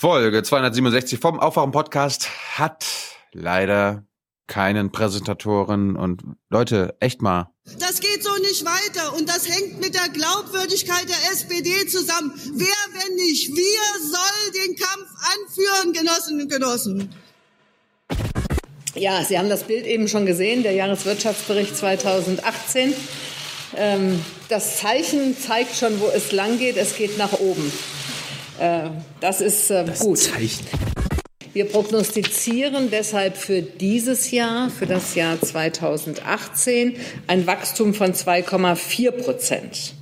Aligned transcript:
Folge 0.00 0.44
267 0.44 1.18
vom 1.18 1.40
Aufwachen-Podcast 1.40 2.28
hat 2.56 2.86
leider 3.32 4.04
keinen 4.46 4.92
Präsentatoren 4.92 5.96
und 5.96 6.22
Leute, 6.50 6.94
echt 7.00 7.20
mal. 7.20 7.50
Das 7.80 7.98
geht 7.98 8.22
so 8.22 8.30
nicht 8.36 8.64
weiter 8.64 9.16
und 9.16 9.28
das 9.28 9.48
hängt 9.48 9.80
mit 9.80 9.96
der 9.96 10.08
Glaubwürdigkeit 10.10 11.04
der 11.08 11.32
SPD 11.32 11.88
zusammen. 11.88 12.32
Wer, 12.54 12.68
wenn 12.92 13.16
nicht 13.16 13.48
wir, 13.48 14.00
soll 14.00 14.52
den 14.52 14.76
Kampf 14.76 15.08
anführen, 15.34 15.92
Genossinnen 15.92 16.42
und 16.42 16.52
Genossen? 16.52 17.12
Ja, 18.94 19.24
Sie 19.24 19.36
haben 19.36 19.48
das 19.48 19.64
Bild 19.64 19.84
eben 19.84 20.06
schon 20.06 20.26
gesehen, 20.26 20.62
der 20.62 20.74
Jahreswirtschaftsbericht 20.74 21.76
2018. 21.76 22.94
Ähm, 23.74 24.24
das 24.48 24.78
Zeichen 24.78 25.36
zeigt 25.36 25.74
schon, 25.74 25.98
wo 25.98 26.06
es 26.06 26.30
lang 26.30 26.56
geht. 26.60 26.76
Es 26.76 26.94
geht 26.94 27.18
nach 27.18 27.32
oben. 27.32 27.72
Äh, 28.58 28.90
das 29.20 29.40
ist 29.40 29.70
äh, 29.70 29.84
das 29.84 30.00
gut. 30.00 30.18
Zeichen. 30.18 30.66
Wir 31.52 31.64
prognostizieren 31.64 32.90
deshalb 32.90 33.36
für 33.36 33.62
dieses 33.62 34.30
Jahr, 34.30 34.70
für 34.70 34.86
das 34.86 35.14
Jahr 35.14 35.40
2018, 35.40 36.96
ein 37.26 37.46
Wachstum 37.46 37.94
von 37.94 38.12
2,4 38.12 39.10
Prozent. 39.10 39.94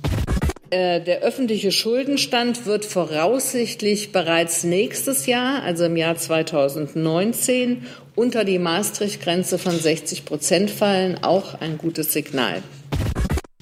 Äh, 0.69 1.01
der 1.01 1.21
öffentliche 1.21 1.71
Schuldenstand 1.71 2.65
wird 2.65 2.83
voraussichtlich 2.83 4.11
bereits 4.11 4.65
nächstes 4.65 5.25
Jahr, 5.25 5.63
also 5.63 5.85
im 5.85 5.95
Jahr 5.95 6.17
2019, 6.17 7.85
unter 8.15 8.43
die 8.43 8.59
Maastricht-Grenze 8.59 9.57
von 9.57 9.79
60 9.79 10.25
Prozent 10.25 10.69
fallen. 10.69 11.23
Auch 11.23 11.61
ein 11.61 11.77
gutes 11.77 12.11
Signal. 12.11 12.61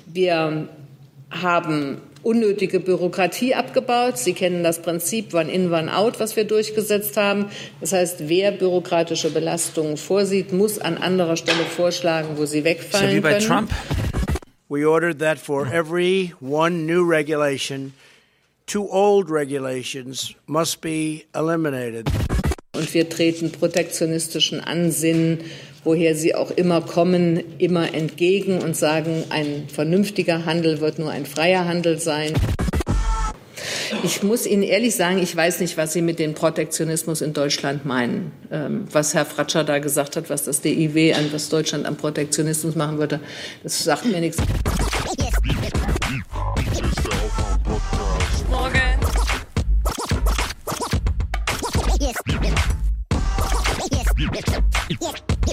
Wir 0.07 0.67
haben 1.29 2.01
unnötige 2.25 2.79
Bürokratie 2.79 3.53
abgebaut. 3.53 4.17
Sie 4.17 4.33
kennen 4.33 4.63
das 4.63 4.81
Prinzip 4.81 5.33
One 5.33 5.51
in, 5.51 5.71
One 5.71 5.95
out, 5.95 6.19
was 6.19 6.35
wir 6.35 6.43
durchgesetzt 6.43 7.15
haben. 7.17 7.45
Das 7.79 7.93
heißt, 7.93 8.27
wer 8.27 8.51
bürokratische 8.51 9.29
Belastungen 9.29 9.95
vorsieht, 9.95 10.51
muss 10.51 10.79
an 10.79 10.97
anderer 10.97 11.37
Stelle 11.37 11.63
vorschlagen, 11.63 12.29
wo 12.37 12.45
sie 12.45 12.63
wegfallen 12.63 13.09
ja 13.09 13.15
wie 13.15 13.21
bei 13.21 13.33
können. 13.33 13.47
Trump. 13.47 13.71
We 14.67 14.89
ordered 14.89 15.19
that 15.19 15.37
for 15.37 15.67
every 15.71 16.33
one 16.41 16.87
new 16.87 17.07
regulation, 17.07 17.93
two 18.65 18.89
old 18.89 19.29
regulations 19.29 20.33
must 20.47 20.81
be 20.81 21.25
eliminated. 21.33 22.09
Und 22.75 22.91
wir 22.93 23.07
treten 23.07 23.51
protektionistischen 23.51 24.59
Ansinnen 24.59 25.39
woher 25.85 26.15
sie 26.15 26.35
auch 26.35 26.51
immer 26.51 26.81
kommen, 26.81 27.41
immer 27.57 27.93
entgegen 27.93 28.59
und 28.61 28.75
sagen, 28.75 29.23
ein 29.29 29.67
vernünftiger 29.73 30.45
Handel 30.45 30.81
wird 30.81 30.99
nur 30.99 31.11
ein 31.11 31.25
freier 31.25 31.65
Handel 31.65 31.99
sein. 31.99 32.33
Ich 34.03 34.23
muss 34.23 34.45
Ihnen 34.45 34.63
ehrlich 34.63 34.95
sagen, 34.95 35.19
ich 35.19 35.35
weiß 35.35 35.59
nicht, 35.59 35.77
was 35.77 35.93
Sie 35.93 36.01
mit 36.01 36.17
dem 36.19 36.33
Protektionismus 36.33 37.21
in 37.21 37.33
Deutschland 37.33 37.85
meinen. 37.85 38.31
Ähm, 38.51 38.87
was 38.91 39.13
Herr 39.13 39.25
Fratscher 39.25 39.63
da 39.63 39.79
gesagt 39.79 40.15
hat, 40.17 40.29
was 40.29 40.43
das 40.43 40.61
DIW 40.61 41.13
an, 41.13 41.31
was 41.31 41.49
Deutschland 41.49 41.85
am 41.85 41.95
Protektionismus 41.95 42.75
machen 42.75 42.97
würde, 42.97 43.19
das 43.63 43.83
sagt 43.83 44.05
mir 44.05 44.19
nichts. 44.19 44.37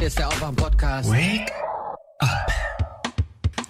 Hier 0.03 0.09
ist 0.09 0.19
der 0.19 0.27
Aufwachen-Podcast. 0.27 1.13
Wake 1.13 1.53
up. 2.19 2.53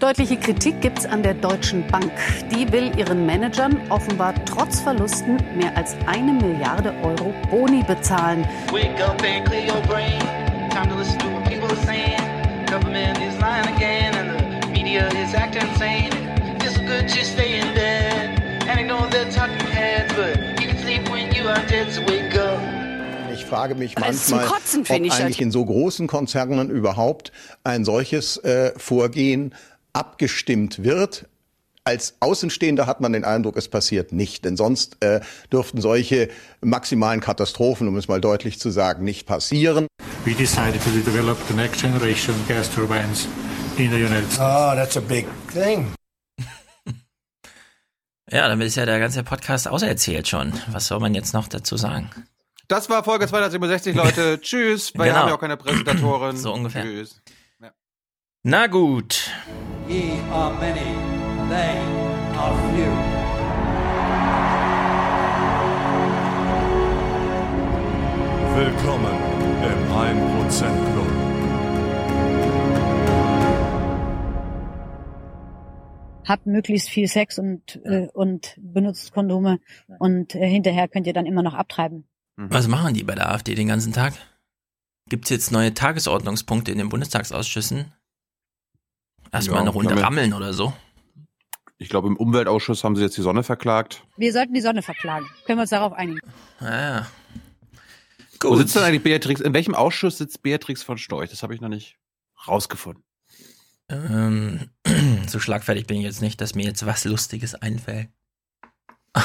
Deutliche 0.00 0.38
Kritik 0.38 0.80
gibt 0.80 1.00
es 1.00 1.04
an 1.04 1.22
der 1.22 1.34
Deutschen 1.34 1.86
Bank. 1.88 2.10
Die 2.50 2.72
will 2.72 2.90
ihren 2.98 3.26
Managern 3.26 3.78
offenbar 3.90 4.32
trotz 4.46 4.80
Verlusten 4.80 5.36
mehr 5.58 5.76
als 5.76 5.94
eine 6.06 6.32
Milliarde 6.32 6.94
Euro 7.02 7.34
Boni 7.50 7.82
bezahlen. 7.82 8.46
Wake 8.72 8.98
up 9.04 9.22
and 9.22 9.44
clear 9.44 9.66
your 9.66 9.82
brain. 9.82 10.18
Time 10.70 10.88
to 10.88 10.96
listen 10.96 11.18
to 11.18 11.26
what 11.26 11.44
people 11.44 11.68
are 11.68 11.84
saying. 11.84 12.16
Government 12.64 13.18
is 13.18 13.38
lying 13.38 13.68
again 13.76 14.14
and 14.14 14.62
the 14.62 14.68
media 14.68 15.08
is 15.08 15.34
acting 15.34 15.68
insane. 15.68 16.12
It's 16.62 16.78
good 16.78 17.08
to 17.08 17.24
stay 17.26 17.60
in 17.60 17.74
bed 17.74 18.42
and 18.66 18.80
ignore 18.80 19.06
the 19.08 19.30
talking 19.30 19.66
heads, 19.66 20.10
but 20.14 20.38
you 20.58 20.68
can 20.68 20.78
sleep 20.78 21.10
when 21.10 21.30
you 21.34 21.46
are 21.46 21.60
dead, 21.66 21.92
so 21.92 22.00
wake 22.06 22.21
frage 23.52 23.74
mich 23.74 23.98
manchmal, 23.98 24.46
Kotzen, 24.46 24.82
ob 24.82 24.90
eigentlich 24.90 25.40
in 25.40 25.50
so 25.50 25.64
großen 25.64 26.06
Konzernen 26.06 26.70
überhaupt 26.70 27.32
ein 27.64 27.84
solches 27.84 28.38
äh, 28.38 28.72
Vorgehen 28.78 29.54
abgestimmt 29.92 30.82
wird. 30.82 31.26
Als 31.84 32.14
Außenstehender 32.20 32.86
hat 32.86 33.00
man 33.00 33.12
den 33.12 33.24
Eindruck, 33.24 33.56
es 33.56 33.68
passiert 33.68 34.12
nicht. 34.12 34.44
Denn 34.44 34.56
sonst 34.56 35.02
äh, 35.04 35.20
dürften 35.52 35.80
solche 35.80 36.28
maximalen 36.62 37.20
Katastrophen, 37.20 37.88
um 37.88 37.96
es 37.96 38.08
mal 38.08 38.20
deutlich 38.20 38.58
zu 38.58 38.70
sagen, 38.70 39.04
nicht 39.04 39.26
passieren. 39.26 39.86
we 40.24 40.34
decided 40.34 40.80
to 40.82 40.90
develop 40.90 41.36
the 41.48 41.54
next 41.54 41.82
generation 41.82 42.34
gas 42.46 42.72
turbines 42.72 43.26
in 43.76 43.90
the 43.90 43.98
United 43.98 44.30
States. 44.30 44.38
Oh, 44.40 44.74
that's 44.74 44.96
a 44.96 45.00
big 45.00 45.26
thing. 45.52 45.92
Ja, 48.30 48.48
damit 48.48 48.66
ist 48.66 48.76
ja 48.76 48.86
der 48.86 48.98
ganze 48.98 49.22
Podcast 49.24 49.68
auserzählt 49.68 50.26
schon. 50.26 50.54
Was 50.70 50.86
soll 50.86 51.00
man 51.00 51.12
jetzt 51.12 51.34
noch 51.34 51.48
dazu 51.48 51.76
sagen? 51.76 52.08
Das 52.68 52.88
war 52.88 53.04
Folge 53.04 53.26
267, 53.26 53.94
Leute. 53.94 54.40
Tschüss, 54.42 54.92
weil 54.94 55.06
wir 55.06 55.12
Genau. 55.12 55.22
haben 55.22 55.28
ja 55.28 55.34
auch 55.34 55.40
keine 55.40 55.56
Präsentatoren. 55.56 56.36
So 56.42 56.52
ungefähr. 56.52 56.82
Tschüss. 56.82 57.20
Na 58.44 58.66
gut. 58.66 59.30
Ye 59.88 60.18
are 60.32 60.52
many, 60.54 60.80
they 61.48 61.78
are 62.36 62.54
few. 62.74 62.90
Willkommen 68.56 69.16
im 69.62 69.92
1% 69.92 70.92
Club. 70.92 71.08
habt 76.24 76.46
möglichst 76.46 76.88
viel 76.88 77.08
Sex 77.08 77.38
und, 77.38 77.80
äh, 77.84 78.06
und 78.14 78.56
benutzt 78.60 79.12
Kondome 79.12 79.58
und 79.98 80.34
äh, 80.34 80.46
hinterher 80.48 80.88
könnt 80.88 81.06
ihr 81.06 81.12
dann 81.12 81.26
immer 81.26 81.42
noch 81.42 81.54
abtreiben. 81.54 82.06
Was 82.36 82.68
machen 82.68 82.94
die 82.94 83.04
bei 83.04 83.14
der 83.14 83.30
AfD 83.30 83.54
den 83.54 83.68
ganzen 83.68 83.92
Tag? 83.92 84.14
Gibt's 85.08 85.30
jetzt 85.30 85.52
neue 85.52 85.74
Tagesordnungspunkte 85.74 86.72
in 86.72 86.78
den 86.78 86.88
Bundestagsausschüssen? 86.88 87.92
Erstmal 89.30 89.56
Ja, 89.56 89.60
eine 89.62 89.70
Runde 89.70 90.00
rammeln 90.00 90.32
oder 90.32 90.52
so? 90.52 90.72
Ich 91.78 91.88
glaube, 91.88 92.08
im 92.08 92.16
Umweltausschuss 92.16 92.84
haben 92.84 92.94
sie 92.96 93.02
jetzt 93.02 93.16
die 93.16 93.22
Sonne 93.22 93.42
verklagt. 93.42 94.04
Wir 94.16 94.32
sollten 94.32 94.54
die 94.54 94.60
Sonne 94.60 94.82
verklagen. 94.82 95.26
Können 95.46 95.58
wir 95.58 95.62
uns 95.62 95.70
darauf 95.70 95.92
einigen? 95.92 96.20
Ah, 96.60 97.06
Wo 98.40 98.50
gut. 98.50 98.58
sitzt 98.58 98.76
denn 98.76 98.84
eigentlich 98.84 99.02
Beatrix? 99.02 99.40
In 99.40 99.52
welchem 99.52 99.74
Ausschuss 99.74 100.18
sitzt 100.18 100.42
Beatrix 100.42 100.82
von 100.82 100.96
Storch? 100.96 101.30
Das 101.30 101.42
habe 101.42 101.54
ich 101.54 101.60
noch 101.60 101.68
nicht 101.68 101.96
rausgefunden. 102.46 103.02
Ähm, 103.88 104.70
so 105.26 105.40
schlagfertig 105.40 105.86
bin 105.86 105.98
ich 105.98 106.04
jetzt 106.04 106.22
nicht, 106.22 106.40
dass 106.40 106.54
mir 106.54 106.64
jetzt 106.64 106.86
was 106.86 107.04
Lustiges 107.04 107.54
einfällt. 107.56 108.08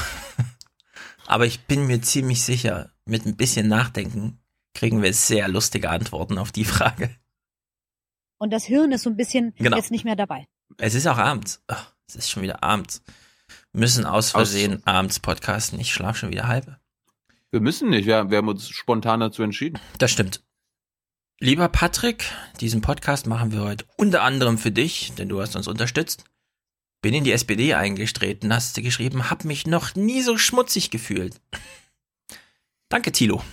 Aber 1.28 1.46
ich 1.46 1.66
bin 1.66 1.86
mir 1.88 2.02
ziemlich 2.02 2.42
sicher, 2.44 2.92
mit 3.10 3.26
ein 3.26 3.36
bisschen 3.38 3.68
Nachdenken 3.68 4.40
kriegen 4.74 5.02
wir 5.02 5.14
sehr 5.14 5.48
lustige 5.48 5.90
Antworten 5.90 6.38
auf 6.38 6.52
die 6.52 6.66
Frage. 6.66 7.16
Und 8.38 8.52
das 8.52 8.66
Hirn 8.66 8.92
ist 8.92 9.04
so 9.04 9.10
ein 9.10 9.18
bisschen 9.18 9.54
Genau. 9.58 9.78
jetzt 9.78 9.92
nicht 9.92 10.06
mehr 10.06 10.16
dabei. 10.16 10.48
Es 10.78 10.94
ist 10.94 11.08
auch 11.08 11.18
abends. 11.18 11.64
Ach, 11.68 11.94
es 12.08 12.16
ist 12.16 12.30
schon 12.30 12.44
wieder 12.44 12.64
abends. 12.64 13.02
Wir 13.72 13.80
müssen 13.80 14.06
aus 14.06 14.32
Versehen 14.32 14.86
abends 14.86 15.20
podcasten. 15.20 15.80
Ich 15.80 15.94
schlafe 15.94 16.20
schon 16.20 16.32
wieder 16.32 16.48
halb. 16.48 16.78
Wir 17.50 17.62
müssen 17.62 17.90
nicht. 17.90 18.06
Wir, 18.06 18.30
wir 18.30 18.38
haben 18.38 18.50
uns 18.50 18.70
spontan 18.70 19.22
dazu 19.22 19.42
entschieden. 19.42 19.80
Das 19.98 20.12
stimmt. 20.12 20.44
Lieber 21.40 21.70
Patrick, 21.70 22.26
diesen 22.60 22.82
Podcast 22.82 23.28
machen 23.28 23.52
wir 23.52 23.62
heute 23.62 23.86
unter 23.96 24.24
anderem 24.24 24.58
für 24.58 24.72
dich, 24.72 25.14
denn 25.18 25.30
du 25.30 25.40
hast 25.42 25.56
uns 25.56 25.68
unterstützt. 25.68 26.24
Bin 27.02 27.14
in 27.14 27.24
die 27.24 27.32
SPD 27.32 27.76
eingetreten, 27.76 28.54
hast 28.54 28.76
du 28.76 28.82
geschrieben, 28.82 29.30
hab 29.30 29.46
mich 29.46 29.68
noch 29.68 29.94
nie 29.96 30.22
so 30.24 30.38
schmutzig 30.38 30.90
gefühlt. 30.90 31.40
Danke, 32.90 33.12
Thilo. 33.12 33.44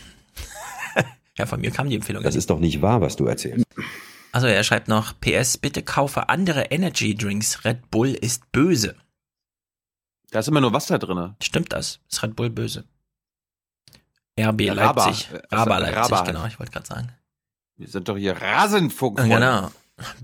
ja, 1.38 1.46
von 1.46 1.60
mir 1.60 1.70
kam 1.70 1.88
die 1.88 1.96
Empfehlung. 1.96 2.22
Das 2.22 2.36
ist 2.36 2.50
doch 2.50 2.60
nicht 2.60 2.82
wahr, 2.82 3.00
was 3.00 3.16
du 3.16 3.26
erzählst. 3.26 3.66
Also 4.32 4.46
er 4.46 4.64
schreibt 4.64 4.88
noch, 4.88 5.14
PS, 5.20 5.58
bitte 5.58 5.82
kaufe 5.82 6.28
andere 6.28 6.64
Energy 6.64 7.14
Drinks. 7.14 7.64
Red 7.64 7.90
Bull 7.90 8.10
ist 8.10 8.50
böse. 8.52 8.96
Da 10.30 10.40
ist 10.40 10.48
immer 10.48 10.60
nur 10.60 10.72
Wasser 10.72 10.98
drin. 10.98 11.34
Stimmt 11.42 11.72
das? 11.72 12.00
Ist 12.10 12.22
Red 12.22 12.34
Bull 12.34 12.50
böse? 12.50 12.84
RB 14.38 14.60
Ja. 14.62 14.72
Leipzig. 14.72 15.28
Raba 15.50 15.76
also 15.76 15.92
Leipzig, 15.92 16.12
Raba. 16.12 16.24
genau, 16.24 16.46
ich 16.46 16.58
wollte 16.58 16.72
gerade 16.72 16.86
sagen. 16.86 17.12
Wir 17.76 17.88
sind 17.88 18.08
doch 18.08 18.16
hier 18.16 18.40
Rasenfunk. 18.40 19.18
Genau. 19.18 19.70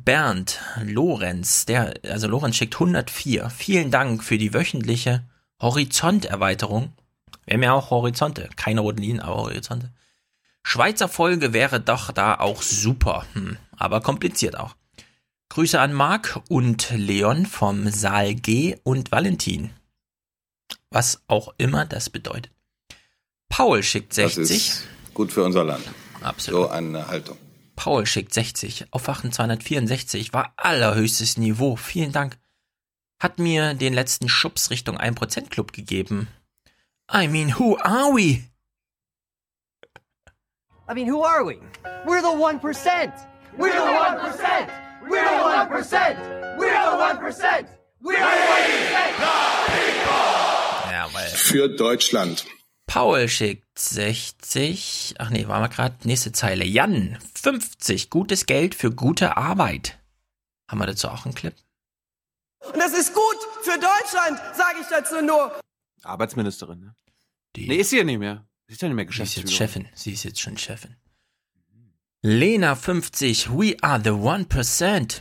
Bernd, 0.05 0.61
Lorenz, 0.83 1.65
der, 1.65 1.95
also 2.05 2.27
Lorenz 2.27 2.57
schickt 2.57 2.75
104. 2.75 3.51
Vielen 3.51 3.91
Dank 3.93 4.25
für 4.25 4.37
die 4.37 4.53
wöchentliche 4.53 5.25
Horizonterweiterung. 5.63 6.93
Wir 7.51 7.55
haben 7.57 7.63
ja 7.65 7.73
auch 7.73 7.91
Horizonte. 7.91 8.49
Keine 8.55 8.81
roten 8.81 9.03
Linien, 9.03 9.19
aber 9.19 9.35
Horizonte. 9.39 9.91
Schweizer 10.63 11.09
Folge 11.09 11.53
wäre 11.53 11.81
doch 11.81 12.13
da 12.13 12.37
auch 12.37 12.63
super. 12.63 13.27
Hm, 13.33 13.57
aber 13.77 14.01
kompliziert 14.01 14.57
auch. 14.57 14.77
Grüße 15.49 15.81
an 15.81 15.93
Marc 15.93 16.41
und 16.49 16.91
Leon 16.91 17.47
vom 17.47 17.91
Saal 17.91 18.37
G 18.37 18.77
und 18.85 19.11
Valentin. 19.11 19.71
Was 20.91 21.23
auch 21.27 21.53
immer 21.59 21.87
das 21.87 22.09
bedeutet. 22.09 22.53
Paul 23.49 23.83
schickt 23.83 24.17
Das 24.17 24.37
60. 24.37 24.57
ist 24.57 24.85
gut 25.13 25.33
für 25.33 25.43
unser 25.43 25.65
Land. 25.65 25.85
Absolut. 26.21 26.69
So 26.69 26.69
eine 26.69 27.09
Haltung. 27.09 27.37
Paul 27.75 28.07
schickt 28.07 28.33
60. 28.33 28.93
Aufwachen 28.93 29.33
264 29.33 30.33
war 30.33 30.53
allerhöchstes 30.57 31.37
Niveau. 31.37 31.75
Vielen 31.75 32.13
Dank. 32.13 32.39
Hat 33.19 33.41
mir 33.41 33.75
den 33.75 33.93
letzten 33.93 34.29
Schubs 34.29 34.71
Richtung 34.71 34.99
1% 34.99 35.49
Club 35.49 35.73
gegeben. 35.73 36.29
I 37.13 37.27
mean, 37.27 37.49
who 37.49 37.77
are 37.77 38.13
we? 38.13 38.45
I 40.87 40.95
mean, 40.95 41.09
who 41.09 41.23
are 41.23 41.45
we? 41.45 41.59
We're 42.07 42.23
the 42.23 42.29
1%. 42.29 43.13
We're 43.59 43.73
the 43.73 43.79
1%. 43.79 44.71
We're 45.09 45.25
the 45.25 45.31
1%. 45.43 46.57
We're 46.57 46.71
the 46.71 46.97
1%. 46.97 47.67
We're 48.01 48.21
the 48.21 48.23
1%. 48.23 49.31
Ja, 50.93 51.09
weil 51.13 51.29
Für 51.31 51.69
Deutschland. 51.69 52.47
Paul 52.87 53.29
schickt 53.29 53.77
60. 53.79 55.17
Ach 55.19 55.31
nee, 55.31 55.49
waren 55.49 55.63
wir 55.63 55.69
gerade. 55.69 55.97
Nächste 56.05 56.31
Zeile. 56.31 56.65
Jan, 56.65 57.19
50. 57.35 58.11
Gutes 58.11 58.47
Geld 58.47 58.75
für 58.77 58.93
gute 58.93 59.37
Arbeit. 59.37 59.99
Haben 60.69 60.79
wir 60.79 60.87
dazu 60.87 61.09
auch 61.09 61.25
einen 61.25 61.35
Clip? 61.35 61.55
Und 62.61 62.77
das 62.79 62.93
ist 62.93 63.13
gut 63.15 63.37
für 63.63 63.79
Deutschland, 63.79 64.41
sage 64.55 64.79
ich 64.81 64.87
dazu 64.89 65.21
nur. 65.23 65.61
Arbeitsministerin, 66.03 66.81
ne? 66.81 66.95
Die, 67.57 67.69
Nee, 67.69 67.77
ist 67.77 67.91
sie 67.91 67.99
ja 67.99 68.05
nicht 68.05 68.19
mehr. 68.19 68.47
Sie 68.69 68.75
ist 68.75 68.83
ja 68.83 68.89
nicht 68.89 68.97
mehr 68.97 69.07
sie 69.07 69.23
ist 69.23 69.37
jetzt 69.37 69.47
Geschäftsführerin. 69.47 69.85
Chefin. 69.85 69.97
Sie 69.97 70.13
ist 70.13 70.23
jetzt 70.25 70.41
schon 70.41 70.57
Chefin. 70.57 70.97
Lena, 72.23 72.77
50. 72.77 73.51
We 73.51 73.77
are 73.83 74.01
the 74.03 74.11
1%. 74.11 75.21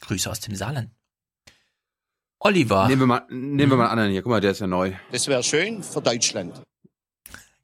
Grüße 0.00 0.30
aus 0.30 0.40
dem 0.40 0.54
Saarland. 0.56 0.90
Oliver. 2.40 2.88
Nehmen 2.88 3.02
wir 3.02 3.06
mal, 3.06 3.26
nehmen 3.28 3.70
wir 3.70 3.76
mal 3.76 3.84
einen 3.84 3.90
anderen 3.92 4.10
hier. 4.10 4.22
Guck 4.22 4.30
mal, 4.30 4.40
der 4.40 4.50
ist 4.50 4.60
ja 4.60 4.66
neu. 4.66 4.92
Das 5.12 5.28
wäre 5.28 5.42
schön 5.42 5.82
für 5.82 6.02
Deutschland. 6.02 6.60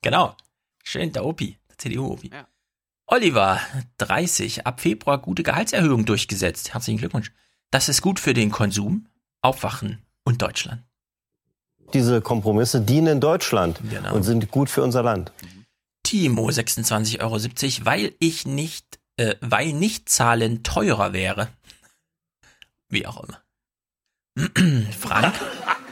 Genau. 0.03 0.37
Schön, 0.85 1.13
der 1.13 1.25
Opi, 1.25 1.59
der 1.69 1.79
CDU-Opi. 1.79 2.31
Ja. 2.33 2.47
Oliver, 3.07 3.61
30, 3.99 4.67
ab 4.67 4.81
Februar 4.81 5.19
gute 5.19 5.43
Gehaltserhöhung 5.43 6.05
durchgesetzt. 6.05 6.75
Herzlichen 6.75 6.99
Glückwunsch. 6.99 7.33
Das 7.71 7.89
ist 7.89 8.03
gut 8.03 8.21
für 8.21 8.35
den 8.35 8.51
Konsum, 8.51 9.09
Aufwachen 9.41 10.07
und 10.25 10.41
Deutschland. 10.41 10.85
Diese 11.95 12.21
Kompromisse 12.21 12.81
dienen 12.81 13.21
Deutschland 13.21 13.81
Genau. 13.91 14.15
und 14.15 14.23
sind 14.23 14.51
gut 14.51 14.69
für 14.71 14.83
unser 14.83 15.03
Land. 15.03 15.33
Timo, 16.03 16.49
26,70 16.49 17.21
Euro, 17.21 17.87
weil 17.87 18.15
ich 18.19 18.47
nicht, 18.47 18.99
äh, 19.17 19.35
weil 19.41 19.73
nicht 19.73 20.09
zahlen 20.09 20.63
teurer 20.63 21.13
wäre. 21.13 21.49
Wie 22.89 23.07
auch 23.07 23.25
immer. 23.25 23.43
Frank, 24.99 25.35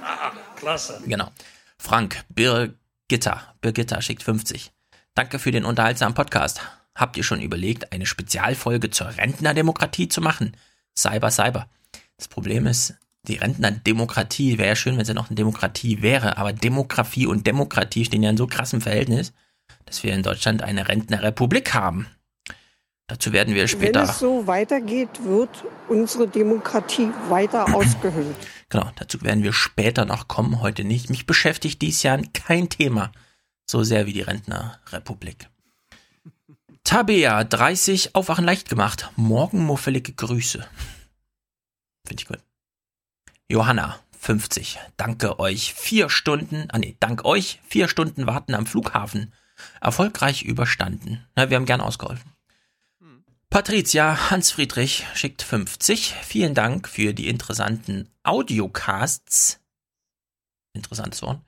Klasse. 0.57 1.03
genau. 1.07 1.31
Frank, 1.79 2.25
Birgitta, 2.29 3.55
Birgitta 3.61 4.01
schickt 4.01 4.23
50. 4.23 4.73
Danke 5.15 5.39
für 5.39 5.51
den 5.51 5.65
unterhaltsamen 5.65 6.15
Podcast. 6.15 6.61
Habt 6.95 7.17
ihr 7.17 7.25
schon 7.25 7.41
überlegt, 7.43 7.93
eine 7.93 8.07
Spezialfolge 8.07 8.91
zur 8.91 9.09
Rentnerdemokratie 9.09 10.09
zu 10.09 10.21
machen? 10.21 10.57
Cyber, 10.97 11.31
Cyber. 11.31 11.69
Das 12.17 12.29
Problem 12.29 12.67
ist, 12.67 12.95
die 13.29 13.37
Rentnerdemokratie 13.37 14.59
wäre 14.59 14.69
ja 14.69 14.77
schön, 14.77 14.97
wenn 14.97 15.05
sie 15.05 15.15
noch 15.15 15.29
eine 15.29 15.37
Demokratie 15.37 16.03
wäre, 16.03 16.37
aber 16.37 16.53
Demografie 16.53 17.27
und 17.27 17.47
Demokratie 17.47 18.05
stehen 18.05 18.23
ja 18.23 18.31
in 18.31 18.37
so 18.37 18.47
krassem 18.47 18.81
Verhältnis, 18.81 19.33
dass 19.85 20.03
wir 20.03 20.15
in 20.15 20.23
Deutschland 20.23 20.63
eine 20.63 20.89
Rentnerrepublik 20.89 21.75
haben. 21.75 22.07
Dazu 23.09 23.33
werden 23.33 23.55
wir 23.55 23.63
Wenn 23.63 23.69
später. 23.69 24.03
es 24.03 24.19
so 24.19 24.47
weitergeht, 24.47 25.09
wird 25.23 25.65
unsere 25.89 26.27
Demokratie 26.27 27.11
weiter 27.29 27.67
ausgehöhlt. 27.75 28.37
Genau, 28.69 28.91
dazu 28.97 29.23
werden 29.23 29.45
wir 29.45 29.53
später 29.53 30.05
noch 30.05 30.27
kommen, 30.27 30.61
heute 30.61 30.85
nicht. 30.85 31.11
Mich 31.11 31.27
beschäftigt 31.27 31.83
dies 31.83 32.03
Jahr 32.03 32.21
kein 32.33 32.69
Thema 32.69 33.13
so 33.67 33.83
sehr 33.83 34.07
wie 34.07 34.13
die 34.13 34.23
Rentnerrepublik. 34.23 35.49
Tabea, 36.85 37.43
30, 37.43 38.15
Aufwachen 38.15 38.45
leicht 38.45 38.69
gemacht. 38.69 39.11
Morgen 39.17 39.65
muffelige 39.65 40.13
Grüße. 40.13 40.65
Finde 42.07 42.23
ich 42.23 42.29
gut. 42.29 42.39
Johanna, 43.49 43.99
50. 44.19 44.79
Danke 44.97 45.39
euch. 45.39 45.73
Vier 45.75 46.11
Stunden, 46.11 46.69
ah 46.71 46.79
nee, 46.79 46.97
dank 47.01 47.25
euch, 47.25 47.61
vier 47.69 47.89
Stunden 47.89 48.27
warten 48.27 48.55
am 48.55 48.67
Flughafen. 48.67 49.33
Erfolgreich 49.81 50.43
überstanden. 50.43 51.25
Na, 51.35 51.49
wir 51.49 51.57
haben 51.57 51.67
gern 51.67 51.81
ausgeholfen. 51.81 52.31
Patricia 53.49 54.31
Hans 54.31 54.51
Friedrich 54.51 55.07
schickt 55.15 55.43
50. 55.43 56.15
Vielen 56.23 56.55
Dank 56.55 56.89
für 56.89 57.15
die 57.15 57.29
interessanten 57.29 58.11
Audiocasts. 58.23 59.61
Interessantes 60.75 61.23
Wort. 61.23 61.41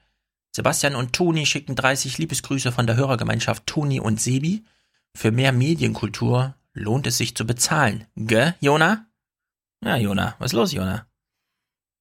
Sebastian 0.52 0.94
und 0.94 1.12
Toni 1.12 1.44
schicken 1.44 1.74
30 1.74 2.16
Liebesgrüße 2.18 2.72
von 2.72 2.86
der 2.86 2.96
Hörergemeinschaft 2.96 3.66
Toni 3.66 4.00
und 4.00 4.20
Sebi. 4.20 4.64
Für 5.14 5.32
mehr 5.32 5.52
Medienkultur 5.52 6.54
lohnt 6.72 7.06
es 7.06 7.18
sich 7.18 7.36
zu 7.36 7.44
bezahlen. 7.44 8.06
Gell, 8.16 8.54
Jona? 8.60 9.06
Ja, 9.84 9.96
Jona. 9.96 10.34
Was 10.38 10.52
ist 10.52 10.56
los, 10.56 10.72
Jona? 10.72 11.06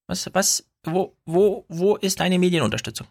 Was, 0.07 0.29
was, 0.33 0.65
wo, 0.83 1.15
wo, 1.25 1.65
wo 1.67 1.95
ist 1.97 2.19
deine 2.19 2.39
Medienunterstützung? 2.39 3.07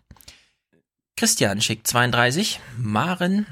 Christian 1.16 1.60
schickt 1.60 1.86
32. 1.86 2.60
Maren, 2.78 3.46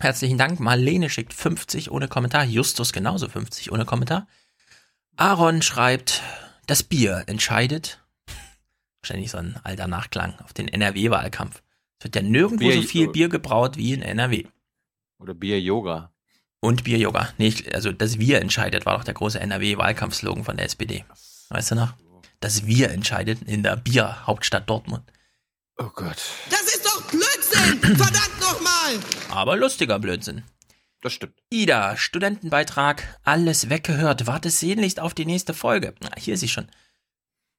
herzlichen 0.00 0.38
Dank. 0.38 0.60
Marlene 0.60 1.10
schickt 1.10 1.32
50 1.34 1.90
ohne 1.90 2.08
Kommentar. 2.08 2.44
Justus 2.44 2.92
genauso 2.92 3.28
50 3.28 3.72
ohne 3.72 3.84
Kommentar. 3.84 4.26
Aaron 5.16 5.62
schreibt, 5.62 6.22
das 6.66 6.82
Bier 6.82 7.24
entscheidet. 7.26 8.00
Wahrscheinlich 9.00 9.30
so 9.30 9.38
ein 9.38 9.58
alter 9.62 9.86
Nachklang 9.86 10.38
auf 10.40 10.52
den 10.52 10.68
NRW-Wahlkampf. 10.68 11.62
Es 11.98 12.04
wird 12.04 12.16
ja 12.16 12.22
nirgendwo 12.22 12.66
Bier- 12.66 12.82
so 12.82 12.88
viel 12.88 13.08
Bier 13.08 13.28
gebraut 13.28 13.76
wie 13.76 13.92
in 13.92 14.02
NRW. 14.02 14.44
Oder 15.18 15.34
Bier-Yoga. 15.34 16.12
Und 16.60 16.84
Bier-Yoga. 16.84 17.32
Nee, 17.38 17.54
also 17.72 17.92
das 17.92 18.18
Wir 18.18 18.40
entscheidet 18.40 18.84
war 18.86 18.96
doch 18.98 19.04
der 19.04 19.14
große 19.14 19.40
NRW-Wahlkampfslogan 19.40 20.44
von 20.44 20.56
der 20.56 20.66
SPD. 20.66 21.04
Weißt 21.48 21.70
du 21.70 21.74
noch? 21.76 21.94
Das 22.40 22.66
Wir 22.66 22.90
entscheidet 22.90 23.42
in 23.42 23.62
der 23.62 23.76
Bierhauptstadt 23.76 24.68
Dortmund. 24.68 25.10
Oh 25.78 25.90
Gott. 25.94 26.18
Das 26.50 26.62
ist 26.62 26.84
doch 26.86 27.02
Blödsinn! 27.10 27.80
Verdammt 27.96 28.40
nochmal! 28.40 28.98
Aber 29.30 29.56
lustiger 29.56 29.98
Blödsinn. 29.98 30.42
Das 31.02 31.12
stimmt. 31.12 31.34
Ida, 31.50 31.96
Studentenbeitrag, 31.96 33.20
alles 33.22 33.68
weggehört. 33.68 34.26
Warte 34.26 34.50
sehnlichst 34.50 35.00
auf 35.00 35.14
die 35.14 35.26
nächste 35.26 35.54
Folge. 35.54 35.94
Na, 36.00 36.10
hier 36.16 36.34
ist 36.34 36.40
sie 36.40 36.48
schon. 36.48 36.68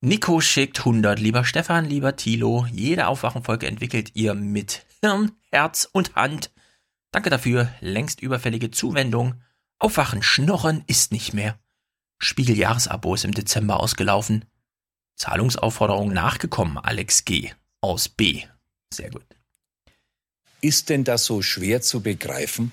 Nico 0.01 0.41
schickt 0.41 0.79
100. 0.79 1.19
Lieber 1.19 1.43
Stefan, 1.45 1.85
lieber 1.85 2.15
Thilo, 2.15 2.67
jede 2.71 3.07
Aufwachenfolge 3.07 3.67
entwickelt 3.67 4.11
ihr 4.15 4.33
mit 4.33 4.85
Hirn, 5.01 5.31
Herz 5.51 5.87
und 5.91 6.15
Hand. 6.15 6.51
Danke 7.11 7.29
dafür. 7.29 7.69
Längst 7.79 8.21
überfällige 8.21 8.69
Zuwendung. 8.71 9.41
Aufwachen, 9.79 10.23
Schnorren 10.23 10.83
ist 10.87 11.11
nicht 11.11 11.33
mehr. 11.33 11.59
Spiegeljahresabo 12.19 13.15
ist 13.15 13.25
im 13.25 13.33
Dezember 13.33 13.79
ausgelaufen. 13.79 14.45
Zahlungsaufforderung 15.17 16.13
nachgekommen, 16.13 16.77
Alex 16.77 17.25
G. 17.25 17.51
aus 17.81 18.07
B. 18.07 18.43
Sehr 18.93 19.09
gut. 19.09 19.25
Ist 20.61 20.89
denn 20.89 21.03
das 21.03 21.25
so 21.25 21.41
schwer 21.41 21.81
zu 21.81 22.01
begreifen? 22.01 22.71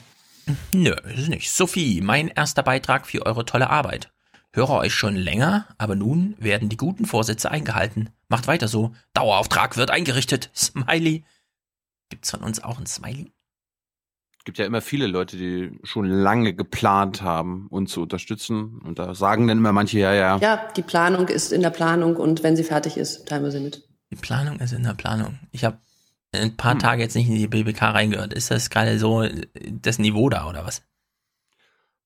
Nö, 0.72 0.94
ist 1.16 1.28
nicht. 1.28 1.50
Sophie, 1.50 2.00
mein 2.00 2.28
erster 2.28 2.62
Beitrag 2.62 3.06
für 3.06 3.24
eure 3.24 3.44
tolle 3.44 3.70
Arbeit. 3.70 4.12
Höre 4.52 4.70
euch 4.70 4.94
schon 4.94 5.16
länger, 5.16 5.66
aber 5.78 5.96
nun 5.96 6.36
werden 6.38 6.68
die 6.68 6.76
guten 6.76 7.06
Vorsätze 7.06 7.50
eingehalten. 7.50 8.10
Macht 8.28 8.46
weiter 8.46 8.68
so. 8.68 8.94
Dauerauftrag 9.12 9.76
wird 9.76 9.90
eingerichtet. 9.90 10.50
Smiley. 10.54 11.24
Gibt's 12.10 12.30
von 12.30 12.42
uns 12.42 12.62
auch 12.62 12.78
ein 12.78 12.86
Smiley? 12.86 13.32
Es 14.44 14.46
gibt 14.46 14.58
ja 14.58 14.66
immer 14.66 14.82
viele 14.82 15.06
Leute, 15.06 15.38
die 15.38 15.70
schon 15.84 16.04
lange 16.04 16.52
geplant 16.52 17.22
haben, 17.22 17.66
uns 17.70 17.92
zu 17.92 18.02
unterstützen. 18.02 18.78
Und 18.84 18.98
da 18.98 19.14
sagen 19.14 19.48
dann 19.48 19.56
immer 19.56 19.72
manche, 19.72 19.98
ja, 19.98 20.12
ja. 20.12 20.36
Ja, 20.36 20.68
die 20.76 20.82
Planung 20.82 21.28
ist 21.28 21.50
in 21.50 21.62
der 21.62 21.70
Planung 21.70 22.16
und 22.16 22.42
wenn 22.42 22.54
sie 22.54 22.62
fertig 22.62 22.98
ist, 22.98 23.26
teilen 23.26 23.42
wir 23.42 23.50
sie 23.50 23.60
mit. 23.60 23.88
Die 24.10 24.16
Planung 24.16 24.60
ist 24.60 24.74
in 24.74 24.82
der 24.82 24.92
Planung. 24.92 25.38
Ich 25.50 25.64
habe 25.64 25.78
ein 26.32 26.58
paar 26.58 26.78
Tage 26.78 27.00
jetzt 27.00 27.14
nicht 27.16 27.26
in 27.26 27.36
die 27.36 27.48
BBK 27.48 27.94
reingehört. 27.94 28.34
Ist 28.34 28.50
das 28.50 28.68
gerade 28.68 28.98
so 28.98 29.26
das 29.80 29.98
Niveau 29.98 30.28
da 30.28 30.46
oder 30.46 30.66
was? 30.66 30.82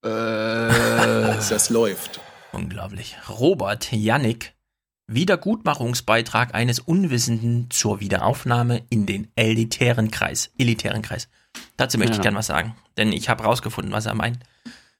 Äh, 0.04 0.08
das 1.50 1.70
läuft. 1.70 2.20
Unglaublich. 2.52 3.16
Robert 3.28 3.90
Jannik, 3.90 4.54
Wiedergutmachungsbeitrag 5.08 6.54
eines 6.54 6.78
Unwissenden 6.78 7.68
zur 7.70 7.98
Wiederaufnahme 7.98 8.82
in 8.90 9.06
den 9.06 9.26
elitären 9.34 10.12
Kreis. 10.12 10.52
Elitären 10.56 11.02
Kreis. 11.02 11.28
Dazu 11.76 11.98
möchte 11.98 12.12
Ja. 12.14 12.18
ich 12.18 12.22
gern 12.22 12.34
was 12.34 12.46
sagen, 12.46 12.74
denn 12.96 13.12
ich 13.12 13.28
habe 13.28 13.44
rausgefunden, 13.44 13.92
was 13.92 14.06
er 14.06 14.14
meint. 14.14 14.38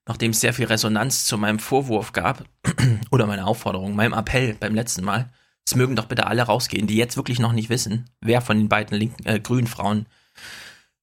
Nachdem 0.07 0.31
es 0.31 0.41
sehr 0.41 0.55
viel 0.55 0.67
Resonanz 0.67 1.25
zu 1.27 1.37
meinem 1.37 1.59
Vorwurf 1.59 2.13
gab, 2.13 2.45
oder 3.11 3.27
meiner 3.27 3.47
Aufforderung, 3.47 3.95
meinem 3.95 4.15
Appell 4.15 4.55
beim 4.55 4.75
letzten 4.75 5.05
Mal, 5.05 5.29
es 5.67 5.75
mögen 5.75 5.97
doch 5.97 6.07
bitte 6.07 6.27
alle 6.27 6.43
rausgehen, 6.43 6.87
die 6.87 6.97
jetzt 6.97 7.17
wirklich 7.17 7.39
noch 7.41 7.53
nicht 7.53 7.69
wissen, 7.69 8.09
wer 8.21 8.41
von 8.41 8.57
den 8.57 8.69
beiden 8.69 8.97
linken, 8.97 9.27
äh, 9.27 9.39
grünen 9.39 9.67
Frauen 9.67 10.07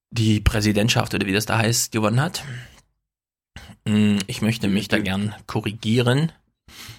die 0.09 0.39
Präsidentschaft 0.39 1.13
oder 1.13 1.27
wie 1.27 1.33
das 1.33 1.45
da 1.45 1.57
heißt, 1.57 1.91
gewonnen 1.91 2.19
hat. 2.21 2.43
Mm, 3.85 4.17
Ich 4.27 4.41
möchte 4.41 4.67
mich 4.67 4.87
da 4.87 4.97
gern 4.99 5.35
korrigieren 5.45 6.31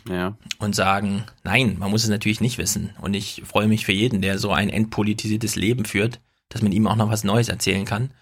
ja. 0.08 0.36
und 0.58 0.74
sagen, 0.76 1.24
nein, 1.42 1.76
man 1.78 1.90
muss 1.90 2.04
es 2.04 2.10
natürlich 2.10 2.40
nicht 2.40 2.58
wissen. 2.58 2.94
Und 3.00 3.14
ich 3.14 3.42
freue 3.44 3.66
mich 3.68 3.84
für 3.84 3.92
jeden, 3.92 4.22
der 4.22 4.38
so 4.38 4.52
ein 4.52 4.68
entpolitisiertes 4.68 5.56
Leben 5.56 5.84
führt. 5.84 6.20
dass 6.50 6.62
man 6.62 6.70
ihm 6.70 6.86
auch 6.86 6.94
noch 6.94 7.10
was 7.10 7.24
Neues 7.24 7.48
erzählen 7.48 7.84
kann. 7.84 8.12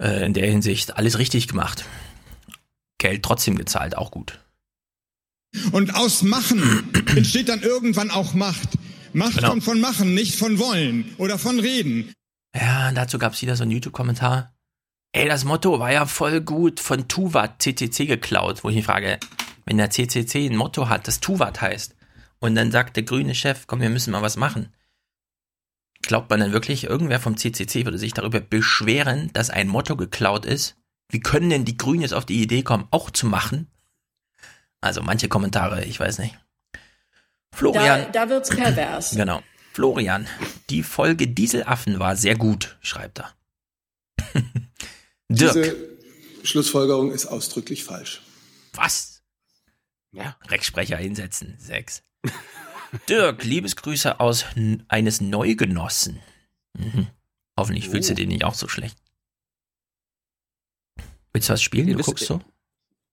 Äh, 0.00 0.26
in 0.26 0.32
der 0.34 0.48
Hinsicht 0.50 0.96
alles 0.96 1.18
richtig 1.18 1.48
gemacht. 1.48 1.84
Geld 2.98 3.22
trotzdem 3.24 3.56
gezahlt, 3.56 3.96
auch 3.96 4.10
gut. 4.10 4.40
Und 5.72 5.94
aus 5.94 6.22
Machen 6.22 6.92
entsteht 7.16 7.48
dann 7.48 7.62
irgendwann 7.62 8.10
auch 8.10 8.34
Macht. 8.34 8.68
Macht 9.12 9.36
Genau. 9.36 9.50
kommt 9.50 9.64
von 9.64 9.80
Machen, 9.80 10.14
nicht 10.14 10.34
von 10.36 10.58
Wollen 10.58 11.14
oder 11.18 11.38
von 11.38 11.58
Reden. 11.58 12.12
Ja, 12.54 12.92
dazu 12.92 13.18
gab's 13.18 13.40
wieder 13.42 13.56
so 13.56 13.62
einen 13.62 13.72
YouTube-Kommentar. 13.72 14.54
Ey, 15.12 15.26
das 15.26 15.44
Motto 15.44 15.78
war 15.80 15.90
ja 15.92 16.06
voll 16.06 16.40
gut 16.42 16.80
von 16.80 17.08
Tuvat 17.08 17.62
CCC 17.62 18.06
geklaut, 18.06 18.62
wo 18.62 18.68
ich 18.68 18.76
mich 18.76 18.84
frage, 18.84 19.18
wenn 19.64 19.78
der 19.78 19.90
CCC 19.90 20.46
ein 20.46 20.56
Motto 20.56 20.88
hat, 20.88 21.08
das 21.08 21.20
Tuvat 21.20 21.60
heißt, 21.62 21.94
und 22.40 22.54
dann 22.54 22.70
sagt 22.70 22.96
der 22.96 23.04
grüne 23.04 23.34
Chef, 23.34 23.66
komm, 23.66 23.80
wir 23.80 23.90
müssen 23.90 24.10
mal 24.10 24.22
was 24.22 24.36
machen. 24.36 24.68
Glaubt 26.02 26.30
man 26.30 26.40
dann 26.40 26.52
wirklich, 26.52 26.84
irgendwer 26.84 27.20
vom 27.20 27.36
CCC 27.36 27.84
würde 27.84 27.98
sich 27.98 28.14
darüber 28.14 28.40
beschweren, 28.40 29.30
dass 29.32 29.50
ein 29.50 29.68
Motto 29.68 29.96
geklaut 29.96 30.46
ist? 30.46 30.76
Wie 31.10 31.20
können 31.20 31.50
denn 31.50 31.64
die 31.64 31.76
Grünen 31.76 32.02
jetzt 32.02 32.14
auf 32.14 32.26
die 32.26 32.42
Idee 32.42 32.62
kommen, 32.62 32.86
auch 32.90 33.10
zu 33.10 33.26
machen? 33.26 33.66
Also 34.80 35.02
manche 35.02 35.28
Kommentare, 35.28 35.84
ich 35.84 35.98
weiß 35.98 36.18
nicht. 36.18 36.38
Florian. 37.52 38.12
Da, 38.12 38.26
da 38.26 38.28
wird's 38.28 38.50
pervers. 38.50 39.10
Genau. 39.16 39.42
Florian, 39.72 40.26
die 40.70 40.82
Folge 40.82 41.28
Dieselaffen 41.28 42.00
war 42.00 42.16
sehr 42.16 42.36
gut, 42.36 42.78
schreibt 42.80 43.20
er. 43.20 43.32
Dirk. 45.28 45.54
Diese 45.54 45.76
Schlussfolgerung 46.42 47.12
ist 47.12 47.26
ausdrücklich 47.26 47.84
falsch. 47.84 48.22
Was? 48.72 49.22
Ja. 50.10 50.36
Rechtssprecher 50.48 50.96
hinsetzen. 50.96 51.54
Sechs. 51.58 52.02
Dirk, 53.08 53.44
Liebesgrüße 53.44 54.20
aus 54.20 54.44
n- 54.56 54.84
eines 54.88 55.20
Neugenossen. 55.20 56.20
Mhm. 56.76 57.08
Hoffentlich 57.58 57.88
fühlst 57.88 58.10
du 58.10 58.14
den 58.14 58.28
nicht 58.28 58.44
auch 58.44 58.54
so 58.54 58.68
schlecht. 58.68 58.96
Willst 61.32 61.48
du 61.48 61.52
was 61.52 61.62
spielen? 61.62 61.86
Du 61.88 62.02
guckst 62.02 62.26
so? 62.26 62.40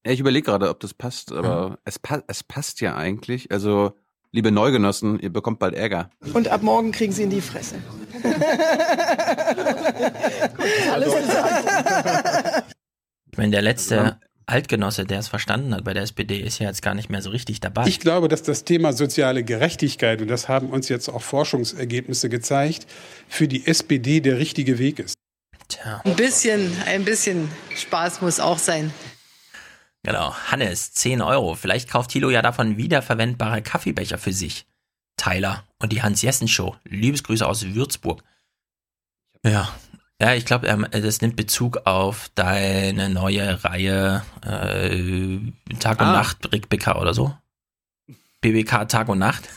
Ja, 0.06 0.12
ich 0.12 0.20
überlege 0.20 0.46
gerade, 0.46 0.70
ob 0.70 0.80
das 0.80 0.94
passt, 0.94 1.32
aber 1.32 1.80
es, 1.84 1.98
pa 2.00 2.24
es 2.28 2.44
passt 2.44 2.80
ja 2.80 2.96
eigentlich. 2.96 3.52
Also, 3.52 3.98
liebe 4.32 4.52
Neugenossen, 4.52 5.20
ihr 5.20 5.32
bekommt 5.34 5.58
bald 5.60 5.74
Ärger. 5.74 6.12
Und 6.34 6.48
ab 6.48 6.62
morgen 6.62 6.92
kriegen 6.92 7.12
sie 7.12 7.24
in 7.24 7.30
die 7.32 7.42
Fresse. 7.42 7.76
Alles 10.92 11.14
gesagt. 11.16 12.66
Ich 13.32 13.38
meine, 13.38 13.52
der 13.52 13.62
letzte 13.64 14.20
Altgenosse, 14.48 15.06
der 15.06 15.20
es 15.20 15.28
verstanden 15.28 15.74
hat 15.74 15.84
bei 15.84 15.94
der 15.94 16.04
SPD, 16.04 16.40
ist 16.40 16.60
ja 16.60 16.68
jetzt 16.68 16.82
gar 16.82 16.94
nicht 16.94 17.10
mehr 17.10 17.22
so 17.22 17.32
richtig 17.32 17.60
dabei. 17.60 17.88
Ich 17.88 18.00
glaube, 18.00 18.28
dass 18.28 18.44
das 18.44 18.64
Thema 18.64 18.94
soziale 18.94 19.44
Gerechtigkeit, 19.44 20.22
und 20.22 20.28
das 20.28 20.48
haben 20.48 20.70
uns 20.70 20.88
jetzt 20.90 21.10
auch 21.10 21.22
Forschungsergebnisse 21.22 22.30
gezeigt, 22.30 22.86
für 23.28 23.48
die 23.48 23.66
SPD 23.66 24.20
der 24.22 24.38
richtige 24.38 24.78
Weg 24.78 25.00
ist. 25.00 25.16
Tja. 25.68 26.02
Ein 26.04 26.16
bisschen, 26.16 26.72
ein 26.86 27.06
bisschen 27.06 27.50
Spaß 27.76 28.22
muss 28.22 28.40
auch 28.40 28.60
sein. 28.60 28.94
Genau. 30.04 30.36
Hannes, 30.36 30.94
10 30.94 31.22
Euro. 31.24 31.56
Vielleicht 31.56 31.90
kauft 31.90 32.12
Thilo 32.12 32.30
ja 32.30 32.44
davon 32.44 32.78
wiederverwendbare 32.78 33.64
Kaffeebecher 33.64 34.20
für 34.20 34.34
sich. 34.34 34.68
Tyler 35.18 35.64
und 35.80 35.92
die 35.92 36.04
Hans-Jessen-Show. 36.04 36.76
Liebesgrüße 36.84 37.48
aus 37.48 37.74
Würzburg. 37.74 38.24
Ja. 39.44 39.74
Ja, 40.22 40.34
ich 40.34 40.46
glaube, 40.46 40.68
ähm, 40.68 40.88
das 40.92 41.22
nimmt 41.22 41.36
Bezug 41.36 41.86
auf 41.86 42.30
deine 42.36 43.10
neue 43.10 43.64
Reihe 43.66 44.24
äh, 44.44 45.38
Tag 45.80 46.00
und 46.00 46.08
Ah. 46.08 46.14
Nacht, 46.14 46.52
Rick 46.54 46.70
Becker 46.70 47.02
oder 47.02 47.14
so. 47.14 47.36
BBK 48.42 48.86
Tag 48.88 49.10
und 49.10 49.20
Nacht. 49.20 49.50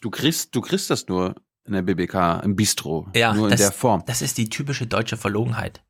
Du 0.00 0.10
kriegst, 0.10 0.54
du 0.54 0.60
kriegst 0.60 0.90
das 0.90 1.06
nur 1.06 1.36
in 1.66 1.72
der 1.72 1.82
BBK, 1.82 2.40
im 2.42 2.56
Bistro. 2.56 3.08
Ja, 3.14 3.32
nur 3.32 3.46
in 3.46 3.50
das, 3.52 3.60
der 3.60 3.72
Form. 3.72 4.02
Das 4.06 4.22
ist 4.22 4.36
die 4.38 4.48
typische 4.48 4.86
deutsche 4.86 5.16
Verlogenheit. 5.16 5.82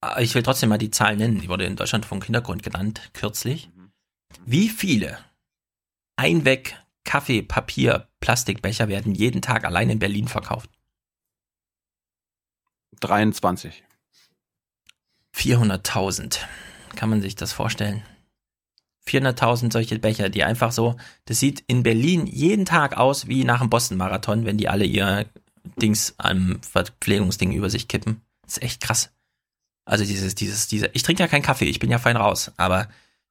Aber 0.00 0.20
Ich 0.20 0.34
will 0.34 0.42
trotzdem 0.42 0.68
mal 0.68 0.78
die 0.78 0.90
Zahl 0.90 1.16
nennen. 1.16 1.40
Die 1.40 1.48
wurde 1.48 1.64
in 1.64 1.76
Deutschland 1.76 2.04
vom 2.04 2.20
Hintergrund 2.20 2.62
genannt, 2.62 3.10
kürzlich. 3.14 3.70
Wie 4.44 4.68
viele 4.68 5.18
Einweg, 6.16 6.76
Kaffee, 7.04 7.42
Papier, 7.42 8.08
Plastikbecher 8.20 8.88
werden 8.88 9.14
jeden 9.14 9.42
Tag 9.42 9.64
allein 9.64 9.90
in 9.90 9.98
Berlin 9.98 10.28
verkauft? 10.28 10.70
23. 13.00 13.84
400.000. 15.34 16.38
Kann 16.94 17.10
man 17.10 17.22
sich 17.22 17.34
das 17.34 17.52
vorstellen? 17.52 18.02
400.000 19.06 19.72
solche 19.72 19.98
Becher, 19.98 20.28
die 20.28 20.44
einfach 20.44 20.72
so, 20.72 20.96
das 21.24 21.40
sieht 21.40 21.64
in 21.66 21.82
Berlin 21.82 22.26
jeden 22.26 22.64
Tag 22.64 22.96
aus 22.96 23.26
wie 23.26 23.44
nach 23.44 23.60
dem 23.60 23.70
Boston-Marathon, 23.70 24.44
wenn 24.44 24.58
die 24.58 24.68
alle 24.68 24.84
ihr 24.84 25.26
Dings 25.80 26.14
am 26.18 26.60
Verpflegungsding 26.62 27.52
über 27.52 27.70
sich 27.70 27.88
kippen. 27.88 28.22
Das 28.42 28.58
ist 28.58 28.62
echt 28.62 28.80
krass. 28.80 29.12
Also 29.84 30.04
dieses, 30.04 30.34
dieses, 30.34 30.68
diese, 30.68 30.90
ich 30.92 31.02
trinke 31.02 31.22
ja 31.22 31.28
keinen 31.28 31.42
Kaffee, 31.42 31.64
ich 31.64 31.80
bin 31.80 31.90
ja 31.90 31.98
fein 31.98 32.16
raus, 32.16 32.52
aber 32.56 32.88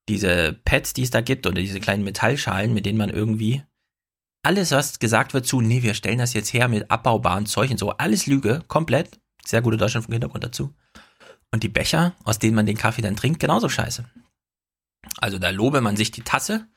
diese 0.10 0.60
Pads, 0.66 0.94
die 0.94 1.04
es 1.04 1.12
da 1.12 1.22
gibt 1.22 1.48
oder 1.48 1.62
diese 1.62 1.80
kleinen 1.80 2.04
Metallschalen, 2.04 2.74
mit 2.74 2.86
denen 2.86 2.98
man 2.98 3.10
irgendwie 3.10 3.64
alles, 4.44 4.72
was 4.72 5.00
gesagt 5.00 5.34
wird 5.34 5.46
zu, 5.46 5.62
nee, 5.62 5.84
wir 5.84 5.94
stellen 5.94 6.18
das 6.18 6.34
jetzt 6.34 6.52
her 6.52 6.68
mit 6.68 6.90
abbaubaren 6.92 7.46
Zeug 7.46 7.72
und 7.72 7.78
so, 7.78 7.92
alles 7.92 8.26
Lüge, 8.26 8.64
komplett. 8.68 9.21
Sehr 9.46 9.62
gute 9.62 9.78
Deutschland 9.78 10.06
vom 10.06 10.14
Hintergrund 10.14 10.44
dazu. 10.44 10.74
Und 11.52 11.64
die 11.64 11.70
Becher, 11.70 12.14
aus 12.24 12.40
denen 12.40 12.56
man 12.56 12.66
den 12.66 12.78
Kaffee 12.78 13.02
dann 13.02 13.16
trinkt, 13.16 13.40
genauso 13.40 13.70
scheiße. 13.70 14.06
Also 15.18 15.40
da 15.40 15.50
lobe 15.50 15.82
man 15.82 15.98
sich 15.98 16.12
die 16.12 16.22
Tasse. 16.22 16.68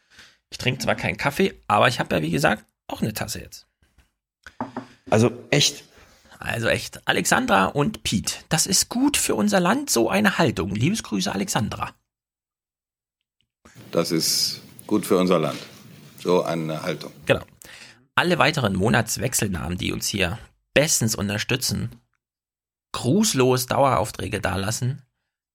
Ich 0.50 0.58
trinke 0.58 0.82
zwar 0.82 0.94
keinen 0.94 1.16
Kaffee, 1.16 1.60
aber 1.68 1.88
ich 1.88 2.00
habe 2.00 2.14
ja, 2.16 2.22
wie 2.22 2.30
gesagt, 2.30 2.64
auch 2.88 3.02
eine 3.02 3.12
Tasse 3.12 3.40
jetzt. 3.40 3.66
Also 5.10 5.30
echt. 5.50 5.84
Also 6.38 6.68
echt. 6.68 7.06
Alexandra 7.06 7.66
und 7.66 8.02
Pete, 8.02 8.34
das 8.48 8.66
ist 8.66 8.88
gut 8.88 9.16
für 9.16 9.34
unser 9.34 9.60
Land, 9.60 9.90
so 9.90 10.10
eine 10.10 10.38
Haltung. 10.38 10.74
Liebesgrüße, 10.74 11.32
Alexandra. 11.32 11.94
Das 13.90 14.10
ist 14.10 14.60
gut 14.86 15.06
für 15.06 15.16
unser 15.16 15.38
Land. 15.38 15.58
So 16.18 16.42
eine 16.42 16.82
Haltung. 16.82 17.12
Genau. 17.26 17.44
Alle 18.14 18.38
weiteren 18.38 18.74
Monatswechselnamen, 18.74 19.78
die 19.78 19.92
uns 19.92 20.08
hier 20.08 20.38
bestens 20.72 21.14
unterstützen, 21.14 21.90
grußlos 22.94 23.66
Daueraufträge 23.66 24.40
dalassen, 24.40 25.02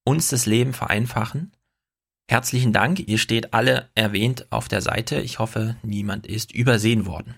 uns 0.03 0.27
das 0.29 0.46
Leben 0.46 0.74
vereinfachen. 0.74 1.53
Herzlichen 2.27 2.74
Dank, 2.74 3.00
ihr 3.00 3.17
steht 3.17 3.53
alle 3.55 3.89
erwähnt 3.96 4.51
auf 4.51 4.67
der 4.67 4.81
Seite. 4.81 5.19
Ich 5.22 5.39
hoffe, 5.39 5.77
niemand 5.81 6.27
ist 6.27 6.51
übersehen 6.51 7.08
worden. 7.08 7.34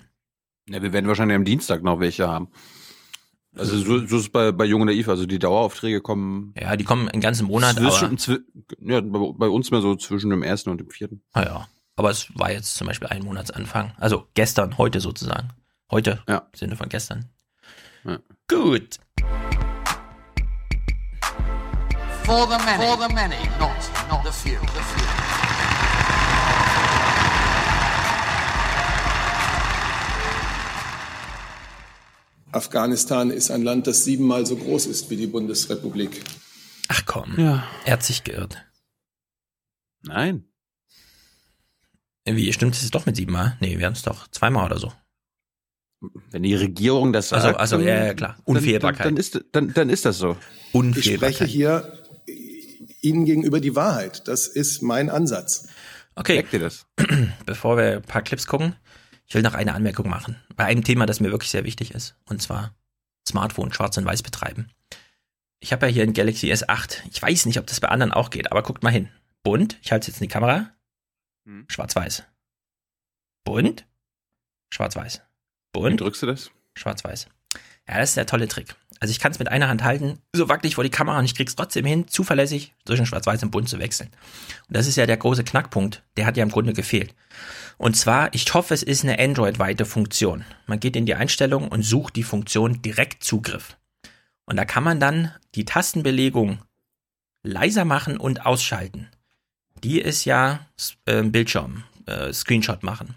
Ja, 0.68 0.82
wir 0.82 0.92
werden 0.92 1.08
wahrscheinlich 1.08 1.38
am 1.38 1.46
Dienstag 1.46 1.84
noch 1.84 2.00
welche 2.02 2.28
haben. 2.28 2.50
Also 3.56 3.78
so, 3.78 4.00
so 4.00 4.18
ist 4.18 4.24
es 4.26 4.30
bei, 4.30 4.52
bei 4.52 4.66
Jung 4.66 4.82
und 4.82 4.88
Naiv, 4.88 5.08
also 5.10 5.26
die 5.26 5.40
Daueraufträge 5.40 6.02
kommen. 6.02 6.54
Ja, 6.60 6.76
die 6.76 6.84
kommen 6.84 7.10
einen 7.10 7.22
ganzen 7.22 7.48
Monat, 7.48 7.76
zwischen, 7.76 8.18
zwi- 8.18 8.44
ja, 8.80 9.02
bei, 9.02 9.20
bei 9.34 9.48
uns 9.48 9.72
mehr 9.72 9.82
so 9.82 9.96
zwischen 9.96 10.30
dem 10.30 10.44
ersten 10.44 10.70
und 10.70 10.80
dem 10.80 10.90
vierten. 10.90 11.22
Ah 11.34 11.44
ja. 11.44 11.68
Aber 11.96 12.10
es 12.10 12.28
war 12.38 12.52
jetzt 12.52 12.76
zum 12.76 12.88
Beispiel 12.88 13.10
ein 13.10 13.24
Monatsanfang. 13.24 13.94
Also 13.98 14.28
gestern, 14.34 14.78
heute 14.78 15.02
sozusagen. 15.02 15.50
Heute, 15.90 16.24
ja. 16.28 16.48
im 16.52 16.58
Sinne 16.58 16.76
von 16.78 16.90
gestern. 16.90 17.30
Ja. 18.06 18.20
Gut. 18.50 19.00
For 22.32 22.48
the 22.48 22.58
many, 22.60 22.86
for 22.86 22.96
the 22.96 23.14
many, 23.14 23.36
not, 23.60 23.76
not 24.08 24.24
the 24.24 24.32
few. 24.32 24.58
The 24.58 24.82
few. 24.92 25.08
Afghanistan 32.54 33.32
ist 33.32 33.52
ein 33.52 33.64
Land, 33.64 33.88
das 33.88 34.06
siebenmal 34.06 34.46
so 34.46 34.56
groß 34.56 34.86
ist 34.86 35.10
wie 35.10 35.18
die 35.18 35.28
Bundesrepublik. 35.28 36.24
Ach 36.88 37.02
komm. 37.06 37.38
Ja. 37.38 37.68
Er 37.84 37.94
hat 37.94 38.04
sich 38.04 38.24
geirrt. 38.24 38.58
Nein. 40.04 40.46
Wie, 42.24 42.54
stimmt 42.54 42.76
es 42.76 42.90
doch 42.92 43.06
mit 43.06 43.18
siebenmal? 43.18 43.58
Nee, 43.60 43.78
wir 43.78 43.86
haben 43.86 43.94
es 43.94 44.04
doch 44.04 44.30
zweimal 44.30 44.68
oder 44.68 44.78
so. 44.80 44.94
Wenn 46.30 46.44
die 46.44 46.56
Regierung 46.56 47.12
das 47.12 47.34
Also- 47.34 47.48
sagt. 47.48 47.60
also, 47.60 47.78
dann- 47.78 47.88
ja, 47.88 48.06
ja, 48.06 48.14
klar. 48.14 48.38
Unfehlbarkeit. 48.46 49.06
Dann, 49.06 49.16
dann, 49.16 49.20
ist, 49.20 49.46
dann, 49.52 49.74
dann 49.74 49.90
ist 49.90 50.06
das 50.06 50.18
so. 50.18 50.38
Ich 50.96 51.14
spreche 51.14 51.44
hier 51.46 52.01
Ihnen 53.02 53.26
gegenüber 53.26 53.60
die 53.60 53.76
Wahrheit. 53.76 54.28
Das 54.28 54.48
ist 54.48 54.82
mein 54.82 55.10
Ansatz. 55.10 55.68
Okay. 56.16 56.36
Merkt 56.36 56.54
ihr 56.54 56.60
das? 56.60 56.86
Bevor 57.46 57.78
wir 57.78 57.98
ein 57.98 58.02
paar 58.02 58.22
Clips 58.22 58.48
gucken, 58.48 58.76
ich 59.28 59.36
will 59.36 59.42
noch 59.42 59.54
eine 59.54 59.74
Anmerkung 59.74 60.10
machen. 60.10 60.36
Bei 60.56 60.66
einem 60.66 60.84
Thema, 60.84 61.06
das 61.06 61.20
mir 61.20 61.32
wirklich 61.32 61.52
sehr 61.52 61.64
wichtig 61.64 61.94
ist. 61.94 62.16
Und 62.26 62.42
zwar 62.42 62.76
Smartphone 63.28 63.74
schwarz 63.74 63.98
und 63.98 64.06
weiß 64.06 64.24
betreiben. 64.24 64.70
Ich 65.60 65.72
habe 65.72 65.86
ja 65.86 65.92
hier 65.92 66.04
ein 66.04 66.14
Galaxy 66.14 66.52
S8. 66.52 67.04
Ich 67.12 67.22
weiß 67.22 67.46
nicht, 67.46 67.60
ob 67.60 67.68
das 67.68 67.80
bei 67.80 67.88
anderen 67.88 68.12
auch 68.12 68.30
geht, 68.30 68.52
aber 68.52 68.64
guckt 68.64 68.84
mal 68.84 68.90
hin. 68.90 69.10
Bunt, 69.44 69.78
ich 69.82 69.92
halte 69.92 70.04
es 70.04 70.08
jetzt 70.08 70.22
in 70.22 70.28
die 70.28 70.34
Kamera. 70.34 70.72
Hm. 71.46 71.66
Schwarz-weiß. 71.70 72.24
Bunt, 73.44 73.86
schwarz-weiß. 74.72 75.22
Bunt. 75.72 75.94
Wie 75.94 75.98
drückst 75.98 76.24
du 76.24 76.28
das? 76.28 76.52
Schwarz-weiß. 76.76 77.28
Ja, 77.88 78.00
das 78.00 78.10
ist 78.10 78.18
der 78.18 78.26
tolle 78.26 78.48
Trick. 78.48 78.76
Also 79.02 79.12
ich 79.12 79.20
kann 79.20 79.32
es 79.32 79.40
mit 79.40 79.50
einer 79.50 79.68
Hand 79.68 79.84
halten, 79.84 80.20
so 80.32 80.48
wackelig 80.48 80.76
vor 80.76 80.84
die 80.84 80.92
Kamera 80.92 81.18
und 81.18 81.26
ich 81.26 81.34
krieg's 81.34 81.56
trotzdem 81.56 81.86
hin, 81.86 82.08
zuverlässig 82.08 82.76
zwischen 82.86 83.08
Schwarz-Weiß 83.08 83.42
und 83.42 83.50
Bunt 83.50 83.68
zu 83.68 83.80
wechseln. 83.80 84.12
Und 84.68 84.78
das 84.78 84.86
ist 84.86 84.96
ja 84.96 85.08
der 85.08 85.18
große 85.18 85.44
Knackpunkt, 85.44 86.04
der 86.18 86.28
hat 86.28 86.38
ja 86.38 86.44
im 86.44 86.52
Grunde 86.52 86.74
gefehlt. 86.74 87.16
Und 87.80 87.98
zwar, 87.98 88.32
ich 88.36 88.54
hoffe, 88.54 88.76
es 88.76 88.84
ist 88.84 89.04
eine 89.04 89.18
Android-weite 89.18 89.86
Funktion. 89.86 90.46
Man 90.68 90.80
geht 90.80 90.96
in 90.96 91.08
die 91.08 91.16
Einstellung 91.16 91.68
und 91.70 91.82
sucht 91.82 92.16
die 92.16 92.22
Funktion 92.22 92.84
Direktzugriff. 92.84 93.76
Und 94.46 94.58
da 94.58 94.66
kann 94.66 94.84
man 94.84 95.00
dann 95.00 95.32
die 95.56 95.66
Tastenbelegung 95.66 96.60
leiser 97.42 97.86
machen 97.86 98.18
und 98.18 98.46
ausschalten. 98.46 99.08
Die 99.84 100.00
ist 100.00 100.26
ja 100.26 100.68
äh, 101.06 101.24
Bildschirm, 101.24 101.86
äh, 102.06 102.32
Screenshot 102.32 102.84
machen. 102.84 103.16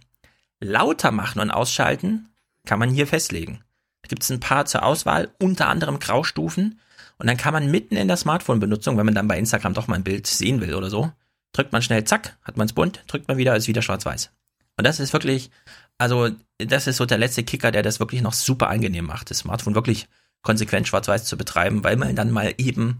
Lauter 0.61 1.11
machen 1.11 1.41
und 1.41 1.51
ausschalten 1.51 2.31
kann 2.67 2.79
man 2.79 2.89
hier 2.89 3.07
festlegen. 3.07 3.64
Gibt 4.09 4.23
es 4.23 4.31
ein 4.31 4.41
paar 4.41 4.67
zur 4.67 4.83
Auswahl, 4.83 5.31
unter 5.41 5.69
anderem 5.69 5.99
Graustufen. 5.99 6.81
Und 7.19 7.27
dann 7.27 7.37
kann 7.37 7.55
man 7.55 7.71
mitten 7.71 7.97
in 7.97 8.09
der 8.09 8.17
Smartphone-Benutzung, 8.17 8.97
wenn 8.97 9.07
man 9.07 9.15
dann 9.15 9.29
bei 9.29 9.39
Instagram 9.39 9.75
doch 9.75 9.87
mal 9.87 9.97
ein 9.97 10.05
Bild 10.05 10.27
sehen 10.27 10.61
will 10.61 10.75
oder 10.75 10.91
so, 10.91 11.13
drückt 11.53 11.73
man 11.73 11.83
schnell, 11.83 12.05
zack, 12.05 12.37
hat 12.43 12.57
man 12.57 12.67
es 12.67 12.73
bunt, 12.73 13.05
drückt 13.07 13.29
man 13.29 13.37
wieder, 13.37 13.57
ist 13.57 13.69
wieder 13.69 13.83
schwarz-weiß. 13.83 14.31
Und 14.77 14.85
das 14.85 14.99
ist 14.99 15.13
wirklich, 15.13 15.51
also 15.99 16.31
das 16.59 16.87
ist 16.87 16.97
so 16.97 17.07
der 17.07 17.19
letzte 17.19 17.45
Kicker, 17.45 17.71
der 17.71 17.83
das 17.83 18.01
wirklich 18.01 18.23
noch 18.23 18.33
super 18.33 18.69
angenehm 18.69 19.07
macht, 19.07 19.31
das 19.31 19.39
Smartphone 19.39 19.77
wirklich 19.77 20.09
konsequent 20.43 20.89
schwarz-weiß 20.89 21.25
zu 21.25 21.37
betreiben, 21.37 21.85
weil 21.85 21.97
man 21.97 22.17
dann 22.17 22.31
mal 22.31 22.55
eben 22.59 22.99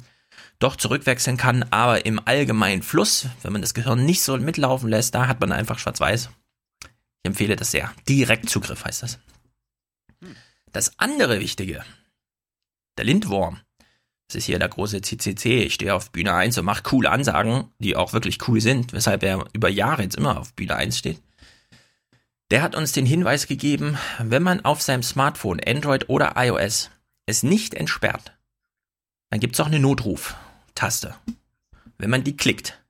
doch 0.59 0.77
zurückwechseln 0.77 1.37
kann, 1.37 1.65
aber 1.71 2.07
im 2.07 2.21
allgemeinen 2.25 2.83
Fluss, 2.83 3.27
wenn 3.43 3.53
man 3.53 3.63
das 3.63 3.75
Gehirn 3.75 4.05
nicht 4.05 4.23
so 4.23 4.37
mitlaufen 4.37 4.89
lässt, 4.89 5.15
da 5.15 5.27
hat 5.27 5.41
man 5.41 5.53
einfach 5.53 5.79
schwarz-weiß. 5.79 6.31
Ich 6.83 7.29
empfehle 7.29 7.57
das 7.57 7.71
sehr. 7.71 7.93
Direktzugriff 8.09 8.85
heißt 8.85 9.03
das. 9.03 9.19
Das 10.75 10.99
andere 10.99 11.39
Wichtige, 11.39 11.85
der 12.99 13.05
Lindwurm. 13.05 13.61
Das 14.27 14.35
ist 14.35 14.47
hier 14.47 14.59
der 14.59 14.69
große 14.69 15.03
CCC. 15.03 15.63
Ich 15.63 15.75
stehe 15.75 15.95
auf 15.95 16.11
Bühne 16.11 16.35
1 16.35 16.59
und 16.59 16.65
mache 16.65 16.83
coole 16.83 17.13
Ansagen, 17.13 17.71
die 17.79 17.95
auch 17.95 18.13
wirklich 18.13 18.49
cool 18.49 18.61
sind, 18.61 18.93
weshalb 18.93 19.23
er 19.23 19.45
über 19.53 19.69
Jahre 19.69 20.03
jetzt 20.03 20.17
immer 20.17 20.37
auf 20.37 20.53
Bühne 20.55 20.75
1 20.75 20.99
steht. 20.99 21.23
Der 22.51 22.61
hat 22.61 22.75
uns 22.75 22.91
den 22.91 23.07
Hinweis 23.07 23.47
gegeben, 23.47 23.99
wenn 24.19 24.43
man 24.43 24.65
auf 24.65 24.83
seinem 24.83 25.05
Smartphone, 25.05 25.61
Android 25.65 26.09
oder 26.09 26.35
iOS, 26.37 26.91
es 27.25 27.45
nicht 27.45 27.75
entsperrt, 27.75 28.37
dann 29.31 29.39
gibt 29.39 29.55
es 29.55 29.61
auch 29.61 29.67
eine 29.67 29.79
Notruf-Taste. 29.79 31.15
Wenn 31.99 32.11
man 32.11 32.25
die 32.25 32.37
klickt, 32.37 32.83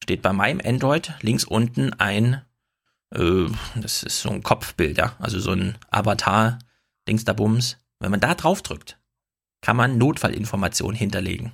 steht 0.00 0.22
bei 0.22 0.32
meinem 0.32 0.60
Android 0.64 1.14
links 1.22 1.42
unten 1.42 1.92
ein, 1.94 2.44
äh, 3.12 3.46
das 3.74 4.04
ist 4.04 4.20
so 4.20 4.30
ein 4.30 4.44
Kopfbild, 4.44 4.96
ja, 4.96 5.16
also 5.18 5.40
so 5.40 5.50
ein 5.50 5.76
Avatar, 5.90 6.60
Dings 7.08 7.24
da 7.24 7.32
Bums. 7.32 7.78
Wenn 7.98 8.10
man 8.10 8.20
da 8.20 8.34
drauf 8.34 8.62
drückt, 8.62 8.98
kann 9.60 9.76
man 9.76 9.98
Notfallinformationen 9.98 10.96
hinterlegen. 10.96 11.52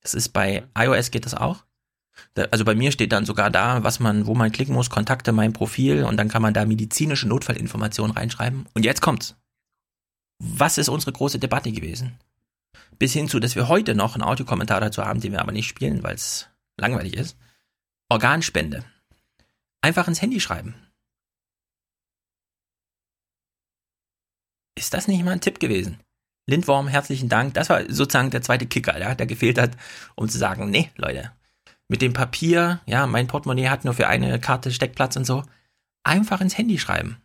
Das 0.00 0.14
ist 0.14 0.28
bei 0.30 0.64
iOS 0.78 1.10
geht 1.10 1.24
das 1.24 1.34
auch. 1.34 1.64
Also 2.50 2.64
bei 2.64 2.74
mir 2.74 2.92
steht 2.92 3.12
dann 3.12 3.26
sogar 3.26 3.50
da, 3.50 3.82
was 3.82 3.98
man, 3.98 4.26
wo 4.26 4.34
man 4.34 4.52
klicken 4.52 4.74
muss, 4.74 4.90
Kontakte, 4.90 5.32
mein 5.32 5.52
Profil 5.52 6.04
und 6.04 6.16
dann 6.16 6.28
kann 6.28 6.42
man 6.42 6.54
da 6.54 6.64
medizinische 6.64 7.26
Notfallinformationen 7.26 8.16
reinschreiben. 8.16 8.66
Und 8.74 8.84
jetzt 8.84 9.02
kommt's. 9.02 9.36
Was 10.38 10.78
ist 10.78 10.88
unsere 10.88 11.12
große 11.12 11.38
Debatte 11.38 11.72
gewesen? 11.72 12.18
Bis 12.98 13.12
hin 13.12 13.28
zu, 13.28 13.40
dass 13.40 13.56
wir 13.56 13.68
heute 13.68 13.94
noch 13.94 14.14
einen 14.14 14.22
Audiokommentar 14.22 14.80
dazu 14.80 15.04
haben, 15.04 15.20
den 15.20 15.32
wir 15.32 15.40
aber 15.40 15.52
nicht 15.52 15.66
spielen, 15.66 16.02
weil 16.02 16.14
es 16.14 16.48
langweilig 16.76 17.14
ist. 17.14 17.36
Organspende. 18.08 18.84
Einfach 19.80 20.06
ins 20.06 20.22
Handy 20.22 20.40
schreiben. 20.40 20.74
Ist 24.74 24.94
das 24.94 25.08
nicht 25.08 25.24
mal 25.24 25.32
ein 25.32 25.40
Tipp 25.40 25.60
gewesen? 25.60 26.00
Lindworm, 26.46 26.88
herzlichen 26.88 27.28
Dank. 27.28 27.54
Das 27.54 27.70
war 27.70 27.82
sozusagen 27.88 28.30
der 28.30 28.42
zweite 28.42 28.66
Kicker, 28.66 28.98
ja, 28.98 29.14
der 29.14 29.26
gefehlt 29.26 29.58
hat, 29.58 29.76
um 30.14 30.28
zu 30.28 30.38
sagen, 30.38 30.70
nee, 30.70 30.90
Leute, 30.96 31.32
mit 31.88 32.02
dem 32.02 32.12
Papier, 32.12 32.80
ja, 32.86 33.06
mein 33.06 33.26
Portemonnaie 33.26 33.68
hat 33.68 33.84
nur 33.84 33.94
für 33.94 34.08
eine 34.08 34.38
Karte 34.40 34.72
Steckplatz 34.72 35.16
und 35.16 35.24
so, 35.24 35.44
einfach 36.02 36.40
ins 36.40 36.58
Handy 36.58 36.78
schreiben 36.78 37.18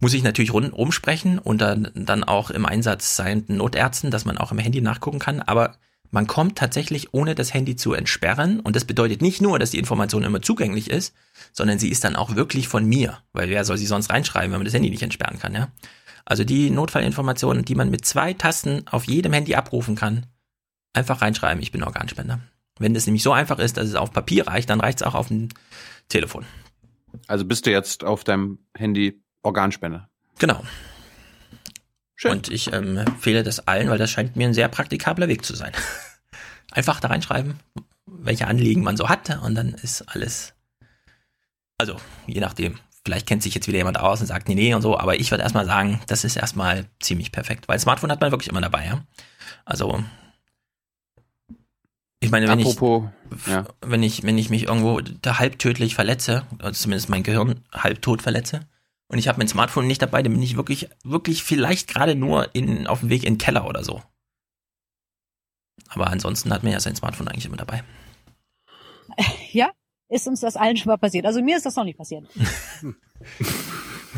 muss 0.00 0.14
ich 0.14 0.22
natürlich 0.22 0.52
rund 0.52 0.72
rumsprechen 0.72 1.38
und 1.38 1.60
dann, 1.60 1.90
dann 1.94 2.24
auch 2.24 2.50
im 2.50 2.66
Einsatz 2.66 3.16
sein 3.16 3.44
Notärzten, 3.48 4.10
dass 4.10 4.24
man 4.24 4.38
auch 4.38 4.52
im 4.52 4.58
Handy 4.58 4.80
nachgucken 4.80 5.18
kann. 5.18 5.42
Aber 5.42 5.76
man 6.10 6.26
kommt 6.26 6.56
tatsächlich 6.56 7.12
ohne 7.12 7.34
das 7.34 7.52
Handy 7.52 7.76
zu 7.76 7.94
entsperren. 7.94 8.60
Und 8.60 8.76
das 8.76 8.84
bedeutet 8.84 9.22
nicht 9.22 9.42
nur, 9.42 9.58
dass 9.58 9.72
die 9.72 9.78
Information 9.78 10.22
immer 10.22 10.40
zugänglich 10.40 10.88
ist, 10.88 11.14
sondern 11.52 11.78
sie 11.78 11.90
ist 11.90 12.04
dann 12.04 12.16
auch 12.16 12.36
wirklich 12.36 12.68
von 12.68 12.86
mir. 12.86 13.18
Weil 13.32 13.50
wer 13.50 13.64
soll 13.64 13.76
sie 13.76 13.86
sonst 13.86 14.10
reinschreiben, 14.10 14.52
wenn 14.52 14.60
man 14.60 14.64
das 14.66 14.74
Handy 14.74 14.90
nicht 14.90 15.02
entsperren 15.02 15.38
kann, 15.38 15.54
ja? 15.54 15.68
Also 16.28 16.44
die 16.44 16.68
Notfallinformationen, 16.68 17.64
die 17.64 17.74
man 17.74 17.88
mit 17.88 18.04
zwei 18.04 18.34
Tasten 18.34 18.86
auf 18.86 19.04
jedem 19.04 19.32
Handy 19.32 19.54
abrufen 19.54 19.94
kann, 19.94 20.26
einfach 20.92 21.22
reinschreiben, 21.22 21.62
ich 21.62 21.72
bin 21.72 21.82
Organspender. 21.82 22.38
Wenn 22.78 22.92
das 22.92 23.06
nämlich 23.06 23.22
so 23.22 23.32
einfach 23.32 23.58
ist, 23.58 23.78
dass 23.78 23.88
es 23.88 23.94
auf 23.94 24.12
Papier 24.12 24.46
reicht, 24.46 24.68
dann 24.68 24.78
reicht 24.82 25.00
es 25.00 25.06
auch 25.06 25.14
auf 25.14 25.28
dem 25.28 25.48
Telefon. 26.10 26.44
Also 27.28 27.46
bist 27.46 27.64
du 27.64 27.70
jetzt 27.70 28.04
auf 28.04 28.24
deinem 28.24 28.58
Handy 28.76 29.22
Organspende. 29.42 30.06
Genau. 30.38 30.62
Schön. 32.14 32.32
Und 32.32 32.50
ich 32.50 32.74
ähm, 32.74 32.98
empfehle 32.98 33.42
das 33.42 33.66
allen, 33.66 33.88
weil 33.88 33.96
das 33.96 34.10
scheint 34.10 34.36
mir 34.36 34.48
ein 34.48 34.54
sehr 34.54 34.68
praktikabler 34.68 35.28
Weg 35.28 35.46
zu 35.46 35.56
sein. 35.56 35.72
Einfach 36.72 37.00
da 37.00 37.08
reinschreiben, 37.08 37.58
welche 38.04 38.48
Anliegen 38.48 38.82
man 38.82 38.98
so 38.98 39.08
hat 39.08 39.42
und 39.42 39.54
dann 39.54 39.68
ist 39.72 40.02
alles. 40.02 40.52
Also, 41.78 41.96
je 42.26 42.40
nachdem. 42.40 42.78
Vielleicht 43.04 43.26
kennt 43.26 43.42
sich 43.42 43.54
jetzt 43.54 43.68
wieder 43.68 43.78
jemand 43.78 43.98
aus 43.98 44.20
und 44.20 44.26
sagt, 44.26 44.48
nee, 44.48 44.54
nee 44.54 44.74
und 44.74 44.82
so, 44.82 44.98
aber 44.98 45.18
ich 45.18 45.30
würde 45.30 45.42
erstmal 45.42 45.66
sagen, 45.66 46.00
das 46.06 46.24
ist 46.24 46.36
erstmal 46.36 46.86
ziemlich 47.00 47.32
perfekt, 47.32 47.68
weil 47.68 47.78
Smartphone 47.78 48.10
hat 48.10 48.20
man 48.20 48.30
wirklich 48.30 48.48
immer 48.48 48.60
dabei, 48.60 48.86
ja. 48.86 49.04
Also, 49.64 50.02
ich 52.20 52.30
meine, 52.30 52.48
wenn 52.48 52.60
Apropos, 52.60 53.04
ich, 53.34 53.46
ja. 53.46 53.64
wenn 53.80 54.02
ich, 54.02 54.24
wenn 54.24 54.36
ich 54.36 54.50
mich 54.50 54.64
irgendwo 54.64 55.00
halbtödlich 55.26 55.94
verletze, 55.94 56.44
also 56.58 56.72
zumindest 56.82 57.08
mein 57.08 57.22
Gehirn 57.22 57.64
halbtot 57.72 58.22
verletze, 58.22 58.60
und 59.10 59.18
ich 59.18 59.28
habe 59.28 59.38
mein 59.38 59.48
Smartphone 59.48 59.86
nicht 59.86 60.02
dabei, 60.02 60.22
dann 60.22 60.32
bin 60.32 60.42
ich 60.42 60.56
wirklich, 60.56 60.90
wirklich 61.02 61.42
vielleicht 61.42 61.88
gerade 61.88 62.14
nur 62.14 62.54
in, 62.54 62.86
auf 62.86 63.00
dem 63.00 63.08
Weg 63.08 63.24
in 63.24 63.34
den 63.34 63.38
Keller 63.38 63.66
oder 63.66 63.82
so. 63.82 64.02
Aber 65.88 66.08
ansonsten 66.08 66.52
hat 66.52 66.62
man 66.62 66.72
ja 66.72 66.80
sein 66.80 66.96
Smartphone 66.96 67.28
eigentlich 67.28 67.46
immer 67.46 67.56
dabei. 67.56 67.82
Ja, 69.50 69.70
ist 70.08 70.26
uns 70.26 70.40
das 70.40 70.56
allen 70.56 70.76
schon 70.76 70.88
mal 70.88 70.96
passiert. 70.96 71.26
Also 71.26 71.42
mir 71.42 71.56
ist 71.56 71.66
das 71.66 71.76
noch 71.76 71.84
nicht 71.84 71.98
passiert. 71.98 72.26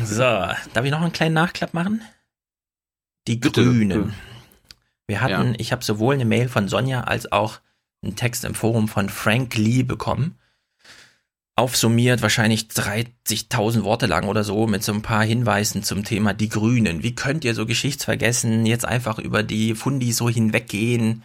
so, 0.03 0.21
darf 0.21 0.85
ich 0.85 0.91
noch 0.91 1.01
einen 1.01 1.11
kleinen 1.11 1.35
Nachklapp 1.35 1.73
machen? 1.73 2.01
Die 3.27 3.35
Bitte. 3.35 3.63
Grünen. 3.63 4.13
Wir 5.07 5.21
hatten, 5.21 5.53
ja. 5.53 5.59
ich 5.59 5.71
habe 5.71 5.83
sowohl 5.83 6.15
eine 6.15 6.25
Mail 6.25 6.47
von 6.47 6.67
Sonja 6.67 7.01
als 7.01 7.31
auch 7.31 7.59
einen 8.01 8.15
Text 8.15 8.45
im 8.45 8.55
Forum 8.55 8.87
von 8.87 9.09
Frank 9.09 9.55
Lee 9.55 9.83
bekommen 9.83 10.39
aufsummiert, 11.61 12.21
wahrscheinlich 12.21 12.63
30.000 12.69 13.83
Worte 13.83 14.07
lang 14.07 14.27
oder 14.27 14.43
so, 14.43 14.67
mit 14.67 14.83
so 14.83 14.93
ein 14.93 15.01
paar 15.01 15.23
Hinweisen 15.23 15.83
zum 15.83 16.03
Thema 16.03 16.33
die 16.33 16.49
Grünen. 16.49 17.03
Wie 17.03 17.13
könnt 17.13 17.45
ihr 17.45 17.53
so 17.53 17.65
geschichtsvergessen 17.65 18.65
jetzt 18.65 18.85
einfach 18.85 19.19
über 19.19 19.43
die 19.43 19.75
Fundi 19.75 20.11
so 20.11 20.27
hinweggehen? 20.27 21.23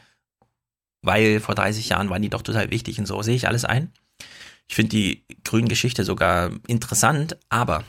Weil 1.03 1.41
vor 1.41 1.55
30 1.55 1.89
Jahren 1.89 2.11
waren 2.11 2.23
die 2.23 2.29
doch 2.29 2.43
total 2.43 2.71
wichtig 2.71 2.99
und 2.99 3.07
so. 3.07 3.23
Sehe 3.23 3.37
ich 3.37 3.49
alles 3.49 3.65
ein? 3.65 3.93
Ich 4.69 4.75
finde 4.75 4.91
die 4.91 5.25
grünen 5.45 5.69
Geschichte 5.69 6.05
sogar 6.05 6.51
interessant, 6.67 7.39
aber 7.49 7.85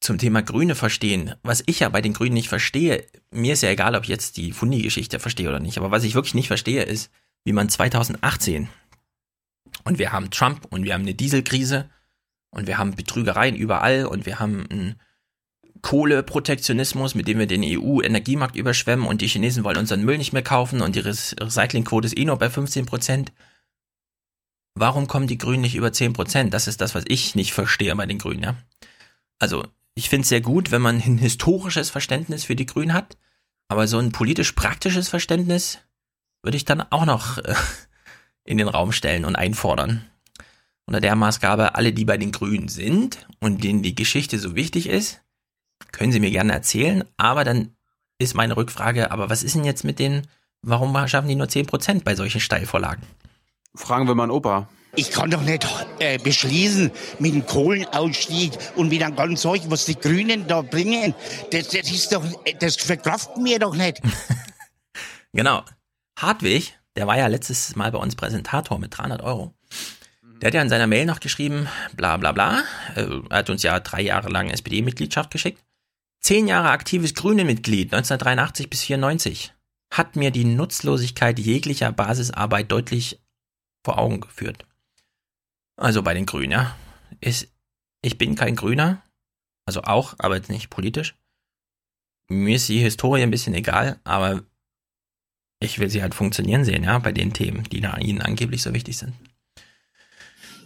zum 0.00 0.18
Thema 0.18 0.42
Grüne 0.42 0.74
verstehen, 0.74 1.34
was 1.42 1.62
ich 1.66 1.80
ja 1.80 1.88
bei 1.88 2.00
den 2.00 2.12
Grünen 2.12 2.34
nicht 2.34 2.48
verstehe, 2.48 3.04
mir 3.30 3.54
ist 3.54 3.62
ja 3.62 3.70
egal, 3.70 3.96
ob 3.96 4.04
ich 4.04 4.08
jetzt 4.08 4.36
die 4.36 4.52
Fundi-Geschichte 4.52 5.18
verstehe 5.18 5.48
oder 5.48 5.58
nicht, 5.58 5.76
aber 5.76 5.90
was 5.90 6.04
ich 6.04 6.14
wirklich 6.14 6.34
nicht 6.34 6.46
verstehe, 6.46 6.84
ist, 6.84 7.10
wie 7.44 7.52
man 7.52 7.68
2018 7.68 8.68
und 9.84 9.98
wir 9.98 10.12
haben 10.12 10.30
Trump 10.30 10.66
und 10.70 10.84
wir 10.84 10.94
haben 10.94 11.02
eine 11.02 11.14
Dieselkrise 11.14 11.90
und 12.50 12.66
wir 12.66 12.78
haben 12.78 12.94
Betrügereien 12.94 13.56
überall 13.56 14.06
und 14.06 14.26
wir 14.26 14.38
haben 14.38 14.66
einen 14.70 15.00
Kohleprotektionismus, 15.82 17.14
mit 17.14 17.28
dem 17.28 17.38
wir 17.38 17.46
den 17.46 17.62
EU-Energiemarkt 17.64 18.56
überschwemmen 18.56 19.06
und 19.06 19.20
die 19.20 19.28
Chinesen 19.28 19.64
wollen 19.64 19.78
unseren 19.78 20.04
Müll 20.04 20.18
nicht 20.18 20.32
mehr 20.32 20.42
kaufen 20.42 20.80
und 20.80 20.96
die 20.96 21.00
Recyclingquote 21.00 22.06
ist 22.06 22.18
eh 22.18 22.24
nur 22.24 22.38
bei 22.38 22.50
15 22.50 22.86
Prozent. 22.86 23.32
Warum 24.80 25.08
kommen 25.08 25.26
die 25.26 25.38
Grünen 25.38 25.62
nicht 25.62 25.74
über 25.74 25.92
10 25.92 26.12
Prozent? 26.12 26.54
Das 26.54 26.68
ist 26.68 26.80
das, 26.80 26.94
was 26.94 27.04
ich 27.08 27.34
nicht 27.34 27.52
verstehe 27.52 27.94
bei 27.96 28.06
den 28.06 28.18
Grünen, 28.18 28.42
ja. 28.42 28.56
Also, 29.38 29.66
ich 29.94 30.08
finde 30.08 30.22
es 30.22 30.28
sehr 30.28 30.40
gut, 30.40 30.70
wenn 30.70 30.82
man 30.82 30.96
ein 30.96 31.18
historisches 31.18 31.90
Verständnis 31.90 32.44
für 32.44 32.54
die 32.54 32.66
Grünen 32.66 32.92
hat, 32.92 33.16
aber 33.68 33.88
so 33.88 33.98
ein 33.98 34.12
politisch 34.12 34.52
praktisches 34.52 35.08
Verständnis 35.08 35.78
würde 36.42 36.56
ich 36.56 36.64
dann 36.64 36.80
auch 36.80 37.04
noch 37.04 37.38
äh, 37.38 37.54
in 38.44 38.58
den 38.58 38.68
Raum 38.68 38.92
stellen 38.92 39.24
und 39.24 39.36
einfordern. 39.36 40.04
Unter 40.86 41.00
der 41.00 41.16
Maßgabe, 41.16 41.74
alle, 41.74 41.92
die 41.92 42.04
bei 42.04 42.16
den 42.16 42.32
Grünen 42.32 42.68
sind 42.68 43.26
und 43.40 43.62
denen 43.64 43.82
die 43.82 43.94
Geschichte 43.94 44.38
so 44.38 44.54
wichtig 44.54 44.88
ist, 44.88 45.20
können 45.92 46.12
sie 46.12 46.20
mir 46.20 46.30
gerne 46.30 46.52
erzählen, 46.52 47.04
aber 47.16 47.44
dann 47.44 47.74
ist 48.18 48.34
meine 48.34 48.56
Rückfrage, 48.56 49.10
aber 49.10 49.28
was 49.28 49.42
ist 49.42 49.54
denn 49.54 49.64
jetzt 49.64 49.84
mit 49.84 49.98
den, 49.98 50.22
warum 50.62 50.96
schaffen 51.06 51.28
die 51.28 51.34
nur 51.34 51.46
10% 51.46 52.04
bei 52.04 52.14
solchen 52.14 52.40
Steilvorlagen? 52.40 53.02
Fragen 53.78 54.06
wir 54.08 54.14
mal 54.14 54.24
einen 54.24 54.32
Opa. 54.32 54.68
Ich 54.96 55.10
kann 55.10 55.30
doch 55.30 55.42
nicht 55.42 55.66
äh, 56.00 56.18
beschließen 56.18 56.90
mit 57.20 57.32
dem 57.32 57.46
Kohlenausstieg 57.46 58.52
und 58.74 58.88
mit 58.88 59.02
einem 59.02 59.14
ganzen 59.14 59.36
Zeug, 59.36 59.62
was 59.68 59.84
die 59.84 59.94
Grünen 59.94 60.48
da 60.48 60.62
bringen. 60.62 61.14
Das, 61.52 61.68
das 61.68 61.90
ist 61.90 62.12
doch, 62.12 62.24
das 62.58 62.76
verkraften 62.76 63.44
wir 63.44 63.58
doch 63.58 63.74
nicht. 63.74 64.00
Genau. 65.34 65.62
Hartwig, 66.18 66.74
der 66.96 67.06
war 67.06 67.18
ja 67.18 67.26
letztes 67.26 67.76
Mal 67.76 67.92
bei 67.92 67.98
uns 67.98 68.16
Präsentator 68.16 68.78
mit 68.78 68.96
300 68.96 69.22
Euro. 69.22 69.54
Der 70.40 70.48
hat 70.48 70.54
ja 70.54 70.62
in 70.62 70.70
seiner 70.70 70.86
Mail 70.86 71.04
noch 71.04 71.20
geschrieben, 71.20 71.68
bla 71.94 72.16
bla 72.16 72.32
bla. 72.32 72.62
Äh, 72.96 73.06
Er 73.28 73.38
hat 73.38 73.50
uns 73.50 73.62
ja 73.62 73.78
drei 73.78 74.00
Jahre 74.00 74.30
lang 74.30 74.48
SPD-Mitgliedschaft 74.48 75.30
geschickt. 75.30 75.62
Zehn 76.20 76.48
Jahre 76.48 76.70
aktives 76.70 77.14
Grüne-Mitglied, 77.14 77.92
1983 77.92 78.70
bis 78.70 78.82
94. 78.82 79.52
Hat 79.92 80.16
mir 80.16 80.30
die 80.30 80.44
Nutzlosigkeit 80.46 81.38
jeglicher 81.38 81.92
Basisarbeit 81.92 82.72
deutlich 82.72 83.20
vor 83.84 83.98
Augen 83.98 84.20
geführt. 84.20 84.64
Also 85.76 86.02
bei 86.02 86.14
den 86.14 86.26
Grünen, 86.26 86.52
ja. 86.52 86.76
Ist, 87.20 87.48
ich 88.02 88.18
bin 88.18 88.34
kein 88.34 88.56
Grüner. 88.56 89.02
Also 89.66 89.82
auch, 89.82 90.14
aber 90.18 90.36
jetzt 90.36 90.50
nicht 90.50 90.70
politisch. 90.70 91.14
Mir 92.28 92.56
ist 92.56 92.68
die 92.68 92.80
Historie 92.80 93.22
ein 93.22 93.30
bisschen 93.30 93.54
egal, 93.54 94.00
aber 94.04 94.42
ich 95.60 95.78
will 95.78 95.90
sie 95.90 96.02
halt 96.02 96.14
funktionieren 96.14 96.64
sehen, 96.64 96.84
ja, 96.84 96.98
bei 96.98 97.12
den 97.12 97.32
Themen, 97.32 97.64
die 97.64 97.80
da 97.80 97.96
ihnen 97.96 98.22
angeblich 98.22 98.62
so 98.62 98.72
wichtig 98.74 98.98
sind. 98.98 99.14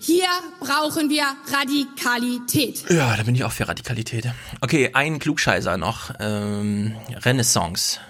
Hier 0.01 0.29
brauchen 0.59 1.11
wir 1.11 1.25
Radikalität. 1.53 2.90
Ja, 2.90 3.16
da 3.16 3.22
bin 3.22 3.37
ich 3.37 3.44
auch 3.44 3.53
für 3.53 3.68
Radikalität. 3.68 4.29
Okay, 4.61 4.90
ein 4.94 5.20
Klugscheißer 5.20 5.77
noch. 5.77 6.12
Ähm, 6.18 6.96
Renaissance. 7.25 8.01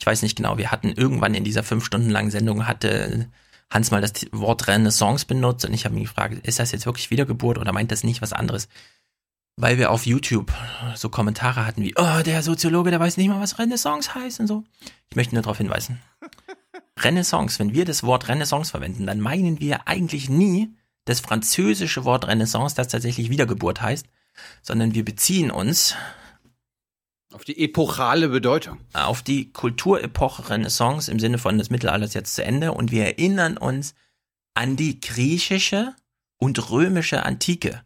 Ich 0.00 0.06
weiß 0.06 0.22
nicht 0.22 0.36
genau, 0.36 0.56
wir 0.56 0.70
hatten 0.70 0.90
irgendwann 0.90 1.34
in 1.34 1.44
dieser 1.44 1.62
fünf 1.62 1.84
Stunden 1.84 2.08
langen 2.08 2.30
Sendung 2.30 2.66
hatte 2.66 3.28
Hans 3.72 3.90
mal 3.90 4.00
das 4.00 4.12
Wort 4.32 4.68
Renaissance 4.68 5.24
benutzt 5.26 5.64
und 5.64 5.72
ich 5.72 5.84
habe 5.84 5.94
mich 5.94 6.04
gefragt, 6.04 6.46
ist 6.46 6.58
das 6.58 6.72
jetzt 6.72 6.84
wirklich 6.86 7.10
Wiedergeburt 7.10 7.58
oder 7.58 7.72
meint 7.72 7.90
das 7.90 8.04
nicht 8.04 8.20
was 8.20 8.32
anderes? 8.32 8.68
Weil 9.56 9.78
wir 9.78 9.90
auf 9.90 10.06
YouTube 10.06 10.52
so 10.94 11.08
Kommentare 11.08 11.66
hatten 11.66 11.82
wie, 11.82 11.94
oh, 11.96 12.22
der 12.24 12.42
Soziologe, 12.42 12.90
der 12.90 13.00
weiß 13.00 13.16
nicht 13.16 13.28
mal, 13.28 13.40
was 13.40 13.58
Renaissance 13.58 14.14
heißt 14.14 14.40
und 14.40 14.46
so. 14.46 14.64
Ich 15.10 15.16
möchte 15.16 15.34
nur 15.34 15.42
darauf 15.42 15.58
hinweisen. 15.58 16.00
Renaissance, 16.98 17.58
wenn 17.58 17.72
wir 17.72 17.84
das 17.84 18.02
Wort 18.02 18.28
Renaissance 18.28 18.70
verwenden, 18.70 19.06
dann 19.06 19.20
meinen 19.20 19.60
wir 19.60 19.88
eigentlich 19.88 20.28
nie 20.28 20.74
das 21.04 21.20
französische 21.20 22.04
Wort 22.04 22.26
Renaissance, 22.26 22.76
das 22.76 22.88
tatsächlich 22.88 23.30
Wiedergeburt 23.30 23.80
heißt, 23.80 24.06
sondern 24.62 24.94
wir 24.94 25.04
beziehen 25.04 25.50
uns 25.50 25.96
Auf 27.32 27.44
die 27.44 27.62
epochale 27.64 28.28
Bedeutung. 28.28 28.78
auf 28.92 29.22
die 29.22 29.52
Kulturepoche 29.52 30.50
Renaissance 30.50 31.10
im 31.10 31.18
Sinne 31.18 31.38
von 31.38 31.58
das 31.58 31.70
Mittelalter 31.70 32.04
ist 32.04 32.14
jetzt 32.14 32.34
zu 32.34 32.44
Ende 32.44 32.72
und 32.72 32.90
wir 32.90 33.04
erinnern 33.04 33.56
uns 33.56 33.94
an 34.54 34.76
die 34.76 35.00
griechische 35.00 35.94
und 36.38 36.70
römische 36.70 37.24
Antike. 37.24 37.82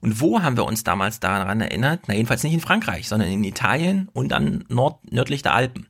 Und 0.00 0.20
wo 0.20 0.42
haben 0.42 0.56
wir 0.56 0.64
uns 0.64 0.84
damals 0.84 1.20
daran 1.20 1.60
erinnert? 1.60 2.04
Na, 2.06 2.14
jedenfalls 2.14 2.42
nicht 2.42 2.54
in 2.54 2.60
Frankreich, 2.60 3.08
sondern 3.08 3.30
in 3.30 3.44
Italien 3.44 4.08
und 4.12 4.32
an 4.32 4.64
Nord 4.68 5.12
nördlich 5.12 5.42
der 5.42 5.54
Alpen. 5.54 5.88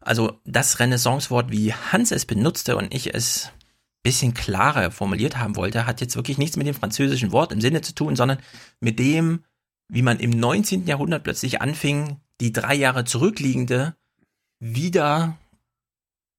Also 0.00 0.40
das 0.44 0.78
Renaissance-Wort, 0.78 1.50
wie 1.50 1.74
Hans 1.74 2.12
es 2.12 2.26
benutzte 2.26 2.76
und 2.76 2.94
ich 2.94 3.12
es 3.14 3.50
bisschen 4.06 4.34
klarer 4.34 4.92
formuliert 4.92 5.36
haben 5.36 5.56
wollte, 5.56 5.84
hat 5.84 6.00
jetzt 6.00 6.14
wirklich 6.14 6.38
nichts 6.38 6.56
mit 6.56 6.68
dem 6.68 6.76
französischen 6.76 7.32
Wort 7.32 7.50
im 7.50 7.60
Sinne 7.60 7.80
zu 7.80 7.92
tun, 7.92 8.14
sondern 8.14 8.38
mit 8.78 9.00
dem, 9.00 9.42
wie 9.88 10.02
man 10.02 10.18
im 10.18 10.30
19. 10.30 10.86
Jahrhundert 10.86 11.24
plötzlich 11.24 11.60
anfing, 11.60 12.20
die 12.40 12.52
drei 12.52 12.74
Jahre 12.74 13.04
zurückliegende 13.04 13.94
wieder, 14.58 15.36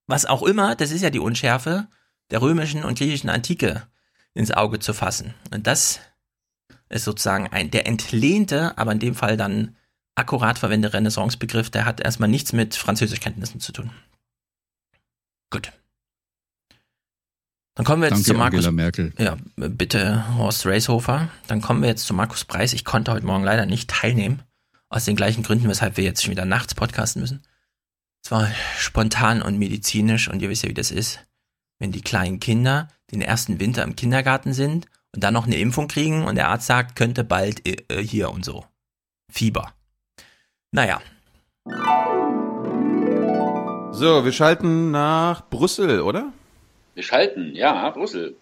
was 0.07 0.25
auch 0.25 0.43
immer, 0.43 0.75
das 0.75 0.91
ist 0.91 1.01
ja 1.01 1.10
die 1.10 1.19
Unschärfe, 1.19 1.88
der 2.31 2.41
römischen 2.41 2.83
und 2.83 2.97
griechischen 2.97 3.29
Antike 3.29 3.88
ins 4.33 4.51
Auge 4.51 4.79
zu 4.79 4.93
fassen. 4.93 5.33
Und 5.51 5.67
das 5.67 5.99
ist 6.89 7.03
sozusagen 7.03 7.47
ein, 7.47 7.71
der 7.71 7.88
entlehnte, 7.88 8.77
aber 8.77 8.91
in 8.91 8.99
dem 8.99 9.15
Fall 9.15 9.38
dann 9.38 9.75
akkurat 10.15 10.57
verwendete 10.60 10.95
Renaissance-Begriff, 10.95 11.69
der 11.69 11.86
hat 11.86 11.99
erstmal 11.99 12.29
nichts 12.29 12.53
mit 12.53 12.75
Französischkenntnissen 12.75 13.60
zu 13.60 13.71
tun. 13.71 13.91
Gut. 15.49 15.71
Dann 17.77 17.85
kommen 17.85 18.01
wir 18.01 18.09
jetzt 18.09 18.27
Danke, 18.27 18.31
zu 18.31 18.33
Markus. 18.33 18.65
Angela 18.65 18.71
Merkel. 18.71 19.13
Ja, 19.19 19.37
bitte, 19.55 20.35
Horst 20.35 20.65
Reishofer. 20.65 21.29
Dann 21.45 21.61
kommen 21.61 21.83
wir 21.83 21.89
jetzt 21.89 22.07
zu 22.07 22.15
Markus 22.15 22.43
Preis. 22.43 22.73
Ich 22.73 22.83
konnte 22.83 23.11
heute 23.11 23.27
Morgen 23.27 23.43
leider 23.43 23.67
nicht 23.67 23.87
teilnehmen. 23.87 24.41
Aus 24.89 25.05
den 25.05 25.15
gleichen 25.15 25.43
Gründen, 25.43 25.69
weshalb 25.69 25.95
wir 25.95 26.03
jetzt 26.03 26.23
schon 26.23 26.31
wieder 26.31 26.45
nachts 26.45 26.73
podcasten 26.73 27.21
müssen. 27.21 27.43
Es 28.25 28.31
war 28.31 28.49
spontan 28.79 29.43
und 29.43 29.59
medizinisch 29.59 30.27
und 30.27 30.41
ihr 30.41 30.49
wisst 30.49 30.63
ja, 30.63 30.69
wie 30.69 30.73
das 30.73 30.89
ist. 30.89 31.19
Wenn 31.77 31.91
die 31.91 32.01
kleinen 32.01 32.39
Kinder 32.39 32.87
den 33.11 33.21
ersten 33.21 33.59
Winter 33.59 33.83
im 33.83 33.95
Kindergarten 33.95 34.53
sind 34.53 34.87
und 35.13 35.23
dann 35.23 35.35
noch 35.35 35.45
eine 35.45 35.57
Impfung 35.57 35.87
kriegen 35.87 36.23
und 36.23 36.33
der 36.33 36.49
Arzt 36.49 36.65
sagt, 36.65 36.95
könnte 36.95 37.23
bald 37.23 37.61
äh, 37.67 38.01
hier 38.01 38.31
und 38.31 38.43
so. 38.43 38.65
Fieber. 39.31 39.71
Naja, 40.71 40.99
So, 43.91 44.25
wir 44.25 44.31
schalten 44.31 44.91
nach 44.91 45.49
Brüssel, 45.49 46.01
oder? 46.01 46.31
Wir 46.97 47.03
schalten, 47.03 47.55
ja, 47.55 47.91
Brüssel. 47.91 48.36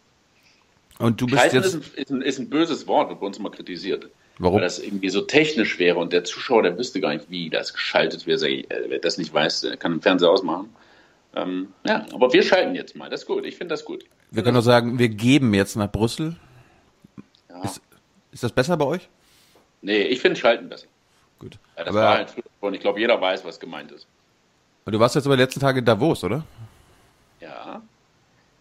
Und 0.98 1.20
du 1.20 1.26
bist 1.26 1.38
Schalten 1.40 1.56
jetzt. 1.58 1.66
ist 1.66 1.76
ein, 1.76 1.82
ist, 2.02 2.10
ein, 2.10 2.22
ist 2.22 2.40
ein 2.40 2.50
böses 2.50 2.88
Wort, 2.88 3.10
wird 3.10 3.20
bei 3.20 3.26
uns 3.26 3.38
immer 3.38 3.52
kritisiert. 3.52 4.10
Warum? 4.38 4.56
Weil 4.56 4.62
das 4.62 4.80
irgendwie 4.80 5.10
so 5.10 5.20
technisch 5.20 5.78
wäre 5.78 6.00
und 6.00 6.14
der 6.14 6.24
Zuschauer, 6.24 6.64
der 6.64 6.78
wüsste 6.78 7.02
gar 7.02 7.14
nicht, 7.14 7.30
wie 7.30 7.50
das 7.50 7.74
geschaltet 7.74 8.26
wird. 8.26 8.42
Äh, 8.44 8.64
Wer 8.88 9.00
das 9.00 9.18
nicht 9.18 9.34
weiß, 9.34 9.60
der 9.60 9.76
kann 9.76 9.92
den 9.96 10.02
Fernseher 10.02 10.30
ausmachen. 10.30 10.74
Ähm, 11.36 11.74
ja, 11.86 12.06
aber 12.14 12.32
wir 12.32 12.44
schalten 12.44 12.76
jetzt 12.76 12.96
mal. 12.96 13.10
Das 13.10 13.24
ist 13.24 13.28
gut. 13.28 13.44
Ich 13.46 13.58
finde 13.58 13.74
das 13.74 13.84
gut. 13.84 14.06
Wir 14.32 14.42
können 14.42 14.56
doch 14.56 14.62
sagen, 14.64 15.00
wir 15.00 15.10
geben 15.10 15.54
jetzt 15.54 15.76
nach 15.76 15.92
Brüssel. 15.92 16.38
Ja. 17.50 17.62
Ist, 17.62 17.82
ist 18.32 18.42
das 18.44 18.54
besser 18.54 18.78
bei 18.78 18.86
euch? 18.86 19.10
Nee, 19.82 20.04
ich 20.04 20.22
finde 20.22 20.40
Schalten 20.40 20.70
besser. 20.70 20.88
Gut. 21.40 21.58
Ja, 21.76 21.84
das 21.84 21.90
Aber- 21.94 22.00
war 22.06 22.18
halt 22.20 22.34
und 22.62 22.74
ich 22.74 22.80
glaube, 22.80 23.02
jeder 23.02 23.20
weiß, 23.20 23.44
was 23.44 23.60
gemeint 23.60 23.92
ist. 23.92 24.08
Du 24.86 24.98
warst 24.98 25.16
jetzt 25.16 25.26
aber 25.26 25.36
die 25.36 25.42
letzten 25.44 25.60
Tage 25.60 25.80
in 25.80 25.86
Davos, 25.86 26.24
oder? 26.24 26.46
Ja, 27.42 27.82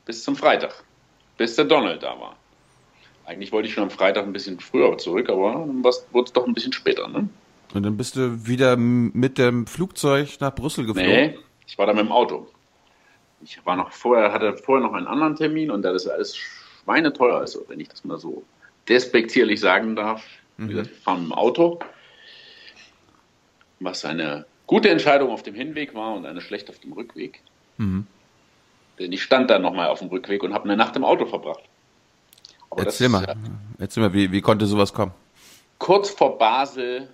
bis 0.05 0.23
zum 0.23 0.37
Freitag. 0.37 0.85
Bis 1.37 1.57
der 1.57 1.65
Donald 1.65 2.03
da 2.03 2.19
war. 2.21 2.37
Eigentlich 3.27 3.53
wollte 3.53 3.69
ich 3.69 3.75
schon 3.75 3.85
am 3.85 3.91
Freitag 3.91 4.25
ein 4.25 4.33
bisschen 4.33 4.61
früher 4.61 4.97
zurück, 4.99 5.31
aber 5.31 5.53
dann 5.53 5.83
wurde 5.83 6.25
es 6.25 6.33
doch 6.33 6.47
ein 6.47 6.55
bisschen 6.55 6.73
später, 6.73 7.09
ne? 7.09 7.29
Und 7.73 7.83
dann 7.83 7.97
bist 7.97 8.17
du 8.17 8.47
wieder 8.47 8.77
mit 8.77 9.39
dem 9.39 9.67
Flugzeug 9.67 10.41
nach 10.41 10.55
Brüssel 10.55 10.87
geflogen. 10.87 11.11
Nee, 11.11 11.39
ich 11.67 11.77
war 11.79 11.87
da 11.87 11.93
mit 11.93 12.05
dem 12.05 12.13
Auto. 12.13 12.47
Ich 13.43 13.65
war 13.67 13.77
noch 13.77 13.91
vorher, 13.91 14.33
hatte 14.33 14.57
vorher 14.57 14.87
noch 14.87 14.95
einen 14.95 15.07
anderen 15.07 15.35
Termin 15.37 15.71
und 15.71 15.83
da 15.83 15.93
das 15.93 16.07
alles 16.07 16.37
schweineteuer 16.37 17.43
ist, 17.43 17.59
wenn 17.69 17.81
ich 17.81 17.89
das 17.89 18.05
mal 18.05 18.19
so 18.19 18.45
despektierlich 18.89 19.61
sagen 19.61 19.97
darf. 19.97 20.25
Wie 20.57 20.69
gesagt, 20.69 20.91
wir 20.91 20.97
fahren 20.97 21.23
mit 21.23 21.33
dem 21.33 21.33
Auto. 21.33 21.81
Was 23.81 24.05
eine 24.05 24.47
gute 24.67 24.89
Entscheidung 24.89 25.31
auf 25.31 25.43
dem 25.43 25.55
Hinweg 25.55 25.95
war 25.95 26.15
und 26.15 26.27
eine 26.27 26.41
schlechte 26.41 26.71
auf 26.71 26.79
dem 26.79 26.93
Rückweg. 26.93 27.41
Mhm. 27.79 28.07
Denn 28.99 29.13
ich 29.13 29.23
stand 29.23 29.51
dann 29.51 29.63
nochmal 29.63 29.89
auf 29.89 29.99
dem 29.99 30.09
Rückweg 30.09 30.43
und 30.43 30.55
habe 30.55 30.65
eine 30.65 30.77
Nacht 30.77 30.95
im 30.97 31.05
Auto 31.05 31.27
verbracht. 31.27 31.63
Aber 32.71 32.85
das 32.85 32.95
Erzähl 32.95 33.07
ist, 33.07 33.13
mal. 33.13 33.25
äh, 33.25 33.35
Erzähl 33.79 34.03
mal, 34.03 34.13
wie, 34.13 34.31
wie 34.33 34.41
konnte 34.41 34.67
sowas 34.67 34.93
kommen? 34.93 35.13
kurz 35.79 36.09
vor 36.09 36.39
Basel 36.39 37.09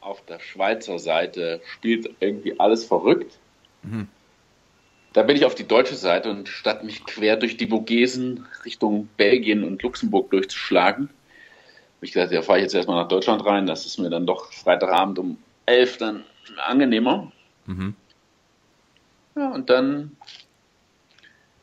auf 0.00 0.24
der 0.26 0.38
Schweizer 0.38 0.98
Seite 0.98 1.60
spielt 1.66 2.08
irgendwie 2.20 2.58
alles 2.58 2.84
verrückt. 2.84 3.38
Mhm. 3.82 4.08
Da 5.12 5.22
bin 5.22 5.36
ich 5.36 5.44
auf 5.44 5.54
die 5.54 5.66
deutsche 5.68 5.94
Seite 5.94 6.30
und 6.30 6.48
statt 6.48 6.84
mich 6.84 7.04
quer 7.04 7.36
durch 7.36 7.56
die 7.56 7.68
Vogesen 7.68 8.46
Richtung 8.64 9.08
Belgien 9.16 9.62
und 9.62 9.82
Luxemburg 9.82 10.30
durchzuschlagen, 10.30 11.04
habe 11.08 12.06
ich 12.06 12.12
gesagt, 12.12 12.32
ja, 12.32 12.42
fahre 12.42 12.58
ich 12.58 12.64
jetzt 12.64 12.74
erstmal 12.74 13.00
nach 13.00 13.08
Deutschland 13.08 13.44
rein. 13.44 13.66
Das 13.66 13.86
ist 13.86 13.98
mir 13.98 14.10
dann 14.10 14.26
doch 14.26 14.52
Freitagabend 14.52 15.18
um 15.18 15.38
elf 15.66 15.98
dann 15.98 16.24
angenehmer. 16.66 17.30
Mhm. 17.66 17.94
Ja, 19.36 19.50
und 19.52 19.70
dann 19.70 20.16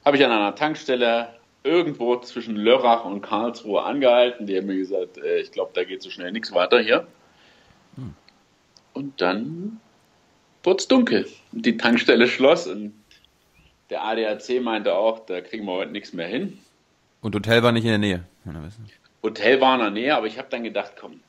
habe 0.06 0.18
ich 0.18 0.26
an 0.26 0.32
einer 0.32 0.56
Tankstelle 0.56 1.30
irgendwo 1.64 2.18
zwischen 2.18 2.56
Lörrach 2.56 3.06
und 3.06 3.22
Karlsruhe 3.22 3.84
angehalten. 3.84 4.48
Die 4.48 4.58
haben 4.58 4.68
mir 4.68 4.78
gesagt, 4.78 5.18
äh, 5.18 5.40
ich 5.40 5.52
glaube, 5.52 5.72
da 5.74 5.84
geht 5.84 6.02
so 6.02 6.10
schnell 6.10 6.32
nichts 6.32 6.52
weiter 6.52 6.80
hier. 6.80 7.08
Und 8.94 9.22
dann 9.22 9.80
wurde 10.64 10.78
es 10.80 10.88
dunkel. 10.88 11.28
Die 11.52 11.78
Tankstelle 11.78 12.28
schloss 12.28 12.68
und 12.68 12.94
der 13.90 14.04
ADAC 14.04 14.62
meinte 14.62 14.94
auch, 14.94 15.26
da 15.26 15.42
kriegen 15.42 15.66
wir 15.66 15.74
heute 15.74 15.92
nichts 15.92 16.14
mehr 16.14 16.28
hin. 16.28 16.60
Und 17.22 17.36
Hotel 17.36 17.62
war 17.64 17.72
nicht 17.72 17.84
in 17.84 17.90
der 17.90 17.98
Nähe. 18.00 18.24
Hotel 19.24 19.62
war 19.62 19.76
in 19.76 19.82
der 19.82 19.92
Nähe, 19.92 20.16
aber 20.16 20.28
ich 20.28 20.38
habe 20.38 20.48
dann 20.50 20.64
gedacht, 20.64 20.94
komm, 21.00 21.20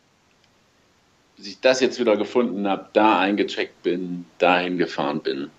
bis 1.36 1.46
ich 1.46 1.60
das 1.60 1.80
jetzt 1.80 2.00
wieder 2.00 2.16
gefunden 2.16 2.66
habe, 2.68 2.88
da 2.92 3.18
eingecheckt 3.18 3.82
bin, 3.82 4.24
dahin 4.38 4.78
gefahren 4.78 5.20
bin, 5.20 5.50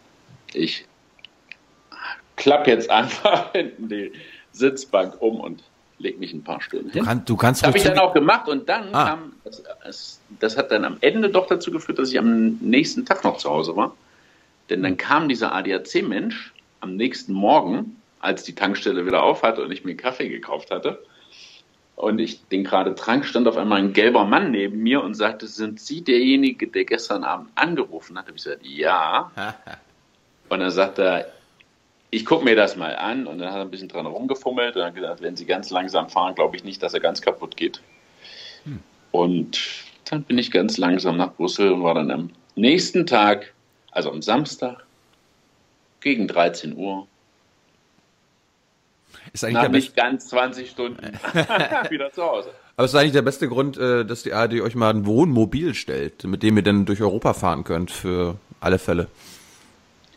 ich 0.53 0.85
klapp 2.35 2.67
jetzt 2.67 2.89
einfach 2.89 3.51
hinten 3.53 3.89
die 3.89 4.11
Sitzbank 4.51 5.21
um 5.21 5.39
und 5.39 5.63
leg 5.99 6.19
mich 6.19 6.33
ein 6.33 6.43
paar 6.43 6.61
Stunden 6.61 6.89
hin. 6.89 7.01
Du, 7.01 7.05
kann, 7.05 7.25
du 7.25 7.37
kannst 7.37 7.61
Das 7.61 7.67
habe 7.67 7.77
ich 7.77 7.83
dann 7.83 7.99
auch 7.99 8.13
gemacht 8.13 8.47
und 8.47 8.67
dann 8.67 8.93
Ah. 8.93 9.09
kam, 9.09 9.33
das, 9.43 10.19
das, 10.39 10.57
hat 10.57 10.71
dann 10.71 10.85
am 10.85 10.97
Ende 11.01 11.29
doch 11.29 11.47
dazu 11.47 11.71
geführt, 11.71 11.99
dass 11.99 12.09
ich 12.11 12.19
am 12.19 12.57
nächsten 12.59 13.05
Tag 13.05 13.23
noch 13.23 13.37
zu 13.37 13.49
Hause 13.49 13.75
war. 13.75 13.95
Denn 14.69 14.83
dann 14.83 14.97
kam 14.97 15.29
dieser 15.29 15.53
ADAC-Mensch 15.53 16.53
am 16.81 16.95
nächsten 16.95 17.33
Morgen, 17.33 18.01
als 18.19 18.43
die 18.43 18.55
Tankstelle 18.55 19.05
wieder 19.05 19.23
auf 19.23 19.43
hatte 19.43 19.63
und 19.63 19.71
ich 19.71 19.83
mir 19.83 19.91
einen 19.91 19.99
Kaffee 19.99 20.29
gekauft 20.29 20.71
hatte 20.71 21.03
und 21.95 22.19
ich 22.19 22.47
den 22.47 22.63
gerade 22.63 22.95
trank, 22.95 23.25
stand 23.25 23.47
auf 23.47 23.57
einmal 23.57 23.79
ein 23.79 23.93
gelber 23.93 24.25
Mann 24.25 24.51
neben 24.51 24.81
mir 24.81 25.03
und 25.03 25.13
sagte, 25.13 25.47
sind 25.47 25.79
Sie 25.79 26.03
derjenige, 26.03 26.67
der 26.67 26.85
gestern 26.85 27.23
Abend 27.23 27.49
angerufen 27.55 28.17
hat? 28.17 28.27
Habe 28.27 28.37
ich 28.37 28.43
gesagt, 28.43 28.65
ja. 28.65 29.31
Und 30.49 30.59
dann 30.59 30.71
sagt 30.71 30.99
er, 30.99 31.27
ich 32.13 32.25
gucke 32.25 32.45
mir 32.45 32.55
das 32.55 32.75
mal 32.75 32.95
an 32.95 33.25
und 33.25 33.39
dann 33.39 33.49
hat 33.49 33.57
er 33.57 33.61
ein 33.61 33.71
bisschen 33.71 33.87
dran 33.87 34.05
rumgefummelt 34.05 34.75
und 34.75 34.83
hat 34.83 34.93
gesagt, 34.93 35.21
wenn 35.23 35.35
Sie 35.35 35.45
ganz 35.45 35.71
langsam 35.71 36.09
fahren, 36.09 36.35
glaube 36.35 36.55
ich 36.55 36.63
nicht, 36.63 36.83
dass 36.83 36.93
er 36.93 36.99
ganz 36.99 37.21
kaputt 37.21 37.57
geht. 37.57 37.81
Hm. 38.65 38.79
Und 39.11 39.59
dann 40.05 40.21
bin 40.21 40.37
ich 40.37 40.51
ganz 40.51 40.77
langsam 40.77 41.17
nach 41.17 41.33
Brüssel 41.33 41.71
und 41.71 41.81
war 41.81 41.95
dann 41.95 42.11
am 42.11 42.29
nächsten 42.55 43.07
Tag, 43.07 43.53
also 43.91 44.11
am 44.11 44.21
Samstag, 44.21 44.85
gegen 46.01 46.27
13 46.27 46.75
Uhr, 46.75 47.07
Ist 49.31 49.43
eigentlich 49.43 49.53
nach 49.55 49.61
der 49.61 49.69
nicht 49.69 49.95
beste, 49.95 50.01
ganz 50.01 50.27
20 50.27 50.69
Stunden 50.69 51.01
wieder 51.89 52.11
zu 52.11 52.21
Hause. 52.21 52.49
aber 52.75 52.85
es 52.85 52.93
ist 52.93 52.99
eigentlich 52.99 53.13
der 53.13 53.21
beste 53.23 53.47
Grund, 53.47 53.77
äh, 53.77 54.05
dass 54.05 54.21
die 54.21 54.33
ARD 54.33 54.61
euch 54.61 54.75
mal 54.75 54.91
ein 54.91 55.07
Wohnmobil 55.07 55.73
stellt, 55.73 56.25
mit 56.25 56.43
dem 56.43 56.57
ihr 56.57 56.63
dann 56.63 56.85
durch 56.85 57.01
Europa 57.01 57.33
fahren 57.33 57.63
könnt 57.63 57.89
für 57.89 58.35
alle 58.59 58.77
Fälle. 58.77 59.07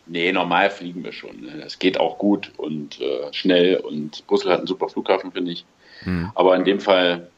Nee, 0.07 0.33
normal 0.33 0.71
fliegen 0.71 1.05
wir 1.05 1.13
schon. 1.13 1.41
ne. 1.41 1.59
Das 1.61 1.79
geht 1.79 1.99
auch 1.99 2.19
gut 2.19 2.53
und 2.57 3.01
äh, 3.01 3.33
schnell 3.33 3.77
und 3.77 4.27
Brüssel 4.27 4.53
hat 4.53 4.59
einen 4.59 4.67
super 4.67 4.89
Flughafen, 4.89 5.33
finde 5.33 5.53
ich. 5.53 5.65
Hm. 6.01 6.31
Aber 6.35 6.55
in 6.57 6.65
dem 6.65 6.81
Fall, 6.81 7.29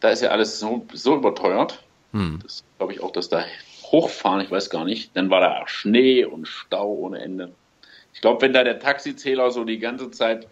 da 0.00 0.10
ist 0.10 0.22
ja 0.22 0.30
alles 0.30 0.60
so, 0.60 0.86
so 0.92 1.16
überteuert. 1.16 1.82
Hm. 2.12 2.40
Das 2.42 2.62
glaube 2.78 2.92
ich 2.92 3.02
auch, 3.02 3.10
dass 3.10 3.28
da 3.28 3.44
hochfahren, 3.84 4.40
ich 4.40 4.50
weiß 4.50 4.70
gar 4.70 4.84
nicht. 4.84 5.16
Dann 5.16 5.30
war 5.30 5.40
da 5.40 5.66
Schnee 5.66 6.24
und 6.24 6.46
Stau 6.46 6.92
ohne 6.92 7.20
Ende. 7.20 7.52
Ich 8.12 8.20
glaube, 8.20 8.42
wenn 8.42 8.52
da 8.52 8.62
der 8.62 8.78
Taxizähler 8.78 9.50
so 9.50 9.64
die 9.64 9.78
ganze 9.78 10.10
Zeit 10.10 10.46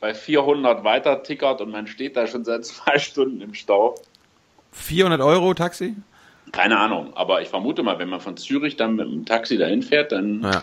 bei 0.00 0.14
400 0.14 0.84
weiter 0.84 1.22
tickert 1.22 1.60
und 1.60 1.70
man 1.70 1.86
steht 1.86 2.16
da 2.16 2.26
schon 2.26 2.44
seit 2.44 2.64
zwei 2.66 2.98
Stunden 2.98 3.40
im 3.40 3.54
Stau, 3.54 3.96
400 4.74 5.20
Euro 5.20 5.54
Taxi? 5.54 5.94
Keine 6.52 6.78
Ahnung. 6.78 7.14
Aber 7.14 7.42
ich 7.42 7.48
vermute 7.48 7.82
mal, 7.82 7.98
wenn 7.98 8.08
man 8.08 8.20
von 8.20 8.36
Zürich 8.36 8.76
dann 8.76 8.96
mit 8.96 9.06
dem 9.06 9.24
Taxi 9.24 9.58
dahin 9.58 9.82
fährt, 9.82 10.12
dann 10.12 10.42
Ja. 10.42 10.62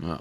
Ja. 0.00 0.20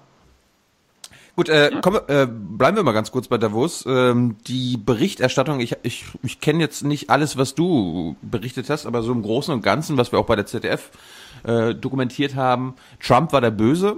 Gut, 1.40 1.48
äh, 1.48 1.72
komm, 1.82 1.96
äh, 1.96 2.28
bleiben 2.28 2.76
wir 2.76 2.84
mal 2.84 2.92
ganz 2.92 3.12
kurz 3.12 3.30
bei 3.30 3.38
Davos. 3.38 3.86
Ähm, 3.88 4.36
die 4.48 4.76
Berichterstattung, 4.76 5.62
ich, 5.62 5.78
ich, 5.84 6.04
ich 6.22 6.42
kenne 6.42 6.60
jetzt 6.60 6.84
nicht 6.84 7.10
alles, 7.10 7.38
was 7.38 7.56
du 7.56 8.18
berichtet 8.22 8.70
hast, 8.70 8.86
aber 8.86 9.04
so 9.04 9.14
im 9.14 9.22
Großen 9.22 9.54
und 9.54 9.62
Ganzen, 9.62 9.96
was 9.96 10.12
wir 10.12 10.20
auch 10.20 10.26
bei 10.26 10.36
der 10.36 10.48
ZDF 10.48 10.92
äh, 11.46 11.74
dokumentiert 11.76 12.36
haben, 12.36 12.76
Trump 13.02 13.32
war 13.32 13.40
der 13.40 13.52
Böse, 13.52 13.96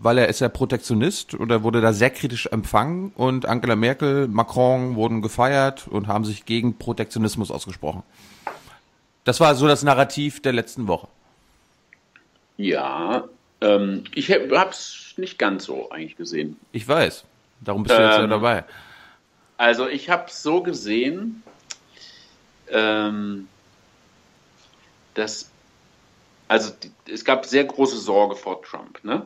weil 0.00 0.18
er 0.18 0.28
ist 0.28 0.40
ja 0.40 0.50
Protektionist 0.50 1.32
oder 1.32 1.62
wurde 1.62 1.80
da 1.80 1.94
sehr 1.94 2.10
kritisch 2.10 2.46
empfangen 2.48 3.12
und 3.14 3.46
Angela 3.46 3.74
Merkel, 3.74 4.28
Macron 4.28 4.94
wurden 4.94 5.22
gefeiert 5.22 5.88
und 5.88 6.08
haben 6.08 6.26
sich 6.26 6.44
gegen 6.44 6.76
Protektionismus 6.76 7.50
ausgesprochen. 7.50 8.02
Das 9.24 9.40
war 9.40 9.54
so 9.54 9.68
das 9.68 9.82
Narrativ 9.82 10.42
der 10.42 10.52
letzten 10.52 10.88
Woche. 10.88 11.08
Ja, 12.56 13.24
ähm, 13.60 14.04
ich 14.14 14.30
habe 14.30 14.70
es 14.70 15.14
nicht 15.16 15.38
ganz 15.38 15.64
so 15.64 15.90
eigentlich 15.90 16.16
gesehen. 16.16 16.58
Ich 16.72 16.86
weiß. 16.86 17.24
Darum 17.60 17.84
bist 17.84 17.96
du 17.96 18.02
jetzt 18.02 18.16
ja 18.16 18.24
Ähm, 18.24 18.30
dabei. 18.30 18.64
Also 19.56 19.88
ich 19.88 20.10
habe 20.10 20.26
es 20.26 20.42
so 20.42 20.62
gesehen, 20.62 21.42
ähm, 22.68 23.46
dass 25.14 25.50
also 26.48 26.72
es 27.10 27.24
gab 27.24 27.46
sehr 27.46 27.64
große 27.64 27.96
Sorge 27.96 28.36
vor 28.36 28.62
Trump, 28.62 29.02
ne? 29.04 29.24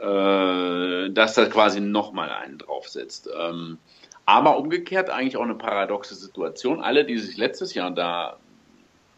Äh, 0.00 1.10
dass 1.12 1.36
er 1.36 1.50
quasi 1.50 1.80
nochmal 1.80 2.30
einen 2.30 2.58
draufsetzt. 2.58 3.28
Ähm, 3.38 3.78
aber 4.24 4.56
umgekehrt 4.56 5.10
eigentlich 5.10 5.36
auch 5.36 5.42
eine 5.42 5.56
paradoxe 5.56 6.14
Situation. 6.14 6.80
Alle, 6.80 7.04
die 7.04 7.18
sich 7.18 7.36
letztes 7.36 7.74
Jahr 7.74 7.90
da 7.90 8.38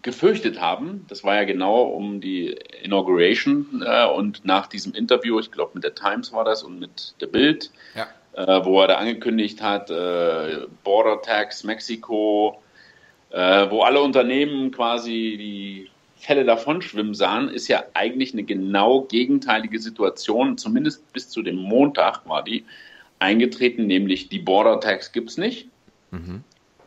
gefürchtet 0.02 0.60
haben, 0.60 1.04
das 1.08 1.24
war 1.24 1.36
ja 1.36 1.44
genau 1.44 1.82
um 1.82 2.20
die 2.20 2.56
Inauguration 2.82 3.82
äh, 3.84 4.06
und 4.06 4.44
nach 4.44 4.66
diesem 4.66 4.94
Interview, 4.94 5.38
ich 5.38 5.50
glaube 5.50 5.72
mit 5.74 5.84
der 5.84 5.94
Times 5.94 6.32
war 6.32 6.44
das 6.44 6.62
und 6.62 6.78
mit 6.80 7.14
der 7.20 7.26
Bild, 7.26 7.70
Ja. 7.94 8.08
äh, 8.32 8.64
wo 8.64 8.80
er 8.80 8.88
da 8.88 8.94
angekündigt 8.96 9.60
hat, 9.62 9.90
äh, 9.90 10.66
Border 10.84 11.20
Tax 11.20 11.64
Mexiko, 11.64 12.62
äh, 13.30 13.70
wo 13.70 13.82
alle 13.82 14.00
Unternehmen 14.00 14.70
quasi 14.70 15.36
die 15.38 15.90
Fälle 16.16 16.44
davon 16.44 16.82
schwimmen 16.82 17.14
sahen, 17.14 17.48
ist 17.48 17.68
ja 17.68 17.84
eigentlich 17.94 18.32
eine 18.32 18.42
genau 18.42 19.02
gegenteilige 19.02 19.78
Situation, 19.78 20.58
zumindest 20.58 21.12
bis 21.12 21.28
zu 21.28 21.42
dem 21.42 21.56
Montag 21.56 22.26
war 22.28 22.42
die 22.42 22.64
eingetreten, 23.18 23.86
nämlich 23.86 24.28
die 24.28 24.38
Border 24.38 24.80
Tax 24.80 25.12
gibt's 25.12 25.36
nicht. 25.36 25.68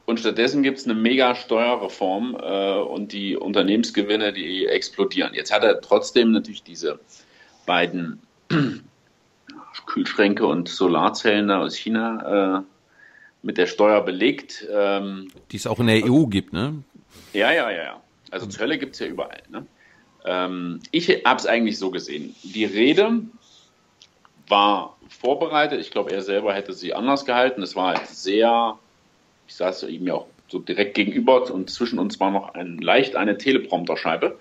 Und 0.06 0.20
stattdessen 0.20 0.64
gibt 0.64 0.80
es 0.80 0.86
eine 0.86 0.96
mega 0.96 1.34
Steuerreform 1.34 2.36
äh, 2.36 2.78
und 2.80 3.14
die 3.14 3.38
Unternehmensgewinne, 3.38 4.34
die 4.34 4.66
explodieren. 4.66 5.34
Jetzt 5.34 5.54
hat 5.54 5.64
er 5.64 5.80
trotzdem 5.80 6.32
natürlich 6.32 6.64
diese 6.64 7.00
beiden 7.66 8.22
Kühlschränke 9.86 10.46
und 10.46 10.68
Solarzellen 10.68 11.48
da 11.48 11.62
aus 11.62 11.76
China 11.76 12.60
äh, 12.60 12.62
mit 13.44 13.58
der 13.58 13.68
Steuer 13.68 14.02
belegt. 14.02 14.68
Ähm, 14.72 15.30
Die 15.52 15.58
es 15.58 15.68
auch 15.68 15.80
in 15.80 15.88
der 15.88 16.04
EU 16.06 16.26
gibt, 16.26 16.54
ne? 16.54 16.84
ja, 17.34 17.52
ja, 17.52 17.70
ja, 17.72 17.84
ja. 17.84 18.02
Also 18.32 18.48
Zölle 18.48 18.78
gibt 18.78 18.94
es 18.94 19.00
ja 19.00 19.08
überall. 19.08 19.44
Ne? 19.50 19.66
Ähm, 20.26 20.80
ich 20.92 21.10
habe 21.26 21.40
es 21.40 21.46
eigentlich 21.46 21.78
so 21.78 21.92
gesehen. 21.92 22.36
Die 22.44 22.66
Rede 22.66 23.22
war 24.48 24.98
vorbereitet. 25.08 25.80
Ich 25.80 25.92
glaube, 25.92 26.12
er 26.12 26.22
selber 26.22 26.54
hätte 26.54 26.74
sie 26.74 26.94
anders 26.94 27.26
gehalten. 27.26 27.62
Es 27.62 27.76
war 27.76 27.96
halt 27.96 28.08
sehr, 28.08 28.80
ich 29.48 29.56
saß 29.56 29.84
ihm 29.84 30.08
ja 30.08 30.16
auch 30.16 30.28
so 30.48 30.60
direkt 30.60 30.94
gegenüber 30.96 31.52
und 31.52 31.70
zwischen 31.70 32.00
uns 32.00 32.20
war 32.20 32.32
noch 32.32 32.54
ein, 32.54 32.78
leicht 32.78 33.16
eine 33.16 33.38
Teleprompterscheibe. 33.38 34.38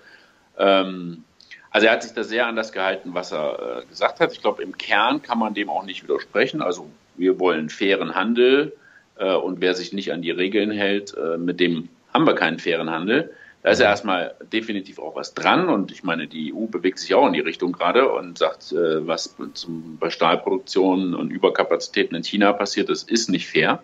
Ähm, 0.57 1.23
also 1.71 1.87
er 1.87 1.93
hat 1.93 2.03
sich 2.03 2.13
da 2.13 2.23
sehr 2.23 2.45
an 2.45 2.55
das 2.55 2.71
gehalten, 2.71 3.13
was 3.13 3.31
er 3.31 3.81
äh, 3.81 3.85
gesagt 3.87 4.19
hat. 4.19 4.31
Ich 4.31 4.41
glaube, 4.41 4.61
im 4.61 4.77
Kern 4.77 5.21
kann 5.21 5.39
man 5.39 5.55
dem 5.55 5.69
auch 5.69 5.83
nicht 5.83 6.03
widersprechen. 6.03 6.61
Also 6.61 6.89
wir 7.15 7.39
wollen 7.39 7.69
fairen 7.69 8.13
Handel 8.13 8.73
äh, 9.17 9.33
und 9.33 9.59
wer 9.59 9.73
sich 9.73 9.91
nicht 9.91 10.11
an 10.13 10.21
die 10.21 10.31
Regeln 10.31 10.71
hält, 10.71 11.15
äh, 11.17 11.37
mit 11.37 11.59
dem 11.59 11.89
haben 12.13 12.27
wir 12.27 12.35
keinen 12.35 12.59
fairen 12.59 12.91
Handel. 12.91 13.33
Da 13.63 13.71
ist 13.71 13.79
ja 13.79 13.87
erstmal 13.87 14.35
definitiv 14.51 14.99
auch 14.99 15.15
was 15.15 15.33
dran 15.33 15.69
und 15.69 15.91
ich 15.91 16.03
meine, 16.03 16.27
die 16.27 16.53
EU 16.53 16.65
bewegt 16.65 16.99
sich 16.99 17.15
auch 17.15 17.25
in 17.25 17.33
die 17.33 17.39
Richtung 17.39 17.71
gerade 17.71 18.09
und 18.09 18.37
sagt, 18.37 18.73
äh, 18.73 19.07
was 19.07 19.35
zum, 19.53 19.97
bei 19.97 20.09
Stahlproduktion 20.09 21.15
und 21.15 21.31
Überkapazitäten 21.31 22.15
in 22.15 22.23
China 22.23 22.51
passiert 22.51 22.89
ist, 22.89 23.09
ist 23.09 23.29
nicht 23.29 23.47
fair. 23.47 23.81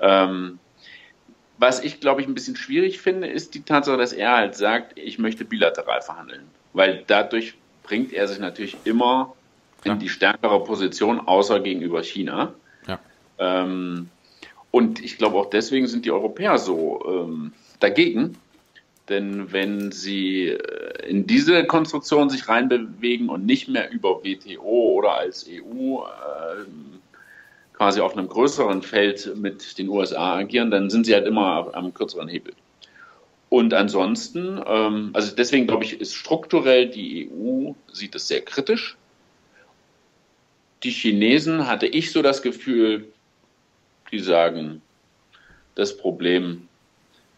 Ähm, 0.00 0.58
was 1.58 1.84
ich, 1.84 2.00
glaube 2.00 2.22
ich, 2.22 2.26
ein 2.26 2.34
bisschen 2.34 2.56
schwierig 2.56 3.00
finde, 3.00 3.28
ist 3.28 3.54
die 3.54 3.62
Tatsache, 3.62 3.98
dass 3.98 4.12
er 4.12 4.32
halt 4.32 4.54
sagt, 4.54 4.98
ich 4.98 5.18
möchte 5.18 5.44
bilateral 5.44 6.00
verhandeln. 6.00 6.44
Weil 6.72 7.04
dadurch 7.06 7.54
bringt 7.82 8.12
er 8.12 8.28
sich 8.28 8.38
natürlich 8.38 8.76
immer 8.84 9.34
in 9.84 9.98
die 9.98 10.08
stärkere 10.08 10.62
Position, 10.64 11.20
außer 11.20 11.60
gegenüber 11.60 12.02
China. 12.02 12.54
Ja. 12.86 12.98
Ähm, 13.38 14.08
und 14.70 15.02
ich 15.02 15.18
glaube 15.18 15.36
auch 15.36 15.50
deswegen 15.50 15.86
sind 15.86 16.04
die 16.04 16.12
Europäer 16.12 16.58
so 16.58 17.02
ähm, 17.06 17.52
dagegen. 17.80 18.36
Denn 19.08 19.52
wenn 19.52 19.90
sie 19.90 20.48
äh, 20.48 21.08
in 21.08 21.26
diese 21.26 21.64
Konstruktion 21.66 22.30
sich 22.30 22.48
reinbewegen 22.48 23.28
und 23.28 23.44
nicht 23.44 23.68
mehr 23.68 23.90
über 23.90 24.22
WTO 24.22 24.92
oder 24.94 25.16
als 25.16 25.46
EU 25.48 25.98
ähm, 25.98 26.99
quasi 27.80 28.02
auf 28.02 28.14
einem 28.14 28.28
größeren 28.28 28.82
Feld 28.82 29.36
mit 29.36 29.78
den 29.78 29.88
USA 29.88 30.34
agieren, 30.34 30.70
dann 30.70 30.90
sind 30.90 31.06
sie 31.06 31.14
halt 31.14 31.26
immer 31.26 31.70
am 31.72 31.94
kürzeren 31.94 32.28
Hebel. 32.28 32.52
Und 33.48 33.72
ansonsten, 33.72 34.62
ähm, 34.66 35.08
also 35.14 35.34
deswegen 35.34 35.66
glaube 35.66 35.84
ich, 35.84 35.98
ist 35.98 36.14
strukturell 36.14 36.90
die 36.90 37.30
EU 37.32 37.72
sieht 37.90 38.14
es 38.14 38.28
sehr 38.28 38.42
kritisch. 38.42 38.98
Die 40.82 40.90
Chinesen 40.90 41.68
hatte 41.68 41.86
ich 41.86 42.12
so 42.12 42.20
das 42.20 42.42
Gefühl, 42.42 43.08
die 44.12 44.18
sagen, 44.18 44.82
das 45.74 45.96
Problem, 45.96 46.68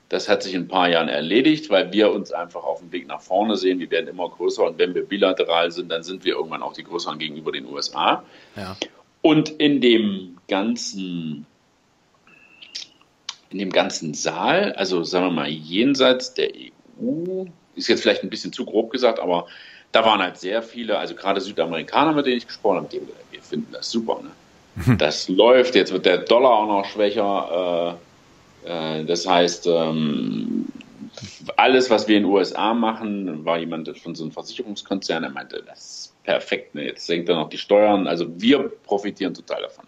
das 0.08 0.28
hat 0.28 0.42
sich 0.42 0.54
in 0.54 0.62
ein 0.62 0.68
paar 0.68 0.88
Jahren 0.88 1.08
erledigt, 1.08 1.70
weil 1.70 1.92
wir 1.92 2.10
uns 2.10 2.32
einfach 2.32 2.64
auf 2.64 2.80
dem 2.80 2.90
Weg 2.90 3.06
nach 3.06 3.20
vorne 3.20 3.54
sehen. 3.54 3.78
Wir 3.78 3.92
werden 3.92 4.08
immer 4.08 4.28
größer 4.28 4.64
und 4.64 4.76
wenn 4.76 4.92
wir 4.92 5.04
bilateral 5.04 5.70
sind, 5.70 5.88
dann 5.92 6.02
sind 6.02 6.24
wir 6.24 6.34
irgendwann 6.34 6.64
auch 6.64 6.72
die 6.72 6.82
größeren 6.82 7.20
gegenüber 7.20 7.52
den 7.52 7.66
USA. 7.66 8.24
Ja. 8.56 8.76
Und 9.22 9.48
in 9.48 9.80
dem 9.80 10.36
ganzen, 10.48 11.46
in 13.50 13.58
dem 13.58 13.70
ganzen 13.70 14.14
Saal, 14.14 14.72
also 14.72 15.04
sagen 15.04 15.26
wir 15.26 15.30
mal 15.30 15.48
jenseits 15.48 16.34
der 16.34 16.50
EU, 17.00 17.44
ist 17.74 17.88
jetzt 17.88 18.02
vielleicht 18.02 18.22
ein 18.22 18.30
bisschen 18.30 18.52
zu 18.52 18.64
grob 18.64 18.90
gesagt, 18.90 19.20
aber 19.20 19.46
da 19.92 20.04
waren 20.04 20.20
halt 20.20 20.38
sehr 20.38 20.62
viele, 20.62 20.98
also 20.98 21.14
gerade 21.14 21.40
Südamerikaner, 21.40 22.12
mit 22.12 22.26
denen 22.26 22.38
ich 22.38 22.46
gesprochen 22.46 22.78
habe, 22.78 22.88
die 22.88 22.98
haben 22.98 23.06
gesagt, 23.06 23.24
wir 23.30 23.42
finden 23.42 23.72
das 23.72 23.90
super, 23.90 24.20
ne? 24.22 24.30
Das 24.96 25.28
läuft, 25.28 25.74
jetzt 25.74 25.92
wird 25.92 26.06
der 26.06 26.18
Dollar 26.18 26.52
auch 26.52 26.66
noch 26.66 26.86
schwächer. 26.86 27.98
Äh, 28.64 29.00
äh, 29.00 29.04
das 29.04 29.26
heißt, 29.26 29.66
ähm, 29.66 30.66
alles, 31.56 31.90
was 31.90 32.08
wir 32.08 32.16
in 32.16 32.22
den 32.22 32.32
USA 32.32 32.72
machen, 32.72 33.44
war 33.44 33.58
jemand 33.58 33.96
von 33.98 34.14
so 34.14 34.24
einem 34.24 34.32
Versicherungskonzern, 34.32 35.22
der 35.22 35.30
meinte, 35.30 35.62
das 35.66 35.78
ist 35.78 36.11
perfekt, 36.24 36.74
ne? 36.74 36.84
jetzt 36.84 37.06
senkt 37.06 37.28
er 37.28 37.36
noch 37.36 37.48
die 37.48 37.58
Steuern, 37.58 38.06
also 38.06 38.26
wir 38.40 38.68
profitieren 38.84 39.34
total 39.34 39.62
davon. 39.62 39.86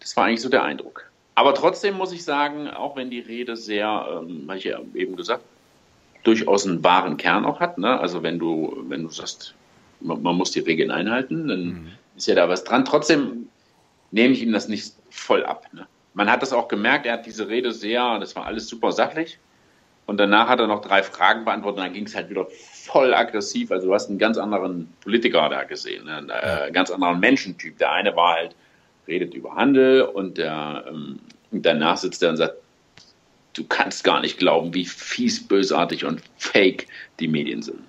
Das 0.00 0.16
war 0.16 0.24
eigentlich 0.24 0.40
so 0.40 0.48
der 0.48 0.62
Eindruck. 0.62 1.10
Aber 1.34 1.54
trotzdem 1.54 1.96
muss 1.96 2.12
ich 2.12 2.24
sagen, 2.24 2.68
auch 2.68 2.96
wenn 2.96 3.10
die 3.10 3.20
Rede 3.20 3.56
sehr, 3.56 4.08
ähm, 4.10 4.44
habe 4.48 4.58
ich 4.58 4.64
ja 4.64 4.80
eben 4.94 5.16
gesagt, 5.16 5.44
durchaus 6.24 6.66
einen 6.66 6.82
wahren 6.82 7.16
Kern 7.16 7.44
auch 7.44 7.60
hat. 7.60 7.78
Ne? 7.78 7.98
Also 8.00 8.22
wenn 8.22 8.38
du, 8.38 8.84
wenn 8.88 9.02
du 9.02 9.08
sagst, 9.10 9.54
man, 10.00 10.20
man 10.22 10.36
muss 10.36 10.50
die 10.50 10.60
Regeln 10.60 10.90
einhalten, 10.90 11.48
dann 11.48 11.64
mhm. 11.64 11.92
ist 12.16 12.26
ja 12.26 12.34
da 12.34 12.48
was 12.48 12.64
dran. 12.64 12.84
Trotzdem 12.84 13.48
nehme 14.10 14.34
ich 14.34 14.42
ihm 14.42 14.52
das 14.52 14.68
nicht 14.68 14.94
voll 15.10 15.44
ab. 15.44 15.66
Ne? 15.72 15.86
Man 16.14 16.30
hat 16.30 16.42
das 16.42 16.52
auch 16.52 16.68
gemerkt, 16.68 17.06
er 17.06 17.14
hat 17.14 17.26
diese 17.26 17.48
Rede 17.48 17.72
sehr, 17.72 18.18
das 18.18 18.34
war 18.34 18.46
alles 18.46 18.68
super 18.68 18.92
sachlich. 18.92 19.38
Und 20.08 20.16
danach 20.16 20.48
hat 20.48 20.58
er 20.58 20.66
noch 20.66 20.80
drei 20.80 21.02
Fragen 21.02 21.44
beantwortet 21.44 21.80
und 21.80 21.84
dann 21.84 21.92
ging 21.92 22.06
es 22.06 22.16
halt 22.16 22.30
wieder 22.30 22.46
voll 22.50 23.12
aggressiv. 23.12 23.70
Also 23.70 23.88
du 23.88 23.94
hast 23.94 24.08
einen 24.08 24.18
ganz 24.18 24.38
anderen 24.38 24.90
Politiker 25.02 25.46
da 25.50 25.64
gesehen, 25.64 26.06
ne? 26.06 26.16
einen 26.16 26.30
äh, 26.30 26.72
ganz 26.72 26.90
anderen 26.90 27.20
Menschentyp. 27.20 27.76
Der 27.76 27.92
eine 27.92 28.16
war 28.16 28.36
halt, 28.36 28.56
redet 29.06 29.34
über 29.34 29.54
Handel 29.54 30.00
und 30.00 30.38
der, 30.38 30.86
ähm, 30.88 31.18
danach 31.52 31.98
sitzt 31.98 32.22
er 32.22 32.30
und 32.30 32.38
sagt, 32.38 32.54
du 33.52 33.64
kannst 33.64 34.02
gar 34.02 34.22
nicht 34.22 34.38
glauben, 34.38 34.72
wie 34.72 34.86
fies, 34.86 35.46
bösartig 35.46 36.06
und 36.06 36.22
fake 36.38 36.86
die 37.20 37.28
Medien 37.28 37.60
sind. 37.60 37.80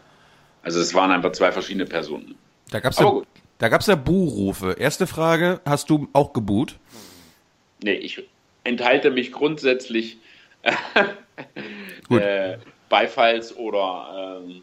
Also 0.62 0.82
es 0.82 0.94
waren 0.94 1.12
einfach 1.12 1.32
zwei 1.32 1.54
verschiedene 1.54 1.86
Personen. 1.86 2.36
Da 2.70 2.82
gab's 2.82 3.00
ja, 3.00 3.14
da 3.60 3.70
gab's 3.70 3.88
ja 3.88 3.96
Buhrufe. 3.96 4.76
Erste 4.78 5.08
Frage, 5.08 5.62
hast 5.66 5.90
du 5.90 6.10
auch 6.12 6.34
geboot? 6.34 6.76
Nee, 7.82 7.94
ich 7.94 8.22
enthalte 8.66 9.10
mich 9.10 9.32
grundsätzlich 9.32 10.18
äh, 12.10 12.58
Beifalls- 12.90 13.56
oder 13.56 14.42
ähm, 14.46 14.62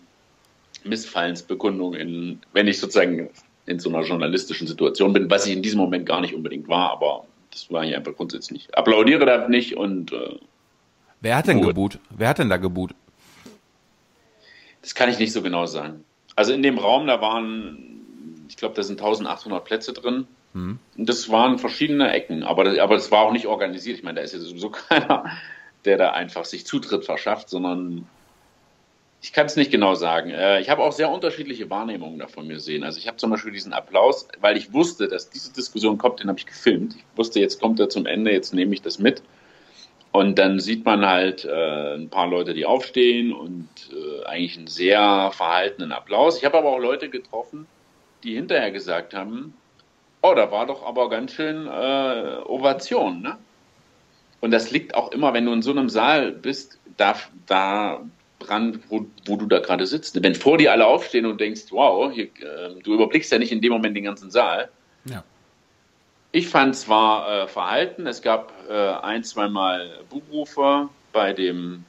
Missfallensbekundungen, 0.85 2.41
wenn 2.53 2.69
ich 2.69 2.81
sozusagen 2.81 3.31
in 3.67 3.79
so 3.79 3.89
einer 3.89 4.03
journalistischen 4.03 4.67
Situation 4.67 5.13
bin, 5.13 5.31
was 5.31 5.47
ich 5.47 5.53
in 5.53 5.63
diesem 5.63 5.79
Moment 5.79 6.07
gar 6.07 6.21
nicht 6.21 6.35
unbedingt 6.35 6.69
war, 6.69 6.91
aber 6.91 7.27
das 7.51 7.71
war 7.71 7.85
ich 7.85 7.95
einfach 7.95 8.15
grundsätzlich 8.15 8.63
nicht. 8.63 8.79
Applaudiere 8.79 9.27
da 9.27 9.49
nicht 9.49 9.77
und 9.77 10.13
äh, 10.13 10.39
Wer 11.21 11.37
hat 11.37 11.49
denn 11.49 11.63
geboot? 11.63 11.99
Wer 12.11 12.29
hat 12.29 12.39
denn 12.39 12.51
da 12.51 12.59
geboot? 12.59 12.95
Das 14.83 14.95
kann 14.95 15.09
ich 15.09 15.19
nicht 15.19 15.33
so 15.33 15.43
genau 15.43 15.67
sagen. 15.67 16.05
Also 16.37 16.53
in 16.53 16.63
dem 16.63 16.79
Raum, 16.79 17.07
da 17.07 17.21
waren, 17.21 18.45
ich 18.49 18.57
glaube, 18.57 18.75
da 18.75 18.83
sind 18.83 19.01
1800 19.01 19.65
Plätze 19.65 19.93
drin. 19.93 20.27
Und 20.57 20.79
das 20.97 21.29
waren 21.29 21.59
verschiedene 21.59 22.13
Ecken, 22.13 22.43
aber 22.43 22.65
das, 22.65 22.79
aber 22.79 22.95
das 22.95 23.11
war 23.11 23.23
auch 23.23 23.33
nicht 23.33 23.47
organisiert. 23.47 23.99
Ich 23.99 24.05
meine, 24.05 24.17
da 24.17 24.23
ist 24.23 24.33
ja 24.33 24.39
sowieso 24.39 24.71
keiner, 24.89 25.25
der 25.87 25.97
da 25.97 26.11
einfach 26.11 26.45
sich 26.45 26.67
Zutritt 26.67 27.05
verschafft, 27.05 27.49
sondern 27.49 28.07
ich 29.23 29.33
kann 29.33 29.47
es 29.47 29.57
nicht 29.57 29.71
genau 29.71 29.95
sagen. 29.95 30.31
Äh, 30.31 30.61
ich 30.61 30.71
habe 30.71 30.83
auch 30.83 30.93
sehr 30.93 31.11
unterschiedliche 31.11 31.71
Wahrnehmungen 31.71 32.19
davon 32.19 32.49
gesehen. 32.49 32.85
Also 32.85 32.99
ich 32.99 33.09
habe 33.09 33.17
zum 33.17 33.31
Beispiel 33.31 33.53
diesen 33.53 33.73
Applaus, 33.73 34.29
weil 34.41 34.57
ich 34.57 34.73
wusste, 34.73 35.09
dass 35.09 35.31
diese 35.31 35.53
Diskussion 35.53 35.99
kommt, 35.99 36.21
den 36.21 36.29
habe 36.29 36.39
ich 36.39 36.47
gefilmt. 36.47 36.97
Ich 36.97 37.05
wusste, 37.17 37.41
jetzt 37.41 37.61
kommt 37.61 37.81
er 37.81 37.89
zum 37.89 38.07
Ende, 38.07 38.33
jetzt 38.33 38.53
nehme 38.55 38.75
ich 38.75 38.83
das 38.83 38.99
mit. 38.99 39.23
Und 40.13 40.39
dann 40.39 40.61
sieht 40.61 40.85
man 40.85 41.05
halt 41.05 41.45
äh, 41.45 41.95
ein 41.95 42.09
paar 42.09 42.29
Leute, 42.29 42.55
die 42.55 42.65
aufstehen 42.65 43.33
und 43.33 43.69
äh, 43.91 44.25
eigentlich 44.27 44.57
einen 44.57 44.67
sehr 44.67 45.31
verhaltenen 45.33 45.93
Applaus. 45.93 46.39
Ich 46.39 46.45
habe 46.45 46.59
aber 46.59 46.71
auch 46.71 46.79
Leute 46.79 47.11
getroffen, 47.11 47.67
die 48.23 48.35
hinterher 48.35 48.71
gesagt 48.71 49.13
haben, 49.13 49.55
oh, 50.23 50.35
da 50.35 50.51
war 50.51 50.67
doch 50.67 50.87
aber 50.87 51.11
ganz 51.11 51.33
schön 51.33 51.67
äh, 51.67 52.39
Ovation, 52.47 53.21
ne? 53.23 53.37
Und 54.41 54.51
das 54.51 54.71
liegt 54.71 54.95
auch 54.95 55.13
immer, 55.13 55.35
wenn 55.35 55.47
du 55.47 55.53
in 55.53 55.63
so 55.63 55.71
einem 55.71 55.89
Saal 55.89 56.33
bist, 56.33 56.79
da, 56.97 57.17
da 57.47 58.01
dran, 58.39 58.83
wo, 58.89 59.07
wo 59.25 59.37
du 59.37 59.47
da 59.47 59.61
gerade 59.61 59.87
sitzt. 59.87 60.23
Wenn 60.23 60.35
vor 60.35 60.59
dir 60.59 60.73
alle 60.73 60.87
aufstehen 60.87 61.27
und 61.27 61.41
denkst, 61.41 61.67
wow, 61.71 62.13
hier, 62.13 62.25
äh, 62.25 62.81
du 62.83 62.95
überblickst 62.95 63.33
ja 63.33 63.39
nicht 63.39 63.53
in 63.53 63.61
dem 63.61 63.73
Moment 63.73 63.97
den 63.97 64.05
ganzen 64.05 64.31
Saal. 64.31 64.69
Ja. 65.05 65.25
Ich 66.33 66.49
fand 66.49 66.77
zwar 66.77 67.45
äh, 67.45 67.49
verhalten, 67.49 68.07
es 68.07 68.21
gab 68.21 68.53
äh, 68.69 68.73
ein, 68.73 69.25
zweimal 69.25 70.01
Buchrufe 70.11 70.89
bei 71.13 71.33
dem, 71.33 71.85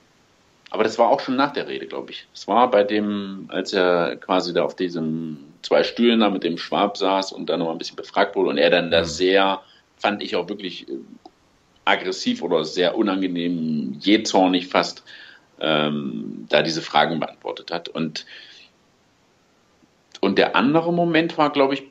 aber 0.70 0.84
das 0.84 0.98
war 0.98 1.10
auch 1.10 1.20
schon 1.20 1.36
nach 1.36 1.52
der 1.52 1.68
Rede, 1.68 1.88
glaube 1.88 2.12
ich. 2.12 2.28
Es 2.34 2.48
war 2.48 2.72
bei 2.72 2.84
dem, 2.84 3.46
als 3.50 3.74
er 3.74 4.16
quasi 4.16 4.54
da 4.54 4.64
auf 4.64 4.76
diesem 4.76 5.40
zwei 5.64 5.84
Stühlen 5.84 6.22
da 6.22 6.30
mit 6.30 6.44
dem 6.44 6.58
Schwab 6.58 6.98
saß 6.98 7.34
und 7.34 7.50
dann 7.50 7.60
noch 7.60 7.72
ein 7.72 7.78
bisschen 7.78 7.98
befragt 7.98 8.36
wurde 8.36 8.52
und 8.52 8.58
er 8.58 8.70
dann 8.70 8.92
da 8.92 9.04
sehr, 9.04 9.62
fand 9.98 10.24
ich 10.24 10.36
auch 10.36 10.48
wirklich 10.48 10.88
äh, 10.88 10.94
aggressiv 11.88 12.41
oder 12.41 12.65
sehr 12.65 12.97
unangenehm, 12.97 13.97
jähzornig 14.00 14.67
fast, 14.67 15.04
ähm, 15.60 16.45
da 16.50 16.62
diese 16.62 16.82
Fragen 16.82 17.19
beantwortet 17.19 17.71
hat. 17.71 17.89
Und, 17.89 18.26
und 20.21 20.38
der 20.38 20.56
andere 20.56 20.93
Moment 20.93 21.38
war, 21.38 21.52
glaube 21.52 21.76
ich, 21.76 21.84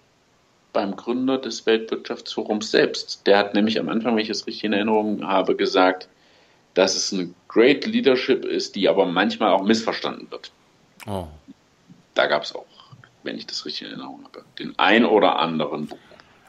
beim 0.72 0.94
Gründer 0.94 1.38
des 1.38 1.64
Weltwirtschaftsforums 1.64 2.70
selbst. 2.70 3.26
Der 3.26 3.38
hat 3.38 3.54
nämlich 3.54 3.80
am 3.80 3.88
Anfang, 3.88 4.14
wenn 4.14 4.22
ich 4.22 4.30
es 4.30 4.46
richtig 4.46 4.64
in 4.64 4.74
Erinnerung 4.74 5.26
habe, 5.26 5.56
gesagt, 5.56 6.08
dass 6.74 6.94
es 6.94 7.12
eine 7.14 7.30
Great 7.48 7.86
Leadership 7.86 8.44
ist, 8.44 8.76
die 8.76 8.88
aber 8.88 9.06
manchmal 9.06 9.52
auch 9.52 9.62
missverstanden 9.62 10.30
wird. 10.30 10.52
Oh. 11.06 11.26
Da 12.12 12.26
gab 12.26 12.42
es 12.42 12.54
auch, 12.54 12.66
wenn 13.22 13.38
ich 13.38 13.46
das 13.46 13.64
richtig 13.64 13.82
in 13.82 13.94
Erinnerung 13.94 14.22
habe, 14.24 14.44
den 14.58 14.78
ein 14.78 15.06
oder 15.06 15.38
anderen 15.38 15.86
Buch. 15.86 15.98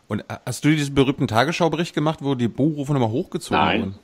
Und 0.07 0.23
hast 0.45 0.63
du 0.63 0.69
diesen 0.69 0.95
berühmten 0.95 1.27
Tagesschaubericht 1.27 1.93
gemacht, 1.93 2.19
wo 2.21 2.35
die 2.35 2.47
Buchrufe 2.47 2.93
nochmal 2.93 3.09
hochgezogen 3.09 3.57
Nein. 3.63 3.79
wurden? 3.81 3.99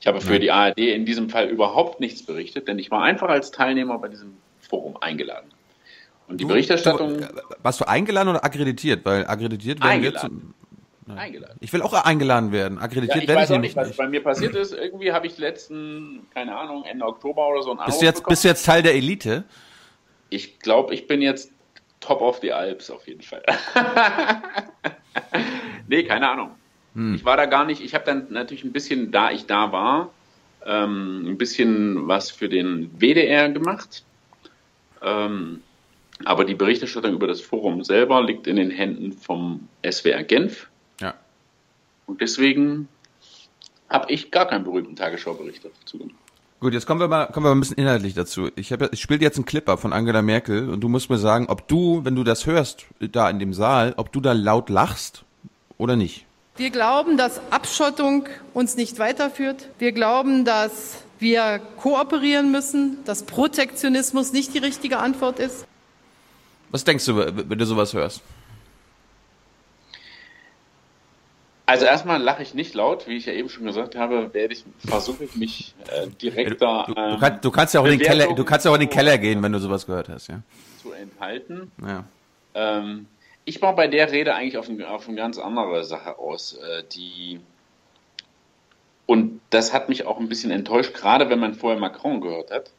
Ich 0.00 0.06
habe 0.06 0.20
für 0.20 0.38
die 0.38 0.50
ARD 0.50 0.78
in 0.78 1.06
diesem 1.06 1.30
Fall 1.30 1.48
überhaupt 1.48 1.98
nichts 1.98 2.22
berichtet, 2.24 2.68
denn 2.68 2.78
ich 2.78 2.90
war 2.90 3.02
einfach 3.02 3.28
als 3.28 3.50
Teilnehmer 3.50 3.98
bei 3.98 4.08
diesem 4.08 4.34
Forum 4.60 4.96
eingeladen. 4.98 5.50
Und 6.28 6.38
die 6.40 6.44
Du- 6.44 6.48
Berichterstattung 6.48 7.18
Du, 7.18 7.26
warst 7.62 7.80
du 7.80 7.86
eingeladen 7.88 8.28
oder 8.28 8.44
akkreditiert? 8.44 9.04
Weil 9.04 9.26
akkreditiert 9.26 9.80
werden 9.82 10.02
wir 10.02 10.08
Eingeladen. 10.10 10.28
zum, 10.30 10.54
Nein. 11.06 11.18
eingeladen. 11.18 11.56
Ich 11.60 11.72
will 11.72 11.82
auch 11.82 11.92
eingeladen 11.94 12.52
werden. 12.52 12.78
Ja, 12.78 12.84
Akkreditiert 12.84 13.22
ich 13.22 13.28
werde 13.28 13.40
weiß 13.42 13.50
auch 13.52 13.58
nicht, 13.58 13.76
was 13.76 13.96
bei 13.96 14.06
mir 14.08 14.22
passiert 14.22 14.54
ist. 14.54 14.72
Irgendwie 14.74 15.12
habe 15.12 15.26
ich 15.26 15.38
letzten, 15.38 16.26
keine 16.34 16.56
Ahnung, 16.56 16.84
Ende 16.84 17.04
Oktober 17.06 17.48
oder 17.48 17.62
so 17.62 17.70
einen 17.70 17.80
Anruf 17.80 17.86
Bist 17.92 18.02
du 18.02 18.06
jetzt, 18.06 18.16
bekommen. 18.16 18.32
bist 18.32 18.44
du 18.44 18.48
jetzt 18.48 18.64
Teil 18.66 18.82
der 18.82 18.94
Elite? 18.94 19.44
Ich 20.30 20.58
glaube, 20.60 20.94
ich 20.94 21.06
bin 21.06 21.22
jetzt 21.22 21.50
top 22.04 22.20
of 22.20 22.38
the 22.42 22.52
Alps 22.52 22.90
auf 22.90 23.06
jeden 23.08 23.22
Fall. 23.22 23.42
nee, 25.88 26.04
keine 26.04 26.28
Ahnung. 26.28 26.50
Hm. 26.94 27.14
Ich 27.14 27.24
war 27.24 27.36
da 27.36 27.46
gar 27.46 27.64
nicht. 27.64 27.80
Ich 27.80 27.94
habe 27.94 28.04
dann 28.04 28.26
natürlich 28.30 28.64
ein 28.64 28.72
bisschen, 28.72 29.10
da 29.10 29.30
ich 29.30 29.46
da 29.46 29.72
war, 29.72 30.10
ähm, 30.66 31.26
ein 31.26 31.38
bisschen 31.38 32.06
was 32.06 32.30
für 32.30 32.48
den 32.48 32.90
WDR 33.00 33.48
gemacht. 33.48 34.04
Ähm, 35.02 35.62
aber 36.24 36.44
die 36.44 36.54
Berichterstattung 36.54 37.14
über 37.14 37.26
das 37.26 37.40
Forum 37.40 37.82
selber 37.84 38.22
liegt 38.22 38.46
in 38.46 38.56
den 38.56 38.70
Händen 38.70 39.12
vom 39.12 39.68
SWR 39.88 40.22
Genf. 40.22 40.68
Ja. 41.00 41.14
Und 42.06 42.20
deswegen 42.20 42.88
habe 43.88 44.12
ich 44.12 44.30
gar 44.30 44.46
keinen 44.46 44.64
berühmten 44.64 44.96
Tagesschaubericht 44.96 45.64
dazu 45.64 45.98
gemacht. 45.98 46.23
Gut, 46.60 46.72
jetzt 46.72 46.86
kommen 46.86 47.00
wir 47.00 47.08
mal, 47.08 47.26
kommen 47.26 47.44
wir 47.44 47.50
mal 47.50 47.56
ein 47.56 47.60
bisschen 47.60 47.76
inhaltlich 47.76 48.14
dazu. 48.14 48.48
Ich, 48.56 48.72
hab, 48.72 48.92
ich 48.92 49.00
spiele 49.00 49.20
jetzt 49.20 49.36
einen 49.36 49.44
Clip 49.44 49.68
ab 49.68 49.80
von 49.80 49.92
Angela 49.92 50.22
Merkel 50.22 50.70
und 50.70 50.80
du 50.80 50.88
musst 50.88 51.10
mir 51.10 51.18
sagen, 51.18 51.46
ob 51.48 51.68
du, 51.68 52.04
wenn 52.04 52.14
du 52.14 52.24
das 52.24 52.46
hörst, 52.46 52.86
da 53.00 53.28
in 53.28 53.38
dem 53.38 53.52
Saal, 53.52 53.92
ob 53.96 54.12
du 54.12 54.20
da 54.20 54.32
laut 54.32 54.70
lachst 54.70 55.24
oder 55.76 55.96
nicht. 55.96 56.26
Wir 56.56 56.70
glauben, 56.70 57.16
dass 57.16 57.40
Abschottung 57.50 58.28
uns 58.54 58.76
nicht 58.76 58.98
weiterführt. 58.98 59.68
Wir 59.78 59.92
glauben, 59.92 60.44
dass 60.44 61.02
wir 61.18 61.60
kooperieren 61.78 62.52
müssen, 62.52 62.98
dass 63.04 63.24
Protektionismus 63.24 64.32
nicht 64.32 64.54
die 64.54 64.58
richtige 64.58 64.98
Antwort 64.98 65.40
ist. 65.40 65.66
Was 66.70 66.84
denkst 66.84 67.04
du, 67.06 67.16
wenn 67.16 67.58
du 67.58 67.66
sowas 67.66 67.92
hörst? 67.92 68.22
Also 71.66 71.86
erstmal 71.86 72.20
lache 72.20 72.42
ich 72.42 72.52
nicht 72.52 72.74
laut, 72.74 73.08
wie 73.08 73.16
ich 73.16 73.24
ja 73.24 73.32
eben 73.32 73.48
schon 73.48 73.64
gesagt 73.64 73.96
habe, 73.96 74.34
werde 74.34 74.52
ich 74.52 74.64
versuche 74.86 75.24
ich 75.24 75.34
mich 75.34 75.74
äh, 75.88 76.08
direkt 76.08 76.60
da 76.60 76.84
Du, 76.86 76.94
ähm, 76.94 77.18
kann, 77.18 77.40
du 77.40 77.50
kannst 77.50 77.72
ja 77.72 77.80
auch 77.80 77.86
in 77.86 77.98
den 77.98 78.00
Keller, 78.00 78.34
du 78.34 78.44
kannst 78.44 78.66
ja 78.66 78.70
auch 78.70 78.74
in 78.74 78.82
den 78.82 78.90
Keller 78.90 79.16
gehen, 79.16 79.42
wenn 79.42 79.52
du 79.52 79.58
sowas 79.58 79.86
gehört 79.86 80.10
hast, 80.10 80.28
ja. 80.28 80.42
zu 80.82 80.92
enthalten. 80.92 81.72
Ja. 81.80 82.04
Ähm, 82.54 83.06
ich 83.46 83.62
war 83.62 83.74
bei 83.74 83.88
der 83.88 84.12
Rede 84.12 84.34
eigentlich 84.34 84.58
auf, 84.58 84.68
ein, 84.68 84.82
auf 84.82 85.08
eine 85.08 85.16
ganz 85.16 85.38
andere 85.38 85.84
Sache 85.84 86.18
aus, 86.18 86.54
äh, 86.54 86.82
die 86.92 87.40
und 89.06 89.40
das 89.50 89.72
hat 89.72 89.88
mich 89.88 90.06
auch 90.06 90.18
ein 90.18 90.28
bisschen 90.28 90.50
enttäuscht, 90.50 90.94
gerade 90.94 91.28
wenn 91.28 91.38
man 91.38 91.54
vorher 91.54 91.78
Macron 91.78 92.20
gehört 92.20 92.50
hat. 92.50 92.70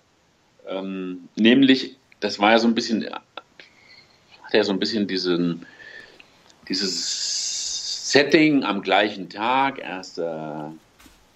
Ähm, 0.68 1.30
nämlich, 1.36 1.98
das 2.20 2.40
war 2.40 2.52
ja 2.52 2.60
so 2.60 2.68
ein 2.68 2.76
bisschen, 2.76 3.08
hat 3.12 4.54
ja 4.54 4.64
so 4.64 4.74
ein 4.74 4.80
bisschen 4.80 5.08
diesen, 5.08 5.66
dieses 6.68 7.45
Setting 8.16 8.64
am 8.64 8.82
gleichen 8.82 9.28
Tag, 9.28 9.78
erst 9.78 10.20
äh, 10.20 10.70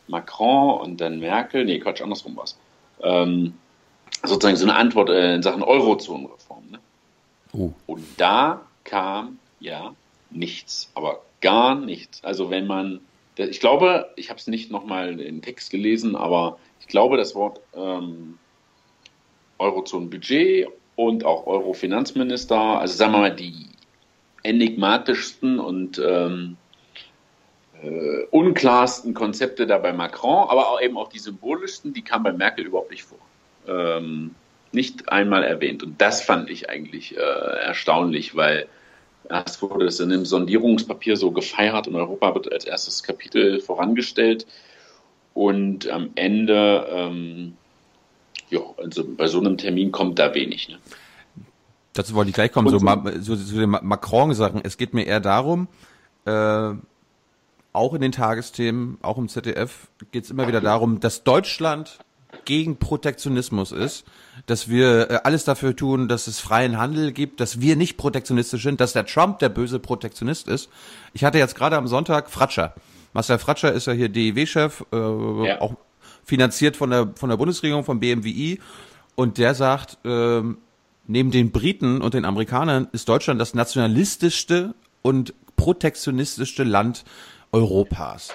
Macron 0.08 0.80
und 0.80 1.02
dann 1.02 1.19
Merkel, 1.19 1.65
nee, 1.65 1.77
Quatsch, 1.77 2.02
andersrum 2.02 2.38
war's. 2.38 2.58
Ähm, 3.02 3.56
sozusagen 4.23 4.56
so 4.56 4.63
eine 4.63 4.75
Antwort 4.75 5.10
äh, 5.10 5.36
in 5.36 5.44
Sachen 5.44 5.62
Eurozonenreform. 5.62 6.63
Ne? 6.71 6.80
Oh. 7.52 7.73
Und 7.86 8.06
da 8.15 8.62
kam 8.86 9.40
ja 9.60 9.94
nichts, 10.30 10.90
aber 10.96 11.19
gar 11.42 11.75
nichts. 11.75 12.23
Also 12.23 12.50
wenn 12.50 12.65
man 12.65 13.02
ich 13.36 13.60
glaube, 13.60 14.10
ich 14.15 14.30
habe 14.30 14.40
es 14.40 14.48
nicht 14.48 14.71
nochmal 14.71 15.19
in 15.19 15.42
Text 15.42 15.71
gelesen, 15.71 16.15
aber 16.15 16.60
ich 16.80 16.88
glaube, 16.88 17.17
das 17.17 17.36
Wort 17.36 17.60
ähm, 17.73 18.38
Eurozone-Budget 19.58 20.67
und 20.96 21.25
auch 21.25 21.46
Euro-Finanzminister, 21.46 22.58
also 22.80 22.96
sagen 22.96 23.12
wir 23.13 23.19
mal 23.19 23.36
die 23.36 23.67
enigmatischsten 24.44 25.60
und 25.60 26.02
ähm, 26.06 26.56
äh, 27.84 28.25
unklarsten 28.32 29.13
Konzepte 29.13 29.67
da 29.67 29.77
bei 29.77 29.94
Macron, 29.94 30.50
aber 30.50 30.69
auch 30.69 30.82
eben 30.82 30.98
auch 30.98 31.10
die 31.10 31.19
symbolischsten, 31.19 31.94
die 31.94 32.02
kamen 32.02 32.23
bei 32.23 32.34
Merkel 32.34 32.65
überhaupt 32.65 32.92
nicht 32.92 33.04
vor. 33.04 33.19
Ähm, 33.67 34.36
nicht 34.71 35.12
einmal 35.12 35.44
erwähnt. 35.44 35.84
Und 35.84 36.00
das 36.00 36.21
fand 36.21 36.50
ich 36.50 36.69
eigentlich 36.69 37.17
äh, 37.17 37.19
erstaunlich, 37.19 38.36
weil 38.36 38.67
erst 39.30 39.62
wurde 39.62 39.86
es 39.86 40.00
in 40.00 40.12
einem 40.12 40.25
Sondierungspapier 40.25 41.17
so 41.17 41.32
gefeiert 41.32 41.88
und 41.88 41.96
Europa 41.96 42.36
wird 42.36 42.52
als 42.52 42.65
erstes 42.65 43.04
Kapitel 43.04 43.60
vorangestellt. 43.60 44.46
Und 45.34 45.90
am 45.90 46.12
Ende, 46.15 46.88
ähm, 46.92 47.54
ja, 48.50 48.60
also 48.77 49.04
bei 49.06 49.27
so 49.27 49.40
einem 49.40 49.58
Termin 49.58 49.92
kommt 49.92 50.19
da 50.19 50.34
wenig. 50.34 50.69
Ne? 50.69 50.80
Dazu 51.94 52.13
wollte 52.13 52.30
ich 52.30 52.36
gleich 52.36 52.52
kommen, 52.52 52.69
so, 52.69 52.80
so, 53.19 53.36
so 53.36 53.60
den 53.60 53.69
Macron-Sachen. 53.69 54.62
Es 54.63 54.77
geht 54.77 54.94
mir 54.94 55.06
eher 55.06 55.19
darum, 55.19 55.67
äh, 56.25 56.73
auch 57.74 57.94
in 57.94 58.02
den 58.02 58.12
Tagesthemen, 58.12 58.98
auch 59.02 59.17
im 59.17 59.30
ZDF, 59.30 59.88
geht 60.12 60.26
es 60.26 60.32
immer 60.32 60.48
wieder 60.48 60.62
darum, 60.62 61.00
dass 61.00 61.24
Deutschland 61.24 62.00
gegen 62.46 62.78
Protektionismus 62.78 63.72
ist, 63.72 64.06
dass 64.46 64.70
wir 64.70 65.10
äh, 65.10 65.20
alles 65.24 65.44
dafür 65.44 65.76
tun, 65.76 66.08
dass 66.08 66.28
es 66.28 66.40
freien 66.40 66.78
Handel 66.78 67.12
gibt, 67.12 67.40
dass 67.40 67.60
wir 67.60 67.76
nicht 67.76 67.98
protektionistisch 67.98 68.63
sind, 68.63 68.80
dass 68.82 68.94
der 68.94 69.06
Trump 69.06 69.40
der 69.40 69.50
böse 69.50 69.80
Protektionist 69.80 70.48
ist. 70.48 70.70
Ich 71.13 71.24
hatte 71.24 71.38
jetzt 71.38 71.56
gerade 71.56 71.78
am 71.78 71.88
Sonntag 71.88 72.30
Fratscher. 72.30 72.74
Marcel 73.13 73.40
Fratscher 73.40 73.74
ist 73.74 73.88
ja 73.88 73.94
hier 73.94 74.10
DEW-Chef, 74.10 74.86
äh, 74.92 75.48
ja. 75.48 75.62
auch 75.62 75.76
finanziert 76.24 76.78
von 76.78 76.92
der 76.92 77.10
von 77.15 77.30
der 77.30 77.38
Bundesregierung, 77.38 77.84
vom 77.84 78.00
BMWI, 78.00 78.60
und 79.15 79.38
der 79.38 79.56
sagt, 79.56 79.98
äh, 80.06 80.42
neben 81.08 81.32
den 81.32 81.52
Briten 81.52 82.02
und 82.02 82.13
den 82.13 82.26
Amerikanern 82.26 82.88
ist 82.92 83.10
Deutschland 83.10 83.42
das 83.42 83.54
nationalistischste 83.54 84.76
und 85.02 85.34
protektionistischste 85.56 86.63
Land 86.63 87.04
Europas. 87.52 88.33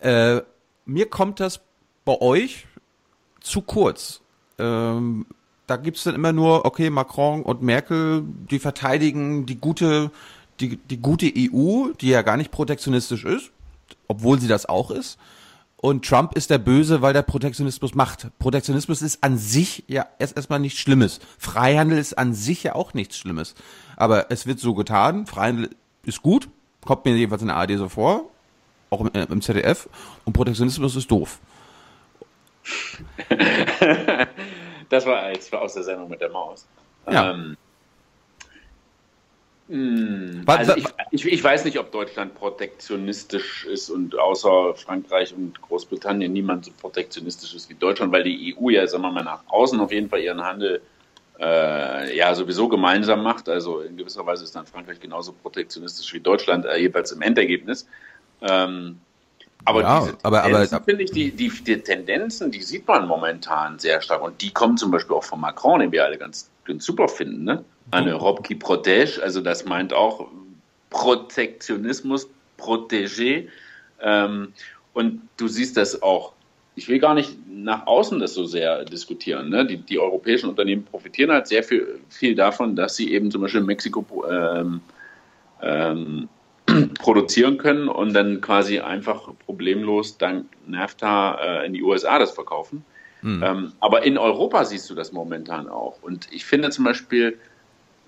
Äh, 0.00 0.40
mir 0.84 1.08
kommt 1.08 1.40
das 1.40 1.60
bei 2.04 2.20
euch 2.20 2.66
zu 3.40 3.62
kurz. 3.62 4.20
Ähm, 4.58 5.26
da 5.66 5.76
gibt's 5.76 6.04
dann 6.04 6.14
immer 6.14 6.32
nur, 6.32 6.64
okay, 6.64 6.90
Macron 6.90 7.42
und 7.42 7.62
Merkel, 7.62 8.22
die 8.50 8.58
verteidigen 8.58 9.46
die 9.46 9.56
gute, 9.56 10.10
die, 10.60 10.76
die 10.76 10.98
gute 10.98 11.26
EU, 11.26 11.92
die 12.00 12.08
ja 12.08 12.22
gar 12.22 12.36
nicht 12.36 12.50
protektionistisch 12.50 13.24
ist, 13.24 13.50
obwohl 14.08 14.38
sie 14.40 14.48
das 14.48 14.66
auch 14.66 14.90
ist. 14.90 15.18
Und 15.84 16.06
Trump 16.06 16.34
ist 16.34 16.48
der 16.48 16.56
Böse, 16.56 17.02
weil 17.02 17.12
der 17.12 17.22
Protektionismus 17.22 17.94
macht. 17.94 18.28
Protektionismus 18.38 19.02
ist 19.02 19.22
an 19.22 19.36
sich 19.36 19.84
ja 19.86 20.06
erst 20.18 20.34
erstmal 20.34 20.58
nichts 20.58 20.78
Schlimmes. 20.78 21.20
Freihandel 21.38 21.98
ist 21.98 22.16
an 22.16 22.32
sich 22.32 22.62
ja 22.62 22.74
auch 22.74 22.94
nichts 22.94 23.18
Schlimmes. 23.18 23.54
Aber 23.96 24.30
es 24.30 24.46
wird 24.46 24.60
so 24.60 24.74
getan, 24.74 25.26
Freihandel 25.26 25.70
ist 26.04 26.22
gut, 26.22 26.48
kommt 26.84 27.04
mir 27.04 27.16
jedenfalls 27.16 27.42
in 27.42 27.48
der 27.48 27.56
ARD 27.56 27.78
so 27.78 27.88
vor, 27.88 28.30
auch 28.90 29.00
im, 29.00 29.10
äh, 29.14 29.24
im 29.24 29.40
ZDF, 29.40 29.88
und 30.24 30.32
Protektionismus 30.32 30.96
ist 30.96 31.10
doof. 31.10 31.38
das 34.88 35.06
war 35.06 35.30
jetzt 35.30 35.52
aus 35.54 35.74
der 35.74 35.82
Sendung 35.82 36.08
mit 36.08 36.20
der 36.20 36.30
Maus. 36.30 36.66
Ja. 37.10 37.32
Ähm, 37.32 37.56
hm, 39.68 40.42
also 40.46 40.76
ich, 40.76 40.84
ich, 41.10 41.24
ich, 41.26 41.42
weiß 41.42 41.64
nicht, 41.64 41.78
ob 41.78 41.90
Deutschland 41.90 42.34
protektionistisch 42.34 43.64
ist 43.64 43.88
und 43.88 44.18
außer 44.18 44.74
Frankreich 44.74 45.34
und 45.34 45.60
Großbritannien 45.62 46.32
niemand 46.32 46.66
so 46.66 46.72
protektionistisch 46.78 47.54
ist 47.54 47.70
wie 47.70 47.74
Deutschland, 47.74 48.12
weil 48.12 48.24
die 48.24 48.54
EU 48.58 48.68
ja, 48.68 48.86
sagen 48.86 49.02
wir 49.04 49.10
mal, 49.10 49.24
nach 49.24 49.42
außen 49.46 49.80
auf 49.80 49.90
jeden 49.90 50.10
Fall 50.10 50.20
ihren 50.20 50.42
Handel 50.42 50.82
äh, 51.40 52.16
ja 52.16 52.34
sowieso 52.34 52.68
gemeinsam 52.68 53.22
macht. 53.22 53.48
Also 53.48 53.80
in 53.80 53.96
gewisser 53.96 54.24
Weise 54.26 54.44
ist 54.44 54.54
dann 54.54 54.66
Frankreich 54.66 55.00
genauso 55.00 55.32
protektionistisch 55.32 56.12
wie 56.14 56.20
Deutschland, 56.20 56.66
äh, 56.66 56.76
jeweils 56.76 57.12
im 57.12 57.22
Endergebnis. 57.22 57.86
Ähm, 58.42 59.00
aber 59.64 59.82
ja, 59.82 60.00
diese 60.00 60.16
aber, 60.22 60.42
aber, 60.44 60.66
finde 60.66 61.04
ich, 61.04 61.10
die, 61.10 61.30
die, 61.30 61.48
die 61.48 61.80
Tendenzen, 61.80 62.50
die 62.50 62.62
sieht 62.62 62.86
man 62.86 63.08
momentan 63.08 63.78
sehr 63.78 64.02
stark. 64.02 64.22
Und 64.22 64.42
die 64.42 64.50
kommen 64.52 64.76
zum 64.76 64.90
Beispiel 64.90 65.16
auch 65.16 65.24
von 65.24 65.40
Macron, 65.40 65.80
den 65.80 65.90
wir 65.90 66.04
alle 66.04 66.18
ganz, 66.18 66.50
ganz 66.64 66.84
super 66.84 67.08
finden. 67.08 67.44
Ne? 67.44 67.64
Eine 67.90 68.14
Europe 68.14 68.42
qui 68.42 68.54
protège, 68.54 69.20
also 69.20 69.40
das 69.40 69.64
meint 69.64 69.92
auch 69.92 70.28
Protektionismus, 70.90 72.28
protégé. 72.58 73.48
Ähm, 74.00 74.52
und 74.92 75.22
du 75.38 75.48
siehst 75.48 75.76
das 75.76 76.02
auch. 76.02 76.33
Ich 76.76 76.88
will 76.88 76.98
gar 76.98 77.14
nicht 77.14 77.36
nach 77.48 77.86
außen 77.86 78.18
das 78.18 78.34
so 78.34 78.44
sehr 78.44 78.84
diskutieren. 78.84 79.48
Ne? 79.48 79.66
Die, 79.66 79.76
die 79.76 79.98
europäischen 79.98 80.48
Unternehmen 80.48 80.84
profitieren 80.84 81.32
halt 81.32 81.46
sehr 81.46 81.62
viel, 81.62 82.00
viel 82.10 82.34
davon, 82.34 82.76
dass 82.76 82.96
sie 82.96 83.12
eben 83.12 83.30
zum 83.30 83.42
Beispiel 83.42 83.60
in 83.60 83.66
Mexiko 83.66 84.04
ähm, 84.30 84.80
ähm, 85.62 86.28
produzieren 86.98 87.58
können 87.58 87.88
und 87.88 88.12
dann 88.14 88.40
quasi 88.40 88.80
einfach 88.80 89.28
problemlos 89.46 90.18
dank 90.18 90.46
NAFTA 90.66 91.62
äh, 91.62 91.66
in 91.66 91.72
die 91.72 91.82
USA 91.82 92.18
das 92.18 92.32
verkaufen. 92.32 92.84
Mhm. 93.22 93.42
Ähm, 93.42 93.72
aber 93.80 94.04
in 94.04 94.18
Europa 94.18 94.64
siehst 94.64 94.88
du 94.90 94.94
das 94.94 95.12
momentan 95.12 95.68
auch. 95.68 96.02
Und 96.02 96.28
ich 96.30 96.44
finde 96.44 96.70
zum 96.70 96.84
Beispiel, 96.84 97.38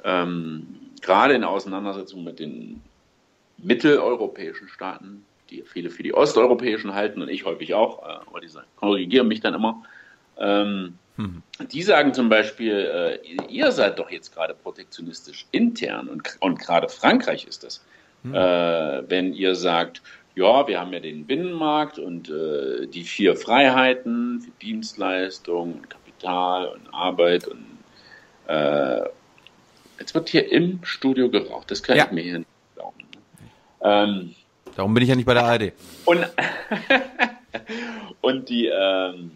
ähm, 0.05 0.67
gerade 1.01 1.35
in 1.35 1.45
Auseinandersetzung 1.45 2.25
mit 2.25 2.39
den 2.39 2.83
mitteleuropäischen 3.59 4.69
Staaten, 4.69 5.25
die 5.51 5.63
viele 5.63 5.91
für 5.91 6.03
die 6.03 6.15
osteuropäischen 6.15 6.95
halten 6.95 7.23
und 7.23 7.29
ich 7.29 7.45
häufig 7.45 7.75
auch, 7.75 8.03
äh, 8.03 8.19
aber 8.27 8.41
die 8.41 8.49
korrigieren 8.77 9.29
mich 9.29 9.41
dann 9.41 9.55
immer, 9.55 9.83
ähm, 10.39 10.99
mhm. 11.17 11.43
die 11.71 11.83
sagen 11.83 12.15
zum 12.15 12.29
Beispiel, 12.29 13.21
äh, 13.25 13.45
ihr 13.49 13.73
seid 13.73 13.99
doch 13.99 14.11
jetzt 14.11 14.35
gerade 14.35 14.55
protektionistisch 14.55 15.47
intern 15.53 16.09
und, 16.09 16.37
und 16.41 16.59
gerade 16.59 16.89
Frankreich 16.89 17.47
ist 17.47 17.65
das. 17.65 17.85
Hm. 18.23 18.35
Äh, 18.35 19.11
wenn 19.11 19.33
ihr 19.33 19.55
sagt, 19.55 20.03
ja, 20.35 20.69
wir 20.69 20.81
haben 20.81 20.93
ja 20.93 21.01
den 21.01 21.27
Binnenmarkt 21.27 21.99
und 21.99 22.29
äh, 22.29 22.87
die 22.87 23.05
vier 23.05 23.37
Freiheiten 23.37 24.41
für 24.41 24.51
Dienstleistung 24.63 25.75
und 25.75 25.91
Kapital 25.91 26.69
und 26.69 26.93
Arbeit 26.93 27.49
und 27.49 27.65
äh, 28.47 29.09
jetzt 29.99 30.15
wird 30.15 30.29
hier 30.29 30.51
im 30.53 30.81
Studio 30.85 31.31
geraucht. 31.31 31.71
Das 31.71 31.83
kann 31.83 31.97
ja. 31.97 32.05
ich 32.05 32.13
mir 32.13 32.23
hier 32.23 32.39
nicht 32.39 32.49
glauben. 32.75 32.99
Ähm, 33.81 34.35
Darum 34.77 34.93
bin 34.95 35.03
ich 35.03 35.09
ja 35.09 35.17
nicht 35.17 35.27
bei 35.27 35.35
der 35.35 35.45
ARD. 35.45 35.73
Und, 36.05 36.27
und 38.21 38.49
die 38.49 38.67
ähm, 38.67 39.33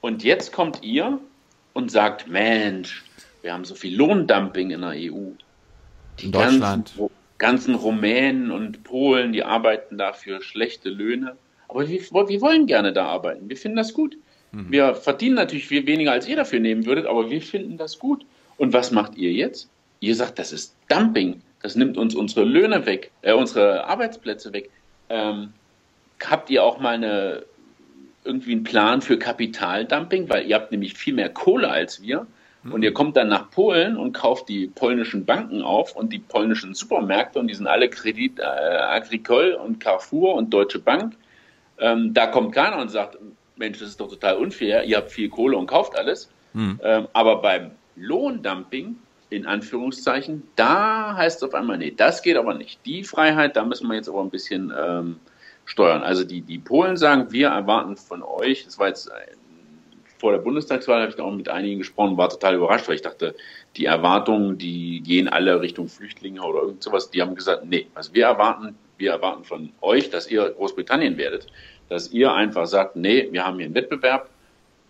und 0.00 0.24
jetzt 0.24 0.52
kommt 0.52 0.82
ihr 0.82 1.18
und 1.72 1.90
sagt, 1.90 2.28
Mensch, 2.28 3.04
wir 3.42 3.52
haben 3.52 3.64
so 3.64 3.74
viel 3.74 3.96
Lohndumping 3.96 4.70
in 4.70 4.80
der 4.80 4.90
EU. 4.90 5.30
Die 6.18 6.26
in 6.26 6.32
Deutschland. 6.32 6.92
Ganzen, 6.96 7.10
ganzen 7.38 7.74
Rumänen 7.74 8.50
und 8.50 8.84
Polen, 8.84 9.32
die 9.32 9.44
arbeiten 9.44 9.98
da 9.98 10.12
für 10.12 10.42
schlechte 10.42 10.88
Löhne. 10.88 11.36
Aber 11.68 11.88
wir, 11.88 12.00
wir 12.00 12.40
wollen 12.40 12.66
gerne 12.66 12.92
da 12.92 13.06
arbeiten. 13.06 13.48
Wir 13.48 13.56
finden 13.56 13.76
das 13.76 13.92
gut. 13.94 14.16
Mhm. 14.52 14.72
Wir 14.72 14.94
verdienen 14.94 15.36
natürlich 15.36 15.66
viel 15.66 15.86
weniger, 15.86 16.12
als 16.12 16.28
ihr 16.28 16.36
dafür 16.36 16.60
nehmen 16.60 16.86
würdet, 16.86 17.06
aber 17.06 17.30
wir 17.30 17.42
finden 17.42 17.76
das 17.76 17.98
gut. 17.98 18.24
Und 18.56 18.72
was 18.72 18.90
macht 18.90 19.16
ihr 19.16 19.32
jetzt? 19.32 19.68
Ihr 20.00 20.14
sagt, 20.14 20.38
das 20.38 20.52
ist 20.52 20.76
Dumping. 20.88 21.42
Das 21.64 21.76
nimmt 21.76 21.96
uns 21.96 22.14
unsere 22.14 22.44
Löhne 22.44 22.84
weg, 22.84 23.10
äh, 23.22 23.32
unsere 23.32 23.86
Arbeitsplätze 23.86 24.52
weg. 24.52 24.68
Ähm, 25.08 25.54
habt 26.22 26.50
ihr 26.50 26.62
auch 26.62 26.78
mal 26.78 26.92
eine, 26.92 27.42
irgendwie 28.22 28.52
einen 28.52 28.64
Plan 28.64 29.00
für 29.00 29.18
Kapitaldumping? 29.18 30.28
Weil 30.28 30.46
ihr 30.46 30.56
habt 30.56 30.72
nämlich 30.72 30.92
viel 30.92 31.14
mehr 31.14 31.30
Kohle 31.30 31.70
als 31.70 32.02
wir. 32.02 32.26
Und 32.70 32.82
ihr 32.82 32.92
kommt 32.92 33.16
dann 33.16 33.28
nach 33.28 33.50
Polen 33.50 33.96
und 33.96 34.12
kauft 34.12 34.50
die 34.50 34.66
polnischen 34.66 35.24
Banken 35.24 35.62
auf 35.62 35.96
und 35.96 36.12
die 36.12 36.18
polnischen 36.18 36.74
Supermärkte 36.74 37.38
und 37.38 37.48
die 37.48 37.54
sind 37.54 37.66
alle 37.66 37.88
Kredit 37.88 38.38
äh, 38.38 38.42
Agricole 38.42 39.58
und 39.58 39.80
Carrefour 39.80 40.34
und 40.34 40.52
Deutsche 40.52 40.78
Bank. 40.78 41.14
Ähm, 41.78 42.12
da 42.12 42.26
kommt 42.26 42.54
keiner 42.54 42.78
und 42.78 42.90
sagt, 42.90 43.18
Mensch, 43.56 43.78
das 43.78 43.88
ist 43.88 44.00
doch 44.00 44.08
total 44.08 44.36
unfair, 44.36 44.84
ihr 44.84 44.98
habt 44.98 45.10
viel 45.10 45.30
Kohle 45.30 45.56
und 45.56 45.66
kauft 45.66 45.96
alles. 45.96 46.30
Mhm. 46.52 46.80
Ähm, 46.82 47.08
aber 47.12 47.42
beim 47.42 47.70
Lohndumping, 47.96 48.96
in 49.34 49.46
Anführungszeichen, 49.46 50.42
da 50.56 51.16
heißt 51.16 51.38
es 51.38 51.48
auf 51.48 51.54
einmal, 51.54 51.78
nee, 51.78 51.92
das 51.96 52.22
geht 52.22 52.36
aber 52.36 52.54
nicht. 52.54 52.84
Die 52.86 53.04
Freiheit, 53.04 53.56
da 53.56 53.64
müssen 53.64 53.88
wir 53.88 53.96
jetzt 53.96 54.08
aber 54.08 54.22
ein 54.22 54.30
bisschen 54.30 54.72
ähm, 54.76 55.16
steuern. 55.64 56.02
Also 56.02 56.24
die, 56.24 56.40
die 56.40 56.58
Polen 56.58 56.96
sagen, 56.96 57.32
wir 57.32 57.48
erwarten 57.48 57.96
von 57.96 58.22
euch, 58.22 58.64
das 58.64 58.78
war 58.78 58.88
jetzt 58.88 59.10
vor 60.24 60.32
der 60.32 60.38
Bundestagswahl 60.38 61.02
habe 61.02 61.10
ich 61.10 61.16
da 61.16 61.24
auch 61.24 61.34
mit 61.34 61.50
einigen 61.50 61.80
gesprochen, 61.80 62.16
war 62.16 62.30
total 62.30 62.54
überrascht, 62.54 62.88
weil 62.88 62.94
ich 62.94 63.02
dachte, 63.02 63.34
die 63.76 63.84
Erwartungen, 63.84 64.56
die 64.56 65.02
gehen 65.02 65.28
alle 65.28 65.60
Richtung 65.60 65.86
Flüchtlinge 65.86 66.40
oder 66.40 66.62
irgend 66.62 66.82
sowas. 66.82 67.10
Die 67.10 67.20
haben 67.20 67.34
gesagt, 67.34 67.66
nee, 67.66 67.88
also 67.94 68.14
wir 68.14 68.24
erwarten, 68.24 68.74
wir 68.96 69.10
erwarten 69.10 69.44
von 69.44 69.72
euch, 69.82 70.08
dass 70.08 70.30
ihr 70.30 70.48
Großbritannien 70.48 71.18
werdet, 71.18 71.48
dass 71.90 72.10
ihr 72.10 72.32
einfach 72.32 72.66
sagt, 72.66 72.96
nee, 72.96 73.28
wir 73.32 73.44
haben 73.44 73.56
hier 73.58 73.66
einen 73.66 73.74
Wettbewerb 73.74 74.30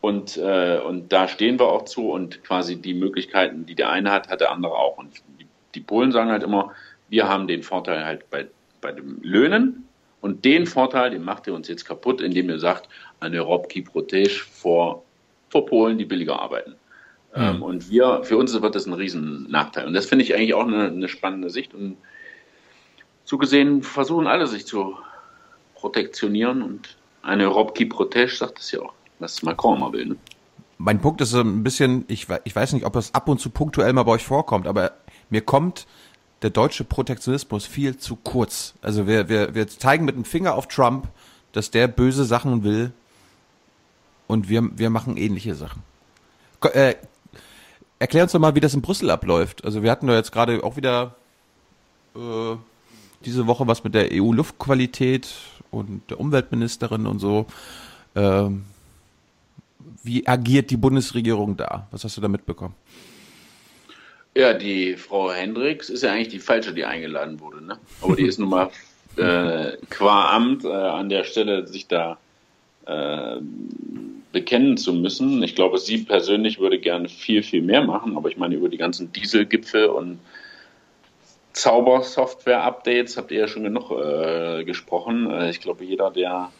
und, 0.04 0.36
äh, 0.36 0.80
und 0.80 1.14
da 1.14 1.28
stehen 1.28 1.58
wir 1.58 1.68
auch 1.68 1.86
zu 1.86 2.10
und 2.10 2.44
quasi 2.44 2.76
die 2.76 2.92
Möglichkeiten, 2.92 3.64
die 3.64 3.74
der 3.74 3.88
eine 3.88 4.10
hat, 4.10 4.28
hat 4.28 4.42
der 4.42 4.52
andere 4.52 4.74
auch. 4.74 4.98
Und 4.98 5.22
die, 5.40 5.46
die 5.74 5.80
Polen 5.80 6.12
sagen 6.12 6.30
halt 6.30 6.42
immer, 6.42 6.72
wir 7.08 7.26
haben 7.26 7.46
den 7.46 7.62
Vorteil 7.62 8.04
halt 8.04 8.28
bei, 8.28 8.46
bei 8.82 8.92
den 8.92 9.22
Löhnen 9.22 9.88
Und 10.20 10.44
den 10.44 10.66
Vorteil, 10.66 11.08
den 11.10 11.24
macht 11.24 11.46
ihr 11.46 11.54
uns 11.54 11.68
jetzt 11.68 11.86
kaputt, 11.86 12.20
indem 12.20 12.50
ihr 12.50 12.58
sagt, 12.58 12.90
eine 13.20 13.40
Robki 13.40 13.80
Protege 13.80 14.44
vor, 14.52 15.04
vor 15.48 15.64
Polen, 15.64 15.96
die 15.96 16.04
billiger 16.04 16.38
arbeiten. 16.38 16.74
Ähm, 17.34 17.62
und 17.62 17.88
wir, 17.88 18.24
für 18.24 18.36
uns 18.36 18.60
wird 18.60 18.74
das 18.74 18.84
ein 18.84 18.92
riesen 18.92 19.50
Nachteil. 19.50 19.86
Und 19.86 19.94
das 19.94 20.04
finde 20.04 20.22
ich 20.26 20.34
eigentlich 20.34 20.52
auch 20.52 20.66
eine, 20.66 20.88
eine 20.88 21.08
spannende 21.08 21.48
Sicht. 21.48 21.72
Und 21.72 21.96
so 23.24 23.38
gesehen 23.38 23.82
versuchen 23.82 24.26
alle 24.26 24.46
sich 24.48 24.66
zu 24.66 24.98
protektionieren 25.76 26.60
und 26.62 26.98
eine 27.22 27.46
Robki 27.46 27.86
Protege 27.86 28.36
sagt 28.36 28.58
es 28.58 28.70
ja 28.70 28.80
auch, 28.80 28.92
was 29.24 29.42
Macron 29.42 29.78
immer 29.78 29.92
will. 29.92 30.06
Ne? 30.06 30.16
Mein 30.78 31.00
Punkt 31.00 31.20
ist 31.20 31.34
ein 31.34 31.64
bisschen, 31.64 32.04
ich, 32.08 32.26
ich 32.44 32.54
weiß 32.54 32.72
nicht, 32.74 32.84
ob 32.84 32.92
das 32.92 33.14
ab 33.14 33.28
und 33.28 33.40
zu 33.40 33.50
punktuell 33.50 33.92
mal 33.92 34.02
bei 34.02 34.12
euch 34.12 34.24
vorkommt, 34.24 34.66
aber 34.66 34.92
mir 35.30 35.40
kommt 35.40 35.86
der 36.42 36.50
deutsche 36.50 36.84
Protektionismus 36.84 37.64
viel 37.64 37.96
zu 37.96 38.16
kurz. 38.16 38.74
Also 38.82 39.06
wir, 39.06 39.28
wir, 39.28 39.54
wir 39.54 39.66
zeigen 39.66 40.04
mit 40.04 40.14
dem 40.14 40.24
Finger 40.24 40.54
auf 40.54 40.68
Trump, 40.68 41.08
dass 41.52 41.70
der 41.70 41.88
böse 41.88 42.24
Sachen 42.24 42.64
will 42.64 42.92
und 44.26 44.48
wir, 44.48 44.68
wir 44.76 44.90
machen 44.90 45.16
ähnliche 45.16 45.54
Sachen. 45.54 45.82
Äh, 46.72 46.96
erklär 47.98 48.24
uns 48.24 48.32
doch 48.32 48.40
mal, 48.40 48.54
wie 48.54 48.60
das 48.60 48.74
in 48.74 48.82
Brüssel 48.82 49.10
abläuft. 49.10 49.64
Also 49.64 49.82
wir 49.82 49.90
hatten 49.90 50.06
da 50.06 50.14
jetzt 50.14 50.32
gerade 50.32 50.62
auch 50.64 50.76
wieder 50.76 51.14
äh, 52.14 52.56
diese 53.24 53.46
Woche 53.46 53.66
was 53.66 53.84
mit 53.84 53.94
der 53.94 54.08
EU-Luftqualität 54.12 55.28
und 55.70 56.02
der 56.10 56.20
Umweltministerin 56.20 57.06
und 57.06 57.20
so. 57.20 57.46
Ähm, 58.14 58.64
wie 60.04 60.26
agiert 60.26 60.70
die 60.70 60.76
Bundesregierung 60.76 61.56
da? 61.56 61.88
Was 61.90 62.04
hast 62.04 62.16
du 62.16 62.20
da 62.20 62.28
mitbekommen? 62.28 62.74
Ja, 64.36 64.52
die 64.52 64.96
Frau 64.96 65.32
Hendricks 65.32 65.88
ist 65.88 66.02
ja 66.02 66.12
eigentlich 66.12 66.28
die 66.28 66.40
falsche, 66.40 66.74
die 66.74 66.84
eingeladen 66.84 67.40
wurde. 67.40 67.64
Ne? 67.64 67.78
Aber 68.02 68.16
die 68.16 68.26
ist 68.26 68.38
nun 68.38 68.50
mal 68.50 68.70
äh, 69.16 69.76
qua 69.90 70.34
Amt 70.34 70.64
äh, 70.64 70.68
an 70.68 71.08
der 71.08 71.24
Stelle, 71.24 71.66
sich 71.66 71.86
da 71.86 72.18
äh, 72.86 73.36
bekennen 74.32 74.76
zu 74.76 74.92
müssen. 74.92 75.42
Ich 75.42 75.54
glaube, 75.54 75.78
sie 75.78 75.98
persönlich 75.98 76.58
würde 76.58 76.78
gerne 76.78 77.08
viel, 77.08 77.42
viel 77.42 77.62
mehr 77.62 77.82
machen. 77.84 78.16
Aber 78.16 78.28
ich 78.28 78.36
meine, 78.36 78.56
über 78.56 78.68
die 78.68 78.76
ganzen 78.76 79.12
Dieselgipfel 79.12 79.86
und 79.86 80.18
Zaubersoftware-Updates 81.54 83.16
habt 83.16 83.30
ihr 83.30 83.40
ja 83.40 83.48
schon 83.48 83.62
genug 83.62 83.92
äh, 83.92 84.64
gesprochen. 84.64 85.30
Äh, 85.30 85.50
ich 85.50 85.60
glaube, 85.60 85.84
jeder, 85.84 86.10
der 86.10 86.50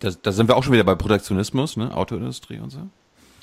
Da, 0.00 0.32
sind 0.32 0.48
wir 0.48 0.56
auch 0.56 0.64
schon 0.64 0.72
wieder 0.72 0.84
bei 0.84 0.94
Protektionismus, 0.94 1.76
ne? 1.76 1.94
Autoindustrie 1.94 2.58
und 2.58 2.70
so. 2.70 2.78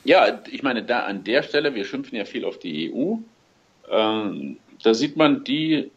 Ja, 0.04 0.42
ich 0.50 0.64
meine, 0.64 0.84
da 0.84 1.02
an 1.02 1.24
der 1.24 1.44
Stelle, 1.44 1.76
wir 1.76 1.86
schimpfen 1.86 2.18
ja 2.18 2.26
viel 2.26 2.46
auf 2.46 2.58
die 2.58 2.92
EU. 2.92 3.18
Ähm, 3.90 4.58
da 4.84 4.94
sieht 4.94 5.18
man, 5.18 5.44
die 5.44 5.92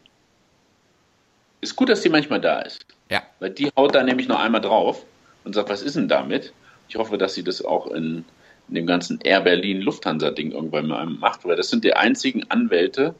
ist 1.61 1.75
gut, 1.75 1.89
dass 1.89 2.01
die 2.01 2.09
manchmal 2.09 2.41
da 2.41 2.59
ist. 2.59 2.85
Ja. 3.09 3.23
Weil 3.39 3.51
die 3.51 3.71
haut 3.75 3.95
da 3.95 4.03
nämlich 4.03 4.27
noch 4.27 4.39
einmal 4.39 4.61
drauf 4.61 5.05
und 5.43 5.53
sagt, 5.53 5.69
was 5.69 5.81
ist 5.81 5.95
denn 5.95 6.07
damit? 6.07 6.53
Ich 6.89 6.95
hoffe, 6.95 7.17
dass 7.17 7.33
sie 7.33 7.43
das 7.43 7.63
auch 7.63 7.87
in, 7.87 8.25
in 8.67 8.75
dem 8.75 8.85
ganzen 8.85 9.19
Air 9.21 9.41
Berlin 9.41 9.81
Lufthansa-Ding 9.81 10.51
irgendwann 10.51 10.87
mal 10.87 11.05
macht, 11.05 11.45
weil 11.45 11.55
das 11.55 11.69
sind 11.69 11.83
die 11.83 11.93
einzigen 11.93 12.49
Anwälte 12.49 13.15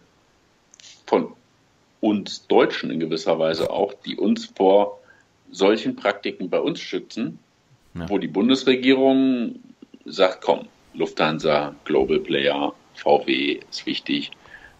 von 1.06 1.34
uns 2.02 2.48
Deutschen 2.48 2.92
in 2.92 3.00
gewisser 3.00 3.38
Weise 3.40 3.70
auch, 3.70 3.94
die 3.94 4.16
uns 4.16 4.46
vor 4.46 5.01
solchen 5.52 5.96
Praktiken 5.96 6.50
bei 6.50 6.60
uns 6.60 6.80
schützen, 6.80 7.40
wo 7.94 8.18
die 8.18 8.28
Bundesregierung 8.28 9.60
sagt, 10.06 10.42
komm, 10.42 10.68
Lufthansa, 10.94 11.76
Global 11.86 12.20
Player, 12.20 12.74
VW 12.96 13.60
ist 13.70 13.86
wichtig. 13.86 14.32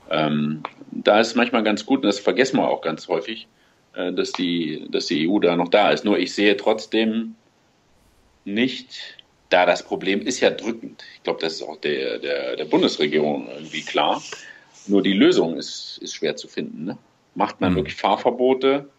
Ähm, 0.10 0.64
da 0.92 1.20
ist 1.20 1.36
manchmal 1.36 1.64
ganz 1.64 1.86
gut, 1.86 2.00
und 2.00 2.06
das 2.06 2.20
vergessen 2.20 2.58
wir 2.58 2.68
auch 2.68 2.82
ganz 2.82 3.08
häufig, 3.08 3.48
äh, 3.94 4.12
dass, 4.12 4.32
die, 4.32 4.88
dass 4.90 5.08
die 5.08 5.28
EU 5.28 5.40
da 5.40 5.56
noch 5.56 5.70
da 5.70 5.92
ist. 5.92 6.06
Nur 6.06 6.20
ich 6.20 6.34
sehe 6.34 6.58
trotzdem 6.58 7.36
nicht, 8.44 9.18
da 9.50 9.66
das 9.66 9.84
Problem 9.84 10.22
ist 10.22 10.40
ja 10.40 10.50
drückend. 10.50 11.04
Ich 11.16 11.24
glaube, 11.24 11.40
das 11.42 11.54
ist 11.54 11.64
auch 11.64 11.78
der, 11.78 12.20
der, 12.20 12.56
der 12.56 12.66
Bundesregierung 12.66 13.50
irgendwie 13.50 13.82
klar. 13.82 14.22
Nur 14.88 15.02
die 15.02 15.14
Lösung 15.14 15.58
ist, 15.58 16.00
ist 16.02 16.16
schwer 16.16 16.36
zu 16.36 16.48
finden. 16.48 16.86
Ne? 16.86 16.98
Macht 17.36 17.62
man 17.62 17.76
wirklich 17.76 17.96
Fahrverbote? 17.96 18.90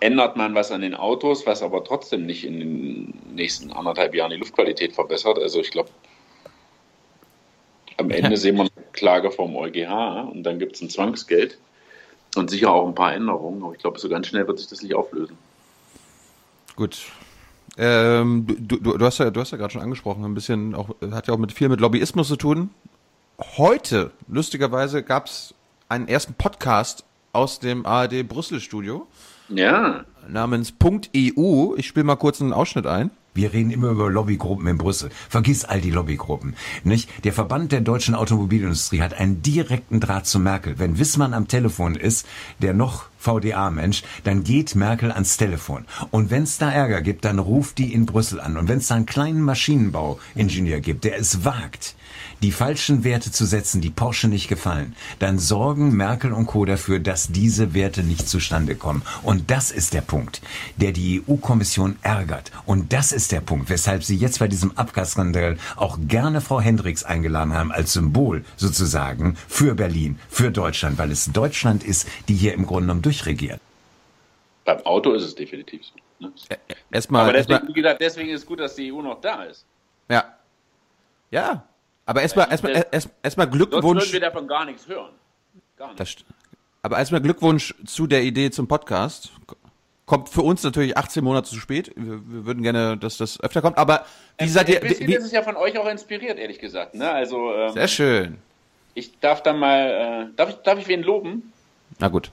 Ändert 0.00 0.36
man 0.36 0.54
was 0.54 0.70
an 0.72 0.82
den 0.82 0.94
Autos, 0.94 1.46
was 1.46 1.62
aber 1.62 1.84
trotzdem 1.84 2.26
nicht 2.26 2.44
in 2.44 2.60
den 2.60 3.34
nächsten 3.34 3.72
anderthalb 3.72 4.14
Jahren 4.14 4.30
die 4.30 4.36
Luftqualität 4.36 4.94
verbessert. 4.94 5.38
Also 5.38 5.60
ich 5.60 5.70
glaube, 5.70 5.90
am 7.96 8.10
Ende 8.10 8.36
sehen 8.36 8.56
wir 8.56 8.62
eine 8.62 8.70
Klage 8.92 9.30
vom 9.30 9.56
EuGH 9.56 10.30
und 10.32 10.42
dann 10.42 10.58
gibt 10.58 10.76
es 10.76 10.82
ein 10.82 10.90
Zwangsgeld 10.90 11.58
und 12.36 12.50
sicher 12.50 12.72
auch 12.72 12.86
ein 12.86 12.94
paar 12.94 13.14
Änderungen. 13.14 13.62
Aber 13.62 13.72
ich 13.72 13.78
glaube, 13.78 13.98
so 13.98 14.08
ganz 14.08 14.26
schnell 14.26 14.46
wird 14.46 14.58
sich 14.58 14.68
das 14.68 14.82
nicht 14.82 14.94
auflösen. 14.94 15.36
Gut. 16.76 17.06
Ähm, 17.76 18.46
du, 18.46 18.76
du, 18.76 18.98
du 18.98 19.04
hast 19.04 19.18
ja, 19.18 19.30
du 19.30 19.40
hast 19.40 19.52
ja 19.52 19.58
gerade 19.58 19.72
schon 19.72 19.82
angesprochen, 19.82 20.24
ein 20.24 20.34
bisschen 20.34 20.74
auch, 20.74 20.90
hat 21.10 21.28
ja 21.28 21.34
auch 21.34 21.38
mit 21.38 21.52
viel 21.52 21.68
mit 21.68 21.80
Lobbyismus 21.80 22.28
zu 22.28 22.36
tun. 22.36 22.70
Heute, 23.56 24.10
lustigerweise, 24.28 25.02
gab 25.02 25.26
es 25.26 25.54
einen 25.88 26.08
ersten 26.08 26.34
Podcast 26.34 27.04
aus 27.32 27.60
dem 27.60 27.86
ARD 27.86 28.26
Brüssel 28.28 28.60
Studio. 28.60 29.06
Ja. 29.50 30.04
Namens 30.28 30.74
.eu. 30.82 31.74
Ich 31.76 31.88
spiele 31.88 32.04
mal 32.04 32.16
kurz 32.16 32.40
einen 32.40 32.52
Ausschnitt 32.52 32.86
ein. 32.86 33.10
Wir 33.32 33.52
reden 33.52 33.70
immer 33.70 33.90
über 33.90 34.10
Lobbygruppen 34.10 34.66
in 34.66 34.76
Brüssel. 34.76 35.10
Vergiss 35.28 35.64
all 35.64 35.80
die 35.80 35.92
Lobbygruppen. 35.92 36.56
Nicht? 36.82 37.08
Der 37.24 37.32
Verband 37.32 37.70
der 37.70 37.80
deutschen 37.80 38.16
Automobilindustrie 38.16 39.02
hat 39.02 39.14
einen 39.14 39.40
direkten 39.40 40.00
Draht 40.00 40.26
zu 40.26 40.40
Merkel. 40.40 40.80
Wenn 40.80 40.98
Wissmann 40.98 41.32
am 41.32 41.46
Telefon 41.46 41.94
ist, 41.94 42.26
der 42.58 42.74
noch 42.74 43.04
VDA-Mensch, 43.18 44.02
dann 44.24 44.42
geht 44.42 44.74
Merkel 44.74 45.12
ans 45.12 45.36
Telefon. 45.36 45.84
Und 46.10 46.30
wenn 46.30 46.42
es 46.42 46.58
da 46.58 46.72
Ärger 46.72 47.02
gibt, 47.02 47.24
dann 47.24 47.38
ruft 47.38 47.78
die 47.78 47.92
in 47.92 48.04
Brüssel 48.04 48.40
an. 48.40 48.56
Und 48.56 48.68
wenn 48.68 48.78
es 48.78 48.88
da 48.88 48.96
einen 48.96 49.06
kleinen 49.06 49.42
Maschinenbauingenieur 49.42 50.80
gibt, 50.80 51.04
der 51.04 51.16
es 51.16 51.44
wagt, 51.44 51.94
die 52.42 52.52
falschen 52.52 53.04
Werte 53.04 53.30
zu 53.30 53.44
setzen, 53.44 53.80
die 53.80 53.90
Porsche 53.90 54.28
nicht 54.28 54.48
gefallen, 54.48 54.94
dann 55.18 55.38
sorgen 55.38 55.96
Merkel 55.96 56.32
und 56.32 56.46
Co. 56.46 56.64
dafür, 56.64 56.98
dass 56.98 57.28
diese 57.28 57.74
Werte 57.74 58.02
nicht 58.02 58.28
zustande 58.28 58.74
kommen. 58.76 59.02
Und 59.22 59.50
das 59.50 59.70
ist 59.70 59.92
der 59.94 60.00
Punkt, 60.00 60.40
der 60.76 60.92
die 60.92 61.22
EU-Kommission 61.28 61.96
ärgert. 62.02 62.50
Und 62.66 62.92
das 62.92 63.12
ist 63.12 63.32
der 63.32 63.40
Punkt, 63.40 63.68
weshalb 63.70 64.04
sie 64.04 64.16
jetzt 64.16 64.38
bei 64.38 64.48
diesem 64.48 64.76
Abgasskandal 64.76 65.58
auch 65.76 65.98
gerne 66.08 66.40
Frau 66.40 66.60
Hendricks 66.60 67.04
eingeladen 67.04 67.52
haben, 67.52 67.72
als 67.72 67.92
Symbol 67.92 68.44
sozusagen 68.56 69.36
für 69.48 69.74
Berlin, 69.74 70.18
für 70.28 70.50
Deutschland, 70.50 70.98
weil 70.98 71.10
es 71.10 71.26
Deutschland 71.32 71.84
ist, 71.84 72.08
die 72.28 72.34
hier 72.34 72.54
im 72.54 72.66
Grunde 72.66 72.82
genommen 72.86 73.02
durchregiert. 73.02 73.60
Beim 74.64 74.78
Auto 74.86 75.12
ist 75.12 75.24
es 75.24 75.34
definitiv 75.34 75.82
so. 75.84 76.26
Ne? 76.26 76.32
Erstmal, 76.90 77.22
Aber 77.22 77.32
deswegen, 77.32 77.52
erstmal, 77.52 77.68
wie 77.68 77.80
gesagt, 77.80 78.00
deswegen 78.00 78.28
ist 78.30 78.42
es 78.42 78.46
gut, 78.46 78.60
dass 78.60 78.74
die 78.74 78.92
EU 78.92 79.02
noch 79.02 79.20
da 79.20 79.44
ist. 79.44 79.64
ja. 80.08 80.24
Ja. 81.30 81.64
Aber 82.10 82.22
erstmal, 82.22 82.50
erstmal, 82.50 82.72
erstmal, 82.90 83.14
erstmal 83.22 83.46
Sonst 83.46 83.60
würden 83.60 83.70
Glückwunsch. 83.70 84.12
wir 84.12 84.18
davon 84.20 84.48
gar 84.48 84.64
nichts 84.64 84.88
hören. 84.88 85.10
Gar 85.76 85.88
nicht. 85.90 86.00
Das 86.00 86.08
st- 86.08 86.24
aber 86.82 86.98
erstmal 86.98 87.20
Glückwunsch 87.20 87.72
zu 87.86 88.08
der 88.08 88.24
Idee 88.24 88.50
zum 88.50 88.66
Podcast. 88.66 89.30
Kommt 90.06 90.28
für 90.28 90.42
uns 90.42 90.64
natürlich 90.64 90.96
18 90.98 91.22
Monate 91.22 91.48
zu 91.50 91.54
spät. 91.60 91.92
Wir, 91.94 92.14
wir 92.26 92.46
würden 92.46 92.64
gerne, 92.64 92.96
dass 92.96 93.16
das 93.16 93.40
öfter 93.40 93.62
kommt. 93.62 93.78
Aber 93.78 94.06
wie 94.38 94.48
seid 94.48 94.68
ihr? 94.70 94.80
Bisschen 94.80 95.06
Wie, 95.06 95.14
ist 95.14 95.24
es 95.24 95.30
ja 95.30 95.44
von 95.44 95.54
euch 95.54 95.78
auch 95.78 95.86
inspiriert, 95.88 96.36
ehrlich 96.40 96.58
gesagt. 96.58 96.96
Ne? 96.96 97.08
Also, 97.08 97.54
ähm, 97.54 97.72
sehr 97.74 97.86
schön. 97.86 98.38
ich 98.94 99.16
darf 99.20 99.44
da 99.44 99.52
mal, 99.52 100.30
äh, 100.32 100.36
darf, 100.36 100.48
ich, 100.50 100.56
darf 100.56 100.80
ich 100.80 100.88
wen 100.88 101.04
loben? 101.04 101.52
Na 102.00 102.08
gut. 102.08 102.32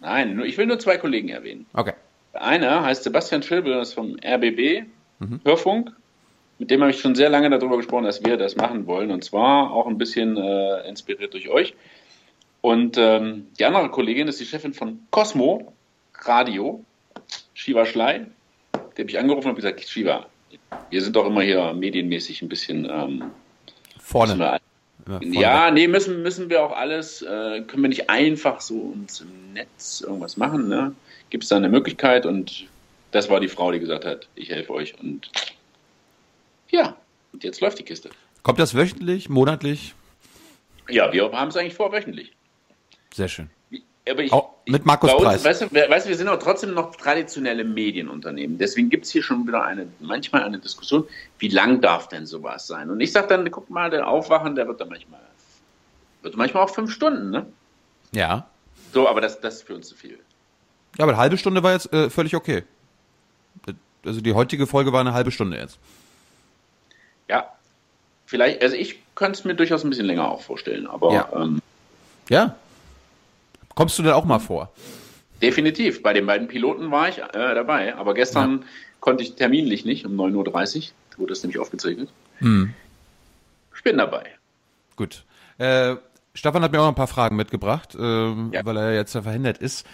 Nein, 0.00 0.40
ich 0.46 0.56
will 0.56 0.64
nur 0.64 0.78
zwei 0.78 0.96
Kollegen 0.96 1.28
erwähnen. 1.28 1.66
Okay. 1.74 1.92
Der 2.32 2.42
eine 2.42 2.82
heißt 2.82 3.02
Sebastian 3.04 3.42
Schilbel, 3.42 3.74
das 3.74 3.88
ist 3.88 3.94
vom 3.94 4.16
RBB, 4.24 4.84
Mhm. 5.18 5.40
Hörfunk. 5.44 5.92
Mit 6.58 6.70
dem 6.70 6.80
habe 6.80 6.90
ich 6.90 7.00
schon 7.00 7.14
sehr 7.14 7.28
lange 7.28 7.50
darüber 7.50 7.76
gesprochen, 7.76 8.04
dass 8.04 8.24
wir 8.24 8.36
das 8.36 8.56
machen 8.56 8.86
wollen. 8.86 9.10
Und 9.10 9.24
zwar 9.24 9.72
auch 9.72 9.86
ein 9.86 9.98
bisschen 9.98 10.36
äh, 10.36 10.88
inspiriert 10.88 11.32
durch 11.34 11.48
euch. 11.48 11.74
Und 12.60 12.96
ähm, 12.98 13.46
die 13.58 13.64
andere 13.64 13.90
Kollegin 13.90 14.26
ist 14.28 14.40
die 14.40 14.44
Chefin 14.44 14.74
von 14.74 15.00
Cosmo 15.10 15.72
Radio, 16.22 16.84
Shiva 17.54 17.86
Schley. 17.86 18.26
Die 18.96 19.02
habe 19.02 19.10
ich 19.10 19.18
angerufen 19.18 19.50
und 19.50 19.54
gesagt, 19.54 19.80
Shiva, 19.88 20.26
wir 20.90 21.02
sind 21.02 21.14
doch 21.14 21.26
immer 21.26 21.42
hier 21.42 21.72
medienmäßig 21.72 22.42
ein 22.42 22.48
bisschen 22.48 22.88
ähm, 22.90 23.24
vorne 24.00 24.60
ja, 25.20 25.70
nee, 25.70 25.88
müssen, 25.88 26.22
müssen 26.22 26.50
wir 26.50 26.62
auch 26.62 26.72
alles, 26.72 27.22
äh, 27.22 27.62
können 27.62 27.82
wir 27.82 27.88
nicht 27.88 28.10
einfach 28.10 28.60
so 28.60 28.74
uns 28.74 29.20
im 29.20 29.54
Netz 29.54 30.02
irgendwas 30.02 30.36
machen, 30.36 30.68
ne? 30.68 30.94
Gibt 31.30 31.44
es 31.44 31.50
da 31.50 31.56
eine 31.56 31.68
Möglichkeit? 31.68 32.26
Und 32.26 32.66
das 33.10 33.30
war 33.30 33.40
die 33.40 33.48
Frau, 33.48 33.72
die 33.72 33.80
gesagt 33.80 34.04
hat, 34.04 34.28
ich 34.34 34.50
helfe 34.50 34.72
euch. 34.72 34.98
Und 35.00 35.30
ja, 36.70 36.96
und 37.32 37.44
jetzt 37.44 37.60
läuft 37.60 37.78
die 37.78 37.82
Kiste. 37.84 38.10
Kommt 38.42 38.58
das 38.58 38.74
wöchentlich, 38.74 39.28
monatlich? 39.28 39.94
Ja, 40.88 41.12
wir 41.12 41.30
haben 41.32 41.48
es 41.48 41.56
eigentlich 41.56 41.74
vor, 41.74 41.92
wöchentlich. 41.92 42.32
Sehr 43.12 43.28
schön. 43.28 43.50
Aber 44.08 44.22
ich, 44.22 44.32
Auch 44.32 44.54
mit 44.66 44.86
Markus 44.86 45.12
uns, 45.12 45.22
Preis. 45.22 45.44
Weißt 45.44 45.60
du, 45.62 45.70
wir- 45.70 45.90
weißt 45.90 46.06
du, 46.06 46.08
wir 46.08 46.16
sind 46.16 46.28
auch 46.28 46.38
trotzdem 46.38 46.72
noch 46.72 46.96
traditionelle 46.96 47.62
Medienunternehmen. 47.62 48.56
Deswegen 48.56 48.88
gibt 48.88 49.04
es 49.04 49.10
hier 49.10 49.22
schon 49.22 49.46
wieder 49.46 49.62
eine, 49.64 49.86
manchmal 50.00 50.44
eine 50.44 50.58
Diskussion, 50.58 51.06
wie 51.38 51.48
lang 51.48 51.82
darf 51.82 52.08
denn 52.08 52.24
sowas 52.24 52.66
sein? 52.66 52.88
Und 52.88 53.00
ich 53.00 53.12
sage 53.12 53.26
dann, 53.28 53.50
guck 53.50 53.68
mal, 53.68 53.90
der 53.90 54.08
Aufwachen, 54.08 54.54
der 54.54 54.66
wird 54.66 54.80
dann 54.80 54.88
manchmal, 54.88 55.20
wird 56.22 56.36
manchmal 56.38 56.62
auch 56.64 56.70
fünf 56.74 56.90
Stunden, 56.90 57.28
ne? 57.30 57.46
Ja. 58.12 58.48
So, 58.94 59.06
aber 59.06 59.20
das, 59.20 59.40
das 59.42 59.56
ist 59.56 59.62
für 59.66 59.74
uns 59.74 59.88
zu 59.88 59.94
viel. 59.94 60.18
Ja, 60.96 61.04
aber 61.04 61.12
eine 61.12 61.20
halbe 61.20 61.36
Stunde 61.36 61.62
war 61.62 61.72
jetzt 61.72 61.92
äh, 61.92 62.08
völlig 62.08 62.34
okay. 62.34 62.64
Also 64.06 64.22
die 64.22 64.32
heutige 64.32 64.66
Folge 64.66 64.90
war 64.92 65.00
eine 65.00 65.12
halbe 65.12 65.30
Stunde 65.30 65.58
jetzt. 65.58 65.78
Ja, 67.28 67.52
vielleicht, 68.26 68.62
also 68.62 68.76
ich 68.76 68.98
könnte 69.14 69.38
es 69.38 69.44
mir 69.44 69.54
durchaus 69.54 69.84
ein 69.84 69.90
bisschen 69.90 70.06
länger 70.06 70.30
auch 70.30 70.42
vorstellen, 70.42 70.86
aber 70.86 71.12
Ja. 71.12 71.28
ähm, 71.34 71.60
Ja. 72.28 72.56
Kommst 73.74 73.98
du 73.98 74.02
denn 74.02 74.12
auch 74.12 74.24
mal 74.24 74.38
vor? 74.40 74.70
definitiv. 75.40 76.02
Bei 76.02 76.12
den 76.12 76.26
beiden 76.26 76.48
Piloten 76.48 76.90
war 76.90 77.08
ich 77.08 77.18
äh, 77.18 77.30
dabei, 77.32 77.94
aber 77.94 78.12
gestern 78.14 78.64
konnte 79.00 79.22
ich 79.22 79.34
terminlich 79.36 79.84
nicht, 79.84 80.04
um 80.04 80.18
9.30 80.18 80.76
Uhr 81.12 81.18
wurde 81.18 81.32
es 81.32 81.42
nämlich 81.42 81.58
aufgezeichnet. 81.60 82.08
Hm. 82.38 82.74
Ich 83.76 83.82
bin 83.82 83.98
dabei. 83.98 84.24
Gut. 84.96 85.24
Äh, 85.58 85.96
Stefan 86.34 86.62
hat 86.62 86.72
mir 86.72 86.78
auch 86.80 86.84
noch 86.84 86.92
ein 86.92 86.96
paar 86.96 87.06
Fragen 87.06 87.36
mitgebracht, 87.36 87.96
ähm, 87.98 88.52
weil 88.62 88.76
er 88.76 88.94
jetzt 88.94 89.14
ja 89.14 89.22
verhindert 89.22 89.58
ist. 89.58 89.86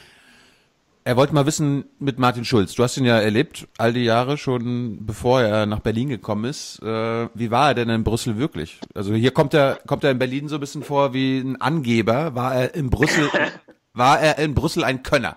Er 1.06 1.18
wollte 1.18 1.34
mal 1.34 1.44
wissen 1.44 1.84
mit 1.98 2.18
Martin 2.18 2.46
Schulz. 2.46 2.74
Du 2.74 2.82
hast 2.82 2.96
ihn 2.96 3.04
ja 3.04 3.18
erlebt, 3.18 3.68
all 3.76 3.92
die 3.92 4.04
Jahre 4.04 4.38
schon, 4.38 5.04
bevor 5.04 5.42
er 5.42 5.66
nach 5.66 5.80
Berlin 5.80 6.08
gekommen 6.08 6.46
ist. 6.46 6.80
Äh, 6.82 7.28
wie 7.34 7.50
war 7.50 7.68
er 7.68 7.74
denn 7.74 7.90
in 7.90 8.04
Brüssel 8.04 8.38
wirklich? 8.38 8.80
Also 8.94 9.12
hier 9.12 9.30
kommt 9.30 9.52
er, 9.52 9.80
kommt 9.86 10.02
er 10.02 10.12
in 10.12 10.18
Berlin 10.18 10.48
so 10.48 10.54
ein 10.54 10.60
bisschen 10.60 10.82
vor 10.82 11.12
wie 11.12 11.40
ein 11.40 11.60
Angeber. 11.60 12.34
War 12.34 12.54
er 12.54 12.74
in 12.74 12.88
Brüssel, 12.88 13.28
war 13.92 14.18
er 14.18 14.38
in 14.38 14.54
Brüssel 14.54 14.82
ein 14.82 15.02
Könner? 15.02 15.36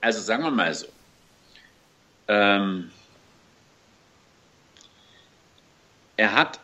Also 0.00 0.22
sagen 0.22 0.44
wir 0.44 0.50
mal 0.50 0.72
so. 0.72 0.86
Ähm, 2.28 2.90
er 6.16 6.32
hat 6.32 6.58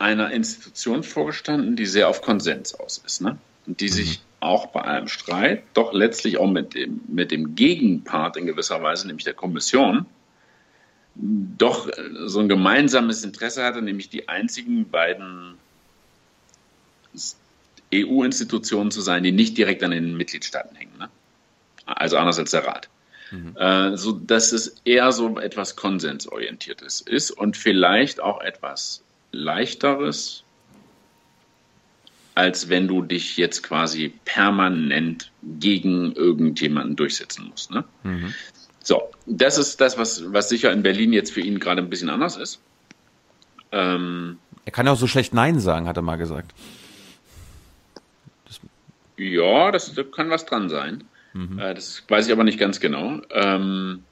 einer 0.00 0.32
Institution 0.32 1.04
vorgestanden, 1.04 1.76
die 1.76 1.86
sehr 1.86 2.08
auf 2.08 2.20
Konsens 2.20 2.74
aus 2.74 2.98
ist, 2.98 3.20
ne? 3.20 3.38
Und 3.66 3.80
die 3.80 3.88
sich 3.88 4.20
auch 4.40 4.66
bei 4.68 4.82
einem 4.82 5.08
Streit 5.08 5.62
doch 5.74 5.92
letztlich 5.92 6.38
auch 6.38 6.50
mit 6.50 6.74
dem, 6.74 7.00
mit 7.08 7.30
dem 7.30 7.54
Gegenpart 7.54 8.36
in 8.36 8.46
gewisser 8.46 8.82
Weise, 8.82 9.06
nämlich 9.06 9.24
der 9.24 9.34
Kommission, 9.34 10.06
doch 11.14 11.88
so 12.24 12.40
ein 12.40 12.48
gemeinsames 12.48 13.24
Interesse 13.24 13.64
hatte, 13.64 13.82
nämlich 13.82 14.08
die 14.08 14.28
einzigen 14.28 14.88
beiden 14.88 15.58
EU-Institutionen 17.92 18.90
zu 18.90 19.00
sein, 19.00 19.22
die 19.22 19.32
nicht 19.32 19.58
direkt 19.58 19.82
an 19.82 19.90
den 19.90 20.16
Mitgliedstaaten 20.16 20.76
hängen. 20.76 20.96
Ne? 20.98 21.10
Also 21.84 22.16
anders 22.16 22.38
als 22.38 22.52
der 22.52 22.66
Rat. 22.66 22.88
Äh, 23.54 23.96
so 23.96 24.12
dass 24.12 24.52
es 24.52 24.80
eher 24.84 25.12
so 25.12 25.38
etwas 25.38 25.76
konsensorientiertes 25.76 27.00
ist 27.00 27.30
und 27.30 27.56
vielleicht 27.56 28.20
auch 28.20 28.40
etwas 28.40 29.02
leichteres, 29.30 30.42
als 32.40 32.70
wenn 32.70 32.88
du 32.88 33.02
dich 33.02 33.36
jetzt 33.36 33.62
quasi 33.62 34.14
permanent 34.24 35.30
gegen 35.58 36.12
irgendjemanden 36.12 36.96
durchsetzen 36.96 37.48
musst. 37.50 37.70
Ne? 37.70 37.84
So, 38.82 39.02
das 39.26 39.58
ist 39.58 39.78
das, 39.80 39.98
was, 39.98 40.32
was 40.32 40.48
sicher 40.48 40.72
in 40.72 40.82
Berlin 40.82 41.12
jetzt 41.12 41.32
für 41.32 41.42
ihn 41.42 41.58
gerade 41.58 41.82
ein 41.82 41.90
bisschen 41.90 42.08
anders 42.08 42.38
ist. 42.38 42.62
Ähm, 43.72 44.38
Er 44.64 44.72
kann 44.72 44.86
ja 44.86 44.92
auch 44.92 44.96
so 44.96 45.06
schlecht 45.06 45.34
Nein 45.34 45.60
sagen, 45.60 45.86
hat 45.86 45.96
er 45.98 46.02
mal 46.02 46.16
gesagt. 46.16 46.52
ja, 49.18 49.70
das, 49.70 49.92
da 49.94 50.02
kann 50.02 50.30
was 50.30 50.46
dran 50.46 50.70
sein. 50.70 51.04
Äh, 51.34 51.74
das 51.74 52.02
weiß 52.08 52.26
ich 52.26 52.32
aber 52.32 52.42
nicht 52.44 52.58
ganz 52.58 52.80
genau. 52.80 53.20
Ähm, 53.30 54.02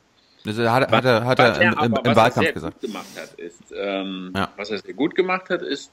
Das 0.44 0.58
hat, 0.58 0.92
hat 0.92 1.04
er, 1.04 1.24
hat 1.24 1.38
was 1.38 1.58
er 1.58 1.62
im, 1.62 1.92
im, 1.94 1.98
im 2.04 2.16
Wahlkampf 2.16 2.52
gesagt. 2.52 2.80
Gut 2.80 2.90
gemacht 2.90 3.06
hat, 3.16 3.32
ist, 3.40 3.72
ähm, 3.74 4.32
Ja. 4.36 4.52
Was 4.56 4.70
er 4.70 4.78
sehr 4.78 4.94
gut 4.94 5.14
gemacht 5.14 5.48
hat, 5.48 5.62
ist, 5.62 5.90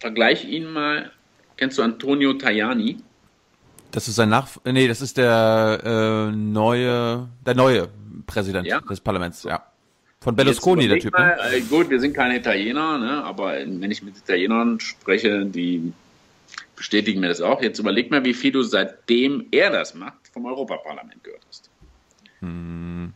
vergleich 0.00 0.44
ihn 0.46 0.72
mal, 0.72 1.12
kennst 1.56 1.78
du 1.78 1.82
Antonio 1.82 2.34
Tajani? 2.34 2.98
Das 3.90 4.08
ist 4.08 4.16
sein 4.16 4.28
Nach, 4.28 4.48
nee, 4.64 4.88
das 4.88 5.00
ist 5.00 5.16
der 5.16 5.80
äh, 5.84 6.34
neue, 6.34 7.28
der 7.46 7.54
neue 7.54 7.88
Präsident 8.26 8.66
Ja. 8.66 8.80
des 8.80 9.00
Parlaments, 9.00 9.44
ja. 9.44 9.62
Von 10.20 10.34
Berlusconi, 10.34 10.88
der 10.88 10.98
Typ, 10.98 11.12
ne? 11.12 11.18
Mal, 11.18 11.52
äh, 11.52 11.60
gut, 11.60 11.90
wir 11.90 12.00
sind 12.00 12.14
keine 12.14 12.38
Italiener, 12.38 12.98
ne? 12.98 13.22
aber 13.24 13.52
wenn 13.52 13.90
ich 13.90 14.02
mit 14.02 14.16
Italienern 14.16 14.80
spreche, 14.80 15.44
die 15.44 15.92
bestätigen 16.76 17.20
mir 17.20 17.28
das 17.28 17.40
auch. 17.40 17.62
Jetzt 17.62 17.78
überleg 17.78 18.10
mal, 18.10 18.24
wie 18.24 18.34
viel 18.34 18.52
du 18.52 18.62
seitdem 18.62 19.46
er 19.50 19.70
das 19.70 19.94
macht, 19.94 20.28
vom 20.32 20.46
Europaparlament 20.46 21.22
gehört 21.22 21.42
hast. 21.48 21.70
Hm, 22.40 23.12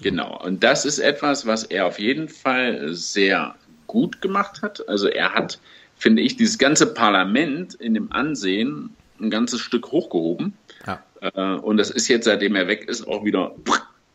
genau. 0.00 0.42
Und 0.42 0.62
das 0.62 0.84
ist 0.84 0.98
etwas, 0.98 1.46
was 1.46 1.64
er 1.64 1.86
auf 1.86 1.98
jeden 1.98 2.28
Fall 2.28 2.94
sehr 2.94 3.54
gut 3.86 4.20
gemacht 4.20 4.62
hat. 4.62 4.88
Also 4.88 5.08
er 5.08 5.32
hat, 5.34 5.58
finde 6.04 6.20
ich, 6.20 6.36
dieses 6.36 6.58
ganze 6.58 6.92
Parlament 6.92 7.72
in 7.72 7.94
dem 7.94 8.12
Ansehen 8.12 8.90
ein 9.18 9.30
ganzes 9.30 9.62
Stück 9.62 9.90
hochgehoben. 9.90 10.52
Ja. 10.86 11.02
Äh, 11.22 11.58
Und 11.60 11.78
das 11.78 11.88
ist 11.88 12.08
jetzt, 12.08 12.26
seitdem 12.26 12.56
er 12.56 12.68
weg 12.68 12.86
ist, 12.90 13.08
auch 13.08 13.24
wieder 13.24 13.54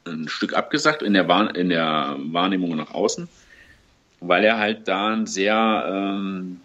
ein 0.05 0.27
Stück 0.27 0.53
abgesagt 0.53 1.01
in 1.01 1.13
der, 1.15 1.27
Wahr 1.27 1.55
in 1.55 1.69
der 1.69 2.15
Wahrnehmung 2.19 2.75
nach 2.75 2.93
außen, 2.93 3.27
weil 4.19 4.43
er 4.43 4.59
halt 4.59 4.87
da 4.87 5.07
ein 5.07 5.25
sehr 5.25 5.83
ähm, 5.91 6.61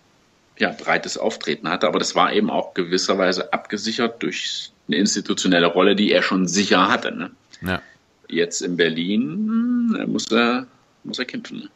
ja, 0.58 0.72
breites 0.72 1.16
Auftreten 1.16 1.70
hatte. 1.70 1.88
Aber 1.88 1.98
das 1.98 2.14
war 2.14 2.30
eben 2.34 2.50
auch 2.50 2.74
gewisserweise 2.74 3.50
abgesichert 3.50 4.22
durch 4.22 4.72
eine 4.88 4.98
institutionelle 4.98 5.68
Rolle, 5.68 5.96
die 5.96 6.12
er 6.12 6.20
schon 6.20 6.46
sicher 6.46 6.88
hatte. 6.88 7.16
Ne? 7.16 7.30
Ja. 7.62 7.80
Jetzt 8.28 8.60
in 8.60 8.76
Berlin 8.76 9.94
hm, 9.96 10.12
muss 10.12 10.30
er, 10.30 10.66
muss 11.02 11.18
er 11.18 11.24
kämpfen. 11.24 11.70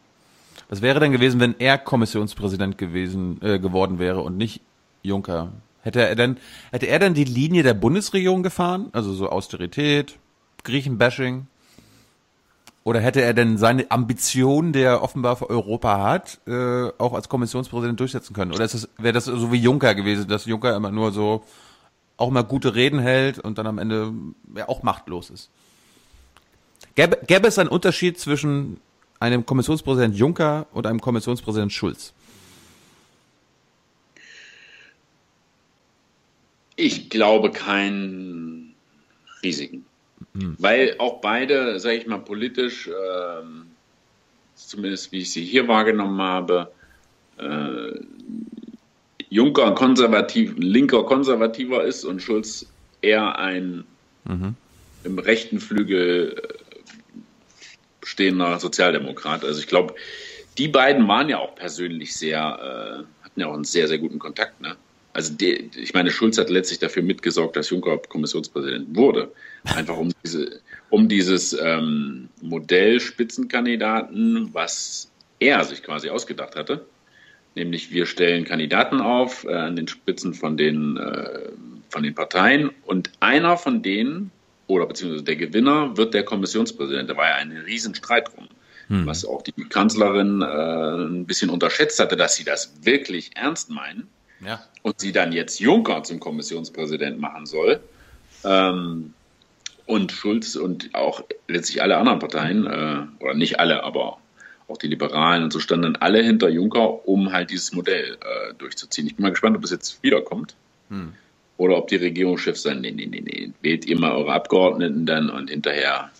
Was 0.68 0.82
wäre 0.82 1.00
denn 1.00 1.12
gewesen, 1.12 1.40
wenn 1.40 1.54
er 1.58 1.78
Kommissionspräsident 1.78 2.76
gewesen, 2.76 3.40
äh, 3.42 3.58
geworden 3.58 3.98
wäre 3.98 4.20
und 4.20 4.36
nicht 4.36 4.60
Juncker? 5.02 5.52
Hätte 5.80 6.06
er 6.06 6.14
denn, 6.14 6.36
hätte 6.70 6.86
er 6.86 6.98
denn 6.98 7.14
die 7.14 7.24
Linie 7.24 7.62
der 7.62 7.74
Bundesregierung 7.74 8.42
gefahren? 8.42 8.88
Also 8.92 9.14
so 9.14 9.30
Austerität, 9.30 10.18
Griechenbashing? 10.64 11.46
Oder 12.84 13.00
hätte 13.00 13.22
er 13.22 13.34
denn 13.34 13.58
seine 13.58 13.90
Ambition, 13.90 14.72
die 14.72 14.80
er 14.80 15.02
offenbar 15.02 15.36
für 15.36 15.50
Europa 15.50 16.00
hat, 16.02 16.40
äh, 16.46 16.90
auch 16.98 17.12
als 17.12 17.28
Kommissionspräsident 17.28 18.00
durchsetzen 18.00 18.34
können? 18.34 18.52
Oder 18.52 18.68
wäre 18.98 19.12
das 19.12 19.26
so 19.26 19.52
wie 19.52 19.58
Juncker 19.58 19.94
gewesen, 19.94 20.28
dass 20.28 20.46
Juncker 20.46 20.74
immer 20.74 20.90
nur 20.90 21.12
so 21.12 21.44
auch 22.16 22.30
mal 22.30 22.44
gute 22.44 22.74
Reden 22.74 22.98
hält 22.98 23.38
und 23.38 23.58
dann 23.58 23.66
am 23.66 23.78
Ende 23.78 24.12
ja, 24.54 24.68
auch 24.68 24.82
machtlos 24.82 25.30
ist? 25.30 25.50
Gäbe, 26.94 27.18
gäbe 27.26 27.48
es 27.48 27.58
einen 27.58 27.68
Unterschied 27.68 28.18
zwischen 28.18 28.80
einem 29.20 29.44
Kommissionspräsident 29.44 30.16
Juncker 30.16 30.66
und 30.72 30.86
einem 30.86 31.00
Kommissionspräsident 31.00 31.72
Schulz? 31.72 32.12
Ich 36.76 37.10
glaube 37.10 37.50
keinen 37.50 38.74
riesigen. 39.42 39.84
Weil 40.58 40.94
auch 40.98 41.20
beide, 41.20 41.80
sage 41.80 41.96
ich 41.96 42.06
mal, 42.06 42.18
politisch, 42.18 42.88
ähm, 42.88 43.66
zumindest 44.54 45.10
wie 45.10 45.20
ich 45.20 45.32
sie 45.32 45.44
hier 45.44 45.66
wahrgenommen 45.66 46.20
habe, 46.20 46.70
äh, 47.38 48.00
Juncker 49.30 49.74
konservativ, 49.74 50.54
linker 50.56 51.04
Konservativer 51.04 51.84
ist 51.84 52.04
und 52.04 52.22
Schulz 52.22 52.66
eher 53.02 53.38
ein 53.38 53.84
im 55.04 55.18
rechten 55.18 55.60
Flügel 55.60 56.42
stehender 58.08 58.58
Sozialdemokrat. 58.58 59.44
Also 59.44 59.60
ich 59.60 59.66
glaube, 59.66 59.94
die 60.56 60.68
beiden 60.68 61.06
waren 61.06 61.28
ja 61.28 61.38
auch 61.38 61.54
persönlich 61.54 62.16
sehr, 62.16 62.38
äh, 62.40 63.24
hatten 63.24 63.40
ja 63.40 63.46
auch 63.46 63.54
einen 63.54 63.64
sehr, 63.64 63.86
sehr 63.86 63.98
guten 63.98 64.18
Kontakt. 64.18 64.60
Ne? 64.60 64.76
Also 65.12 65.34
die, 65.34 65.70
ich 65.76 65.92
meine, 65.94 66.10
Schulz 66.10 66.38
hat 66.38 66.48
letztlich 66.48 66.78
dafür 66.78 67.02
mitgesorgt, 67.02 67.56
dass 67.56 67.70
Juncker 67.70 67.98
Kommissionspräsident 67.98 68.96
wurde. 68.96 69.30
Einfach 69.76 69.96
um 69.96 70.12
diese, 70.24 70.60
um 70.90 71.08
dieses 71.08 71.52
ähm, 71.52 72.28
Modell 72.40 72.98
Spitzenkandidaten, 72.98 74.48
was 74.52 75.10
er 75.38 75.64
sich 75.64 75.82
quasi 75.82 76.08
ausgedacht 76.08 76.56
hatte. 76.56 76.86
Nämlich 77.54 77.92
wir 77.92 78.06
stellen 78.06 78.44
Kandidaten 78.44 79.00
auf 79.00 79.44
äh, 79.44 79.52
an 79.52 79.76
den 79.76 79.88
Spitzen 79.88 80.32
von 80.32 80.56
den, 80.56 80.96
äh, 80.96 81.50
von 81.90 82.02
den 82.02 82.14
Parteien 82.14 82.70
und 82.86 83.10
einer 83.20 83.56
von 83.56 83.82
denen 83.82 84.30
oder 84.68 84.86
beziehungsweise 84.86 85.24
der 85.24 85.36
Gewinner 85.36 85.96
wird 85.96 86.14
der 86.14 86.22
Kommissionspräsident. 86.24 87.10
Da 87.10 87.16
war 87.16 87.26
ja 87.28 87.34
ein 87.34 87.50
Riesenstreit 87.50 88.28
drum, 88.28 88.46
was 89.06 89.24
auch 89.24 89.42
die 89.42 89.52
Kanzlerin 89.52 90.40
äh, 90.40 90.44
ein 90.46 91.26
bisschen 91.26 91.50
unterschätzt 91.50 91.98
hatte, 91.98 92.16
dass 92.16 92.36
sie 92.36 92.44
das 92.44 92.72
wirklich 92.82 93.36
ernst 93.36 93.68
meinen 93.70 94.08
Ja. 94.40 94.62
und 94.82 95.00
sie 95.00 95.12
dann 95.12 95.32
jetzt 95.32 95.58
Juncker 95.60 96.04
zum 96.04 96.20
Kommissionspräsident 96.20 97.18
machen 97.18 97.44
soll. 97.44 97.80
Ähm, 98.44 99.14
und 99.84 100.12
Schulz 100.12 100.54
und 100.54 100.94
auch 100.94 101.24
letztlich 101.48 101.82
alle 101.82 101.96
anderen 101.96 102.18
Parteien, 102.18 102.66
äh, 102.66 103.24
oder 103.24 103.34
nicht 103.34 103.58
alle, 103.58 103.82
aber 103.84 104.18
auch 104.68 104.76
die 104.76 104.86
Liberalen 104.86 105.42
und 105.44 105.52
so 105.52 105.60
standen 105.60 105.96
alle 105.96 106.22
hinter 106.22 106.50
Juncker, 106.50 107.08
um 107.08 107.32
halt 107.32 107.50
dieses 107.50 107.72
Modell 107.72 108.18
äh, 108.20 108.54
durchzuziehen. 108.58 109.06
Ich 109.06 109.16
bin 109.16 109.22
mal 109.22 109.30
gespannt, 109.30 109.56
ob 109.56 109.64
es 109.64 109.70
jetzt 109.70 110.02
wiederkommt. 110.02 110.54
Hm. 110.90 111.14
Oder 111.58 111.76
ob 111.76 111.88
die 111.88 111.96
Regierungschefs 111.96 112.62
sagen, 112.62 112.80
nee, 112.80 112.92
nee, 112.92 113.06
nee, 113.06 113.20
nee, 113.20 113.50
wählt 113.60 113.84
ihr 113.84 113.98
mal 113.98 114.12
eure 114.12 114.32
Abgeordneten 114.32 115.04
dann 115.04 115.28
und 115.28 115.50
hinterher 115.50 116.10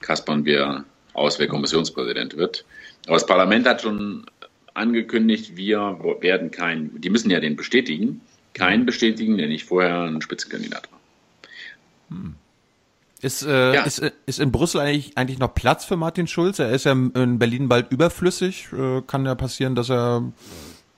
kaspern 0.00 0.44
wir 0.44 0.84
aus, 1.14 1.38
wer 1.38 1.46
Kommissionspräsident 1.46 2.36
wird. 2.36 2.64
Aber 3.06 3.14
das 3.14 3.26
Parlament 3.26 3.66
hat 3.66 3.80
schon 3.82 4.26
angekündigt, 4.74 5.56
wir 5.56 5.98
werden 6.20 6.50
keinen, 6.50 7.00
die 7.00 7.08
müssen 7.10 7.30
ja 7.30 7.40
den 7.40 7.56
bestätigen, 7.56 8.20
keinen 8.52 8.84
bestätigen, 8.84 9.38
der 9.38 9.48
nicht 9.48 9.64
vorher 9.64 10.02
ein 10.02 10.20
Spitzenkandidat 10.20 10.88
war. 10.90 11.00
Ist, 13.22 13.42
äh, 13.42 13.74
Ja. 13.74 13.82
ist, 13.84 14.02
ist 14.26 14.40
in 14.40 14.52
Brüssel 14.52 14.80
eigentlich, 14.80 15.16
eigentlich 15.16 15.38
noch 15.38 15.54
Platz 15.54 15.84
für 15.84 15.96
Martin 15.96 16.26
Schulz? 16.26 16.58
Er 16.58 16.70
ist 16.70 16.84
ja 16.84 16.92
in 16.92 17.38
Berlin 17.38 17.68
bald 17.68 17.90
überflüssig. 17.90 18.68
Äh, 18.72 19.02
kann 19.06 19.24
ja 19.24 19.34
passieren, 19.34 19.74
dass 19.74 19.90
er 19.90 20.32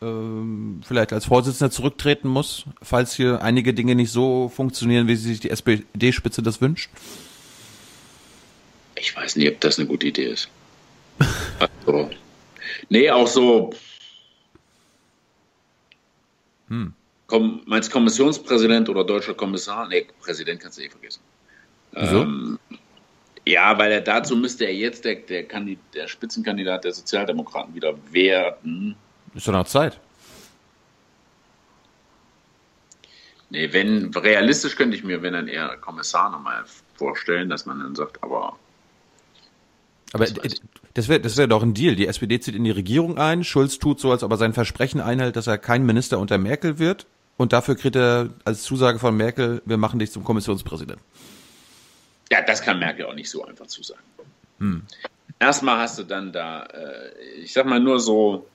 ähm, 0.01 0.81
vielleicht 0.87 1.13
als 1.13 1.27
Vorsitzender 1.27 1.71
zurücktreten 1.71 2.29
muss, 2.29 2.65
falls 2.83 3.15
hier 3.15 3.43
einige 3.43 3.75
Dinge 3.75 3.95
nicht 3.95 4.13
so 4.13 4.49
funktionieren, 4.49 5.09
wie 5.09 5.17
sich 5.17 5.41
die 5.41 5.51
SPD-Spitze 5.51 6.43
das 6.43 6.61
wünscht. 6.61 6.91
Ich 8.95 9.15
weiß 9.17 9.37
nicht, 9.37 9.49
ob 9.49 9.61
das 9.61 9.79
eine 9.79 9.89
gute 9.89 10.07
Idee 10.07 10.27
ist. 10.27 10.49
Also, 11.59 12.11
nee, 12.89 13.11
auch 13.11 13.27
so. 13.27 13.73
Hm. 16.69 16.93
Komm, 17.27 17.63
meinst 17.67 17.91
Kommissionspräsident 17.91 18.89
oder 18.89 19.03
deutscher 19.03 19.35
Kommissar? 19.35 19.89
Nee, 19.89 20.07
Präsident 20.21 20.61
kannst 20.61 20.79
du 20.79 20.83
eh 20.83 20.89
vergessen. 20.89 21.21
Wieso? 21.93 22.23
Ähm, 22.23 22.59
ja, 23.45 23.77
weil 23.79 23.91
er 23.91 24.03
dazu 24.03 24.37
müsste 24.37 24.67
er 24.67 24.75
jetzt 24.75 25.05
der, 25.05 25.17
der, 25.17 25.45
der 25.95 26.07
Spitzenkandidat 26.07 26.85
der 26.85 26.93
Sozialdemokraten 26.93 27.75
wieder 27.75 27.95
werden. 28.13 28.95
Ist 29.39 29.47
doch 29.47 29.53
noch 29.53 29.69
Zeit. 29.69 30.01
Nee, 33.51 33.73
wenn, 33.73 34.13
realistisch 34.13 34.75
könnte 34.75 34.97
ich 34.97 35.05
mir, 35.05 35.23
wenn 35.23 35.33
dann 35.33 35.47
eher 35.47 35.77
Kommissar 35.77 36.29
nochmal 36.29 36.65
vorstellen, 36.97 37.49
dass 37.49 37.65
man 37.65 37.79
dann 37.79 37.95
sagt, 37.95 38.21
aber 38.25 38.59
Aber 40.13 40.27
das 40.93 41.09
wäre 41.09 41.21
das 41.21 41.37
wär 41.37 41.47
doch 41.47 41.63
ein 41.63 41.73
Deal. 41.73 41.95
Die 41.95 42.09
SPD 42.09 42.41
zieht 42.41 42.57
in 42.57 42.65
die 42.65 42.73
Regierung 42.73 43.17
ein. 43.17 43.45
Schulz 43.45 43.79
tut 43.79 44.01
so, 44.01 44.11
als 44.11 44.25
ob 44.25 44.33
er 44.33 44.39
sein 44.39 44.55
Versprechen 44.55 45.01
einhält, 45.01 45.37
dass 45.37 45.47
er 45.47 45.57
kein 45.57 45.87
Minister 45.87 46.19
unter 46.19 46.37
Merkel 46.37 46.81
wird. 46.81 47.07
Und 47.37 47.53
dafür 47.53 47.77
kriegt 47.77 47.95
er 47.95 48.31
als 48.45 48.65
Zusage 48.65 48.99
von 48.99 49.17
Merkel, 49.17 49.63
wir 49.65 49.77
machen 49.77 50.01
dich 50.01 50.11
zum 50.11 50.25
Kommissionspräsidenten. 50.25 51.05
ja, 52.33 52.43
das 52.43 52.61
kann 52.61 52.81
Merkel 52.81 53.07
auch 53.07 53.15
nicht 53.15 53.31
so 53.31 53.45
einfach 53.45 53.69
zusagen. 53.69 54.03
Hm. 54.59 54.83
Erstmal 55.39 55.79
hast 55.79 55.97
du 56.01 56.03
dann 56.03 56.33
da, 56.33 56.65
äh, 56.65 57.13
ich 57.41 57.53
sag 57.53 57.67
mal 57.67 57.79
nur 57.79 58.01
so, 58.01 58.49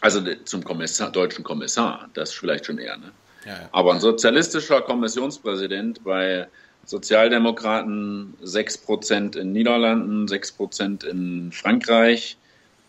also 0.00 0.20
zum 0.44 0.64
Kommissar, 0.64 1.10
deutschen 1.10 1.44
Kommissar, 1.44 2.08
das 2.14 2.32
vielleicht 2.32 2.66
schon 2.66 2.78
eher, 2.78 2.96
ne? 2.96 3.12
Ja, 3.44 3.52
ja. 3.52 3.68
Aber 3.72 3.94
ein 3.94 4.00
sozialistischer 4.00 4.82
Kommissionspräsident 4.82 6.04
bei 6.04 6.46
Sozialdemokraten 6.84 8.34
6% 8.42 9.36
in 9.36 9.52
Niederlanden, 9.52 10.26
6% 10.26 11.04
in 11.04 11.52
Frankreich, 11.52 12.36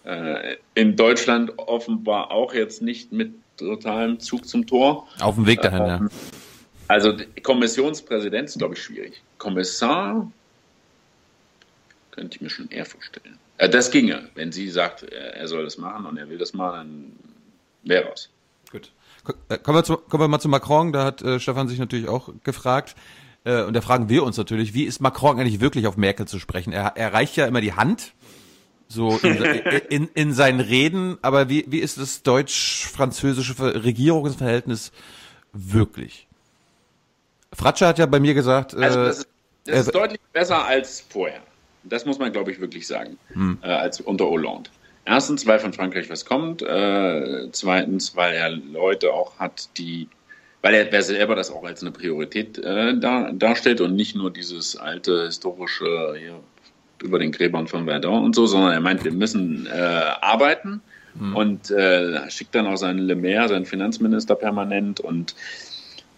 äh, 0.04 0.56
in 0.76 0.96
Deutschland 0.96 1.58
offenbar 1.58 2.32
auch 2.32 2.54
jetzt 2.54 2.82
nicht 2.82 3.12
mit 3.12 3.34
totalem 3.58 4.20
Zug 4.20 4.48
zum 4.48 4.66
Tor. 4.66 5.08
Auf 5.20 5.36
dem 5.36 5.46
Weg 5.46 5.62
dahin, 5.62 5.86
ja. 5.86 5.98
Ähm, 5.98 6.10
Also 6.88 7.14
die 7.14 7.42
Kommissionspräsident 7.42 8.50
ist, 8.50 8.58
glaube 8.58 8.74
ich, 8.74 8.84
schwierig. 8.84 9.22
Kommissar 9.38 10.30
könnte 12.12 12.36
ich 12.36 12.42
mir 12.42 12.50
schon 12.50 12.70
eher 12.70 12.86
vorstellen. 12.86 13.38
Äh, 13.62 13.70
das 13.70 13.92
ginge, 13.92 14.28
wenn 14.34 14.52
sie 14.52 14.70
sagt, 14.70 15.04
er 15.04 15.36
er 15.36 15.48
soll 15.48 15.64
das 15.64 15.78
machen 15.78 16.06
und 16.08 16.18
er 16.18 16.28
will 16.30 16.38
das 16.40 16.54
machen, 16.54 17.16
dann 17.84 17.90
wäre 17.90 18.12
es. 18.14 18.30
Gut. 18.72 18.92
Äh, 19.50 19.60
Kommen 19.60 19.78
wir, 19.78 19.84
zu, 19.84 19.98
kommen 19.98 20.24
wir 20.24 20.28
mal 20.28 20.40
zu 20.40 20.50
Macron. 20.50 20.92
Da 20.92 21.04
hat 21.06 21.22
äh, 21.22 21.40
Stefan 21.40 21.68
sich 21.68 21.78
natürlich 21.78 22.08
auch 22.10 22.30
gefragt. 22.44 22.96
Äh, 23.44 23.62
und 23.64 23.74
da 23.74 23.82
fragen 23.82 24.10
wir 24.10 24.24
uns 24.24 24.38
natürlich, 24.38 24.74
wie 24.74 24.84
ist 24.86 25.00
Macron 25.00 25.40
eigentlich 25.40 25.60
wirklich 25.62 25.86
auf 25.86 25.96
Merkel 25.96 26.28
zu 26.28 26.40
sprechen? 26.40 26.74
Er, 26.74 26.94
er 26.96 27.14
reicht 27.14 27.36
ja 27.36 27.46
immer 27.46 27.62
die 27.62 27.74
Hand, 27.74 28.14
so 28.88 29.18
in, 29.20 29.36
in, 29.90 30.08
in 30.16 30.34
seinen 30.34 30.60
Reden. 30.60 31.20
Aber 31.22 31.48
wie, 31.50 31.66
wie 31.68 31.80
ist 31.80 32.00
das 32.00 32.24
deutsch-französische 32.24 33.54
Ver- 33.54 33.84
Regierungsverhältnis 33.84 34.92
wirklich? 35.54 36.28
Fratscher 37.54 37.88
hat 37.90 38.00
ja 38.00 38.08
bei 38.08 38.20
mir 38.20 38.34
gesagt, 38.34 38.74
äh, 38.74 38.78
Also 38.78 39.04
das 39.04 39.18
ist, 39.20 39.28
das 39.66 39.80
ist 39.82 39.88
äh, 39.90 39.92
deutlich 39.92 40.22
besser 40.34 40.66
als 40.66 41.02
vorher. 41.08 41.42
Das 41.84 42.06
muss 42.06 42.20
man, 42.20 42.32
glaube 42.32 42.52
ich, 42.52 42.60
wirklich 42.60 42.88
sagen, 42.88 43.18
Hm. 43.34 43.58
äh, 43.62 43.68
als 43.68 44.02
unter 44.02 44.26
Hollande. 44.26 44.70
Erstens, 45.06 45.48
weil 45.48 45.60
von 45.60 45.74
Frankreich 45.74 46.10
was 46.10 46.26
kommt. 46.26 46.62
Äh, 46.62 47.50
zweitens, 47.52 48.16
weil 48.16 48.36
er 48.36 48.50
Leute 48.52 49.14
auch 49.14 49.40
hat, 49.40 49.70
die, 49.78 50.08
weil 50.62 50.76
er 50.76 51.02
selber 51.02 51.36
das 51.36 51.50
auch 51.50 51.64
als 51.64 51.82
eine 51.82 51.92
Priorität 51.92 52.60
äh, 52.60 52.98
dar, 53.00 53.34
darstellt 53.34 53.82
und 53.82 53.96
nicht 53.96 54.16
nur 54.16 54.32
dieses 54.32 54.76
alte 54.76 55.26
historische 55.26 56.16
hier, 56.20 56.40
über 57.02 57.18
den 57.18 57.32
Gräbern 57.32 57.68
von 57.68 57.86
Verdun 57.86 58.24
und 58.24 58.36
so, 58.36 58.46
sondern 58.46 58.74
er 58.74 58.80
meint, 58.80 59.04
wir 59.04 59.12
müssen 59.12 59.66
äh, 59.66 59.72
arbeiten 59.72 60.82
und 61.34 61.70
äh, 61.72 62.30
schickt 62.30 62.56
dann 62.56 62.68
auch 62.68 62.78
seinen 62.78 63.00
Le 63.00 63.16
Maire, 63.16 63.50
seinen 63.50 63.66
Finanzminister 63.66 64.36
permanent 64.36 65.00
und 65.02 65.36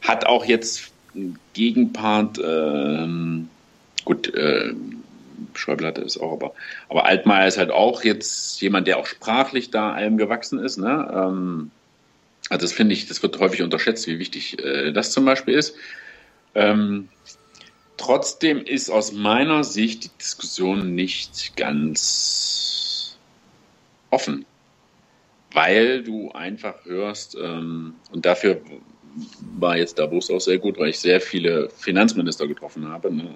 hat 0.01 0.25
auch 0.27 0.45
jetzt 0.45 0.91
einen 1.15 1.39
Gegenpart, 1.53 2.39
ähm, 2.43 3.49
gut, 4.05 4.33
äh, 4.35 4.73
Schäuble 5.53 5.87
es 5.91 6.17
auch, 6.17 6.33
aber, 6.33 6.53
aber 6.89 7.05
Altmaier 7.05 7.47
ist 7.47 7.57
halt 7.57 7.71
auch 7.71 8.03
jetzt 8.03 8.61
jemand, 8.61 8.87
der 8.87 8.97
auch 8.97 9.05
sprachlich 9.05 9.71
da 9.71 9.93
allem 9.93 10.17
gewachsen 10.17 10.59
ist. 10.59 10.77
Ne? 10.77 11.11
Ähm, 11.13 11.71
also 12.49 12.65
das 12.65 12.73
finde 12.73 12.93
ich, 12.93 13.07
das 13.07 13.23
wird 13.23 13.39
häufig 13.39 13.61
unterschätzt, 13.61 14.07
wie 14.07 14.19
wichtig 14.19 14.63
äh, 14.63 14.91
das 14.91 15.11
zum 15.11 15.25
Beispiel 15.25 15.53
ist. 15.55 15.75
Ähm, 16.55 17.09
trotzdem 17.97 18.63
ist 18.63 18.89
aus 18.89 19.11
meiner 19.11 19.63
Sicht 19.63 20.03
die 20.03 20.17
Diskussion 20.19 20.93
nicht 20.93 21.55
ganz 21.55 23.17
offen, 24.09 24.45
weil 25.51 26.03
du 26.03 26.31
einfach 26.31 26.85
hörst, 26.85 27.35
ähm, 27.35 27.95
und 28.11 28.25
dafür 28.25 28.61
war 29.57 29.77
jetzt 29.77 29.99
Davos 29.99 30.29
auch 30.31 30.41
sehr 30.41 30.57
gut, 30.57 30.77
weil 30.77 30.89
ich 30.89 30.99
sehr 30.99 31.21
viele 31.21 31.69
Finanzminister 31.69 32.47
getroffen 32.47 32.87
habe, 32.87 33.13
ne? 33.13 33.29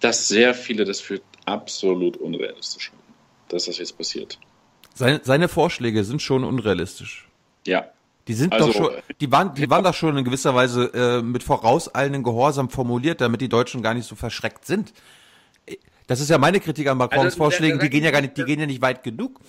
Dass 0.00 0.28
sehr 0.28 0.54
viele 0.54 0.84
das 0.84 1.00
für 1.00 1.20
absolut 1.46 2.16
unrealistisch 2.16 2.90
halten, 2.90 3.14
dass 3.48 3.66
das 3.66 3.78
jetzt 3.78 3.96
passiert. 3.96 4.38
seine, 4.94 5.20
seine 5.22 5.48
Vorschläge 5.48 6.04
sind 6.04 6.22
schon 6.22 6.44
unrealistisch. 6.44 7.28
Ja. 7.66 7.86
Die 8.28 8.34
sind 8.34 8.52
Also, 8.52 8.66
doch 8.68 8.74
schon, 8.74 8.90
die 9.20 9.32
waren, 9.32 9.54
die 9.54 9.68
waren 9.70 9.82
doch 9.82 9.94
schon 9.94 10.16
in 10.16 10.24
gewisser 10.24 10.54
Weise 10.54 10.90
äh, 10.94 11.22
mit 11.22 11.42
vorauseilenden 11.42 12.22
Gehorsam 12.22 12.70
formuliert, 12.70 13.20
damit 13.20 13.40
die 13.40 13.48
Deutschen 13.48 13.82
gar 13.82 13.94
nicht 13.94 14.06
so 14.06 14.14
verschreckt 14.14 14.66
sind. 14.66 14.92
Das 16.06 16.20
ist 16.20 16.28
ja 16.30 16.38
meine 16.38 16.60
Kritik 16.60 16.86
an 16.88 16.98
Macrons 16.98 17.24
Also, 17.24 17.36
Vorschlägen, 17.38 17.78
die 17.80 17.88
gehen 17.90 18.04
ja 18.04 18.10
gar 18.10 18.20
ich- 18.20 18.26
nicht, 18.28 18.36
die 18.36 18.44
gehen 18.44 18.60
ja 18.60 18.66
nicht 18.66 18.82
weit 18.82 19.02
genug. 19.02 19.40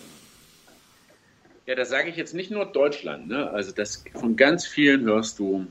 Ja, 1.67 1.75
das 1.75 1.89
sage 1.89 2.09
ich 2.09 2.15
jetzt 2.15 2.33
nicht 2.33 2.49
nur 2.51 2.65
Deutschland. 2.65 3.27
Ne? 3.27 3.49
Also 3.51 3.71
das 3.71 4.03
von 4.13 4.35
ganz 4.35 4.65
vielen 4.65 5.03
hörst 5.03 5.37
du 5.39 5.67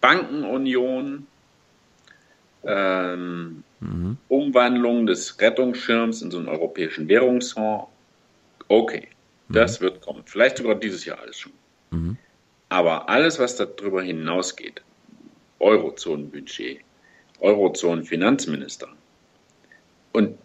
Bankenunion, 0.00 1.26
ähm, 2.64 3.62
Umwandlung 4.28 5.06
des 5.06 5.40
Rettungsschirms 5.40 6.22
in 6.22 6.30
so 6.30 6.38
einen 6.38 6.48
europäischen 6.48 7.08
Währungsfonds. 7.08 7.86
Okay, 8.68 9.08
das 9.48 9.80
wird 9.80 10.00
kommen. 10.00 10.22
Vielleicht 10.26 10.58
sogar 10.58 10.74
dieses 10.74 11.04
Jahr 11.04 11.18
alles 11.20 11.38
schon. 11.38 11.52
Aber 12.68 13.08
alles, 13.08 13.38
was 13.38 13.56
darüber 13.56 14.02
hinausgeht, 14.02 14.82
Eurozonenbudget, 15.60 16.80
Eurozonenfinanzminister 17.40 18.88
und 20.12 20.36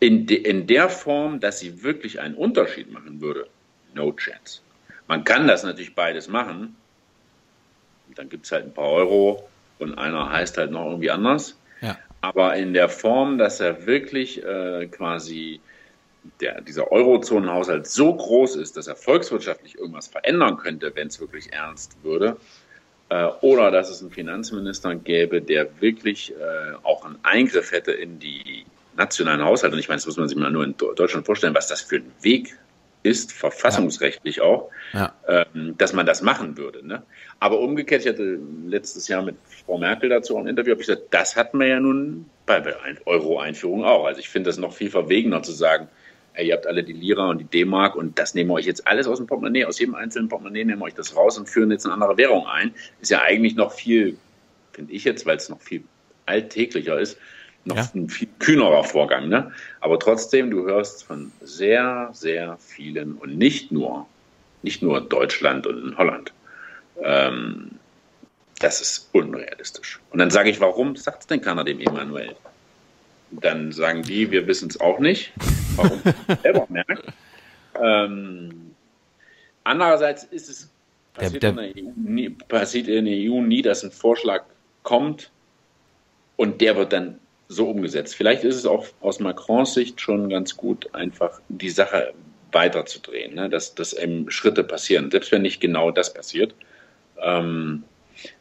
in, 0.00 0.26
de, 0.26 0.36
in 0.36 0.66
der 0.66 0.88
Form, 0.88 1.40
dass 1.40 1.60
sie 1.60 1.82
wirklich 1.82 2.20
einen 2.20 2.34
Unterschied 2.34 2.92
machen 2.92 3.20
würde, 3.20 3.48
no 3.94 4.12
chance. 4.12 4.60
Man 5.08 5.24
kann 5.24 5.48
das 5.48 5.64
natürlich 5.64 5.94
beides 5.94 6.28
machen. 6.28 6.76
Dann 8.14 8.28
gibt 8.28 8.46
es 8.46 8.52
halt 8.52 8.66
ein 8.66 8.74
paar 8.74 8.90
Euro 8.90 9.48
und 9.78 9.98
einer 9.98 10.30
heißt 10.30 10.58
halt 10.58 10.70
noch 10.70 10.86
irgendwie 10.86 11.10
anders. 11.10 11.58
Ja. 11.80 11.96
Aber 12.20 12.56
in 12.56 12.74
der 12.74 12.88
Form, 12.88 13.38
dass 13.38 13.60
er 13.60 13.86
wirklich 13.86 14.44
äh, 14.44 14.86
quasi 14.86 15.60
der, 16.40 16.60
dieser 16.60 16.90
Eurozonenhaushalt 16.90 17.86
so 17.86 18.14
groß 18.14 18.56
ist, 18.56 18.76
dass 18.76 18.86
er 18.86 18.96
volkswirtschaftlich 18.96 19.78
irgendwas 19.78 20.08
verändern 20.08 20.56
könnte, 20.56 20.92
wenn 20.94 21.08
es 21.08 21.20
wirklich 21.20 21.52
ernst 21.52 21.96
würde, 22.02 22.36
äh, 23.08 23.24
oder 23.40 23.70
dass 23.70 23.90
es 23.90 24.02
einen 24.02 24.10
Finanzminister 24.10 24.94
gäbe, 24.94 25.40
der 25.40 25.68
wirklich 25.80 26.32
äh, 26.32 26.74
auch 26.82 27.04
einen 27.04 27.18
Eingriff 27.22 27.72
hätte 27.72 27.92
in 27.92 28.18
die 28.18 28.64
nationalen 28.96 29.44
Haushalte. 29.44 29.74
Und 29.74 29.80
ich 29.80 29.88
meine, 29.88 29.98
das 29.98 30.06
muss 30.06 30.16
man 30.16 30.28
sich 30.28 30.36
mal 30.36 30.50
nur 30.50 30.64
in 30.64 30.76
Deutschland 30.76 31.24
vorstellen, 31.24 31.54
was 31.54 31.68
das 31.68 31.80
für 31.80 31.96
ein 31.96 32.12
Weg 32.20 32.56
ist, 33.02 33.32
verfassungsrechtlich 33.32 34.40
auch, 34.40 34.70
Ja. 34.92 35.12
ähm, 35.28 35.74
dass 35.78 35.92
man 35.92 36.06
das 36.06 36.22
machen 36.22 36.56
würde. 36.56 36.86
Ne? 36.86 37.02
Aber 37.40 37.60
umgekehrt, 37.60 38.02
ich 38.02 38.08
hatte 38.08 38.38
letztes 38.66 39.08
Jahr 39.08 39.22
mit 39.22 39.36
Frau 39.66 39.78
Merkel 39.78 40.08
dazu 40.10 40.36
auch 40.36 40.40
ein 40.40 40.46
Interview, 40.48 40.72
habe 40.72 40.80
ich 40.82 40.86
gesagt, 40.88 41.06
das 41.10 41.36
hatten 41.36 41.58
wir 41.58 41.66
ja 41.68 41.80
nun 41.80 42.26
bei 42.46 42.60
der 42.60 42.82
Ein- 42.82 42.98
Euro-Einführung 43.06 43.84
auch. 43.84 44.04
Also 44.06 44.20
ich 44.20 44.28
finde 44.28 44.48
das 44.50 44.58
noch 44.58 44.72
viel 44.72 44.90
verwegener 44.90 45.42
zu 45.42 45.52
sagen, 45.52 45.88
ey, 46.34 46.48
ihr 46.48 46.54
habt 46.54 46.66
alle 46.66 46.82
die 46.82 46.92
Lira 46.92 47.28
und 47.30 47.38
die 47.38 47.44
D-Mark 47.44 47.94
und 47.96 48.18
das 48.18 48.34
nehmen 48.34 48.50
wir 48.50 48.54
euch 48.54 48.66
jetzt 48.66 48.86
alles 48.86 49.06
aus 49.06 49.18
dem 49.18 49.26
Portemonnaie, 49.26 49.64
aus 49.64 49.78
jedem 49.78 49.94
einzelnen 49.94 50.28
Portemonnaie 50.28 50.64
nehmen 50.64 50.80
wir 50.80 50.86
euch 50.86 50.94
das 50.94 51.14
raus 51.16 51.38
und 51.38 51.48
führen 51.48 51.70
jetzt 51.70 51.84
eine 51.84 51.94
andere 51.94 52.16
Währung 52.16 52.46
ein. 52.46 52.74
Ist 53.00 53.10
ja 53.10 53.22
eigentlich 53.22 53.54
noch 53.56 53.72
viel, 53.72 54.16
finde 54.72 54.92
ich 54.92 55.04
jetzt, 55.04 55.26
weil 55.26 55.36
es 55.36 55.48
noch 55.48 55.60
viel 55.60 55.82
alltäglicher 56.26 56.98
ist, 56.98 57.18
noch 57.64 57.76
Ja. 57.76 57.90
ein 57.94 58.08
viel 58.08 58.28
kühnerer 58.38 58.84
Vorgang. 58.84 59.28
Ne? 59.28 59.52
Aber 59.80 59.98
trotzdem, 59.98 60.50
du 60.50 60.64
hörst 60.66 61.04
von 61.04 61.32
sehr, 61.42 62.10
sehr 62.12 62.56
vielen 62.58 63.14
und 63.14 63.36
nicht 63.36 63.70
nur, 63.72 64.06
nicht 64.62 64.82
nur 64.82 65.00
Deutschland 65.00 65.66
und 65.66 65.96
Holland, 65.98 66.32
Ähm, 67.00 67.70
das 68.58 68.80
ist 68.80 69.08
unrealistisch. 69.12 70.00
Und 70.10 70.18
dann 70.18 70.30
sage 70.30 70.50
ich, 70.50 70.58
warum 70.60 70.96
sagt 70.96 71.20
es 71.20 71.26
denn 71.28 71.40
keiner 71.40 71.62
dem 71.62 71.78
Emanuel? 71.78 72.34
Dann 73.30 73.70
sagen 73.70 74.02
die, 74.02 74.28
wir 74.32 74.48
wissen 74.48 74.68
es 74.68 74.80
auch 74.80 74.98
nicht. 74.98 75.32
Warum? 75.76 76.00
selber 76.42 76.66
merkt. 76.70 77.04
Ähm, 77.80 78.74
andererseits 79.62 80.24
ist 80.24 80.48
es 80.48 80.70
passiert, 81.14 81.42
Der- 81.44 81.50
in 81.50 81.56
der 81.56 81.84
EU 81.84 81.92
nie, 81.94 82.30
passiert 82.30 82.88
in 82.88 83.04
der 83.04 83.14
EU 83.30 83.40
nie, 83.42 83.62
dass 83.62 83.84
ein 83.84 83.92
Vorschlag 83.92 84.42
kommt 84.82 85.30
und 86.36 86.60
der 86.60 86.74
wird 86.76 86.92
dann 86.92 87.20
so 87.48 87.68
umgesetzt. 87.68 88.14
Vielleicht 88.14 88.44
ist 88.44 88.56
es 88.56 88.66
auch 88.66 88.86
aus 89.00 89.20
Macrons 89.20 89.74
Sicht 89.74 90.00
schon 90.00 90.28
ganz 90.28 90.56
gut, 90.56 90.94
einfach 90.94 91.40
die 91.48 91.70
Sache 91.70 92.12
weiterzudrehen, 92.52 93.34
ne? 93.34 93.48
dass, 93.48 93.74
dass 93.74 93.92
eben 93.92 94.30
Schritte 94.30 94.64
passieren, 94.64 95.10
selbst 95.10 95.32
wenn 95.32 95.42
nicht 95.42 95.60
genau 95.60 95.90
das 95.90 96.12
passiert. 96.14 96.54
Ähm, 97.20 97.84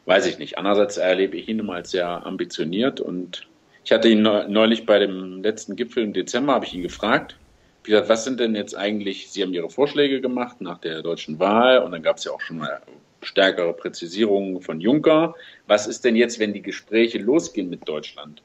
weiß 0.06 0.26
ich 0.28 0.38
nicht. 0.40 0.58
Andererseits 0.58 0.98
erlebe 0.98 1.38
ich 1.38 1.48
ihn 1.48 1.60
immer 1.60 1.76
als 1.76 1.92
sehr 1.92 2.26
ambitioniert 2.26 3.00
und 3.00 3.48
ich 3.84 3.92
hatte 3.92 4.10
ihn 4.10 4.22
neu- 4.22 4.48
neulich 4.48 4.86
bei 4.86 5.00
dem 5.00 5.42
letzten 5.42 5.76
Gipfel 5.76 6.04
im 6.04 6.14
Dezember, 6.14 6.54
habe 6.54 6.66
ich 6.66 6.74
ihn 6.74 6.84
gefragt, 6.84 7.38
wie 7.84 7.92
gesagt, 7.92 8.10
was 8.10 8.26
sind 8.26 8.40
denn 8.42 8.54
jetzt 8.54 8.76
eigentlich, 8.76 9.32
Sie 9.32 9.42
haben 9.42 9.54
Ihre 9.54 9.70
Vorschläge 9.70 10.20
gemacht 10.20 10.60
nach 10.60 10.78
der 10.78 11.02
deutschen 11.02 11.40
Wahl 11.40 11.80
und 11.80 11.94
dann 11.94 12.04
gab 12.04 12.18
es 12.18 12.26
ja 12.26 12.34
auch 12.34 12.42
schon 12.42 12.58
mal 12.58 12.82
stärkere 13.22 13.72
Präzisierungen 13.74 14.62
von 14.62 14.82
Juncker. 14.82 15.36
Was 15.68 15.88
ist 15.88 16.04
denn 16.04 16.18
jetzt, 16.18 16.38
wenn 16.40 16.54
die 16.54 16.62
Gespräche 16.62 17.18
losgehen 17.18 17.70
mit 17.70 17.88
Deutschland? 17.88 18.42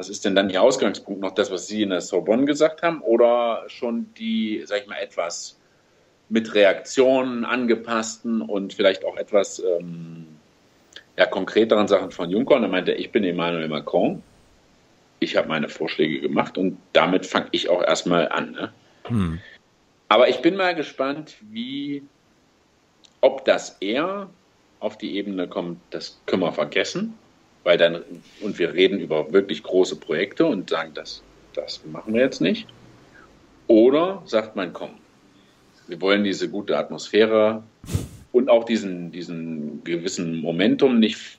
Was 0.00 0.08
ist 0.08 0.24
denn 0.24 0.34
dann 0.34 0.48
Ihr 0.48 0.62
Ausgangspunkt? 0.62 1.20
Noch 1.20 1.32
das, 1.32 1.50
was 1.50 1.66
Sie 1.66 1.82
in 1.82 1.90
der 1.90 2.00
Sorbonne 2.00 2.46
gesagt 2.46 2.80
haben 2.80 3.02
oder 3.02 3.64
schon 3.66 4.06
die, 4.14 4.62
sag 4.64 4.80
ich 4.80 4.86
mal, 4.86 4.96
etwas 4.96 5.58
mit 6.30 6.54
Reaktionen 6.54 7.44
angepassten 7.44 8.40
und 8.40 8.72
vielleicht 8.72 9.04
auch 9.04 9.18
etwas 9.18 9.62
ähm, 9.62 10.26
ja, 11.18 11.26
konkreteren 11.26 11.86
Sachen 11.86 12.12
von 12.12 12.30
Juncker? 12.30 12.54
Und 12.54 12.62
er 12.62 12.70
meinte, 12.70 12.92
ich 12.92 13.12
bin 13.12 13.24
Emmanuel 13.24 13.68
Macron. 13.68 14.22
Ich 15.18 15.36
habe 15.36 15.48
meine 15.48 15.68
Vorschläge 15.68 16.22
gemacht 16.22 16.56
und 16.56 16.78
damit 16.94 17.26
fange 17.26 17.48
ich 17.50 17.68
auch 17.68 17.82
erstmal 17.82 18.30
an. 18.30 18.52
Ne? 18.52 18.72
Hm. 19.04 19.38
Aber 20.08 20.30
ich 20.30 20.40
bin 20.40 20.56
mal 20.56 20.74
gespannt, 20.74 21.36
wie, 21.42 22.02
ob 23.20 23.44
das 23.44 23.76
eher 23.80 24.30
auf 24.78 24.96
die 24.96 25.14
Ebene 25.16 25.46
kommt, 25.46 25.78
das 25.90 26.22
können 26.24 26.40
wir 26.40 26.52
vergessen, 26.52 27.18
weil 27.64 27.78
dann, 27.78 28.02
und 28.40 28.58
wir 28.58 28.72
reden 28.72 28.98
über 29.00 29.32
wirklich 29.32 29.62
große 29.62 29.96
Projekte 29.96 30.46
und 30.46 30.70
sagen, 30.70 30.92
das, 30.94 31.22
das 31.54 31.84
machen 31.84 32.14
wir 32.14 32.22
jetzt 32.22 32.40
nicht. 32.40 32.66
Oder 33.66 34.22
sagt 34.26 34.56
man, 34.56 34.72
komm, 34.72 34.90
wir 35.86 36.00
wollen 36.00 36.24
diese 36.24 36.48
gute 36.48 36.76
Atmosphäre 36.78 37.62
und 38.32 38.48
auch 38.48 38.64
diesen, 38.64 39.12
diesen 39.12 39.84
gewissen 39.84 40.40
Momentum 40.40 40.98
nicht 40.98 41.38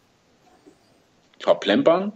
verplempern 1.39 2.13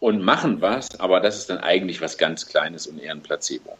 und 0.00 0.22
machen 0.22 0.60
was, 0.60 0.98
aber 0.98 1.20
das 1.20 1.38
ist 1.38 1.50
dann 1.50 1.58
eigentlich 1.58 2.00
was 2.00 2.18
ganz 2.18 2.46
Kleines 2.46 2.86
und 2.86 2.98
eher 2.98 3.12
ein 3.12 3.22
Placebo. 3.22 3.76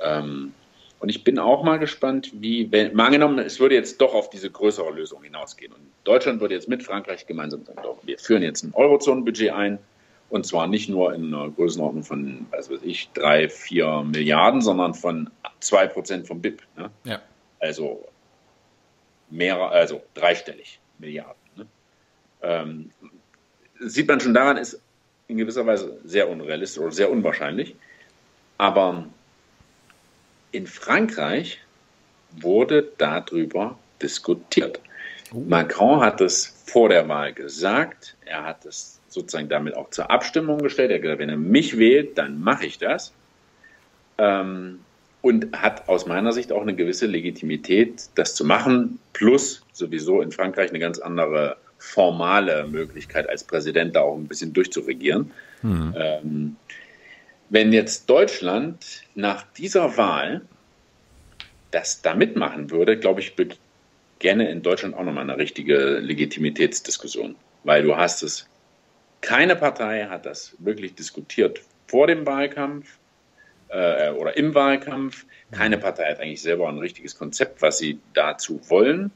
Ähm, 0.00 0.54
und 0.98 1.10
ich 1.10 1.24
bin 1.24 1.38
auch 1.38 1.62
mal 1.62 1.78
gespannt, 1.78 2.32
wie, 2.34 2.70
wenn, 2.72 2.94
mal 2.94 3.06
angenommen, 3.06 3.38
es 3.38 3.60
würde 3.60 3.74
jetzt 3.74 4.00
doch 4.00 4.14
auf 4.14 4.30
diese 4.30 4.50
größere 4.50 4.90
Lösung 4.90 5.22
hinausgehen. 5.22 5.72
Und 5.72 5.82
Deutschland 6.04 6.40
würde 6.40 6.54
jetzt 6.54 6.68
mit 6.68 6.82
Frankreich 6.82 7.26
gemeinsam 7.26 7.64
sagen, 7.64 7.80
doch, 7.82 7.98
wir 8.04 8.18
führen 8.18 8.42
jetzt 8.42 8.62
ein 8.62 8.72
Eurozonenbudget 8.74 9.52
ein. 9.52 9.78
Und 10.28 10.44
zwar 10.44 10.66
nicht 10.66 10.88
nur 10.88 11.14
in 11.14 11.32
einer 11.32 11.50
Größenordnung 11.50 12.02
von, 12.02 12.46
was 12.50 12.70
weiß 12.70 12.80
ich, 12.82 13.10
drei, 13.12 13.48
vier 13.48 14.02
Milliarden, 14.02 14.60
sondern 14.60 14.94
von 14.94 15.30
zwei 15.60 15.86
Prozent 15.86 16.26
vom 16.26 16.40
BIP. 16.40 16.62
Ne? 16.76 16.90
Ja. 17.04 17.22
Also 17.60 18.04
mehr, 19.30 19.56
also 19.58 20.02
dreistellig 20.14 20.80
Milliarden. 20.98 21.36
Ne? 21.56 21.66
Ähm, 22.42 22.90
sieht 23.78 24.08
man 24.08 24.18
schon 24.18 24.34
daran, 24.34 24.56
ist 24.56 24.80
in 25.28 25.36
gewisser 25.36 25.66
Weise 25.66 25.98
sehr 26.04 26.28
unrealistisch 26.28 26.82
oder 26.82 26.92
sehr 26.92 27.10
unwahrscheinlich. 27.10 27.76
Aber 28.58 29.06
in 30.56 30.66
Frankreich 30.66 31.60
wurde 32.32 32.88
darüber 32.96 33.78
diskutiert. 34.00 34.80
Macron 35.32 36.00
hat 36.00 36.22
es 36.22 36.62
vor 36.64 36.88
der 36.88 37.08
Wahl 37.08 37.34
gesagt. 37.34 38.16
Er 38.24 38.44
hat 38.44 38.64
es 38.64 38.98
sozusagen 39.08 39.50
damit 39.50 39.76
auch 39.76 39.90
zur 39.90 40.10
Abstimmung 40.10 40.58
gestellt. 40.58 40.90
Er 40.90 40.96
hat 40.96 41.02
gesagt, 41.02 41.20
wenn 41.20 41.28
er 41.28 41.36
mich 41.36 41.78
wählt, 41.78 42.16
dann 42.16 42.40
mache 42.40 42.64
ich 42.64 42.78
das. 42.78 43.12
Ähm, 44.16 44.80
und 45.20 45.54
hat 45.60 45.88
aus 45.88 46.06
meiner 46.06 46.32
Sicht 46.32 46.52
auch 46.52 46.62
eine 46.62 46.74
gewisse 46.74 47.06
Legitimität, 47.06 48.08
das 48.14 48.34
zu 48.34 48.44
machen. 48.44 48.98
Plus 49.12 49.62
sowieso 49.72 50.22
in 50.22 50.32
Frankreich 50.32 50.70
eine 50.70 50.78
ganz 50.78 50.98
andere 50.98 51.58
formale 51.78 52.66
Möglichkeit, 52.66 53.28
als 53.28 53.44
Präsident 53.44 53.94
da 53.94 54.02
auch 54.02 54.16
ein 54.16 54.26
bisschen 54.26 54.54
durchzuregieren. 54.54 55.32
Hm. 55.60 55.94
Ähm, 55.98 56.56
wenn 57.48 57.72
jetzt 57.72 58.08
Deutschland 58.10 59.02
nach 59.14 59.42
dieser 59.52 59.96
Wahl 59.96 60.42
das 61.70 62.02
da 62.02 62.14
mitmachen 62.14 62.70
würde, 62.70 62.98
glaube 62.98 63.20
ich, 63.20 63.34
gerne 64.18 64.50
in 64.50 64.62
Deutschland 64.62 64.94
auch 64.94 65.04
nochmal 65.04 65.24
eine 65.24 65.36
richtige 65.36 65.98
Legitimitätsdiskussion. 65.98 67.36
Weil 67.64 67.82
du 67.82 67.96
hast 67.96 68.22
es, 68.22 68.48
keine 69.20 69.56
Partei 69.56 70.06
hat 70.06 70.26
das 70.26 70.54
wirklich 70.58 70.94
diskutiert 70.94 71.60
vor 71.86 72.06
dem 72.06 72.26
Wahlkampf 72.26 72.98
äh, 73.68 74.10
oder 74.10 74.36
im 74.36 74.54
Wahlkampf. 74.54 75.26
Keine 75.50 75.78
Partei 75.78 76.10
hat 76.10 76.20
eigentlich 76.20 76.42
selber 76.42 76.68
ein 76.68 76.78
richtiges 76.78 77.18
Konzept, 77.18 77.62
was 77.62 77.78
sie 77.78 77.98
dazu 78.14 78.60
wollen. 78.68 79.10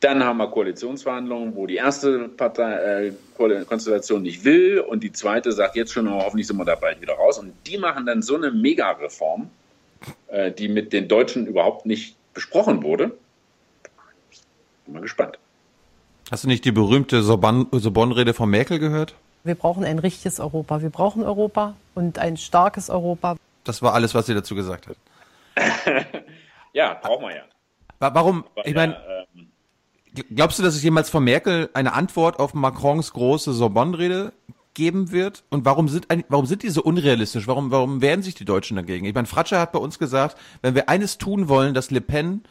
Dann 0.00 0.24
haben 0.24 0.38
wir 0.38 0.48
Koalitionsverhandlungen, 0.48 1.54
wo 1.54 1.66
die 1.66 1.76
erste 1.76 2.28
Partei, 2.30 3.08
äh, 3.38 3.64
Konstellation 3.66 4.22
nicht 4.22 4.44
will 4.44 4.80
und 4.80 5.02
die 5.02 5.12
zweite 5.12 5.52
sagt 5.52 5.76
jetzt 5.76 5.92
schon, 5.92 6.08
oh, 6.08 6.22
hoffentlich 6.22 6.46
sind 6.46 6.56
wir 6.56 6.64
da 6.64 6.74
bald 6.74 7.00
wieder 7.02 7.14
raus. 7.14 7.38
Und 7.38 7.52
die 7.66 7.76
machen 7.76 8.06
dann 8.06 8.22
so 8.22 8.34
eine 8.36 8.50
Mega-Reform, 8.50 9.50
äh, 10.28 10.50
die 10.52 10.68
mit 10.68 10.92
den 10.94 11.06
Deutschen 11.08 11.46
überhaupt 11.46 11.84
nicht 11.84 12.16
besprochen 12.32 12.82
wurde. 12.82 13.08
Bin 14.86 14.94
mal 14.94 15.02
gespannt. 15.02 15.38
Hast 16.30 16.44
du 16.44 16.48
nicht 16.48 16.64
die 16.64 16.72
berühmte 16.72 17.22
Sorbonne- 17.22 17.66
Sorbonne-Rede 17.72 18.32
von 18.32 18.48
Merkel 18.48 18.78
gehört? 18.78 19.14
Wir 19.44 19.54
brauchen 19.54 19.84
ein 19.84 19.98
richtiges 19.98 20.40
Europa. 20.40 20.80
Wir 20.80 20.90
brauchen 20.90 21.22
Europa 21.24 21.74
und 21.94 22.18
ein 22.18 22.36
starkes 22.38 22.88
Europa. 22.88 23.36
Das 23.64 23.82
war 23.82 23.92
alles, 23.94 24.14
was 24.14 24.26
sie 24.26 24.34
dazu 24.34 24.54
gesagt 24.54 24.86
hat. 24.86 24.96
Ja, 26.72 26.94
brauchen 27.02 27.26
wir 27.26 27.34
ja. 27.34 27.42
Wa- 27.98 28.14
Warum? 28.14 28.44
Ich 28.64 28.74
meine, 28.74 28.92
ja, 28.92 29.26
ähm, 29.34 29.49
glaubst 30.34 30.58
du, 30.58 30.62
dass 30.62 30.74
es 30.74 30.82
jemals 30.82 31.10
von 31.10 31.24
Merkel 31.24 31.70
eine 31.74 31.92
Antwort 31.92 32.38
auf 32.38 32.54
Macrons 32.54 33.12
große 33.12 33.52
Sorbonne-Rede 33.52 34.32
geben 34.74 35.10
wird? 35.12 35.44
Und 35.50 35.64
warum 35.64 35.88
sind, 35.88 36.06
warum 36.28 36.46
sind 36.46 36.62
die 36.62 36.70
so 36.70 36.82
unrealistisch? 36.82 37.46
Warum, 37.46 37.70
warum 37.70 38.00
wehren 38.02 38.22
sich 38.22 38.34
die 38.34 38.44
Deutschen 38.44 38.76
dagegen? 38.76 39.04
Ich 39.06 39.14
meine, 39.14 39.26
Fratscher 39.26 39.60
hat 39.60 39.72
bei 39.72 39.78
uns 39.78 39.98
gesagt, 39.98 40.36
wenn 40.62 40.74
wir 40.74 40.88
eines 40.88 41.18
tun 41.18 41.48
wollen, 41.48 41.74
dass 41.74 41.90
Le 41.90 42.00
Pen 42.00 42.42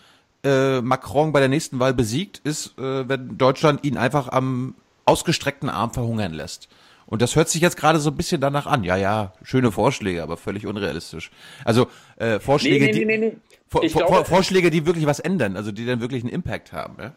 äh, 0.44 0.82
Macron 0.82 1.32
bei 1.32 1.40
der 1.40 1.50
nächsten 1.50 1.80
Wahl 1.80 1.94
besiegt, 1.94 2.40
ist, 2.44 2.78
äh, 2.78 3.08
wenn 3.10 3.38
Deutschland 3.38 3.84
ihn 3.84 3.98
einfach 3.98 4.30
am 4.30 4.76
ausgestreckten 5.06 5.70
Arm 5.70 5.92
verhungern 5.92 6.34
lässt. 6.34 6.70
Und 7.08 7.24
das 7.24 7.36
hört 7.36 7.50
sich 7.50 7.62
jetzt 7.62 7.76
gerade 7.76 8.00
so 8.00 8.12
ein 8.12 8.16
bisschen 8.18 8.40
danach 8.40 8.68
an. 8.68 8.84
Ja, 8.84 8.96
ja, 8.96 9.34
schöne 9.42 9.72
Vorschläge, 9.72 10.22
aber 10.22 10.38
völlig 10.38 10.68
unrealistisch. 10.68 11.32
Also 11.66 11.88
äh, 12.18 12.40
Vorschläge, 12.40 12.86
Nee, 12.86 12.92
nee, 12.92 13.00
die 13.00 13.06
nee, 13.06 13.18
nee. 13.18 13.38
Vor, 13.68 13.82
vor, 13.90 14.06
glaube- 14.06 14.26
Vorschläge, 14.26 14.70
die 14.70 14.86
wirklich 14.86 15.08
was 15.08 15.20
ändern, 15.20 15.56
also 15.58 15.72
die 15.72 15.86
dann 15.88 16.02
wirklich 16.02 16.24
einen 16.24 16.32
Impact 16.32 16.72
haben. 16.72 16.96
Ja? 17.02 17.14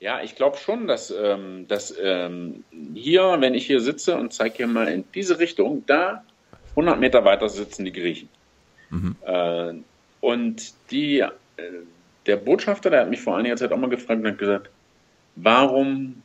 Ja, 0.00 0.22
ich 0.22 0.34
glaube 0.34 0.56
schon, 0.56 0.86
dass, 0.86 1.10
ähm, 1.10 1.68
dass 1.68 1.94
ähm, 2.02 2.64
hier, 2.94 3.36
wenn 3.38 3.54
ich 3.54 3.66
hier 3.66 3.80
sitze 3.80 4.16
und 4.16 4.32
zeige 4.32 4.56
hier 4.56 4.66
mal 4.66 4.88
in 4.88 5.04
diese 5.14 5.38
Richtung, 5.38 5.84
da 5.86 6.24
100 6.70 6.98
Meter 6.98 7.24
weiter 7.26 7.50
sitzen 7.50 7.84
die 7.84 7.92
Griechen. 7.92 8.30
Äh, 9.26 9.74
und 10.20 10.72
die, 10.90 11.20
äh, 11.20 11.30
der 12.24 12.36
Botschafter, 12.36 12.88
der 12.88 13.02
hat 13.02 13.10
mich 13.10 13.20
vor 13.20 13.36
einiger 13.36 13.56
Zeit 13.56 13.72
auch 13.72 13.76
mal 13.76 13.90
gefragt 13.90 14.22
und 14.22 14.26
hat 14.26 14.38
gesagt, 14.38 14.70
warum 15.36 16.22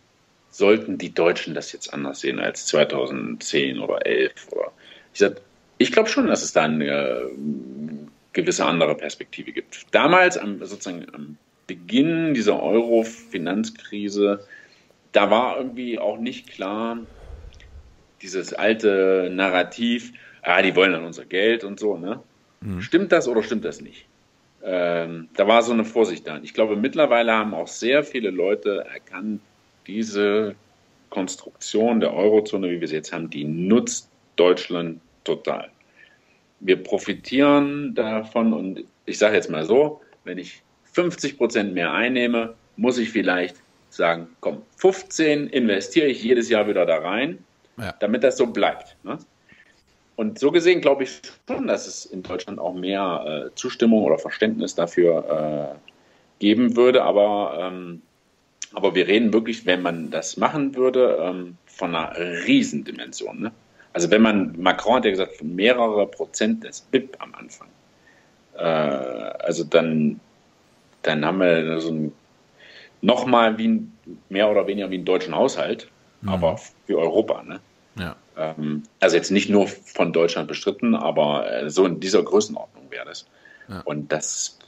sollten 0.52 0.98
die 0.98 1.14
Deutschen 1.14 1.54
das 1.54 1.74
jetzt 1.74 1.94
anders 1.94 2.22
sehen 2.22 2.40
als 2.40 2.68
2010 2.68 3.80
oder 3.80 4.06
11? 4.06 4.32
Oder 4.52 4.72
ich 5.14 5.20
sag, 5.20 5.42
ich 5.78 5.92
glaube 5.92 6.08
schon, 6.08 6.28
dass 6.28 6.44
es 6.44 6.54
da 6.54 6.64
eine 6.64 6.86
äh, 6.86 7.30
gewisse 8.32 8.66
andere 8.66 8.96
Perspektive 8.96 9.52
gibt. 9.52 9.86
Damals, 9.92 10.38
am, 10.38 10.64
sozusagen 10.66 11.06
am 11.14 11.38
Beginn 11.68 12.34
dieser 12.34 12.61
Euro-Finanzkrise, 12.61 14.45
da 15.11 15.32
war 15.32 15.57
irgendwie 15.57 15.99
auch 15.99 16.18
nicht 16.18 16.49
klar, 16.49 16.99
dieses 18.22 18.53
alte 18.53 19.30
Narrativ, 19.32 20.13
ah, 20.41 20.61
die 20.61 20.76
wollen 20.76 20.93
dann 20.93 21.05
unser 21.05 21.26
Geld 21.26 21.63
und 21.63 21.80
so, 21.80 21.97
ne? 21.97 22.22
Stimmt 22.82 23.11
das 23.11 23.28
oder 23.28 23.43
stimmt 23.43 23.66
das 23.66 23.82
nicht? 23.82 24.07
Ähm, 24.63 25.30
da 25.36 25.47
war 25.47 25.61
so 25.61 25.74
eine 25.74 25.86
Vorsicht 25.86 26.26
da. 26.26 26.39
Ich 26.41 26.53
glaube, 26.53 26.76
mittlerweile 26.76 27.34
haben 27.34 27.53
auch 27.53 27.68
sehr 27.68 28.03
viele 28.03 28.32
Leute 28.32 28.86
erkannt, 28.91 29.41
diese 29.86 30.55
Konstruktion 31.11 31.99
der 31.99 32.13
Eurozone, 32.13 32.72
wie 32.72 32.82
wir 32.82 32.88
sie 32.88 32.95
jetzt 32.95 33.13
haben, 33.13 33.30
die 33.30 33.43
nutzt 33.43 34.09
Deutschland 34.36 34.99
total. 35.24 35.70
Wir 36.59 36.82
profitieren 36.82 37.93
davon 37.93 38.53
und 38.53 38.84
ich 39.05 39.20
sage 39.20 39.36
jetzt 39.36 39.49
mal 39.49 39.66
so, 39.66 40.01
wenn 40.24 40.39
ich 40.39 40.63
50 40.96 41.38
Prozent 41.38 41.74
mehr 41.74 41.93
einnehme, 41.93 42.56
muss 42.78 42.98
ich 42.98 43.10
vielleicht 43.10 43.58
sagen, 43.89 44.28
komm, 44.39 44.62
15 44.78 45.48
investiere 45.48 46.08
ich 46.08 46.24
jedes 46.24 46.50
Jahr 46.50 46.68
wieder 46.68 46.86
da 46.86 46.98
rein, 47.00 47.39
Ja. 47.78 47.93
damit 48.00 48.24
das 48.24 48.38
so 48.38 48.48
bleibt. 48.48 48.96
Ne? 49.04 49.18
Und 50.16 50.39
so 50.39 50.52
gesehen 50.52 50.80
glaube 50.80 51.04
ich 51.04 51.22
schon, 51.48 51.68
dass 51.68 51.86
es 51.86 52.06
in 52.06 52.24
Deutschland 52.24 52.60
auch 52.60 52.74
mehr 52.74 53.50
äh, 53.52 53.56
Zustimmung 53.56 54.04
oder 54.04 54.18
Verständnis 54.18 54.74
dafür 54.74 55.76
äh, 55.76 56.39
geben 56.39 56.78
würde. 56.78 57.04
Aber, 57.04 57.58
ähm, 57.62 58.02
aber 58.74 58.96
wir 58.96 59.08
reden 59.08 59.34
wirklich, 59.34 59.66
wenn 59.66 59.82
man 59.82 60.10
das 60.12 60.38
machen 60.38 60.76
würde, 60.76 61.18
ähm, 61.22 61.58
von 61.66 61.93
einer 61.93 62.16
Riesendimension. 62.48 63.41
Ne? 63.41 63.52
Also 63.91 64.10
wenn 64.12 64.22
man, 64.22 64.56
Macron 64.58 64.96
hat 64.96 65.06
ja 65.06 65.12
gesagt, 65.12 65.43
mehrere 65.43 66.08
Prozent 66.08 66.64
des 66.64 66.80
BIP 66.80 67.18
am 67.20 67.36
Anfang. 67.36 67.68
Äh, 68.58 68.64
also 68.64 69.66
dann, 69.66 70.22
dann 71.06 71.26
haben 71.26 71.39
wir 71.39 71.80
so 71.80 71.91
ein, 71.91 72.12
nochmal 73.01 73.58
wie 73.58 73.68
ein, 73.68 73.97
mehr 74.30 74.49
oder 74.49 74.68
weniger 74.68 74.89
wie 74.89 74.95
einen 74.95 75.06
deutschen 75.06 75.36
Haushalt, 75.36 75.89
aber 76.26 76.58
für 76.86 76.97
Europa. 76.97 77.43
Ne? 77.43 77.60
Ja. 77.97 78.16
Ähm, 78.38 78.84
also 78.99 79.16
jetzt 79.16 79.32
nicht 79.32 79.49
nur 79.49 79.68
von 79.68 80.12
Deutschland 80.12 80.47
bestritten, 80.47 80.95
aber 80.95 81.51
äh, 81.51 81.70
so 81.70 81.86
in 81.86 81.99
dieser 81.99 82.24
Größenordnung 82.24 82.89
wäre 82.89 83.06
das. 83.06 83.28
Ja. 83.70 83.82
Und 83.82 84.12
das, 84.12 84.60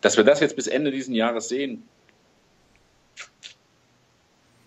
dass 0.00 0.16
wir 0.16 0.24
das 0.24 0.40
jetzt 0.40 0.56
bis 0.56 0.66
Ende 0.66 0.90
dieses 0.90 1.14
Jahres 1.14 1.48
sehen, 1.48 1.82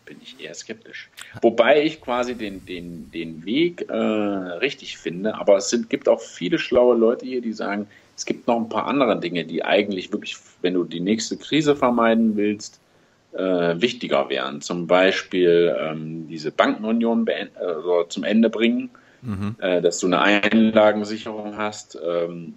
bin 0.06 0.18
ich 0.22 0.40
eher 0.44 0.54
skeptisch. 0.54 1.10
Wobei 1.42 1.84
ich 1.84 2.02
quasi 2.02 2.36
den, 2.36 2.66
den, 2.66 3.12
den 3.12 3.46
Weg 3.46 3.90
äh, 3.90 3.94
richtig 3.94 4.98
finde, 4.98 5.36
aber 5.36 5.58
es 5.58 5.70
sind, 5.70 5.90
gibt 5.90 6.10
auch 6.10 6.20
viele 6.20 6.60
schlaue 6.60 6.98
Leute 6.98 7.26
hier, 7.26 7.42
die 7.42 7.54
sagen, 7.54 7.88
es 8.22 8.26
gibt 8.28 8.46
noch 8.46 8.58
ein 8.58 8.70
paar 8.70 8.86
andere 8.86 9.20
Dinge, 9.20 9.46
die 9.46 9.66
eigentlich 9.66 10.12
wirklich, 10.12 10.38
wenn 10.62 10.76
du 10.76 10.84
die 10.84 11.00
nächste 11.00 11.38
Krise 11.38 11.76
vermeiden 11.76 12.38
willst, 12.38 12.80
äh, 13.34 13.82
wichtiger 13.82 14.30
wären. 14.30 14.62
Zum 14.62 14.86
Beispiel 14.86 15.76
ähm, 15.76 16.28
diese 16.28 16.52
Bankenunion 16.52 17.24
oder 17.24 18.08
zum 18.10 18.24
Ende 18.24 18.52
bringen, 18.52 18.92
Mhm. 19.24 19.56
äh, 19.60 19.82
dass 19.82 20.00
du 20.00 20.08
eine 20.08 20.22
Einlagensicherung 20.22 21.58
hast, 21.58 21.98
ähm, 22.04 22.56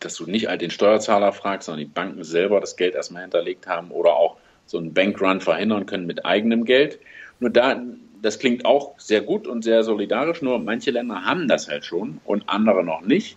dass 0.00 0.16
du 0.16 0.24
nicht 0.26 0.48
halt 0.48 0.60
den 0.60 0.70
Steuerzahler 0.70 1.32
fragst, 1.32 1.66
sondern 1.66 1.86
die 1.86 1.90
Banken 1.90 2.24
selber 2.24 2.60
das 2.60 2.76
Geld 2.76 2.94
erstmal 2.94 3.22
hinterlegt 3.22 3.66
haben 3.66 3.90
oder 3.90 4.14
auch 4.14 4.36
so 4.66 4.78
einen 4.78 4.92
Bankrun 4.92 5.40
verhindern 5.40 5.86
können 5.86 6.06
mit 6.06 6.24
eigenem 6.24 6.64
Geld. 6.64 6.98
Nur 7.40 7.50
da, 7.50 7.82
das 8.20 8.38
klingt 8.38 8.64
auch 8.64 8.98
sehr 8.98 9.22
gut 9.22 9.46
und 9.46 9.64
sehr 9.64 9.82
solidarisch, 9.82 10.42
nur 10.42 10.58
manche 10.58 10.90
Länder 10.90 11.24
haben 11.24 11.48
das 11.48 11.68
halt 11.68 11.84
schon 11.84 12.20
und 12.24 12.48
andere 12.48 12.84
noch 12.84 13.00
nicht. 13.00 13.36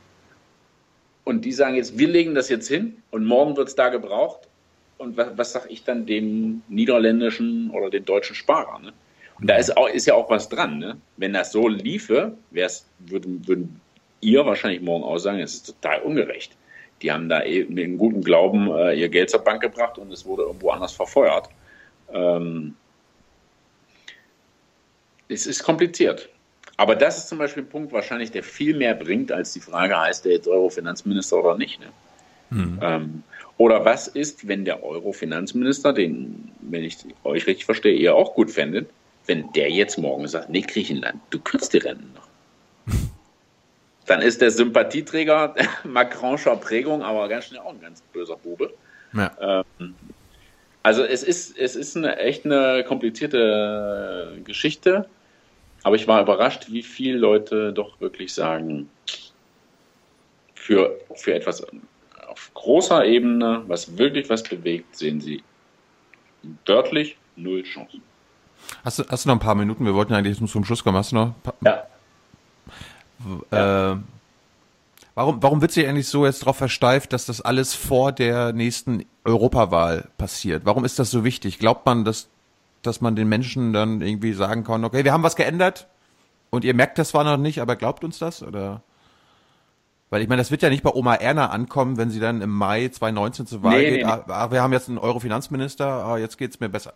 Und 1.27 1.43
die 1.43 1.51
sagen 1.51 1.75
jetzt, 1.75 1.99
wir 1.99 2.07
legen 2.07 2.35
das 2.35 2.47
jetzt 2.47 2.69
hin 2.69 3.03
und 3.11 3.25
morgen 3.25 3.57
wird 3.57 3.67
es 3.67 3.75
da 3.75 3.89
gebraucht. 3.89 4.47
Und 4.97 5.17
was, 5.17 5.37
was 5.37 5.51
sage 5.51 5.67
ich 5.67 5.83
dann 5.83 6.05
dem 6.05 6.61
niederländischen 6.69 7.69
oder 7.71 7.89
dem 7.89 8.05
deutschen 8.05 8.33
Sparer? 8.33 8.79
Ne? 8.79 8.93
Und 9.37 9.49
da 9.49 9.57
ist, 9.57 9.75
auch, 9.75 9.89
ist 9.89 10.05
ja 10.05 10.13
auch 10.13 10.29
was 10.29 10.47
dran. 10.47 10.79
Ne? 10.79 10.95
Wenn 11.17 11.33
das 11.33 11.51
so 11.51 11.67
liefe, 11.67 12.31
würden, 12.99 13.45
würden 13.45 13.81
ihr 14.21 14.45
wahrscheinlich 14.45 14.79
morgen 14.79 15.03
auch 15.03 15.17
sagen, 15.17 15.39
es 15.39 15.55
ist 15.55 15.65
total 15.65 16.01
ungerecht. 16.03 16.55
Die 17.01 17.11
haben 17.11 17.27
da 17.27 17.39
mit 17.39 17.71
einem 17.71 17.97
guten 17.97 18.21
Glauben 18.23 18.71
äh, 18.71 18.97
ihr 18.97 19.09
Geld 19.09 19.29
zur 19.29 19.41
Bank 19.41 19.61
gebracht 19.61 19.97
und 19.97 20.13
es 20.13 20.25
wurde 20.25 20.43
irgendwo 20.43 20.69
anders 20.69 20.93
verfeuert. 20.93 21.49
Ähm, 22.13 22.73
es 25.27 25.45
ist 25.45 25.61
kompliziert. 25.61 26.29
Aber 26.77 26.95
das 26.95 27.17
ist 27.17 27.27
zum 27.27 27.39
Beispiel 27.39 27.63
ein 27.63 27.69
Punkt 27.69 27.91
wahrscheinlich, 27.91 28.31
der 28.31 28.43
viel 28.43 28.75
mehr 28.77 28.93
bringt, 28.93 29.31
als 29.31 29.53
die 29.53 29.59
Frage, 29.59 29.99
heißt 29.99 30.25
der 30.25 30.33
jetzt 30.33 30.47
Euro-Finanzminister 30.47 31.37
oder 31.37 31.57
nicht. 31.57 31.79
Ne? 31.79 31.87
Ähm, 32.51 33.23
oder 33.57 33.83
was 33.83 34.07
ist, 34.07 34.47
wenn 34.47 34.63
der 34.63 34.83
Euro-Finanzminister, 34.83 35.91
den, 35.91 36.51
wenn 36.61 36.83
ich 36.83 36.97
euch 37.23 37.47
richtig 37.47 37.65
verstehe, 37.65 37.93
ihr 37.93 38.15
auch 38.15 38.35
gut 38.35 38.51
fändet, 38.51 38.89
wenn 39.25 39.51
der 39.53 39.69
jetzt 39.69 39.97
morgen 39.97 40.27
sagt, 40.27 40.49
nee, 40.49 40.61
Griechenland, 40.61 41.19
du 41.31 41.39
kürzt 41.39 41.73
die 41.73 41.79
Renten 41.79 42.13
noch. 42.13 42.27
Dann 44.05 44.21
ist 44.21 44.41
der 44.41 44.51
Sympathieträger 44.51 45.55
Macronscher 45.83 46.55
Prägung 46.55 47.01
aber 47.01 47.27
ganz 47.27 47.45
schnell 47.45 47.59
auch 47.59 47.73
ein 47.73 47.81
ganz 47.81 48.01
böser 48.13 48.37
Bube. 48.37 48.73
Ja. 49.13 49.65
Ähm, 49.79 49.95
also 50.83 51.03
es 51.03 51.23
ist, 51.23 51.57
es 51.57 51.75
ist 51.75 51.97
eine 51.97 52.17
echt 52.17 52.45
eine 52.45 52.85
komplizierte 52.87 54.37
Geschichte, 54.45 55.09
aber 55.87 55.95
ich 55.95 56.05
war 56.07 56.21
überrascht, 56.21 56.65
wie 56.69 56.83
viele 56.83 57.17
Leute 57.17 57.71
doch 57.71 57.99
wirklich 58.01 58.33
sagen, 58.33 58.89
für, 60.53 60.99
für 61.15 61.33
etwas 61.33 61.65
auf 62.27 62.51
großer 62.53 63.05
Ebene, 63.05 63.63
was 63.67 63.97
wirklich 63.97 64.29
was 64.29 64.43
bewegt, 64.43 64.97
sehen 64.97 65.21
sie 65.21 65.41
wörtlich 66.65 67.15
null 67.37 67.63
Chancen. 67.63 68.01
Hast 68.83 68.99
du, 68.99 69.03
hast 69.07 69.23
du 69.23 69.29
noch 69.29 69.37
ein 69.37 69.39
paar 69.39 69.55
Minuten? 69.55 69.85
Wir 69.85 69.95
wollten 69.95 70.13
eigentlich 70.13 70.37
zum 70.45 70.65
Schluss 70.65 70.83
kommen. 70.83 70.97
Hast 70.97 71.13
du 71.13 71.15
noch? 71.15 71.33
paar- 71.41 71.53
Ja. 71.63 71.87
Äh, 73.93 73.97
warum, 75.15 75.41
warum 75.41 75.61
wird 75.61 75.71
sich 75.71 75.87
eigentlich 75.87 76.09
so 76.09 76.25
jetzt 76.25 76.41
darauf 76.41 76.57
versteift, 76.57 77.13
dass 77.13 77.25
das 77.25 77.39
alles 77.39 77.73
vor 77.75 78.11
der 78.11 78.51
nächsten 78.51 79.05
Europawahl 79.23 80.09
passiert? 80.17 80.65
Warum 80.65 80.83
ist 80.83 80.99
das 80.99 81.11
so 81.11 81.23
wichtig? 81.23 81.59
Glaubt 81.59 81.85
man, 81.85 82.03
dass, 82.03 82.27
dass 82.81 83.01
man 83.01 83.15
den 83.15 83.27
Menschen 83.29 83.73
dann 83.73 84.01
irgendwie 84.01 84.33
sagen 84.33 84.63
kann, 84.63 84.83
okay, 84.85 85.03
wir 85.03 85.13
haben 85.13 85.23
was 85.23 85.35
geändert 85.35 85.87
und 86.49 86.63
ihr 86.63 86.73
merkt 86.73 86.97
das 86.97 87.09
zwar 87.09 87.23
noch 87.23 87.37
nicht, 87.37 87.59
aber 87.61 87.75
glaubt 87.75 88.03
uns 88.03 88.19
das? 88.19 88.43
Oder? 88.43 88.81
Weil 90.09 90.21
ich 90.21 90.29
meine, 90.29 90.41
das 90.41 90.51
wird 90.51 90.61
ja 90.61 90.69
nicht 90.69 90.83
bei 90.83 90.93
Oma 90.93 91.15
Erna 91.15 91.47
ankommen, 91.49 91.97
wenn 91.97 92.09
sie 92.09 92.19
dann 92.21 92.41
im 92.41 92.49
Mai 92.51 92.87
2019 92.87 93.45
zur 93.47 93.63
Wahl 93.63 93.77
Nee, 93.77 93.89
geht. 93.89 93.97
nee, 93.97 94.03
Ah, 94.05 94.23
ah, 94.27 94.51
wir 94.51 94.61
haben 94.61 94.71
jetzt 94.71 94.87
einen 94.87 94.97
Euro-Finanzminister, 94.99 95.85
ah, 95.85 96.17
jetzt 96.17 96.37
geht's 96.37 96.59
mir 96.61 96.69
besser. 96.69 96.93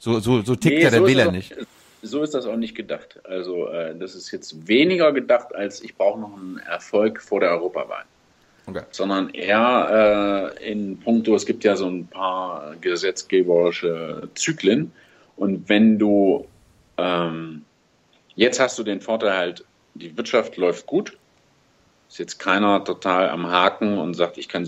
So, 0.00 0.18
so, 0.18 0.42
so 0.42 0.56
tickt 0.56 0.76
Nee, 0.78 0.82
ja 0.82 0.90
der 0.90 1.00
so 1.00 1.06
Wähler 1.06 1.30
nicht. 1.30 1.54
So 2.02 2.22
ist 2.22 2.34
das 2.34 2.44
auch 2.46 2.56
nicht 2.56 2.74
gedacht. 2.74 3.20
Also 3.24 3.68
äh, 3.68 3.96
das 3.96 4.14
ist 4.14 4.30
jetzt 4.32 4.66
weniger 4.68 5.12
gedacht, 5.12 5.54
als 5.54 5.80
ich 5.80 5.94
brauche 5.96 6.20
noch 6.20 6.36
einen 6.36 6.58
Erfolg 6.58 7.22
vor 7.22 7.40
der 7.40 7.50
Europawahl. 7.52 8.04
Okay. 8.66 8.82
Sondern 8.90 9.30
eher 9.30 10.54
äh, 10.58 10.72
in 10.72 10.98
puncto, 10.98 11.34
es 11.34 11.44
gibt 11.44 11.64
ja 11.64 11.76
so 11.76 11.86
ein 11.86 12.06
paar 12.06 12.74
gesetzgeberische 12.80 14.28
Zyklen. 14.34 14.92
Und 15.36 15.68
wenn 15.68 15.98
du, 15.98 16.46
ähm, 16.96 17.64
jetzt 18.36 18.60
hast 18.60 18.78
du 18.78 18.82
den 18.82 19.00
Vorteil 19.00 19.36
halt, 19.36 19.64
die 19.94 20.16
Wirtschaft 20.16 20.56
läuft 20.56 20.86
gut. 20.86 21.16
Ist 22.08 22.18
jetzt 22.18 22.38
keiner 22.38 22.84
total 22.84 23.28
am 23.28 23.46
Haken 23.46 23.98
und 23.98 24.14
sagt, 24.14 24.38
ich 24.38 24.48
kann 24.48 24.66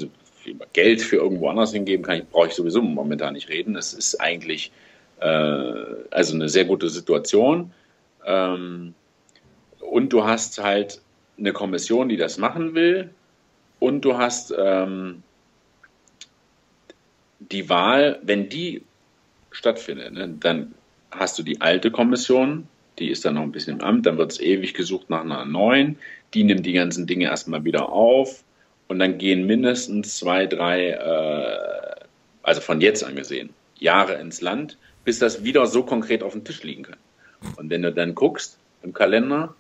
Geld 0.73 1.03
für 1.03 1.17
irgendwo 1.17 1.49
anders 1.49 1.73
hingeben, 1.73 2.05
kann 2.05 2.19
ich, 2.19 2.27
brauche 2.29 2.49
ich 2.49 2.55
sowieso 2.55 2.83
momentan 2.83 3.35
nicht 3.35 3.49
reden. 3.49 3.77
Es 3.77 3.93
ist 3.93 4.21
eigentlich 4.21 4.73
äh, 5.21 5.27
also 6.11 6.35
eine 6.35 6.49
sehr 6.49 6.65
gute 6.65 6.89
Situation. 6.89 7.73
Ähm, 8.25 8.95
und 9.81 10.13
du 10.13 10.25
hast 10.25 10.63
halt 10.63 11.01
eine 11.39 11.53
Kommission, 11.53 12.09
die 12.09 12.17
das 12.17 12.39
machen 12.39 12.75
will. 12.75 13.11
Und 13.79 14.05
du 14.05 14.17
hast 14.17 14.55
ähm, 14.57 15.23
die 17.39 17.69
Wahl, 17.69 18.19
wenn 18.23 18.49
die 18.49 18.83
stattfindet, 19.51 20.13
ne, 20.13 20.35
dann 20.41 20.75
hast 21.11 21.39
du 21.39 21.43
die 21.43 21.61
alte 21.61 21.91
Kommission, 21.91 22.69
die 22.99 23.11
ist 23.11 23.25
dann 23.25 23.35
noch 23.35 23.43
ein 23.43 23.53
bisschen 23.53 23.79
im 23.79 23.85
Amt, 23.85 24.07
dann 24.07 24.19
wird 24.19 24.33
es 24.33 24.41
ewig 24.41 24.75
gesucht 24.75 25.11
nach 25.11 25.23
einer 25.23 25.45
neuen, 25.45 25.99
die 26.35 26.45
nimmt 26.45 26.67
die 26.67 26.73
ganzen 26.73 27.07
Dinge 27.07 27.27
erstmal 27.27 27.65
wieder 27.65 27.91
auf 27.91 28.43
und 28.89 28.99
dann 28.99 29.19
gehen 29.19 29.47
mindestens 29.47 30.17
zwei, 30.19 30.47
drei, 30.47 30.91
äh, 30.91 32.05
also 32.43 32.61
von 32.61 32.81
jetzt 32.81 33.05
an 33.05 33.17
gesehen, 33.17 33.51
Jahre 33.79 34.15
ins 34.15 34.41
Land, 34.41 34.79
bis 35.05 35.19
das 35.19 35.45
wieder 35.45 35.67
so 35.67 35.83
konkret 35.83 36.23
auf 36.23 36.33
dem 36.33 36.45
Tisch 36.45 36.63
liegen 36.63 36.85
kann. 36.85 36.99
Und 37.57 37.71
wenn 37.71 37.83
du 37.83 37.93
dann 37.93 38.15
guckst 38.15 38.59
im 38.83 38.93
Kalender, 38.93 39.55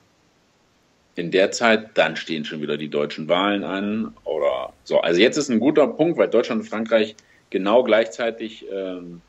in 1.16 1.30
der 1.30 1.50
Zeit, 1.50 1.90
dann 1.94 2.16
stehen 2.16 2.44
schon 2.44 2.62
wieder 2.62 2.76
die 2.76 2.88
deutschen 2.88 3.28
Wahlen 3.28 3.64
an 3.64 4.14
oder 4.24 4.72
so. 4.84 5.00
Also 5.00 5.20
jetzt 5.20 5.36
ist 5.36 5.50
ein 5.50 5.60
guter 5.60 5.86
Punkt, 5.88 6.18
weil 6.18 6.28
Deutschland 6.28 6.62
und 6.62 6.68
Frankreich 6.68 7.16
genau 7.50 7.82
gleichzeitig 7.82 8.66
ähm, 8.70 9.20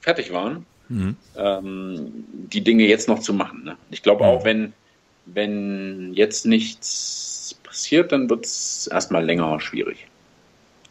fertig 0.00 0.32
waren, 0.32 0.66
Mhm. 0.92 1.16
ähm, 1.38 2.24
die 2.52 2.60
Dinge 2.60 2.84
jetzt 2.84 3.08
noch 3.08 3.20
zu 3.20 3.32
machen. 3.32 3.64
Ne? 3.64 3.76
Ich 3.90 4.02
glaube 4.02 4.24
auch, 4.24 4.44
wenn, 4.44 4.74
wenn 5.24 6.12
jetzt 6.12 6.44
nichts 6.44 7.58
passiert, 7.62 8.12
dann 8.12 8.28
wird 8.28 8.44
es 8.44 8.88
erstmal 8.88 9.24
länger 9.24 9.58
schwierig. 9.60 10.06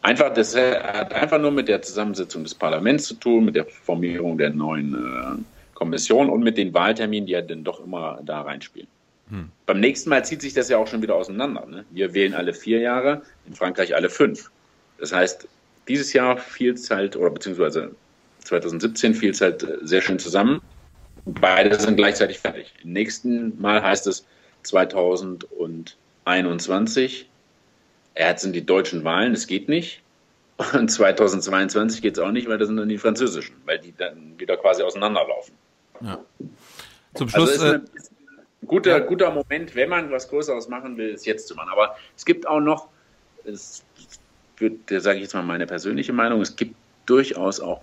Einfach, 0.01 0.33
das 0.33 0.55
hat 0.55 1.13
einfach 1.13 1.39
nur 1.39 1.51
mit 1.51 1.67
der 1.67 1.83
Zusammensetzung 1.83 2.43
des 2.43 2.55
Parlaments 2.55 3.05
zu 3.05 3.13
tun, 3.13 3.45
mit 3.45 3.55
der 3.55 3.65
Formierung 3.65 4.39
der 4.39 4.49
neuen 4.49 4.95
äh, 4.95 5.75
Kommission 5.75 6.31
und 6.31 6.41
mit 6.41 6.57
den 6.57 6.73
Wahlterminen, 6.73 7.27
die 7.27 7.33
ja 7.33 7.41
dann 7.41 7.63
doch 7.63 7.83
immer 7.85 8.19
da 8.25 8.41
reinspielen. 8.41 8.87
Hm. 9.31 9.49
Beim 9.65 9.79
nächsten 9.79 10.09
Mal 10.09 10.23
zieht 10.25 10.41
sich 10.41 10.53
das 10.53 10.67
ja 10.69 10.77
auch 10.77 10.87
schon 10.87 11.01
wieder 11.01 11.15
auseinander. 11.15 11.65
Ne? 11.65 11.85
Wir 11.89 12.13
wählen 12.13 12.33
alle 12.33 12.53
vier 12.53 12.79
Jahre, 12.79 13.21
in 13.47 13.55
Frankreich 13.55 13.95
alle 13.95 14.09
fünf. 14.09 14.51
Das 14.99 15.13
heißt, 15.13 15.47
dieses 15.87 16.11
Jahr 16.13 16.37
fiel 16.37 16.73
es 16.73 16.91
halt, 16.91 17.15
oder 17.15 17.29
beziehungsweise 17.31 17.95
2017 18.43 19.15
fiel 19.15 19.31
es 19.31 19.39
halt 19.39 19.63
äh, 19.63 19.77
sehr 19.81 20.01
schön 20.01 20.19
zusammen. 20.19 20.61
Beide 21.25 21.79
sind 21.79 21.95
gleichzeitig 21.95 22.39
fertig. 22.39 22.73
Im 22.83 22.91
nächsten 22.91 23.57
Mal 23.61 23.81
heißt 23.81 24.05
es 24.07 24.25
2021. 24.63 27.29
Jetzt 28.17 28.41
sind 28.41 28.51
die 28.53 28.65
deutschen 28.65 29.05
Wahlen, 29.05 29.31
es 29.33 29.47
geht 29.47 29.69
nicht. 29.69 30.01
Und 30.73 30.91
2022 30.91 32.01
geht 32.01 32.17
es 32.17 32.19
auch 32.19 32.31
nicht, 32.31 32.49
weil 32.49 32.57
das 32.57 32.67
sind 32.67 32.75
dann 32.77 32.89
die 32.89 32.97
französischen, 32.97 33.55
weil 33.65 33.79
die 33.79 33.93
dann 33.95 34.37
wieder 34.37 34.57
quasi 34.57 34.83
auseinanderlaufen. 34.83 35.53
Ja. 36.01 36.19
Zum 37.13 37.29
Schluss. 37.29 37.51
Also 37.51 37.65
ist 37.65 37.73
eine, 37.73 37.85
ist 37.95 38.10
guter, 38.65 39.01
guter 39.01 39.31
Moment, 39.31 39.75
wenn 39.75 39.89
man 39.89 40.11
was 40.11 40.29
Größeres 40.29 40.69
machen 40.69 40.97
will, 40.97 41.09
ist 41.09 41.25
jetzt 41.25 41.47
zu 41.47 41.55
machen. 41.55 41.69
Aber 41.71 41.95
es 42.15 42.25
gibt 42.25 42.47
auch 42.47 42.59
noch, 42.59 42.87
es 43.45 43.83
wird, 44.57 44.79
sage 44.89 45.17
ich 45.17 45.23
jetzt 45.23 45.33
mal 45.33 45.41
meine 45.43 45.67
persönliche 45.67 46.13
Meinung, 46.13 46.41
es 46.41 46.55
gibt 46.55 46.75
durchaus 47.05 47.59
auch, 47.59 47.81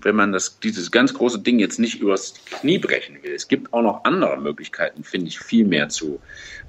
wenn 0.00 0.16
man 0.16 0.32
das, 0.32 0.60
dieses 0.60 0.90
ganz 0.90 1.14
große 1.14 1.40
Ding 1.40 1.58
jetzt 1.58 1.78
nicht 1.78 2.00
übers 2.00 2.34
Knie 2.44 2.78
brechen 2.78 3.22
will, 3.22 3.32
es 3.32 3.48
gibt 3.48 3.72
auch 3.72 3.82
noch 3.82 4.04
andere 4.04 4.36
Möglichkeiten, 4.36 5.02
finde 5.02 5.28
ich, 5.28 5.40
viel 5.40 5.64
mehr 5.64 5.88
zu 5.88 6.20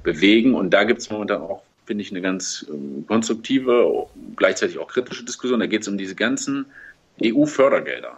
bewegen. 0.03 0.55
Und 0.55 0.71
da 0.71 0.85
gibt 0.85 1.01
es 1.01 1.09
momentan 1.09 1.41
auch, 1.41 1.63
finde 1.85 2.01
ich, 2.01 2.11
eine 2.11 2.21
ganz 2.21 2.65
äh, 2.69 3.03
konstruktive, 3.07 4.07
gleichzeitig 4.37 4.79
auch 4.79 4.87
kritische 4.87 5.25
Diskussion. 5.25 5.59
Da 5.59 5.67
geht 5.67 5.81
es 5.81 5.87
um 5.87 5.97
diese 5.97 6.15
ganzen 6.15 6.65
EU-Fördergelder. 7.21 8.17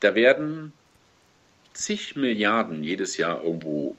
Da 0.00 0.14
werden 0.14 0.72
zig 1.76 2.16
Milliarden 2.16 2.82
jedes 2.82 3.16
Jahr 3.16 3.42
irgendwo 3.42 3.96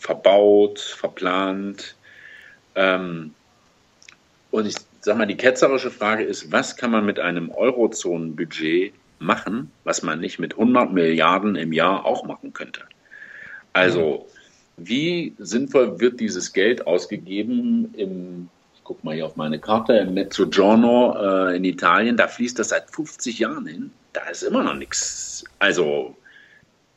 verbaut, 0.00 0.80
verplant. 0.80 1.96
Ähm, 2.74 3.34
und 4.50 4.66
ich 4.66 4.76
sag 5.00 5.18
mal, 5.18 5.26
die 5.26 5.36
ketzerische 5.36 5.90
Frage 5.90 6.24
ist, 6.24 6.50
was 6.50 6.76
kann 6.76 6.90
man 6.90 7.04
mit 7.04 7.18
einem 7.18 7.50
Eurozonenbudget 7.50 8.92
machen, 9.18 9.70
was 9.84 10.02
man 10.02 10.20
nicht 10.20 10.38
mit 10.38 10.54
100 10.54 10.92
Milliarden 10.92 11.56
im 11.56 11.72
Jahr 11.72 12.04
auch 12.04 12.24
machen 12.24 12.52
könnte? 12.52 12.82
Also, 13.72 14.26
wie 14.76 15.34
sinnvoll 15.38 16.00
wird 16.00 16.20
dieses 16.20 16.52
Geld 16.52 16.86
ausgegeben 16.86 17.92
im, 17.94 18.48
ich 18.74 18.84
gucke 18.84 19.04
mal 19.04 19.14
hier 19.14 19.26
auf 19.26 19.36
meine 19.36 19.58
Karte, 19.58 19.94
im 19.94 20.14
Mezzogiorno 20.14 21.48
äh, 21.50 21.56
in 21.56 21.64
Italien, 21.64 22.16
da 22.16 22.28
fließt 22.28 22.58
das 22.58 22.70
seit 22.70 22.90
50 22.90 23.38
Jahren 23.40 23.66
hin. 23.66 23.90
Da 24.12 24.28
ist 24.30 24.42
immer 24.42 24.62
noch 24.62 24.74
nichts, 24.74 25.44
also 25.58 26.16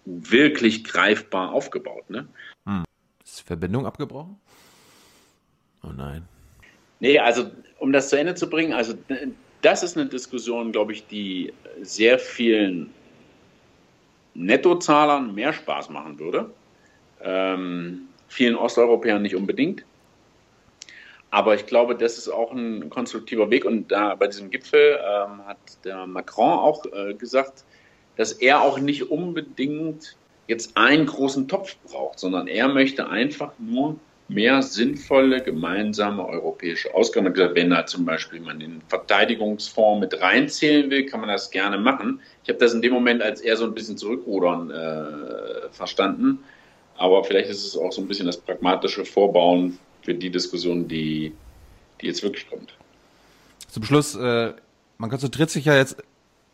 wirklich 0.06 0.84
greifbar 0.84 1.52
aufgebaut. 1.52 2.10
Ne? 2.10 2.28
Hm. 2.66 2.84
Ist 3.24 3.40
die 3.40 3.44
Verbindung 3.44 3.86
abgebrochen? 3.86 4.38
Oh 5.84 5.92
nein. 5.96 6.28
Nee, 7.00 7.18
also 7.20 7.50
um 7.80 7.92
das 7.92 8.10
zu 8.10 8.18
Ende 8.18 8.36
zu 8.36 8.50
bringen, 8.50 8.74
also 8.74 8.94
das 9.62 9.84
ist 9.84 9.98
eine 9.98 10.08
Diskussion, 10.08 10.72
glaube 10.72 10.94
ich, 10.94 11.08
die 11.08 11.54
sehr 11.82 12.20
vielen 12.20 12.92
Nettozahlern 14.34 15.34
mehr 15.34 15.54
Spaß 15.54 15.90
machen 15.90 16.20
würde. 16.20 16.52
Ähm, 17.22 18.08
vielen 18.28 18.56
Osteuropäern 18.56 19.22
nicht 19.22 19.36
unbedingt. 19.36 19.84
Aber 21.32 21.56
ich 21.56 21.66
glaube, 21.66 21.96
das 21.96 22.18
ist 22.18 22.28
auch 22.28 22.52
ein 22.52 22.90
konstruktiver 22.90 23.50
Weg. 23.50 23.66
Und 23.66 23.92
da 23.92 24.16
bei 24.16 24.28
diesem 24.28 24.50
Gipfel 24.50 25.00
ähm, 25.00 25.46
hat 25.46 25.58
der 25.86 26.06
Macron 26.06 26.60
auch 26.60 26.86
äh, 26.86 27.14
gesagt, 27.14 27.64
dass 28.18 28.34
er 28.34 28.62
auch 28.62 28.80
nicht 28.80 29.10
unbedingt 29.10 30.16
jetzt 30.48 30.76
einen 30.76 31.06
großen 31.06 31.48
Topf 31.48 31.78
braucht, 31.86 32.20
sondern 32.20 32.48
er 32.48 32.68
möchte 32.68 33.10
einfach 33.10 33.54
nur 33.58 33.98
mehr 34.28 34.62
sinnvolle 34.62 35.42
gemeinsame 35.42 36.26
europäische 36.26 36.94
Ausgaben. 36.94 37.36
Wenn 37.36 37.70
da 37.70 37.86
zum 37.86 38.06
Beispiel 38.06 38.40
man 38.40 38.60
den 38.60 38.82
Verteidigungsfonds 38.88 40.00
mit 40.00 40.22
reinzählen 40.22 40.90
will, 40.90 41.06
kann 41.06 41.20
man 41.20 41.30
das 41.30 41.52
gerne 41.52 41.78
machen. 41.78 42.22
Ich 42.44 42.50
habe 42.50 42.60
das 42.60 42.74
in 42.74 42.82
dem 42.82 42.94
Moment 42.94 43.22
als 43.22 43.42
eher 43.42 43.58
so 43.58 43.66
ein 43.66 43.74
bisschen 43.74 43.98
zurückrudern 43.98 44.72
äh, 44.72 45.70
verstanden. 45.72 46.40
Aber 46.98 47.24
vielleicht 47.24 47.50
ist 47.50 47.66
es 47.66 47.78
auch 47.78 47.92
so 47.92 48.02
ein 48.02 48.08
bisschen 48.08 48.26
das 48.28 48.38
pragmatische 48.38 49.06
Vorbauen 49.06 49.80
für 50.02 50.14
die 50.14 50.30
Diskussion, 50.30 50.88
die, 50.88 51.34
die 52.00 52.08
jetzt 52.08 52.24
wirklich 52.24 52.50
kommt. 52.50 52.74
Zum 53.68 53.84
Schluss, 53.84 54.16
äh, 54.16 54.54
man 54.98 55.10
konzentriert 55.10 55.50
sich 55.50 55.66
ja 55.66 55.76
jetzt 55.76 55.98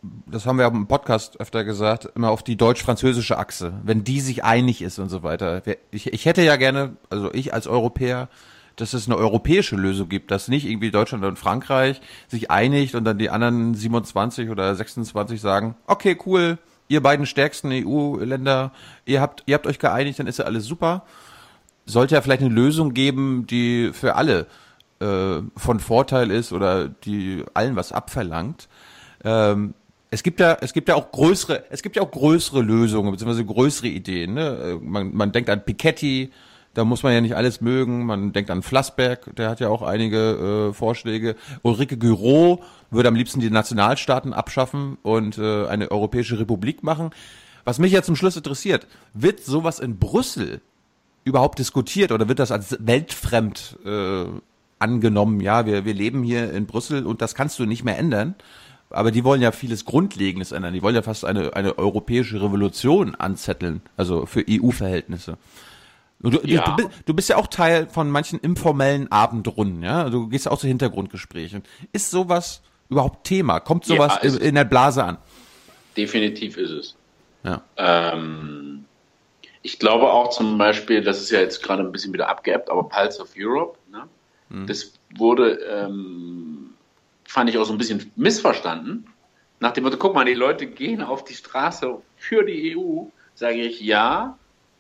das 0.01 0.45
haben 0.45 0.59
wir 0.59 0.67
auch 0.67 0.73
im 0.73 0.87
Podcast 0.87 1.39
öfter 1.39 1.63
gesagt, 1.63 2.09
immer 2.15 2.29
auf 2.29 2.43
die 2.43 2.55
deutsch-französische 2.55 3.37
Achse, 3.37 3.73
wenn 3.83 4.03
die 4.03 4.21
sich 4.21 4.43
einig 4.43 4.81
ist 4.81 4.99
und 4.99 5.09
so 5.09 5.23
weiter. 5.23 5.61
Ich, 5.91 6.13
ich 6.13 6.25
hätte 6.25 6.43
ja 6.43 6.55
gerne, 6.55 6.97
also 7.09 7.33
ich 7.33 7.53
als 7.53 7.67
Europäer, 7.67 8.29
dass 8.75 8.93
es 8.93 9.07
eine 9.07 9.17
europäische 9.17 9.75
Lösung 9.75 10.07
gibt, 10.07 10.29
dass 10.29 10.47
nicht 10.47 10.65
irgendwie 10.65 10.91
Deutschland 10.91 11.25
und 11.25 11.39
Frankreich 11.39 11.99
sich 12.27 12.51
einigt 12.51 12.93
und 12.93 13.05
dann 13.05 13.17
die 13.17 13.31
anderen 13.31 13.73
27 13.73 14.49
oder 14.49 14.73
26 14.75 15.41
sagen, 15.41 15.75
okay, 15.87 16.15
cool, 16.25 16.59
ihr 16.87 17.01
beiden 17.01 17.25
stärksten 17.25 17.71
EU-Länder, 17.71 18.71
ihr 19.05 19.19
habt, 19.19 19.43
ihr 19.47 19.55
habt 19.55 19.65
euch 19.65 19.79
geeinigt, 19.79 20.19
dann 20.19 20.27
ist 20.27 20.39
ja 20.39 20.45
alles 20.45 20.65
super. 20.65 21.03
Sollte 21.85 22.15
ja 22.15 22.21
vielleicht 22.21 22.41
eine 22.41 22.53
Lösung 22.53 22.93
geben, 22.93 23.47
die 23.47 23.91
für 23.93 24.15
alle 24.15 24.45
äh, 24.99 25.41
von 25.55 25.79
Vorteil 25.79 26.29
ist 26.29 26.53
oder 26.53 26.87
die 26.87 27.43
allen 27.55 27.75
was 27.75 27.91
abverlangt. 27.91 28.67
Ähm, 29.23 29.73
es 30.09 30.23
gibt 30.23 30.39
ja, 30.39 30.57
es 30.61 30.73
gibt 30.73 30.87
ja 30.89 30.95
auch 30.95 31.11
größere, 31.11 31.65
es 31.69 31.81
gibt 31.81 31.95
ja 31.95 32.01
auch 32.01 32.11
größere 32.11 32.61
Lösungen 32.61 33.11
beziehungsweise 33.11 33.45
größere 33.45 33.87
Ideen. 33.87 34.35
Ne? 34.35 34.79
Man, 34.81 35.13
man 35.13 35.31
denkt 35.31 35.49
an 35.49 35.65
Piketty, 35.65 36.31
da 36.73 36.85
muss 36.85 37.03
man 37.03 37.13
ja 37.13 37.21
nicht 37.21 37.35
alles 37.35 37.59
mögen. 37.59 38.05
Man 38.05 38.31
denkt 38.33 38.49
an 38.51 38.61
Flassberg, 38.61 39.35
der 39.35 39.49
hat 39.49 39.59
ja 39.59 39.69
auch 39.69 39.81
einige 39.81 40.69
äh, 40.69 40.73
Vorschläge. 40.73 41.35
Ulrike 41.63 41.97
Gürow 41.97 42.63
würde 42.91 43.09
am 43.09 43.15
liebsten 43.15 43.39
die 43.39 43.49
Nationalstaaten 43.49 44.31
abschaffen 44.31 44.97
und 45.01 45.37
äh, 45.37 45.65
eine 45.65 45.91
europäische 45.91 46.39
Republik 46.39 46.83
machen. 46.83 47.09
Was 47.65 47.79
mich 47.79 47.91
ja 47.91 48.01
zum 48.01 48.15
Schluss 48.15 48.37
interessiert, 48.37 48.87
wird 49.13 49.41
sowas 49.41 49.79
in 49.79 49.97
Brüssel 49.97 50.61
überhaupt 51.25 51.59
diskutiert 51.59 52.13
oder 52.13 52.29
wird 52.29 52.39
das 52.39 52.51
als 52.51 52.77
weltfremd 52.79 53.79
äh, 53.83 54.25
angenommen? 54.79 55.41
Ja, 55.41 55.65
wir, 55.65 55.83
wir 55.83 55.93
leben 55.93 56.23
hier 56.23 56.53
in 56.53 56.65
Brüssel 56.65 57.05
und 57.05 57.21
das 57.21 57.35
kannst 57.35 57.59
du 57.59 57.65
nicht 57.65 57.83
mehr 57.83 57.97
ändern 57.97 58.35
aber 58.89 59.11
die 59.11 59.23
wollen 59.23 59.41
ja 59.41 59.51
vieles 59.51 59.85
Grundlegendes 59.85 60.51
ändern. 60.51 60.73
Die 60.73 60.81
wollen 60.81 60.95
ja 60.95 61.01
fast 61.01 61.25
eine, 61.25 61.55
eine 61.55 61.77
europäische 61.77 62.41
Revolution 62.41 63.15
anzetteln, 63.15 63.81
also 63.97 64.25
für 64.25 64.45
EU-Verhältnisse. 64.49 65.37
Du, 66.19 66.31
ja. 66.45 66.75
du, 66.75 66.89
du, 67.05 67.13
bist 67.13 67.29
ja 67.29 67.35
auch 67.35 67.47
Teil 67.47 67.87
von 67.87 68.09
manchen 68.09 68.39
informellen 68.39 69.11
Abendrunden, 69.11 69.83
ja? 69.83 70.09
Du 70.09 70.27
gehst 70.29 70.45
ja 70.45 70.51
auch 70.51 70.57
zu 70.57 70.67
Hintergrundgesprächen. 70.67 71.63
Ist 71.91 72.09
sowas 72.09 72.63
überhaupt 72.89 73.27
Thema? 73.27 73.59
Kommt 73.59 73.85
sowas 73.85 74.17
ja, 74.23 74.29
in, 74.29 74.37
in, 74.37 74.55
der 74.55 74.63
Blase 74.63 75.03
an? 75.03 75.17
Definitiv 75.95 76.57
ist 76.57 76.71
es. 76.71 76.95
Ja. 77.43 77.61
Ähm, 77.77 78.85
ich 79.61 79.77
glaube 79.77 80.11
auch 80.11 80.29
zum 80.29 80.57
Beispiel, 80.57 81.03
das 81.03 81.21
ist 81.21 81.29
ja 81.29 81.39
jetzt 81.39 81.61
gerade 81.61 81.83
ein 81.83 81.91
bisschen 81.91 82.13
wieder 82.13 82.29
abgeebbt, 82.29 82.71
aber 82.71 82.89
Pulse 82.89 83.21
of 83.21 83.29
Europe, 83.37 83.77
ne? 83.91 84.03
Hm. 84.49 84.65
das 84.65 84.93
wurde 85.15 85.59
ähm, 85.69 86.66
fand 87.27 87.49
ich 87.49 87.57
auch 87.57 87.65
so 87.65 87.73
ein 87.73 87.77
bisschen 87.77 88.11
missverstanden. 88.15 89.05
Nach 89.59 89.71
dem 89.71 89.83
Motto, 89.83 89.97
guck 89.97 90.15
mal, 90.15 90.25
die 90.25 90.33
Leute 90.33 90.65
gehen 90.65 91.01
auf 91.01 91.23
die 91.23 91.33
Straße 91.33 92.01
für 92.15 92.43
die 92.43 92.75
EU, 92.75 93.03
sage 93.35 93.61
ich 93.61 93.81
ja, 93.81 94.37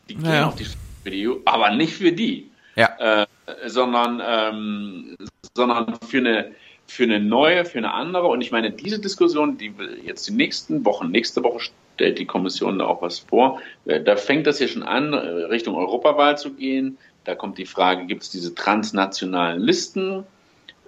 die 0.09 0.15
gehen 0.15 0.25
ja. 0.25 0.47
auf 0.47 0.55
die 0.55 0.65
Straße 0.65 0.79
für 1.03 1.11
die 1.11 1.27
EU, 1.27 1.35
aber 1.45 1.71
nicht 1.71 1.93
für 1.93 2.11
die. 2.11 2.49
Ja. 2.75 3.23
Äh, 3.23 3.27
sondern, 3.65 4.21
ähm, 4.25 5.17
sondern 5.55 5.97
für 6.07 6.19
eine, 6.19 6.51
für 6.85 7.03
eine 7.03 7.19
neue, 7.19 7.65
für 7.65 7.79
eine 7.79 7.93
andere. 7.93 8.27
Und 8.27 8.41
ich 8.41 8.51
meine, 8.51 8.71
diese 8.71 8.99
Diskussion, 8.99 9.57
die 9.57 9.73
jetzt 10.05 10.27
die 10.27 10.33
nächsten 10.33 10.85
Wochen, 10.85 11.11
nächste 11.11 11.43
Woche 11.43 11.59
stellt 11.95 12.19
die 12.19 12.25
Kommission 12.25 12.79
da 12.79 12.85
auch 12.85 13.01
was 13.01 13.19
vor. 13.19 13.59
Äh, 13.85 14.01
da 14.01 14.15
fängt 14.15 14.47
das 14.47 14.59
ja 14.59 14.67
schon 14.67 14.83
an, 14.83 15.13
äh, 15.13 15.17
Richtung 15.17 15.75
Europawahl 15.75 16.37
zu 16.37 16.53
gehen. 16.53 16.97
Da 17.23 17.35
kommt 17.35 17.57
die 17.57 17.65
Frage, 17.65 18.05
gibt 18.05 18.23
es 18.23 18.29
diese 18.29 18.55
transnationalen 18.55 19.59
Listen? 19.59 20.23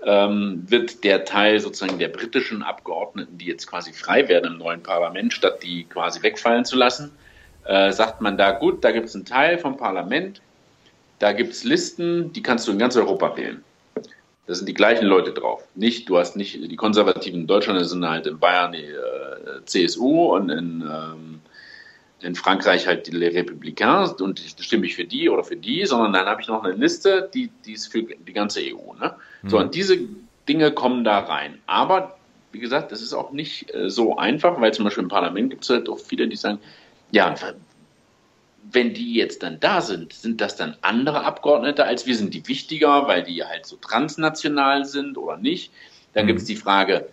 Ähm, 0.06 0.64
wird 0.68 1.04
der 1.04 1.26
Teil 1.26 1.60
sozusagen 1.60 2.00
der 2.00 2.08
britischen 2.10 2.64
Abgeordneten, 2.64 3.38
die 3.38 3.46
jetzt 3.46 3.68
quasi 3.68 3.94
frei 3.94 4.28
werden 4.28 4.54
im 4.54 4.58
neuen 4.58 4.84
Parlament, 4.84 5.34
statt 5.34 5.64
die 5.64 5.84
quasi 5.86 6.22
wegfallen 6.22 6.66
zu 6.66 6.76
lassen, 6.76 7.12
äh, 7.66 7.92
sagt 7.92 8.22
man 8.22 8.38
da, 8.38 8.52
gut, 8.52 8.84
da 8.84 8.92
gibt 8.92 9.08
es 9.08 9.16
einen 9.16 9.26
Teil 9.26 9.58
vom 9.58 9.78
Parlament, 9.78 10.42
da 11.20 11.34
gibt 11.34 11.54
es 11.54 11.64
Listen, 11.64 12.32
die 12.34 12.42
kannst 12.42 12.68
du 12.68 12.72
in 12.72 12.80
ganz 12.80 12.96
Europa 12.96 13.36
wählen. 13.36 13.64
Da 14.48 14.56
sind 14.56 14.68
die 14.68 14.74
gleichen 14.74 15.06
Leute 15.06 15.32
drauf. 15.32 15.64
Nicht, 15.76 16.10
du 16.10 16.18
hast 16.18 16.36
nicht 16.36 16.56
die 16.56 16.76
Konservativen 16.76 17.42
in 17.42 17.48
Deutschland, 17.48 17.86
sind 17.86 18.08
halt 18.08 18.26
in 18.26 18.40
Bayern 18.40 18.72
die 18.72 18.80
äh, 18.80 19.64
CSU 19.66 20.34
und 20.36 20.50
in, 20.50 20.82
ähm, 20.82 21.42
in 22.22 22.34
Frankreich 22.34 22.88
halt 22.88 23.06
die 23.06 23.12
Les 23.12 23.36
Républicains 23.36 24.20
und 24.20 24.40
stimme 24.40 24.88
ich 24.88 24.96
für 24.96 25.06
die 25.06 25.30
oder 25.30 25.44
für 25.44 25.56
die, 25.56 25.86
sondern 25.86 26.14
dann 26.14 26.26
habe 26.26 26.42
ich 26.42 26.48
noch 26.48 26.64
eine 26.64 26.74
Liste, 26.74 27.30
die, 27.32 27.52
die 27.66 27.74
ist 27.74 27.92
für 27.92 28.02
die 28.02 28.34
ganze 28.34 28.62
EU. 28.62 28.94
Ne? 29.00 29.14
So, 29.44 29.57
mhm. 29.57 29.64
und 29.64 29.76
diese 29.76 29.98
Dinge 30.48 30.72
kommen 30.72 31.03
da 31.03 31.20
rein. 31.20 31.60
Aber 31.66 32.18
wie 32.52 32.60
gesagt, 32.60 32.91
das 32.91 33.02
ist 33.02 33.14
auch 33.14 33.32
nicht 33.32 33.74
äh, 33.74 33.90
so 33.90 34.18
einfach, 34.18 34.60
weil 34.60 34.74
zum 34.74 34.86
Beispiel 34.86 35.03
im 35.03 35.10
Parlament 35.10 35.52
gibt 35.52 35.64
es 35.64 35.70
halt 35.70 35.88
auch 35.90 35.99
viele, 35.99 36.28
die 36.28 36.36
sagen, 36.36 36.60
ja, 37.11 37.36
wenn 38.72 38.94
die 38.94 39.14
jetzt 39.14 39.44
dann 39.44 39.60
da 39.60 39.82
sind, 39.82 40.14
sind 40.14 40.41
das 40.41 40.56
dann 40.56 40.76
andere 40.82 41.24
Abgeordnete 41.24 41.86
als 41.86 42.06
wir? 42.06 42.16
Sind 42.16 42.34
die 42.34 42.48
wichtiger, 42.48 43.07
weil 43.07 43.24
die 43.24 43.44
halt 43.44 43.66
so 43.66 43.78
transnational 43.78 44.86
sind 44.86 45.18
oder 45.18 45.38
nicht? 45.38 45.72
Dann 46.14 46.26
mhm. 46.26 46.28
gibt 46.28 46.40
es 46.40 46.45
die 46.45 46.56
Frage, 46.56 47.07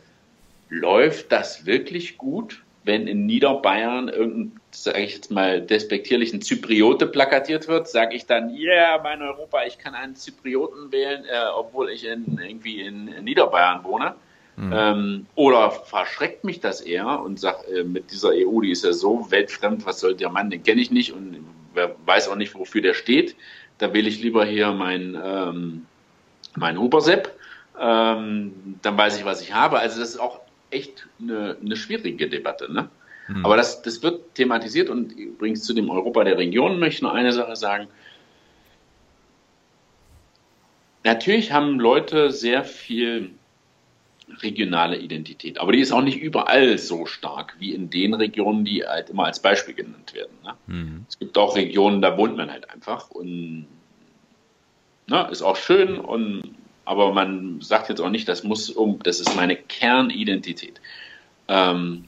läuft 0.69 1.33
das 1.33 1.67
wirklich 1.67 2.19
gut? 2.19 2.63
Wenn 2.87 3.09
in 3.09 3.27
Niederbayern 3.27 4.09
irgendein, 4.09 4.61
sage 4.71 5.03
ich 5.03 5.15
jetzt 5.15 5.31
mal, 5.31 5.61
despektierlichen 5.61 6.41
Zypriote 6.41 7.07
plakatiert 7.07 7.67
wird, 7.67 7.89
sage 7.89 8.15
ich 8.15 8.27
dann, 8.27 8.55
yeah, 8.55 9.01
mein 9.03 9.21
Europa, 9.23 9.65
ich 9.67 9.79
kann 9.79 9.95
einen 9.95 10.15
Zyprioten 10.15 10.93
wählen, 10.93 11.25
äh, 11.25 11.49
obwohl 11.55 11.91
ich 11.91 12.07
in, 12.07 12.39
irgendwie 12.41 12.81
in, 12.81 13.09
in 13.09 13.25
Niederbayern 13.25 13.83
wohne. 13.83 14.15
Mhm. 14.57 14.73
Ähm, 14.75 15.27
oder 15.35 15.71
verschreckt 15.71 16.45
mich 16.45 16.61
das 16.61 16.81
eher 16.81 17.21
und 17.21 17.41
sagt, 17.41 17.69
äh, 17.69 17.83
mit 17.83 18.13
dieser 18.13 18.31
EU, 18.31 18.61
die 18.61 18.71
ist 18.71 18.85
ja 18.85 18.93
so 18.93 19.31
weltfremd, 19.31 19.85
was 19.85 20.01
soll 20.01 20.15
der 20.15 20.31
Mann, 20.31 20.49
den 20.49 20.63
kenne 20.63 20.81
ich 20.81 20.91
nicht 20.91 21.13
und 21.13 21.45
wer 21.75 21.95
weiß 22.07 22.29
auch 22.29 22.37
nicht, 22.37 22.55
wofür 22.55 22.83
der 22.83 22.95
steht. 22.95 23.37
Da 23.79 23.93
wähle 23.93 24.09
ich 24.09 24.23
lieber 24.23 24.45
hier 24.47 24.73
mein, 24.73 25.21
ähm, 25.23 25.87
mein 26.55 26.79
Hubersepp. 26.81 27.37
Ähm, 27.79 28.79
dann 28.81 28.97
weiß 28.97 29.19
ich, 29.19 29.27
was 29.27 29.43
ich 29.43 29.53
habe. 29.53 29.79
Also 29.79 30.01
das 30.01 30.11
ist 30.11 30.19
auch 30.19 30.41
echt 30.71 31.09
eine, 31.21 31.57
eine 31.63 31.77
schwierige 31.77 32.29
Debatte. 32.29 32.73
Ne? 32.73 32.89
Mhm. 33.29 33.45
Aber 33.45 33.57
das, 33.57 33.83
das 33.83 34.03
wird 34.03 34.35
thematisiert 34.35 34.89
und 34.89 35.13
übrigens 35.13 35.63
zu 35.65 35.75
dem 35.75 35.91
Europa 35.91 36.25
der 36.25 36.39
Regionen 36.39 36.79
möchte 36.79 36.99
ich 36.99 37.03
noch 37.03 37.15
eine 37.15 37.33
Sache 37.33 37.57
sagen. 37.57 37.89
Natürlich 41.05 41.53
haben 41.53 41.79
Leute 41.79 42.33
sehr 42.33 42.65
viel 42.65 43.31
regionale 44.43 44.99
Identität. 44.99 45.59
Aber 45.59 45.73
die 45.73 45.81
ist 45.81 45.93
auch 45.93 46.03
nicht 46.03 46.19
überall 46.19 46.79
so 46.79 47.07
stark 47.07 47.55
wie 47.61 47.73
in 47.73 47.91
den 47.91 48.13
Regionen, 48.15 48.65
die 48.65 48.85
halt 48.85 49.11
immer 49.11 49.25
als 49.25 49.41
Beispiel 49.41 49.75
genannt 49.75 50.15
werden. 50.15 50.37
Ne? 50.43 50.55
Mhm. 50.67 51.07
Es 51.09 51.19
gibt 51.19 51.39
auch 51.39 51.55
Regionen, 51.55 52.03
da 52.03 52.19
wohnt 52.19 52.37
man 52.37 52.51
halt 52.51 52.69
einfach 52.71 53.11
und 53.11 53.67
ne, 55.07 55.29
ist 55.31 55.43
auch 55.43 55.57
schön 55.57 55.99
und 55.99 56.43
aber 56.87 57.13
man 57.13 57.61
sagt 57.61 57.89
jetzt 57.91 58.01
auch 58.01 58.11
nicht, 58.11 58.29
das 58.29 58.45
muss 58.45 58.71
um, 58.71 59.01
das 59.03 59.21
ist 59.21 59.37
meine 59.37 59.57
Kernidentität. 59.57 60.81
Ähm, 61.49 62.05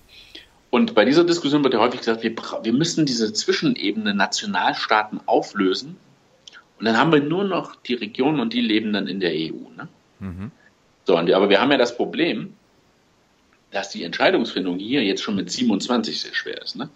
und 0.70 0.94
bei 0.94 1.04
dieser 1.04 1.24
Diskussion 1.24 1.64
wird 1.64 1.74
ja 1.74 1.80
häufig 1.80 2.00
gesagt, 2.00 2.22
wir, 2.22 2.34
wir 2.62 2.72
müssen 2.72 3.04
diese 3.04 3.32
Zwischenebene 3.32 4.14
Nationalstaaten 4.14 5.20
auflösen 5.26 5.96
und 6.78 6.84
dann 6.84 6.96
haben 6.96 7.12
wir 7.12 7.20
nur 7.20 7.44
noch 7.44 7.76
die 7.76 7.94
Regionen 7.94 8.40
und 8.40 8.52
die 8.52 8.60
leben 8.60 8.92
dann 8.92 9.08
in 9.08 9.20
der 9.20 9.32
EU. 9.32 9.68
Ne? 9.76 9.88
Mhm. 10.20 10.50
So, 11.04 11.16
aber 11.16 11.50
wir 11.50 11.60
haben 11.60 11.72
ja 11.72 11.78
das 11.78 11.96
Problem, 11.96 12.54
dass 13.70 13.90
die 13.90 14.04
Entscheidungsfindung 14.04 14.78
hier 14.78 15.02
jetzt 15.02 15.22
schon 15.22 15.36
mit 15.36 15.50
27 15.50 16.20
sehr 16.20 16.34
schwer 16.34 16.62
ist. 16.62 16.76
Ne? 16.76 16.88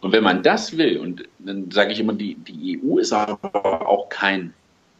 Und 0.00 0.12
wenn 0.12 0.22
man 0.22 0.42
das 0.42 0.76
will, 0.76 0.98
und 0.98 1.24
dann 1.38 1.70
sage 1.70 1.92
ich 1.92 2.00
immer, 2.00 2.12
die, 2.12 2.34
die 2.34 2.80
EU 2.82 2.98
ist 2.98 3.12
aber 3.12 3.88
auch 3.88 4.08
kein 4.10 4.52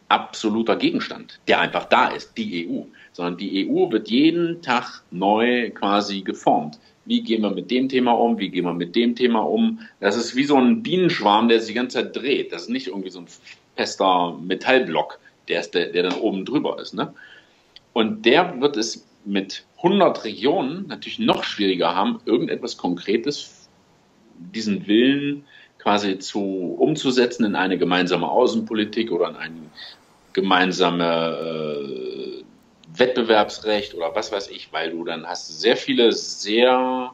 absoluter 0.09 0.75
Gegenstand, 0.75 1.39
der 1.47 1.59
einfach 1.59 1.85
da 1.85 2.09
ist, 2.09 2.37
die 2.37 2.67
EU, 2.67 2.83
sondern 3.13 3.37
die 3.37 3.67
EU 3.67 3.91
wird 3.91 4.09
jeden 4.09 4.61
Tag 4.61 5.03
neu 5.11 5.71
quasi 5.71 6.21
geformt. 6.21 6.79
Wie 7.05 7.21
gehen 7.21 7.41
wir 7.43 7.51
mit 7.51 7.69
dem 7.69 7.87
Thema 7.89 8.11
um? 8.13 8.39
Wie 8.39 8.49
gehen 8.49 8.65
wir 8.65 8.73
mit 8.73 8.95
dem 8.95 9.15
Thema 9.15 9.39
um? 9.39 9.79
Das 9.99 10.17
ist 10.17 10.35
wie 10.35 10.43
so 10.43 10.57
ein 10.57 10.81
Bienenschwarm, 10.81 11.47
der 11.47 11.59
sich 11.59 11.69
die 11.69 11.75
ganze 11.75 11.97
Zeit 11.97 12.15
dreht. 12.15 12.51
Das 12.51 12.63
ist 12.63 12.69
nicht 12.69 12.87
irgendwie 12.87 13.11
so 13.11 13.19
ein 13.19 13.27
fester 13.75 14.37
Metallblock, 14.41 15.19
der, 15.47 15.59
ist 15.59 15.75
der, 15.75 15.91
der 15.91 16.03
dann 16.03 16.19
oben 16.19 16.45
drüber 16.45 16.79
ist. 16.79 16.93
Ne? 16.93 17.13
Und 17.93 18.25
der 18.25 18.59
wird 18.59 18.77
es 18.77 19.07
mit 19.23 19.65
100 19.77 20.23
Regionen 20.23 20.87
natürlich 20.87 21.19
noch 21.19 21.43
schwieriger 21.43 21.95
haben, 21.95 22.19
irgendetwas 22.25 22.77
Konkretes, 22.77 23.69
diesen 24.37 24.87
Willen 24.87 25.45
quasi 25.85 26.17
zu 26.17 26.75
umzusetzen 26.79 27.45
in 27.45 27.55
eine 27.55 27.77
gemeinsame 27.77 28.27
Außenpolitik 28.27 29.11
oder 29.11 29.29
in 29.29 29.35
ein 29.35 29.71
gemeinsame 30.33 32.41
äh, 32.41 32.43
Wettbewerbsrecht 32.97 33.93
oder 33.93 34.15
was 34.15 34.31
weiß 34.31 34.49
ich, 34.49 34.73
weil 34.73 34.89
du 34.89 35.03
dann 35.03 35.27
hast 35.27 35.61
sehr 35.61 35.77
viele 35.77 36.11
sehr 36.11 37.11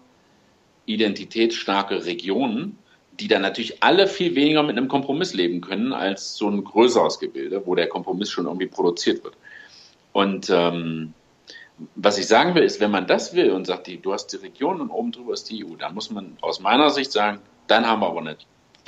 identitätsstarke 0.85 2.05
Regionen, 2.05 2.77
die 3.19 3.27
dann 3.27 3.41
natürlich 3.41 3.83
alle 3.83 4.07
viel 4.07 4.35
weniger 4.35 4.63
mit 4.63 4.77
einem 4.77 4.87
Kompromiss 4.87 5.33
leben 5.33 5.59
können 5.59 5.91
als 5.91 6.37
so 6.37 6.49
ein 6.49 6.63
größeres 6.63 7.19
Gebilde, 7.19 7.63
wo 7.65 7.75
der 7.75 7.89
Kompromiss 7.89 8.29
schon 8.29 8.45
irgendwie 8.45 8.67
produziert 8.67 9.21
wird. 9.25 9.35
Und 10.13 10.49
ähm, 10.49 11.13
was 11.95 12.17
ich 12.17 12.27
sagen 12.27 12.55
will, 12.55 12.63
ist, 12.63 12.79
wenn 12.79 12.91
man 12.91 13.05
das 13.05 13.35
will 13.35 13.51
und 13.51 13.67
sagt, 13.67 13.87
die, 13.87 13.97
du 13.97 14.13
hast 14.13 14.27
die 14.27 14.37
Region 14.37 14.79
und 14.79 14.91
oben 14.91 15.11
drüber 15.11 15.33
ist 15.33 15.49
die 15.49 15.65
EU, 15.65 15.75
dann 15.75 15.93
muss 15.93 16.09
man 16.09 16.37
aus 16.39 16.61
meiner 16.61 16.89
Sicht 16.89 17.11
sagen, 17.11 17.39
dann 17.67 17.85
haben 17.85 17.99
wir 17.99 18.07
aber 18.07 18.21
eine 18.21 18.37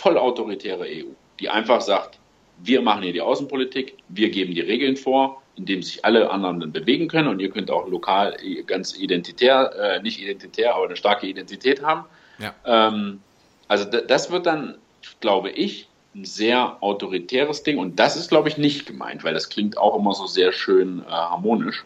voll 0.03 0.17
autoritäre 0.17 0.83
EU, 0.83 1.13
die 1.39 1.49
einfach 1.49 1.79
sagt, 1.79 2.19
wir 2.61 2.81
machen 2.81 3.03
hier 3.03 3.13
die 3.13 3.21
Außenpolitik, 3.21 3.97
wir 4.09 4.29
geben 4.29 4.53
die 4.53 4.61
Regeln 4.61 4.97
vor, 4.97 5.41
indem 5.55 5.81
sich 5.81 6.03
alle 6.03 6.29
anderen 6.29 6.59
dann 6.59 6.71
bewegen 6.73 7.07
können 7.07 7.29
und 7.29 7.39
ihr 7.39 7.49
könnt 7.49 7.71
auch 7.71 7.87
lokal 7.87 8.35
ganz 8.67 8.97
identitär, 8.97 9.71
äh, 9.79 10.01
nicht 10.01 10.21
identitär, 10.21 10.75
aber 10.75 10.85
eine 10.85 10.97
starke 10.97 11.25
Identität 11.25 11.81
haben. 11.81 12.05
Ja. 12.37 12.53
Ähm, 12.65 13.21
also 13.69 13.85
das 13.85 14.29
wird 14.29 14.45
dann, 14.45 14.75
glaube 15.21 15.51
ich, 15.51 15.87
ein 16.15 16.25
sehr 16.25 16.83
autoritäres 16.83 17.63
Ding 17.63 17.77
und 17.77 17.97
das 17.97 18.17
ist, 18.17 18.29
glaube 18.29 18.49
ich, 18.49 18.57
nicht 18.57 18.85
gemeint, 18.85 19.23
weil 19.23 19.33
das 19.33 19.49
klingt 19.49 19.77
auch 19.77 19.97
immer 19.97 20.13
so 20.13 20.27
sehr 20.27 20.51
schön 20.51 21.03
äh, 21.07 21.11
harmonisch. 21.11 21.85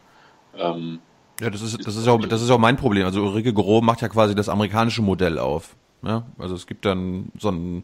Ähm, 0.58 1.00
ja, 1.40 1.52
das 1.52 1.62
ist, 1.62 1.86
das 1.86 1.96
ist 1.96 2.08
auch, 2.08 2.20
das 2.20 2.42
ist 2.42 2.50
auch 2.50 2.58
mein 2.58 2.78
Problem. 2.78 3.06
Also 3.06 3.22
Ulrike 3.22 3.54
Gros 3.54 3.84
macht 3.84 4.02
ja 4.02 4.08
quasi 4.08 4.34
das 4.34 4.50
amerikanische 4.50 5.04
Modell 5.04 5.38
auf. 5.38 5.76
Ja? 6.04 6.26
Also 6.40 6.56
es 6.56 6.66
gibt 6.66 6.84
dann 6.86 7.32
so 7.38 7.52
ein 7.52 7.84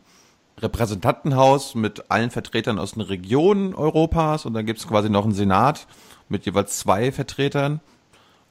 Repräsentantenhaus 0.61 1.75
mit 1.75 2.09
allen 2.11 2.29
Vertretern 2.29 2.79
aus 2.79 2.93
den 2.93 3.01
Regionen 3.01 3.73
Europas 3.75 4.45
und 4.45 4.53
dann 4.53 4.65
gibt 4.65 4.79
es 4.79 4.87
quasi 4.87 5.09
noch 5.09 5.23
einen 5.23 5.33
Senat 5.33 5.87
mit 6.29 6.45
jeweils 6.45 6.79
zwei 6.79 7.11
Vertretern. 7.11 7.81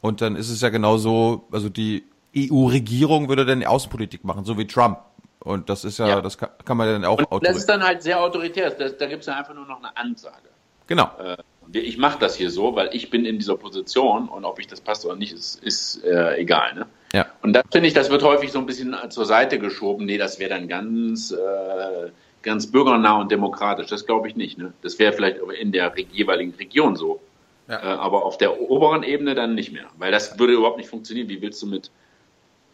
Und 0.01 0.21
dann 0.21 0.37
ist 0.37 0.51
es 0.51 0.61
ja 0.61 0.69
genauso, 0.69 1.47
also 1.53 1.69
die 1.69 2.05
EU-Regierung 2.37 3.29
würde 3.29 3.47
dann 3.47 3.61
die 3.61 3.67
Außenpolitik 3.67 4.25
machen, 4.25 4.45
so 4.45 4.59
wie 4.59 4.67
Trump. 4.67 4.99
Und 5.39 5.69
das 5.69 5.85
ist 5.85 5.99
ja, 5.99 6.09
ja. 6.09 6.21
das 6.21 6.39
kann, 6.39 6.51
kann, 6.65 6.77
man 6.77 6.89
dann 6.89 7.05
auch 7.05 7.19
und 7.31 7.47
Das 7.47 7.57
ist 7.57 7.69
dann 7.69 7.83
halt 7.83 8.03
sehr 8.03 8.21
autoritär. 8.21 8.71
Das, 8.71 8.97
da 8.97 9.07
gibt 9.07 9.21
es 9.21 9.27
ja 9.27 9.37
einfach 9.37 9.55
nur 9.55 9.67
noch 9.67 9.79
eine 9.79 9.97
Ansage. 9.97 10.49
Genau. 10.87 11.11
Äh, 11.19 11.37
ich 11.73 11.99
mache 11.99 12.19
das 12.19 12.37
hier 12.37 12.51
so, 12.51 12.75
weil 12.75 12.91
ich 12.93 13.11
bin 13.11 13.25
in 13.25 13.39
dieser 13.39 13.57
Position 13.57 14.29
und 14.29 14.45
ob 14.45 14.59
ich 14.59 14.67
das 14.67 14.81
passt 14.81 15.07
oder 15.07 15.17
nicht, 15.17 15.33
ist, 15.33 15.63
ist 15.63 16.05
äh, 16.05 16.37
egal. 16.37 16.75
Ne? 16.75 16.87
Ja. 17.13 17.27
Und 17.43 17.53
das 17.53 17.65
finde 17.71 17.89
ich, 17.89 17.95
das 17.95 18.11
wird 18.11 18.23
häufig 18.23 18.53
so 18.53 18.59
ein 18.59 18.67
bisschen 18.67 18.97
zur 19.11 19.25
Seite 19.25 19.59
geschoben. 19.59 20.07
Nee, 20.07 20.19
das 20.19 20.39
wäre 20.39 20.51
dann 20.51 20.69
ganz, 20.69 21.31
äh, 21.31 22.11
ganz 22.43 22.71
bürgernah 22.71 23.21
und 23.21 23.31
demokratisch. 23.31 23.89
Das 23.89 24.07
glaube 24.07 24.29
ich 24.29 24.37
nicht. 24.37 24.59
Ne? 24.59 24.73
Das 24.83 24.99
wäre 24.99 25.13
vielleicht 25.13 25.39
in 25.61 25.73
der 25.73 25.93
jeweiligen 26.13 26.55
Region 26.55 26.97
so. 26.97 27.21
Ja. 27.69 27.79
Äh, 27.79 27.97
aber 27.99 28.25
auf 28.25 28.39
der 28.39 28.61
oberen 28.61 29.03
Ebene 29.03 29.35
dann 29.35 29.55
nicht 29.55 29.73
mehr. 29.73 29.87
Weil 29.99 30.13
das 30.13 30.39
würde 30.39 30.55
überhaupt 30.55 30.79
nicht 30.79 30.91
funktionieren. 30.91 31.29
Wie 31.29 31.41
willst 31.41 31.63
du 31.63 31.67
mit 31.67 31.91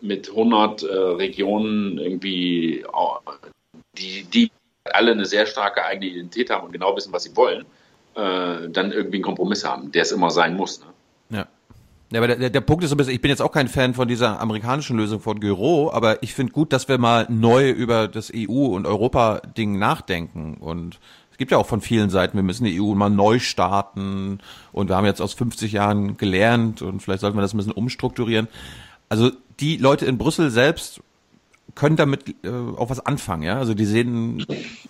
mit 0.00 0.28
100 0.28 0.82
äh, 0.82 0.94
Regionen 0.94 1.98
irgendwie, 1.98 2.84
die, 3.96 4.24
die 4.24 4.50
alle 4.84 5.12
eine 5.12 5.26
sehr 5.26 5.46
starke 5.46 5.84
eigene 5.84 6.06
Identität 6.06 6.50
haben 6.50 6.66
und 6.66 6.72
genau 6.72 6.96
wissen, 6.96 7.12
was 7.12 7.24
sie 7.24 7.36
wollen, 7.36 7.66
äh, 8.18 8.68
dann 8.68 8.90
irgendwie 8.90 9.18
einen 9.18 9.24
Kompromiss 9.24 9.64
haben, 9.64 9.92
der 9.92 10.02
es 10.02 10.12
immer 10.12 10.30
sein 10.30 10.56
muss. 10.56 10.80
Ne? 10.80 11.38
Ja. 11.38 11.46
Ja, 12.10 12.20
aber 12.20 12.28
der, 12.28 12.50
der 12.50 12.60
Punkt 12.62 12.82
ist 12.82 12.90
so 12.90 12.94
ein 12.94 12.96
bisschen, 12.96 13.12
ich 13.12 13.20
bin 13.20 13.28
jetzt 13.28 13.42
auch 13.42 13.52
kein 13.52 13.68
Fan 13.68 13.92
von 13.92 14.08
dieser 14.08 14.40
amerikanischen 14.40 14.96
Lösung 14.96 15.20
von 15.20 15.40
Gyro, 15.40 15.92
aber 15.92 16.22
ich 16.22 16.34
finde 16.34 16.52
gut, 16.52 16.72
dass 16.72 16.88
wir 16.88 16.96
mal 16.96 17.26
neu 17.28 17.70
über 17.70 18.08
das 18.08 18.32
EU- 18.34 18.74
und 18.74 18.86
Europa-Ding 18.86 19.78
nachdenken. 19.78 20.56
Und 20.58 20.98
es 21.30 21.36
gibt 21.36 21.52
ja 21.52 21.58
auch 21.58 21.66
von 21.66 21.82
vielen 21.82 22.08
Seiten, 22.08 22.36
wir 22.36 22.42
müssen 22.42 22.64
die 22.64 22.80
EU 22.80 22.94
mal 22.94 23.10
neu 23.10 23.38
starten 23.38 24.38
und 24.72 24.88
wir 24.88 24.96
haben 24.96 25.04
jetzt 25.04 25.20
aus 25.20 25.34
50 25.34 25.72
Jahren 25.72 26.16
gelernt 26.16 26.80
und 26.80 27.02
vielleicht 27.02 27.20
sollten 27.20 27.36
wir 27.36 27.42
das 27.42 27.52
ein 27.52 27.58
bisschen 27.58 27.72
umstrukturieren. 27.72 28.48
Also 29.10 29.30
die 29.60 29.76
Leute 29.76 30.06
in 30.06 30.16
Brüssel 30.16 30.50
selbst 30.50 31.02
können 31.74 31.96
damit 31.96 32.28
äh, 32.44 32.48
auch 32.76 32.90
was 32.90 33.04
anfangen, 33.04 33.42
ja? 33.42 33.58
Also 33.58 33.74
die 33.74 33.84
sehen. 33.84 34.44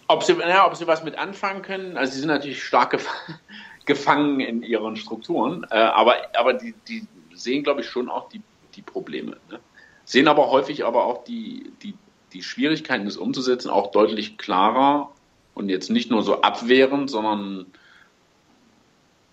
Ob 0.07 0.23
sie, 0.23 0.35
ja, 0.35 0.67
ob 0.67 0.77
sie 0.77 0.87
was 0.87 1.05
mit 1.05 1.19
anfangen 1.19 1.63
können, 1.63 1.97
also 1.97 2.13
sie 2.13 2.21
sind 2.21 2.29
natürlich 2.29 2.63
stark 2.63 2.91
gef 2.91 3.07
gefangen 3.87 4.41
in 4.41 4.63
ihren 4.63 4.97
Strukturen, 4.97 5.67
äh, 5.71 5.77
aber, 5.77 6.17
aber 6.39 6.53
die, 6.53 6.75
die 6.89 7.07
sehen, 7.35 7.63
glaube 7.63 7.81
ich, 7.81 7.89
schon 7.89 8.11
auch 8.11 8.29
die, 8.29 8.43
die 8.75 8.83
Probleme. 8.83 9.39
Ne? 9.51 9.61
Sehen 10.05 10.29
aber 10.29 10.51
häufig 10.51 10.85
aber 10.85 11.05
auch 11.05 11.25
die, 11.25 11.73
die, 11.83 11.95
die 12.35 12.43
Schwierigkeiten, 12.43 13.07
das 13.07 13.17
umzusetzen, 13.17 13.71
auch 13.71 13.91
deutlich 13.91 14.37
klarer 14.37 15.11
und 15.55 15.71
jetzt 15.71 15.91
nicht 15.91 16.11
nur 16.11 16.23
so 16.23 16.43
abwehrend, 16.43 17.11
sondern 17.11 17.67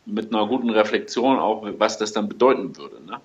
mit 0.06 0.34
einer 0.34 0.48
guten 0.48 0.70
Reflexion 0.70 1.38
auch, 1.40 1.68
was 1.78 1.98
das 1.98 2.14
dann 2.14 2.30
bedeuten 2.30 2.78
würde. 2.78 3.04
Ne? 3.06 3.20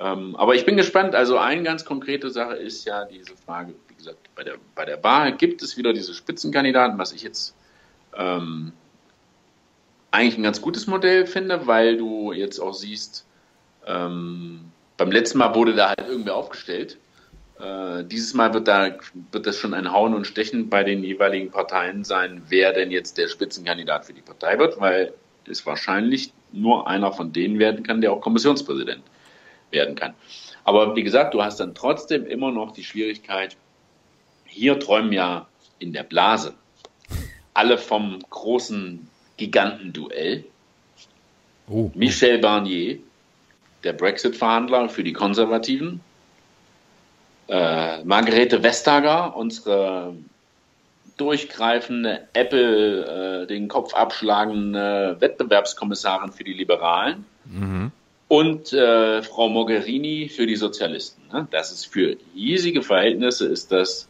Ähm, 0.00 0.34
aber 0.36 0.54
ich 0.54 0.64
bin 0.64 0.76
gespannt. 0.76 1.14
Also 1.14 1.36
eine 1.38 1.62
ganz 1.62 1.84
konkrete 1.84 2.30
Sache 2.30 2.54
ist 2.54 2.86
ja 2.86 3.04
diese 3.04 3.36
Frage, 3.36 3.74
wie 3.88 3.94
gesagt, 3.94 4.34
bei 4.34 4.42
der, 4.42 4.54
bei 4.74 4.86
der 4.86 5.04
Wahl 5.04 5.36
gibt 5.36 5.62
es 5.62 5.76
wieder 5.76 5.92
diese 5.92 6.14
Spitzenkandidaten, 6.14 6.98
was 6.98 7.12
ich 7.12 7.22
jetzt 7.22 7.54
ähm, 8.16 8.72
eigentlich 10.10 10.38
ein 10.38 10.42
ganz 10.42 10.62
gutes 10.62 10.86
Modell 10.86 11.26
finde, 11.26 11.66
weil 11.66 11.98
du 11.98 12.32
jetzt 12.32 12.58
auch 12.58 12.72
siehst, 12.72 13.26
ähm, 13.86 14.72
beim 14.96 15.12
letzten 15.12 15.38
Mal 15.38 15.54
wurde 15.54 15.74
da 15.74 15.88
halt 15.90 16.08
irgendwer 16.08 16.34
aufgestellt. 16.34 16.96
Äh, 17.60 18.04
dieses 18.04 18.32
Mal 18.32 18.54
wird 18.54 18.68
da 18.68 18.96
wird 19.32 19.46
das 19.46 19.58
schon 19.58 19.74
ein 19.74 19.92
Hauen 19.92 20.14
und 20.14 20.26
Stechen 20.26 20.70
bei 20.70 20.82
den 20.82 21.04
jeweiligen 21.04 21.50
Parteien 21.50 22.04
sein, 22.04 22.42
wer 22.48 22.72
denn 22.72 22.90
jetzt 22.90 23.18
der 23.18 23.28
Spitzenkandidat 23.28 24.06
für 24.06 24.14
die 24.14 24.22
Partei 24.22 24.58
wird, 24.58 24.80
weil 24.80 25.12
es 25.46 25.66
wahrscheinlich 25.66 26.32
nur 26.52 26.88
einer 26.88 27.12
von 27.12 27.32
denen 27.32 27.58
werden 27.58 27.82
kann, 27.82 28.00
der 28.00 28.12
auch 28.12 28.20
Kommissionspräsident 28.22 29.02
werden 29.70 29.94
kann. 29.94 30.14
Aber 30.64 30.94
wie 30.96 31.02
gesagt, 31.02 31.34
du 31.34 31.42
hast 31.42 31.60
dann 31.60 31.74
trotzdem 31.74 32.26
immer 32.26 32.50
noch 32.50 32.72
die 32.72 32.84
Schwierigkeit, 32.84 33.56
hier 34.44 34.78
träumen 34.78 35.12
ja 35.12 35.46
in 35.78 35.92
der 35.92 36.02
Blase 36.02 36.54
alle 37.54 37.78
vom 37.78 38.20
großen 38.30 39.08
Gigantenduell. 39.36 40.44
Oh. 41.68 41.90
Michel 41.94 42.38
Barnier, 42.38 42.98
der 43.84 43.92
Brexit-Verhandler 43.92 44.88
für 44.88 45.04
die 45.04 45.12
Konservativen. 45.12 46.00
Äh, 47.48 48.04
Margarete 48.04 48.62
Vestager, 48.62 49.36
unsere 49.36 50.14
durchgreifende 51.16 52.28
Apple, 52.32 53.42
äh, 53.42 53.46
den 53.46 53.68
Kopf 53.68 53.92
abschlagende 53.94 55.16
Wettbewerbskommissarin 55.20 56.32
für 56.32 56.44
die 56.44 56.54
Liberalen. 56.54 57.24
Mhm. 57.44 57.92
Und 58.30 58.72
äh, 58.72 59.22
Frau 59.24 59.48
Mogherini 59.48 60.28
für 60.28 60.46
die 60.46 60.54
Sozialisten. 60.54 61.20
Ne? 61.32 61.48
Das 61.50 61.72
ist 61.72 61.86
für 61.86 62.16
hiesige 62.32 62.80
Verhältnisse 62.80 63.46
ist 63.48 63.72
das, 63.72 64.06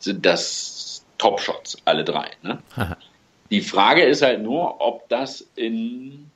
sind 0.00 0.26
das 0.26 1.04
Top-Shots, 1.18 1.76
alle 1.84 2.02
drei. 2.02 2.30
Ne? 2.42 2.58
Die 3.50 3.60
Frage 3.60 4.02
ist 4.02 4.22
halt 4.22 4.42
nur, 4.42 4.80
ob 4.80 5.08
das 5.08 5.46
in 5.54 6.28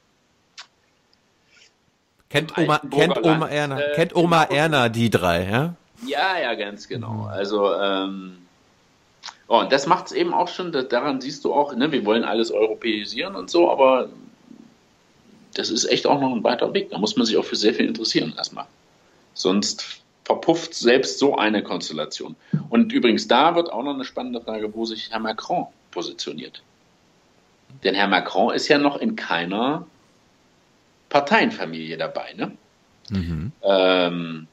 Kennt 2.30 2.56
Oma, 2.56 2.78
kennt 2.88 3.24
Oma 3.24 3.48
Erna, 3.48 3.80
äh, 3.80 3.94
kennt 3.96 4.14
Oma 4.14 4.44
Erna 4.44 4.88
die 4.88 5.10
drei, 5.10 5.48
ja? 5.50 5.74
Ja, 6.06 6.38
ja, 6.40 6.54
ganz 6.54 6.86
genau. 6.86 7.26
Also, 7.28 7.74
ähm, 7.74 8.38
oh, 9.48 9.58
und 9.58 9.72
das 9.72 9.86
macht 9.86 10.06
es 10.06 10.12
eben 10.12 10.32
auch 10.32 10.46
schon, 10.48 10.70
da- 10.70 10.82
daran 10.82 11.20
siehst 11.20 11.44
du 11.44 11.52
auch, 11.52 11.74
ne, 11.74 11.90
wir 11.90 12.04
wollen 12.04 12.22
alles 12.22 12.52
europäisieren 12.52 13.34
und 13.34 13.50
so, 13.50 13.72
aber 13.72 14.08
das 15.54 15.70
ist 15.70 15.84
echt 15.84 16.06
auch 16.06 16.20
noch 16.20 16.34
ein 16.34 16.44
weiter 16.44 16.72
Weg. 16.74 16.90
Da 16.90 16.98
muss 16.98 17.16
man 17.16 17.26
sich 17.26 17.36
auch 17.36 17.44
für 17.44 17.56
sehr 17.56 17.74
viel 17.74 17.86
interessieren 17.86 18.34
erstmal. 18.36 18.66
Sonst 19.34 20.02
verpufft 20.24 20.74
selbst 20.74 21.18
so 21.18 21.36
eine 21.36 21.62
Konstellation. 21.62 22.36
Und 22.70 22.92
übrigens, 22.92 23.28
da 23.28 23.54
wird 23.54 23.70
auch 23.70 23.82
noch 23.82 23.94
eine 23.94 24.04
spannende 24.04 24.40
Frage, 24.40 24.74
wo 24.74 24.84
sich 24.84 25.10
Herr 25.10 25.18
Macron 25.18 25.66
positioniert. 25.90 26.62
Denn 27.82 27.94
Herr 27.94 28.08
Macron 28.08 28.54
ist 28.54 28.68
ja 28.68 28.78
noch 28.78 28.96
in 28.96 29.16
keiner 29.16 29.86
Parteienfamilie 31.08 31.96
dabei, 31.96 32.32
ne? 32.34 32.52
Ähm, 33.62 34.46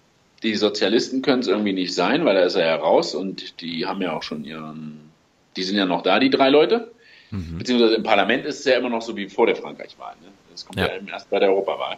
die 0.43 0.55
Sozialisten 0.55 1.21
können 1.21 1.41
es 1.41 1.47
irgendwie 1.47 1.73
nicht 1.73 1.93
sein, 1.93 2.25
weil 2.25 2.35
da 2.35 2.41
ist 2.41 2.55
er 2.55 2.65
ja 2.65 2.75
raus 2.75 3.15
und 3.15 3.61
die 3.61 3.85
haben 3.85 4.01
ja 4.01 4.13
auch 4.13 4.23
schon 4.23 4.43
ihren, 4.43 5.11
die 5.55 5.63
sind 5.63 5.77
ja 5.77 5.85
noch 5.85 6.01
da, 6.01 6.19
die 6.19 6.29
drei 6.29 6.49
Leute. 6.49 6.91
Beziehungsweise 7.57 7.95
im 7.95 8.03
Parlament 8.03 8.45
ist 8.45 8.59
es 8.59 8.65
ja 8.65 8.77
immer 8.77 8.89
noch 8.89 9.01
so 9.01 9.15
wie 9.15 9.29
vor 9.29 9.45
der 9.45 9.55
Frankreich-Wahl. 9.55 10.15
Ne? 10.21 10.27
Das 10.51 10.65
kommt 10.65 10.79
ja. 10.79 10.87
Ja. 10.87 10.95
eben 10.95 11.07
erst 11.07 11.29
bei 11.29 11.39
der 11.39 11.49
Europawahl. 11.49 11.97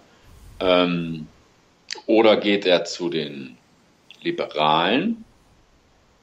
Ähm, 0.59 1.27
oder 2.05 2.37
geht 2.37 2.65
er 2.65 2.85
zu 2.85 3.09
den 3.09 3.57
Liberalen? 4.21 5.23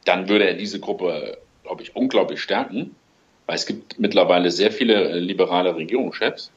Dann 0.05 0.29
würde 0.29 0.49
er 0.49 0.55
diese 0.55 0.81
Gruppe, 0.81 1.39
glaube 1.63 1.83
ich, 1.83 1.95
unglaublich 1.95 2.41
stärken, 2.41 2.95
weil 3.47 3.57
es 3.57 3.67
gibt 3.67 3.99
mittlerweile 3.99 4.51
sehr 4.51 4.73
viele 4.73 5.11
äh, 5.11 5.19
liberale 5.19 5.75
Regierungschefs. 5.77 6.51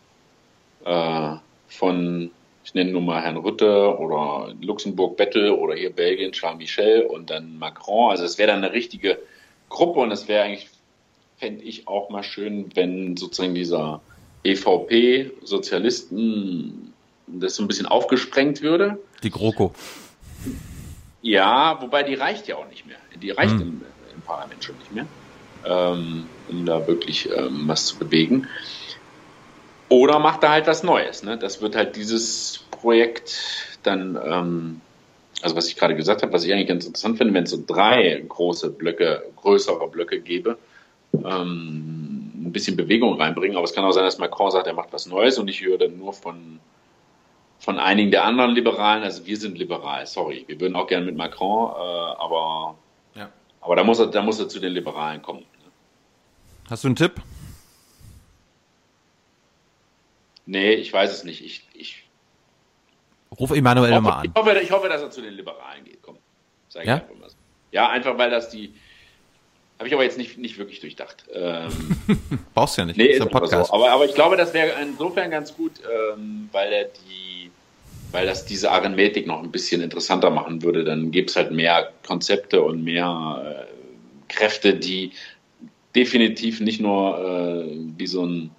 Äh, 0.85 1.35
von, 1.67 2.31
ich 2.63 2.73
nenne 2.73 2.91
nur 2.91 3.01
mal 3.01 3.21
Herrn 3.21 3.37
Rütte 3.37 3.97
oder 3.97 4.53
Luxemburg 4.61 5.17
Bettel 5.17 5.51
oder 5.51 5.75
hier 5.75 5.89
Belgien 5.89 6.31
Charles 6.31 6.59
Michel 6.59 7.01
und 7.01 7.29
dann 7.29 7.57
Macron. 7.57 8.11
Also 8.11 8.23
es 8.23 8.37
wäre 8.37 8.51
dann 8.51 8.63
eine 8.63 8.73
richtige 8.73 9.19
Gruppe 9.69 10.01
und 10.01 10.11
es 10.11 10.27
wäre 10.27 10.43
eigentlich, 10.43 10.69
fände 11.37 11.63
ich 11.63 11.87
auch 11.87 12.09
mal 12.09 12.23
schön, 12.23 12.69
wenn 12.75 13.17
sozusagen 13.17 13.55
dieser 13.55 14.01
EVP 14.43 15.31
Sozialisten 15.43 16.93
das 17.27 17.55
so 17.55 17.63
ein 17.63 17.67
bisschen 17.67 17.85
aufgesprengt 17.85 18.61
würde. 18.61 18.99
Die 19.23 19.29
GroKo. 19.29 19.73
Ja, 21.21 21.81
wobei 21.81 22.03
die 22.03 22.15
reicht 22.15 22.47
ja 22.47 22.57
auch 22.57 22.67
nicht 22.67 22.85
mehr. 22.85 22.97
Die 23.21 23.31
reicht 23.31 23.53
Hm. 23.53 23.61
im, 23.61 23.81
im 24.13 24.21
Parlament 24.25 24.63
schon 24.63 24.77
nicht 24.77 24.93
mehr, 24.93 25.05
ähm, 25.65 26.25
um 26.49 26.65
da 26.65 26.85
wirklich 26.85 27.29
ähm, 27.35 27.63
was 27.67 27.85
zu 27.85 27.97
bewegen. 27.97 28.47
Oder 29.89 30.19
macht 30.19 30.43
da 30.43 30.51
halt 30.51 30.67
was 30.67 30.83
Neues. 30.83 31.23
Ne? 31.23 31.37
Das 31.37 31.61
wird 31.61 31.75
halt 31.75 31.95
dieses 31.95 32.65
Projekt 32.71 33.77
dann, 33.83 34.19
ähm, 34.21 34.81
also 35.41 35.55
was 35.55 35.67
ich 35.67 35.75
gerade 35.75 35.95
gesagt 35.95 36.23
habe, 36.23 36.33
was 36.33 36.43
ich 36.43 36.51
eigentlich 36.51 36.67
ganz 36.67 36.85
interessant 36.85 37.17
finde, 37.17 37.33
wenn 37.33 37.43
es 37.43 37.51
so 37.51 37.63
drei 37.65 38.23
große 38.27 38.71
Blöcke, 38.71 39.23
größere 39.37 39.87
Blöcke 39.87 40.19
gäbe, 40.19 40.57
ähm, 41.13 42.02
ein 42.53 42.59
bisschen 42.61 42.77
Bewegung 42.77 43.19
reinbringen. 43.19 43.57
Aber 43.57 43.65
es 43.65 43.73
kann 43.73 43.83
auch 43.83 43.91
sein, 43.91 44.03
dass 44.05 44.19
Macron 44.19 44.51
sagt, 44.51 44.67
er 44.67 44.73
macht 44.73 44.93
was 44.93 45.07
Neues 45.07 45.37
und 45.39 45.47
ich 45.49 45.61
höre 45.61 45.77
dann 45.79 45.97
nur 45.97 46.13
von 46.13 46.59
von 47.59 47.79
einigen 47.79 48.11
der 48.11 48.25
anderen 48.25 48.51
Liberalen, 48.51 49.03
also 49.03 49.25
wir 49.25 49.37
sind 49.37 49.57
liberal, 49.57 50.05
sorry, 50.05 50.43
wir 50.47 50.59
würden 50.59 50.75
auch 50.75 50.85
gerne 50.85 51.05
mit 51.05 51.15
Macron, 51.15 51.71
äh, 51.71 51.75
aber, 52.21 52.75
Ja. 53.15 53.29
aber 53.61 53.77
da 53.77 53.85
muss 53.85 53.99
er, 53.99 54.07
da 54.07 54.21
muss 54.21 54.37
er 54.37 54.49
zu 54.49 54.59
den 54.59 54.73
Liberalen 54.73 55.21
kommen. 55.21 55.45
Hast 56.69 56.83
du 56.83 56.89
einen 56.89 56.97
Tipp? 56.97 57.13
Nee, 60.45 60.73
ich 60.73 60.91
weiß 60.91 61.09
es 61.11 61.23
nicht. 61.23 61.41
Ich, 61.43 61.65
ich, 61.73 62.03
Ruf 63.39 63.51
Emanuel 63.51 63.91
nochmal 63.91 64.25
ich, 64.25 64.31
an. 64.35 64.35
hoffe, 64.35 64.59
ich 64.59 64.71
hoffe, 64.71 64.89
dass 64.89 65.01
er 65.01 65.09
zu 65.09 65.21
den 65.21 65.33
Liberalen 65.33 65.85
geht. 65.85 66.01
Komm, 66.01 66.17
sag 66.67 66.83
ich 66.83 66.89
Ja? 66.89 66.95
einfach 66.95 67.15
mal 67.15 67.29
so. 67.29 67.35
Ja, 67.71 67.89
einfach 67.89 68.17
weil 68.17 68.29
das 68.29 68.49
die, 68.49 68.75
habe 69.79 69.87
ich 69.87 69.93
aber 69.93 70.03
jetzt 70.03 70.17
nicht, 70.17 70.37
nicht 70.37 70.57
wirklich 70.57 70.79
durchdacht. 70.79 71.25
Ähm, 71.33 71.69
Brauchst 72.53 72.77
ja 72.77 72.85
nicht. 72.85 72.97
Nee, 72.97 73.07
ist 73.07 73.21
ein 73.21 73.27
aber 73.27 73.41
Podcast. 73.41 73.69
so. 73.69 73.73
Aber, 73.73 73.91
aber 73.91 74.05
ich 74.05 74.13
glaube, 74.13 74.37
das 74.37 74.53
wäre 74.53 74.71
insofern 74.81 75.31
ganz 75.31 75.55
gut, 75.55 75.73
ähm, 75.81 76.49
weil 76.51 76.71
er 76.71 76.85
die, 76.85 77.51
weil 78.11 78.25
das 78.25 78.45
diese 78.45 78.71
Arithmetik 78.71 79.27
noch 79.27 79.41
ein 79.41 79.51
bisschen 79.51 79.81
interessanter 79.81 80.29
machen 80.29 80.61
würde. 80.61 80.83
Dann 80.83 81.11
gäbe 81.11 81.27
es 81.27 81.35
halt 81.35 81.51
mehr 81.51 81.91
Konzepte 82.05 82.61
und 82.61 82.83
mehr 82.83 83.67
äh, 83.69 84.31
Kräfte, 84.33 84.75
die 84.75 85.11
definitiv 85.95 86.59
nicht 86.59 86.79
nur 86.79 87.19
äh, 87.19 87.77
wie 87.97 88.07
so 88.07 88.25
ein 88.25 88.51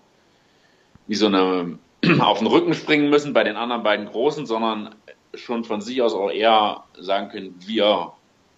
wie 1.06 1.16
so 1.16 1.26
eine 1.26 1.78
auf 2.20 2.38
den 2.38 2.46
Rücken 2.46 2.74
springen 2.74 3.10
müssen 3.10 3.32
bei 3.32 3.44
den 3.44 3.56
anderen 3.56 3.82
beiden 3.82 4.06
Großen, 4.06 4.46
sondern 4.46 4.94
schon 5.34 5.64
von 5.64 5.80
sich 5.80 6.00
aus 6.02 6.14
auch 6.14 6.30
eher 6.30 6.84
sagen 6.98 7.28
können, 7.28 7.54
wir 7.66 8.12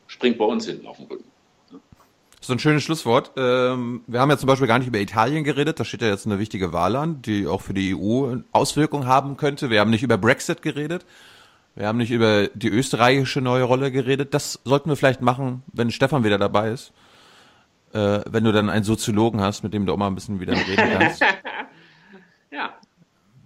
springt 0.07 0.39
bei 0.39 0.45
uns 0.45 0.67
hinten 0.67 0.87
auf 0.87 0.99
den 0.99 1.07
Rücken. 1.07 1.25
So 2.47 2.53
ein 2.53 2.61
schönes 2.61 2.85
Schlusswort. 2.85 3.33
Ähm, 3.37 4.05
wir 4.07 4.21
haben 4.21 4.31
ja 4.31 4.39
zum 4.39 4.47
Beispiel 4.47 4.69
gar 4.69 4.79
nicht 4.79 4.87
über 4.87 5.01
Italien 5.01 5.43
geredet. 5.43 5.81
Da 5.81 5.85
steht 5.85 6.01
ja 6.01 6.07
jetzt 6.07 6.27
eine 6.27 6.39
wichtige 6.39 6.73
Wahl 6.73 6.95
an, 6.95 7.21
die 7.21 7.49
auch 7.49 7.61
für 7.61 7.75
die 7.75 7.93
EU 7.93 8.37
Auswirkungen 8.53 9.09
haben 9.09 9.37
könnte. 9.37 9.69
Wir 9.69 9.81
haben 9.81 9.91
nicht 9.91 10.05
über 10.05 10.17
Brexit 10.17 10.63
geredet. 10.63 11.05
Wir 11.75 11.89
haben 11.89 11.99
nicht 11.99 12.13
über 12.13 12.47
die 12.47 12.69
österreichische 12.69 13.41
neue 13.41 13.65
Rolle 13.65 13.91
geredet. 13.91 14.33
Das 14.33 14.61
sollten 14.65 14.89
wir 14.89 14.95
vielleicht 14.95 15.23
machen, 15.23 15.65
wenn 15.73 15.91
Stefan 15.91 16.23
wieder 16.23 16.39
dabei 16.39 16.71
ist. 16.71 16.93
Äh, 17.93 18.21
wenn 18.31 18.45
du 18.45 18.53
dann 18.53 18.71
einen 18.71 18.85
Soziologen 18.85 19.41
hast, 19.41 19.65
mit 19.65 19.75
dem 19.75 19.85
du 19.85 19.93
auch 19.93 19.97
mal 19.97 20.07
ein 20.07 20.15
bisschen 20.15 20.39
wieder 20.39 20.53
reden 20.53 20.91
kannst. 21.01 21.23
ja, 22.53 22.75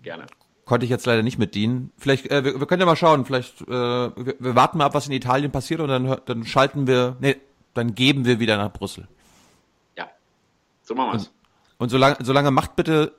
gerne. 0.02 0.26
Konnte 0.66 0.84
ich 0.84 0.90
jetzt 0.90 1.06
leider 1.06 1.22
nicht 1.22 1.38
mit 1.38 1.54
dienen. 1.54 1.90
Vielleicht, 1.96 2.30
äh, 2.30 2.44
wir, 2.44 2.60
wir 2.60 2.66
können 2.66 2.80
ja 2.80 2.86
mal 2.86 2.96
schauen. 2.96 3.24
Vielleicht, 3.24 3.62
äh, 3.62 3.66
wir, 3.66 4.34
wir 4.38 4.54
warten 4.56 4.76
mal 4.76 4.84
ab, 4.84 4.92
was 4.92 5.06
in 5.06 5.14
Italien 5.14 5.50
passiert 5.50 5.80
und 5.80 5.88
dann, 5.88 6.18
dann 6.26 6.44
schalten 6.44 6.86
wir, 6.86 7.16
nee, 7.20 7.36
dann 7.74 7.94
geben 7.94 8.24
wir 8.24 8.38
wieder 8.40 8.56
nach 8.56 8.72
Brüssel. 8.72 9.08
So 10.82 10.96
machen 10.96 11.12
wir's. 11.12 11.26
Und, 11.28 11.32
und 11.78 11.88
solange, 11.90 12.16
solange 12.18 12.50
macht 12.50 12.74
bitte 12.74 13.14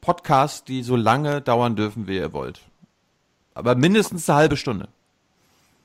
Podcasts, 0.00 0.64
die 0.64 0.82
so 0.82 0.96
lange 0.96 1.40
dauern 1.40 1.76
dürfen, 1.76 2.08
wie 2.08 2.16
ihr 2.16 2.32
wollt. 2.32 2.60
Aber 3.54 3.76
mindestens 3.76 4.28
eine 4.28 4.36
halbe 4.36 4.56
Stunde. 4.56 4.88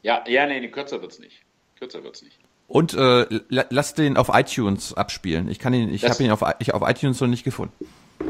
Ja, 0.01 0.23
ja, 0.27 0.47
nee, 0.47 0.67
kürzer 0.69 0.99
wird's 1.03 1.19
nicht. 1.19 1.43
Kürzer 1.77 2.03
wird's 2.03 2.23
nicht. 2.23 2.39
Und 2.67 2.95
äh, 2.95 3.27
la- 3.49 3.65
lasst 3.69 3.99
den 3.99 4.17
auf 4.17 4.29
iTunes 4.33 4.95
abspielen. 4.95 5.49
Ich 5.49 5.59
kann 5.59 5.71
ihn, 5.75 5.93
ich 5.93 6.03
habe 6.03 6.23
ihn 6.23 6.31
auf, 6.31 6.41
ich 6.57 6.73
auf 6.73 6.81
iTunes 6.89 7.21
noch 7.21 7.27
nicht 7.27 7.43
gefunden. 7.43 7.73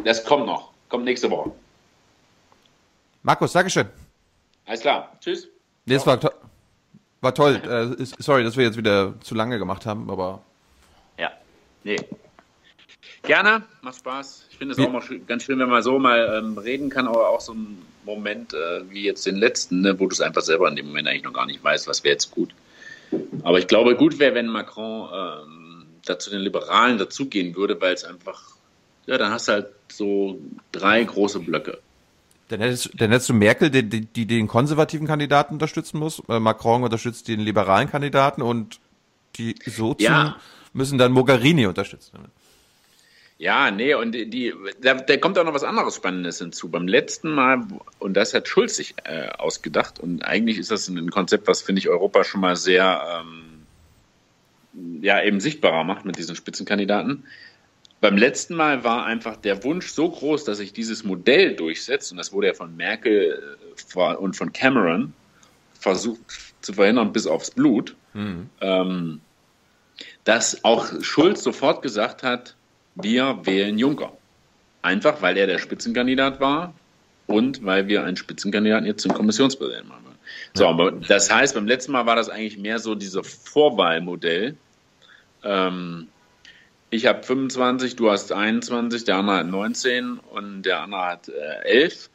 Das 0.03 0.25
kommt 0.25 0.45
noch. 0.45 0.71
Kommt 0.89 1.05
nächste 1.05 1.31
Woche. 1.31 1.51
Markus, 3.23 3.53
Dankeschön. 3.53 3.87
Alles 4.65 4.81
klar. 4.81 5.17
Tschüss. 5.21 5.47
Das 5.85 6.05
war, 6.05 6.19
war 7.21 7.33
toll. 7.33 7.55
Äh, 7.55 8.05
sorry, 8.19 8.43
dass 8.43 8.57
wir 8.57 8.65
jetzt 8.65 8.77
wieder 8.77 9.13
zu 9.21 9.35
lange 9.35 9.59
gemacht 9.59 9.85
haben, 9.85 10.09
aber 10.09 10.41
Ja. 11.17 11.31
Nee. 11.83 11.97
Gerne, 13.23 13.63
macht 13.81 13.97
Spaß. 13.97 14.45
Ich 14.51 14.57
finde 14.57 14.73
es 14.73 14.79
auch 14.79 14.91
mal 14.91 15.01
ganz 15.27 15.43
schön, 15.43 15.59
wenn 15.59 15.69
man 15.69 15.83
so 15.83 15.99
mal 15.99 16.39
ähm, 16.39 16.57
reden 16.57 16.89
kann, 16.89 17.07
aber 17.07 17.29
auch 17.29 17.41
so 17.41 17.53
ein 17.53 17.85
Moment 18.05 18.53
äh, 18.53 18.89
wie 18.89 19.03
jetzt 19.03 19.25
den 19.25 19.35
letzten, 19.35 19.81
ne, 19.81 19.99
wo 19.99 20.07
du 20.07 20.13
es 20.13 20.21
einfach 20.21 20.41
selber 20.41 20.67
in 20.69 20.75
dem 20.75 20.87
Moment 20.87 21.07
eigentlich 21.07 21.23
noch 21.23 21.33
gar 21.33 21.45
nicht 21.45 21.63
weißt, 21.63 21.87
was 21.87 22.03
wäre 22.03 22.13
jetzt 22.13 22.31
gut. 22.31 22.53
Aber 23.43 23.59
ich 23.59 23.67
glaube, 23.67 23.95
gut 23.95 24.19
wäre, 24.19 24.35
wenn 24.35 24.47
Macron 24.47 25.09
ähm, 25.13 25.85
dazu 26.05 26.29
den 26.29 26.41
Liberalen 26.41 26.97
dazugehen 26.97 27.55
würde, 27.55 27.79
weil 27.79 27.93
es 27.93 28.03
einfach, 28.03 28.41
ja, 29.05 29.17
dann 29.17 29.31
hast 29.31 29.47
du 29.47 29.51
halt 29.53 29.67
so 29.89 30.39
drei 30.71 31.03
große 31.03 31.39
Blöcke. 31.39 31.79
Dann 32.49 32.61
hättest, 32.61 32.91
dann 32.95 33.11
hättest 33.11 33.29
du 33.29 33.33
Merkel, 33.33 33.69
die, 33.69 33.83
die, 33.83 34.05
die 34.05 34.25
den 34.25 34.47
konservativen 34.47 35.07
Kandidaten 35.07 35.53
unterstützen 35.53 35.99
muss. 35.99 36.21
Äh, 36.29 36.39
Macron 36.39 36.83
unterstützt 36.83 37.27
den 37.27 37.39
liberalen 37.39 37.89
Kandidaten 37.89 38.41
und 38.41 38.79
die 39.35 39.55
Sozen 39.65 40.03
Ja. 40.03 40.37
müssen 40.73 40.97
dann 40.97 41.11
Mogherini 41.11 41.65
unterstützen. 41.65 42.19
Ja, 43.39 43.69
nee, 43.69 43.93
und 43.93 44.13
die, 44.13 44.29
die 44.29 44.53
da, 44.81 44.95
da 44.95 45.17
kommt 45.17 45.37
auch 45.37 45.43
noch 45.43 45.53
was 45.53 45.63
anderes 45.63 45.95
Spannendes 45.95 46.39
hinzu. 46.39 46.69
Beim 46.69 46.87
letzten 46.87 47.29
Mal, 47.29 47.67
und 47.99 48.15
das 48.15 48.33
hat 48.33 48.47
Schulz 48.47 48.77
sich 48.77 48.95
äh, 49.03 49.29
ausgedacht, 49.37 49.99
und 49.99 50.25
eigentlich 50.25 50.57
ist 50.57 50.71
das 50.71 50.87
ein 50.87 51.11
Konzept, 51.11 51.47
was, 51.47 51.61
finde 51.61 51.79
ich, 51.79 51.89
Europa 51.89 52.23
schon 52.23 52.41
mal 52.41 52.55
sehr 52.55 53.21
ähm, 53.21 53.57
ja, 55.01 55.21
eben 55.21 55.39
sichtbarer 55.39 55.83
macht 55.83 56.05
mit 56.05 56.17
diesen 56.17 56.35
Spitzenkandidaten. 56.35 57.25
Beim 57.99 58.17
letzten 58.17 58.55
Mal 58.55 58.83
war 58.83 59.05
einfach 59.05 59.37
der 59.37 59.63
Wunsch 59.63 59.87
so 59.87 60.09
groß, 60.09 60.43
dass 60.43 60.59
sich 60.59 60.71
dieses 60.71 61.03
Modell 61.03 61.55
durchsetzt, 61.55 62.11
und 62.11 62.17
das 62.17 62.31
wurde 62.31 62.47
ja 62.47 62.53
von 62.53 62.75
Merkel 62.75 63.57
äh, 63.95 64.15
und 64.15 64.35
von 64.35 64.53
Cameron 64.53 65.13
versucht 65.79 66.19
zu 66.61 66.73
verhindern 66.73 67.11
bis 67.11 67.27
aufs 67.27 67.51
Blut, 67.51 67.95
Mhm. 68.13 68.49
ähm, 68.61 69.21
dass 70.23 70.63
auch 70.63 70.87
Schulz 71.01 71.43
sofort 71.43 71.81
gesagt 71.81 72.23
hat, 72.23 72.55
wir 72.95 73.39
wählen 73.43 73.77
Juncker. 73.77 74.11
Einfach, 74.81 75.21
weil 75.21 75.37
er 75.37 75.47
der 75.47 75.59
Spitzenkandidat 75.59 76.39
war 76.39 76.73
und 77.27 77.63
weil 77.63 77.87
wir 77.87 78.03
einen 78.03 78.17
Spitzenkandidaten 78.17 78.87
jetzt 78.87 79.03
zum 79.03 79.13
Kommissionspräsidenten 79.13 79.89
machen 79.89 80.05
wollen. 80.05 80.17
So, 80.53 80.67
aber 80.67 80.91
das 80.91 81.31
heißt, 81.31 81.53
beim 81.53 81.67
letzten 81.67 81.91
Mal 81.91 82.05
war 82.05 82.15
das 82.15 82.29
eigentlich 82.29 82.57
mehr 82.57 82.79
so 82.79 82.95
dieses 82.95 83.27
Vorwahlmodell. 83.43 84.55
Ähm, 85.43 86.07
ich 86.89 87.05
habe 87.05 87.23
25, 87.23 87.95
du 87.95 88.09
hast 88.09 88.31
21, 88.31 89.03
der 89.03 89.17
andere 89.17 89.37
hat 89.37 89.47
19 89.47 90.19
und 90.19 90.63
der 90.63 90.81
andere 90.81 91.05
hat 91.05 91.29
äh, 91.29 91.63
11. 91.63 92.09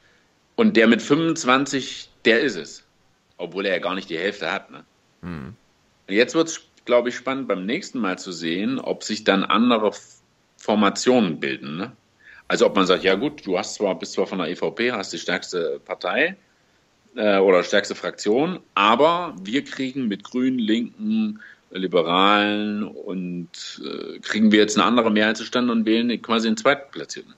Und 0.56 0.76
der 0.76 0.86
mit 0.86 1.02
25, 1.02 2.10
der 2.24 2.40
ist 2.40 2.56
es. 2.56 2.84
Obwohl 3.36 3.66
er 3.66 3.74
ja 3.74 3.78
gar 3.78 3.94
nicht 3.94 4.08
die 4.08 4.18
Hälfte 4.18 4.50
hat. 4.50 4.70
Ne? 4.70 4.84
Mhm. 5.22 5.54
Und 6.08 6.14
Jetzt 6.14 6.34
wird 6.34 6.48
es, 6.48 6.60
glaube 6.84 7.10
ich, 7.10 7.16
spannend 7.16 7.48
beim 7.48 7.66
nächsten 7.66 7.98
Mal 7.98 8.18
zu 8.18 8.32
sehen, 8.32 8.78
ob 8.78 9.02
sich 9.02 9.24
dann 9.24 9.44
andere 9.44 9.92
Formationen 10.56 11.40
bilden. 11.40 11.76
Ne? 11.76 11.92
Also 12.48 12.66
ob 12.66 12.76
man 12.76 12.86
sagt, 12.86 13.04
ja 13.04 13.14
gut, 13.14 13.46
du 13.46 13.58
hast 13.58 13.74
zwar, 13.74 13.98
bist 13.98 14.12
zwar 14.12 14.26
von 14.26 14.38
der 14.38 14.48
EVP, 14.48 14.92
hast 14.92 15.12
die 15.12 15.18
stärkste 15.18 15.80
Partei 15.84 16.36
äh, 17.16 17.38
oder 17.38 17.62
stärkste 17.62 17.94
Fraktion, 17.94 18.60
aber 18.74 19.34
wir 19.42 19.64
kriegen 19.64 20.08
mit 20.08 20.24
Grünen, 20.24 20.58
Linken, 20.58 21.40
Liberalen 21.72 22.84
und 22.84 23.80
äh, 23.84 24.18
kriegen 24.20 24.52
wir 24.52 24.60
jetzt 24.60 24.76
eine 24.76 24.86
andere 24.86 25.10
Mehrheit 25.10 25.36
zustande 25.36 25.72
und 25.72 25.86
wählen 25.86 26.20
quasi 26.22 26.48
den 26.48 26.56
Zweitplatzierten 26.56 27.34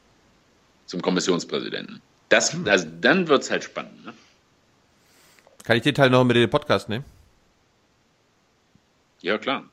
zum 0.87 1.03
Kommissionspräsidenten. 1.03 2.01
Das, 2.29 2.57
also 2.67 2.87
dann 3.01 3.29
wird 3.29 3.43
es 3.43 3.51
halt 3.51 3.65
spannend. 3.65 4.05
Ne? 4.05 4.15
Kann 5.65 5.77
ich 5.77 5.83
den 5.83 5.95
Teil 5.95 6.11
noch 6.11 6.25
mit 6.25 6.37
in 6.37 6.43
den 6.43 6.51
Podcast 6.51 6.89
nehmen? 6.89 7.05
Ja, 9.21 9.39
klar. 9.39 9.65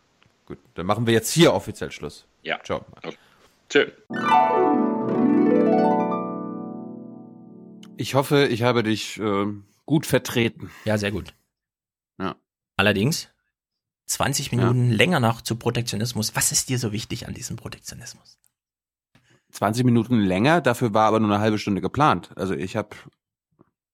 Gut, 0.45 0.57
dann 0.75 0.85
machen 0.85 1.05
wir 1.05 1.13
jetzt 1.13 1.31
hier 1.31 1.53
offiziell 1.53 1.91
Schluss. 1.91 2.25
Ja. 2.43 2.59
Ciao. 2.63 2.85
Okay. 3.03 3.17
Tschö. 3.69 3.88
Ich 7.97 8.15
hoffe, 8.15 8.47
ich 8.47 8.63
habe 8.63 8.83
dich 8.83 9.19
äh, 9.19 9.45
gut 9.85 10.05
vertreten. 10.05 10.71
Ja, 10.85 10.97
sehr 10.97 11.11
gut. 11.11 11.33
Ja. 12.19 12.35
Allerdings 12.77 13.29
20 14.11 14.51
Minuten 14.51 14.91
länger 14.91 15.19
noch 15.19 15.41
zu 15.41 15.55
Protektionismus. 15.55 16.35
Was 16.35 16.51
ist 16.51 16.69
dir 16.69 16.77
so 16.77 16.91
wichtig 16.91 17.27
an 17.27 17.33
diesem 17.33 17.55
Protektionismus? 17.55 18.38
20 19.51 19.85
Minuten 19.85 20.19
länger, 20.19 20.61
dafür 20.61 20.93
war 20.93 21.07
aber 21.07 21.19
nur 21.19 21.29
eine 21.29 21.41
halbe 21.41 21.57
Stunde 21.57 21.81
geplant. 21.81 22.29
Also 22.35 22.53
ich 22.53 22.75
habe 22.75 22.89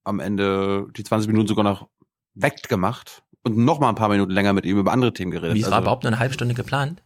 am 0.03 0.19
Ende 0.19 0.87
die 0.95 1.03
20 1.03 1.27
Minuten 1.27 1.47
sogar 1.47 1.63
noch 1.63 1.87
weggemacht 2.33 3.23
und 3.43 3.57
noch 3.57 3.79
mal 3.79 3.89
ein 3.89 3.95
paar 3.95 4.09
Minuten 4.09 4.31
länger 4.31 4.53
mit 4.53 4.65
ihm 4.65 4.77
über 4.77 4.91
andere 4.91 5.13
Themen 5.13 5.31
geredet. 5.31 5.55
Wie 5.55 5.59
es 5.59 5.65
also, 5.65 5.73
war 5.73 5.81
überhaupt 5.81 6.03
nur 6.03 6.11
eine 6.11 6.19
halbe 6.19 6.33
Stunde 6.33 6.53
geplant? 6.53 7.03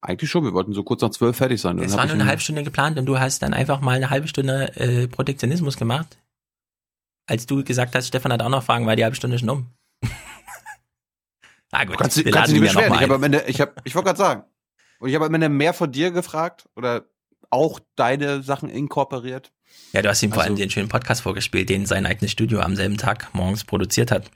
Eigentlich 0.00 0.30
schon, 0.30 0.44
wir 0.44 0.52
wollten 0.52 0.72
so 0.72 0.82
kurz 0.82 1.02
nach 1.02 1.10
zwölf 1.10 1.36
fertig 1.36 1.60
sein. 1.60 1.78
Es 1.78 1.96
war 1.96 2.04
nur 2.06 2.14
eine 2.14 2.26
halbe 2.26 2.42
Stunde 2.42 2.62
geplant 2.62 2.98
und 2.98 3.06
du 3.06 3.18
hast 3.18 3.42
dann 3.42 3.54
einfach 3.54 3.80
mal 3.80 3.96
eine 3.96 4.10
halbe 4.10 4.28
Stunde 4.28 4.76
äh, 4.76 5.08
Protektionismus 5.08 5.76
gemacht. 5.76 6.18
Als 7.26 7.46
du 7.46 7.64
gesagt 7.64 7.94
hast, 7.94 8.08
Stefan 8.08 8.32
hat 8.32 8.42
auch 8.42 8.50
noch 8.50 8.62
Fragen, 8.62 8.86
war 8.86 8.96
die 8.96 9.04
halbe 9.04 9.16
Stunde 9.16 9.38
schon 9.38 9.50
um. 9.50 9.66
Na 11.74 11.84
gut, 11.84 11.94
Du 11.94 11.98
kannst, 11.98 12.16
wir 12.16 12.24
kannst 12.24 12.52
laden 12.52 12.62
dich 12.62 12.72
ja 12.72 12.80
beschweren. 12.80 12.90
mal 12.90 12.96
Ich 12.96 13.02
habe 13.02 13.14
ein. 13.14 13.16
am 13.16 13.22
Ende, 13.24 13.44
ich 13.46 13.60
habe, 13.60 13.74
ich 13.84 13.94
wollte 13.94 14.06
gerade 14.06 14.18
sagen, 14.18 14.44
und 15.00 15.08
ich 15.08 15.14
habe 15.14 15.26
am 15.26 15.34
Ende 15.34 15.48
mehr 15.48 15.74
von 15.74 15.90
dir 15.92 16.10
gefragt 16.10 16.68
oder 16.76 17.04
auch 17.50 17.80
deine 17.96 18.42
Sachen 18.42 18.68
inkorporiert. 18.70 19.52
Ja, 19.92 20.02
du 20.02 20.08
hast 20.08 20.22
ihm 20.22 20.30
vor 20.32 20.42
Also- 20.42 20.50
allem 20.52 20.56
den 20.58 20.70
schönen 20.70 20.88
Podcast 20.88 21.22
vorgespielt, 21.22 21.68
den 21.68 21.86
sein 21.86 22.06
eigenes 22.06 22.30
Studio 22.32 22.60
am 22.60 22.76
selben 22.76 22.96
Tag 22.96 23.28
morgens 23.34 23.64
produziert 23.64 24.10
hat. 24.10 24.30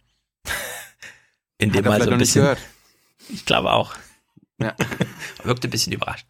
In 1.58 1.72
dem 1.72 1.84
mal 1.84 2.00
so 2.02 2.10
ein 2.10 2.18
bisschen. 2.18 2.56
Ich 3.28 3.44
glaube 3.44 3.72
auch. 3.72 3.94
Ja. 4.60 4.74
Wirkte 5.44 5.68
ein 5.68 5.70
bisschen 5.70 5.92
überrascht. 5.92 6.26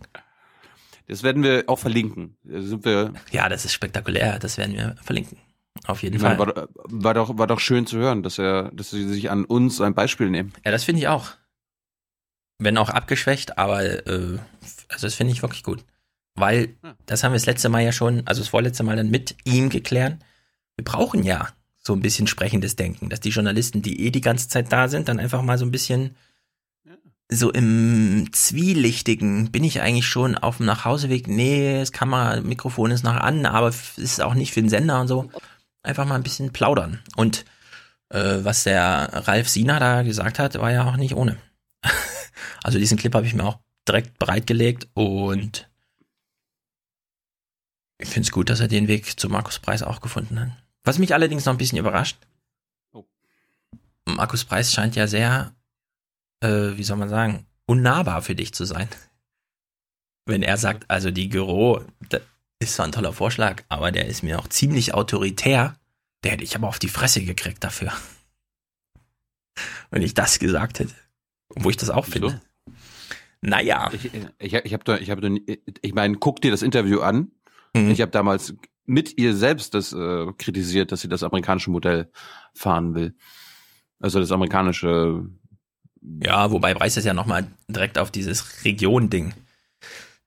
Das 1.07 1.23
werden 1.23 1.43
wir 1.43 1.65
auch 1.69 1.79
verlinken. 1.79 2.37
Da 2.45 2.61
sind 2.61 2.85
wir. 2.85 3.13
Ja, 3.31 3.49
das 3.49 3.65
ist 3.65 3.73
spektakulär. 3.73 4.39
Das 4.39 4.59
werden 4.59 4.75
wir 4.75 4.97
verlinken. 5.03 5.39
Auf 5.87 6.03
jeden 6.03 6.17
Ich 6.17 6.23
Fall. 6.23 6.37
meine, 6.37 6.55
war, 6.57 6.67
doch- 6.67 6.69
war 6.85 7.15
doch, 7.15 7.39
war 7.39 7.47
doch 7.47 7.61
schön 7.61 7.87
zu 7.87 7.99
hören, 7.99 8.23
dass 8.23 8.39
er, 8.39 8.71
dass 8.73 8.91
sie 8.91 9.07
sich 9.09 9.31
an 9.31 9.45
uns 9.45 9.81
ein 9.81 9.95
Beispiel 9.95 10.29
nehmen. 10.31 10.53
Ja, 10.65 10.71
das 10.71 10.85
finde 10.85 11.01
ich 11.01 11.09
auch. 11.09 11.33
Wenn 12.59 12.77
auch 12.79 12.91
abgeschwächt, 12.91 13.57
aber 13.59 13.83
äh, 14.07 14.39
also 14.89 15.07
das 15.07 15.15
finde 15.15 15.33
ich 15.33 15.43
wirklich 15.43 15.63
gut. 15.63 15.85
Weil, 16.35 16.75
das 17.07 17.23
haben 17.25 17.33
wir 17.33 17.37
das 17.39 17.47
letzte 17.47 17.69
Mal 17.69 17.83
ja 17.83 17.93
schon, 17.93 18.27
also 18.27 18.41
das 18.41 18.49
vorletzte 18.49 18.83
Mal 18.83 18.97
dann 18.97 19.11
mit 19.11 19.37
ihm 19.45 19.69
geklärt. 19.71 20.19
Wir 20.77 20.85
brauchen 20.85 21.23
ja 21.25 21.49
so 21.79 21.93
ein 21.95 22.01
bisschen 22.01 22.27
sprechendes 22.27 22.77
Denken, 22.77 23.09
dass 23.09 23.21
die 23.21 23.31
Journalisten, 23.31 23.83
die 23.83 24.05
eh 24.07 24.11
die 24.11 24.21
ganze 24.21 24.49
Zeit 24.49 24.73
da 24.73 24.89
sind, 24.89 25.09
dann 25.09 25.19
einfach 25.21 25.43
mal 25.43 25.59
so 25.59 25.65
ein 25.65 25.71
bisschen 25.71 26.15
so 27.31 27.51
im 27.53 28.29
Zwielichtigen, 28.33 29.51
bin 29.53 29.63
ich 29.65 29.81
eigentlich 29.83 30.07
schon 30.07 30.37
auf 30.37 30.57
dem 30.59 30.67
Nachhauseweg? 30.67 31.29
Nee, 31.29 31.79
das 31.79 31.93
Kamera, 31.93 32.41
Mikrofon 32.41 32.91
ist 32.91 33.05
noch 33.05 33.17
an, 33.17 33.45
aber 33.47 33.69
es 33.69 33.99
ist 33.99 34.21
auch 34.23 34.35
nicht 34.35 34.53
für 34.55 34.61
den 34.63 34.71
Sender 34.71 35.01
und 35.01 35.09
so. 35.09 35.31
Einfach 35.89 36.05
mal 36.05 36.17
ein 36.17 36.23
bisschen 36.23 36.53
plaudern. 36.53 37.03
Und 37.17 37.47
äh, 38.11 38.45
was 38.45 38.65
der 38.65 39.09
Ralf 39.27 39.49
Sina 39.49 39.79
da 39.79 40.03
gesagt 40.03 40.39
hat, 40.39 40.59
war 40.59 40.71
ja 40.71 40.85
auch 40.85 40.97
nicht 40.97 41.15
ohne. 41.15 41.39
also 42.63 42.79
diesen 42.79 42.99
Clip 42.99 43.15
habe 43.15 43.25
ich 43.25 43.33
mir 43.33 43.45
auch 43.45 43.59
direkt 43.89 44.19
bereitgelegt 44.19 44.87
und 44.93 45.67
ich 47.97 48.11
finde 48.11 48.27
es 48.27 48.33
gut, 48.33 48.51
dass 48.51 48.61
er 48.61 48.69
den 48.69 48.87
Weg 48.87 49.19
zu 49.19 49.31
Markus 49.31 49.59
Preis 49.59 49.83
auch 49.83 50.03
gefunden 50.03 50.39
hat. 50.39 50.51
Was 50.85 50.99
mich 50.99 51.15
allerdings 51.15 51.47
noch 51.47 51.55
ein 51.55 51.59
bisschen 51.59 51.79
überrascht. 51.79 52.19
Markus 54.05 54.45
Preis 54.45 54.71
scheint 54.71 54.95
ja 54.95 55.07
sehr, 55.07 55.55
äh, 56.41 56.77
wie 56.77 56.85
soll 56.85 56.99
man 56.99 57.09
sagen, 57.09 57.47
unnahbar 57.65 58.21
für 58.21 58.35
dich 58.35 58.53
zu 58.53 58.67
sein. 58.67 58.91
Wenn 60.27 60.43
er 60.43 60.59
sagt, 60.59 60.85
also 60.91 61.11
die 61.11 61.31
Gyro, 61.31 61.83
das 62.11 62.21
ist 62.59 62.75
zwar 62.75 62.87
ein 62.87 62.93
toller 62.93 63.15
Vorschlag, 63.15 63.65
aber 63.71 63.91
der 63.93 64.07
ist 64.07 64.23
mir 64.23 64.39
auch 64.39 64.49
ziemlich 64.49 64.93
autoritär, 64.93 65.78
der 66.25 66.33
hätte 66.33 66.45
ich 66.45 66.57
aber 66.57 66.69
auf 66.69 66.79
die 66.79 66.89
Fresse 66.89 67.25
gekriegt 67.25 67.63
dafür. 67.65 67.93
Wenn 69.91 70.03
ich 70.03 70.15
das 70.15 70.39
gesagt 70.39 70.79
hätte. 70.79 70.95
Wo 71.57 71.71
ich 71.71 71.77
das 71.77 71.91
auch 71.91 72.05
finde. 72.05 72.41
Naja. 73.41 73.91
Ich, 73.93 74.11
ich, 74.39 74.55
ich 74.55 74.73
habe 74.75 74.99
ich 74.99 75.11
habe 75.11 75.31
nie- 75.31 75.61
ich 75.81 75.95
meine, 75.95 76.17
guck 76.17 76.41
dir 76.41 76.51
das 76.51 76.63
Interview 76.63 77.01
an. 77.01 77.31
Mhm. 77.75 77.91
Ich 77.91 78.01
habe 78.01 78.11
damals 78.11 78.55
mit 78.85 79.19
ihr 79.19 79.35
selbst 79.37 79.75
das 79.75 79.93
äh, 79.93 80.27
kritisiert, 80.39 80.93
dass 80.93 81.01
sie 81.01 81.09
das 81.09 81.23
amerikanische 81.23 81.71
Modell 81.71 82.11
fahren 82.55 82.95
will. 82.95 83.15
Also 83.99 84.21
das 84.21 84.33
amerikanische. 84.33 85.27
Ja, 86.23 86.51
wobei 86.51 86.75
Preis 86.75 86.95
das 86.95 87.05
ja 87.05 87.15
nochmal 87.15 87.47
direkt 87.69 87.99
auf 87.99 88.11
dieses 88.11 88.65
Region-Ding 88.65 89.35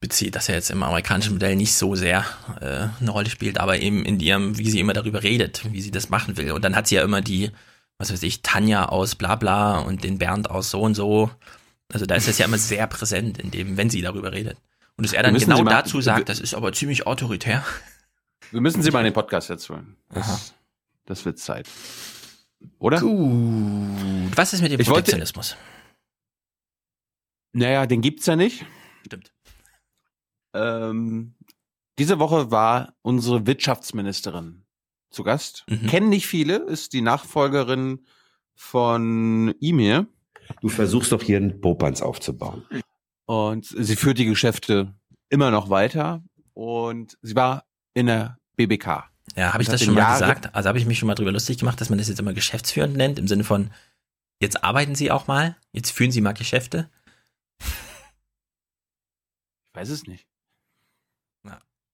bezieht, 0.01 0.35
dass 0.35 0.49
er 0.49 0.55
jetzt 0.55 0.69
im 0.71 0.83
amerikanischen 0.83 1.33
Modell 1.33 1.55
nicht 1.55 1.73
so 1.73 1.95
sehr 1.95 2.25
äh, 2.59 2.87
eine 2.99 3.11
Rolle 3.11 3.29
spielt, 3.29 3.57
aber 3.59 3.79
eben 3.79 4.03
in 4.03 4.19
ihrem, 4.19 4.57
wie 4.57 4.69
sie 4.69 4.79
immer 4.81 4.93
darüber 4.93 5.23
redet, 5.23 5.71
wie 5.71 5.81
sie 5.81 5.91
das 5.91 6.09
machen 6.09 6.35
will. 6.35 6.51
Und 6.51 6.65
dann 6.65 6.75
hat 6.75 6.87
sie 6.87 6.95
ja 6.95 7.03
immer 7.03 7.21
die, 7.21 7.51
was 7.97 8.11
weiß 8.11 8.23
ich, 8.23 8.41
Tanja 8.41 8.85
aus 8.89 9.15
bla 9.15 9.35
bla 9.35 9.77
und 9.79 10.03
den 10.03 10.17
Bernd 10.17 10.49
aus 10.49 10.71
so 10.71 10.81
und 10.81 10.95
so. 10.95 11.31
Also 11.93 12.05
da 12.05 12.15
ist 12.15 12.27
das 12.27 12.37
ja 12.39 12.45
immer 12.45 12.57
sehr 12.57 12.87
präsent, 12.87 13.37
in 13.37 13.51
dem, 13.51 13.77
wenn 13.77 13.89
sie 13.89 14.01
darüber 14.01 14.31
redet. 14.33 14.57
Und 14.97 15.05
dass 15.05 15.13
er 15.13 15.23
dann 15.23 15.37
genau 15.37 15.61
mal- 15.63 15.71
dazu 15.71 16.01
sagt, 16.01 16.27
das 16.29 16.39
ist 16.39 16.53
aber 16.55 16.73
ziemlich 16.73 17.05
autoritär. 17.07 17.63
Wir 18.51 18.59
müssen 18.61 18.81
sie 18.81 18.91
mal 18.91 18.99
in 18.99 19.05
den 19.05 19.13
Podcast 19.13 19.49
jetzt 19.49 19.69
holen. 19.69 19.95
Das, 20.13 20.53
das 21.05 21.23
wird 21.25 21.39
Zeit. 21.39 21.67
Oder? 22.79 22.99
Gut. 22.99 24.35
Was 24.35 24.53
ist 24.53 24.61
mit 24.61 24.71
dem 24.71 24.79
Ich 24.79 24.87
wollte- 24.87 25.01
Protektionismus? 25.03 25.55
Naja, 27.53 27.85
den 27.85 28.01
gibt's 28.01 28.25
ja 28.25 28.35
nicht. 28.35 28.65
Stimmt. 29.05 29.31
Ähm, 30.53 31.35
diese 31.99 32.19
Woche 32.19 32.51
war 32.51 32.93
unsere 33.01 33.45
Wirtschaftsministerin 33.47 34.63
zu 35.09 35.23
Gast. 35.23 35.65
Mhm. 35.67 35.87
Kennen 35.87 36.09
nicht 36.09 36.27
viele, 36.27 36.57
ist 36.57 36.93
die 36.93 37.01
Nachfolgerin 37.01 38.05
von 38.55 39.53
Imir. 39.59 40.07
Du 40.61 40.69
versuchst 40.69 41.11
doch 41.11 41.21
hier 41.21 41.37
einen 41.37 41.61
Popanz 41.61 42.01
aufzubauen. 42.01 42.65
Und 43.25 43.65
sie 43.65 43.95
führt 43.95 44.17
die 44.17 44.25
Geschäfte 44.25 44.93
immer 45.29 45.51
noch 45.51 45.69
weiter. 45.69 46.23
Und 46.53 47.17
sie 47.21 47.35
war 47.35 47.65
in 47.93 48.07
der 48.07 48.37
BBK. 48.55 49.09
Ja, 49.35 49.53
habe 49.53 49.63
ich 49.63 49.69
das 49.69 49.83
schon 49.83 49.93
mal 49.93 50.01
Jahre- 50.01 50.19
gesagt? 50.19 50.53
Also 50.55 50.67
habe 50.67 50.79
ich 50.79 50.85
mich 50.85 50.99
schon 50.99 51.07
mal 51.07 51.15
drüber 51.15 51.31
lustig 51.31 51.57
gemacht, 51.57 51.79
dass 51.79 51.89
man 51.89 51.99
das 51.99 52.09
jetzt 52.09 52.19
immer 52.19 52.33
geschäftsführend 52.33 52.97
nennt, 52.97 53.17
im 53.19 53.27
Sinne 53.27 53.43
von, 53.45 53.71
jetzt 54.41 54.63
arbeiten 54.63 54.95
Sie 54.95 55.11
auch 55.11 55.27
mal, 55.27 55.55
jetzt 55.71 55.91
führen 55.91 56.11
Sie 56.11 56.19
mal 56.21 56.33
Geschäfte. 56.33 56.89
Ich 57.61 57.67
weiß 59.75 59.89
es 59.89 60.07
nicht. 60.07 60.27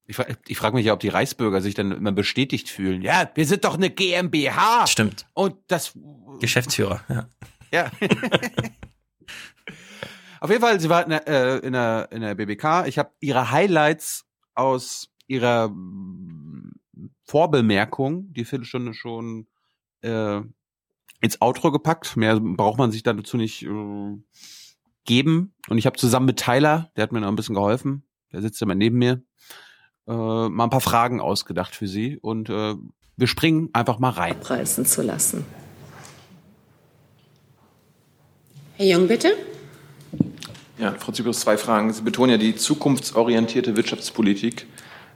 Ich, 0.08 0.16
fra 0.16 0.26
ich 0.48 0.58
frage 0.58 0.76
mich 0.76 0.86
ja, 0.86 0.94
ob 0.94 1.02
die 1.02 1.10
Reichsbürger 1.10 1.62
sich 1.62 1.74
dann 1.74 1.92
immer 1.92 2.14
bestätigt 2.14 2.70
fühlen. 2.70 3.02
Ja, 3.02 3.30
wir 3.36 3.46
sind 3.46 3.66
doch 3.66 3.76
eine 3.76 3.90
GmbH. 3.90 4.88
Stimmt. 4.88 5.28
Und 5.34 5.56
das 5.68 5.94
Geschäftsführer, 6.40 7.02
ja. 7.10 7.28
Ja. 7.72 7.92
Auf 10.40 10.50
jeden 10.50 10.62
Fall, 10.62 10.80
sie 10.80 10.90
war 10.90 11.04
in 11.04 11.10
der, 11.10 11.28
äh, 11.28 11.58
in 11.58 11.74
der, 11.74 12.08
in 12.12 12.22
der 12.22 12.36
BBK. 12.36 12.86
Ich 12.88 12.98
habe 12.98 13.12
ihre 13.20 13.52
Highlights 13.52 14.26
aus 14.54 15.10
ihrer 15.28 15.68
mm, 15.70 16.80
Vorbemerkung, 17.24 18.32
die 18.34 18.46
Viertelstunde 18.46 18.94
schon 18.94 19.48
äh, 20.02 20.40
ins 21.20 21.42
Outro 21.42 21.72
gepackt. 21.72 22.16
Mehr 22.16 22.40
braucht 22.40 22.78
man 22.78 22.92
sich 22.92 23.04
dazu 23.04 23.36
nicht 23.36 23.64
äh, 23.64 24.18
geben. 25.06 25.54
Und 25.68 25.78
ich 25.78 25.86
habe 25.86 25.98
zusammen 25.98 26.28
mit 26.28 26.40
Tyler, 26.40 26.92
der 26.96 27.04
hat 27.04 27.12
mir 27.12 27.20
noch 27.20 27.28
ein 27.28 27.36
bisschen 27.36 27.56
geholfen, 27.56 28.08
der 28.32 28.42
sitzt 28.42 28.62
immer 28.62 28.76
neben 28.76 28.98
mir, 28.98 29.24
äh, 30.08 30.12
mal 30.12 30.66
ein 30.66 30.70
paar 30.70 30.82
Fragen 30.82 31.20
ausgedacht 31.20 31.76
für 31.76 31.88
sie. 31.88 32.18
Und 32.18 32.50
äh, 32.50 32.76
wir 33.16 33.28
springen 33.28 33.70
einfach 33.74 34.00
mal 34.00 34.12
rein. 34.12 34.40
Preisen 34.40 34.86
zu 34.86 35.02
lassen. 35.02 35.46
Herr 38.78 38.86
Jung, 38.86 39.08
bitte. 39.08 39.34
Ja, 40.78 40.94
Frau 40.94 41.12
Zypris, 41.12 41.40
zwei 41.40 41.58
Fragen. 41.58 41.92
Sie 41.92 42.04
betonen 42.04 42.34
ja 42.34 42.38
die 42.38 42.56
zukunftsorientierte 42.56 43.76
Wirtschaftspolitik. 43.76 44.68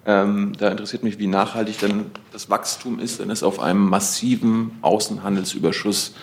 Ähm, 0.07 0.53
da 0.57 0.69
interessiert 0.69 1.03
mich, 1.03 1.19
wie 1.19 1.27
nachhaltig 1.27 1.77
denn 1.77 2.05
das 2.33 2.49
Wachstum 2.49 2.99
ist, 2.99 3.19
wenn 3.19 3.29
es 3.29 3.43
auf 3.43 3.59
einem 3.59 3.87
massiven 3.87 4.71
Außenhandelsüberschuss 4.81 6.15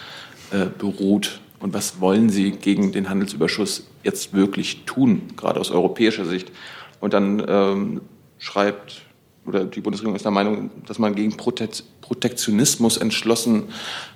äh, 0.50 0.66
beruht. 0.66 1.40
Und 1.60 1.74
was 1.74 2.00
wollen 2.00 2.28
Sie 2.28 2.50
gegen 2.50 2.90
den 2.90 3.08
Handelsüberschuss 3.08 3.86
jetzt 4.02 4.32
wirklich 4.32 4.84
tun, 4.84 5.28
gerade 5.36 5.60
aus 5.60 5.70
europäischer 5.70 6.24
Sicht? 6.24 6.50
Und 6.98 7.12
dann 7.12 7.44
ähm, 7.48 8.00
schreibt, 8.38 9.02
oder 9.46 9.64
die 9.64 9.80
Bundesregierung 9.80 10.16
ist 10.16 10.24
der 10.24 10.32
Meinung, 10.32 10.70
dass 10.86 10.98
man 10.98 11.14
gegen 11.14 11.36
Prote 11.36 11.68
Protektionismus 12.00 12.96
entschlossen 12.96 13.64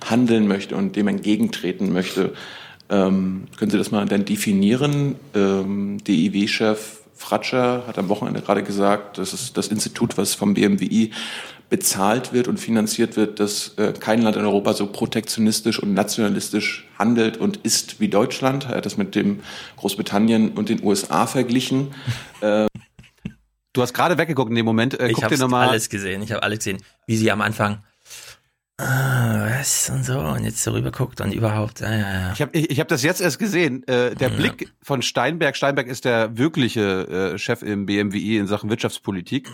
handeln 0.03 0.47
möchte 0.47 0.75
und 0.75 0.95
dem 0.95 1.07
entgegentreten 1.07 1.93
möchte. 1.93 2.33
Ähm, 2.89 3.45
können 3.57 3.69
Sie 3.69 3.77
das 3.77 3.91
mal 3.91 4.05
dann 4.05 4.25
definieren? 4.25 5.15
Ähm, 5.35 6.03
DIW-Chef 6.03 7.01
Fratscher 7.15 7.83
hat 7.87 7.97
am 7.97 8.09
Wochenende 8.09 8.41
gerade 8.41 8.63
gesagt, 8.63 9.17
dass 9.17 9.31
es 9.33 9.53
das 9.53 9.67
Institut, 9.67 10.17
was 10.17 10.33
vom 10.33 10.55
BMWI 10.55 11.11
bezahlt 11.69 12.33
wird 12.33 12.47
und 12.47 12.59
finanziert 12.59 13.15
wird, 13.15 13.39
dass 13.39 13.75
äh, 13.77 13.93
kein 13.97 14.21
Land 14.21 14.35
in 14.35 14.43
Europa 14.43 14.73
so 14.73 14.87
protektionistisch 14.87 15.81
und 15.81 15.93
nationalistisch 15.93 16.87
handelt 16.99 17.37
und 17.37 17.57
ist 17.57 17.99
wie 17.99 18.09
Deutschland. 18.09 18.65
Er 18.65 18.77
hat 18.77 18.85
das 18.85 18.97
mit 18.97 19.15
dem 19.15 19.39
Großbritannien 19.77 20.51
und 20.51 20.69
den 20.69 20.83
USA 20.83 21.25
verglichen. 21.25 21.93
äh, 22.41 22.67
Du 23.73 23.81
hast 23.81 23.93
gerade 23.93 24.17
weggeguckt 24.17 24.49
in 24.49 24.55
dem 24.55 24.65
Moment. 24.65 24.99
Äh, 24.99 25.07
ich 25.07 25.13
guck 25.15 25.23
habe 25.25 25.57
alles 25.57 25.89
gesehen. 25.89 26.21
Ich 26.21 26.31
habe 26.31 26.43
alles 26.43 26.59
gesehen, 26.59 26.77
wie 27.07 27.17
sie 27.17 27.31
am 27.31 27.41
Anfang 27.41 27.79
ah, 28.77 29.47
was 29.49 29.89
und 29.89 30.03
so 30.03 30.19
und 30.19 30.43
jetzt 30.43 30.61
so 30.63 30.71
rüber 30.71 30.91
guckt 30.91 31.21
und 31.21 31.33
überhaupt. 31.33 31.79
Ja, 31.79 31.91
ja, 31.91 31.97
ja. 31.99 32.31
Ich 32.33 32.41
habe 32.41 32.51
ich, 32.57 32.69
ich 32.69 32.79
hab 32.79 32.87
das 32.87 33.01
jetzt 33.03 33.21
erst 33.21 33.39
gesehen. 33.39 33.83
Äh, 33.87 34.13
der 34.15 34.29
Ja. 34.29 34.35
Blick 34.35 34.71
von 34.81 35.01
Steinberg. 35.01 35.55
Steinberg 35.55 35.87
ist 35.87 36.05
der 36.05 36.37
wirkliche 36.37 37.33
äh, 37.33 37.37
Chef 37.37 37.61
im 37.63 37.85
BMWI 37.85 38.37
in 38.37 38.47
Sachen 38.47 38.69
Wirtschaftspolitik. 38.69 39.49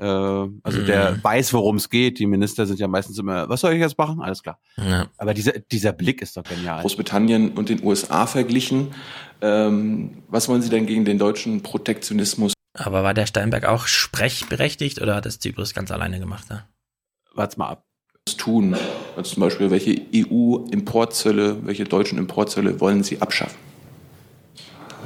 Äh, 0.00 0.04
also 0.04 0.82
der 0.84 1.12
Mhm. 1.12 1.24
weiß, 1.24 1.52
worum 1.52 1.76
es 1.76 1.90
geht. 1.90 2.18
Die 2.18 2.26
Minister 2.26 2.66
sind 2.66 2.80
ja 2.80 2.88
meistens 2.88 3.18
immer, 3.18 3.48
was 3.48 3.60
soll 3.60 3.72
ich 3.74 3.80
jetzt 3.80 3.98
machen? 3.98 4.20
Alles 4.20 4.42
klar. 4.42 4.58
Ja. 4.76 5.06
Aber 5.18 5.34
dieser, 5.34 5.52
dieser 5.52 5.92
Blick 5.92 6.22
ist 6.22 6.36
doch 6.36 6.44
genial. 6.44 6.80
Großbritannien 6.82 7.50
und 7.52 7.68
den 7.68 7.84
USA 7.84 8.26
verglichen. 8.26 8.94
Ähm, 9.42 10.22
was 10.28 10.48
wollen 10.48 10.62
Sie 10.62 10.70
denn 10.70 10.86
gegen 10.86 11.04
den 11.04 11.18
deutschen 11.18 11.62
Protektionismus 11.62 12.52
Aber 12.84 13.02
war 13.02 13.12
der 13.12 13.26
Steinberg 13.26 13.66
auch 13.66 13.86
sprechberechtigt 13.86 15.02
oder 15.02 15.14
hat 15.16 15.26
das 15.26 15.38
Zypris 15.38 15.74
ganz 15.74 15.90
alleine 15.90 16.18
gemacht? 16.18 16.44
Ja? 16.48 16.66
Wart's 17.34 17.56
mal 17.56 17.68
ab. 17.68 17.84
tun? 18.38 18.74
Also 19.16 19.34
zum 19.34 19.40
Beispiel, 19.42 19.70
welche 19.70 20.00
EU-Importzölle, 20.14 21.66
welche 21.66 21.84
deutschen 21.84 22.16
Importzölle 22.16 22.80
wollen 22.80 23.02
Sie 23.02 23.20
abschaffen? 23.20 23.58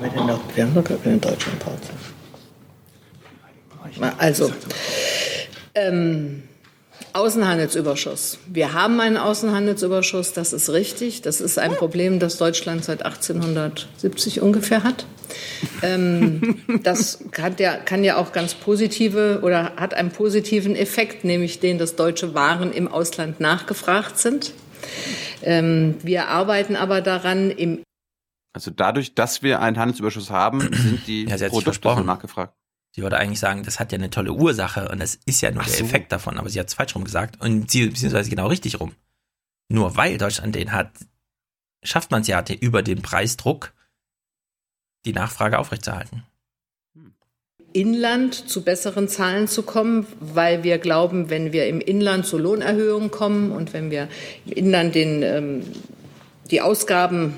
Wir 0.01 0.13
haben 0.13 0.75
doch- 0.75 0.85
gar 0.85 0.99
keine 0.99 1.19
deutschen 1.19 1.53
Importe. 1.55 1.89
Also, 4.19 4.53
ähm, 5.75 6.43
Außenhandelsüberschuss. 7.13 8.39
Wir 8.47 8.73
haben 8.73 9.01
einen 9.01 9.17
Außenhandelsüberschuss, 9.17 10.33
das 10.33 10.53
ist 10.53 10.71
richtig. 10.71 11.23
Das 11.23 11.41
ist 11.41 11.59
ein 11.59 11.75
Problem, 11.75 12.19
das 12.19 12.39
Deutschland 12.39 12.85
seit 12.85 13.05
1870 13.05 14.41
ungefähr 14.41 14.83
hat. 14.83 15.07
Ähm, 15.83 16.63
das 16.83 17.19
kann 17.31 17.55
ja, 17.59 17.77
kann 17.77 18.05
ja 18.05 18.17
auch 18.17 18.33
ganz 18.33 18.55
positive 18.55 19.41
oder 19.43 19.77
hat 19.77 19.95
einen 19.95 20.11
positiven 20.11 20.77
Effekt, 20.77 21.25
nämlich 21.25 21.61
den, 21.61 21.79
dass 21.79 21.97
deutsche 21.97 22.35
Waren 22.35 22.73
im 22.73 22.89
Ausland 22.89 23.41
nachgefragt 23.41 24.19
sind. 24.19 24.53
Ähm, 25.43 25.97
wir 26.03 26.29
arbeiten 26.29 26.77
aber 26.77 27.01
daran, 27.01 27.51
im 27.51 27.83
Also 28.55 28.71
dadurch, 28.71 29.15
dass 29.15 29.43
wir 29.43 29.61
einen 29.61 29.79
Handelsüberschuss 29.79 30.31
haben, 30.31 30.61
sind 30.73 31.07
die 31.07 31.25
Ja, 31.25 31.49
Produkte 31.49 32.03
nachgefragt. 32.03 32.55
Sie 32.95 33.03
wollte 33.03 33.17
eigentlich 33.17 33.41
sagen, 33.41 33.65
das 33.65 33.81
hat 33.81 33.91
ja 33.91 33.99
eine 33.99 34.11
tolle 34.11 34.33
Ursache 34.33 34.89
und 34.89 35.01
das 35.01 35.19
ist 35.27 35.41
ja 35.41 35.51
nur 35.51 35.63
Ach 35.63 35.67
der 35.67 35.79
so. 35.79 35.85
Effekt 35.85 36.13
davon, 36.13 36.39
aber 36.39 36.49
sie 36.49 36.61
hat 36.61 36.69
es 36.69 36.75
falsch 36.75 36.95
rum 36.95 37.03
gesagt 37.05 37.41
und 37.41 37.69
sie, 37.69 37.89
beziehungsweise 37.89 38.31
genau 38.31 38.47
richtig 38.47 38.79
rum. 38.79 38.93
Nur 39.69 39.97
weil 39.97 40.17
Deutschland 40.17 40.55
den 40.55 40.71
hat, 40.71 40.93
schafft 41.83 42.13
man 42.13 42.21
es 42.23 42.29
ja 42.29 42.43
über 42.61 42.83
den 42.83 43.03
Preisdruck, 43.03 43.74
die 45.05 45.13
Nachfrage 45.13 45.59
aufrechtzuerhalten. 45.59 46.25
Inland 47.73 48.49
zu 48.49 48.63
besseren 48.63 49.09
Zahlen 49.09 49.49
zu 49.49 49.63
kommen, 49.63 50.07
weil 50.21 50.63
wir 50.63 50.79
glauben, 50.79 51.29
wenn 51.29 51.53
wir 51.53 51.67
im 51.67 51.81
Inland 51.81 52.25
zu 52.25 52.39
Lohnerhöhungen 52.39 53.11
kommen 53.11 53.51
und 53.51 53.73
wenn 53.73 53.91
wir 53.91 54.09
im 54.47 54.53
Inland 54.53 54.95
den, 54.95 55.23
ähm, 55.23 55.63
die 56.53 56.61
Ausgaben 56.61 57.35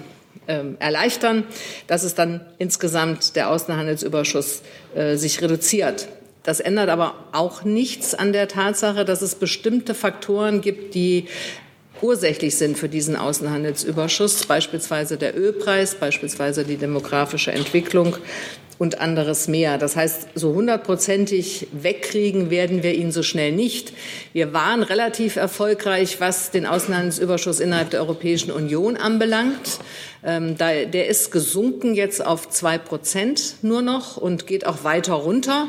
ähm, 0.47 0.77
erleichtern, 0.79 1.45
dass 1.87 2.03
es 2.03 2.15
dann 2.15 2.43
insgesamt 2.59 3.35
der 3.35 3.51
Außenhandelsüberschuss 3.51 4.63
äh, 4.95 5.17
sich 5.17 5.41
reduziert. 5.41 6.09
Das 6.43 6.61
ändert 6.61 6.91
aber 6.91 7.15
auch 7.33 7.65
nichts 7.65 8.15
an 8.15 8.33
der 8.33 8.47
Tatsache, 8.47 9.05
dass 9.05 9.23
es 9.23 9.35
bestimmte 9.35 9.95
Faktoren 9.95 10.61
gibt, 10.61 10.95
die 10.95 11.27
ursächlich 12.03 12.57
sind 12.57 12.79
für 12.79 12.89
diesen 12.89 13.17
Außenhandelsüberschuss, 13.17 14.47
beispielsweise 14.47 15.17
der 15.17 15.37
Ölpreis, 15.39 15.95
beispielsweise 15.95 16.65
die 16.65 16.77
demografische 16.77 17.53
Entwicklung 17.53 18.17
und 18.79 19.01
anderes 19.01 19.49
mehr. 19.49 19.79
Das 19.79 19.97
heißt, 19.97 20.29
so 20.35 20.55
hundertprozentig 20.55 21.69
wegkriegen 21.73 22.51
werden 22.51 22.83
wir 22.83 22.95
ihn 22.95 23.11
so 23.11 23.23
schnell 23.23 23.53
nicht. 23.53 23.93
Wir 24.33 24.53
waren 24.53 24.83
relativ 24.83 25.37
erfolgreich, 25.37 26.21
was 26.21 26.51
den 26.51 26.67
Außenhandelsüberschuss 26.67 27.61
innerhalb 27.61 27.91
der 27.91 28.01
Europäischen 28.01 28.51
Union 28.51 28.97
anbelangt. 28.97 29.81
Ähm, 30.27 30.59
da, 30.59 30.85
der 30.85 31.07
ist 31.07 31.31
gesunken 31.31 31.95
jetzt 31.95 32.25
auf 32.25 32.49
zwei 32.51 32.79
Prozent 32.79 33.55
nur 33.63 33.81
noch 33.81 34.17
und 34.17 34.49
geht 34.49 34.67
auch 34.67 34.83
weiter 34.83 35.15
runter. 35.15 35.69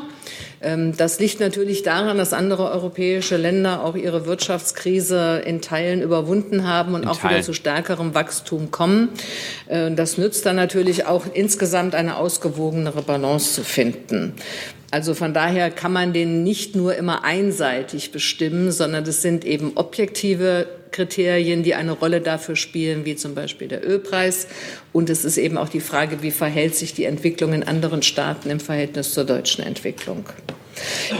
Ähm, 0.60 0.96
Das 0.96 1.20
liegt 1.20 1.38
natürlich 1.38 1.84
daran, 1.84 2.18
dass 2.18 2.32
andere 2.32 2.70
europäische 2.72 3.36
Länder 3.36 3.84
auch 3.84 3.94
ihre 3.94 4.26
Wirtschaftskrise 4.26 5.42
in 5.46 5.60
Teilen 5.62 6.02
überwunden 6.02 6.66
haben 6.66 6.94
und 6.94 7.02
In 7.04 7.08
auch 7.08 7.18
wieder 7.20 7.28
Teilen. 7.30 7.44
zu 7.44 7.52
stärkerem 7.54 8.14
Wachstum 8.14 8.72
kommen. 8.72 9.10
Äh, 9.68 9.92
Das 9.92 10.18
nützt 10.18 10.44
dann 10.44 10.56
natürlich 10.56 11.06
auch 11.06 11.24
insgesamt 11.32 11.94
eine 11.94 12.16
ausgewogenere 12.16 13.02
Balance 13.02 13.52
zu 13.54 13.62
finden. 13.62 14.34
Also 14.90 15.14
von 15.14 15.34
daher 15.34 15.70
kann 15.70 15.92
man 15.92 16.12
den 16.12 16.42
nicht 16.42 16.74
nur 16.74 16.96
immer 16.96 17.22
einseitig 17.22 18.10
bestimmen, 18.10 18.72
sondern 18.72 19.04
das 19.04 19.22
sind 19.22 19.44
eben 19.44 19.72
objektive 19.76 20.66
Kriterien, 20.90 21.62
die 21.62 21.74
eine 21.74 21.92
Rolle 21.92 22.20
dafür 22.20 22.56
spielen, 22.56 23.04
wie 23.04 23.16
zum 23.16 23.34
Beispiel 23.34 23.68
der 23.68 23.86
Ölpreis. 23.86 24.46
Und 24.92 25.10
es 25.10 25.24
ist 25.24 25.38
eben 25.38 25.56
auch 25.56 25.68
die 25.68 25.80
Frage, 25.80 26.22
wie 26.22 26.30
verhält 26.30 26.74
sich 26.74 26.94
die 26.94 27.04
Entwicklung 27.04 27.52
in 27.52 27.62
anderen 27.62 28.02
Staaten 28.02 28.50
im 28.50 28.60
Verhältnis 28.60 29.12
zur 29.12 29.24
deutschen 29.24 29.64
Entwicklung. 29.64 30.24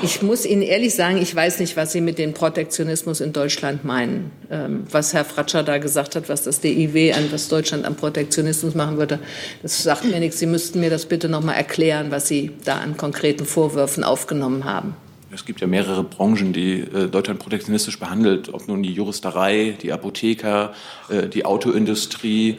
Ich 0.03 0.23
muss 0.23 0.47
Ihnen 0.47 0.63
ehrlich 0.63 0.95
sagen, 0.95 1.21
ich 1.21 1.35
weiß 1.35 1.61
nicht, 1.61 1.77
was 1.77 1.93
Sie 1.93 2.01
mit 2.01 2.19
dem 2.19 2.33
Protektionismus 2.33 3.21
in 3.21 3.33
Deutschland 3.33 3.85
meinen. 3.85 4.31
Ähm, 4.51 4.87
was 4.91 5.15
Herr 5.15 5.25
Fratscher 5.25 5.63
da 5.63 5.79
gesagt 5.79 6.17
hat, 6.17 6.29
was 6.29 6.45
das 6.45 6.61
DIW 6.61 7.13
an, 7.13 7.31
was 7.33 7.49
Deutschland 7.49 7.85
am 7.85 7.97
Protektionismus 7.97 8.75
machen 8.75 8.99
würde, 8.99 9.19
das 9.63 9.83
sagt 9.83 10.05
mir 10.05 10.21
nichts. 10.21 10.39
Sie 10.39 10.47
müssten 10.47 10.81
mir 10.81 10.91
das 10.91 11.07
bitte 11.07 11.29
noch 11.29 11.43
mal 11.43 11.55
erklären, 11.55 12.11
was 12.11 12.29
Sie 12.29 12.53
da 12.65 12.77
an 12.79 12.97
konkreten 12.97 13.45
Vorwürfen 13.45 14.05
aufgenommen 14.05 14.65
haben. 14.65 14.95
Es 15.31 15.45
gibt 15.45 15.61
ja 15.61 15.67
mehrere 15.67 16.05
Branchen, 16.05 16.55
die 16.55 16.81
äh, 16.81 17.09
Deutschland 17.09 17.39
protektionistisch 17.39 17.99
behandelt, 17.99 18.53
ob 18.53 18.67
nun 18.67 18.83
die 18.83 18.93
Juristerei, 18.93 19.77
die 19.83 19.93
Apotheker, 19.93 20.73
äh, 21.11 21.29
die 21.29 21.45
Autoindustrie. 21.45 22.57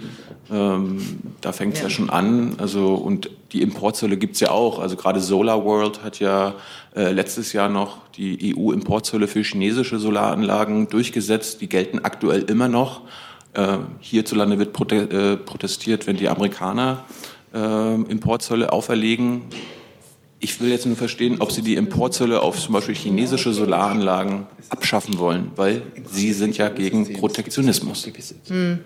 Ähm, 0.52 1.20
da 1.42 1.52
fängt 1.52 1.74
es 1.74 1.80
ja. 1.80 1.86
Ja. 1.86 1.90
schon 1.90 2.10
an. 2.12 2.56
Also 2.60 2.94
und 2.94 3.32
die 3.54 3.64
Importzölle 3.64 4.18
gibt's 4.18 4.40
ja 4.40 4.52
auch. 4.52 4.78
Also 4.80 4.96
gerade 4.98 5.20
Solar 5.20 5.66
World 5.66 6.04
hat 6.04 6.20
ja 6.20 6.54
äh, 6.96 7.12
letztes 7.12 7.54
Jahr 7.54 7.70
noch 7.70 7.98
die 8.16 8.56
EU-Importzölle 8.56 9.28
für 9.28 9.42
chinesische 9.42 9.98
Solaranlagen 9.98 10.90
durchgesetzt. 10.90 11.62
Die 11.62 11.70
gelten 11.70 12.00
aktuell 12.00 12.44
immer 12.44 12.68
noch. 12.68 13.02
Äh, 13.54 13.78
hierzulande 14.00 14.60
wird 14.60 14.74
prote 14.74 14.96
äh, 14.96 15.38
protestiert, 15.38 16.06
wenn 16.06 16.18
die 16.18 16.30
Amerikaner 16.30 17.06
äh, 17.52 17.96
Importzölle 17.96 18.72
auferlegen 18.72 19.42
Ich 20.42 20.62
will 20.62 20.70
jetzt 20.70 20.86
nur 20.86 20.96
verstehen, 20.96 21.38
ob 21.40 21.52
Sie 21.52 21.62
die 21.62 21.76
Importzölle 21.76 22.42
auf 22.42 22.60
zum 22.60 22.74
Beispiel 22.74 22.96
chinesische 22.96 23.52
Solaranlagen 23.52 24.48
abschaffen 24.70 25.20
wollen, 25.20 25.52
weil 25.58 25.82
Sie 26.10 26.32
sind 26.32 26.58
ja 26.58 26.70
gegen 26.70 27.12
Protektionismus. 27.14 28.08
Hm. 28.48 28.80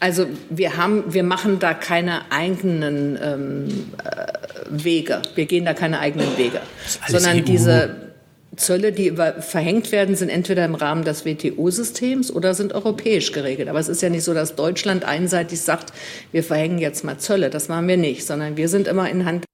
Also 0.00 0.26
wir 0.48 0.76
haben, 0.78 1.04
wir 1.12 1.22
machen 1.22 1.58
da 1.58 1.74
keine 1.74 2.30
eigenen 2.32 3.18
ähm, 3.22 3.68
äh, 4.02 4.82
Wege. 4.84 5.20
Wir 5.34 5.44
gehen 5.44 5.66
da 5.66 5.74
keine 5.74 5.98
eigenen 5.98 6.38
Wege, 6.38 6.60
sondern 7.08 7.38
EU. 7.38 7.42
diese 7.42 8.14
Zölle, 8.56 8.92
die 8.92 9.08
über, 9.08 9.42
verhängt 9.42 9.92
werden, 9.92 10.16
sind 10.16 10.28
entweder 10.28 10.64
im 10.64 10.74
Rahmen 10.74 11.04
des 11.04 11.24
WTO-Systems 11.26 12.30
oder 12.30 12.54
sind 12.54 12.72
europäisch 12.72 13.32
geregelt. 13.32 13.68
Aber 13.68 13.78
es 13.78 13.88
ist 13.88 14.00
ja 14.00 14.08
nicht 14.08 14.24
so, 14.24 14.32
dass 14.32 14.56
Deutschland 14.56 15.04
einseitig 15.04 15.60
sagt, 15.60 15.92
wir 16.32 16.42
verhängen 16.44 16.78
jetzt 16.78 17.04
mal 17.04 17.18
Zölle. 17.18 17.50
Das 17.50 17.68
machen 17.68 17.88
wir 17.88 17.96
nicht, 17.96 18.24
sondern 18.24 18.56
wir 18.56 18.68
sind 18.68 18.88
immer 18.88 19.10
in 19.10 19.24
Hand 19.24 19.44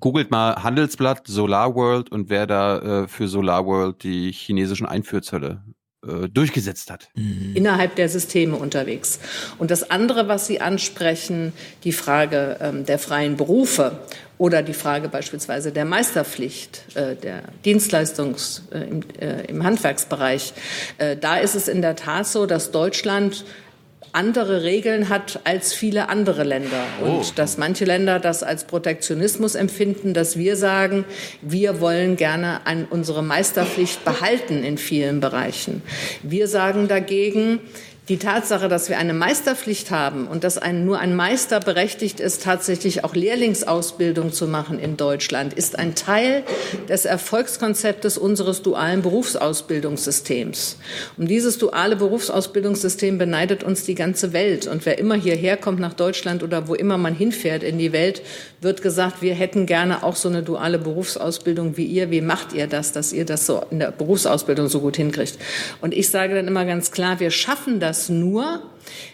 googelt 0.00 0.30
mal 0.30 0.62
Handelsblatt 0.62 1.26
Solar 1.26 1.74
World 1.74 2.10
und 2.10 2.30
wer 2.30 2.46
da 2.46 3.02
äh, 3.02 3.08
für 3.08 3.28
Solar 3.28 3.66
World 3.66 4.02
die 4.02 4.32
chinesischen 4.32 4.86
Einfuhrzölle 4.86 5.62
äh, 6.06 6.28
durchgesetzt 6.28 6.90
hat. 6.90 7.08
Mhm. 7.16 7.56
Innerhalb 7.56 7.96
der 7.96 8.08
Systeme 8.08 8.56
unterwegs. 8.56 9.18
Und 9.58 9.72
das 9.72 9.90
andere, 9.90 10.28
was 10.28 10.46
Sie 10.46 10.60
ansprechen, 10.60 11.52
die 11.82 11.92
Frage 11.92 12.56
ähm, 12.60 12.86
der 12.86 13.00
freien 13.00 13.36
Berufe 13.36 13.98
oder 14.38 14.62
die 14.62 14.74
Frage 14.74 15.08
beispielsweise 15.08 15.72
der 15.72 15.84
Meisterpflicht, 15.84 16.96
äh, 16.96 17.16
der 17.16 17.42
Dienstleistungs 17.64 18.62
äh, 18.70 18.78
im, 18.78 19.00
äh, 19.18 19.46
im 19.46 19.64
Handwerksbereich, 19.64 20.52
äh, 20.98 21.16
da 21.16 21.38
ist 21.38 21.56
es 21.56 21.66
in 21.66 21.82
der 21.82 21.96
Tat 21.96 22.28
so, 22.28 22.46
dass 22.46 22.70
Deutschland 22.70 23.44
andere 24.12 24.62
Regeln 24.62 25.08
hat 25.08 25.40
als 25.44 25.72
viele 25.72 26.08
andere 26.08 26.44
Länder. 26.44 26.84
Und 27.02 27.10
oh. 27.10 27.24
dass 27.36 27.58
manche 27.58 27.84
Länder 27.84 28.18
das 28.18 28.42
als 28.42 28.64
Protektionismus 28.64 29.54
empfinden, 29.54 30.14
dass 30.14 30.36
wir 30.36 30.56
sagen, 30.56 31.04
wir 31.42 31.80
wollen 31.80 32.16
gerne 32.16 32.66
an 32.66 32.86
unsere 32.88 33.22
Meisterpflicht 33.22 34.04
behalten 34.04 34.64
in 34.64 34.78
vielen 34.78 35.20
Bereichen. 35.20 35.82
Wir 36.22 36.48
sagen 36.48 36.88
dagegen, 36.88 37.60
die 38.08 38.16
Tatsache, 38.16 38.68
dass 38.68 38.88
wir 38.88 38.98
eine 38.98 39.12
Meisterpflicht 39.12 39.90
haben 39.90 40.26
und 40.26 40.42
dass 40.42 40.56
ein, 40.56 40.86
nur 40.86 40.98
ein 40.98 41.14
Meister 41.14 41.60
berechtigt 41.60 42.20
ist, 42.20 42.42
tatsächlich 42.42 43.04
auch 43.04 43.14
Lehrlingsausbildung 43.14 44.32
zu 44.32 44.46
machen 44.46 44.78
in 44.78 44.96
Deutschland, 44.96 45.52
ist 45.52 45.78
ein 45.78 45.94
Teil 45.94 46.42
des 46.88 47.04
Erfolgskonzeptes 47.04 48.16
unseres 48.16 48.62
dualen 48.62 49.02
Berufsausbildungssystems. 49.02 50.78
Um 51.18 51.26
dieses 51.26 51.58
duale 51.58 51.96
Berufsausbildungssystem 51.96 53.18
beneidet 53.18 53.62
uns 53.62 53.84
die 53.84 53.94
ganze 53.94 54.32
Welt. 54.32 54.66
Und 54.66 54.86
wer 54.86 54.98
immer 54.98 55.14
hierher 55.14 55.58
kommt 55.58 55.78
nach 55.78 55.94
Deutschland 55.94 56.42
oder 56.42 56.66
wo 56.66 56.74
immer 56.74 56.96
man 56.96 57.14
hinfährt 57.14 57.62
in 57.62 57.76
die 57.76 57.92
Welt, 57.92 58.22
wird 58.62 58.80
gesagt, 58.80 59.20
wir 59.20 59.34
hätten 59.34 59.66
gerne 59.66 60.02
auch 60.02 60.16
so 60.16 60.30
eine 60.30 60.42
duale 60.42 60.78
Berufsausbildung 60.78 61.76
wie 61.76 61.84
ihr. 61.84 62.10
Wie 62.10 62.22
macht 62.22 62.54
ihr 62.54 62.68
das, 62.68 62.92
dass 62.92 63.12
ihr 63.12 63.26
das 63.26 63.44
so 63.44 63.64
in 63.70 63.80
der 63.80 63.90
Berufsausbildung 63.90 64.68
so 64.68 64.80
gut 64.80 64.96
hinkriegt? 64.96 65.38
Und 65.82 65.92
ich 65.92 66.08
sage 66.08 66.34
dann 66.34 66.48
immer 66.48 66.64
ganz 66.64 66.90
klar, 66.90 67.20
wir 67.20 67.30
schaffen 67.30 67.80
das 67.80 67.97
das 67.98 68.08
nur, 68.08 68.62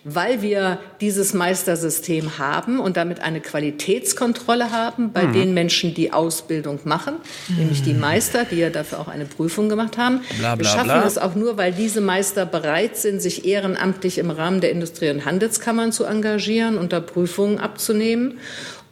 weil 0.05 0.43
wir 0.43 0.79
dieses 1.01 1.35
Meistersystem 1.35 2.39
haben 2.39 2.79
und 2.79 2.97
damit 2.97 3.21
eine 3.21 3.41
Qualitätskontrolle 3.41 4.71
haben 4.71 5.13
bei 5.13 5.25
mhm. 5.25 5.33
den 5.33 5.55
Menschen, 5.55 5.95
die 5.95 6.13
Ausbildung 6.13 6.81
machen, 6.85 7.15
mhm. 7.49 7.57
nämlich 7.57 7.83
die 7.83 7.95
Meister, 7.95 8.45
die 8.45 8.57
ja 8.57 8.71
dafür 8.71 9.01
auch 9.01 9.09
eine 9.09 9.25
Prüfung 9.25 9.69
gemacht 9.69 9.99
haben. 9.99 10.21
Bla, 10.39 10.55
bla, 10.55 10.59
wir 10.59 10.65
schaffen 10.65 10.87
bla. 10.87 11.07
es 11.07 11.19
auch 11.19 11.35
nur, 11.35 11.57
weil 11.57 11.73
diese 11.73 12.01
Meister 12.01 12.47
bereit 12.47 12.97
sind, 12.97 13.21
sich 13.21 13.45
ehrenamtlich 13.45 14.19
im 14.19 14.31
Rahmen 14.31 14.61
der 14.61 14.71
Industrie- 14.71 15.11
und 15.11 15.25
Handelskammern 15.25 15.93
zu 15.93 16.05
engagieren 16.05 16.79
und 16.79 16.93
da 16.93 17.01
Prüfungen 17.01 17.59
abzunehmen 17.59 18.39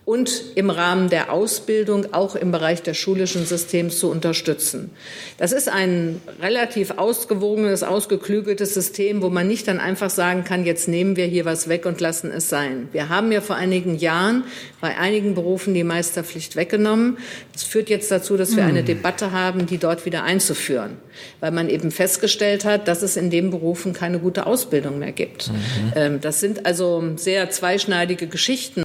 und 0.04 0.42
im 0.56 0.68
Rahmen 0.68 1.10
der 1.10 1.32
Ausbildung 1.32 2.12
auch 2.12 2.34
im 2.34 2.50
Bereich 2.50 2.82
des 2.82 2.96
schulischen 2.96 3.46
Systems 3.46 4.00
zu 4.00 4.10
unterstützen. 4.10 4.90
Das 5.38 5.52
ist 5.52 5.68
ein 5.68 6.20
relativ 6.40 6.92
ausgewogenes, 6.92 7.84
ausgeklügeltes 7.84 8.74
System, 8.74 9.22
wo 9.22 9.30
man 9.30 9.46
nicht 9.46 9.68
dann 9.68 9.78
einfach 9.78 10.10
sagen 10.10 10.42
kann, 10.42 10.64
jetzt 10.64 10.88
nehmen 10.88 11.14
wir 11.14 11.26
hier 11.26 11.44
was 11.44 11.68
weg 11.68 11.86
und 11.86 12.00
lassen 12.00 12.32
es 12.32 12.48
sein. 12.48 12.88
Wir 12.90 13.10
haben 13.10 13.30
ja 13.30 13.40
vor 13.40 13.54
einigen 13.54 13.96
Jahren 13.96 14.42
bei 14.80 14.98
einigen 14.98 15.36
Berufen 15.36 15.72
die 15.72 15.84
Meisterpflicht 15.84 16.56
weggenommen. 16.56 17.18
Das 17.52 17.62
führt 17.62 17.88
jetzt 17.88 18.10
dazu, 18.10 18.36
dass 18.36 18.56
wir 18.56 18.64
eine 18.64 18.80
hm. 18.80 18.86
Debatte 18.86 19.30
haben, 19.30 19.66
die 19.66 19.78
dort 19.78 20.04
wieder 20.04 20.24
einzuführen, 20.24 20.96
weil 21.38 21.52
man 21.52 21.68
eben 21.68 21.92
festgestellt 21.92 22.64
hat, 22.64 22.88
dass 22.88 23.02
es 23.02 23.16
in 23.16 23.30
den 23.30 23.52
Berufen 23.52 23.92
keine 23.92 24.18
gute 24.18 24.46
Ausbildung 24.46 24.98
mehr 24.98 25.12
gibt. 25.12 25.48
Mhm. 25.48 25.92
Ähm, 25.94 26.20
das 26.20 26.40
sind 26.40 26.66
also 26.66 27.12
sehr 27.16 27.50
zweischneidige 27.50 28.26
Geschichten. 28.26 28.82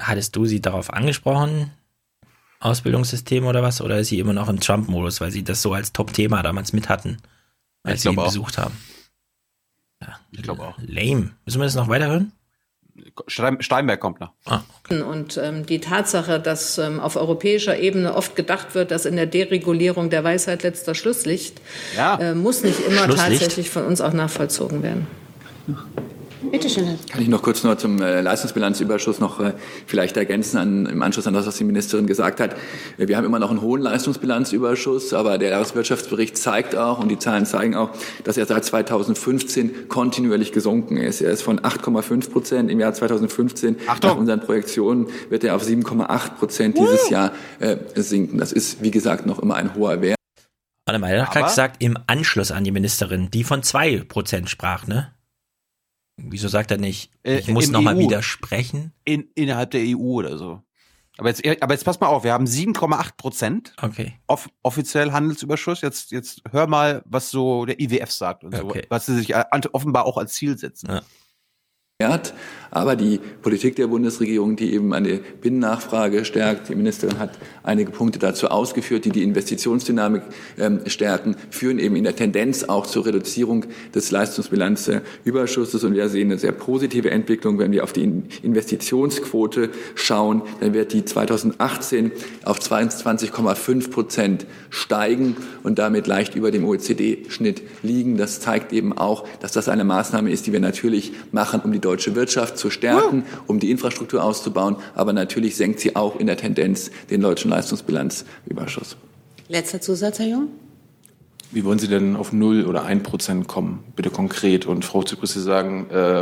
Hattest 0.00 0.36
du 0.36 0.46
sie 0.46 0.60
darauf 0.60 0.92
angesprochen? 0.92 1.70
Ausbildungssystem 2.60 3.46
oder 3.46 3.62
was? 3.62 3.80
Oder 3.80 3.98
ist 3.98 4.08
sie 4.08 4.18
immer 4.18 4.32
noch 4.32 4.48
im 4.48 4.60
Trump-Modus, 4.60 5.20
weil 5.20 5.30
sie 5.30 5.42
das 5.42 5.62
so 5.62 5.72
als 5.72 5.92
Top-Thema 5.92 6.42
damals 6.42 6.72
mit 6.72 6.88
hatten, 6.88 7.18
als 7.82 8.02
sie 8.02 8.10
ihn 8.10 8.16
besucht 8.16 8.58
haben? 8.58 8.76
Ja, 10.02 10.18
ich 10.30 10.42
glaube 10.42 10.62
auch. 10.62 10.78
Lame. 10.78 11.30
Müssen 11.44 11.60
wir 11.60 11.64
das 11.64 11.74
noch 11.74 11.88
weiterhören? 11.88 12.32
Steinberg 13.26 14.00
kommt 14.00 14.20
noch. 14.20 14.32
Ah, 14.44 14.60
okay. 14.80 15.00
Und 15.00 15.38
ähm, 15.38 15.64
die 15.64 15.80
Tatsache, 15.80 16.38
dass 16.38 16.76
ähm, 16.76 17.00
auf 17.00 17.16
europäischer 17.16 17.78
Ebene 17.78 18.14
oft 18.14 18.36
gedacht 18.36 18.74
wird, 18.74 18.90
dass 18.90 19.06
in 19.06 19.16
der 19.16 19.26
Deregulierung 19.26 20.10
der 20.10 20.22
Weisheit 20.24 20.62
letzter 20.62 20.94
Schluss 20.94 21.24
liegt, 21.24 21.60
ja. 21.96 22.18
äh, 22.18 22.34
muss 22.34 22.62
nicht 22.62 22.80
immer 22.80 23.08
tatsächlich 23.08 23.70
von 23.70 23.84
uns 23.84 24.00
auch 24.00 24.12
nachvollzogen 24.12 24.82
werden. 24.82 25.06
Bitte 26.42 26.70
schön. 26.70 26.98
Kann 27.10 27.20
ich 27.20 27.28
noch 27.28 27.42
kurz 27.42 27.62
nur 27.64 27.76
zum 27.76 28.00
äh, 28.00 28.22
Leistungsbilanzüberschuss 28.22 29.20
noch 29.20 29.40
äh, 29.40 29.52
vielleicht 29.86 30.16
ergänzen 30.16 30.56
an, 30.56 30.86
im 30.86 31.02
Anschluss 31.02 31.26
an 31.26 31.34
das, 31.34 31.46
was 31.46 31.56
die 31.56 31.64
Ministerin 31.64 32.06
gesagt 32.06 32.40
hat. 32.40 32.54
Äh, 32.96 33.08
wir 33.08 33.16
haben 33.16 33.24
immer 33.24 33.38
noch 33.38 33.50
einen 33.50 33.60
hohen 33.60 33.82
Leistungsbilanzüberschuss, 33.82 35.12
aber 35.12 35.36
der 35.36 35.50
Jahreswirtschaftsbericht 35.50 36.38
zeigt 36.38 36.76
auch 36.76 36.98
und 36.98 37.08
die 37.08 37.18
Zahlen 37.18 37.44
zeigen 37.44 37.74
auch, 37.74 37.90
dass 38.24 38.38
er 38.38 38.46
seit 38.46 38.64
2015 38.64 39.88
kontinuierlich 39.88 40.52
gesunken 40.52 40.96
ist. 40.96 41.20
Er 41.20 41.30
ist 41.30 41.42
von 41.42 41.60
8,5 41.60 42.30
Prozent 42.30 42.70
im 42.70 42.80
Jahr 42.80 42.94
2015 42.94 43.76
Achtung. 43.86 44.10
nach 44.10 44.16
unseren 44.16 44.40
Projektionen 44.40 45.08
wird 45.28 45.44
er 45.44 45.56
auf 45.56 45.62
7,8 45.62 46.30
Prozent 46.38 46.78
dieses 46.78 47.10
Jahr 47.10 47.32
äh, 47.58 47.76
sinken. 47.96 48.38
Das 48.38 48.52
ist, 48.52 48.82
wie 48.82 48.90
gesagt, 48.90 49.26
noch 49.26 49.40
immer 49.40 49.56
ein 49.56 49.74
hoher 49.74 50.00
Wert. 50.00 50.16
Warte 50.86 50.98
mal, 50.98 51.12
er 51.12 51.26
hat 51.26 51.44
gesagt, 51.44 51.82
im 51.82 51.98
Anschluss 52.06 52.50
an 52.50 52.64
die 52.64 52.72
Ministerin, 52.72 53.30
die 53.30 53.44
von 53.44 53.62
2 53.62 54.04
Prozent 54.08 54.48
sprach, 54.48 54.86
ne? 54.86 55.12
Wieso 56.28 56.48
sagt 56.48 56.70
er 56.70 56.78
nicht, 56.78 57.10
äh, 57.22 57.38
ich 57.38 57.48
äh, 57.48 57.52
muss 57.52 57.70
nochmal 57.70 57.96
e 57.96 58.00
widersprechen? 58.00 58.92
In, 59.04 59.28
innerhalb 59.34 59.70
der 59.70 59.82
EU 59.82 59.96
oder 59.96 60.38
so. 60.38 60.62
Aber 61.18 61.28
jetzt, 61.28 61.62
aber 61.62 61.74
jetzt 61.74 61.84
pass 61.84 62.00
mal 62.00 62.06
auf, 62.06 62.24
wir 62.24 62.32
haben 62.32 62.46
7,8 62.46 63.16
Prozent 63.16 63.74
okay. 63.82 64.14
off 64.26 64.48
offiziell 64.62 65.12
Handelsüberschuss. 65.12 65.82
Jetzt, 65.82 66.12
jetzt 66.12 66.42
hör 66.50 66.66
mal, 66.66 67.02
was 67.04 67.30
so 67.30 67.66
der 67.66 67.78
IWF 67.78 68.10
sagt 68.10 68.42
und 68.42 68.54
okay. 68.54 68.82
so, 68.82 68.86
was 68.88 69.06
sie 69.06 69.16
sich 69.16 69.34
offenbar 69.72 70.06
auch 70.06 70.16
als 70.16 70.32
Ziel 70.32 70.56
setzen. 70.56 70.88
Ja. 70.88 71.02
Aber 72.70 72.96
die 72.96 73.20
Politik 73.42 73.76
der 73.76 73.88
Bundesregierung, 73.88 74.56
die 74.56 74.72
eben 74.74 74.92
eine 74.92 75.20
Binnennachfrage 75.40 76.24
stärkt, 76.24 76.68
die 76.68 76.74
Ministerin 76.74 77.18
hat 77.18 77.38
einige 77.62 77.90
Punkte 77.90 78.18
dazu 78.18 78.48
ausgeführt, 78.48 79.04
die 79.04 79.10
die 79.10 79.22
Investitionsdynamik 79.22 80.22
ähm, 80.58 80.80
stärken, 80.86 81.36
führen 81.50 81.78
eben 81.78 81.96
in 81.96 82.04
der 82.04 82.14
Tendenz 82.14 82.64
auch 82.64 82.86
zur 82.86 83.06
Reduzierung 83.06 83.66
des 83.94 84.10
Leistungsbilanzüberschusses. 84.10 85.82
Und 85.82 85.94
wir 85.94 86.08
sehen 86.08 86.28
eine 86.28 86.38
sehr 86.38 86.52
positive 86.52 87.10
Entwicklung, 87.10 87.58
wenn 87.58 87.72
wir 87.72 87.82
auf 87.82 87.92
die 87.92 88.22
Investitionsquote 88.42 89.70
schauen. 89.96 90.42
Dann 90.60 90.72
wird 90.72 90.92
die 90.92 91.04
2018 91.04 92.12
auf 92.44 92.60
22,5 92.60 93.90
Prozent 93.90 94.46
steigen 94.70 95.36
und 95.64 95.78
damit 95.78 96.06
leicht 96.06 96.36
über 96.36 96.52
dem 96.52 96.64
OECD-Schnitt 96.64 97.62
liegen. 97.82 98.16
Das 98.16 98.40
zeigt 98.40 98.72
eben 98.72 98.96
auch, 98.96 99.26
dass 99.40 99.52
das 99.52 99.68
eine 99.68 99.84
Maßnahme 99.84 100.30
ist, 100.30 100.46
die 100.46 100.52
wir 100.52 100.60
natürlich 100.60 101.12
machen, 101.32 101.60
um 101.64 101.72
die 101.72 101.80
deutsche 101.80 102.14
Wirtschaft 102.14 102.59
zu 102.60 102.70
stärken, 102.70 103.24
um 103.46 103.58
die 103.58 103.70
Infrastruktur 103.70 104.22
auszubauen. 104.22 104.76
Aber 104.94 105.12
natürlich 105.12 105.56
senkt 105.56 105.80
sie 105.80 105.96
auch 105.96 106.20
in 106.20 106.26
der 106.26 106.36
Tendenz 106.36 106.90
den 107.10 107.20
deutschen 107.20 107.50
Leistungsbilanzüberschuss. 107.50 108.96
Letzter 109.48 109.80
Zusatz, 109.80 110.20
Herr 110.20 110.28
Jung. 110.28 110.48
Wie 111.52 111.64
wollen 111.64 111.80
Sie 111.80 111.88
denn 111.88 112.14
auf 112.14 112.32
0 112.32 112.66
oder 112.66 112.84
1 112.84 113.02
Prozent 113.02 113.48
kommen? 113.48 113.82
Bitte 113.96 114.10
konkret. 114.10 114.66
Und 114.66 114.84
Frau 114.84 115.02
Zypris, 115.02 115.32
Sie 115.32 115.42
sagen, 115.42 115.90
äh, 115.90 116.20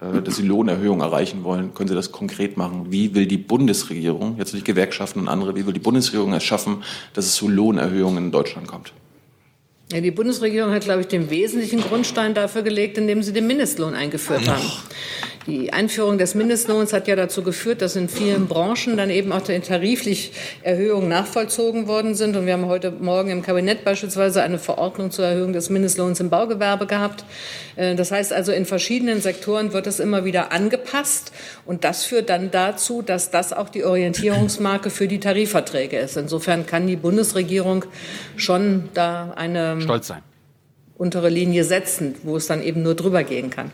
äh, 0.00 0.22
dass 0.22 0.36
Sie 0.36 0.42
Lohnerhöhungen 0.42 1.00
erreichen 1.00 1.44
wollen. 1.44 1.72
Können 1.72 1.88
Sie 1.88 1.94
das 1.94 2.12
konkret 2.12 2.56
machen? 2.56 2.86
Wie 2.90 3.14
will 3.14 3.26
die 3.26 3.38
Bundesregierung, 3.38 4.36
jetzt 4.38 4.52
nicht 4.52 4.66
Gewerkschaften 4.66 5.20
und 5.20 5.28
andere, 5.28 5.56
wie 5.56 5.66
will 5.66 5.72
die 5.72 5.80
Bundesregierung 5.80 6.34
es 6.34 6.44
schaffen, 6.44 6.82
dass 7.14 7.26
es 7.26 7.34
zu 7.34 7.48
Lohnerhöhungen 7.48 8.26
in 8.26 8.30
Deutschland 8.30 8.66
kommt? 8.66 8.92
Ja, 9.92 10.00
die 10.00 10.12
Bundesregierung 10.12 10.72
hat, 10.72 10.84
glaube 10.84 11.00
ich, 11.00 11.08
den 11.08 11.30
wesentlichen 11.30 11.80
Grundstein 11.80 12.32
dafür 12.32 12.62
gelegt, 12.62 12.96
indem 12.96 13.24
sie 13.24 13.32
den 13.32 13.48
Mindestlohn 13.48 13.94
eingeführt 13.94 14.48
haben. 14.48 14.62
Die 15.46 15.72
Einführung 15.72 16.18
des 16.18 16.34
Mindestlohns 16.34 16.92
hat 16.92 17.08
ja 17.08 17.16
dazu 17.16 17.42
geführt, 17.42 17.80
dass 17.80 17.96
in 17.96 18.10
vielen 18.10 18.46
Branchen 18.46 18.98
dann 18.98 19.08
eben 19.08 19.32
auch 19.32 19.40
tariflich 19.40 20.32
Erhöhungen 20.62 21.08
nachvollzogen 21.08 21.88
worden 21.88 22.14
sind. 22.14 22.36
Und 22.36 22.44
wir 22.44 22.52
haben 22.52 22.66
heute 22.66 22.90
Morgen 22.90 23.30
im 23.30 23.42
Kabinett 23.42 23.82
beispielsweise 23.82 24.42
eine 24.42 24.58
Verordnung 24.58 25.10
zur 25.10 25.24
Erhöhung 25.24 25.54
des 25.54 25.70
Mindestlohns 25.70 26.20
im 26.20 26.28
Baugewerbe 26.28 26.86
gehabt. 26.86 27.24
Äh, 27.76 27.94
Das 27.94 28.12
heißt 28.12 28.34
also, 28.34 28.52
in 28.52 28.66
verschiedenen 28.66 29.22
Sektoren 29.22 29.72
wird 29.72 29.86
es 29.86 29.98
immer 29.98 30.26
wieder 30.26 30.52
angepasst. 30.52 31.32
Und 31.64 31.84
das 31.84 32.04
führt 32.04 32.28
dann 32.28 32.50
dazu, 32.50 33.00
dass 33.00 33.30
das 33.30 33.54
auch 33.54 33.70
die 33.70 33.84
Orientierungsmarke 33.84 34.90
für 34.90 35.08
die 35.08 35.20
Tarifverträge 35.20 35.98
ist. 35.98 36.18
Insofern 36.18 36.66
kann 36.66 36.86
die 36.86 36.96
Bundesregierung 36.96 37.86
schon 38.36 38.90
da 38.92 39.32
eine 39.36 39.74
Stolz 39.80 40.06
sein. 40.06 40.22
untere 40.96 41.28
Linie 41.30 41.64
setzen, 41.64 42.14
wo 42.24 42.36
es 42.36 42.46
dann 42.46 42.62
eben 42.62 42.82
nur 42.82 42.94
drüber 42.94 43.24
gehen 43.24 43.50
kann. 43.50 43.70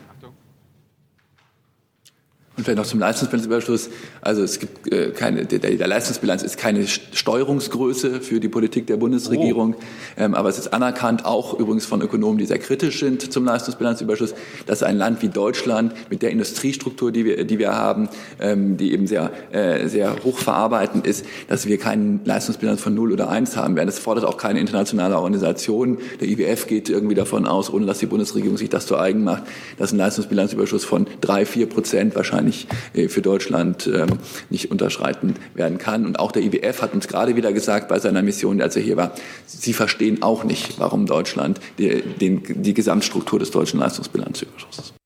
Und 2.57 2.63
vielleicht 2.63 2.79
noch 2.79 2.87
zum 2.87 2.99
Leistungsbilanzüberschuss. 2.99 3.91
Also 4.19 4.41
es 4.41 4.57
gibt 4.57 4.91
äh, 4.91 5.11
keine, 5.11 5.45
der, 5.45 5.59
der 5.59 5.87
Leistungsbilanz 5.87 6.41
ist 6.41 6.57
keine 6.57 6.87
Steuerungsgröße 6.87 8.19
für 8.21 8.39
die 8.39 8.49
Politik 8.49 8.87
der 8.87 8.97
Bundesregierung. 8.97 9.75
Ähm, 10.17 10.33
aber 10.33 10.49
es 10.49 10.57
ist 10.57 10.73
anerkannt, 10.73 11.23
auch 11.23 11.59
übrigens 11.59 11.85
von 11.85 12.01
Ökonomen, 12.01 12.39
die 12.39 12.47
sehr 12.47 12.57
kritisch 12.57 12.99
sind 12.99 13.31
zum 13.31 13.45
Leistungsbilanzüberschuss, 13.45 14.33
dass 14.65 14.81
ein 14.81 14.97
Land 14.97 15.21
wie 15.21 15.29
Deutschland 15.29 15.93
mit 16.09 16.23
der 16.23 16.31
Industriestruktur, 16.31 17.11
die 17.11 17.25
wir, 17.25 17.43
die 17.43 17.59
wir 17.59 17.73
haben, 17.73 18.09
ähm, 18.39 18.75
die 18.75 18.91
eben 18.91 19.05
sehr, 19.05 19.31
äh, 19.51 19.87
sehr 19.87 20.15
hochverarbeitend 20.23 21.05
ist, 21.05 21.25
dass 21.47 21.67
wir 21.67 21.77
keinen 21.77 22.21
Leistungsbilanz 22.25 22.81
von 22.81 22.95
0 22.95 23.11
oder 23.11 23.29
1 23.29 23.55
haben 23.55 23.75
werden. 23.75 23.85
Das 23.85 23.99
fordert 23.99 24.25
auch 24.25 24.37
keine 24.37 24.59
internationale 24.59 25.15
Organisation. 25.15 25.99
Der 26.19 26.27
IWF 26.27 26.65
geht 26.65 26.89
irgendwie 26.89 27.13
davon 27.13 27.45
aus, 27.45 27.71
ohne 27.71 27.85
dass 27.85 27.99
die 27.99 28.07
Bundesregierung 28.07 28.57
sich 28.57 28.69
das 28.69 28.87
zu 28.87 28.97
eigen 28.97 29.23
macht, 29.23 29.43
dass 29.77 29.91
ein 29.91 29.97
Leistungsbilanzüberschuss 29.97 30.85
von 30.85 31.05
3, 31.21 31.45
4 31.45 31.69
Prozent 31.69 32.15
wahrscheinlich 32.15 32.46
äh, 32.93 33.07
für 33.07 33.21
Deutschland 33.21 33.87
ähm, 33.87 34.19
nicht 34.49 34.71
unterschreiten 34.71 35.35
werden 35.53 35.77
kann. 35.77 36.05
Und 36.05 36.19
auch 36.19 36.31
der 36.31 36.43
IWF 36.43 36.81
hat 36.81 36.93
uns 36.93 37.07
gerade 37.07 37.35
wieder 37.35 37.53
gesagt 37.53 37.87
bei 37.87 37.99
seiner 37.99 38.21
Mission, 38.21 38.61
als 38.61 38.75
er 38.75 38.81
hier 38.81 38.97
war, 38.97 39.13
sie 39.45 39.73
verstehen 39.73 40.23
auch 40.23 40.43
nicht, 40.43 40.79
warum 40.79 41.05
Deutschland 41.05 41.59
die, 41.77 42.01
den, 42.01 42.43
die 42.61 42.73
Gesamtstruktur 42.73 43.39
des 43.39 43.51
deutschen 43.51 43.79
Leistungsbilanzüberschusses. 43.79 44.93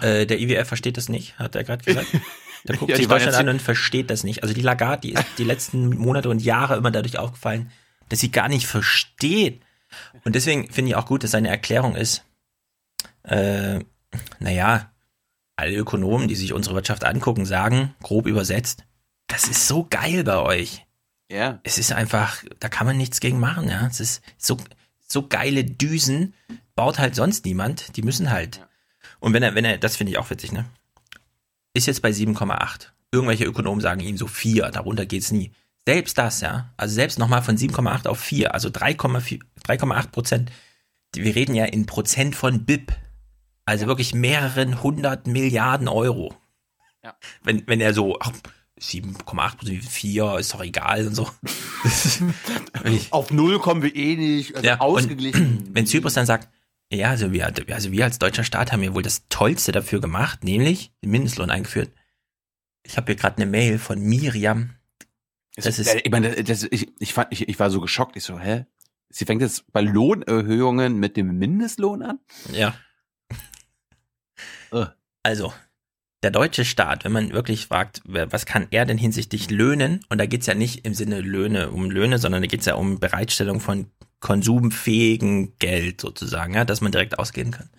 Äh, 0.00 0.26
der 0.26 0.40
IWF 0.40 0.66
versteht 0.66 0.96
das 0.96 1.08
nicht, 1.08 1.38
hat 1.38 1.54
er 1.54 1.62
gerade 1.62 1.84
gesagt. 1.84 2.08
Der 2.66 2.76
guckt 2.76 2.90
Ja, 2.90 2.96
die 2.96 3.02
sich 3.02 3.08
Deutschland 3.08 3.36
an 3.36 3.48
und 3.48 3.62
versteht 3.62 4.10
das 4.10 4.24
nicht. 4.24 4.42
Also 4.42 4.54
die 4.54 4.62
Lagarde, 4.62 5.02
die 5.02 5.12
ist 5.12 5.24
die 5.38 5.44
letzten 5.44 5.90
Monate 5.96 6.28
und 6.28 6.42
Jahre 6.42 6.76
immer 6.76 6.90
dadurch 6.90 7.18
aufgefallen, 7.18 7.70
dass 8.08 8.20
sie 8.20 8.30
gar 8.30 8.48
nicht 8.48 8.66
versteht. 8.66 9.62
Und 10.24 10.34
deswegen 10.34 10.70
finde 10.70 10.90
ich 10.90 10.96
auch 10.96 11.06
gut, 11.06 11.24
dass 11.24 11.30
seine 11.30 11.48
Erklärung 11.48 11.94
ist, 11.94 12.24
äh, 13.22 13.80
naja, 14.38 14.90
alle 15.60 15.76
Ökonomen, 15.76 16.28
die 16.28 16.36
sich 16.36 16.52
unsere 16.52 16.74
Wirtschaft 16.74 17.04
angucken, 17.04 17.46
sagen, 17.46 17.94
grob 18.02 18.26
übersetzt, 18.26 18.84
das 19.26 19.44
ist 19.44 19.68
so 19.68 19.86
geil 19.88 20.24
bei 20.24 20.38
euch. 20.38 20.86
Ja. 21.30 21.60
Es 21.62 21.78
ist 21.78 21.92
einfach, 21.92 22.42
da 22.58 22.68
kann 22.68 22.86
man 22.86 22.96
nichts 22.96 23.20
gegen 23.20 23.38
machen, 23.38 23.68
ja. 23.68 23.86
Es 23.86 24.00
ist 24.00 24.22
so, 24.36 24.56
so 25.06 25.28
geile 25.28 25.64
Düsen 25.64 26.34
baut 26.74 26.98
halt 26.98 27.14
sonst 27.14 27.44
niemand. 27.44 27.96
Die 27.96 28.02
müssen 28.02 28.30
halt. 28.30 28.66
Und 29.20 29.32
wenn 29.32 29.42
er, 29.42 29.54
wenn 29.54 29.64
er, 29.64 29.78
das 29.78 29.96
finde 29.96 30.12
ich 30.12 30.18
auch 30.18 30.30
witzig, 30.30 30.50
ne? 30.50 30.66
Ist 31.72 31.86
jetzt 31.86 32.02
bei 32.02 32.10
7,8. 32.10 32.88
Irgendwelche 33.12 33.44
Ökonomen 33.44 33.80
sagen 33.80 34.00
ihm 34.00 34.16
so 34.16 34.26
4, 34.26 34.70
darunter 34.70 35.06
geht's 35.06 35.30
nie. 35.30 35.52
Selbst 35.86 36.18
das, 36.18 36.40
ja. 36.40 36.72
Also 36.76 36.94
selbst 36.94 37.18
nochmal 37.18 37.42
von 37.42 37.56
7,8 37.56 38.08
auf 38.08 38.18
4, 38.18 38.54
also 38.54 38.68
3,4 38.68 39.40
3,8 39.66 40.10
Prozent. 40.10 40.52
Wir 41.14 41.34
reden 41.34 41.54
ja 41.54 41.64
in 41.64 41.86
Prozent 41.86 42.34
von 42.34 42.64
BIP. 42.64 42.92
Also 43.64 43.86
wirklich 43.86 44.14
mehreren 44.14 44.82
hundert 44.82 45.26
Milliarden 45.26 45.88
Euro. 45.88 46.34
Ja. 47.04 47.16
Wenn, 47.42 47.66
wenn 47.66 47.80
er 47.80 47.94
so, 47.94 48.18
ach, 48.20 48.32
7,8 48.80 49.56
Prozent, 49.56 49.84
4, 49.84 50.38
ist 50.38 50.54
doch 50.54 50.62
egal 50.62 51.06
und 51.06 51.14
so. 51.14 51.28
Auf 53.10 53.30
Null 53.30 53.58
kommen 53.58 53.82
wir 53.82 53.94
eh 53.94 54.16
nicht. 54.16 54.56
Also 54.56 54.66
Ja, 54.66 54.80
ausgeglichen. 54.80 55.68
Wenn 55.74 55.86
Zypris 55.86 56.14
dann 56.14 56.26
sagt, 56.26 56.48
ja, 56.92 57.10
also 57.10 57.32
wir, 57.32 57.46
also 57.46 57.92
wir 57.92 58.04
als 58.04 58.18
deutscher 58.18 58.42
Staat 58.42 58.72
haben 58.72 58.82
ja 58.82 58.94
wohl 58.94 59.02
das 59.02 59.28
Tollste 59.28 59.70
dafür 59.70 60.00
gemacht, 60.00 60.42
nämlich 60.44 60.92
den 61.02 61.10
Mindestlohn 61.10 61.50
eingeführt. 61.50 61.92
Ich 62.82 62.96
habe 62.96 63.06
hier 63.06 63.16
gerade 63.16 63.36
eine 63.36 63.46
Mail 63.46 63.78
von 63.78 64.00
Miriam. 64.00 64.70
Das 65.56 65.78
ist, 65.78 65.94
ich, 65.94 66.10
meine, 66.10 66.42
das, 66.42 66.64
ich, 66.64 66.90
ich, 66.98 67.12
fand, 67.12 67.32
ich, 67.32 67.48
ich 67.48 67.58
war 67.58 67.70
so 67.70 67.80
geschockt. 67.80 68.16
Ich 68.16 68.24
so, 68.24 68.38
hä? 68.38 68.66
Sie 69.10 69.24
fängt 69.24 69.42
jetzt 69.42 69.70
bei 69.72 69.82
Lohnerhöhungen 69.82 70.96
mit 70.96 71.16
dem 71.16 71.38
Mindestlohn 71.38 72.02
an? 72.02 72.18
ja. 72.52 72.74
Äh. 74.72 74.86
Also, 75.22 75.52
der 76.22 76.30
deutsche 76.30 76.64
Staat, 76.64 77.04
wenn 77.04 77.12
man 77.12 77.32
wirklich 77.32 77.66
fragt, 77.66 78.02
was 78.04 78.46
kann 78.46 78.66
er 78.70 78.84
denn 78.84 78.98
hinsichtlich 78.98 79.50
Löhnen, 79.50 80.04
und 80.08 80.18
da 80.18 80.26
geht's 80.26 80.46
ja 80.46 80.54
nicht 80.54 80.84
im 80.84 80.94
Sinne 80.94 81.20
Löhne 81.20 81.70
um 81.70 81.90
Löhne, 81.90 82.18
sondern 82.18 82.42
da 82.42 82.48
geht's 82.48 82.66
ja 82.66 82.74
um 82.74 82.98
Bereitstellung 82.98 83.60
von 83.60 83.90
konsumfähigen 84.20 85.56
Geld 85.58 86.00
sozusagen, 86.00 86.54
ja, 86.54 86.64
dass 86.64 86.82
man 86.82 86.92
direkt 86.92 87.18
ausgehen 87.18 87.50
kann. 87.52 87.70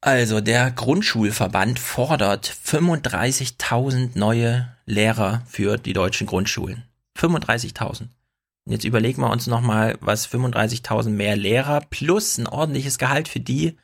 Also, 0.00 0.40
der 0.40 0.70
Grundschulverband 0.70 1.78
fordert 1.78 2.46
35.000 2.48 4.18
neue 4.18 4.74
Lehrer 4.86 5.42
für 5.46 5.76
die 5.76 5.92
deutschen 5.92 6.26
Grundschulen. 6.26 6.84
35.000. 7.18 8.08
Und 8.64 8.72
jetzt 8.72 8.84
überlegen 8.84 9.20
wir 9.20 9.30
uns 9.30 9.46
nochmal, 9.46 9.98
was 10.00 10.26
35.000 10.26 11.10
mehr 11.10 11.36
Lehrer 11.36 11.82
plus 11.90 12.38
ein 12.38 12.46
ordentliches 12.46 12.98
Gehalt 12.98 13.28
für 13.28 13.40
die 13.40 13.76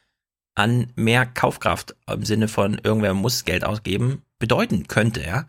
an 0.56 0.92
mehr 0.96 1.26
Kaufkraft 1.26 1.94
im 2.10 2.24
Sinne 2.24 2.48
von 2.48 2.80
irgendwer 2.82 3.14
muss 3.14 3.44
Geld 3.44 3.64
ausgeben 3.64 4.22
bedeuten 4.38 4.88
könnte, 4.88 5.22
ja. 5.22 5.46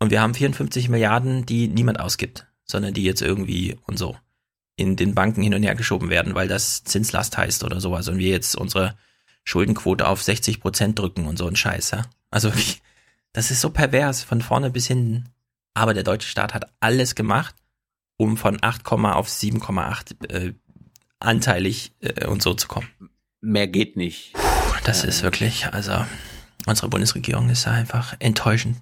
Und 0.00 0.10
wir 0.10 0.22
haben 0.22 0.34
54 0.34 0.88
Milliarden, 0.88 1.44
die 1.44 1.68
niemand 1.68 2.00
ausgibt, 2.00 2.46
sondern 2.64 2.94
die 2.94 3.02
jetzt 3.02 3.20
irgendwie 3.20 3.76
und 3.86 3.98
so 3.98 4.16
in 4.76 4.94
den 4.94 5.14
Banken 5.14 5.42
hin 5.42 5.54
und 5.54 5.64
her 5.64 5.74
geschoben 5.74 6.08
werden, 6.08 6.36
weil 6.36 6.46
das 6.46 6.84
Zinslast 6.84 7.36
heißt 7.36 7.64
oder 7.64 7.80
sowas 7.80 8.08
und 8.08 8.18
wir 8.18 8.30
jetzt 8.30 8.54
unsere 8.54 8.96
Schuldenquote 9.42 10.06
auf 10.06 10.22
60 10.22 10.60
Prozent 10.60 10.98
drücken 10.98 11.26
und 11.26 11.36
so 11.36 11.48
ein 11.48 11.56
Scheiß, 11.56 11.90
ja. 11.90 12.06
Also 12.30 12.52
das 13.32 13.50
ist 13.50 13.60
so 13.60 13.70
pervers 13.70 14.22
von 14.22 14.40
vorne 14.40 14.70
bis 14.70 14.86
hinten. 14.86 15.30
Aber 15.74 15.94
der 15.94 16.02
deutsche 16.02 16.28
Staat 16.28 16.54
hat 16.54 16.72
alles 16.80 17.14
gemacht, 17.14 17.54
um 18.16 18.36
von 18.36 18.58
8, 18.60 18.90
auf 18.92 19.28
7,8 19.28 20.30
äh, 20.30 20.54
anteilig 21.20 21.92
äh, 22.00 22.26
und 22.26 22.42
so 22.42 22.54
zu 22.54 22.68
kommen. 22.68 22.88
Mehr 23.40 23.68
geht 23.68 23.96
nicht. 23.96 24.34
Das 24.84 25.04
ist 25.04 25.22
wirklich, 25.22 25.66
also 25.66 25.92
unsere 26.66 26.88
Bundesregierung 26.88 27.48
ist 27.50 27.66
einfach 27.66 28.14
enttäuschend. 28.18 28.78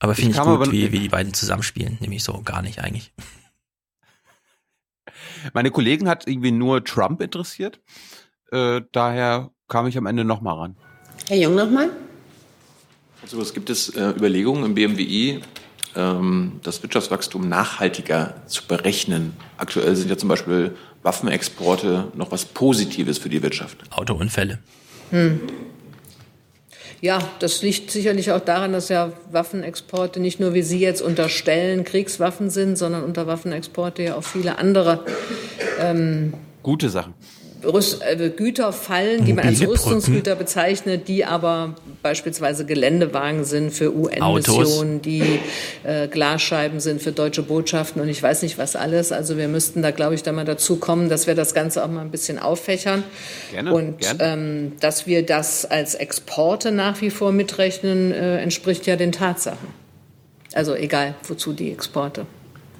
Aber 0.00 0.14
finde 0.14 0.30
Ich 0.30 0.36
ich, 0.36 0.42
gut, 0.42 0.52
aber- 0.62 0.72
wie, 0.72 0.92
wie 0.92 1.00
die 1.00 1.08
beiden 1.08 1.34
zusammenspielen, 1.34 1.98
nämlich 2.00 2.22
so 2.22 2.40
gar 2.42 2.62
nicht 2.62 2.80
eigentlich. 2.80 3.12
Meine 5.52 5.70
Kollegen 5.70 6.08
hat 6.08 6.26
irgendwie 6.26 6.52
nur 6.52 6.84
Trump 6.84 7.20
interessiert. 7.20 7.80
Äh, 8.52 8.82
daher 8.92 9.50
kam 9.68 9.86
ich 9.86 9.96
am 9.98 10.06
Ende 10.06 10.24
nochmal 10.24 10.54
ran. 10.56 10.76
Herr 11.26 11.36
Jung 11.36 11.54
nochmal? 11.54 11.90
Also 13.22 13.40
es 13.40 13.52
gibt 13.52 13.68
es 13.70 13.88
äh, 13.90 14.10
Überlegungen 14.10 14.64
im 14.64 14.74
BMWI, 14.74 15.40
ähm, 15.96 16.60
das 16.62 16.82
Wirtschaftswachstum 16.82 17.48
nachhaltiger 17.48 18.46
zu 18.46 18.66
berechnen. 18.66 19.36
Aktuell 19.56 19.96
sind 19.96 20.08
ja 20.08 20.16
zum 20.16 20.28
Beispiel 20.28 20.76
Waffenexporte 21.02 22.08
noch 22.14 22.30
was 22.30 22.44
Positives 22.44 23.18
für 23.18 23.28
die 23.28 23.42
Wirtschaft. 23.42 23.78
Autounfälle. 23.90 24.58
Hm. 25.10 25.40
Ja, 27.00 27.20
das 27.38 27.62
liegt 27.62 27.92
sicherlich 27.92 28.32
auch 28.32 28.40
daran, 28.40 28.72
dass 28.72 28.88
ja 28.88 29.12
Waffenexporte 29.30 30.18
nicht 30.18 30.40
nur, 30.40 30.52
wie 30.54 30.62
Sie 30.62 30.80
jetzt 30.80 31.00
unterstellen, 31.00 31.84
Kriegswaffen 31.84 32.50
sind, 32.50 32.76
sondern 32.76 33.04
unter 33.04 33.28
Waffenexporte 33.28 34.02
ja 34.02 34.16
auch 34.16 34.24
viele 34.24 34.58
andere 34.58 35.04
ähm, 35.80 36.34
Gute 36.62 36.90
Sachen. 36.90 37.14
Rüst, 37.64 38.02
äh, 38.02 38.30
Güter 38.30 38.72
fallen, 38.72 39.24
die 39.24 39.32
man 39.32 39.46
als 39.46 39.60
Rüstungsgüter 39.60 40.36
bezeichnet, 40.36 41.08
die 41.08 41.24
aber 41.24 41.74
beispielsweise 42.02 42.64
Geländewagen 42.64 43.44
sind 43.44 43.72
für 43.72 43.94
UN-Missionen, 43.94 45.02
die 45.02 45.40
äh, 45.84 46.08
Glasscheiben 46.08 46.80
sind 46.80 47.02
für 47.02 47.12
deutsche 47.12 47.42
Botschaften 47.42 48.00
und 48.00 48.08
ich 48.08 48.22
weiß 48.22 48.42
nicht 48.42 48.58
was 48.58 48.76
alles. 48.76 49.12
Also 49.12 49.36
wir 49.36 49.48
müssten 49.48 49.82
da, 49.82 49.90
glaube 49.90 50.14
ich, 50.14 50.22
da 50.22 50.32
mal 50.32 50.44
dazu 50.44 50.76
kommen, 50.76 51.08
dass 51.08 51.26
wir 51.26 51.34
das 51.34 51.54
Ganze 51.54 51.84
auch 51.84 51.88
mal 51.88 52.02
ein 52.02 52.10
bisschen 52.10 52.38
auffächern 52.38 53.02
Gerne, 53.50 53.74
und 53.74 53.98
gerne. 53.98 54.18
Ähm, 54.22 54.72
dass 54.80 55.06
wir 55.06 55.24
das 55.24 55.64
als 55.64 55.94
Exporte 55.94 56.70
nach 56.70 57.00
wie 57.00 57.10
vor 57.10 57.32
mitrechnen, 57.32 58.12
äh, 58.12 58.38
entspricht 58.38 58.86
ja 58.86 58.96
den 58.96 59.12
Tatsachen. 59.12 59.68
Also 60.54 60.74
egal, 60.74 61.14
wozu 61.24 61.52
die 61.52 61.72
Exporte 61.72 62.26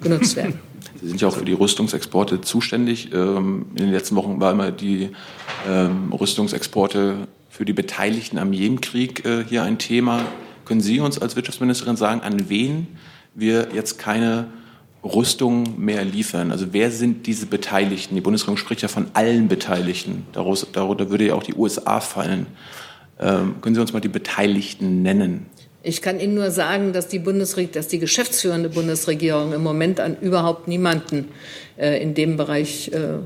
genutzt 0.01 0.35
werden. 0.35 0.59
Sie 1.01 1.07
sind 1.07 1.21
ja 1.21 1.27
auch 1.27 1.35
für 1.35 1.45
die 1.45 1.53
Rüstungsexporte 1.53 2.41
zuständig. 2.41 3.13
Ähm, 3.13 3.67
in 3.71 3.85
den 3.85 3.91
letzten 3.91 4.15
Wochen 4.15 4.39
war 4.39 4.51
immer 4.51 4.71
die 4.71 5.09
ähm, 5.67 6.11
Rüstungsexporte 6.13 7.27
für 7.49 7.65
die 7.65 7.73
Beteiligten 7.73 8.37
am 8.37 8.53
Jemenkrieg 8.53 9.25
äh, 9.25 9.43
hier 9.47 9.63
ein 9.63 9.77
Thema. 9.77 10.21
Können 10.65 10.81
Sie 10.81 10.99
uns 10.99 11.19
als 11.19 11.35
Wirtschaftsministerin 11.35 11.95
sagen, 11.95 12.21
an 12.21 12.49
wen 12.49 12.87
wir 13.33 13.69
jetzt 13.73 13.97
keine 13.97 14.47
Rüstung 15.03 15.83
mehr 15.83 16.03
liefern? 16.05 16.51
Also 16.51 16.67
wer 16.71 16.91
sind 16.91 17.25
diese 17.27 17.45
Beteiligten? 17.45 18.15
Die 18.15 18.21
Bundesregierung 18.21 18.57
spricht 18.57 18.81
ja 18.81 18.87
von 18.87 19.07
allen 19.13 19.47
Beteiligten. 19.47 20.25
Daraus, 20.33 20.67
darunter 20.71 21.09
würde 21.09 21.27
ja 21.27 21.35
auch 21.35 21.43
die 21.43 21.55
USA 21.55 21.99
fallen. 21.99 22.47
Ähm, 23.19 23.55
können 23.61 23.75
Sie 23.75 23.81
uns 23.81 23.93
mal 23.93 23.99
die 23.99 24.07
Beteiligten 24.07 25.01
nennen? 25.01 25.47
Ich 25.81 26.01
kann 26.01 26.19
Ihnen 26.19 26.35
nur 26.35 26.51
sagen, 26.51 26.91
dass 26.91 27.07
die, 27.07 27.19
Bundesregierung, 27.19 27.73
dass 27.73 27.87
die 27.87 27.99
geschäftsführende 27.99 28.69
Bundesregierung 28.69 29.53
im 29.53 29.63
Moment 29.63 29.99
an 29.99 30.17
überhaupt 30.19 30.67
niemanden 30.67 31.31
äh, 31.77 32.01
in 32.01 32.13
dem 32.13 32.35
Bereich 32.35 32.91
äh, 32.91 33.19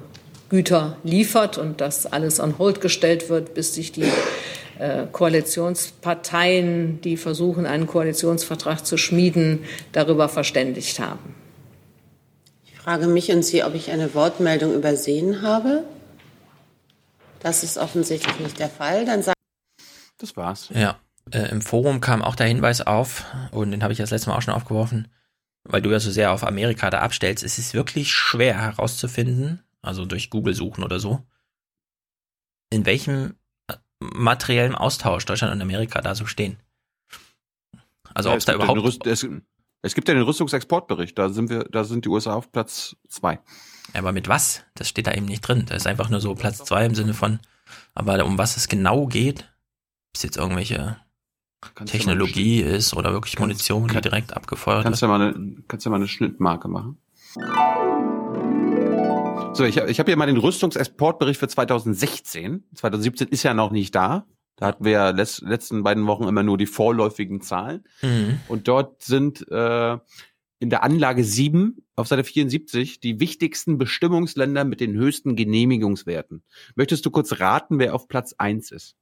Güter 0.49 0.97
liefert 1.03 1.57
und 1.57 1.81
dass 1.81 2.05
alles 2.05 2.39
on 2.39 2.59
hold 2.59 2.79
gestellt 2.79 3.29
wird, 3.29 3.55
bis 3.55 3.73
sich 3.73 3.91
die 3.91 4.05
äh, 4.77 5.07
Koalitionsparteien, 5.11 7.01
die 7.01 7.17
versuchen, 7.17 7.65
einen 7.65 7.87
Koalitionsvertrag 7.87 8.85
zu 8.85 8.97
schmieden, 8.97 9.63
darüber 9.91 10.29
verständigt 10.29 10.99
haben. 10.99 11.33
Ich 12.65 12.77
frage 12.77 13.07
mich 13.07 13.31
und 13.31 13.43
Sie, 13.43 13.63
ob 13.63 13.73
ich 13.73 13.89
eine 13.89 14.13
Wortmeldung 14.13 14.75
übersehen 14.75 15.41
habe. 15.41 15.83
Das 17.39 17.63
ist 17.63 17.79
offensichtlich 17.79 18.39
nicht 18.39 18.59
der 18.59 18.69
Fall. 18.69 19.05
Dann 19.05 19.23
Das 20.19 20.37
war's. 20.37 20.69
Ja. 20.71 20.99
Äh, 21.31 21.49
Im 21.49 21.61
Forum 21.61 22.01
kam 22.01 22.21
auch 22.21 22.35
der 22.35 22.47
Hinweis 22.47 22.81
auf, 22.81 23.25
und 23.51 23.71
den 23.71 23.83
habe 23.83 23.93
ich 23.93 23.99
das 23.99 24.11
letzte 24.11 24.29
Mal 24.29 24.37
auch 24.37 24.41
schon 24.41 24.53
aufgeworfen, 24.53 25.07
weil 25.63 25.81
du 25.81 25.89
ja 25.91 25.99
so 25.99 26.11
sehr 26.11 26.31
auf 26.31 26.43
Amerika 26.43 26.89
da 26.89 26.99
abstellst. 26.99 27.43
Es 27.43 27.57
ist 27.57 27.73
wirklich 27.73 28.11
schwer 28.11 28.59
herauszufinden, 28.61 29.63
also 29.81 30.05
durch 30.05 30.29
Google 30.29 30.53
suchen 30.53 30.83
oder 30.83 30.99
so, 30.99 31.23
in 32.69 32.85
welchem 32.85 33.35
äh, 33.67 33.75
materiellen 33.99 34.75
Austausch 34.75 35.25
Deutschland 35.25 35.53
und 35.53 35.61
Amerika 35.61 36.01
da 36.01 36.15
so 36.15 36.25
stehen. 36.25 36.57
Also 38.13 38.29
Ja, 38.29 38.33
ob 38.33 38.39
es 38.39 38.45
da 38.45 38.53
gibt 38.53 38.63
ja 38.63 38.67
den 38.67 38.77
überhaupt. 38.77 39.05
Rüst- 39.05 39.07
es, 39.09 39.27
es 39.81 39.95
gibt 39.95 40.07
ja 40.07 40.13
den 40.13 40.23
Rüstungsexportbericht, 40.23 41.17
da 41.17 41.29
sind 41.29 41.49
wir, 41.49 41.63
da 41.65 41.83
sind 41.83 42.05
die 42.05 42.09
USA 42.09 42.33
auf 42.35 42.51
Platz 42.51 42.95
zwei. 43.07 43.39
Aber 43.93 44.11
mit 44.11 44.27
was? 44.27 44.63
Das 44.75 44.87
steht 44.89 45.07
da 45.07 45.13
eben 45.13 45.25
nicht 45.25 45.41
drin. 45.41 45.65
Da 45.67 45.75
ist 45.75 45.87
einfach 45.87 46.09
nur 46.09 46.19
so 46.21 46.35
Platz 46.35 46.63
zwei 46.63 46.85
im 46.85 46.95
Sinne 46.95 47.13
von, 47.13 47.39
aber 47.93 48.23
um 48.25 48.37
was 48.37 48.57
es 48.57 48.67
genau 48.67 49.07
geht, 49.07 49.41
ob 49.43 50.15
es 50.15 50.23
jetzt 50.23 50.37
irgendwelche 50.37 50.97
Kannst 51.75 51.93
Technologie 51.93 52.61
ist 52.61 52.93
oder 52.93 53.13
wirklich 53.13 53.39
Munition, 53.39 53.87
die 53.87 54.01
direkt 54.01 54.35
abgefeuert 54.35 54.83
Kannst 54.83 55.01
wird. 55.01 55.09
du 55.09 55.13
ja 55.13 55.17
mal 55.17 55.33
eine, 55.35 55.63
kannst 55.67 55.85
du 55.85 55.89
ja 55.89 55.91
mal 55.91 55.97
eine 55.97 56.07
Schnittmarke 56.07 56.67
machen. 56.67 56.97
So, 59.53 59.63
ich, 59.65 59.77
ich 59.77 59.99
habe 59.99 60.09
hier 60.09 60.17
mal 60.17 60.25
den 60.25 60.37
Rüstungsexportbericht 60.37 61.39
für 61.39 61.47
2016. 61.47 62.63
2017 62.75 63.27
ist 63.27 63.43
ja 63.43 63.53
noch 63.53 63.71
nicht 63.71 63.93
da. 63.93 64.25
Da 64.55 64.67
hatten 64.67 64.85
wir 64.85 64.91
ja 64.91 65.09
les, 65.09 65.41
letzten 65.41 65.83
beiden 65.83 66.07
Wochen 66.07 66.23
immer 66.23 66.43
nur 66.43 66.57
die 66.57 66.65
vorläufigen 66.65 67.41
Zahlen. 67.41 67.83
Mhm. 68.01 68.39
Und 68.47 68.67
dort 68.67 69.03
sind 69.03 69.47
äh, 69.49 69.97
in 70.59 70.69
der 70.69 70.83
Anlage 70.83 71.23
7 71.23 71.83
auf 71.95 72.07
Seite 72.07 72.23
74 72.23 72.99
die 72.99 73.19
wichtigsten 73.19 73.77
Bestimmungsländer 73.77 74.63
mit 74.63 74.79
den 74.79 74.93
höchsten 74.93 75.35
Genehmigungswerten. 75.35 76.43
Möchtest 76.75 77.05
du 77.05 77.11
kurz 77.11 77.39
raten, 77.39 77.79
wer 77.79 77.93
auf 77.93 78.07
Platz 78.07 78.33
1 78.37 78.71
ist? 78.71 78.95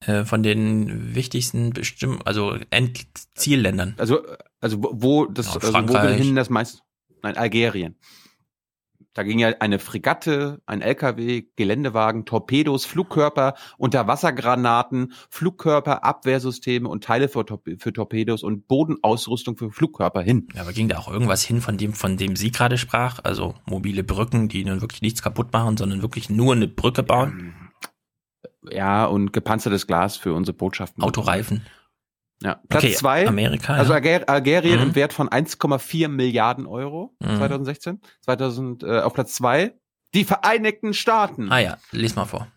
Äh, 0.00 0.24
von 0.24 0.42
den 0.42 1.14
wichtigsten 1.14 1.70
Bestimm 1.70 2.20
also 2.24 2.56
Endzielländern. 2.70 3.94
Also, 3.98 4.20
also 4.60 4.78
wo, 4.80 5.24
das, 5.26 5.46
Ja, 5.46 5.54
also 5.54 5.88
wo 5.88 5.98
hin 5.98 6.34
das 6.34 6.50
meiste? 6.50 6.80
Nein, 7.22 7.36
Algerien. 7.36 7.96
Da 9.14 9.22
ging 9.22 9.38
ja 9.38 9.48
eine 9.60 9.78
Fregatte, 9.78 10.60
ein 10.66 10.82
LKW, 10.82 11.44
Geländewagen, 11.56 12.26
Torpedos, 12.26 12.84
Flugkörper, 12.84 13.54
Unterwassergranaten, 13.78 15.14
Flugkörper, 15.30 16.04
Abwehrsysteme 16.04 16.86
und 16.86 17.02
Teile 17.02 17.30
für, 17.30 17.46
für 17.78 17.92
Torpedos 17.94 18.42
und 18.42 18.68
Bodenausrüstung 18.68 19.56
für 19.56 19.70
Flugkörper 19.72 20.20
hin. 20.20 20.48
Ja, 20.54 20.60
aber 20.60 20.74
ging 20.74 20.88
da 20.88 20.98
auch 20.98 21.10
irgendwas 21.10 21.42
hin 21.42 21.62
von 21.62 21.78
dem, 21.78 21.94
von 21.94 22.18
dem 22.18 22.36
sie 22.36 22.50
gerade 22.50 22.76
sprach? 22.76 23.20
Also 23.24 23.54
mobile 23.64 24.04
Brücken, 24.04 24.48
die 24.48 24.66
nun 24.66 24.82
wirklich 24.82 25.00
nichts 25.00 25.22
kaputt 25.22 25.50
machen, 25.50 25.78
sondern 25.78 26.02
wirklich 26.02 26.28
nur 26.28 26.52
eine 26.52 26.68
Brücke 26.68 27.02
bauen? 27.02 27.54
Ja, 28.70 29.04
und 29.06 29.32
gepanzertes 29.32 29.86
Glas 29.86 30.16
für 30.16 30.34
unsere 30.34 30.56
Botschaften. 30.56 31.02
Autoreifen. 31.02 31.64
Ja, 32.42 32.60
Platz 32.68 32.84
Okay, 32.84 32.92
zwei. 32.94 33.26
Amerika, 33.26 33.74
Also. 33.74 33.92
Alger 33.94 34.28
Algerien 34.28 34.76
Mhm. 34.80 34.86
im 34.88 34.94
Wert 34.94 35.12
von 35.14 35.28
1,4 35.28 36.08
Milliarden 36.08 36.66
Euro 36.66 37.14
Mhm. 37.20 37.36
2016. 37.38 38.00
2000, 38.22 38.82
äh, 38.82 39.00
auf 39.00 39.14
Platz 39.14 39.34
zwei. 39.34 39.74
Die 40.14 40.24
Vereinigten 40.24 40.92
Staaten. 40.94 41.50
Ah 41.50 41.58
ja, 41.60 41.78
lies 41.92 42.14
mal 42.16 42.26
vor. 42.26 42.48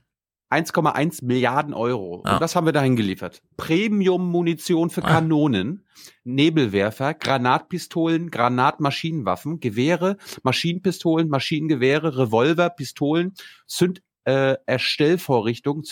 1,1 0.52 1.22
Milliarden 1.24 1.74
Euro. 1.76 2.24
Ah. 2.26 2.34
Und 2.34 2.42
das 2.42 2.56
haben 2.56 2.66
wir 2.66 2.74
dahin 2.74 2.96
geliefert. 2.96 3.42
Premium-Munition 3.58 4.90
für 4.90 5.04
Ah. 5.04 5.08
Kanonen, 5.14 5.86
Nebelwerfer, 6.24 7.14
Granatpistolen, 7.14 8.32
Granatmaschinenwaffen, 8.32 9.60
Gewehre, 9.60 10.18
Maschinenpistolen, 10.44 11.30
Maschinengewehre, 11.30 12.18
Revolver, 12.18 12.70
Pistolen, 12.72 13.34
Zünd 13.68 14.02
äh, 14.26 14.56
Erstellvorrichtung, 14.66 15.84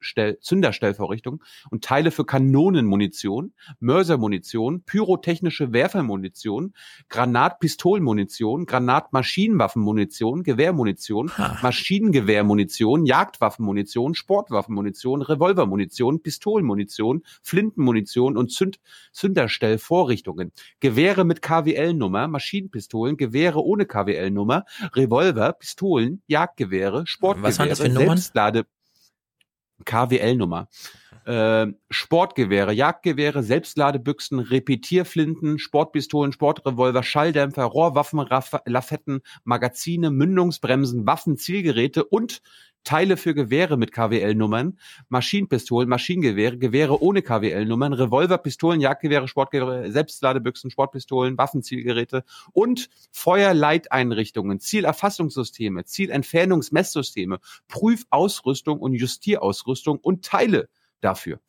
Zündstell, 0.00 0.38
Zünderstellvorrichtung 0.40 1.42
und 1.70 1.84
Teile 1.84 2.10
für 2.10 2.24
Kanonenmunition, 2.24 3.52
Mörsermunition, 3.78 4.82
pyrotechnische 4.82 5.72
Werfermunition, 5.72 6.74
Granatpistolenmunition, 7.08 8.66
Granatmaschinenwaffenmunition, 8.66 10.42
Gewehrmunition, 10.42 11.30
Maschinengewehrmunition, 11.62 13.06
Jagdwaffenmunition, 13.06 14.14
Sportwaffenmunition, 14.14 15.22
Revolvermunition, 15.22 16.22
Pistolenmunition, 16.22 17.22
Flintenmunition 17.42 18.36
und 18.36 18.50
Zünd 18.50 18.80
Zünderstellvorrichtungen. 19.12 20.52
Gewehre 20.80 21.24
mit 21.24 21.42
KWL-Nummer, 21.42 22.28
Maschinenpistolen, 22.28 23.16
Gewehre 23.16 23.62
ohne 23.62 23.86
KWL-Nummer, 23.86 24.64
Revolver, 24.94 25.52
Pistolen, 25.52 26.22
Jagdgewehre, 26.26 27.06
Sportgewehre, 27.06 27.48
Was 27.48 27.58
waren 27.58 27.68
das 27.68 27.80
für 27.80 27.88
Nummern? 27.88 28.16
Selbstlade 28.16 28.66
KWL-Nummer. 29.84 30.68
Äh, 31.26 31.66
Sportgewehre, 31.90 32.72
Jagdgewehre, 32.72 33.42
Selbstladebüchsen, 33.42 34.38
Repetierflinten, 34.38 35.58
Sportpistolen, 35.58 36.32
Sportrevolver, 36.32 37.02
Schalldämpfer, 37.02 37.64
Rohrwaffen, 37.64 38.20
Raff- 38.20 38.62
Lafetten, 38.64 39.20
Magazine, 39.44 40.10
Mündungsbremsen, 40.10 41.06
Waffen, 41.06 41.36
Zielgeräte 41.36 42.04
und 42.04 42.40
Teile 42.84 43.16
für 43.16 43.34
Gewehre 43.34 43.76
mit 43.76 43.92
KWL-Nummern, 43.92 44.78
Maschinenpistolen, 45.08 45.88
Maschinengewehre, 45.88 46.58
Gewehre 46.58 47.02
ohne 47.02 47.22
KWL-Nummern, 47.22 47.92
Revolver, 47.92 48.38
Pistolen, 48.38 48.80
Jagdgewehre, 48.80 49.28
Sportgewehre, 49.28 49.90
Selbstladebüchsen, 49.90 50.70
Sportpistolen, 50.70 51.36
Waffenzielgeräte 51.38 52.24
und 52.52 52.88
Feuerleiteinrichtungen, 53.12 54.60
Zielerfassungssysteme, 54.60 55.84
Zielentfernungsmesssysteme, 55.84 57.38
Prüfausrüstung 57.68 58.80
und 58.80 58.94
Justierausrüstung 58.94 59.98
und 59.98 60.24
Teile 60.24 60.68
dafür. 61.00 61.40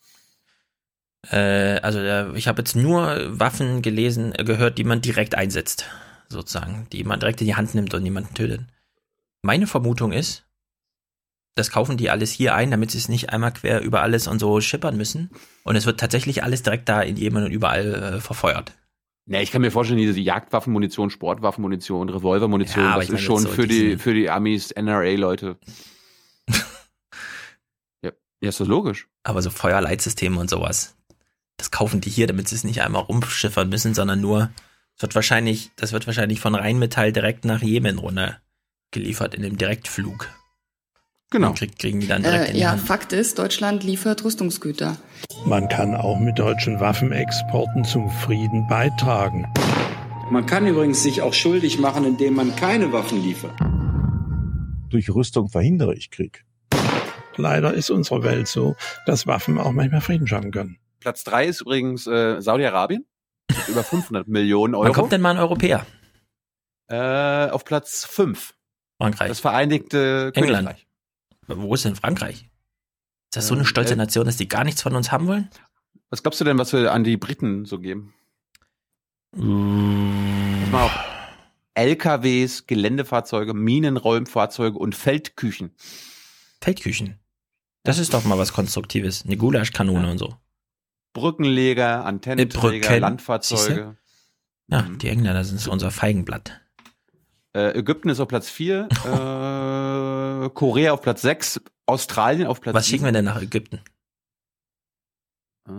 Äh, 1.29 1.79
also 1.81 1.99
äh, 1.99 2.35
ich 2.37 2.47
habe 2.47 2.61
jetzt 2.61 2.75
nur 2.75 3.39
Waffen 3.39 3.81
gelesen, 3.81 4.33
äh, 4.35 4.43
gehört, 4.43 4.77
die 4.77 4.83
man 4.83 5.01
direkt 5.01 5.35
einsetzt, 5.35 5.85
sozusagen, 6.29 6.87
die 6.91 7.03
man 7.03 7.19
direkt 7.19 7.41
in 7.41 7.47
die 7.47 7.55
Hand 7.55 7.75
nimmt 7.75 7.93
und 7.93 8.03
jemanden 8.03 8.33
tötet. 8.33 8.61
Meine 9.43 9.67
Vermutung 9.67 10.11
ist, 10.11 10.45
das 11.55 11.69
kaufen 11.69 11.97
die 11.97 12.09
alles 12.09 12.31
hier 12.31 12.55
ein, 12.55 12.71
damit 12.71 12.91
sie 12.91 12.97
es 12.97 13.09
nicht 13.09 13.31
einmal 13.31 13.51
quer 13.51 13.81
über 13.81 14.01
alles 14.01 14.27
und 14.27 14.39
so 14.39 14.61
schippern 14.61 14.95
müssen. 14.95 15.31
Und 15.63 15.75
es 15.75 15.85
wird 15.85 15.99
tatsächlich 15.99 16.43
alles 16.43 16.63
direkt 16.63 16.87
da 16.87 17.01
in 17.01 17.17
Jemen 17.17 17.43
und 17.43 17.51
überall 17.51 17.93
äh, 17.93 18.19
verfeuert. 18.21 18.73
Ne, 19.25 19.43
ich 19.43 19.51
kann 19.51 19.61
mir 19.61 19.71
vorstellen, 19.71 19.99
diese 19.99 20.19
Jagdwaffenmunition, 20.19 21.09
Sportwaffenmunition, 21.09 22.09
Revolvermunition, 22.09 22.83
Ja, 22.83 22.97
das 22.97 23.09
ist 23.09 23.21
schon 23.21 23.43
so 23.43 23.49
für 23.49 23.67
die, 23.67 23.97
für 23.97 24.13
die 24.13 24.29
Amis, 24.29 24.71
NRA-Leute. 24.71 25.57
ja. 28.01 28.11
ja, 28.41 28.49
ist 28.49 28.59
das 28.59 28.67
logisch. 28.67 29.07
Aber 29.23 29.41
so 29.41 29.49
Feuerleitsysteme 29.49 30.39
und 30.39 30.49
sowas, 30.49 30.95
das 31.57 31.69
kaufen 31.69 32.01
die 32.01 32.09
hier, 32.09 32.27
damit 32.27 32.47
sie 32.47 32.55
es 32.55 32.63
nicht 32.63 32.81
einmal 32.81 33.03
rumschiffern 33.03 33.69
müssen, 33.69 33.93
sondern 33.93 34.21
nur, 34.21 34.49
es 34.95 35.03
wird 35.03 35.13
wahrscheinlich, 35.15 35.69
das 35.75 35.91
wird 35.91 36.07
wahrscheinlich 36.07 36.39
von 36.39 36.55
Rheinmetall 36.55 37.13
direkt 37.13 37.45
nach 37.45 37.61
Jemen 37.61 37.99
runter 37.99 38.41
geliefert 38.89 39.35
in 39.35 39.43
dem 39.43 39.57
Direktflug. 39.57 40.27
Genau. 41.31 41.53
Krieg, 41.53 41.79
kriegen 41.79 42.01
die 42.01 42.07
dann 42.07 42.23
direkt 42.23 42.43
Äh, 42.43 42.47
in 42.49 42.53
die 42.55 42.59
ja, 42.59 42.71
Hand. 42.71 42.81
Fakt 42.81 43.13
ist, 43.13 43.39
Deutschland 43.39 43.85
liefert 43.85 44.23
Rüstungsgüter. 44.25 44.97
Man 45.45 45.69
kann 45.69 45.95
auch 45.95 46.19
mit 46.19 46.37
deutschen 46.37 46.81
Waffenexporten 46.81 47.85
zum 47.85 48.09
Frieden 48.09 48.67
beitragen. 48.67 49.47
Man 50.29 50.45
kann 50.45 50.67
übrigens 50.67 51.01
sich 51.01 51.21
auch 51.21 51.33
schuldig 51.33 51.79
machen, 51.79 52.03
indem 52.05 52.35
man 52.35 52.53
keine 52.57 52.91
Waffen 52.91 53.23
liefert. 53.23 53.53
Durch 54.89 55.09
Rüstung 55.09 55.47
verhindere 55.47 55.95
ich 55.95 56.11
Krieg. 56.11 56.43
Leider 57.37 57.73
ist 57.73 57.89
unsere 57.89 58.23
Welt 58.23 58.49
so, 58.49 58.75
dass 59.05 59.25
Waffen 59.25 59.57
auch 59.57 59.71
manchmal 59.71 60.01
Frieden 60.01 60.27
schaffen 60.27 60.51
können. 60.51 60.77
Platz 60.99 61.23
drei 61.23 61.45
ist 61.45 61.61
übrigens 61.61 62.07
äh, 62.07 62.41
Saudi-Arabien. 62.41 63.05
Mit 63.49 63.69
Über 63.69 63.83
500 63.83 64.27
Millionen 64.27 64.75
Euro. 64.75 64.85
Wann 64.85 64.93
kommt 64.93 65.13
denn 65.13 65.21
mal 65.21 65.31
ein 65.31 65.37
Europäer? 65.37 65.85
Äh, 66.89 67.49
auf 67.49 67.63
Platz 67.63 68.05
fünf. 68.05 68.53
Frankreich. 68.97 69.29
Das 69.29 69.39
Vereinigte 69.39 70.31
England. 70.35 70.67
Königreich. 70.67 70.87
Wo 71.47 71.73
ist 71.73 71.85
denn 71.85 71.95
Frankreich? 71.95 72.49
Ist 73.29 73.37
das 73.37 73.47
so 73.47 73.53
eine 73.53 73.61
Ähm, 73.61 73.67
stolze 73.67 73.93
äh, 73.93 73.97
Nation, 73.97 74.25
dass 74.25 74.37
die 74.37 74.47
gar 74.47 74.63
nichts 74.63 74.81
von 74.81 74.95
uns 74.95 75.11
haben 75.11 75.27
wollen? 75.27 75.49
Was 76.09 76.23
glaubst 76.23 76.39
du 76.41 76.45
denn, 76.45 76.57
was 76.57 76.73
wir 76.73 76.91
an 76.91 77.03
die 77.03 77.17
Briten 77.17 77.65
so 77.65 77.79
geben? 77.79 78.13
Pass 79.31 79.41
mal 80.71 80.83
auf. 80.85 80.99
LKWs, 81.73 82.67
Geländefahrzeuge, 82.67 83.53
Minenräumfahrzeuge 83.53 84.77
und 84.77 84.93
Feldküchen. 84.93 85.71
Feldküchen. 86.61 87.19
Das 87.83 87.97
ist 87.97 88.13
doch 88.13 88.25
mal 88.25 88.37
was 88.37 88.51
Konstruktives. 88.53 89.23
Eine 89.25 89.37
Gulaschkanone 89.37 90.11
und 90.11 90.17
so. 90.17 90.35
Brückenleger, 91.13 92.05
Antennenträger, 92.05 92.87
Brücken. 92.87 92.99
Landfahrzeuge. 93.01 93.97
Ja, 94.67 94.81
die 94.83 95.07
Engländer 95.07 95.43
sind 95.43 95.59
so 95.59 95.71
unser 95.71 95.91
Feigenblatt. 95.91 96.61
Äh, 97.53 97.77
Ägypten 97.77 98.09
ist 98.09 98.19
auf 98.19 98.27
Platz 98.27 98.49
4, 98.49 98.87
äh, 99.05 99.07
Korea 100.49 100.93
auf 100.93 101.01
Platz 101.01 101.21
6, 101.21 101.61
Australien 101.85 102.47
auf 102.47 102.61
Platz 102.61 102.75
Was 102.75 102.87
schicken 102.87 103.05
wir 103.05 103.11
denn 103.11 103.25
nach 103.25 103.41
Ägypten? 103.41 103.81
Äh, 105.67 105.71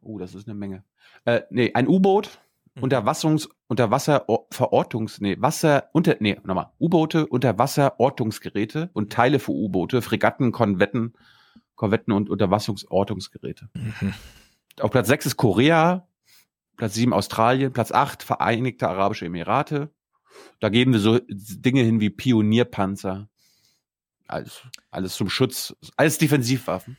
oh, 0.00 0.18
das 0.18 0.34
ist 0.34 0.48
eine 0.48 0.54
Menge. 0.54 0.84
Äh, 1.24 1.42
nee, 1.50 1.72
ein 1.74 1.88
U-Boot, 1.88 2.40
Mhm. 2.74 2.84
Unterwassungs, 2.84 3.48
Unterwasserverortungs, 3.68 5.20
nee, 5.20 5.36
Wasser, 5.40 5.88
unter, 5.92 6.16
nee, 6.20 6.38
nochmal, 6.44 6.70
U-Boote, 6.78 7.26
Unterwasserortungsgeräte 7.26 8.90
und 8.92 9.12
Teile 9.12 9.38
für 9.38 9.52
U-Boote, 9.52 10.02
Fregatten, 10.02 10.52
Konvetten, 10.52 11.14
Korvetten 11.74 12.12
und 12.12 12.30
Unterwasserortungsgeräte. 12.30 13.70
Mhm. 13.74 14.14
Auf 14.80 14.90
Platz 14.90 15.08
6 15.08 15.26
ist 15.26 15.36
Korea, 15.36 16.06
Platz 16.76 16.94
7 16.94 17.12
Australien, 17.12 17.72
Platz 17.72 17.92
8 17.92 18.22
Vereinigte 18.22 18.88
Arabische 18.88 19.26
Emirate. 19.26 19.90
Da 20.60 20.68
geben 20.68 20.92
wir 20.92 21.00
so 21.00 21.18
Dinge 21.28 21.82
hin 21.82 22.00
wie 22.00 22.10
Pionierpanzer. 22.10 23.28
Alles, 24.30 24.62
alles 24.90 25.14
zum 25.14 25.28
Schutz, 25.28 25.74
alles 25.96 26.18
Defensivwaffen. 26.18 26.96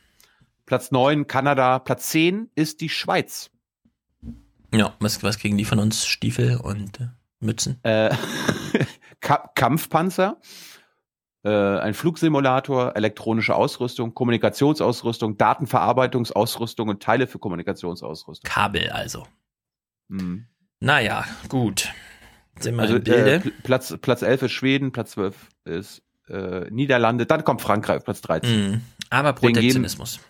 Platz 0.66 0.90
9 0.90 1.26
Kanada, 1.26 1.78
Platz 1.78 2.08
10 2.10 2.50
ist 2.54 2.80
die 2.80 2.88
Schweiz. 2.88 3.50
Ja, 4.74 4.94
was, 5.00 5.22
was 5.22 5.38
kriegen 5.38 5.58
die 5.58 5.64
von 5.64 5.78
uns? 5.78 6.06
Stiefel 6.06 6.56
und 6.58 7.00
äh, 7.00 7.08
Mützen? 7.40 7.78
Äh, 7.84 8.14
Ka 9.20 9.50
Kampfpanzer, 9.54 10.40
äh, 11.44 11.50
ein 11.50 11.94
Flugsimulator, 11.94 12.96
elektronische 12.96 13.54
Ausrüstung, 13.54 14.14
Kommunikationsausrüstung, 14.14 15.36
Datenverarbeitungsausrüstung 15.36 16.88
und 16.88 17.02
Teile 17.02 17.26
für 17.26 17.38
Kommunikationsausrüstung. 17.38 18.48
Kabel 18.48 18.90
also. 18.90 19.26
Mhm. 20.08 20.46
Naja, 20.80 21.24
gut. 21.48 21.88
Sind 22.58 22.76
wir 22.76 22.82
Also 22.82 22.96
im 22.96 23.04
Bilde? 23.04 23.34
äh, 23.36 23.38
Pl- 23.38 23.52
Platz, 23.62 23.96
Platz 24.00 24.22
11 24.22 24.42
ist 24.42 24.52
Schweden, 24.52 24.92
Platz 24.92 25.12
12 25.12 25.48
ist 25.64 26.02
äh, 26.32 26.70
Niederlande, 26.70 27.26
dann 27.26 27.44
kommt 27.44 27.62
Frankreich 27.62 27.98
auf 27.98 28.04
Platz 28.04 28.20
13. 28.22 28.70
Mhm. 28.70 28.80
Aber 29.10 29.32
Protektionismus. 29.34 30.20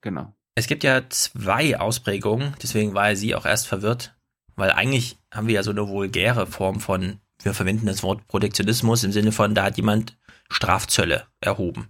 Genau. 0.00 0.34
Es 0.54 0.66
gibt 0.66 0.84
ja 0.84 1.08
zwei 1.08 1.80
Ausprägungen, 1.80 2.54
deswegen 2.62 2.94
war 2.94 3.16
sie 3.16 3.34
auch 3.34 3.46
erst 3.46 3.66
verwirrt, 3.66 4.14
weil 4.54 4.70
eigentlich 4.70 5.18
haben 5.32 5.48
wir 5.48 5.54
ja 5.54 5.62
so 5.62 5.70
eine 5.70 5.88
vulgäre 5.88 6.46
Form 6.46 6.78
von, 6.78 7.20
wir 7.42 7.54
verwenden 7.54 7.86
das 7.86 8.02
Wort 8.02 8.26
Protektionismus 8.28 9.02
im 9.02 9.12
Sinne 9.12 9.32
von, 9.32 9.54
da 9.54 9.64
hat 9.64 9.76
jemand 9.76 10.16
Strafzölle 10.50 11.26
erhoben. 11.40 11.88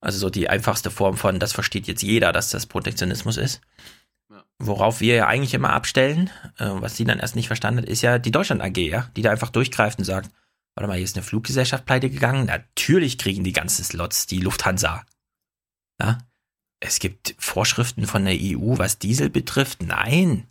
Also 0.00 0.18
so 0.18 0.30
die 0.30 0.48
einfachste 0.48 0.90
Form 0.90 1.16
von, 1.16 1.38
das 1.38 1.52
versteht 1.52 1.86
jetzt 1.86 2.02
jeder, 2.02 2.32
dass 2.32 2.50
das 2.50 2.66
Protektionismus 2.66 3.36
ist. 3.36 3.60
Worauf 4.58 5.00
wir 5.00 5.14
ja 5.14 5.26
eigentlich 5.26 5.54
immer 5.54 5.70
abstellen, 5.70 6.30
äh, 6.58 6.68
was 6.70 6.96
sie 6.96 7.04
dann 7.04 7.18
erst 7.18 7.36
nicht 7.36 7.46
verstanden 7.46 7.82
hat, 7.82 7.88
ist 7.88 8.02
ja 8.02 8.18
die 8.18 8.30
Deutschland 8.30 8.62
AG, 8.62 8.78
ja, 8.78 9.10
die 9.16 9.22
da 9.22 9.30
einfach 9.30 9.50
durchgreift 9.50 9.98
und 9.98 10.04
sagt, 10.04 10.30
warte 10.76 10.86
mal, 10.88 10.94
hier 10.96 11.04
ist 11.04 11.16
eine 11.16 11.24
Fluggesellschaft 11.24 11.86
pleite 11.86 12.10
gegangen, 12.10 12.46
natürlich 12.46 13.18
kriegen 13.18 13.42
die 13.42 13.52
ganzen 13.52 13.84
Slots 13.84 14.26
die 14.26 14.38
Lufthansa. 14.40 15.04
Ja, 16.00 16.18
es 16.80 16.98
gibt 16.98 17.34
Vorschriften 17.38 18.06
von 18.06 18.24
der 18.24 18.34
EU, 18.34 18.76
was 18.78 18.98
Diesel 18.98 19.30
betrifft. 19.30 19.82
Nein. 19.82 20.46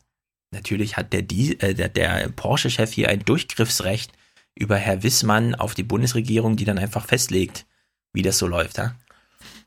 Natürlich 0.52 0.97
hat 0.97 1.14
der, 1.14 1.22
äh, 1.22 1.73
der, 1.73 1.89
der 1.89 2.30
Porsche-Chef 2.30 2.91
hier 2.91 3.10
ein 3.10 3.19
Durchgriffsrecht 3.23 4.11
über 4.56 4.77
Herr 4.77 5.03
Wissmann 5.03 5.53
auf 5.53 5.76
die 5.76 5.84
Bundesregierung, 5.84 6.56
die 6.56 6.65
dann 6.65 6.80
einfach 6.80 7.06
festlegt, 7.06 7.65
wie 8.14 8.22
das 8.22 8.38
so 8.38 8.47
läuft. 8.47 8.77
Ja? 8.77 8.95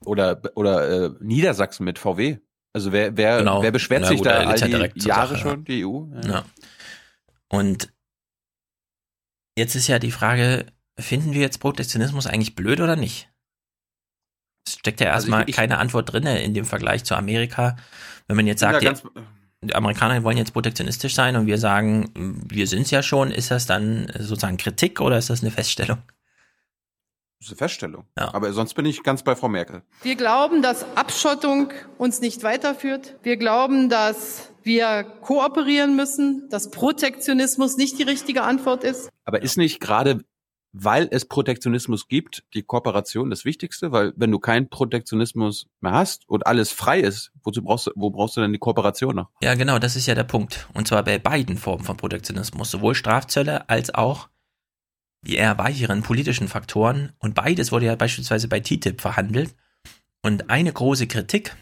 Oder, 0.04 0.40
oder 0.56 1.06
äh, 1.06 1.10
Niedersachsen 1.20 1.84
mit 1.84 1.98
VW. 1.98 2.38
Also 2.72 2.92
wer, 2.92 3.16
wer, 3.16 3.38
Genau. 3.38 3.62
wer 3.62 3.70
beschwert 3.70 4.02
Na 4.02 4.08
sich 4.08 4.20
da 4.22 4.38
all 4.38 4.58
ja 4.58 4.88
die 4.88 5.00
Jahre 5.00 5.34
Sache, 5.34 5.40
schon, 5.40 5.64
die 5.64 5.84
EU? 5.84 6.04
Ja. 6.26 6.44
Und 7.48 7.92
jetzt 9.58 9.74
ist 9.74 9.88
ja 9.88 9.98
die 9.98 10.10
Frage, 10.10 10.66
finden 10.98 11.32
wir 11.34 11.40
jetzt 11.42 11.58
Protektionismus 11.58 12.26
eigentlich 12.26 12.54
blöd 12.54 12.80
oder 12.80 12.96
nicht? 12.96 13.28
Es 14.66 14.74
steckt 14.74 15.00
ja 15.00 15.08
Also 15.12 15.26
erstmal 15.26 15.48
ich- 15.48 15.56
keine 15.56 15.78
Antwort 15.78 16.12
drin 16.12 16.26
in 16.26 16.54
dem 16.54 16.64
Vergleich 16.64 17.04
zu 17.04 17.14
Amerika. 17.14 17.76
Wenn 18.26 18.36
man 18.36 18.46
jetzt 18.46 18.62
Ja, 18.62 18.72
sagt, 18.72 18.82
ja, 18.84 18.90
ganz- 18.92 19.02
die 19.62 19.74
Amerikaner 19.74 20.22
wollen 20.22 20.36
jetzt 20.38 20.52
protektionistisch 20.52 21.14
sein 21.14 21.34
und 21.36 21.46
wir 21.46 21.58
sagen, 21.58 22.10
wir 22.48 22.66
sind 22.66 22.82
es 22.82 22.90
ja 22.90 23.02
schon, 23.02 23.30
ist 23.30 23.50
das 23.50 23.66
dann 23.66 24.10
sozusagen 24.18 24.56
Kritik 24.56 25.00
oder 25.00 25.18
ist 25.18 25.30
das 25.30 25.42
eine 25.42 25.50
Feststellung? 25.50 25.98
Das 27.40 27.46
ist 27.48 27.52
eine 27.52 27.58
Feststellung. 27.58 28.04
Aber 28.16 28.52
sonst 28.52 28.74
bin 28.74 28.84
ich 28.84 29.02
ganz 29.02 29.22
bei 29.22 29.34
Frau 29.36 29.48
Merkel. 29.48 29.82
Wir 30.02 30.16
glauben, 30.16 30.60
dass 30.62 30.84
Abschottung 30.96 31.72
uns 31.96 32.20
nicht 32.20 32.42
weiterführt. 32.42 33.16
Wir 33.22 33.36
glauben, 33.36 33.88
dass 33.88 34.50
wir 34.68 35.02
kooperieren 35.22 35.96
müssen, 35.96 36.48
dass 36.50 36.70
Protektionismus 36.70 37.76
nicht 37.76 37.98
die 37.98 38.04
richtige 38.04 38.42
Antwort 38.42 38.84
ist. 38.84 39.08
Aber 39.24 39.42
ist 39.42 39.56
nicht 39.56 39.80
gerade, 39.80 40.20
weil 40.72 41.08
es 41.10 41.24
Protektionismus 41.24 42.06
gibt, 42.06 42.44
die 42.54 42.62
Kooperation 42.62 43.30
das 43.30 43.44
Wichtigste? 43.44 43.90
Weil 43.90 44.12
wenn 44.16 44.30
du 44.30 44.38
keinen 44.38 44.68
Protektionismus 44.68 45.66
mehr 45.80 45.92
hast 45.92 46.28
und 46.28 46.46
alles 46.46 46.70
frei 46.70 47.00
ist, 47.00 47.32
wozu 47.42 47.64
brauchst 47.64 47.88
du, 47.88 47.90
wo 47.96 48.10
brauchst 48.10 48.36
du 48.36 48.40
denn 48.40 48.52
die 48.52 48.58
Kooperation 48.58 49.16
noch? 49.16 49.30
Ja, 49.42 49.54
genau, 49.54 49.80
das 49.80 49.96
ist 49.96 50.06
ja 50.06 50.14
der 50.14 50.24
Punkt. 50.24 50.68
Und 50.74 50.86
zwar 50.86 51.02
bei 51.02 51.18
beiden 51.18 51.56
Formen 51.56 51.84
von 51.84 51.96
Protektionismus, 51.96 52.70
sowohl 52.70 52.94
Strafzölle 52.94 53.68
als 53.68 53.92
auch 53.92 54.28
die 55.22 55.34
eher 55.34 55.58
weicheren 55.58 56.02
politischen 56.02 56.46
Faktoren. 56.46 57.12
Und 57.18 57.34
beides 57.34 57.72
wurde 57.72 57.86
ja 57.86 57.96
beispielsweise 57.96 58.46
bei 58.46 58.60
TTIP 58.60 59.00
verhandelt. 59.00 59.56
Und 60.22 60.50
eine 60.50 60.72
große 60.72 61.06
Kritik 61.06 61.56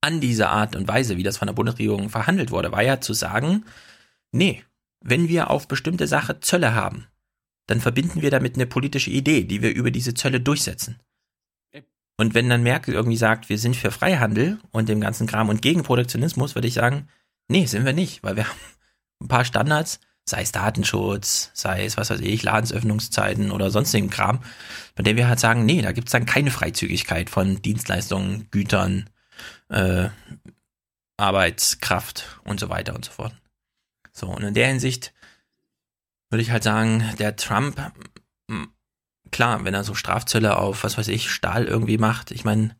an 0.00 0.20
dieser 0.20 0.50
Art 0.50 0.76
und 0.76 0.88
Weise, 0.88 1.16
wie 1.16 1.22
das 1.22 1.38
von 1.38 1.46
der 1.46 1.54
Bundesregierung 1.54 2.08
verhandelt 2.10 2.50
wurde, 2.50 2.72
war 2.72 2.82
ja 2.82 3.00
zu 3.00 3.12
sagen, 3.12 3.64
nee, 4.32 4.64
wenn 5.00 5.28
wir 5.28 5.50
auf 5.50 5.68
bestimmte 5.68 6.06
Sache 6.06 6.40
Zölle 6.40 6.74
haben, 6.74 7.06
dann 7.66 7.80
verbinden 7.80 8.22
wir 8.22 8.30
damit 8.30 8.54
eine 8.54 8.66
politische 8.66 9.10
Idee, 9.10 9.44
die 9.44 9.62
wir 9.62 9.74
über 9.74 9.90
diese 9.90 10.14
Zölle 10.14 10.40
durchsetzen. 10.40 11.00
Und 12.16 12.34
wenn 12.34 12.48
dann 12.48 12.64
Merkel 12.64 12.94
irgendwie 12.94 13.16
sagt, 13.16 13.48
wir 13.48 13.58
sind 13.58 13.76
für 13.76 13.92
Freihandel 13.92 14.58
und 14.72 14.88
dem 14.88 15.00
ganzen 15.00 15.28
Kram 15.28 15.48
und 15.48 15.62
gegen 15.62 15.84
Protektionismus, 15.84 16.56
würde 16.56 16.66
ich 16.66 16.74
sagen, 16.74 17.06
nee, 17.46 17.66
sind 17.66 17.84
wir 17.84 17.92
nicht, 17.92 18.24
weil 18.24 18.36
wir 18.36 18.48
haben 18.48 18.58
ein 19.22 19.28
paar 19.28 19.44
Standards, 19.44 20.00
sei 20.24 20.42
es 20.42 20.50
Datenschutz, 20.50 21.50
sei 21.54 21.84
es, 21.84 21.96
was 21.96 22.10
weiß 22.10 22.20
ich, 22.20 22.42
Ladensöffnungszeiten 22.42 23.52
oder 23.52 23.70
sonstigen 23.70 24.10
Kram, 24.10 24.40
bei 24.96 25.04
dem 25.04 25.16
wir 25.16 25.28
halt 25.28 25.38
sagen, 25.38 25.64
nee, 25.64 25.80
da 25.80 25.92
gibt's 25.92 26.12
dann 26.12 26.26
keine 26.26 26.50
Freizügigkeit 26.50 27.30
von 27.30 27.62
Dienstleistungen, 27.62 28.48
Gütern, 28.50 29.08
äh, 29.68 30.08
Arbeitskraft 31.16 32.40
und 32.44 32.60
so 32.60 32.68
weiter 32.68 32.94
und 32.94 33.04
so 33.04 33.12
fort. 33.12 33.34
So, 34.12 34.28
und 34.28 34.42
in 34.42 34.54
der 34.54 34.68
Hinsicht 34.68 35.12
würde 36.30 36.42
ich 36.42 36.50
halt 36.50 36.62
sagen, 36.62 37.04
der 37.18 37.36
Trump, 37.36 37.80
klar, 39.30 39.64
wenn 39.64 39.74
er 39.74 39.84
so 39.84 39.94
Strafzölle 39.94 40.56
auf, 40.56 40.84
was 40.84 40.98
weiß 40.98 41.08
ich, 41.08 41.30
Stahl 41.30 41.64
irgendwie 41.64 41.98
macht, 41.98 42.30
ich 42.30 42.44
meine, 42.44 42.76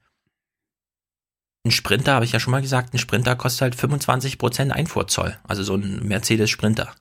ein 1.65 1.71
Sprinter, 1.71 2.15
habe 2.15 2.25
ich 2.25 2.33
ja 2.33 2.41
schon 2.41 2.53
mal 2.53 2.63
gesagt, 2.63 2.95
ein 2.95 2.99
Sprinter 2.99 3.37
kostet 3.37 3.63
halt 3.63 3.77
25% 3.77 4.71
Einfuhrzoll. 4.71 5.39
Also 5.45 5.63
so 5.63 5.75
ein 5.75 6.07
Mercedes 6.07 6.51
Sprinter. 6.51 6.95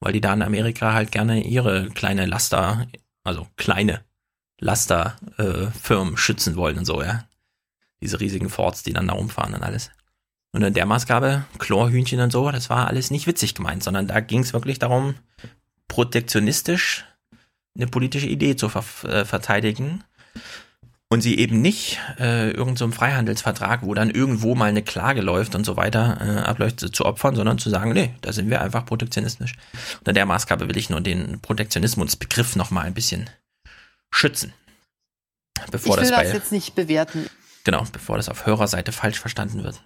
Weil 0.00 0.12
die 0.12 0.20
da 0.20 0.34
in 0.34 0.42
Amerika 0.42 0.92
halt 0.92 1.10
gerne 1.10 1.42
ihre 1.42 1.88
kleine 1.90 2.26
Laster, 2.26 2.86
also 3.24 3.48
kleine 3.56 4.04
Lasterfirmen 4.60 6.14
äh, 6.14 6.16
schützen 6.16 6.56
wollen 6.56 6.78
und 6.78 6.84
so, 6.84 7.02
ja. 7.02 7.26
Diese 8.04 8.20
riesigen 8.20 8.50
Fords, 8.50 8.82
die 8.82 8.92
dann 8.92 9.08
da 9.08 9.14
rumfahren 9.14 9.54
und 9.54 9.62
alles. 9.62 9.90
Und 10.52 10.62
in 10.62 10.74
der 10.74 10.84
Maßgabe, 10.86 11.46
Chlorhühnchen 11.58 12.20
und 12.20 12.30
so, 12.30 12.50
das 12.50 12.68
war 12.68 12.86
alles 12.86 13.10
nicht 13.10 13.26
witzig 13.26 13.54
gemeint, 13.54 13.82
sondern 13.82 14.06
da 14.06 14.20
ging 14.20 14.40
es 14.40 14.52
wirklich 14.52 14.78
darum, 14.78 15.14
protektionistisch 15.88 17.06
eine 17.74 17.86
politische 17.86 18.26
Idee 18.28 18.54
zu 18.56 18.68
ver 18.68 18.84
äh, 19.08 19.24
verteidigen 19.24 20.04
und 21.08 21.22
sie 21.22 21.38
eben 21.38 21.60
nicht 21.60 21.98
äh, 22.18 22.50
irgendeinem 22.50 22.76
so 22.76 22.84
einem 22.84 22.92
Freihandelsvertrag, 22.92 23.82
wo 23.82 23.94
dann 23.94 24.10
irgendwo 24.10 24.54
mal 24.54 24.68
eine 24.68 24.82
Klage 24.82 25.22
läuft 25.22 25.54
und 25.54 25.64
so 25.64 25.76
weiter, 25.76 26.18
äh, 26.20 26.40
abläuft, 26.40 26.80
zu 26.80 27.06
opfern, 27.06 27.34
sondern 27.34 27.58
zu 27.58 27.70
sagen, 27.70 27.92
nee, 27.92 28.14
da 28.20 28.32
sind 28.32 28.50
wir 28.50 28.60
einfach 28.60 28.84
protektionistisch. 28.84 29.54
Unter 30.00 30.12
der 30.12 30.26
Maßgabe 30.26 30.68
will 30.68 30.76
ich 30.76 30.90
nur 30.90 31.00
den 31.00 31.40
Protektionismusbegriff 31.40 32.56
nochmal 32.56 32.86
ein 32.86 32.94
bisschen 32.94 33.30
schützen. 34.10 34.52
Bevor 35.70 35.96
ich 35.96 36.02
will 36.02 36.10
das 36.10 36.22
das 36.24 36.32
jetzt 36.32 36.52
nicht 36.52 36.74
bewerten. 36.74 37.26
Genau, 37.64 37.84
bevor 37.92 38.16
das 38.16 38.28
auf 38.28 38.46
Hörerseite 38.46 38.92
falsch 38.92 39.18
verstanden 39.18 39.64
wird. 39.64 39.82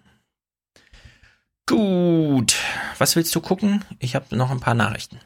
Gut, 1.67 2.57
was 2.99 3.15
willst 3.17 3.35
du 3.35 3.41
gucken? 3.41 3.85
Ich 3.99 4.15
habe 4.15 4.35
noch 4.37 4.51
ein 4.51 4.61
paar 4.61 4.75
Nachrichten. 4.75 5.19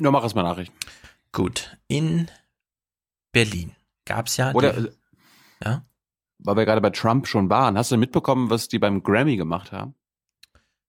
Ja, 0.00 0.10
mach 0.10 0.22
erst 0.22 0.34
mal 0.34 0.42
Nachrichten. 0.42 0.76
Gut, 1.32 1.76
in 1.88 2.28
Berlin 3.32 3.74
gab's 4.06 4.36
ja 4.36 4.52
Oder, 4.52 4.72
die, 4.72 4.86
äh, 4.88 4.92
ja? 5.64 5.84
weil 6.38 6.56
wir 6.56 6.64
gerade 6.64 6.80
bei 6.80 6.90
Trump 6.90 7.26
schon 7.28 7.48
waren, 7.48 7.78
hast 7.78 7.92
du 7.92 7.96
mitbekommen, 7.96 8.50
was 8.50 8.68
die 8.68 8.78
beim 8.78 9.02
Grammy 9.02 9.36
gemacht 9.36 9.72
haben? 9.72 9.94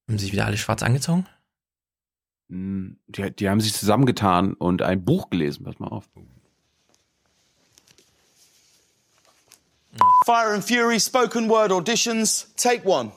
haben 0.08 0.20
sich 0.20 0.32
wieder 0.32 0.46
alle 0.46 0.58
schwarz 0.58 0.84
angezogen? 0.84 1.26
Hm, 2.50 3.00
Die, 3.08 3.36
die 3.36 3.50
haben 3.50 3.62
sich 3.62 3.74
zusammengetan 3.74 4.54
und 4.54 4.82
ein 4.84 5.04
Buch 5.04 5.32
gelesen. 5.32 5.64
Pass 5.66 5.80
mal 5.80 5.88
auf. 5.88 6.08
Fire 10.26 10.54
and 10.54 10.64
Fury 10.64 11.00
spoken 11.00 11.48
word 11.48 11.72
auditions. 11.72 12.48
Take 12.56 12.84
one. 12.84 13.12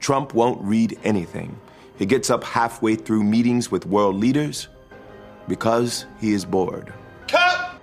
Trump 0.00 0.34
won't 0.34 0.60
read 0.62 0.98
anything. 1.04 1.58
He 1.98 2.06
gets 2.06 2.28
up 2.30 2.44
halfway 2.44 2.94
through 2.96 3.24
meetings 3.24 3.70
with 3.70 3.86
world 3.86 4.16
leaders 4.16 4.68
because 5.48 6.06
he 6.20 6.32
is 6.32 6.44
bored. 6.44 6.92
Cut! 7.28 7.80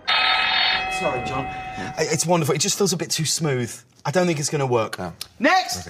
Sorry, 0.99 1.25
John. 1.25 1.47
It's 1.97 2.25
wonderful. 2.25 2.55
It 2.55 2.59
just 2.59 2.77
feels 2.77 2.93
a 2.93 2.97
bit 2.97 3.09
too 3.09 3.25
smooth. 3.25 3.75
I 4.05 4.11
don't 4.11 4.27
think 4.27 4.39
it's 4.39 4.49
going 4.49 4.59
to 4.59 4.67
work. 4.67 4.99
Next! 5.39 5.89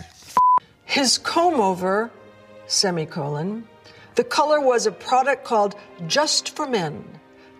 His 0.85 1.17
comb 1.17 1.59
over, 1.59 2.11
semicolon, 2.67 3.67
the 4.15 4.23
color 4.23 4.61
was 4.61 4.85
a 4.85 4.91
product 4.91 5.43
called 5.43 5.75
Just 6.07 6.55
for 6.55 6.67
Men. 6.67 7.03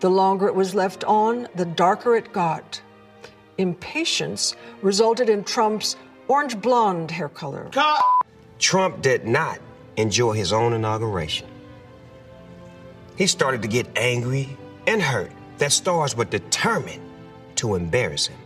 The 0.00 0.10
longer 0.10 0.46
it 0.46 0.54
was 0.54 0.74
left 0.74 1.04
on, 1.04 1.48
the 1.54 1.64
darker 1.64 2.16
it 2.16 2.32
got. 2.32 2.80
Impatience 3.58 4.56
resulted 4.82 5.28
in 5.28 5.44
Trump's 5.44 5.96
orange 6.28 6.60
blonde 6.60 7.10
hair 7.10 7.28
color. 7.28 7.68
Cut. 7.72 8.02
Trump 8.58 9.02
did 9.02 9.26
not 9.26 9.58
enjoy 9.96 10.32
his 10.32 10.52
own 10.52 10.72
inauguration. 10.72 11.46
He 13.16 13.26
started 13.26 13.62
to 13.62 13.68
get 13.68 13.86
angry 13.96 14.48
and 14.86 15.00
hurt 15.00 15.30
that 15.58 15.72
stars 15.72 16.16
were 16.16 16.24
determined 16.24 17.02
to 17.56 17.76
embarrass 17.76 18.26
him. 18.26 18.38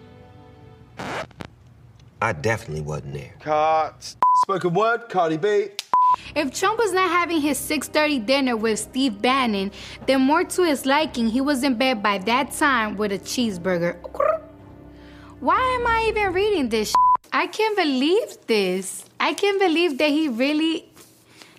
I 2.20 2.32
definitely 2.32 2.82
wasn't 2.82 3.14
there. 3.14 3.34
Cut. 3.40 4.14
Spoken 4.42 4.74
word, 4.74 5.08
Cardi 5.08 5.36
B. 5.36 5.68
If 6.34 6.52
Trump 6.52 6.78
was 6.78 6.92
not 6.92 7.10
having 7.10 7.40
his 7.40 7.58
6:30 7.58 8.18
dinner 8.26 8.56
with 8.56 8.78
Steve 8.78 9.22
Bannon, 9.22 9.70
then 10.06 10.20
more 10.20 10.44
to 10.44 10.62
his 10.64 10.84
liking, 10.84 11.28
he 11.28 11.40
was 11.40 11.62
in 11.62 11.74
bed 11.74 12.02
by 12.02 12.18
that 12.18 12.52
time 12.52 12.96
with 12.96 13.12
a 13.12 13.18
cheeseburger. 13.18 13.96
Why 15.40 15.60
am 15.78 15.86
I 15.86 16.06
even 16.08 16.32
reading 16.32 16.68
this? 16.68 16.92
I 17.32 17.46
can't 17.46 17.76
believe 17.76 18.38
this. 18.48 19.04
I 19.20 19.34
can't 19.34 19.60
believe 19.60 19.96
that 19.98 20.10
he 20.10 20.26
really. 20.28 20.90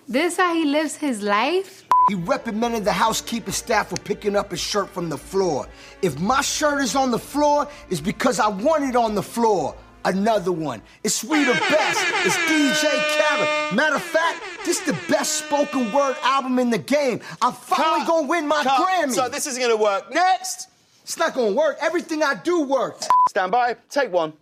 This 0.06 0.36
how 0.36 0.54
he 0.54 0.66
lives 0.66 0.96
his 0.96 1.22
life. 1.22 1.86
He 2.08 2.14
reprimanded 2.14 2.84
the 2.84 2.92
housekeeping 2.92 3.54
staff 3.54 3.88
for 3.88 3.96
picking 3.96 4.36
up 4.36 4.50
his 4.50 4.60
shirt 4.60 4.90
from 4.90 5.08
the 5.08 5.16
floor. 5.16 5.66
If 6.02 6.18
my 6.18 6.42
shirt 6.42 6.82
is 6.82 6.94
on 6.94 7.10
the 7.10 7.18
floor, 7.18 7.68
it's 7.88 8.02
because 8.02 8.38
I 8.38 8.48
want 8.48 8.84
it 8.84 8.96
on 8.96 9.14
the 9.14 9.22
floor. 9.22 9.74
Another 10.04 10.52
one. 10.52 10.82
It's 11.02 11.24
We 11.24 11.44
the 11.44 11.52
Best. 11.52 12.00
It's 12.26 12.36
DJ 12.36 12.84
Khaled. 13.18 13.74
Matter 13.74 13.96
of 13.96 14.02
fact, 14.02 14.42
this 14.66 14.80
is 14.80 14.86
the 14.86 14.98
best 15.08 15.46
spoken 15.46 15.90
word 15.90 16.16
album 16.22 16.58
in 16.58 16.68
the 16.68 16.78
game. 16.78 17.20
I'm 17.40 17.54
finally 17.54 18.06
gonna 18.06 18.26
win 18.26 18.46
my 18.46 18.62
Cut. 18.62 18.78
Grammy. 18.78 19.12
So 19.12 19.30
this 19.30 19.46
isn't 19.46 19.62
gonna 19.62 19.76
work. 19.76 20.12
Next! 20.12 20.68
It's 21.02 21.18
not 21.18 21.34
gonna 21.34 21.52
work. 21.52 21.78
Everything 21.80 22.22
I 22.22 22.34
do 22.34 22.62
works. 22.62 23.08
Stand 23.28 23.52
by. 23.52 23.76
Take 23.88 24.12
one. 24.12 24.32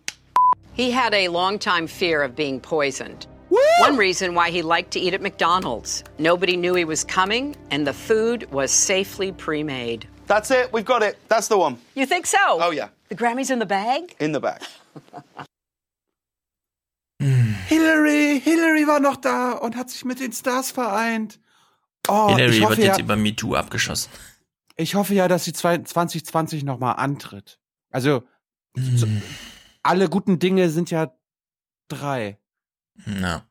He 0.73 0.91
had 0.91 1.13
a 1.13 1.27
long-time 1.27 1.87
fear 1.87 2.21
of 2.23 2.35
being 2.35 2.59
poisoned. 2.59 3.27
One 3.79 3.97
reason 3.97 4.35
why 4.35 4.51
he 4.51 4.61
liked 4.61 4.91
to 4.91 4.99
eat 4.99 5.13
at 5.13 5.21
McDonald's. 5.21 6.03
Nobody 6.19 6.55
knew 6.55 6.75
he 6.75 6.85
was 6.85 7.03
coming, 7.03 7.55
and 7.71 7.87
the 7.87 7.93
food 7.93 8.51
was 8.51 8.71
safely 8.71 9.31
pre-made. 9.31 10.07
That's 10.27 10.51
it. 10.51 10.71
We've 10.71 10.85
got 10.85 11.01
it. 11.01 11.17
That's 11.27 11.47
the 11.47 11.57
one. 11.57 11.77
You 11.95 12.05
think 12.05 12.27
so? 12.27 12.37
Oh, 12.37 12.69
yeah. 12.71 12.89
The 13.09 13.15
Grammy's 13.15 13.49
in 13.49 13.57
the 13.59 13.65
bag? 13.65 14.15
In 14.19 14.31
the 14.31 14.39
bag. 14.39 14.61
Hmm. 17.21 17.51
Hillary, 17.67 18.39
Hillary 18.39 18.87
war 18.87 19.01
noch 19.01 19.17
da 19.17 19.51
und 19.51 19.75
hat 19.75 19.89
sich 19.89 20.05
mit 20.05 20.21
den 20.21 20.31
Stars 20.31 20.71
vereint. 20.71 21.37
Oh, 22.07 22.29
Hillary 22.29 22.55
ich 22.55 22.63
hoffe 22.63 22.77
wird 22.77 22.87
jetzt 22.87 22.97
ja, 22.99 23.03
über 23.03 23.17
MeToo 23.17 23.55
abgeschossen. 23.55 24.09
Ich 24.79 24.95
hoffe 24.95 25.13
ja, 25.13 25.27
dass 25.27 25.43
sie 25.43 25.53
zwei- 25.53 25.77
2020 25.79 26.63
nochmal 26.63 26.95
antritt. 26.95 27.59
Also, 27.91 28.23
so, 28.75 29.07
alle 29.83 30.09
guten 30.09 30.39
Dinge 30.39 30.69
sind 30.69 30.89
ja 30.91 31.11
drei, 31.87 32.37
Na. 33.05 33.45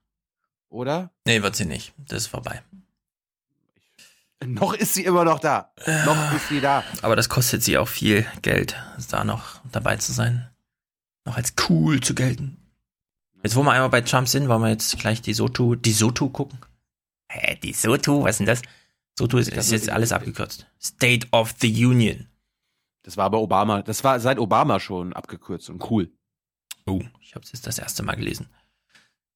oder? 0.69 1.11
Nee, 1.27 1.43
wird 1.43 1.57
sie 1.57 1.65
nicht. 1.67 1.93
Das 1.99 2.23
ist 2.23 2.27
vorbei. 2.29 2.63
Noch 4.45 4.73
ist 4.73 4.95
sie 4.95 5.05
immer 5.05 5.25
noch 5.25 5.41
da. 5.41 5.73
Noch 6.07 6.33
ist 6.33 6.49
sie 6.49 6.61
da. 6.61 6.85
Aber 7.03 7.17
das 7.17 7.29
kostet 7.29 7.63
sie 7.65 7.77
auch 7.77 7.89
viel 7.89 8.25
Geld, 8.43 8.77
da 9.11 9.25
noch 9.25 9.61
dabei 9.73 9.97
zu 9.97 10.13
sein. 10.13 10.49
Noch 11.25 11.37
als 11.37 11.55
cool 11.69 12.01
zu 12.01 12.15
gelten. 12.15 12.57
Jetzt, 13.43 13.57
wo 13.57 13.63
wir 13.65 13.73
einmal 13.73 13.89
bei 13.91 14.01
Trump 14.01 14.29
sind, 14.29 14.49
wollen 14.49 14.63
wir 14.63 14.69
jetzt 14.71 14.97
gleich 14.99 15.21
die 15.23 15.35
Soto, 15.35 15.75
die 15.75 15.93
Soto 15.93 16.29
gucken. 16.29 16.61
Hä, 17.29 17.57
die 17.63 17.73
Soto, 17.73 18.23
was 18.23 18.31
ist 18.33 18.39
denn 18.39 18.47
das? 18.47 18.63
Soto 19.19 19.37
ist, 19.37 19.49
ist 19.49 19.73
jetzt 19.73 19.91
alles 19.91 20.13
abgekürzt. 20.13 20.67
State 20.81 21.27
of 21.33 21.55
the 21.59 21.85
Union. 21.85 22.29
Das 23.03 23.17
war 23.17 23.25
aber 23.25 23.41
Obama. 23.41 23.83
Das 23.83 24.05
war 24.05 24.21
seit 24.21 24.39
Obama 24.39 24.79
schon 24.79 25.13
abgekürzt 25.13 25.71
und 25.71 25.91
cool. 25.91 26.11
Oh, 26.87 27.03
ich 27.21 27.35
habe 27.35 27.45
es 27.45 27.53
jetzt 27.53 27.67
das 27.67 27.79
erste 27.79 28.05
Mal 28.05 28.15
gelesen. 28.15 28.49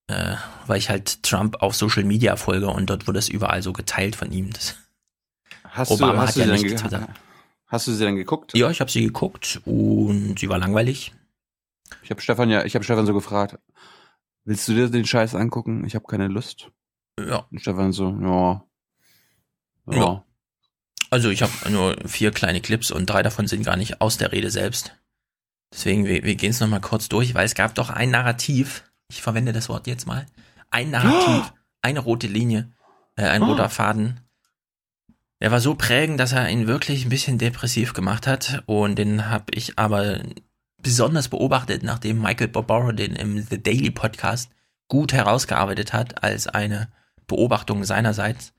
Äh, 0.07 0.37
weil 0.67 0.79
ich 0.79 0.89
halt 0.89 1.23
Trump 1.25 1.63
auf 1.63 1.75
Social 1.75 2.05
Media 2.05 2.37
folge 2.37 2.69
und 2.69 2.91
dort 2.91 3.09
wurde 3.09 3.19
es 3.19 3.29
überall 3.29 3.63
so 3.63 3.73
geteilt 3.73 4.15
von 4.15 4.31
ihm. 4.31 4.53
Das 4.53 4.77
Hast 5.65 5.91
Obama 5.91 6.13
du, 6.13 6.19
hast 6.21 6.29
hat 6.31 6.37
ja 6.37 6.45
sie 6.45 6.53
nicht 6.53 6.77
getwittert. 6.77 7.09
Hast 7.67 7.87
du 7.87 7.93
sie 7.93 8.05
denn 8.05 8.17
geguckt? 8.17 8.55
Ja, 8.55 8.71
ich 8.71 8.81
habe 8.81 8.91
sie 8.91 9.03
geguckt 9.03 9.63
und 9.65 10.39
sie 10.39 10.49
war 10.49 10.59
langweilig. 10.59 11.13
Ich 12.03 12.11
habe 12.11 12.21
Stefan 12.21 12.51
ja, 12.51 12.65
ich 12.65 12.75
habe 12.75 12.85
Stefan 12.85 13.07
so 13.07 13.15
gefragt, 13.15 13.59
willst 14.45 14.69
du 14.69 14.75
dir 14.75 14.91
den 14.91 15.07
Scheiß 15.07 15.35
angucken? 15.35 15.85
Ich 15.87 15.95
habe 15.95 16.05
keine 16.07 16.29
Lust. 16.29 16.71
Ja. 17.19 17.47
Und 17.51 17.61
Stefan 17.61 17.93
so, 17.93 18.11
ja. 18.11 18.65
Ja. 19.87 19.97
Ja. 19.97 20.25
Also 21.11 21.29
ich 21.29 21.43
habe 21.43 21.53
nur 21.71 21.97
vier 22.07 22.31
kleine 22.31 22.61
Clips 22.61 22.91
und 22.91 23.07
drei 23.07 23.23
davon 23.23 23.47
sind 23.47 23.65
gar 23.65 23.77
nicht 23.77 24.01
aus 24.01 24.17
der 24.17 24.33
Rede 24.33 24.51
selbst. 24.51 24.97
Deswegen, 25.73 26.05
wir, 26.07 26.23
wir 26.25 26.35
gehen 26.37 26.51
es 26.51 26.61
nochmal 26.61 26.81
kurz 26.81 27.09
durch, 27.09 27.35
weil 27.35 27.45
es 27.47 27.55
gab 27.55 27.75
doch 27.75 27.91
ein 27.91 28.11
Narrativ, 28.11 28.85
ich 29.09 29.23
verwende 29.23 29.53
das 29.53 29.69
Wort 29.69 29.87
jetzt 29.87 30.07
mal, 30.07 30.27
ein 30.71 30.91
Narrativ, 30.91 31.53
eine 31.83 32.01
rote 32.01 32.27
Linie, 32.27 32.73
äh, 33.17 33.25
ein 33.25 33.43
Oh. 33.43 33.47
roter 33.47 33.69
Faden. 33.69 34.21
Der 35.41 35.51
war 35.51 35.61
so 35.61 35.75
prägend, 35.75 36.21
dass 36.21 36.33
er 36.33 36.49
ihn 36.49 36.67
wirklich 36.67 37.05
ein 37.05 37.09
bisschen 37.11 37.37
depressiv 37.37 37.95
gemacht 37.95 38.27
hat 38.27 38.63
und 38.67 38.97
den 38.97 39.29
habe 39.29 39.47
ich 39.55 39.79
aber 39.79 40.21
besonders 40.79 41.29
beobachtet, 41.29 41.83
nachdem 41.83 42.21
Michael 42.21 42.49
Barbaro 42.49 42.93
den 42.93 43.17
im 43.17 43.43
The 43.43 43.63
Daily 43.63 43.91
Podcast 43.91 44.51
gut 44.89 45.13
herausgearbeitet 45.13 45.93
hat 45.93 46.23
als 46.23 46.47
eine 46.47 46.91
Beobachtung 47.27 47.85
seinerseits. 47.85 48.53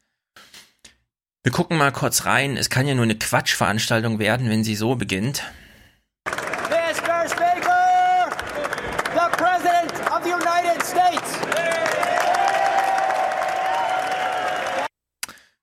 Wir 1.46 1.52
gucken 1.52 1.78
mal 1.78 1.92
kurz 1.92 2.24
rein. 2.24 2.56
Es 2.56 2.70
kann 2.70 2.88
ja 2.88 2.96
nur 2.96 3.04
eine 3.04 3.18
Quatschveranstaltung 3.18 4.18
werden, 4.18 4.50
wenn 4.50 4.64
sie 4.64 4.78
so 4.78 4.96
beginnt. 4.96 5.44
Mr. 6.26 7.28
Speaker, 7.28 8.30
the 9.14 9.28
President 9.36 9.92
of 10.10 10.24
the 10.24 10.32
United 10.32 10.82
States. 10.86 11.42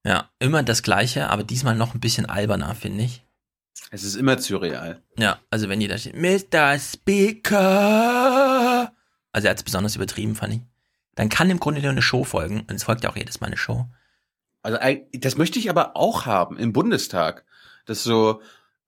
Ja, 0.04 0.28
immer 0.38 0.62
das 0.62 0.82
Gleiche, 0.82 1.30
aber 1.30 1.44
diesmal 1.44 1.76
noch 1.76 1.94
ein 1.94 2.00
bisschen 2.00 2.26
alberner, 2.26 2.74
finde 2.74 3.04
ich. 3.04 3.24
Es 3.90 4.02
ist 4.02 4.16
immer 4.16 4.36
zu 4.36 4.58
real. 4.58 5.02
Ja, 5.16 5.38
also 5.48 5.70
wenn 5.70 5.80
die 5.80 5.88
da 5.88 5.96
steht, 5.96 6.14
Mr. 6.14 6.78
Speaker. 6.78 7.62
Also 9.32 9.46
er 9.46 9.50
hat 9.50 9.56
es 9.56 9.64
besonders 9.64 9.96
übertrieben, 9.96 10.36
fand 10.36 10.52
ich. 10.52 10.60
Dann 11.14 11.30
kann 11.30 11.48
im 11.48 11.58
Grunde 11.58 11.80
nur 11.80 11.92
eine 11.92 12.02
Show 12.02 12.24
folgen. 12.24 12.66
Und 12.68 12.72
es 12.74 12.84
folgt 12.84 13.02
ja 13.02 13.08
auch 13.08 13.16
jedes 13.16 13.40
Mal 13.40 13.46
eine 13.46 13.56
Show. 13.56 13.86
Also 14.62 14.78
eig- 14.78 15.06
das 15.18 15.36
möchte 15.36 15.58
ich 15.58 15.70
aber 15.70 15.96
auch 15.96 16.26
haben 16.26 16.58
im 16.58 16.72
Bundestag, 16.72 17.44
dass 17.86 18.02
so 18.02 18.40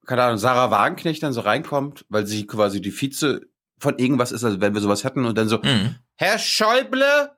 keine 0.05 0.23
Ahnung 0.23 0.37
Sarah 0.37 0.69
Wagenknecht 0.69 1.23
dann 1.23 1.31
so 1.33 1.41
reinkommt, 1.41 2.05
weil 2.09 2.27
sie 2.27 2.45
quasi 2.45 2.81
die 2.81 2.91
Vize 2.91 3.41
von 3.79 3.97
irgendwas 3.97 4.31
ist, 4.33 4.43
also 4.43 4.59
wenn 4.61 4.73
wir 4.73 4.81
sowas 4.81 5.03
hätten 5.03 5.25
und 5.25 5.37
dann 5.37 5.47
so 5.49 5.59
Mhm. 5.59 5.95
Herr 6.15 6.37
Schäuble, 6.39 7.31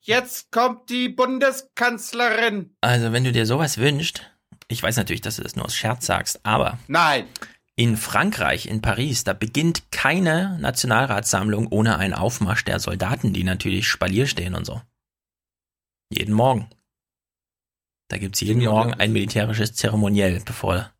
jetzt 0.00 0.50
kommt 0.50 0.88
die 0.90 1.08
Bundeskanzlerin. 1.10 2.74
Also 2.80 3.12
wenn 3.12 3.24
du 3.24 3.32
dir 3.32 3.46
sowas 3.46 3.78
wünschst, 3.78 4.22
ich 4.68 4.82
weiß 4.82 4.96
natürlich, 4.96 5.20
dass 5.20 5.36
du 5.36 5.42
das 5.42 5.56
nur 5.56 5.64
aus 5.66 5.76
Scherz 5.76 6.06
sagst, 6.06 6.40
aber 6.44 6.78
Nein. 6.88 7.26
in 7.76 7.96
Frankreich, 7.96 8.66
in 8.66 8.80
Paris, 8.82 9.24
da 9.24 9.32
beginnt 9.32 9.90
keine 9.92 10.58
Nationalratssammlung 10.60 11.66
ohne 11.68 11.98
einen 11.98 12.14
Aufmarsch 12.14 12.64
der 12.64 12.80
Soldaten, 12.80 13.32
die 13.32 13.44
natürlich 13.44 13.86
Spalier 13.88 14.26
stehen 14.26 14.54
und 14.54 14.64
so. 14.64 14.80
Jeden 16.10 16.34
Morgen. 16.34 16.68
Da 18.08 18.18
gibt's 18.18 18.40
jeden 18.40 18.54
Gehen 18.54 18.60
die 18.60 18.68
auch 18.68 18.84
Morgen 18.84 18.94
ein 18.94 19.12
militärisches 19.12 19.74
Zeremoniell, 19.74 20.40
bevor, 20.44 20.92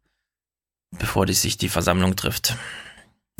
bevor 0.98 1.26
die 1.26 1.34
sich 1.34 1.56
die 1.56 1.68
Versammlung 1.68 2.16
trifft. 2.16 2.56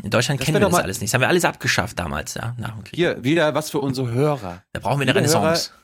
In 0.03 0.09
Deutschland 0.11 0.39
Das 0.39 0.45
kennen 0.45 0.61
wir 0.61 0.67
das 0.69 0.75
alles 0.79 1.01
nicht. 1.01 1.09
Das 1.09 1.15
haben 1.15 1.21
wir 1.21 1.27
alles 1.27 1.43
abgeschafft 1.43 1.97
damals, 1.99 2.35
ja, 2.35 2.55
nach 2.59 2.73
dem 2.75 2.83
Krieg. 2.83 2.95
Hier 2.95 3.23
wieder 3.23 3.55
was 3.55 3.69
für 3.71 3.79
unsere 3.79 4.11
Hörer. 4.11 4.63
Da 4.73 4.79
brauchen 4.79 4.99
wir 4.99 5.05
eine 5.07 5.15
Renaissance. 5.15 5.71
Hörer, 5.71 5.79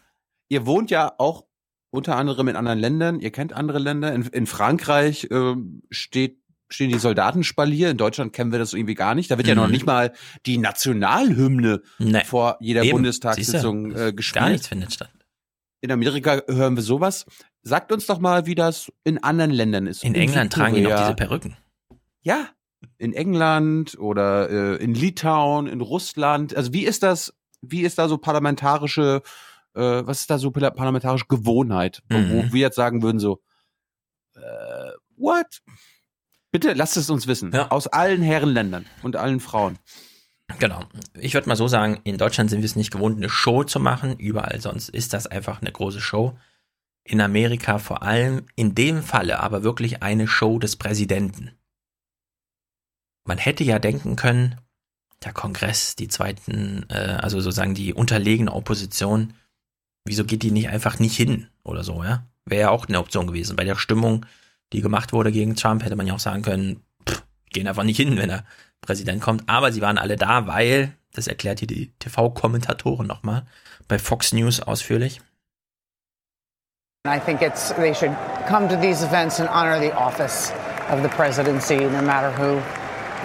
ihr 0.50 0.66
wohnt 0.66 0.92
ja 0.92 1.14
auch 1.18 1.46
unter 1.90 2.16
anderem 2.16 2.48
in 2.48 2.56
anderen 2.56 2.80
Ländern. 2.80 3.20
Ihr 3.20 3.32
kennt 3.32 3.54
andere 3.54 3.80
Länder. 3.80 4.14
In, 4.14 4.24
in 4.28 4.46
Frankreich 4.48 5.28
ähm, 5.32 5.82
steht 5.90 6.38
stehen 6.70 6.90
die 6.90 6.98
Soldatenspalier. 6.98 7.92
In 7.92 7.98
Deutschland 7.98 8.34
kennen 8.34 8.52
wir 8.52 8.58
das 8.60 8.74
irgendwie 8.74 8.96
gar 8.96 9.14
nicht. 9.14 9.30
Da 9.30 9.38
wird 9.38 9.48
ja 9.48 9.54
noch 9.54 9.66
Mhm. 9.68 9.72
nicht 9.74 9.86
mal 9.86 10.12
die 10.48 10.58
Nationalhymne 10.58 11.82
Nee. 12.00 12.24
vor 12.24 12.58
jeder 12.62 12.82
Eben. 12.84 12.94
Bundestagssitzung 12.94 13.92
äh, 13.96 14.14
gespielt. 14.14 14.42
Gar 14.44 14.50
nichts 14.50 14.68
findet 14.68 14.92
statt. 14.94 15.12
In 15.82 15.92
Amerika 15.92 16.42
hören 16.48 16.76
wir 16.76 16.82
sowas. 16.82 17.26
Sagt 17.64 17.92
uns 17.92 18.06
doch 18.06 18.20
mal, 18.20 18.46
wie 18.46 18.56
das 18.56 18.92
in 19.04 19.24
anderen 19.24 19.52
Ländern 19.52 19.88
ist. 19.88 20.04
In 20.04 20.16
England 20.16 20.54
tragen 20.54 20.76
die 20.76 20.82
noch 20.82 20.90
Südkorea. 20.92 21.08
diese 21.14 21.16
Perücken. 21.28 21.58
Ja, 22.22 22.50
in 22.98 23.14
England 23.14 23.98
oder 23.98 24.50
äh, 24.50 24.76
in 24.84 24.94
Litauen, 24.94 25.68
in 25.68 25.82
Russland. 25.82 26.56
Also 26.56 26.74
wie 26.74 26.84
ist 26.86 27.02
das, 27.04 27.34
wie 27.62 27.82
ist 27.82 27.98
da 27.98 28.08
so 28.10 28.18
parlamentarische, 28.18 29.22
äh, 29.74 29.80
was 30.06 30.22
ist 30.22 30.30
da 30.30 30.38
so 30.38 30.52
parlamentarische 30.52 31.26
Gewohnheit, 31.28 32.04
wo- 32.10 32.18
Mhm. 32.18 32.32
wo 32.50 32.54
wir 32.54 32.62
jetzt 32.62 32.76
sagen 32.76 33.02
würden 33.02 33.20
so, 33.20 33.42
äh, 34.36 34.42
what? 35.18 35.62
Bitte 36.52 36.74
lasst 36.74 36.98
es 36.98 37.10
uns 37.10 37.26
wissen. 37.28 37.56
Aus 37.56 37.88
allen 37.88 38.22
Herrenländern 38.22 38.86
und 39.02 39.16
allen 39.16 39.40
Frauen. 39.40 39.80
Genau. 40.60 40.82
Ich 41.20 41.34
würde 41.34 41.48
mal 41.50 41.56
so 41.56 41.68
sagen, 41.68 42.00
in 42.04 42.18
Deutschland 42.18 42.50
sind 42.50 42.60
wir 42.60 42.66
es 42.66 42.76
nicht 42.76 42.92
gewohnt, 42.92 43.18
eine 43.18 43.30
Show 43.30 43.64
zu 43.64 43.80
machen. 43.80 44.18
Überall 44.20 44.62
sonst 44.62 44.90
ist 44.90 45.14
das 45.14 45.26
einfach 45.26 45.62
eine 45.62 45.72
große 45.72 46.00
Show. 46.02 46.38
In 47.06 47.20
Amerika 47.22 47.80
vor 47.80 48.04
allem, 48.04 48.46
in 48.56 48.76
dem 48.76 49.04
Falle 49.04 49.40
aber 49.40 49.64
wirklich 49.64 50.02
eine 50.02 50.28
Show 50.28 50.60
des 50.60 50.76
Präsidenten. 50.78 51.52
Man 53.26 53.38
hätte 53.38 53.64
ja 53.64 53.80
denken 53.80 54.16
können, 54.16 54.60
der 55.24 55.34
Kongress, 55.34 55.96
die 55.96 56.08
zweiten, 56.08 56.86
äh, 56.90 57.18
also 57.22 57.40
sozusagen 57.40 57.76
die 57.76 57.94
unterlegene 57.94 58.52
Opposition, 58.52 59.34
wieso 60.06 60.26
geht 60.26 60.44
die 60.44 60.52
nicht 60.52 60.70
einfach 60.70 61.00
nicht 61.00 61.16
hin 61.16 61.48
oder 61.64 61.84
so, 61.84 62.04
ja? 62.04 62.26
Wäre 62.46 62.62
ja 62.62 62.70
auch 62.70 62.88
eine 62.88 63.00
Option 63.00 63.28
gewesen. 63.28 63.56
Bei 63.56 63.64
der 63.64 63.78
Stimmung, 63.78 64.26
die 64.74 64.82
gemacht 64.82 65.14
wurde 65.14 65.32
gegen 65.32 65.56
Trump, 65.56 65.84
hätte 65.84 65.96
man 65.96 66.08
ja 66.08 66.14
auch 66.14 66.20
sagen 66.20 66.42
können, 66.42 66.84
pff, 67.08 67.24
gehen 67.52 67.68
einfach 67.68 67.84
nicht 67.84 67.98
hin, 67.98 68.18
wenn 68.18 68.30
der 68.30 68.46
Präsident 68.82 69.22
kommt. 69.22 69.48
Aber 69.48 69.72
sie 69.72 69.82
waren 69.82 69.98
alle 69.98 70.18
da, 70.18 70.46
weil, 70.48 70.94
das 71.14 71.28
erklärt 71.28 71.60
hier 71.60 71.68
die 71.68 71.94
TV-Kommentatoren 72.00 73.08
nochmal, 73.08 73.46
bei 73.88 73.98
Fox 73.98 74.34
News 74.34 74.60
ausführlich. 74.60 75.22
I 77.06 77.20
think 77.20 77.42
it's 77.42 77.74
they 77.74 77.94
should 77.94 78.16
come 78.48 78.70
to 78.70 78.78
these 78.78 79.04
events 79.04 79.40
and 79.42 79.50
honor 79.50 79.78
the 79.78 79.94
office 79.94 80.54
of 80.88 81.04
the 81.04 81.10
presidency, 81.10 81.76
no 81.76 82.02
matter 82.02 82.32
who 82.32 82.62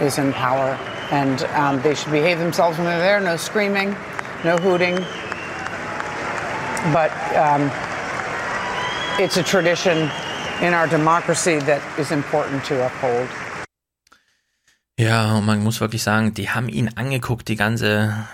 is 0.04 0.18
in 0.18 0.32
power. 0.32 0.76
And 1.12 1.44
um, 1.54 1.80
they 1.82 1.94
should 1.94 2.10
behave 2.10 2.40
themselves 2.40 2.76
when 2.76 2.86
they're 2.86 2.98
there. 2.98 3.20
No 3.20 3.36
screaming, 3.36 3.94
no 4.42 4.56
hooting. 4.56 4.96
But 6.92 7.12
um, 7.36 7.70
it's 9.22 9.36
a 9.36 9.44
tradition 9.44 10.10
in 10.60 10.74
our 10.74 10.88
democracy 10.88 11.60
that 11.60 11.80
is 12.00 12.10
important 12.10 12.64
to 12.64 12.84
uphold. 12.84 13.28
Ja, 14.98 15.40
man 15.40 15.62
muss 15.62 15.80
wirklich 15.80 16.02
sagen, 16.02 16.34
die 16.34 16.50
haben 16.50 16.68
ihn 16.68 16.90
angeguckt, 16.96 17.46
die 17.46 17.54
ganze 17.54 18.26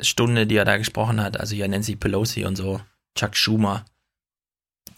Stunde, 0.00 0.48
die 0.48 0.56
er 0.56 0.64
da 0.64 0.78
gesprochen 0.78 1.22
hat. 1.22 1.38
Also 1.38 1.54
hier 1.54 1.68
Nancy 1.68 1.94
Pelosi 1.94 2.44
und 2.44 2.56
so, 2.56 2.80
Chuck 3.14 3.36
Schumer. 3.36 3.84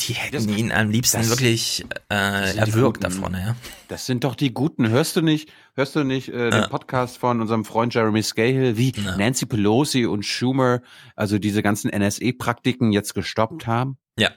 Die 0.01 0.15
hätten 0.15 0.49
ihn 0.49 0.73
am 0.73 0.91
liebsten 0.91 1.19
das- 1.19 1.29
wirklich 1.31 1.85
äh, 2.11 2.57
erwürgt 2.57 3.05
da 3.05 3.11
vorne, 3.11 3.41
ja. 3.41 3.57
Das 3.89 4.07
sind 4.07 4.25
doch 4.25 4.35
die 4.35 4.53
Guten. 4.53 4.89
Hörst 4.89 5.17
du 5.17 5.21
nicht, 5.23 5.51
hörst 5.75 5.95
du 5.97 6.05
nicht 6.05 6.29
äh, 6.29 6.45
Ja. 6.49 6.61
den 6.63 6.71
Podcast 6.71 7.19
von 7.19 7.41
unserem 7.41 7.65
Freund 7.65 7.95
Jeremy 7.95 8.23
Scahill, 8.23 8.77
wie 8.77 8.93
Nancy 9.17 9.47
Pelosi 9.47 10.07
und 10.07 10.25
Schumer, 10.25 10.81
also 11.17 11.39
diese 11.39 11.63
ganzen 11.63 11.91
NSE-Praktiken 11.91 12.93
jetzt 12.93 13.15
gestoppt 13.15 13.67
haben? 13.67 13.97
Ja. 14.19 14.31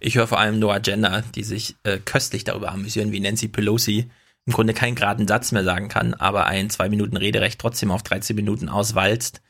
Ich 0.00 0.16
höre 0.16 0.26
vor 0.26 0.38
allem 0.40 0.58
No 0.58 0.70
Agenda, 0.70 1.22
die 1.34 1.42
sich 1.44 1.76
äh, 1.84 1.98
köstlich 1.98 2.44
darüber 2.44 2.72
amüsieren, 2.72 3.12
wie 3.12 3.20
Nancy 3.20 3.48
Pelosi 3.48 4.10
im 4.44 4.52
Grunde 4.52 4.74
keinen 4.74 4.94
geraden 4.94 5.26
Satz 5.26 5.52
mehr 5.52 5.64
sagen 5.64 5.88
kann, 5.88 6.14
aber 6.14 6.46
ein 6.46 6.70
zwei 6.70 6.88
Minuten 6.88 7.16
Rederecht 7.16 7.58
trotzdem 7.60 7.90
auf 7.90 8.02
13 8.02 8.36
Minuten 8.36 8.68
auswalzt 8.68 9.40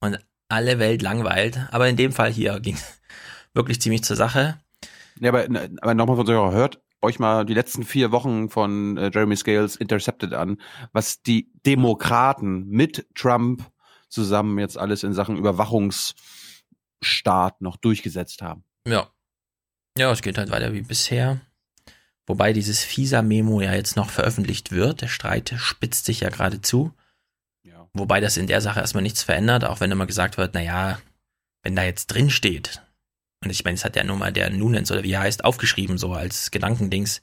und 0.00 0.18
alle 0.48 0.78
Welt 0.78 1.02
langweilt. 1.02 1.58
Aber 1.70 1.88
in 1.88 1.96
dem 1.96 2.12
Fall 2.12 2.32
hier 2.32 2.60
ging 2.60 2.76
wirklich 3.54 3.80
ziemlich 3.80 4.02
zur 4.04 4.16
Sache. 4.16 4.58
Ja, 5.20 5.30
aber, 5.30 5.46
aber 5.80 5.94
nochmal 5.94 6.16
von 6.16 6.26
so, 6.26 6.52
hört 6.52 6.80
euch 7.02 7.18
mal 7.18 7.44
die 7.44 7.54
letzten 7.54 7.84
vier 7.84 8.12
Wochen 8.12 8.48
von 8.48 8.96
äh, 8.96 9.10
Jeremy 9.12 9.36
Scales 9.36 9.76
Intercepted 9.76 10.32
an, 10.34 10.60
was 10.92 11.22
die 11.22 11.50
Demokraten 11.64 12.68
mit 12.68 13.06
Trump 13.14 13.70
zusammen 14.08 14.58
jetzt 14.58 14.78
alles 14.78 15.02
in 15.02 15.12
Sachen 15.12 15.36
Überwachungsstaat 15.36 17.60
noch 17.60 17.76
durchgesetzt 17.76 18.40
haben. 18.42 18.64
Ja. 18.86 19.10
Ja, 19.98 20.10
es 20.10 20.22
geht 20.22 20.38
halt 20.38 20.50
weiter 20.50 20.72
wie 20.72 20.82
bisher. 20.82 21.40
Wobei 22.26 22.52
dieses 22.52 22.82
FISA-Memo 22.82 23.60
ja 23.60 23.74
jetzt 23.74 23.96
noch 23.96 24.10
veröffentlicht 24.10 24.72
wird. 24.72 25.00
Der 25.00 25.08
Streit 25.08 25.54
spitzt 25.56 26.06
sich 26.06 26.20
ja 26.20 26.28
gerade 26.28 26.60
zu. 26.60 26.92
Wobei 27.96 28.20
das 28.20 28.36
in 28.36 28.46
der 28.46 28.60
Sache 28.60 28.80
erstmal 28.80 29.02
nichts 29.02 29.22
verändert, 29.22 29.64
auch 29.64 29.80
wenn 29.80 29.90
immer 29.90 30.06
gesagt 30.06 30.36
wird, 30.36 30.52
naja, 30.52 30.98
wenn 31.62 31.74
da 31.74 31.82
jetzt 31.82 32.08
drin 32.08 32.28
steht, 32.28 32.82
und 33.46 33.50
ich 33.50 33.64
meine, 33.64 33.76
es 33.76 33.84
hat 33.84 33.94
ja 33.94 34.02
nur 34.02 34.16
mal 34.16 34.32
der 34.32 34.50
Nunens 34.50 34.90
oder 34.90 35.04
wie 35.04 35.12
er 35.12 35.20
heißt, 35.20 35.44
aufgeschrieben, 35.44 35.98
so 35.98 36.12
als 36.12 36.50
Gedankendings, 36.50 37.22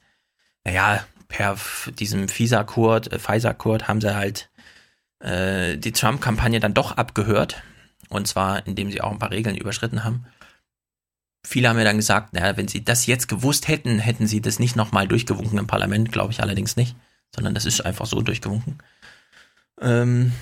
naja, 0.64 1.04
per 1.28 1.58
diesem 1.98 2.28
FISA-Kurt, 2.28 3.12
äh, 3.12 3.18
Pfizer-Kurt 3.18 3.88
haben 3.88 4.00
sie 4.00 4.14
halt 4.14 4.50
äh, 5.20 5.76
die 5.76 5.92
Trump-Kampagne 5.92 6.60
dann 6.60 6.72
doch 6.72 6.92
abgehört. 6.92 7.62
Und 8.08 8.26
zwar, 8.26 8.66
indem 8.66 8.90
sie 8.90 9.02
auch 9.02 9.10
ein 9.10 9.18
paar 9.18 9.30
Regeln 9.30 9.56
überschritten 9.56 10.04
haben. 10.04 10.26
Viele 11.46 11.68
haben 11.68 11.78
ja 11.78 11.84
dann 11.84 11.96
gesagt, 11.96 12.32
naja, 12.32 12.56
wenn 12.56 12.68
sie 12.68 12.84
das 12.84 13.06
jetzt 13.06 13.28
gewusst 13.28 13.68
hätten, 13.68 13.98
hätten 13.98 14.26
sie 14.26 14.40
das 14.40 14.58
nicht 14.58 14.76
nochmal 14.76 15.06
durchgewunken 15.06 15.58
im 15.58 15.66
Parlament, 15.66 16.10
glaube 16.10 16.32
ich 16.32 16.40
allerdings 16.40 16.76
nicht, 16.76 16.96
sondern 17.34 17.54
das 17.54 17.66
ist 17.66 17.82
einfach 17.82 18.06
so 18.06 18.22
durchgewunken. 18.22 18.78
Ähm, 19.80 20.32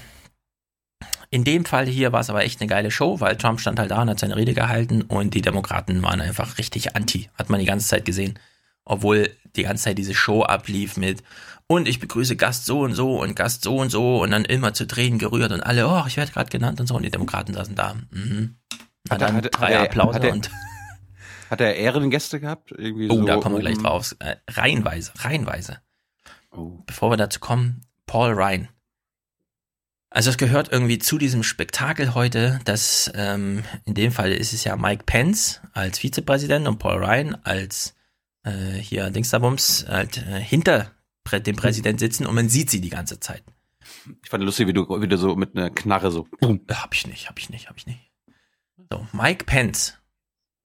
in 1.30 1.44
dem 1.44 1.64
Fall 1.64 1.86
hier 1.86 2.12
war 2.12 2.20
es 2.20 2.30
aber 2.30 2.44
echt 2.44 2.60
eine 2.60 2.68
geile 2.68 2.90
Show, 2.90 3.20
weil 3.20 3.36
Trump 3.36 3.60
stand 3.60 3.78
halt 3.78 3.90
da 3.90 4.02
und 4.02 4.10
hat 4.10 4.18
seine 4.20 4.36
Rede 4.36 4.54
gehalten 4.54 5.02
und 5.02 5.34
die 5.34 5.42
Demokraten 5.42 6.02
waren 6.02 6.20
einfach 6.20 6.58
richtig 6.58 6.94
anti, 6.96 7.30
hat 7.34 7.50
man 7.50 7.60
die 7.60 7.66
ganze 7.66 7.88
Zeit 7.88 8.04
gesehen. 8.04 8.38
Obwohl 8.84 9.30
die 9.56 9.62
ganze 9.62 9.84
Zeit 9.84 9.98
diese 9.98 10.14
Show 10.14 10.42
ablief 10.42 10.96
mit 10.96 11.22
und 11.68 11.86
ich 11.86 12.00
begrüße 12.00 12.36
Gast 12.36 12.66
so 12.66 12.80
und 12.80 12.94
so 12.94 13.20
und 13.20 13.36
Gast 13.36 13.62
so 13.62 13.76
und 13.76 13.90
so 13.90 14.22
und 14.22 14.30
dann 14.32 14.44
immer 14.44 14.74
zu 14.74 14.86
Tränen 14.86 15.18
gerührt 15.18 15.52
und 15.52 15.60
alle, 15.60 15.86
oh, 15.88 16.04
ich 16.06 16.16
werde 16.16 16.32
gerade 16.32 16.50
genannt 16.50 16.80
und 16.80 16.86
so 16.88 16.96
und 16.96 17.02
die 17.04 17.10
Demokraten 17.10 17.54
saßen 17.54 17.74
da. 17.76 17.94
Mhm. 18.10 18.56
Hat 19.08 19.20
er- 19.22 19.26
dann 19.28 19.36
hat 19.36 19.44
er- 19.44 19.50
drei 19.50 19.74
hat 19.76 19.86
Applaus 19.88 20.16
und 20.18 20.50
Hat 21.50 21.60
er 21.60 21.76
Ehrengäste 21.76 22.40
gehabt? 22.40 22.72
Irgendwie 22.72 23.08
Oh, 23.10 23.16
so, 23.16 23.24
da 23.26 23.36
kommen 23.36 23.56
wir 23.56 23.60
gleich 23.60 23.76
drauf. 23.76 24.16
Äh, 24.20 24.36
reihenweise, 24.50 25.12
reihenweise. 25.18 25.80
Bevor 26.86 27.10
wir 27.10 27.18
dazu 27.18 27.40
kommen, 27.40 27.82
Paul 28.06 28.32
Ryan. 28.32 28.68
Also 30.14 30.28
es 30.28 30.36
gehört 30.36 30.70
irgendwie 30.70 30.98
zu 30.98 31.16
diesem 31.16 31.42
Spektakel 31.42 32.12
heute, 32.14 32.60
dass 32.66 33.10
ähm, 33.14 33.64
in 33.86 33.94
dem 33.94 34.12
Fall 34.12 34.32
ist 34.32 34.52
es 34.52 34.62
ja 34.64 34.76
Mike 34.76 35.04
Pence 35.06 35.62
als 35.72 35.98
Vizepräsident 35.98 36.68
und 36.68 36.78
Paul 36.78 37.02
Ryan 37.02 37.34
als 37.44 37.94
äh, 38.44 38.74
hier 38.74 39.08
Dingsterbums 39.10 39.86
halt, 39.88 40.18
äh, 40.18 40.38
hinter 40.38 40.92
dem 41.32 41.56
Präsident 41.56 41.98
sitzen 41.98 42.26
und 42.26 42.34
man 42.34 42.50
sieht 42.50 42.68
sie 42.68 42.82
die 42.82 42.90
ganze 42.90 43.20
Zeit. 43.20 43.42
Ich 44.22 44.28
fand 44.28 44.44
lustig, 44.44 44.66
wie 44.66 44.74
du, 44.74 44.86
wie 45.00 45.08
du 45.08 45.16
so 45.16 45.34
mit 45.34 45.56
einer 45.56 45.70
Knarre 45.70 46.10
so. 46.10 46.26
Boom. 46.40 46.60
Äh, 46.66 46.74
Hab 46.74 46.94
ich 46.94 47.06
nicht, 47.06 47.28
hab 47.28 47.38
ich 47.38 47.48
nicht, 47.48 47.70
hab 47.70 47.78
ich 47.78 47.86
nicht. 47.86 48.10
So, 48.90 49.06
Mike 49.12 49.46
Pence 49.46 49.98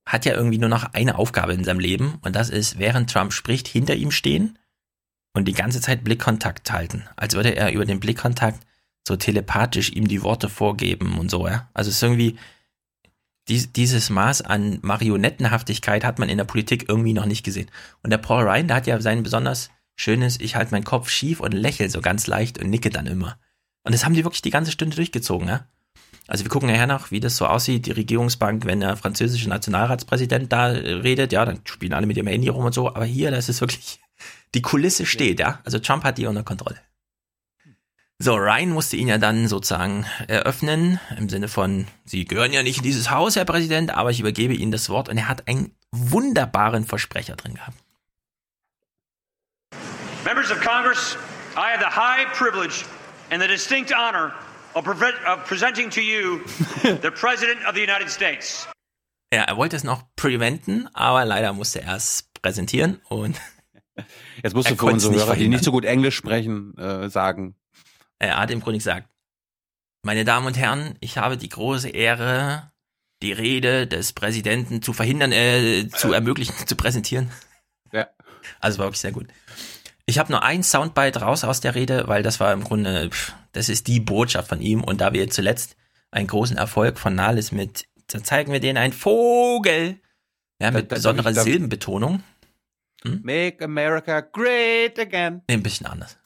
hat 0.05 0.25
ja 0.25 0.33
irgendwie 0.33 0.57
nur 0.57 0.69
noch 0.69 0.93
eine 0.93 1.17
Aufgabe 1.17 1.53
in 1.53 1.63
seinem 1.63 1.79
Leben 1.79 2.17
und 2.21 2.35
das 2.35 2.49
ist, 2.49 2.79
während 2.79 3.11
Trump 3.11 3.31
spricht, 3.31 3.69
hinter 3.69 3.95
ihm 3.95 4.11
stehen 4.11 4.59
und 5.33 5.45
die 5.47 5.53
ganze 5.53 5.79
Zeit 5.79 6.03
Blickkontakt 6.03 6.69
halten. 6.69 7.05
Als 7.15 7.35
würde 7.35 7.55
er 7.55 7.71
über 7.71 7.85
den 7.85 8.01
Blickkontakt 8.01 8.66
so 9.07 9.15
telepathisch 9.15 9.91
ihm 9.91 10.07
die 10.07 10.21
Worte 10.21 10.49
vorgeben 10.49 11.17
und 11.17 11.31
so, 11.31 11.47
ja. 11.47 11.69
Also 11.73 11.89
es 11.89 11.95
ist 11.95 12.03
irgendwie, 12.03 12.37
dies, 13.47 13.71
dieses 13.71 14.09
Maß 14.09 14.41
an 14.41 14.79
Marionettenhaftigkeit 14.81 16.03
hat 16.03 16.19
man 16.19 16.29
in 16.29 16.37
der 16.37 16.45
Politik 16.45 16.85
irgendwie 16.89 17.13
noch 17.13 17.25
nicht 17.25 17.43
gesehen. 17.43 17.71
Und 18.03 18.11
der 18.11 18.17
Paul 18.17 18.43
Ryan, 18.43 18.67
der 18.67 18.77
hat 18.77 18.87
ja 18.87 18.99
sein 18.99 19.23
besonders 19.23 19.69
schönes, 19.95 20.39
ich 20.39 20.55
halte 20.55 20.71
meinen 20.71 20.83
Kopf 20.83 21.09
schief 21.09 21.39
und 21.39 21.53
lächle 21.53 21.89
so 21.89 22.01
ganz 22.01 22.27
leicht 22.27 22.59
und 22.59 22.69
nicke 22.69 22.89
dann 22.89 23.07
immer. 23.07 23.37
Und 23.83 23.93
das 23.93 24.05
haben 24.05 24.13
die 24.13 24.25
wirklich 24.25 24.41
die 24.41 24.51
ganze 24.51 24.71
Stunde 24.71 24.95
durchgezogen, 24.95 25.47
ja. 25.47 25.65
Also 26.27 26.43
wir 26.43 26.51
gucken 26.51 26.69
nachher 26.69 26.87
noch, 26.87 27.09
wie 27.09 27.21
das 27.21 27.37
so 27.37 27.47
aussieht, 27.47 27.85
die 27.85 27.91
Regierungsbank, 27.91 28.65
wenn 28.65 28.81
der 28.81 28.97
französische 28.97 29.47
Nationalratspräsident 29.47 30.51
da 30.51 30.73
äh, 30.73 30.93
redet, 30.95 31.31
ja, 31.31 31.45
dann 31.45 31.61
spielen 31.63 31.93
alle 31.93 32.05
mit 32.05 32.17
dem 32.17 32.27
Handy 32.27 32.49
rum 32.49 32.65
und 32.65 32.73
so, 32.73 32.89
aber 32.89 33.05
hier, 33.05 33.31
das 33.31 33.47
ist 33.47 33.61
wirklich, 33.61 34.01
die 34.53 34.61
Kulisse 34.61 35.05
steht, 35.05 35.39
ja. 35.39 35.61
Also 35.63 35.79
Trump 35.79 36.03
hat 36.03 36.17
die 36.17 36.25
unter 36.25 36.43
Kontrolle. 36.43 36.77
So, 38.19 38.35
Ryan 38.35 38.71
musste 38.71 38.97
ihn 38.97 39.07
ja 39.07 39.19
dann 39.19 39.47
sozusagen 39.47 40.07
eröffnen, 40.27 40.99
im 41.17 41.29
Sinne 41.29 41.47
von, 41.47 41.85
Sie 42.03 42.25
gehören 42.25 42.51
ja 42.51 42.63
nicht 42.63 42.77
in 42.77 42.83
dieses 42.83 43.11
Haus, 43.11 43.35
Herr 43.35 43.45
Präsident, 43.45 43.91
aber 43.91 44.09
ich 44.09 44.19
übergebe 44.19 44.55
Ihnen 44.55 44.71
das 44.71 44.89
Wort 44.89 45.07
und 45.07 45.19
er 45.19 45.27
hat 45.27 45.47
einen 45.47 45.75
wunderbaren 45.91 46.83
Versprecher 46.83 47.35
drin 47.35 47.53
gehabt. 47.53 47.77
Members 50.25 50.49
of 50.49 50.59
Congress, 50.61 51.15
I 51.55 51.71
have 51.71 51.79
the 51.79 51.95
high 51.95 52.25
privilege 52.33 52.85
and 53.29 53.39
the 53.39 53.47
distinct 53.47 53.93
honor 53.93 54.33
of, 54.73 54.87
of 54.87 55.45
presenting 55.45 55.91
to 55.91 56.01
you 56.01 56.39
the 56.83 57.11
President 57.11 57.59
of 57.67 57.75
the 57.75 57.81
United 57.83 58.09
States. 58.09 58.67
Ja, 59.31 59.43
er 59.43 59.57
wollte 59.57 59.75
es 59.75 59.83
noch 59.83 60.03
preventen, 60.15 60.89
aber 60.93 61.23
leider 61.23 61.53
musste 61.53 61.83
er 61.83 61.97
es 61.97 62.31
präsentieren 62.41 62.99
und 63.09 63.39
Jetzt 64.41 64.55
musst 64.55 64.69
du 64.71 64.75
für 64.75 64.85
unsere 64.85 65.13
Hörer, 65.13 65.35
die 65.35 65.49
nicht 65.49 65.63
so 65.63 65.71
gut 65.71 65.85
Englisch 65.85 66.15
sprechen, 66.15 66.75
äh, 66.79 67.09
sagen. 67.09 67.55
Er 68.19 68.37
hat 68.37 68.51
im 68.51 68.59
Grunde 68.61 68.79
gesagt, 68.79 69.07
meine 70.03 70.25
Damen 70.25 70.47
und 70.47 70.57
Herren, 70.57 70.95
ich 70.99 71.17
habe 71.17 71.37
die 71.37 71.49
große 71.49 71.89
Ehre, 71.89 72.71
die 73.21 73.31
Rede 73.31 73.87
des 73.87 74.13
Präsidenten 74.13 74.81
zu 74.81 74.93
verhindern, 74.93 75.31
äh, 75.31 75.87
zu 75.89 76.13
ermöglichen, 76.13 76.53
zu 76.67 76.75
präsentieren. 76.75 77.31
Ja. 77.91 78.07
Also 78.59 78.79
war 78.79 78.85
wirklich 78.85 79.01
sehr 79.01 79.11
gut. 79.11 79.27
Ich 80.05 80.19
habe 80.19 80.31
nur 80.31 80.43
ein 80.43 80.63
Soundbite 80.63 81.19
raus 81.21 81.43
aus 81.43 81.59
der 81.59 81.75
Rede, 81.75 82.07
weil 82.07 82.23
das 82.23 82.39
war 82.39 82.53
im 82.53 82.63
Grunde, 82.63 83.09
pff, 83.09 83.33
das 83.51 83.67
ist 83.69 83.87
die 83.87 83.99
Botschaft 83.99 84.47
von 84.47 84.61
ihm. 84.61 84.83
Und 84.83 85.01
da 85.01 85.11
wir 85.13 85.29
zuletzt 85.29 85.75
einen 86.11 86.27
großen 86.27 86.57
Erfolg 86.57 86.97
von 86.97 87.13
Nahles 87.15 87.51
mit, 87.51 87.85
da 88.07 88.23
zeigen 88.23 88.53
wir 88.53 88.61
denen 88.61 88.77
einen 88.77 88.93
Vogel. 88.93 89.99
Ja, 90.61 90.71
mit 90.71 90.83
Da- 90.85 90.87
da- 90.89 90.95
besonderer 90.95 91.33
Silbenbetonung. 91.33 92.23
Make 93.03 93.63
America 93.65 94.21
great 94.21 94.97
again. 94.97 95.41
Nee, 95.49 95.55
ein 95.55 95.63
bisschen 95.63 95.85
anders. 95.87 96.17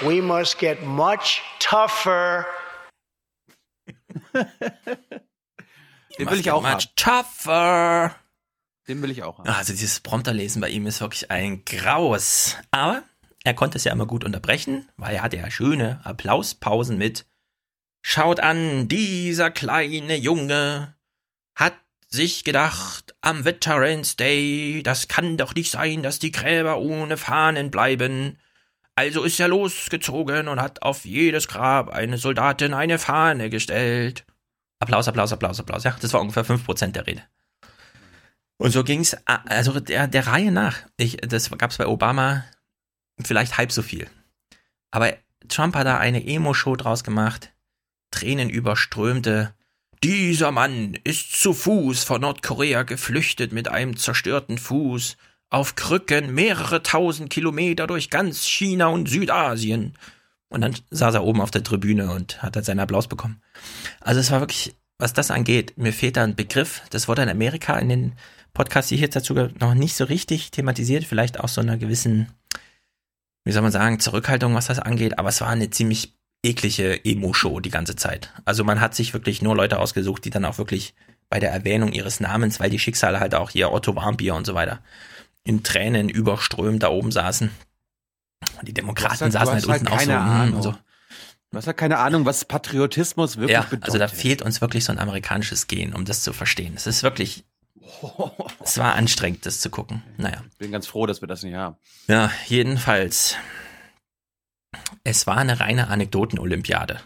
We 0.00 0.22
must 0.22 0.58
get 0.58 0.82
much 0.82 1.42
tougher. 1.58 2.46
Den 6.18 6.30
will 6.30 6.40
ich 6.40 6.50
auch 6.50 6.64
haben. 6.64 6.74
Much 6.74 6.88
tougher. 6.96 8.14
Den 8.88 9.02
will 9.02 9.10
ich 9.10 9.22
auch 9.22 9.38
haben. 9.38 9.48
Also 9.48 9.72
dieses 9.72 10.00
Prompterlesen 10.00 10.60
bei 10.60 10.68
ihm 10.70 10.86
ist 10.86 11.00
wirklich 11.00 11.30
ein 11.30 11.64
Graus. 11.64 12.56
Aber 12.70 13.02
er 13.44 13.54
konnte 13.54 13.78
es 13.78 13.84
ja 13.84 13.92
immer 13.92 14.06
gut 14.06 14.24
unterbrechen, 14.24 14.88
weil 14.96 15.14
er 15.14 15.22
hatte 15.22 15.36
ja 15.36 15.50
schöne 15.50 16.00
Applauspausen 16.04 16.98
mit 16.98 17.26
Schaut 18.08 18.38
an, 18.38 18.86
dieser 18.86 19.50
kleine 19.50 20.14
Junge 20.14 20.94
hat 21.56 21.74
sich 22.08 22.44
gedacht, 22.44 23.16
am 23.20 23.44
Veterans 23.44 24.14
Day, 24.14 24.80
das 24.84 25.08
kann 25.08 25.36
doch 25.36 25.56
nicht 25.56 25.72
sein, 25.72 26.04
dass 26.04 26.20
die 26.20 26.30
Gräber 26.30 26.78
ohne 26.78 27.16
Fahnen 27.16 27.72
bleiben. 27.72 28.38
Also 28.96 29.24
ist 29.24 29.38
er 29.38 29.48
losgezogen 29.48 30.48
und 30.48 30.60
hat 30.60 30.82
auf 30.82 31.04
jedes 31.04 31.48
Grab 31.48 31.90
eine 31.90 32.16
Soldatin 32.18 32.72
eine 32.74 32.98
Fahne 32.98 33.50
gestellt. 33.50 34.24
Applaus, 34.80 35.06
Applaus, 35.08 35.32
Applaus, 35.32 35.60
Applaus. 35.60 35.84
Ja, 35.84 35.96
das 36.00 36.12
war 36.12 36.20
ungefähr 36.20 36.44
5% 36.46 36.92
der 36.92 37.06
Rede. 37.06 37.22
Und 38.58 38.70
so 38.70 38.84
ging's, 38.84 39.14
a- 39.26 39.42
also 39.46 39.80
der, 39.80 40.06
der 40.08 40.26
Reihe 40.26 40.50
nach. 40.50 40.78
Ich, 40.96 41.18
das 41.18 41.50
gab's 41.58 41.76
bei 41.76 41.86
Obama 41.86 42.44
vielleicht 43.22 43.58
halb 43.58 43.70
so 43.70 43.82
viel. 43.82 44.08
Aber 44.90 45.12
Trump 45.48 45.74
hat 45.76 45.86
da 45.86 45.98
eine 45.98 46.26
Emo-Show 46.26 46.76
draus 46.76 47.04
gemacht. 47.04 47.52
Tränen 48.10 48.48
überströmte. 48.48 49.54
Dieser 50.02 50.52
Mann 50.52 50.94
ist 51.04 51.38
zu 51.40 51.52
Fuß 51.52 52.04
von 52.04 52.20
Nordkorea 52.22 52.82
geflüchtet 52.82 53.52
mit 53.52 53.68
einem 53.68 53.96
zerstörten 53.96 54.56
Fuß. 54.58 55.16
Auf 55.48 55.76
Krücken 55.76 56.34
mehrere 56.34 56.82
tausend 56.82 57.30
Kilometer 57.30 57.86
durch 57.86 58.10
ganz 58.10 58.44
China 58.44 58.88
und 58.88 59.08
Südasien. 59.08 59.94
Und 60.48 60.60
dann 60.60 60.74
saß 60.90 61.14
er 61.14 61.24
oben 61.24 61.40
auf 61.40 61.50
der 61.50 61.62
Tribüne 61.62 62.12
und 62.12 62.42
hat 62.42 62.56
halt 62.56 62.64
seinen 62.64 62.80
Applaus 62.80 63.08
bekommen. 63.08 63.40
Also 64.00 64.20
es 64.20 64.30
war 64.30 64.40
wirklich, 64.40 64.74
was 64.98 65.12
das 65.12 65.30
angeht, 65.30 65.74
mir 65.76 65.92
fehlt 65.92 66.16
da 66.16 66.24
ein 66.24 66.36
Begriff. 66.36 66.82
Das 66.90 67.08
wurde 67.08 67.22
in 67.22 67.28
Amerika 67.28 67.78
in 67.78 67.88
den 67.88 68.12
Podcasts, 68.54 68.88
die 68.88 68.94
ich 68.94 69.00
jetzt 69.00 69.16
dazu 69.16 69.34
noch 69.34 69.74
nicht 69.74 69.96
so 69.96 70.04
richtig 70.04 70.50
thematisiert. 70.50 71.04
Vielleicht 71.04 71.40
auch 71.40 71.48
so 71.48 71.60
einer 71.60 71.76
gewissen, 71.76 72.28
wie 73.44 73.52
soll 73.52 73.62
man 73.62 73.72
sagen, 73.72 74.00
Zurückhaltung, 74.00 74.54
was 74.54 74.66
das 74.66 74.78
angeht. 74.78 75.18
Aber 75.18 75.28
es 75.28 75.40
war 75.40 75.48
eine 75.48 75.70
ziemlich 75.70 76.14
eklige 76.44 77.04
Emo-Show 77.04 77.60
die 77.60 77.70
ganze 77.70 77.96
Zeit. 77.96 78.32
Also 78.44 78.64
man 78.64 78.80
hat 78.80 78.94
sich 78.94 79.12
wirklich 79.12 79.42
nur 79.42 79.56
Leute 79.56 79.78
ausgesucht, 79.78 80.24
die 80.24 80.30
dann 80.30 80.44
auch 80.44 80.58
wirklich 80.58 80.94
bei 81.28 81.40
der 81.40 81.50
Erwähnung 81.50 81.92
ihres 81.92 82.20
Namens, 82.20 82.60
weil 82.60 82.70
die 82.70 82.78
Schicksale 82.78 83.18
halt 83.18 83.34
auch 83.34 83.50
hier 83.50 83.72
Otto 83.72 83.96
Warmbier 83.96 84.34
und 84.34 84.46
so 84.46 84.54
weiter 84.54 84.80
in 85.46 85.62
Tränen 85.62 86.08
überströmt 86.08 86.82
da 86.82 86.88
oben 86.88 87.12
saßen. 87.12 87.50
Und 88.58 88.68
die 88.68 88.74
Demokraten 88.74 89.18
Du 89.18 89.24
hast 89.26 89.32
saßen 89.32 89.52
halt- 89.54 89.68
halt 89.68 89.80
unten 89.82 89.90
hast 89.90 89.92
auch 89.92 90.00
so. 90.04 90.06
halt 90.06 90.08
keine 90.08 90.24
hm, 90.24 90.30
Ahnung. 90.40 90.54
und 90.56 90.62
so. 90.62 90.72
Du 91.52 91.58
hast 91.58 91.66
ja 91.66 91.72
keine 91.72 91.98
Ahnung, 91.98 92.26
was 92.26 92.44
Patriotismus 92.44 93.36
wirklich 93.36 93.52
Ja, 93.52 93.62
bedeutet. 93.62 93.84
also 93.84 93.98
da 93.98 94.08
fehlt 94.08 94.42
uns 94.42 94.60
wirklich 94.60 94.84
so 94.84 94.92
ein 94.92 94.98
amerikanisches 94.98 95.68
Gen, 95.68 95.94
um 95.94 96.04
das 96.04 96.22
zu 96.22 96.32
verstehen. 96.32 96.74
Es 96.76 96.86
ist 96.86 97.02
wirklich, 97.02 97.44
es 98.64 98.76
war 98.78 98.94
anstrengend, 98.94 99.46
das 99.46 99.60
zu 99.60 99.70
gucken. 99.70 100.02
Naja. 100.18 100.42
Ich 100.50 100.58
bin 100.58 100.72
ganz 100.72 100.86
froh, 100.86 101.06
dass 101.06 101.20
wir 101.20 101.28
das 101.28 101.42
nicht 101.44 101.54
haben. 101.54 101.76
Ja, 102.08 102.30
jedenfalls. 102.46 103.36
Es 105.04 105.26
war 105.26 105.36
eine 105.38 105.60
reine 105.60 105.88
Anekdoten-Olympiade. 105.88 107.00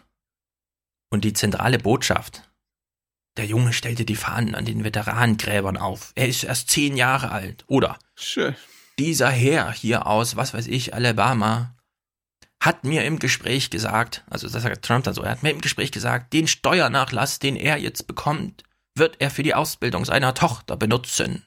Und 1.10 1.24
die 1.24 1.32
zentrale 1.34 1.78
Botschaft. 1.78 2.49
Der 3.36 3.47
Junge 3.47 3.73
stellte 3.73 4.05
die 4.05 4.16
Fahnen 4.16 4.55
an 4.55 4.65
den 4.65 4.85
Veteranengräbern 4.85 5.77
auf. 5.77 6.12
Er 6.15 6.28
ist 6.28 6.44
erst 6.44 6.69
zehn 6.69 6.97
Jahre 6.97 7.31
alt. 7.31 7.65
Oder 7.69 7.98
Schön. 8.15 8.55
dieser 8.98 9.31
Herr 9.31 9.73
hier 9.73 10.07
aus, 10.07 10.36
was 10.36 10.52
weiß 10.52 10.66
ich, 10.66 10.94
Alabama, 10.94 11.74
hat 12.61 12.85
mir 12.85 13.05
im 13.05 13.19
Gespräch 13.19 13.70
gesagt, 13.70 14.24
also 14.28 14.48
das 14.48 14.62
sagt 14.62 14.85
Trump 14.85 15.05
dann 15.05 15.15
so, 15.15 15.23
er 15.23 15.31
hat 15.31 15.43
mir 15.43 15.51
im 15.51 15.62
Gespräch 15.62 15.93
gesagt, 15.93 16.32
den 16.32 16.47
Steuernachlass, 16.47 17.39
den 17.39 17.57
er 17.57 17.78
jetzt 17.78 18.07
bekommt, 18.07 18.65
wird 18.94 19.16
er 19.20 19.31
für 19.31 19.43
die 19.43 19.55
Ausbildung 19.55 20.05
seiner 20.05 20.35
Tochter 20.35 20.77
benutzen. 20.77 21.47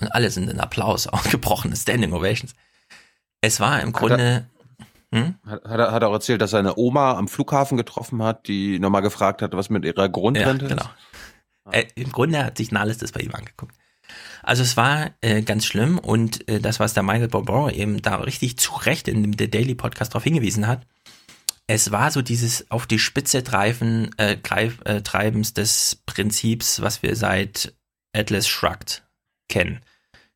Und 0.00 0.08
alle 0.08 0.30
sind 0.30 0.50
in 0.50 0.60
Applaus 0.60 1.06
ausgebrochene 1.08 1.76
Standing 1.76 2.12
Ovations. 2.12 2.54
Es 3.40 3.60
war 3.60 3.80
im 3.80 3.92
Grunde, 3.92 4.48
hm? 5.12 5.36
Hat, 5.46 5.64
hat, 5.64 5.78
er, 5.78 5.92
hat 5.92 6.02
er 6.02 6.08
auch 6.08 6.14
erzählt, 6.14 6.42
dass 6.42 6.50
seine 6.50 6.76
Oma 6.76 7.16
am 7.16 7.28
Flughafen 7.28 7.76
getroffen 7.76 8.22
hat, 8.22 8.48
die 8.48 8.78
nochmal 8.78 9.02
gefragt 9.02 9.42
hat, 9.42 9.52
was 9.52 9.70
mit 9.70 9.84
ihrer 9.84 10.08
Grundrente 10.08 10.66
Ja, 10.66 10.74
ist. 10.74 10.88
Äh, 11.72 11.86
Im 11.94 12.12
Grunde 12.12 12.44
hat 12.44 12.58
sich 12.58 12.72
Nahles 12.72 12.98
das 12.98 13.12
bei 13.12 13.20
ihm 13.20 13.34
angeguckt. 13.34 13.74
Also 14.42 14.62
es 14.62 14.76
war 14.76 15.10
äh, 15.20 15.42
ganz 15.42 15.66
schlimm 15.66 15.98
und 15.98 16.48
äh, 16.48 16.60
das, 16.60 16.80
was 16.80 16.94
der 16.94 17.02
Michael 17.02 17.28
Borboro 17.28 17.70
eben 17.70 18.00
da 18.00 18.16
richtig 18.16 18.56
zu 18.58 18.72
Recht 18.74 19.08
in 19.08 19.22
dem 19.22 19.34
The 19.38 19.50
Daily 19.50 19.74
Podcast 19.74 20.14
darauf 20.14 20.24
hingewiesen 20.24 20.66
hat, 20.66 20.86
es 21.66 21.92
war 21.92 22.10
so 22.10 22.22
dieses 22.22 22.70
auf 22.70 22.86
die 22.86 22.98
Spitze 22.98 23.44
treiben, 23.44 24.10
äh, 24.16 24.36
greif, 24.36 24.80
äh, 24.86 25.02
Treibens 25.02 25.52
des 25.52 26.02
Prinzips, 26.06 26.80
was 26.80 27.02
wir 27.02 27.14
seit 27.14 27.74
Atlas 28.14 28.48
Shrugged 28.48 29.06
kennen. 29.50 29.80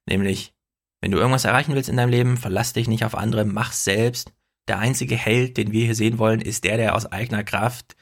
Nämlich, 0.05 0.53
wenn 1.01 1.11
du 1.11 1.19
irgendwas 1.19 1.47
erreichen 1.47 1.75
willst 1.75 1.89
in 1.89 1.97
deinem 1.97 2.11
Leben, 2.11 2.37
verlass 2.37 2.75
dich 2.75 2.87
nicht 2.87 3.05
auf 3.07 3.15
andere, 3.15 3.47
mach's 3.47 3.85
selbst. 3.85 4.33
Der 4.69 4.79
einzige 4.79 5.17
Held, 5.17 5.57
den 5.57 5.73
wir 5.73 5.87
hier 5.87 5.95
sehen 5.95 6.19
wollen, 6.19 6.43
ist 6.43 6.65
der, 6.65 6.77
der 6.77 6.95
aus 6.95 7.07
eigener 7.07 7.45
Kraft 7.45 7.97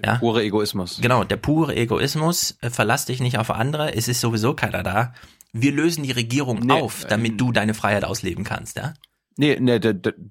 ja. 0.00 0.16
Pure 0.16 0.42
Egoismus. 0.42 0.98
Genau, 1.00 1.24
der 1.24 1.36
pure 1.36 1.74
Egoismus. 1.76 2.56
Äh, 2.60 2.70
verlass 2.70 3.06
dich 3.06 3.20
nicht 3.20 3.38
auf 3.38 3.50
andere. 3.50 3.94
Es 3.94 4.08
ist 4.08 4.20
sowieso 4.20 4.54
keiner 4.54 4.82
da. 4.82 5.14
Wir 5.52 5.72
lösen 5.72 6.02
die 6.02 6.12
Regierung 6.12 6.60
Nee, 6.60 6.72
auf, 6.72 7.04
damit 7.04 7.40
du 7.40 7.52
deine 7.52 7.74
Freiheit 7.74 8.04
ausleben 8.04 8.44
kannst, 8.44 8.76
ja? 8.76 8.94
Nee, 9.36 9.58
nee 9.60 9.78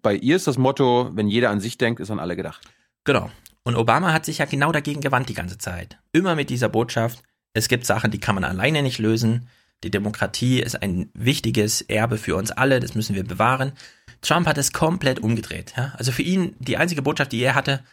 bei 0.01 0.15
ihr 0.15 0.35
ist 0.35 0.47
das 0.47 0.57
Motto, 0.57 1.11
wenn 1.13 1.27
jeder 1.27 1.49
an 1.51 1.59
sich 1.59 1.77
denkt, 1.77 1.99
ist 1.99 2.11
an 2.11 2.19
alle 2.19 2.35
gedacht. 2.35 2.61
Genau. 3.03 3.29
Und 3.63 3.75
Obama 3.75 4.13
hat 4.13 4.25
sich 4.25 4.39
ja 4.39 4.45
genau 4.45 4.71
dagegen 4.71 5.01
gewandt 5.01 5.29
die 5.29 5.35
ganze 5.35 5.57
Zeit. 5.57 5.99
Immer 6.11 6.35
mit 6.35 6.49
dieser 6.49 6.69
Botschaft, 6.69 7.21
es 7.53 7.67
gibt 7.67 7.85
Sachen, 7.85 8.11
die 8.11 8.19
kann 8.19 8.35
man 8.35 8.43
alleine 8.43 8.81
nicht 8.81 8.97
lösen. 8.97 9.47
Die 9.83 9.91
Demokratie 9.91 10.59
ist 10.59 10.81
ein 10.81 11.09
wichtiges 11.13 11.81
Erbe 11.81 12.17
für 12.17 12.35
uns 12.35 12.51
alle, 12.51 12.79
das 12.79 12.95
müssen 12.95 13.15
wir 13.15 13.23
bewahren. 13.23 13.73
Trump 14.21 14.47
hat 14.47 14.57
es 14.57 14.73
komplett 14.73 15.19
umgedreht. 15.19 15.73
Ja? 15.75 15.93
Also 15.97 16.11
für 16.11 16.21
ihn 16.21 16.55
die 16.59 16.77
einzige 16.77 17.01
Botschaft, 17.01 17.31
die 17.31 17.41
er 17.41 17.55
hatte, 17.55 17.83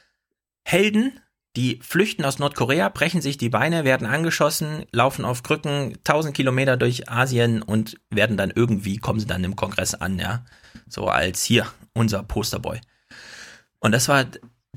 Helden, 0.62 1.19
die 1.57 1.81
flüchten 1.83 2.25
aus 2.25 2.39
Nordkorea, 2.39 2.89
brechen 2.89 3.20
sich 3.20 3.37
die 3.37 3.49
Beine, 3.49 3.85
werden 3.85 4.07
angeschossen, 4.07 4.85
laufen 4.93 5.25
auf 5.25 5.43
Krücken 5.43 5.97
1000 5.99 6.35
Kilometer 6.35 6.77
durch 6.77 7.11
Asien 7.11 7.62
und 7.62 7.97
werden 8.11 8.37
dann 8.37 8.53
irgendwie, 8.55 8.99
kommen 8.99 9.19
sie 9.19 9.27
dann 9.27 9.45
im 9.45 9.57
Kongress 9.57 9.95
an, 9.95 10.19
ja. 10.19 10.45
So 10.89 11.09
als 11.09 11.43
hier, 11.43 11.66
unser 11.95 12.23
Posterboy. 12.23 12.81
Und 13.81 13.93
das 13.93 14.09
war 14.09 14.25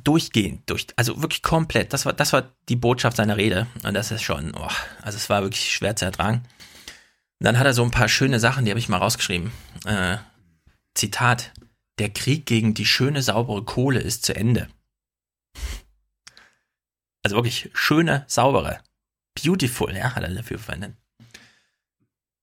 durchgehend, 0.04 0.70
durch, 0.70 0.88
also 0.96 1.22
wirklich 1.22 1.44
komplett. 1.44 1.94
Das 1.94 2.06
war, 2.06 2.14
das 2.14 2.34
war 2.34 2.52
die 2.70 2.76
Botschaft 2.76 3.18
seiner 3.18 3.38
Rede. 3.38 3.68
Und 3.84 3.94
das 3.94 4.12
ist 4.12 4.24
schon, 4.24 4.54
oh, 4.56 4.68
also 5.02 5.18
es 5.18 5.30
war 5.30 5.42
wirklich 5.44 5.72
schwer 5.72 5.96
zu 5.96 6.06
ertragen. 6.06 6.44
Und 7.40 7.46
dann 7.46 7.60
hat 7.60 7.66
er 7.66 7.74
so 7.74 7.84
ein 7.84 7.92
paar 7.92 8.10
schöne 8.10 8.40
Sachen, 8.40 8.66
die 8.66 8.72
habe 8.72 8.80
ich 8.80 8.90
mal 8.90 8.98
rausgeschrieben. 8.98 9.52
Äh, 9.86 10.18
Zitat: 10.94 11.52
Der 12.00 12.10
Krieg 12.10 12.46
gegen 12.46 12.74
die 12.74 12.86
schöne, 12.86 13.22
saubere 13.22 13.64
Kohle 13.64 14.00
ist 14.00 14.26
zu 14.26 14.36
Ende. 14.36 14.68
Also 17.24 17.36
wirklich 17.36 17.70
schöne, 17.74 18.26
saubere. 18.28 18.80
Beautiful, 19.42 19.96
ja, 19.96 20.16
hat 20.16 20.24
er 20.24 20.34
dafür 20.34 20.60
verwendet. 20.60 20.96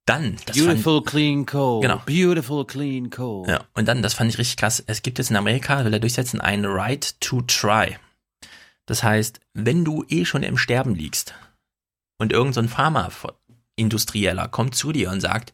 Dann, 0.06 0.36
das 0.46 0.56
Beautiful 0.56 1.02
fand, 1.02 1.06
clean 1.06 1.46
coal. 1.46 1.82
Genau. 1.82 1.98
Beautiful 2.06 2.66
clean 2.66 3.10
coal. 3.10 3.46
ja, 3.46 3.66
und 3.74 3.86
dann, 3.86 4.00
das 4.02 4.14
fand 4.14 4.30
ich 4.30 4.38
richtig 4.38 4.56
krass. 4.56 4.82
Es 4.86 5.02
gibt 5.02 5.18
jetzt 5.18 5.30
in 5.30 5.36
Amerika, 5.36 5.84
will 5.84 5.92
er 5.92 6.00
durchsetzen, 6.00 6.40
ein 6.40 6.64
Right 6.64 7.20
to 7.20 7.42
Try. 7.42 7.98
Das 8.86 9.02
heißt, 9.02 9.40
wenn 9.52 9.84
du 9.84 10.06
eh 10.08 10.24
schon 10.24 10.42
im 10.42 10.56
Sterben 10.56 10.94
liegst 10.94 11.34
und 12.16 12.32
irgend 12.32 12.54
so 12.54 12.60
ein 12.60 12.70
Pharma-Industrieller 12.70 14.48
kommt 14.48 14.74
zu 14.74 14.92
dir 14.92 15.10
und 15.10 15.20
sagt, 15.20 15.52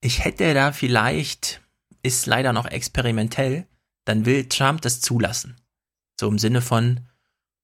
ich 0.00 0.24
hätte 0.24 0.52
da 0.52 0.72
vielleicht, 0.72 1.60
ist 2.02 2.26
leider 2.26 2.52
noch 2.52 2.66
experimentell, 2.66 3.68
dann 4.04 4.26
will 4.26 4.48
Trump 4.48 4.82
das 4.82 5.00
zulassen. 5.00 5.60
So 6.18 6.28
im 6.28 6.40
Sinne 6.40 6.60
von, 6.60 7.06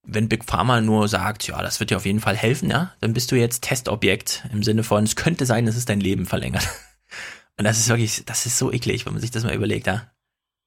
wenn 0.04 0.28
Big 0.28 0.44
Pharma 0.44 0.80
nur 0.80 1.06
sagt, 1.08 1.46
ja, 1.46 1.62
das 1.62 1.78
wird 1.80 1.90
dir 1.90 1.96
auf 1.96 2.06
jeden 2.06 2.20
Fall 2.20 2.36
helfen, 2.36 2.70
ja, 2.70 2.92
dann 3.00 3.12
bist 3.12 3.30
du 3.30 3.36
jetzt 3.36 3.62
Testobjekt 3.62 4.44
im 4.52 4.62
Sinne 4.62 4.82
von, 4.82 5.04
es 5.04 5.16
könnte 5.16 5.46
sein, 5.46 5.66
dass 5.66 5.76
es 5.76 5.84
dein 5.84 6.00
Leben 6.00 6.26
verlängert. 6.26 6.66
Und 7.58 7.64
das 7.64 7.78
ist 7.78 7.88
wirklich, 7.88 8.24
das 8.24 8.46
ist 8.46 8.58
so 8.58 8.72
eklig, 8.72 9.06
wenn 9.06 9.12
man 9.12 9.20
sich 9.20 9.30
das 9.30 9.44
mal 9.44 9.54
überlegt, 9.54 9.86
ja. 9.86 10.10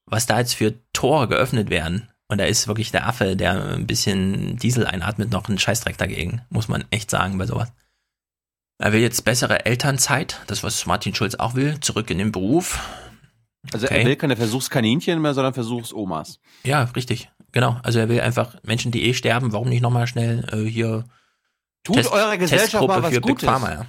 Was 0.06 0.26
da 0.28 0.40
jetzt 0.40 0.53
für 0.53 0.76
Tore 0.94 1.28
geöffnet 1.28 1.70
werden, 1.70 2.10
Und 2.28 2.38
da 2.40 2.45
ist 2.45 2.68
wirklich 2.68 2.91
der 2.91 3.07
Affe, 3.07 3.36
der 3.36 3.74
ein 3.74 3.86
bisschen 3.88 4.57
Diesel 4.57 4.86
einatmet, 4.88 5.32
noch 5.32 5.48
ein 5.49 5.60
Scheißdreck 5.60 5.98
dagegen, 5.98 6.41
muss 6.49 6.68
man 6.68 6.86
echt 6.90 7.10
sagen 7.12 7.38
bei 7.38 7.45
sowas. 7.45 7.72
Er 8.78 8.94
will 8.94 9.02
jetzt 9.02 9.24
bessere 9.26 9.66
Elternzeit, 9.66 10.41
das 10.48 10.64
was 10.64 10.86
Martin 10.86 11.14
Schulz 11.16 11.36
auch 11.36 11.56
will, 11.56 11.80
zurück 11.80 12.10
in 12.10 12.18
den 12.18 12.32
Beruf. 12.32 12.80
Also 13.74 13.86
Okay. 13.88 13.99
er 14.02 14.06
will 14.06 14.16
keine 14.16 14.36
Versuchskaninchen 14.36 15.22
mehr, 15.22 15.34
sondern 15.34 15.53
Versuchsomas. 15.53 16.40
Ja, 16.64 16.84
richtig. 16.95 17.30
Genau. 17.56 17.80
Also 17.84 17.99
er 17.99 18.10
will 18.10 18.19
einfach 18.19 18.57
Menschen, 18.64 18.91
die 18.91 19.06
eh 19.06 19.14
sterben, 19.14 19.53
warum 19.53 19.69
nicht 19.69 19.82
nochmal 19.82 20.07
schnell 20.07 20.45
äh, 20.52 20.69
hier 20.69 21.06
Tut 21.84 22.06
eurer 22.11 22.36
Gesellschaft 22.38 22.72
Testgruppe 22.72 22.94
mal 22.95 23.03
was 23.03 23.14
für 23.14 23.22
Big 23.22 23.30
Gutes. 23.30 23.48
Pharma, 23.49 23.72
ja. 23.72 23.86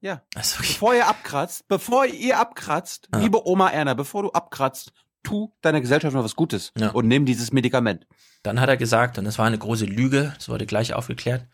Ja. 0.00 0.22
Also, 0.34 0.58
Bevor 0.58 0.92
ihr 0.94 1.06
abkratzt, 1.06 1.68
bevor 1.68 2.04
ihr 2.06 2.38
abkratzt, 2.40 3.08
Ja. 3.14 3.20
liebe 3.20 3.46
Oma 3.46 3.68
Erna, 3.70 3.94
bevor 3.94 4.24
du 4.24 4.30
abkratzt, 4.32 4.92
tu 5.22 5.52
deiner 5.62 5.80
Gesellschaft 5.80 6.14
mal 6.16 6.24
was 6.24 6.34
Gutes 6.34 6.72
Ja. 6.76 6.90
und 6.90 7.06
nimm 7.06 7.26
dieses 7.26 7.52
Medikament. 7.52 8.06
Dann 8.42 8.60
hat 8.60 8.68
er 8.68 8.76
gesagt, 8.76 9.18
und 9.18 9.24
das 9.24 9.38
war 9.38 9.46
eine 9.46 9.58
große 9.58 9.84
Lüge, 9.84 10.32
das 10.36 10.48
wurde 10.48 10.66
gleich 10.66 10.92
aufgeklärt, 10.94 11.46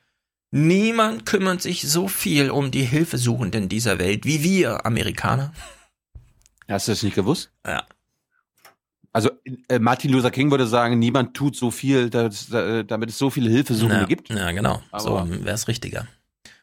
niemand 0.50 1.26
kümmert 1.26 1.60
sich 1.60 1.82
so 1.82 2.08
viel 2.08 2.50
um 2.50 2.70
die 2.70 2.84
Hilfesuchenden 2.84 3.68
dieser 3.68 3.98
Welt 3.98 4.24
wie 4.24 4.42
wir 4.42 4.86
Amerikaner. 4.86 5.52
Hast 6.68 6.88
du 6.88 6.92
das 6.92 7.02
nicht 7.02 7.14
gewusst? 7.14 7.50
Ja. 7.66 7.84
Also 9.12 9.30
äh, 9.68 9.78
Martin 9.78 10.10
Luther 10.10 10.30
King 10.30 10.50
würde 10.50 10.66
sagen, 10.66 10.98
niemand 10.98 11.34
tut 11.34 11.54
so 11.56 11.70
viel, 11.70 12.08
dass, 12.10 12.46
damit 12.48 13.10
es 13.10 13.18
so 13.18 13.28
viele 13.30 13.50
Hilfesuchende 13.50 14.00
ja, 14.02 14.06
gibt. 14.06 14.30
Ja, 14.30 14.50
genau. 14.52 14.82
Aber- 14.90 15.26
so 15.26 15.44
wäre 15.44 15.54
es 15.54 15.68
richtiger. 15.68 16.06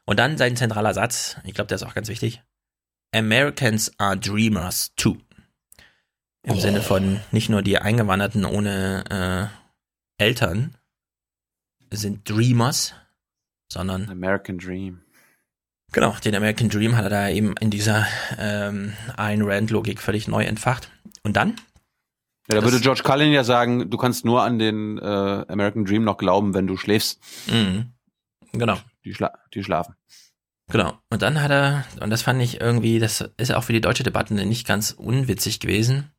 Und 0.06 0.18
dann 0.18 0.38
sein 0.38 0.56
zentraler 0.56 0.94
Satz, 0.96 1.38
ich 1.44 1.54
glaube, 1.54 1.68
der 1.68 1.76
ist 1.76 1.84
auch 1.84 1.94
ganz 1.94 2.08
wichtig. 2.10 2.42
Americans 3.14 3.92
are 4.00 4.18
dreamers 4.18 4.92
too. 4.96 5.18
Im 6.44 6.54
Oh. 6.56 6.60
Sinne 6.60 6.82
von 6.82 7.20
nicht 7.32 7.50
nur 7.50 7.62
die 7.62 7.78
Eingewanderten 7.78 8.46
ohne 8.46 9.50
äh, 10.20 10.24
Eltern 10.24 10.76
sind 11.92 12.28
Dreamers, 12.30 12.94
sondern 13.72 14.10
American 14.10 14.58
Dream. 14.58 15.02
Genau, 15.92 16.16
den 16.24 16.36
American 16.36 16.70
Dream 16.70 16.96
hat 16.96 17.04
er 17.06 17.10
da 17.10 17.30
eben 17.30 17.56
in 17.60 17.70
dieser 17.72 18.06
ähm, 18.38 18.94
Ayn 19.18 19.42
Rand-Logik 19.42 20.02
völlig 20.02 20.28
neu 20.28 20.44
entfacht. 20.44 20.92
Und 21.24 21.36
dann? 21.36 21.56
Ja, 22.50 22.56
da 22.56 22.62
Das- 22.62 22.72
würde 22.72 22.82
George 22.82 23.02
Carlin 23.04 23.32
ja 23.32 23.44
sagen, 23.44 23.90
du 23.90 23.98
kannst 23.98 24.26
nur 24.26 24.44
an 24.44 24.58
den 24.60 24.98
äh, 24.98 25.02
American 25.48 25.86
Dream 25.86 26.04
noch 26.04 26.18
glauben, 26.18 26.54
wenn 26.54 26.68
du 26.68 26.78
schläfst. 26.78 27.20
Mhm. 27.48 27.94
Genau. 28.54 28.78
Die, 29.06 29.14
schla 29.14 29.32
die 29.54 29.64
schlafen. 29.64 29.96
Genau. 30.72 30.98
Und 31.10 31.22
dann 31.22 31.42
hat 31.42 31.52
er, 31.52 31.86
und 32.02 32.10
das 32.10 32.22
fand 32.22 32.42
ich 32.42 32.60
irgendwie, 32.62 33.00
das 33.00 33.22
ist 33.38 33.54
auch 33.54 33.64
für 33.64 33.74
die 33.74 33.82
deutsche 33.82 34.04
Debatte 34.04 34.34
nicht 34.34 34.68
ganz 34.68 34.92
unwitzig 34.92 35.60
gewesen. 35.60 36.12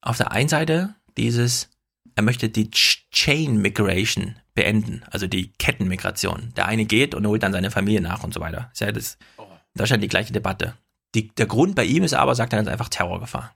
Auf 0.00 0.16
der 0.16 0.32
einen 0.32 0.48
Seite 0.48 0.94
dieses, 1.16 1.70
er 2.14 2.22
möchte 2.22 2.48
die 2.48 2.70
Ch 2.70 3.06
Chain 3.10 3.56
Migration 3.60 4.36
beenden, 4.54 5.02
also 5.10 5.26
die 5.26 5.52
Kettenmigration. 5.52 6.52
Der 6.56 6.66
eine 6.66 6.84
geht 6.84 7.14
und 7.14 7.26
holt 7.26 7.42
dann 7.42 7.52
seine 7.52 7.70
Familie 7.70 8.00
nach 8.00 8.24
und 8.24 8.32
so 8.34 8.40
weiter. 8.40 8.70
Ist 8.72 8.80
ja 8.80 8.92
das 8.92 9.18
in 9.38 9.78
Deutschland 9.78 10.02
die 10.02 10.08
gleiche 10.08 10.32
Debatte. 10.32 10.74
Die, 11.14 11.28
der 11.28 11.46
Grund 11.46 11.74
bei 11.74 11.84
ihm 11.84 12.02
ist 12.02 12.14
aber, 12.14 12.34
sagt 12.34 12.52
er 12.52 12.58
ganz 12.58 12.68
einfach, 12.68 12.88
Terrorgefahr. 12.88 13.54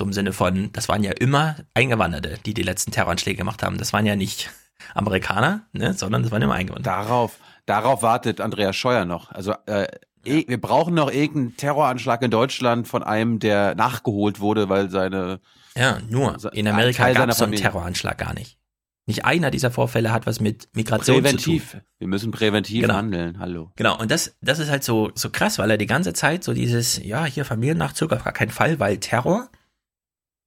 So 0.00 0.06
im 0.06 0.14
Sinne 0.14 0.32
von, 0.32 0.72
das 0.72 0.88
waren 0.88 1.04
ja 1.04 1.12
immer 1.12 1.56
Eingewanderte, 1.74 2.38
die 2.46 2.54
die 2.54 2.62
letzten 2.62 2.90
Terroranschläge 2.90 3.36
gemacht 3.36 3.62
haben. 3.62 3.76
Das 3.76 3.92
waren 3.92 4.06
ja 4.06 4.16
nicht 4.16 4.50
Amerikaner, 4.94 5.66
ne, 5.74 5.92
sondern 5.92 6.22
das 6.22 6.32
waren 6.32 6.40
immer 6.40 6.54
Eingewanderte. 6.54 6.88
Darauf, 7.04 7.36
darauf 7.66 8.00
wartet 8.02 8.40
Andreas 8.40 8.74
Scheuer 8.76 9.04
noch. 9.04 9.30
Also 9.30 9.52
äh, 9.66 9.86
eh, 10.24 10.48
wir 10.48 10.58
brauchen 10.58 10.94
noch 10.94 11.12
irgendeinen 11.12 11.54
Terroranschlag 11.58 12.22
in 12.22 12.30
Deutschland 12.30 12.88
von 12.88 13.02
einem, 13.02 13.40
der 13.40 13.74
nachgeholt 13.74 14.40
wurde, 14.40 14.70
weil 14.70 14.88
seine 14.88 15.40
Ja, 15.76 15.98
nur. 16.08 16.34
In 16.54 16.66
Amerika 16.66 17.12
gab 17.12 17.28
es 17.28 17.36
so 17.36 17.44
einen. 17.44 17.56
Terroranschlag 17.56 18.16
gar 18.16 18.32
nicht. 18.32 18.56
Nicht 19.04 19.26
einer 19.26 19.50
dieser 19.50 19.70
Vorfälle 19.70 20.12
hat 20.12 20.26
was 20.26 20.40
mit 20.40 20.68
Migration 20.74 21.16
zu 21.16 21.22
präventiv. 21.22 21.72
tun. 21.72 21.80
Wir 21.98 22.08
müssen 22.08 22.30
präventiv 22.30 22.80
Genau. 22.80 22.94
handeln. 22.94 23.38
Hallo. 23.38 23.70
Genau, 23.76 23.98
und 23.98 24.10
das, 24.10 24.34
das 24.40 24.60
ist 24.60 24.70
halt 24.70 24.82
so, 24.82 25.10
so 25.14 25.28
krass, 25.28 25.58
weil 25.58 25.70
er 25.70 25.76
die 25.76 25.86
ganze 25.86 26.14
Zeit 26.14 26.42
so 26.42 26.54
dieses, 26.54 27.04
ja, 27.04 27.26
hier 27.26 27.44
Familiennachzug 27.44 28.12
auf 28.14 28.24
gar 28.24 28.32
keinen 28.32 28.50
Fall, 28.50 28.78
weil 28.80 28.96
Terror. 28.96 29.50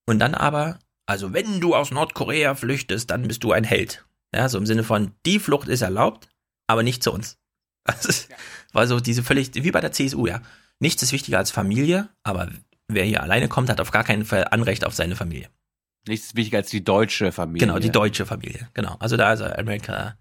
Und 0.05 0.19
dann 0.19 0.35
aber, 0.35 0.79
also 1.05 1.33
wenn 1.33 1.59
du 1.59 1.75
aus 1.75 1.91
Nordkorea 1.91 2.55
flüchtest, 2.55 3.09
dann 3.11 3.27
bist 3.27 3.43
du 3.43 3.51
ein 3.51 3.63
Held. 3.63 4.05
Ja, 4.35 4.49
so 4.49 4.57
im 4.57 4.65
Sinne 4.65 4.83
von, 4.83 5.11
die 5.25 5.39
Flucht 5.39 5.67
ist 5.67 5.81
erlaubt, 5.81 6.27
aber 6.67 6.83
nicht 6.83 7.03
zu 7.03 7.11
uns. 7.11 7.37
Also, 7.85 8.09
es 8.09 8.29
war 8.71 8.87
so 8.87 9.01
diese 9.01 9.23
völlig, 9.23 9.53
wie 9.53 9.71
bei 9.71 9.81
der 9.81 9.91
CSU, 9.91 10.25
ja. 10.25 10.41
Nichts 10.79 11.03
ist 11.03 11.11
wichtiger 11.11 11.37
als 11.37 11.51
Familie, 11.51 12.07
aber 12.23 12.49
wer 12.87 13.03
hier 13.03 13.21
alleine 13.21 13.49
kommt, 13.49 13.69
hat 13.69 13.81
auf 13.81 13.91
gar 13.91 14.05
keinen 14.05 14.23
Fall 14.23 14.45
Anrecht 14.51 14.85
auf 14.85 14.93
seine 14.93 15.17
Familie. 15.17 15.49
Nichts 16.07 16.27
ist 16.27 16.35
wichtiger 16.35 16.59
als 16.59 16.69
die 16.69 16.83
deutsche 16.83 17.31
Familie. 17.31 17.67
Genau, 17.67 17.79
die 17.79 17.89
deutsche 17.91 18.25
Familie. 18.25 18.69
Genau. 18.73 18.95
Also 18.99 19.17
da 19.17 19.33
ist 19.33 19.41
er 19.41 19.59
America, 19.59 20.17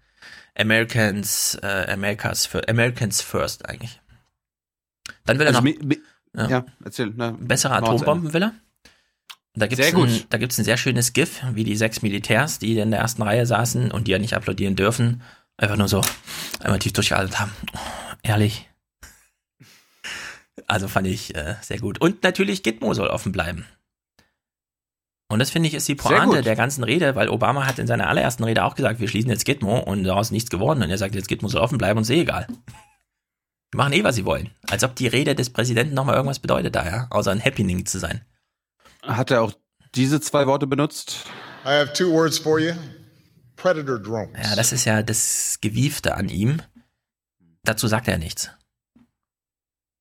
Americans, 0.55 1.57
äh, 1.61 1.91
Americas, 1.91 2.49
Americans 2.67 3.21
first 3.21 3.65
eigentlich. 3.65 4.01
Dann 5.25 5.39
will 5.39 5.47
er 5.47 5.55
Also 5.55 5.59
noch 5.59 5.63
mi, 5.63 5.79
mi, 5.83 5.99
Ja. 6.35 6.47
ja. 6.49 6.65
erzähl. 6.83 7.11
Na, 7.15 7.31
bessere 7.31 7.75
Atombomben 7.75 8.33
will 8.33 8.43
er. 8.43 8.53
Da 9.55 9.67
gibt's 9.67 9.85
Sehr 9.85 9.93
gut. 9.93 10.09
Ein, 10.09 10.23
da 10.29 10.37
gibt's 10.37 10.57
ein 10.57 10.63
sehr 10.63 10.77
schönes 10.77 11.13
GIF, 11.13 11.41
wie 11.53 11.63
die 11.63 11.75
sechs 11.75 12.01
Militärs, 12.01 12.57
die 12.57 12.77
in 12.77 12.91
der 12.91 12.99
ersten 12.99 13.21
Reihe 13.21 13.45
saßen 13.45 13.91
und 13.91 14.07
die 14.07 14.11
ja 14.11 14.19
nicht 14.19 14.35
applaudieren 14.35 14.75
dürfen, 14.75 15.21
einfach 15.57 15.77
nur 15.77 15.87
so 15.87 16.01
einmal 16.59 16.79
tief 16.79 16.93
durchgeatmet 16.93 17.39
haben. 17.39 17.51
Oh, 17.75 17.79
ehrlich. 18.23 18.67
Also 20.65 20.87
fand 20.87 21.07
ich 21.07 21.35
äh, 21.35 21.55
sehr 21.61 21.79
gut. 21.79 22.01
Und 22.01 22.23
natürlich 22.23 22.63
Gitmo 22.63 22.93
soll 22.93 23.07
offen 23.07 23.31
bleiben. 23.31 23.65
Und 25.29 25.39
das 25.39 25.49
finde 25.49 25.67
ich 25.67 25.73
ist 25.73 25.87
die 25.87 25.95
Pointe 25.95 26.41
der 26.41 26.55
ganzen 26.55 26.83
Rede, 26.83 27.15
weil 27.15 27.29
Obama 27.29 27.65
hat 27.65 27.79
in 27.79 27.87
seiner 27.87 28.07
allerersten 28.07 28.43
Rede 28.43 28.63
auch 28.63 28.75
gesagt, 28.75 28.99
wir 28.99 29.07
schließen 29.07 29.31
jetzt 29.31 29.45
Gitmo 29.45 29.79
und 29.79 30.03
daraus 30.03 30.27
ist 30.27 30.31
nichts 30.31 30.49
geworden. 30.49 30.83
Und 30.83 30.89
er 30.89 30.97
sagt, 30.97 31.15
jetzt 31.15 31.27
Gitmo 31.27 31.47
soll 31.47 31.61
offen 31.61 31.77
bleiben 31.77 31.97
und 31.97 32.03
ist 32.03 32.09
eh 32.09 32.21
egal. 32.21 32.47
Die 33.73 33.77
machen 33.77 33.93
eh, 33.93 34.03
was 34.03 34.15
sie 34.15 34.25
wollen. 34.25 34.51
Als 34.69 34.83
ob 34.83 34.95
die 34.95 35.07
Rede 35.07 35.33
des 35.33 35.49
Präsidenten 35.49 35.95
nochmal 35.95 36.15
irgendwas 36.15 36.39
bedeutet 36.39 36.75
da, 36.75 36.85
ja? 36.85 37.07
Außer 37.09 37.31
ein 37.31 37.43
Happening 37.43 37.85
zu 37.85 37.97
sein. 37.99 38.21
Hat 39.03 39.31
er 39.31 39.41
auch 39.41 39.53
diese 39.95 40.21
zwei 40.21 40.47
Worte 40.47 40.67
benutzt? 40.67 41.25
I 41.65 41.69
have 41.69 41.93
two 41.93 42.11
words 42.11 42.37
for 42.37 42.59
you 42.59 42.73
Predator 43.55 43.99
drones. 43.99 44.31
Ja, 44.41 44.55
das 44.55 44.71
ist 44.73 44.85
ja 44.85 45.03
das 45.03 45.59
Gewiefte 45.61 46.15
an 46.15 46.29
ihm. 46.29 46.61
Dazu 47.63 47.87
sagt 47.87 48.07
er 48.07 48.17
nichts. 48.17 48.49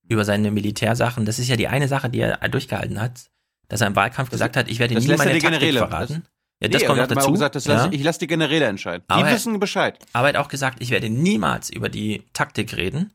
Über 0.09 0.24
seine 0.24 0.51
Militärsachen. 0.51 1.24
Das 1.24 1.39
ist 1.39 1.49
ja 1.49 1.57
die 1.57 1.69
eine 1.69 1.89
Sache, 1.89 2.11
die 2.11 2.20
er 2.20 2.37
durchgehalten 2.49 3.01
hat, 3.01 3.31
dass 3.69 3.81
er 3.81 3.87
im 3.87 3.97
Wahlkampf 3.97 4.31
gesagt 4.31 4.57
hat, 4.57 4.69
ich 4.69 4.79
werde 4.79 4.95
Das 4.95 5.05
nie 5.05 5.11
meine 5.16 5.33
die 5.33 5.39
Taktik 5.41 5.61
Generäle. 5.61 5.79
verraten. 5.79 6.12
ja, 6.61 6.69
Nee, 6.69 6.69
das 6.69 6.85
kommt 6.85 6.99
er 6.99 7.07
noch 7.07 7.15
dazu. 7.15 7.33
gesagt, 7.33 7.55
das 7.55 7.66
lass, 7.66 7.87
ja. 7.87 7.93
ich 7.93 8.03
lasse 8.03 8.19
die 8.20 8.27
Generäle 8.27 8.66
entscheiden. 8.66 9.05
Die 9.09 9.15
Aber 9.15 9.31
wissen 9.31 9.59
Bescheid. 9.61 9.99
Aber 10.12 10.29
er 10.31 10.39
hat 10.39 10.45
auch 10.47 10.49
gesagt, 10.49 10.79
ich 10.81 10.91
werde 10.91 11.09
niemals 11.11 11.70
über 11.70 11.89
die 11.89 12.24
Taktik 12.33 12.77
reden, 12.77 13.12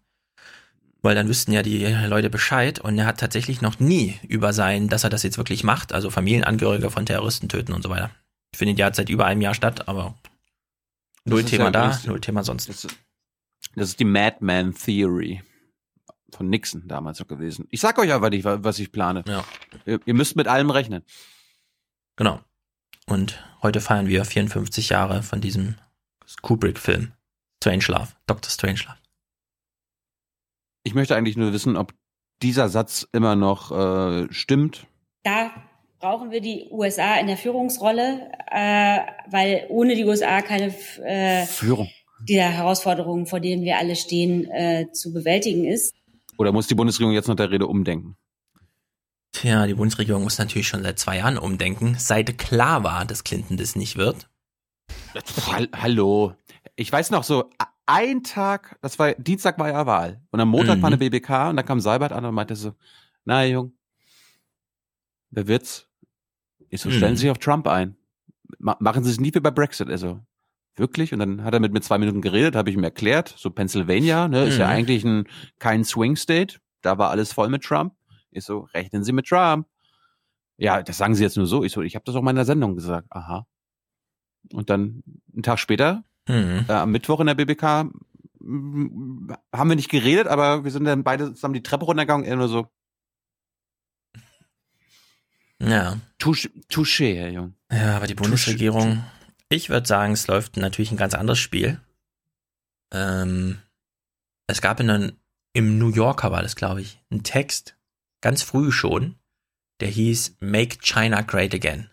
weil 1.02 1.16
dann 1.16 1.28
wüssten 1.28 1.52
ja 1.52 1.62
die 1.64 1.86
Leute 1.86 2.30
Bescheid. 2.30 2.80
Und 2.80 2.98
er 2.98 3.06
hat 3.06 3.20
tatsächlich 3.20 3.62
noch 3.62 3.80
nie 3.80 4.20
über 4.28 4.54
sein, 4.54 4.88
dass 4.90 5.04
er 5.04 5.10
das 5.10 5.24
jetzt 5.24 5.38
wirklich 5.38 5.64
macht, 5.64 5.94
also 5.94 6.10
Familienangehörige 6.10 6.90
von 6.90 7.06
Terroristen 7.06 7.50
töten 7.50 7.74
und 7.74 7.82
so 7.84 7.90
weiter. 7.90 8.10
Findet 8.56 8.80
ja 8.80 8.94
seit 8.94 9.10
über 9.10 9.26
einem 9.26 9.42
Jahr 9.42 9.54
statt, 9.54 9.88
aber 9.88 10.16
null 11.26 11.42
ist 11.42 11.50
Thema 11.50 11.66
ja 11.66 11.72
da, 11.72 12.00
null 12.06 12.22
Thema 12.22 12.44
sonst. 12.44 12.70
Das, 12.70 12.88
das 13.76 13.90
ist 13.90 14.00
die 14.00 14.06
Madman 14.06 14.74
Theory 14.74 15.44
von 16.34 16.50
Nixon 16.50 16.88
damals 16.88 17.20
noch 17.20 17.28
gewesen. 17.28 17.68
Ich 17.70 17.80
sag 17.82 17.98
euch 18.00 18.12
aber 18.12 18.30
nicht, 18.30 18.44
wa- 18.44 18.60
was 18.62 18.80
ich 18.80 18.92
plane. 18.92 19.24
Ja. 19.28 19.44
Ihr, 19.86 20.00
ihr 20.06 20.14
müsst 20.14 20.36
mit 20.36 20.48
allem 20.48 20.70
rechnen. 20.70 21.04
Genau. 22.16 22.42
Und 23.06 23.42
heute 23.62 23.80
feiern 23.80 24.08
wir 24.08 24.26
54 24.26 24.90
Jahre 24.90 25.24
von 25.24 25.40
diesem 25.40 25.76
Kubrick-Film. 26.42 27.14
Strangelove, 27.64 28.10
Dr. 28.28 28.50
Strangelove. 28.52 28.98
Ich 30.88 30.94
möchte 30.94 31.18
eigentlich 31.18 31.36
nur 31.36 31.52
wissen, 31.52 31.76
ob 31.76 31.94
dieser 32.42 32.70
Satz 32.70 33.06
immer 33.12 33.36
noch 33.36 33.72
äh, 33.74 34.32
stimmt. 34.32 34.88
Da 35.24 35.52
brauchen 36.00 36.32
wir 36.32 36.40
die 36.40 36.70
USA 36.72 37.16
in 37.20 37.28
der 37.28 37.36
Führungsrolle, 37.36 38.32
äh, 38.50 39.00
weil 39.30 39.66
ohne 39.68 39.96
die 39.96 40.06
USA 40.06 40.42
keine 40.42 40.74
äh, 41.04 41.46
Führung. 41.46 41.90
dieser 42.30 42.48
Herausforderungen, 42.48 43.26
vor 43.26 43.42
denen 43.42 43.64
wir 43.64 43.78
alle 43.78 43.98
stehen, 43.98 44.50
äh, 44.50 44.86
zu 44.94 45.12
bewältigen 45.12 45.66
ist. 45.66 45.94
Oder 46.38 46.54
muss 46.54 46.68
die 46.68 46.76
Bundesregierung 46.76 47.14
jetzt 47.14 47.28
nach 47.28 47.36
der 47.36 47.52
Rede 47.52 47.68
umdenken? 47.68 48.16
Tja, 49.34 49.68
die 49.68 49.74
Bundesregierung 49.74 50.24
muss 50.24 50.38
natürlich 50.38 50.70
schon 50.70 50.84
seit 50.84 51.00
zwei 51.00 51.18
Jahren 51.18 51.38
umdenken, 51.38 51.96
seit 52.00 52.38
klar 52.38 52.86
war, 52.86 53.04
dass 53.04 53.26
Clinton 53.26 53.58
das 53.58 53.76
nicht 53.76 53.98
wird. 53.98 54.30
Hall- 55.48 55.68
Hallo. 55.76 56.34
Ich 56.78 56.90
weiß 56.90 57.12
noch 57.12 57.26
so, 57.26 57.50
ein 57.88 58.24
Tag, 58.24 58.78
das 58.82 59.00
war, 59.00 59.14
Dienstag 59.16 59.58
war 59.58 59.70
ja 59.70 59.86
Wahl. 59.86 60.22
Und 60.32 60.40
am 60.40 60.50
Montag 60.50 60.78
Mhm. 60.78 60.82
war 60.84 60.88
eine 60.90 60.98
BBK 60.98 61.50
und 61.50 61.56
da 61.58 61.64
kam 61.64 61.80
Seibert 61.80 62.12
an 62.12 62.24
und 62.26 62.36
meinte 62.36 62.56
so, 62.56 62.74
na 63.26 63.44
Jung, 63.46 63.74
wer 65.32 65.48
wird's? 65.48 65.88
Ich 66.70 66.82
so, 66.82 66.92
stellen 66.92 67.14
Mhm. 67.14 67.16
Sie 67.18 67.22
sich 67.22 67.32
auf 67.32 67.38
Trump 67.40 67.68
ein. 67.68 67.96
Ma 68.60 68.78
machen 68.80 69.04
Sie 69.04 69.12
es 69.12 69.20
nie 69.20 69.34
wie 69.34 69.40
bei 69.40 69.52
Brexit. 69.52 69.90
Also, 69.90 70.20
wirklich? 70.76 71.14
Und 71.14 71.20
dann 71.20 71.44
hat 71.44 71.54
er 71.54 71.60
mit 71.60 71.74
mir 71.74 71.82
zwei 71.82 71.98
Minuten 71.98 72.22
geredet, 72.22 72.56
habe 72.56 72.70
ich 72.70 72.76
ihm 72.76 72.84
erklärt, 72.84 73.34
so 73.38 73.50
Pennsylvania, 73.50 74.28
ne, 74.28 74.44
ist 74.46 74.58
ja 74.58 74.66
Mhm. 74.68 74.72
eigentlich 74.74 75.04
ein, 75.06 75.28
kein 75.60 75.84
Swing 75.84 76.16
State. 76.16 76.60
Da 76.82 76.98
war 76.98 77.10
alles 77.10 77.34
voll 77.34 77.50
mit 77.50 77.64
Trump. 77.64 77.94
Ich 78.32 78.46
so, 78.46 78.68
rechnen 78.74 79.04
Sie 79.04 79.12
mit 79.14 79.26
Trump. 79.28 79.68
Ja, 80.58 80.82
das 80.84 80.98
sagen 80.98 81.16
Sie 81.16 81.24
jetzt 81.24 81.38
nur 81.38 81.48
so. 81.48 81.64
Ich 81.64 81.72
so, 81.72 81.82
ich 81.82 81.96
habe 81.96 82.04
das 82.06 82.16
auch 82.16 82.20
in 82.20 82.26
meiner 82.26 82.46
Sendung 82.46 82.76
gesagt. 82.76 83.08
Aha. 83.12 83.48
Und 84.54 84.70
dann 84.70 85.04
einen 85.34 85.44
Tag 85.44 85.60
später, 85.60 86.04
Mhm. 86.28 86.66
äh, 86.68 86.72
am 86.74 86.92
Mittwoch 86.92 87.20
in 87.20 87.28
der 87.28 87.36
BBK, 87.36 87.90
m, 88.42 89.36
haben 89.54 89.70
wir 89.70 89.76
nicht 89.76 89.90
geredet, 89.90 90.28
aber 90.28 90.64
wir 90.64 90.72
sind 90.72 90.86
dann 90.86 91.04
beide 91.04 91.34
zusammen 91.34 91.54
die 91.54 91.64
Treppe 91.64 91.86
runtergegangen, 91.86 92.26
er 92.26 92.36
nur 92.36 92.48
so, 92.50 92.68
Ja. 95.60 95.98
touché, 96.20 96.50
touché, 96.70 97.16
Herr 97.16 97.30
Jung. 97.30 97.56
Ja, 97.72 97.96
aber 97.98 98.08
die 98.08 98.14
Bundesregierung, 98.16 99.04
ich 99.50 99.70
würde 99.70 99.88
sagen, 99.88 100.14
es 100.14 100.28
läuft 100.28 100.58
natürlich 100.58 100.92
ein 100.92 100.98
ganz 100.98 101.14
anderes 101.16 101.40
Spiel. 101.40 101.80
Ähm, 102.92 103.58
es 104.48 104.62
gab 104.62 104.80
in 104.80 104.90
einem, 104.90 105.18
im 105.54 105.78
New 105.80 105.90
Yorker 105.90 106.32
war 106.32 106.44
das, 106.44 106.56
glaube 106.56 106.82
ich, 106.82 107.02
einen 107.10 107.24
Text, 107.24 107.76
ganz 108.22 108.44
früh 108.44 108.72
schon, 108.72 109.16
der 109.80 109.90
hieß 109.90 110.38
Make 110.40 110.78
China 110.82 111.22
Great 111.22 111.54
Again. 111.54 111.90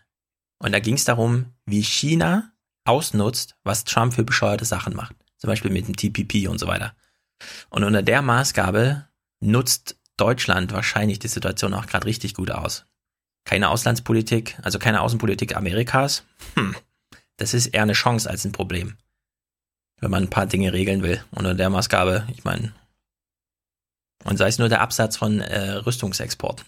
Und 0.59 0.73
da 0.73 0.81
ging 0.81 0.95
es 0.95 1.05
darum, 1.05 1.47
wie 1.67 1.83
China 1.83 2.53
ausnutzt, 2.85 3.57
was 3.65 3.85
Trump 3.85 4.15
für 4.15 4.25
bescheuerte 4.25 4.65
Sachen 4.65 4.95
macht. 4.95 5.17
Zum 5.39 5.49
Beispiel 5.49 5.71
mit 5.71 5.89
dem 5.89 5.97
TPP 5.97 6.49
und 6.49 6.59
so 6.59 6.67
weiter. 6.67 6.95
Und 7.71 7.85
unter 7.85 8.03
der 8.03 8.23
Maßgabe 8.23 9.07
nutzt 9.41 9.97
Deutschland 10.17 10.73
wahrscheinlich 10.73 11.19
die 11.19 11.29
Situation 11.29 11.75
auch 11.75 11.87
gerade 11.87 12.07
richtig 12.07 12.35
gut 12.35 12.51
aus. 12.51 12.87
Keine 13.45 13.69
Auslandspolitik, 13.69 14.59
also 14.63 14.79
keine 14.79 15.03
Außenpolitik 15.03 15.57
Amerikas. 15.57 16.25
Hm, 16.55 16.75
das 17.37 17.53
ist 17.53 17.67
eher 17.69 17.83
eine 17.83 17.93
Chance 17.93 18.31
als 18.31 18.45
ein 18.45 18.53
Problem. 18.53 18.97
Wenn 20.01 20.11
man 20.11 20.25
ein 20.25 20.31
paar 20.31 20.47
Dinge 20.47 20.73
regeln 20.73 21.03
will. 21.03 21.23
Unter 21.31 21.55
der 21.55 21.71
Maßgabe, 21.71 22.27
ich 22.33 22.45
meine, 22.45 22.73
und 24.25 24.39
sei 24.39 24.49
es 24.49 24.59
nur 24.59 24.69
der 24.69 24.81
Absatz 24.81 25.17
von 25.17 25.41
äh, 25.41 25.73
Rüstungsexporten, 25.73 26.65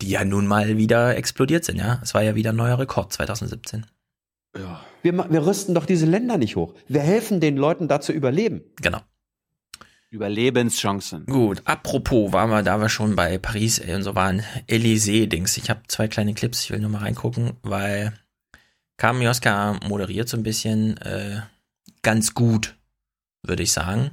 die 0.00 0.08
ja 0.08 0.24
nun 0.24 0.46
mal 0.46 0.76
wieder 0.78 1.16
explodiert 1.16 1.64
sind, 1.64 1.76
ja. 1.76 2.00
Es 2.02 2.14
war 2.14 2.22
ja 2.22 2.34
wieder 2.34 2.50
ein 2.50 2.56
neuer 2.56 2.78
Rekord 2.78 3.12
2017. 3.12 3.86
Wir, 5.02 5.12
ma- 5.12 5.26
wir 5.30 5.46
rüsten 5.46 5.74
doch 5.74 5.86
diese 5.86 6.06
Länder 6.06 6.36
nicht 6.38 6.56
hoch. 6.56 6.74
Wir 6.88 7.00
helfen 7.00 7.40
den 7.40 7.56
Leuten 7.56 7.88
da 7.88 8.00
zu 8.00 8.12
überleben. 8.12 8.62
Genau. 8.82 9.00
Überlebenschancen. 10.10 11.24
Gut, 11.26 11.62
apropos, 11.66 12.32
waren 12.32 12.50
wir, 12.50 12.62
da 12.64 12.78
wir 12.80 12.88
schon 12.88 13.14
bei 13.14 13.38
Paris 13.38 13.78
äh, 13.78 13.94
und 13.94 14.02
so 14.02 14.14
waren, 14.16 14.42
Elysée-Dings. 14.66 15.56
Ich 15.56 15.70
habe 15.70 15.82
zwei 15.86 16.08
kleine 16.08 16.34
Clips, 16.34 16.64
ich 16.64 16.70
will 16.70 16.80
nur 16.80 16.90
mal 16.90 16.98
reingucken, 16.98 17.52
weil 17.62 18.12
Carmen 18.96 19.22
Joska 19.22 19.78
moderiert 19.86 20.28
so 20.28 20.36
ein 20.36 20.42
bisschen 20.42 20.96
äh, 20.98 21.42
ganz 22.02 22.34
gut, 22.34 22.76
würde 23.42 23.62
ich 23.62 23.70
sagen. 23.70 24.10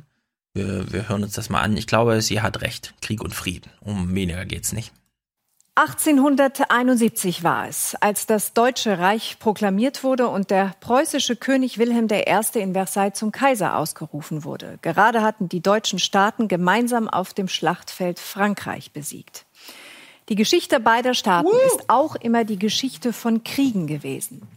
Wir, 0.54 0.92
wir 0.94 1.10
hören 1.10 1.24
uns 1.24 1.34
das 1.34 1.50
mal 1.50 1.62
an. 1.62 1.76
Ich 1.78 1.88
glaube, 1.88 2.22
sie 2.22 2.42
hat 2.42 2.62
recht. 2.62 2.94
Krieg 3.02 3.22
und 3.22 3.34
Frieden. 3.34 3.72
Um 3.82 4.14
weniger 4.14 4.46
geht's 4.46 4.74
nicht. 4.74 4.94
1871 5.78 7.44
war 7.44 7.68
es, 7.68 7.96
als 8.02 8.26
das 8.26 8.54
Deutsche 8.54 8.98
Reich 8.98 9.38
proklamiert 9.38 10.04
wurde 10.04 10.28
und 10.28 10.50
der 10.50 10.72
preußische 10.80 11.36
König 11.36 11.78
Wilhelm 11.78 12.08
I. 12.12 12.60
in 12.60 12.74
Versailles 12.74 13.14
zum 13.14 13.32
Kaiser 13.32 13.78
ausgerufen 13.78 14.44
wurde. 14.44 14.80
Gerade 14.82 15.22
hatten 15.22 15.50
die 15.50 15.62
deutschen 15.62 16.00
Staaten 16.00 16.48
gemeinsam 16.48 17.08
auf 17.08 17.36
dem 17.36 17.48
Schlachtfeld 17.48 18.18
Frankreich 18.20 18.92
besiegt. 18.92 19.46
Die 20.30 20.36
Geschichte 20.36 20.80
beider 20.80 21.14
Staaten 21.14 21.56
ist 21.68 21.92
auch 21.92 22.16
immer 22.16 22.44
die 22.44 22.58
Geschichte 22.58 23.14
von 23.14 23.44
Kriegen 23.44 23.86
gewesen. 23.86 24.48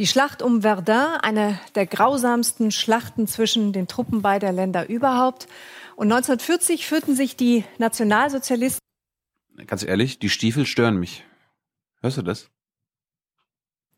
Die 0.00 0.08
Schlacht 0.08 0.42
um 0.42 0.62
Verdun, 0.62 0.96
eine 1.22 1.60
der 1.76 1.86
grausamsten 1.86 2.72
Schlachten 2.72 3.28
zwischen 3.28 3.72
den 3.72 3.86
Truppen 3.86 4.20
beider 4.20 4.50
Länder 4.50 4.88
überhaupt. 4.88 5.46
Und 5.94 6.10
1940 6.10 6.88
führten 6.88 7.14
sich 7.14 7.36
die 7.36 7.64
Nationalsozialisten 7.78 8.80
Ganz 9.66 9.82
ehrlich, 9.82 10.18
die 10.18 10.28
Stiefel 10.28 10.66
stören 10.66 10.98
mich. 10.98 11.24
Hörst 12.00 12.16
du 12.16 12.22
das? 12.22 12.50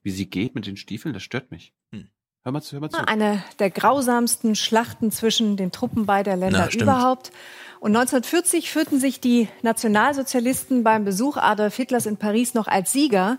Wie 0.02 0.10
sie 0.10 0.28
geht 0.28 0.54
mit 0.54 0.66
den 0.66 0.76
Stiefeln, 0.76 1.14
das 1.14 1.22
stört 1.22 1.50
mich. 1.50 1.72
Hm. 1.92 2.08
Hör 2.42 2.52
mal 2.52 2.60
zu, 2.60 2.72
hör 2.72 2.80
mal 2.80 2.90
zu. 2.90 3.06
Eine 3.06 3.42
der 3.60 3.70
grausamsten 3.70 4.56
Schlachten 4.56 5.12
zwischen 5.12 5.56
den 5.56 5.70
Truppen 5.70 6.06
beider 6.06 6.36
Länder 6.36 6.68
Na, 6.72 6.82
überhaupt. 6.82 7.30
Und 7.78 7.94
1940 7.96 8.70
führten 8.70 8.98
sich 8.98 9.20
die 9.20 9.48
Nationalsozialisten 9.62 10.82
beim 10.82 11.04
Besuch 11.04 11.36
Adolf 11.36 11.76
Hitlers 11.76 12.06
in 12.06 12.16
Paris 12.16 12.54
noch 12.54 12.66
als 12.66 12.92
Sieger. 12.92 13.38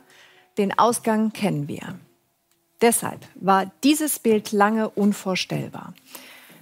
Den 0.57 0.77
Ausgang 0.77 1.33
kennen 1.33 1.67
wir. 1.67 1.99
Deshalb 2.81 3.25
war 3.35 3.71
dieses 3.83 4.19
Bild 4.19 4.51
lange 4.51 4.89
unvorstellbar. 4.89 5.93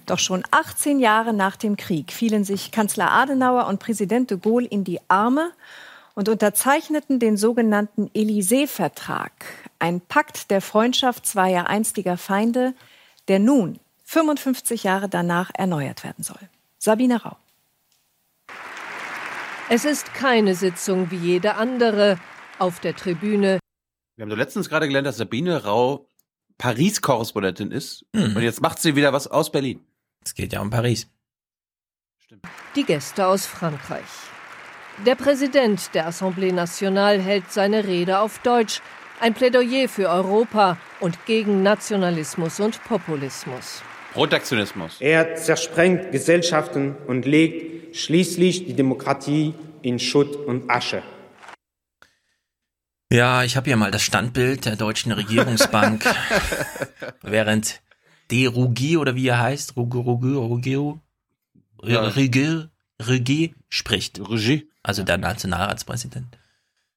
Doch 0.06 0.18
schon 0.18 0.42
18 0.50 0.98
Jahre 0.98 1.32
nach 1.32 1.56
dem 1.56 1.76
Krieg 1.76 2.12
fielen 2.12 2.44
sich 2.44 2.72
Kanzler 2.72 3.10
Adenauer 3.12 3.66
und 3.66 3.78
Präsident 3.78 4.30
de 4.30 4.38
Gaulle 4.38 4.66
in 4.66 4.84
die 4.84 5.00
Arme 5.08 5.52
und 6.14 6.28
unterzeichneten 6.28 7.18
den 7.18 7.36
sogenannten 7.36 8.08
Élysée-Vertrag, 8.08 9.30
ein 9.78 10.00
Pakt 10.00 10.50
der 10.50 10.60
Freundschaft 10.60 11.26
zweier 11.26 11.68
einstiger 11.68 12.16
Feinde, 12.16 12.74
der 13.28 13.38
nun 13.38 13.78
55 14.04 14.82
Jahre 14.82 15.08
danach 15.08 15.50
erneuert 15.54 16.04
werden 16.04 16.24
soll. 16.24 16.48
Sabine 16.78 17.22
Rau. 17.22 17.36
Es 19.70 19.84
ist 19.84 20.12
keine 20.12 20.54
Sitzung 20.54 21.10
wie 21.10 21.16
jede 21.16 21.54
andere. 21.54 22.18
Auf 22.58 22.78
der 22.78 22.94
Tribüne 22.94 23.58
Wir 24.16 24.22
haben 24.22 24.30
doch 24.30 24.36
letztens 24.36 24.68
gerade 24.68 24.86
gelernt, 24.86 25.06
dass 25.06 25.16
Sabine 25.16 25.64
Rau 25.64 26.06
Paris-Korrespondentin 26.58 27.70
ist. 27.70 28.04
Mhm. 28.12 28.36
Und 28.36 28.42
jetzt 28.42 28.60
macht 28.60 28.80
sie 28.80 28.94
wieder 28.94 29.12
was 29.12 29.26
aus 29.26 29.50
Berlin. 29.50 29.80
Es 30.24 30.34
geht 30.34 30.52
ja 30.52 30.60
um 30.60 30.70
Paris. 30.70 31.08
die 32.74 32.84
Gäste 32.84 33.26
aus 33.26 33.44
Frankreich. 33.46 34.02
Der 35.04 35.14
Präsident 35.14 35.94
der 35.94 36.08
Assemblée 36.08 36.52
Nationale 36.52 37.20
hält 37.20 37.50
seine 37.50 37.84
Rede 37.84 38.20
auf 38.20 38.38
Deutsch. 38.40 38.80
Ein 39.20 39.34
Plädoyer 39.34 39.88
für 39.88 40.08
Europa 40.08 40.78
und 41.00 41.26
gegen 41.26 41.62
Nationalismus 41.62 42.60
und 42.60 42.82
Populismus. 42.84 43.82
Protektionismus. 44.12 44.96
Er 45.00 45.36
zersprengt 45.36 46.12
Gesellschaften 46.12 46.96
und 47.06 47.24
legt 47.24 47.96
schließlich 47.96 48.66
die 48.66 48.74
Demokratie 48.74 49.54
in 49.82 49.98
Schutt 49.98 50.36
und 50.36 50.70
Asche. 50.70 51.02
Ja, 53.10 53.42
ich 53.44 53.56
habe 53.56 53.66
hier 53.66 53.76
mal 53.76 53.90
das 53.90 54.02
Standbild 54.02 54.64
der 54.64 54.76
Deutschen 54.76 55.12
Regierungsbank, 55.12 56.04
während 57.22 57.82
De 58.32 58.46
Rugy 58.46 58.96
oder 58.96 59.14
wie 59.14 59.28
er 59.28 59.38
heißt, 59.38 59.76
Rugy, 59.76 59.98
Rugy, 59.98 60.32
Rugy, 60.34 60.98
Ja. 61.84 62.08
Rugy, 62.08 62.64
Rugy 63.06 63.54
spricht. 63.68 64.20
Rugy. 64.20 64.68
Also 64.82 65.02
der 65.02 65.18
Nationalratspräsident. 65.18 66.38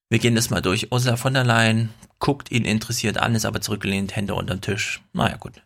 Wir 0.09 0.19
gehen 0.19 0.35
das 0.35 0.49
mal 0.49 0.61
durch. 0.61 0.91
Ursula 0.91 1.17
von 1.17 1.33
der 1.33 1.43
Leyen 1.43 1.89
guckt 2.19 2.51
ihn 2.51 2.63
interessiert 2.63 3.17
an, 3.17 3.35
ist 3.35 3.45
aber 3.45 3.59
zurückgelehnt, 3.59 4.15
Hände 4.15 4.33
unterm 4.33 4.61
Tisch. 4.61 5.01
Naja, 5.13 5.35
gut. 5.37 5.61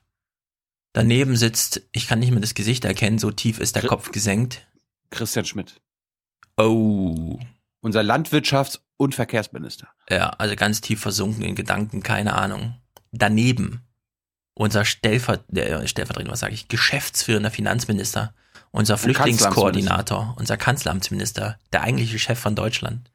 Daneben 0.94 1.36
sitzt, 1.36 1.84
ich 1.92 2.08
kann 2.08 2.20
nicht 2.20 2.32
mehr 2.32 2.42
das 2.42 2.56
Gesicht 2.56 2.84
erkennen, 2.84 3.20
so 3.20 3.30
tief 3.30 3.60
ist 3.60 3.76
der 3.76 3.86
Kopf 3.86 4.12
gesenkt. 4.12 4.66
Christian 5.12 5.46
Schmidt. 5.46 5.80
Oh. 6.58 7.40
Unser 7.82 8.02
Landwirtschafts- 8.02 8.80
und 8.98 9.14
Verkehrsminister. 9.14 9.88
Ja, 10.10 10.32
also 10.32 10.56
ganz 10.56 10.82
tief 10.82 11.00
versunken 11.00 11.44
in 11.44 11.56
Gedanken, 11.56 12.02
keine 12.02 12.34
Ahnung. 12.34 12.76
Daneben 13.12 13.82
unser 14.54 14.86
Stellver 14.86 15.40
äh, 15.54 15.88
Stellvertreter, 15.88 16.32
was 16.32 16.42
sage 16.42 16.54
ich, 16.54 16.68
geschäftsführender 16.68 17.52
Finanzminister, 17.52 18.34
unser 18.72 18.98
Flüchtlingskoordinator, 18.98 20.36
unser 20.38 20.58
Kanzleramtsminister, 20.58 21.58
der 21.74 21.82
eigentliche 21.82 22.20
Chef 22.20 22.40
von 22.40 22.56
Deutschland. 22.56 23.12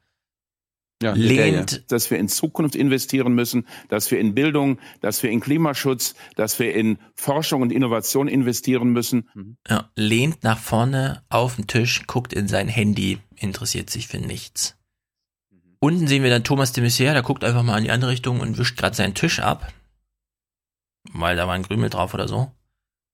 lehnt 1.14 1.90
dass 1.92 2.10
wir 2.10 2.18
in 2.18 2.28
Zukunft 2.28 2.74
investieren 2.76 3.34
müssen, 3.34 3.66
dass 3.88 4.10
wir 4.10 4.18
in 4.18 4.34
Bildung, 4.34 4.78
dass 5.00 5.22
wir 5.22 5.30
in 5.30 5.40
Klimaschutz, 5.40 6.14
dass 6.36 6.58
wir 6.58 6.74
in 6.74 6.98
Forschung 7.14 7.62
und 7.62 7.72
Innovation 7.72 8.26
investieren 8.26 8.90
müssen. 8.90 9.28
Ja, 9.68 9.90
lehnt 9.96 10.44
nach 10.44 10.58
vorne 10.58 11.22
auf 11.28 11.56
den 11.56 11.66
Tisch, 11.66 12.06
guckt 12.06 12.32
in 12.32 12.48
sein 12.48 12.68
Handy, 12.68 13.18
interessiert 13.36 13.90
sich 13.90 14.08
für 14.08 14.18
nichts. 14.18 14.76
Unten 15.78 16.06
sehen 16.06 16.22
wir 16.22 16.30
dann 16.30 16.44
Thomas 16.44 16.72
de 16.72 16.82
Maizière, 16.82 17.12
der 17.12 17.22
guckt 17.22 17.44
einfach 17.44 17.62
mal 17.62 17.76
in 17.76 17.84
die 17.84 17.90
andere 17.90 18.12
Richtung 18.12 18.40
und 18.40 18.56
wischt 18.56 18.78
gerade 18.78 18.96
seinen 18.96 19.12
Tisch 19.12 19.40
ab. 19.40 19.70
Weil 21.12 21.36
da 21.36 21.46
war 21.46 21.54
ein 21.54 21.62
Krümel 21.62 21.90
drauf 21.90 22.14
oder 22.14 22.28
so. 22.28 22.50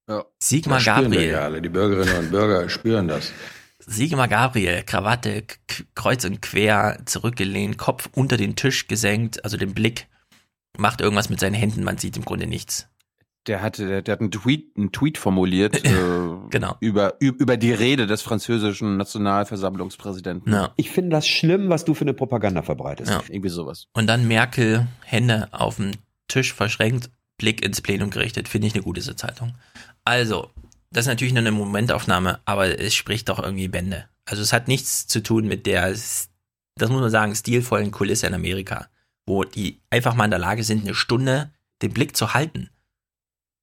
Ja. 0.09 0.25
Sigmar 0.39 0.81
wir 0.81 0.85
Gabriel. 0.85 1.31
ja 1.31 1.41
alle. 1.41 1.63
Die 1.63 1.69
Bürgerinnen 1.69 2.17
und 2.17 2.31
Bürger 2.31 2.69
spüren 2.69 3.09
das. 3.09 3.33
Sigmar 3.79 4.29
Gabriel, 4.29 4.83
Krawatte 4.85 5.45
kreuz 5.95 6.25
und 6.25 6.43
quer, 6.43 6.99
zurückgelehnt, 7.07 7.79
Kopf 7.79 8.09
unter 8.15 8.37
den 8.37 8.55
Tisch 8.55 8.89
gesenkt, 8.89 9.45
also 9.45 9.57
den 9.57 9.75
Blick, 9.75 10.07
macht 10.79 11.01
irgendwas 11.01 11.31
mit 11.31 11.41
seinen 11.41 11.55
Händen, 11.55 11.83
man 11.83 11.99
sieht 11.99 12.17
im 12.17 12.25
Grunde 12.25 12.47
nichts. 12.47 12.89
Der 13.47 13.63
hatte, 13.63 13.87
der, 13.87 14.03
der 14.03 14.13
hat 14.13 14.21
einen 14.21 14.31
Tweet, 14.31 14.77
einen 14.77 14.93
Tweet 14.93 15.17
formuliert 15.17 15.75
äh, 15.85 15.91
genau. 16.51 16.77
über, 16.81 17.15
über 17.21 17.57
die 17.57 17.73
Rede 17.73 18.07
des 18.07 18.21
französischen 18.21 18.99
Nationalversammlungspräsidenten. 18.99 20.53
Ja. 20.53 20.73
Ich 20.77 20.91
finde 20.91 21.11
das 21.11 21.27
schlimm, 21.27 21.71
was 21.71 21.85
du 21.85 21.95
für 21.95 22.03
eine 22.05 22.13
Propaganda 22.15 22.63
verbreitest. 22.63 23.11
Ja. 23.11 23.23
Irgendwie 23.29 23.49
sowas. 23.49 23.87
Und 23.95 24.09
dann 24.09 24.29
Merkel, 24.29 24.89
Hände 25.05 25.49
auf 25.53 25.77
dem 25.77 25.93
Tisch 26.29 26.53
verschränkt, 26.53 27.11
Blick 27.41 27.65
ins 27.65 27.81
Plenum 27.81 28.11
gerichtet, 28.11 28.49
finde 28.49 28.67
ich 28.67 28.75
eine 28.75 28.83
gute 28.83 29.01
Sitzhaltung. 29.01 29.55
Also, 30.05 30.51
das 30.91 31.05
ist 31.05 31.09
natürlich 31.09 31.33
nur 31.33 31.41
eine 31.41 31.53
Momentaufnahme, 31.53 32.39
aber 32.45 32.79
es 32.79 32.95
spricht 32.95 33.31
doch 33.31 33.39
irgendwie 33.39 33.69
Bände. 33.69 34.05
Also 34.27 34.43
es 34.43 34.53
hat 34.53 34.69
nichts 34.69 35.07
zu 35.07 35.23
tun 35.23 35.49
mit 35.49 35.65
der, 35.65 35.91
das 35.91 36.29
muss 36.79 37.01
man 37.01 37.11
sagen, 37.11 37.35
stilvollen 37.35 37.91
Kulisse 37.91 38.27
in 38.27 38.35
Amerika, 38.35 38.89
wo 39.27 39.45
die 39.45 39.81
einfach 39.89 40.15
mal 40.15 40.27
in 40.27 40.31
der 40.31 40.39
Lage 40.39 40.63
sind, 40.65 40.83
eine 40.83 40.95
Stunde 40.95 41.51
den 41.81 41.95
Blick 41.95 42.15
zu 42.15 42.35
halten. 42.35 42.69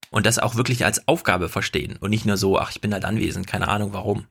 Und 0.09 0.25
das 0.25 0.39
auch 0.39 0.55
wirklich 0.55 0.85
als 0.85 1.07
Aufgabe 1.07 1.49
verstehen 1.49 1.97
und 1.97 2.09
nicht 2.09 2.25
nur 2.25 2.37
so, 2.37 2.57
ach, 2.57 2.71
ich 2.71 2.81
bin 2.81 2.93
halt 2.93 3.05
anwesend, 3.05 3.45
keine 3.45 3.67
Ahnung 3.67 3.93
warum. 3.93 4.25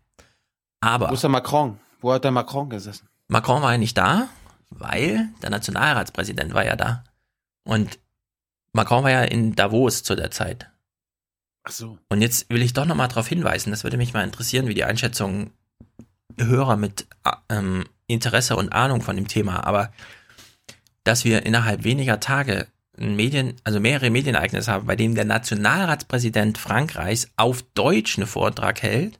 Aber. 0.80 1.10
Wo 1.10 1.14
ist 1.14 1.22
der 1.22 1.30
Macron? 1.30 1.78
Wo 2.00 2.12
hat 2.12 2.24
der 2.24 2.30
Macron 2.32 2.68
gesessen? 2.68 3.08
Macron 3.28 3.62
war 3.62 3.72
ja 3.72 3.78
nicht 3.78 3.96
da, 3.96 4.28
weil 4.70 5.28
der 5.42 5.50
Nationalratspräsident 5.50 6.54
war 6.54 6.64
ja 6.64 6.76
da. 6.76 7.04
Und 7.64 7.98
Macron 8.76 9.02
war 9.02 9.10
ja 9.10 9.22
in 9.22 9.54
Davos 9.54 10.02
zu 10.02 10.14
der 10.14 10.30
Zeit. 10.30 10.70
Ach 11.64 11.72
so. 11.72 11.98
Und 12.08 12.22
jetzt 12.22 12.48
will 12.50 12.62
ich 12.62 12.74
doch 12.74 12.84
nochmal 12.84 13.08
darauf 13.08 13.26
hinweisen, 13.26 13.70
das 13.70 13.82
würde 13.82 13.96
mich 13.96 14.12
mal 14.12 14.22
interessieren, 14.22 14.68
wie 14.68 14.74
die 14.74 14.84
Einschätzung 14.84 15.50
Hörer 16.38 16.76
mit 16.76 17.06
ähm, 17.48 17.86
Interesse 18.06 18.54
und 18.54 18.72
Ahnung 18.72 19.00
von 19.00 19.16
dem 19.16 19.26
Thema, 19.26 19.66
aber 19.66 19.90
dass 21.02 21.24
wir 21.24 21.46
innerhalb 21.46 21.84
weniger 21.84 22.20
Tage 22.20 22.68
Medien, 22.98 23.54
also 23.64 23.80
mehrere 23.80 24.10
Medienereignisse 24.10 24.70
haben, 24.70 24.86
bei 24.86 24.96
denen 24.96 25.14
der 25.14 25.24
Nationalratspräsident 25.24 26.58
Frankreichs 26.58 27.30
auf 27.36 27.62
Deutsch 27.74 28.18
einen 28.18 28.26
Vortrag 28.26 28.82
hält 28.82 29.18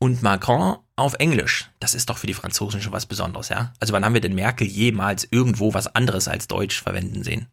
und 0.00 0.22
Macron 0.22 0.78
auf 0.96 1.14
Englisch. 1.14 1.70
Das 1.80 1.94
ist 1.94 2.10
doch 2.10 2.18
für 2.18 2.26
die 2.26 2.34
Franzosen 2.34 2.82
schon 2.82 2.92
was 2.92 3.06
Besonderes, 3.06 3.48
ja? 3.48 3.72
Also 3.80 3.92
wann 3.92 4.04
haben 4.04 4.14
wir 4.14 4.20
denn 4.20 4.34
Merkel 4.34 4.66
jemals 4.66 5.26
irgendwo 5.30 5.74
was 5.74 5.94
anderes 5.94 6.28
als 6.28 6.48
Deutsch 6.48 6.82
verwenden 6.82 7.22
sehen? 7.22 7.48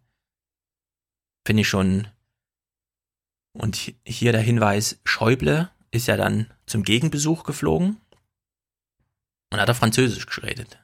Finde 1.45 1.61
ich 1.61 1.67
schon. 1.67 2.07
Und 3.53 3.93
hier 4.05 4.31
der 4.31 4.41
Hinweis, 4.41 4.99
Schäuble 5.03 5.69
ist 5.91 6.07
ja 6.07 6.17
dann 6.17 6.47
zum 6.65 6.83
Gegenbesuch 6.83 7.43
geflogen 7.43 7.97
und 9.51 9.59
hat 9.59 9.67
er 9.67 9.75
Französisch 9.75 10.27
geredet. 10.27 10.77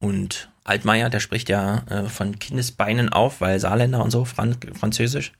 Und 0.00 0.48
Altmaier, 0.64 1.10
der 1.10 1.20
spricht 1.20 1.48
ja 1.48 1.78
äh, 1.88 2.08
von 2.08 2.38
Kindesbeinen 2.38 3.08
auf, 3.08 3.40
weil 3.40 3.58
Saarländer 3.58 4.02
und 4.02 4.10
so, 4.10 4.24
Fran 4.24 4.56
Französisch, 4.74 5.32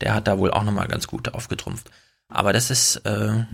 der 0.00 0.14
hat 0.14 0.28
da 0.28 0.38
wohl 0.38 0.52
auch 0.52 0.62
nochmal 0.62 0.88
ganz 0.88 1.06
gut 1.06 1.34
aufgetrumpft. 1.34 1.90
Aber 2.28 2.52
das 2.52 2.70
ist, 2.70 2.96
äh, 3.04 3.44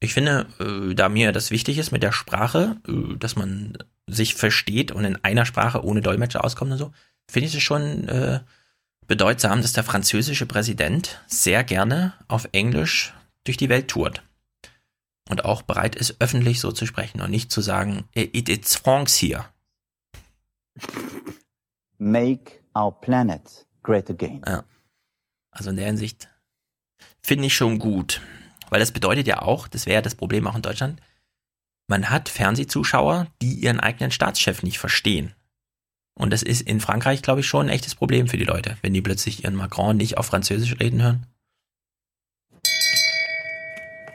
ich 0.00 0.14
finde, 0.14 0.46
äh, 0.58 0.94
da 0.94 1.08
mir 1.08 1.32
das 1.32 1.50
wichtig 1.50 1.78
ist 1.78 1.92
mit 1.92 2.02
der 2.02 2.12
Sprache, 2.12 2.76
äh, 2.88 3.16
dass 3.16 3.36
man 3.36 3.78
sich 4.08 4.34
versteht 4.34 4.90
und 4.90 5.04
in 5.04 5.22
einer 5.22 5.46
Sprache 5.46 5.84
ohne 5.84 6.02
Dolmetscher 6.02 6.44
auskommt 6.44 6.72
und 6.72 6.78
so, 6.78 6.92
finde 7.30 7.48
ich 7.48 7.54
es 7.54 7.62
schon 7.62 8.08
äh, 8.08 8.40
bedeutsam, 9.12 9.60
dass 9.60 9.74
der 9.74 9.84
französische 9.84 10.46
Präsident 10.46 11.20
sehr 11.26 11.64
gerne 11.64 12.14
auf 12.28 12.48
Englisch 12.52 13.12
durch 13.44 13.58
die 13.58 13.68
Welt 13.68 13.88
tourt 13.88 14.22
und 15.28 15.44
auch 15.44 15.60
bereit 15.60 15.96
ist, 15.96 16.16
öffentlich 16.18 16.60
so 16.60 16.72
zu 16.72 16.86
sprechen 16.86 17.20
und 17.20 17.30
nicht 17.30 17.52
zu 17.52 17.60
sagen, 17.60 18.08
it, 18.14 18.48
it's 18.48 18.74
France 18.74 19.20
here. 19.20 19.44
Make 21.98 22.62
our 22.74 22.90
planet 23.02 23.66
great 23.82 24.08
again. 24.08 24.40
Ja. 24.46 24.64
Also 25.50 25.68
in 25.68 25.76
der 25.76 25.84
Hinsicht 25.84 26.30
finde 27.22 27.44
ich 27.44 27.54
schon 27.54 27.78
gut. 27.78 28.22
Weil 28.70 28.80
das 28.80 28.92
bedeutet 28.92 29.26
ja 29.26 29.42
auch, 29.42 29.68
das 29.68 29.84
wäre 29.84 29.96
ja 29.96 30.00
das 30.02 30.14
Problem 30.14 30.46
auch 30.46 30.56
in 30.56 30.62
Deutschland, 30.62 31.02
man 31.86 32.08
hat 32.08 32.30
Fernsehzuschauer, 32.30 33.26
die 33.42 33.52
ihren 33.56 33.78
eigenen 33.78 34.10
Staatschef 34.10 34.62
nicht 34.62 34.78
verstehen. 34.78 35.34
Und 36.14 36.30
das 36.30 36.42
ist 36.42 36.62
in 36.62 36.80
Frankreich, 36.80 37.22
glaube 37.22 37.40
ich, 37.40 37.46
schon 37.46 37.66
ein 37.66 37.72
echtes 37.72 37.94
Problem 37.94 38.28
für 38.28 38.36
die 38.36 38.44
Leute, 38.44 38.76
wenn 38.82 38.94
die 38.94 39.02
plötzlich 39.02 39.44
ihren 39.44 39.54
Macron 39.54 39.96
nicht 39.96 40.18
auf 40.18 40.26
Französisch 40.26 40.78
reden 40.78 41.02
hören. 41.02 41.26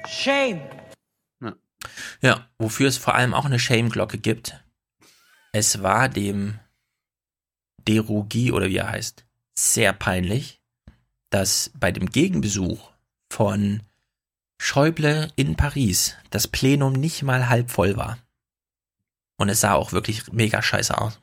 Shame. 0.08 0.62
Ja, 2.22 2.48
wofür 2.58 2.88
es 2.88 2.98
vor 2.98 3.16
allem 3.16 3.34
auch 3.34 3.46
eine 3.46 3.60
Shame-Glocke 3.60 4.18
gibt. 4.18 4.64
Es 5.54 5.82
war 5.84 6.10
dem 6.10 6.60
Derugi 7.88 8.52
oder 8.52 8.68
wie 8.68 8.78
er 8.78 8.90
heißt, 8.90 9.26
sehr 9.58 9.94
peinlich, 9.94 10.62
dass 11.30 11.72
bei 11.76 11.92
dem 11.92 12.08
Gegenbesuch 12.08 12.92
von 13.32 13.82
Schäuble 14.60 15.32
in 15.36 15.56
Paris 15.56 16.16
das 16.30 16.48
Plenum 16.48 16.94
nicht 16.94 17.24
mal 17.24 17.50
halb 17.50 17.70
voll 17.70 17.96
war. 17.96 18.18
Und 19.38 19.50
es 19.50 19.62
sah 19.62 19.74
auch 19.74 19.92
wirklich 19.92 20.32
mega 20.32 20.62
scheiße 20.62 20.98
aus. 20.98 21.20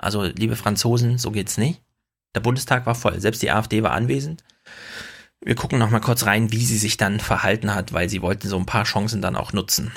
Also, 0.00 0.24
liebe 0.24 0.56
Franzosen, 0.56 1.18
so 1.18 1.30
geht's 1.30 1.58
nicht. 1.58 1.82
Der 2.34 2.40
Bundestag 2.40 2.86
war 2.86 2.94
voll, 2.94 3.20
selbst 3.20 3.42
die 3.42 3.50
AfD 3.50 3.82
war 3.82 3.90
anwesend. 3.90 4.44
Wir 5.42 5.54
gucken 5.54 5.78
noch 5.78 5.90
mal 5.90 6.00
kurz 6.00 6.24
rein, 6.24 6.52
wie 6.52 6.64
sie 6.64 6.78
sich 6.78 6.96
dann 6.96 7.20
verhalten 7.20 7.74
hat, 7.74 7.92
weil 7.92 8.08
sie 8.08 8.22
wollten 8.22 8.48
so 8.48 8.56
ein 8.56 8.66
paar 8.66 8.84
Chancen 8.84 9.20
dann 9.20 9.36
auch 9.36 9.52
nutzen. 9.52 9.92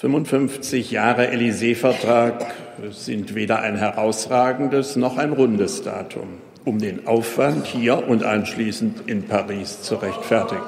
55 0.00 0.90
Jahre 0.90 1.30
Élysée-Vertrag 1.32 2.46
sind 2.90 3.34
weder 3.34 3.60
ein 3.62 3.76
herausragendes 3.76 4.96
noch 4.96 5.16
ein 5.16 5.32
rundes 5.32 5.82
Datum, 5.82 6.40
um 6.64 6.78
den 6.78 7.06
Aufwand 7.06 7.66
hier 7.66 8.06
und 8.06 8.24
anschließend 8.24 9.08
in 9.08 9.26
Paris 9.26 9.82
zu 9.82 9.96
rechtfertigen. 9.96 10.62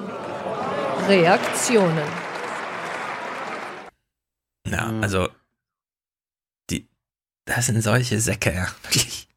Reaktionen. 1.08 2.08
Ja, 4.66 4.92
also 5.00 5.28
das 7.50 7.66
sind 7.66 7.82
solche 7.82 8.20
Säcke, 8.20 8.52
ja, 8.52 8.68
wirklich. 8.82 9.28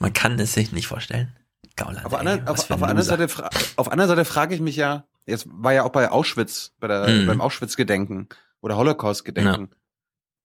Man 0.00 0.12
kann 0.12 0.38
es 0.38 0.54
sich 0.54 0.72
nicht 0.72 0.86
vorstellen. 0.86 1.36
Gauland, 1.76 2.04
auf, 2.04 2.14
anderen, 2.14 2.48
auf, 2.48 2.70
auf, 2.70 2.82
anderen 2.82 3.02
Seite, 3.02 3.28
auf 3.76 3.90
anderen 3.90 4.08
Seite 4.08 4.24
frage 4.24 4.54
ich 4.54 4.60
mich 4.60 4.76
ja, 4.76 5.06
jetzt 5.26 5.46
war 5.48 5.72
ja 5.72 5.84
auch 5.84 5.92
bei 5.92 6.10
Auschwitz, 6.10 6.72
bei 6.80 6.88
der, 6.88 7.08
mm. 7.08 7.26
beim 7.26 7.40
Auschwitz-Gedenken 7.40 8.28
oder 8.60 8.76
Holocaust-Gedenken, 8.76 9.68
ja. 9.70 9.76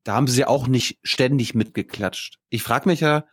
da 0.04 0.14
haben 0.16 0.28
sie 0.28 0.46
auch 0.46 0.68
nicht 0.68 1.00
ständig 1.04 1.54
mitgeklatscht. 1.54 2.40
Ich 2.50 2.64
frage 2.64 2.88
mich 2.88 3.02
ja, 3.02 3.26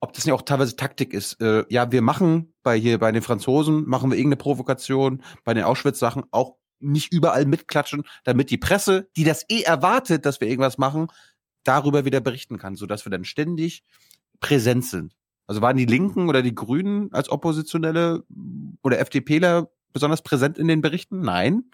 ob 0.00 0.14
das 0.14 0.24
nicht 0.24 0.32
auch 0.32 0.42
teilweise 0.42 0.76
Taktik 0.76 1.12
ist. 1.12 1.40
Äh, 1.40 1.64
ja, 1.68 1.92
wir 1.92 2.02
machen 2.02 2.54
bei 2.62 2.78
hier 2.78 2.98
bei 2.98 3.12
den 3.12 3.22
Franzosen 3.22 3.86
machen 3.86 4.10
wir 4.10 4.16
irgendeine 4.16 4.38
Provokation, 4.38 5.22
bei 5.44 5.54
den 5.54 5.64
Auschwitz-Sachen 5.64 6.24
auch 6.30 6.56
nicht 6.80 7.12
überall 7.12 7.44
mitklatschen, 7.44 8.04
damit 8.24 8.50
die 8.50 8.56
Presse, 8.56 9.08
die 9.16 9.24
das 9.24 9.44
eh 9.50 9.62
erwartet, 9.62 10.24
dass 10.24 10.40
wir 10.40 10.48
irgendwas 10.48 10.78
machen, 10.78 11.08
darüber 11.70 12.04
wieder 12.04 12.20
berichten 12.20 12.58
kann, 12.58 12.74
so 12.74 12.86
dass 12.86 13.06
wir 13.06 13.10
dann 13.10 13.24
ständig 13.24 13.84
präsent 14.40 14.84
sind. 14.84 15.14
Also 15.46 15.62
waren 15.62 15.76
die 15.76 15.86
Linken 15.86 16.28
oder 16.28 16.42
die 16.42 16.54
Grünen 16.54 17.12
als 17.12 17.28
Oppositionelle 17.28 18.24
oder 18.82 18.98
FDPler 18.98 19.70
besonders 19.92 20.22
präsent 20.22 20.58
in 20.58 20.68
den 20.68 20.80
Berichten? 20.80 21.20
Nein. 21.20 21.70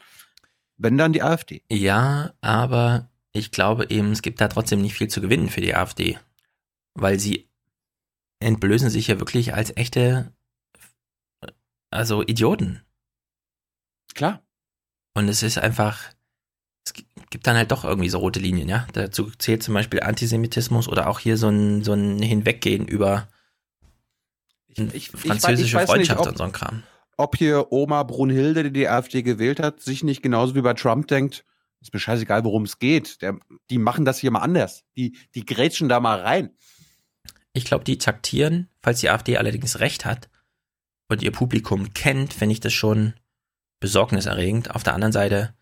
Wenn 0.76 0.98
dann 0.98 1.14
die 1.14 1.22
AfD. 1.22 1.62
Ja, 1.70 2.34
aber 2.42 3.10
ich 3.32 3.50
glaube 3.50 3.86
eben, 3.88 4.12
es 4.12 4.22
gibt 4.22 4.40
da 4.40 4.48
trotzdem 4.48 4.82
nicht 4.82 4.94
viel 4.94 5.08
zu 5.08 5.20
gewinnen 5.22 5.48
für 5.48 5.62
die 5.62 5.74
AfD. 5.74 6.18
Weil 6.94 7.18
sie 7.18 7.48
entblößen 8.40 8.90
sich 8.90 9.06
ja 9.06 9.18
wirklich 9.18 9.54
als 9.54 9.74
echte, 9.76 10.32
also 11.90 12.22
Idioten. 12.22 12.82
Klar. 14.14 14.42
Und 15.14 15.28
es 15.28 15.42
ist 15.42 15.56
einfach, 15.58 16.02
gibt 17.30 17.46
dann 17.46 17.56
halt 17.56 17.70
doch 17.70 17.84
irgendwie 17.84 18.08
so 18.08 18.18
rote 18.18 18.40
Linien, 18.40 18.68
ja. 18.68 18.86
Dazu 18.92 19.30
zählt 19.38 19.62
zum 19.62 19.74
Beispiel 19.74 20.00
Antisemitismus 20.00 20.88
oder 20.88 21.08
auch 21.08 21.18
hier 21.18 21.36
so 21.36 21.48
ein, 21.48 21.82
so 21.82 21.92
ein 21.92 22.20
Hinweggehen 22.20 22.86
über 22.86 23.28
ich, 24.68 24.94
ich, 24.94 25.10
französische 25.10 25.78
ich 25.78 25.86
Freundschaft 25.86 26.20
nicht, 26.20 26.26
ob, 26.26 26.28
und 26.28 26.38
so 26.38 26.44
ein 26.44 26.52
Kram. 26.52 26.82
Ob 27.16 27.36
hier 27.36 27.72
Oma 27.72 28.02
Brunhilde, 28.02 28.64
die 28.64 28.72
die 28.72 28.88
AfD 28.88 29.22
gewählt 29.22 29.60
hat, 29.60 29.80
sich 29.80 30.02
nicht 30.04 30.22
genauso 30.22 30.54
wie 30.54 30.60
bei 30.60 30.74
Trump 30.74 31.08
denkt, 31.08 31.44
ist 31.80 31.92
mir 31.92 32.00
scheißegal, 32.00 32.44
worum 32.44 32.64
es 32.64 32.78
geht. 32.78 33.22
Der, 33.22 33.38
die 33.70 33.78
machen 33.78 34.04
das 34.04 34.18
hier 34.18 34.30
mal 34.30 34.40
anders. 34.40 34.84
Die, 34.96 35.16
die 35.34 35.44
grätschen 35.44 35.88
da 35.88 36.00
mal 36.00 36.20
rein. 36.20 36.50
Ich 37.52 37.64
glaube, 37.64 37.84
die 37.84 37.98
taktieren, 37.98 38.68
falls 38.82 39.00
die 39.00 39.08
AfD 39.08 39.38
allerdings 39.38 39.80
recht 39.80 40.04
hat 40.04 40.28
und 41.08 41.22
ihr 41.22 41.32
Publikum 41.32 41.94
kennt, 41.94 42.34
finde 42.34 42.52
ich 42.52 42.60
das 42.60 42.72
schon 42.72 43.14
besorgniserregend. 43.80 44.74
Auf 44.74 44.82
der 44.82 44.94
anderen 44.94 45.12
Seite, 45.12 45.54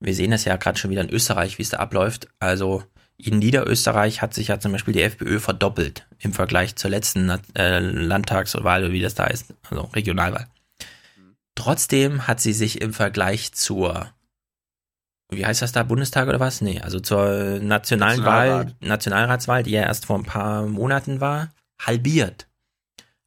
wir 0.00 0.14
sehen 0.14 0.30
das 0.30 0.44
ja 0.44 0.56
gerade 0.56 0.78
schon 0.78 0.90
wieder 0.90 1.02
in 1.02 1.10
Österreich, 1.10 1.58
wie 1.58 1.62
es 1.62 1.70
da 1.70 1.78
abläuft. 1.78 2.28
Also 2.38 2.84
in 3.16 3.38
Niederösterreich 3.38 4.22
hat 4.22 4.32
sich 4.32 4.48
ja 4.48 4.60
zum 4.60 4.72
Beispiel 4.72 4.94
die 4.94 5.02
FPÖ 5.02 5.40
verdoppelt 5.40 6.06
im 6.20 6.32
Vergleich 6.32 6.76
zur 6.76 6.90
letzten 6.90 7.30
äh, 7.54 7.80
Landtagswahl, 7.80 8.84
oder 8.84 8.92
wie 8.92 9.02
das 9.02 9.14
da 9.14 9.26
ist, 9.26 9.54
also 9.68 9.82
Regionalwahl. 9.92 10.46
Trotzdem 11.56 12.28
hat 12.28 12.40
sie 12.40 12.52
sich 12.52 12.80
im 12.80 12.94
Vergleich 12.94 13.52
zur, 13.52 14.06
wie 15.30 15.44
heißt 15.44 15.62
das 15.62 15.72
da, 15.72 15.82
Bundestag 15.82 16.28
oder 16.28 16.38
was? 16.38 16.60
Nee, 16.60 16.80
also 16.80 17.00
zur 17.00 17.58
nationalen 17.60 18.20
Nationalrat. 18.20 18.66
Wahl, 18.66 18.76
Nationalratswahl, 18.80 19.62
die 19.64 19.72
ja 19.72 19.82
erst 19.82 20.06
vor 20.06 20.16
ein 20.16 20.24
paar 20.24 20.66
Monaten 20.66 21.20
war, 21.20 21.52
halbiert. 21.80 22.46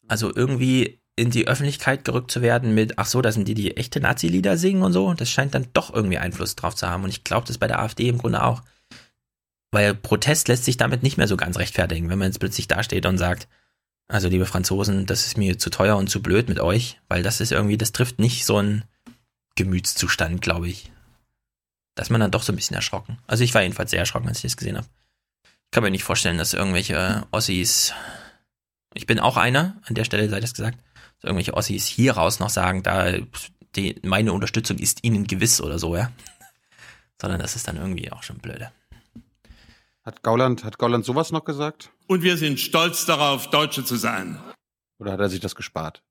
Also 0.08 0.34
irgendwie 0.34 1.01
in 1.22 1.30
die 1.30 1.48
Öffentlichkeit 1.48 2.04
gerückt 2.04 2.32
zu 2.32 2.42
werden 2.42 2.74
mit, 2.74 2.98
ach 2.98 3.06
so, 3.06 3.22
das 3.22 3.36
sind 3.36 3.48
die, 3.48 3.54
die 3.54 3.78
echte 3.78 4.00
Nazi-Lieder 4.00 4.58
singen 4.58 4.82
und 4.82 4.92
so, 4.92 5.14
das 5.14 5.30
scheint 5.30 5.54
dann 5.54 5.68
doch 5.74 5.94
irgendwie 5.94 6.18
Einfluss 6.18 6.56
drauf 6.56 6.76
zu 6.76 6.90
haben. 6.90 7.04
Und 7.04 7.12
ich 7.12 7.24
glaube, 7.24 7.46
das 7.46 7.60
bei 7.60 7.68
der 7.68 7.80
AfD 7.80 8.10
im 8.10 8.18
Grunde 8.18 8.42
auch. 8.42 8.64
Weil 9.70 9.94
Protest 9.94 10.48
lässt 10.48 10.66
sich 10.66 10.78
damit 10.78 11.04
nicht 11.04 11.18
mehr 11.18 11.28
so 11.28 11.38
ganz 11.38 11.60
rechtfertigen, 11.60 12.10
wenn 12.10 12.18
man 12.18 12.30
jetzt 12.30 12.40
plötzlich 12.40 12.68
dasteht 12.68 13.06
und 13.06 13.20
sagt, 13.20 13.48
also 14.08 14.30
liebe 14.30 14.48
Franzosen, 14.48 15.06
das 15.06 15.28
ist 15.28 15.38
mir 15.38 15.60
zu 15.60 15.70
teuer 15.70 15.96
und 15.96 16.10
zu 16.10 16.24
blöd 16.24 16.50
mit 16.50 16.60
euch, 16.60 17.00
weil 17.08 17.22
das 17.22 17.40
ist 17.40 17.52
irgendwie, 17.52 17.78
das 17.78 17.92
trifft 17.92 18.18
nicht 18.18 18.44
so 18.44 18.58
einen 18.58 18.84
Gemütszustand, 19.56 20.42
glaube 20.42 20.70
ich. 20.70 20.92
Da 21.94 22.02
ist 22.02 22.10
man 22.10 22.20
dann 22.20 22.32
doch 22.32 22.42
so 22.42 22.52
ein 22.52 22.56
bisschen 22.56 22.76
erschrocken. 22.76 23.20
Also 23.28 23.44
ich 23.44 23.54
war 23.54 23.62
jedenfalls 23.62 23.92
sehr 23.92 24.00
erschrocken, 24.00 24.28
als 24.28 24.40
ich 24.40 24.44
das 24.44 24.58
gesehen 24.58 24.76
habe. 24.76 24.88
Ich 25.44 25.72
kann 25.72 25.84
mir 25.84 25.92
nicht 25.92 26.04
vorstellen, 26.04 26.40
dass 26.40 26.54
irgendwelche 26.54 27.28
Ossis 27.30 27.94
Ich 28.96 29.06
bin 29.06 29.20
auch 29.20 29.38
einer, 29.38 29.78
an 29.86 29.94
der 29.94 30.04
Stelle 30.04 30.28
sei 30.28 30.40
das 30.40 30.56
gesagt, 30.56 30.80
dass 30.80 30.91
irgendwelche 31.24 31.54
Ossis 31.54 31.86
hier 31.86 32.14
raus 32.14 32.40
noch 32.40 32.50
sagen, 32.50 32.84
da 32.84 33.14
die, 33.76 34.00
meine 34.04 34.34
Unterstützung 34.34 34.78
ist 34.78 35.04
ihnen 35.04 35.28
gewiss 35.28 35.62
oder 35.62 35.80
so, 35.80 35.96
ja. 35.96 36.12
Sondern 37.22 37.40
das 37.40 37.56
ist 37.56 37.68
dann 37.68 37.78
irgendwie 37.78 38.12
auch 38.12 38.24
schon 38.24 38.40
blöde. 38.40 38.72
Hat 40.04 40.24
Gauland, 40.24 40.64
hat 40.64 40.80
Gauland 40.80 41.06
sowas 41.06 41.32
noch 41.32 41.46
gesagt? 41.46 41.92
Und 42.08 42.24
wir 42.24 42.38
sind 42.38 42.60
stolz 42.60 43.06
darauf, 43.06 43.50
Deutsche 43.52 43.86
zu 43.86 43.96
sein. 43.96 44.40
Oder 44.98 45.14
hat 45.14 45.20
er 45.20 45.30
sich 45.30 45.40
das 45.40 45.56
gespart? 45.56 46.04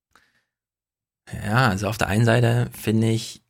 Ja, 1.45 1.69
also 1.69 1.89
auf 1.89 1.99
der 1.99 2.09
einen 2.09 2.25
Seite 2.25 2.71
finde 2.73 3.11
ich, 3.11 3.43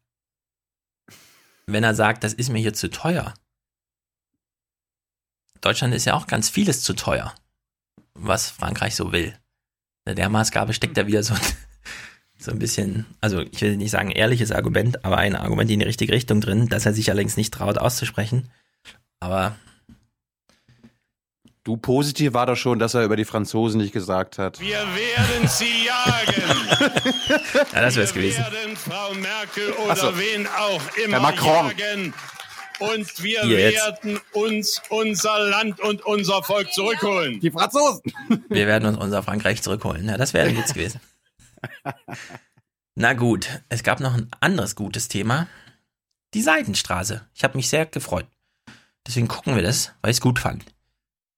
wenn 1.67 1.85
er 1.85 1.95
sagt, 1.95 2.25
das 2.25 2.33
ist 2.33 2.51
mir 2.51 2.59
hier 2.59 2.75
zu 2.75 2.91
teuer. 2.91 3.35
Deutschland 5.61 5.95
ist 5.95 6.07
ja 6.07 6.15
auch 6.15 6.27
ganz 6.27 6.49
vieles 6.49 6.83
zu 6.83 6.95
teuer, 6.95 7.35
was 8.15 8.51
Frankreich 8.51 8.97
so 8.97 9.13
will. 9.13 9.39
In 10.11 10.17
der 10.17 10.29
Maßgabe 10.29 10.73
steckt 10.73 10.97
da 10.97 11.07
wieder 11.07 11.23
so, 11.23 11.35
so 12.39 12.51
ein 12.51 12.59
bisschen, 12.59 13.07
also 13.21 13.41
ich 13.41 13.61
will 13.61 13.77
nicht 13.77 13.91
sagen 13.91 14.11
ehrliches 14.11 14.53
Argument, 14.53 15.05
aber 15.05 15.19
ein 15.19 15.37
Argument 15.37 15.71
in 15.71 15.81
die 15.81 15.87
richtige 15.87 16.13
Richtung 16.13 16.41
drin, 16.41 16.69
das 16.69 16.87
er 16.87 16.93
sich 16.93 17.11
allerdings 17.11 17.37
nicht 17.37 17.55
traut 17.55 17.79
auszusprechen. 17.79 18.49
Aber 19.21 19.57
Du 21.63 21.77
positiv 21.77 22.33
war 22.33 22.47
doch 22.47 22.57
schon, 22.57 22.79
dass 22.79 22.95
er 22.95 23.05
über 23.05 23.17
die 23.17 23.27
Franzosen 23.27 23.83
nicht 23.83 23.93
gesagt 23.93 24.39
hat. 24.39 24.59
Wir 24.61 24.79
werden 24.79 25.47
sie 25.47 25.85
jagen. 25.87 26.57
ja, 27.75 27.83
das 27.83 27.97
wäre 27.97 28.05
es 28.07 28.15
gewesen. 28.15 28.43
Wir 28.43 28.53
werden 28.53 28.77
Frau 28.77 29.13
Merkel 29.13 29.73
oder 29.73 29.95
so. 29.95 30.19
wen 30.19 30.47
auch 30.47 30.81
immer 31.05 31.17
Herr 31.17 31.21
Macron. 31.21 31.73
jagen. 31.77 32.15
Und 32.81 33.23
wir 33.23 33.47
Jetzt. 33.47 33.76
werden 33.76 34.20
uns 34.33 34.83
unser 34.89 35.39
Land 35.39 35.81
und 35.81 36.05
unser 36.05 36.42
Volk 36.42 36.73
zurückholen. 36.73 37.39
Die 37.41 37.50
Franzosen. 37.50 38.12
Wir 38.49 38.67
werden 38.67 38.89
uns 38.89 38.99
unser 38.99 39.23
Frankreich 39.23 39.62
zurückholen. 39.62 40.07
Ja, 40.09 40.17
das 40.17 40.34
wäre 40.34 40.49
ein 40.49 40.57
Witz 40.57 40.73
gewesen. 40.73 41.00
Na 42.94 43.12
gut, 43.12 43.62
es 43.68 43.83
gab 43.83 44.00
noch 44.00 44.15
ein 44.15 44.28
anderes 44.41 44.75
gutes 44.75 45.09
Thema. 45.09 45.47
Die 46.34 46.42
Seidenstraße. 46.42 47.26
Ich 47.34 47.44
habe 47.44 47.57
mich 47.57 47.68
sehr 47.68 47.86
gefreut. 47.86 48.26
Deswegen 49.07 49.28
gucken 49.28 49.55
wir 49.57 49.62
das, 49.62 49.92
weil 50.00 50.10
ich 50.10 50.17
es 50.17 50.20
gut 50.20 50.39
fand. 50.39 50.65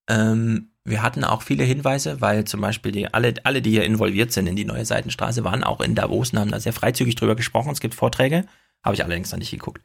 Ähm, 0.08 0.70
wir 0.84 1.02
hatten 1.02 1.24
auch 1.24 1.42
viele 1.42 1.64
Hinweise, 1.64 2.20
weil 2.20 2.44
zum 2.44 2.60
Beispiel 2.60 2.92
die, 2.92 3.12
alle, 3.12 3.34
alle, 3.44 3.62
die 3.62 3.70
hier 3.70 3.84
involviert 3.84 4.32
sind 4.32 4.46
in 4.46 4.56
die 4.56 4.64
neue 4.64 4.84
Seitenstraße, 4.84 5.44
waren 5.44 5.64
auch 5.64 5.80
in 5.80 5.94
Davos 5.94 6.32
und 6.32 6.38
haben 6.40 6.50
da 6.50 6.60
sehr 6.60 6.72
freizügig 6.72 7.14
drüber 7.14 7.36
gesprochen. 7.36 7.70
Es 7.70 7.80
gibt 7.80 7.94
Vorträge, 7.94 8.44
habe 8.84 8.94
ich 8.94 9.04
allerdings 9.04 9.30
noch 9.30 9.38
nicht 9.38 9.52
geguckt. 9.52 9.82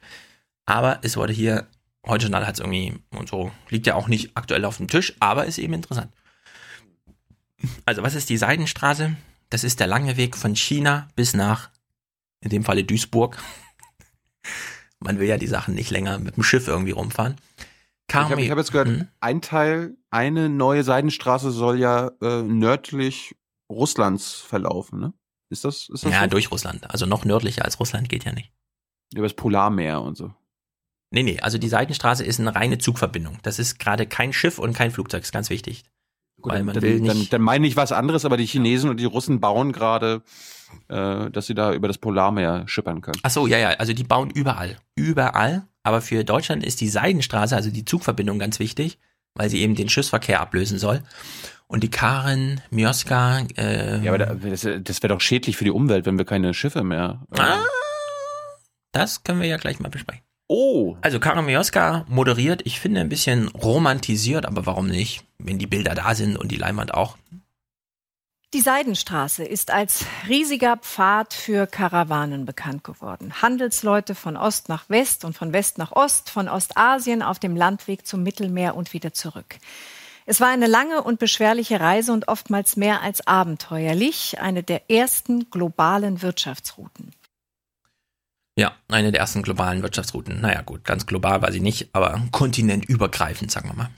Aber 0.68 0.98
es 1.00 1.16
wurde 1.16 1.32
hier, 1.32 1.66
heute 2.06 2.24
Journal 2.26 2.46
hat 2.46 2.54
es 2.56 2.60
irgendwie 2.60 2.92
und 3.16 3.26
so, 3.26 3.50
liegt 3.70 3.86
ja 3.86 3.94
auch 3.94 4.06
nicht 4.06 4.32
aktuell 4.34 4.66
auf 4.66 4.76
dem 4.76 4.86
Tisch, 4.86 5.14
aber 5.18 5.46
ist 5.46 5.56
eben 5.56 5.72
interessant. 5.72 6.12
Also, 7.86 8.02
was 8.02 8.14
ist 8.14 8.28
die 8.28 8.36
Seidenstraße? 8.36 9.16
Das 9.48 9.64
ist 9.64 9.80
der 9.80 9.86
lange 9.86 10.18
Weg 10.18 10.36
von 10.36 10.54
China 10.54 11.08
bis 11.16 11.32
nach, 11.32 11.70
in 12.42 12.50
dem 12.50 12.64
Falle 12.64 12.84
Duisburg. 12.84 13.38
Man 15.00 15.18
will 15.18 15.26
ja 15.26 15.38
die 15.38 15.46
Sachen 15.46 15.74
nicht 15.74 15.90
länger 15.90 16.18
mit 16.18 16.36
dem 16.36 16.42
Schiff 16.42 16.68
irgendwie 16.68 16.90
rumfahren. 16.90 17.36
Ich 18.10 18.14
habe 18.14 18.50
hab 18.50 18.58
jetzt 18.58 18.72
gehört, 18.72 18.88
Hm? 18.88 19.08
ein 19.20 19.40
Teil, 19.40 19.96
eine 20.10 20.50
neue 20.50 20.84
Seidenstraße 20.84 21.50
soll 21.50 21.78
ja 21.78 22.10
äh, 22.20 22.42
nördlich 22.42 23.34
Russlands 23.70 24.32
verlaufen, 24.34 25.00
ne? 25.00 25.12
Ist 25.50 25.64
das, 25.64 25.88
ist 25.88 26.04
das 26.04 26.12
Ja, 26.12 26.22
so? 26.24 26.26
durch 26.28 26.50
Russland. 26.50 26.90
Also 26.90 27.06
noch 27.06 27.24
nördlicher 27.24 27.64
als 27.64 27.80
Russland 27.80 28.10
geht 28.10 28.24
ja 28.24 28.32
nicht. 28.32 28.52
Über 29.14 29.22
das 29.24 29.34
Polarmeer 29.34 30.02
und 30.02 30.16
so. 30.16 30.34
Nee, 31.10 31.22
nee, 31.22 31.40
also 31.40 31.56
die 31.58 31.68
Seitenstraße 31.68 32.24
ist 32.24 32.38
eine 32.38 32.54
reine 32.54 32.78
Zugverbindung. 32.78 33.38
Das 33.42 33.58
ist 33.58 33.78
gerade 33.78 34.06
kein 34.06 34.32
Schiff 34.32 34.58
und 34.58 34.74
kein 34.74 34.90
Flugzeug, 34.90 35.22
ist 35.22 35.32
ganz 35.32 35.48
wichtig. 35.50 35.84
Gut, 36.40 36.52
Weil 36.52 36.58
dann, 36.58 36.66
man 36.66 36.74
dann, 36.74 36.82
will 36.82 37.00
dann, 37.00 37.18
nicht. 37.18 37.32
dann 37.32 37.42
meine 37.42 37.66
ich 37.66 37.76
was 37.76 37.92
anderes, 37.92 38.24
aber 38.24 38.36
die 38.36 38.46
Chinesen 38.46 38.90
und 38.90 38.98
die 39.00 39.06
Russen 39.06 39.40
bauen 39.40 39.72
gerade, 39.72 40.22
äh, 40.88 41.30
dass 41.30 41.46
sie 41.46 41.54
da 41.54 41.72
über 41.72 41.88
das 41.88 41.98
Polarmeer 41.98 42.64
schippern 42.66 43.00
können. 43.00 43.18
Ach 43.22 43.30
so, 43.30 43.46
ja, 43.46 43.58
ja, 43.58 43.70
also 43.70 43.92
die 43.92 44.04
bauen 44.04 44.30
überall. 44.30 44.76
Überall. 44.94 45.66
Aber 45.82 46.00
für 46.02 46.22
Deutschland 46.24 46.62
ist 46.64 46.80
die 46.80 46.88
Seidenstraße, 46.88 47.56
also 47.56 47.70
die 47.70 47.84
Zugverbindung, 47.86 48.38
ganz 48.38 48.58
wichtig, 48.58 48.98
weil 49.34 49.48
sie 49.48 49.60
eben 49.62 49.74
den 49.74 49.88
Schiffsverkehr 49.88 50.40
ablösen 50.40 50.78
soll. 50.78 51.02
Und 51.66 51.82
die 51.82 51.90
Karen 51.90 52.60
Mioska, 52.70 53.40
äh, 53.56 54.04
Ja, 54.04 54.12
aber 54.12 54.18
da, 54.18 54.34
das, 54.34 54.60
das 54.62 55.02
wäre 55.02 55.14
doch 55.14 55.20
schädlich 55.20 55.56
für 55.56 55.64
die 55.64 55.70
Umwelt, 55.70 56.06
wenn 56.06 56.18
wir 56.18 56.24
keine 56.24 56.54
Schiffe 56.54 56.84
mehr. 56.84 57.22
Äh, 57.34 57.40
Ah, 57.40 57.64
das 58.92 59.22
können 59.24 59.40
wir 59.40 59.48
ja 59.48 59.56
gleich 59.56 59.80
mal 59.80 59.88
besprechen. 59.88 60.22
Oh. 60.48 60.96
Also 61.02 61.20
Karen 61.20 61.44
Mioska 61.44 62.06
moderiert, 62.08 62.62
ich 62.64 62.80
finde 62.80 63.02
ein 63.02 63.10
bisschen 63.10 63.48
romantisiert, 63.48 64.46
aber 64.46 64.64
warum 64.64 64.88
nicht? 64.88 65.24
Wenn 65.38 65.58
die 65.58 65.66
Bilder 65.66 65.94
da 65.94 66.14
sind 66.14 66.36
und 66.36 66.50
die 66.50 66.56
Leinwand 66.56 66.94
auch. 66.94 67.16
Die 68.54 68.62
Seidenstraße 68.62 69.44
ist 69.44 69.70
als 69.70 70.06
riesiger 70.26 70.78
Pfad 70.78 71.34
für 71.34 71.66
Karawanen 71.66 72.46
bekannt 72.46 72.82
geworden. 72.82 73.42
Handelsleute 73.42 74.14
von 74.14 74.38
Ost 74.38 74.70
nach 74.70 74.88
West 74.88 75.26
und 75.26 75.36
von 75.36 75.52
West 75.52 75.76
nach 75.76 75.92
Ost, 75.92 76.30
von 76.30 76.48
Ostasien 76.48 77.20
auf 77.22 77.38
dem 77.38 77.54
Landweg 77.54 78.06
zum 78.06 78.22
Mittelmeer 78.22 78.74
und 78.74 78.94
wieder 78.94 79.12
zurück. 79.12 79.58
Es 80.24 80.40
war 80.40 80.48
eine 80.48 80.66
lange 80.66 81.02
und 81.02 81.18
beschwerliche 81.18 81.78
Reise 81.78 82.10
und 82.12 82.28
oftmals 82.28 82.76
mehr 82.76 83.02
als 83.02 83.26
abenteuerlich, 83.26 84.38
eine 84.40 84.62
der 84.62 84.90
ersten 84.90 85.50
globalen 85.50 86.22
Wirtschaftsrouten. 86.22 87.12
Ja, 88.58 88.76
eine 88.88 89.12
der 89.12 89.20
ersten 89.20 89.42
globalen 89.42 89.82
Wirtschaftsrouten. 89.84 90.40
Naja, 90.40 90.62
gut, 90.62 90.82
ganz 90.82 91.06
global 91.06 91.40
weiß 91.40 91.54
ich 91.54 91.62
nicht, 91.62 91.90
aber 91.92 92.20
kontinentübergreifend, 92.32 93.52
sagen 93.52 93.68
wir 93.68 93.76
mal. 93.76 93.90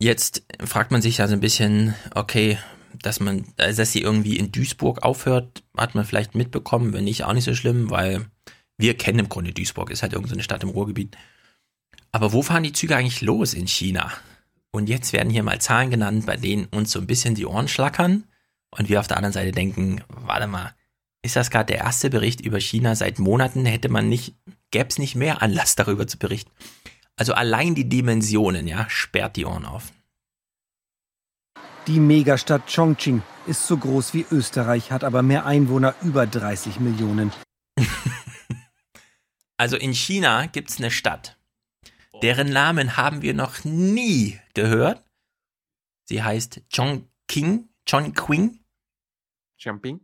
Jetzt 0.00 0.42
fragt 0.64 0.90
man 0.90 1.02
sich 1.02 1.18
ja 1.18 1.28
so 1.28 1.34
ein 1.34 1.40
bisschen, 1.40 1.94
okay, 2.14 2.58
dass 3.02 3.20
man, 3.20 3.44
dass 3.58 3.92
sie 3.92 4.00
irgendwie 4.00 4.38
in 4.38 4.50
Duisburg 4.50 5.02
aufhört, 5.02 5.64
hat 5.76 5.94
man 5.94 6.06
vielleicht 6.06 6.34
mitbekommen, 6.34 6.94
wenn 6.94 7.04
nicht, 7.04 7.24
auch 7.24 7.34
nicht 7.34 7.44
so 7.44 7.54
schlimm, 7.54 7.90
weil 7.90 8.24
wir 8.78 8.96
kennen 8.96 9.18
im 9.18 9.28
Grunde 9.28 9.52
Duisburg, 9.52 9.90
ist 9.90 10.02
halt 10.02 10.14
irgendeine 10.14 10.42
Stadt 10.42 10.62
im 10.62 10.70
Ruhrgebiet. 10.70 11.18
Aber 12.10 12.32
wo 12.32 12.40
fahren 12.40 12.62
die 12.62 12.72
Züge 12.72 12.96
eigentlich 12.96 13.20
los 13.20 13.52
in 13.52 13.68
China? 13.68 14.10
Und 14.70 14.88
jetzt 14.88 15.12
werden 15.12 15.28
hier 15.28 15.42
mal 15.42 15.60
Zahlen 15.60 15.90
genannt, 15.90 16.24
bei 16.24 16.38
denen 16.38 16.64
uns 16.68 16.90
so 16.90 17.00
ein 17.00 17.06
bisschen 17.06 17.34
die 17.34 17.44
Ohren 17.44 17.68
schlackern 17.68 18.24
und 18.70 18.88
wir 18.88 18.98
auf 18.98 19.08
der 19.08 19.18
anderen 19.18 19.34
Seite 19.34 19.52
denken, 19.52 20.02
warte 20.08 20.46
mal, 20.46 20.74
ist 21.22 21.36
das 21.36 21.50
gerade 21.50 21.72
der 21.72 21.78
erste 21.78 22.10
Bericht 22.10 22.40
über 22.40 22.60
China 22.60 22.94
seit 22.94 23.18
Monaten? 23.18 23.64
Hätte 23.64 23.88
man 23.88 24.08
nicht, 24.08 24.34
gäbe 24.70 24.88
es 24.88 24.98
nicht 24.98 25.14
mehr 25.14 25.40
Anlass 25.40 25.76
darüber 25.76 26.06
zu 26.06 26.18
berichten. 26.18 26.50
Also 27.16 27.34
allein 27.34 27.74
die 27.74 27.88
Dimensionen, 27.88 28.66
ja, 28.66 28.88
sperrt 28.90 29.36
die 29.36 29.46
Ohren 29.46 29.64
auf. 29.64 29.92
Die 31.86 32.00
Megastadt 32.00 32.72
Chongqing 32.72 33.22
ist 33.46 33.66
so 33.66 33.76
groß 33.76 34.14
wie 34.14 34.26
Österreich, 34.30 34.90
hat 34.90 35.04
aber 35.04 35.22
mehr 35.22 35.46
Einwohner, 35.46 35.94
über 36.02 36.26
30 36.26 36.80
Millionen. 36.80 37.32
Also 39.58 39.76
in 39.76 39.94
China 39.94 40.46
gibt's 40.46 40.78
eine 40.78 40.90
Stadt, 40.90 41.38
deren 42.20 42.48
Namen 42.48 42.96
haben 42.96 43.22
wir 43.22 43.32
noch 43.32 43.62
nie 43.62 44.40
gehört. 44.54 45.04
Sie 46.08 46.20
heißt 46.20 46.62
Chongqing, 46.74 47.68
Chongqing. 47.88 48.58
Jumping. 49.56 50.00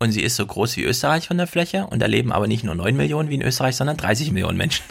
Und 0.00 0.12
sie 0.12 0.22
ist 0.22 0.36
so 0.36 0.46
groß 0.46 0.76
wie 0.76 0.84
Österreich 0.84 1.26
von 1.26 1.38
der 1.38 1.48
Fläche 1.48 1.86
und 1.86 1.98
da 2.00 2.06
leben 2.06 2.32
aber 2.32 2.46
nicht 2.46 2.62
nur 2.62 2.74
9 2.74 2.96
Millionen 2.96 3.30
wie 3.30 3.34
in 3.34 3.42
Österreich, 3.42 3.76
sondern 3.76 3.96
30 3.96 4.30
Millionen 4.30 4.56
Menschen. 4.56 4.84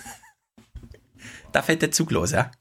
da 1.53 1.61
fällt 1.61 1.81
der 1.81 1.91
Zug 1.91 2.11
los, 2.11 2.31
ja. 2.31 2.51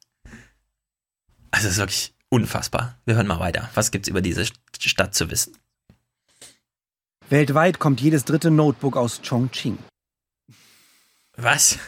Also 1.51 1.67
das 1.67 1.73
ist 1.73 1.79
wirklich 1.79 2.15
unfassbar. 2.29 2.99
Wir 3.05 3.17
hören 3.17 3.27
mal 3.27 3.41
weiter. 3.41 3.69
Was 3.75 3.91
gibt's 3.91 4.09
über 4.09 4.21
diese 4.21 4.47
Stadt 4.79 5.15
zu 5.15 5.31
wissen? 5.31 5.57
Weltweit 7.29 7.81
kommt 7.81 8.01
jedes 8.01 8.25
dritte 8.25 8.53
Notebook 8.53 8.97
aus 8.97 9.21
Chongqing. 9.23 9.79
Was? 11.37 11.79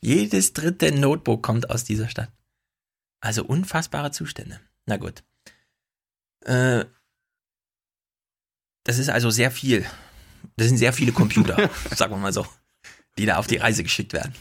Jedes 0.00 0.52
dritte 0.54 0.92
Notebook 0.92 1.42
kommt 1.42 1.70
aus 1.70 1.84
dieser 1.84 2.08
Stadt. 2.08 2.30
Also 3.20 3.44
unfassbare 3.44 4.10
Zustände. 4.10 4.60
Na 4.86 4.96
gut. 4.96 5.22
Äh, 6.40 6.86
das 8.84 8.98
ist 8.98 9.08
also 9.08 9.30
sehr 9.30 9.50
viel. 9.50 9.86
Das 10.56 10.68
sind 10.68 10.76
sehr 10.76 10.92
viele 10.92 11.12
Computer, 11.12 11.70
sagen 11.94 12.12
wir 12.12 12.18
mal 12.18 12.32
so, 12.32 12.46
die 13.18 13.26
da 13.26 13.36
auf 13.36 13.46
die 13.46 13.56
Reise 13.56 13.82
geschickt 13.82 14.12
werden. 14.12 14.34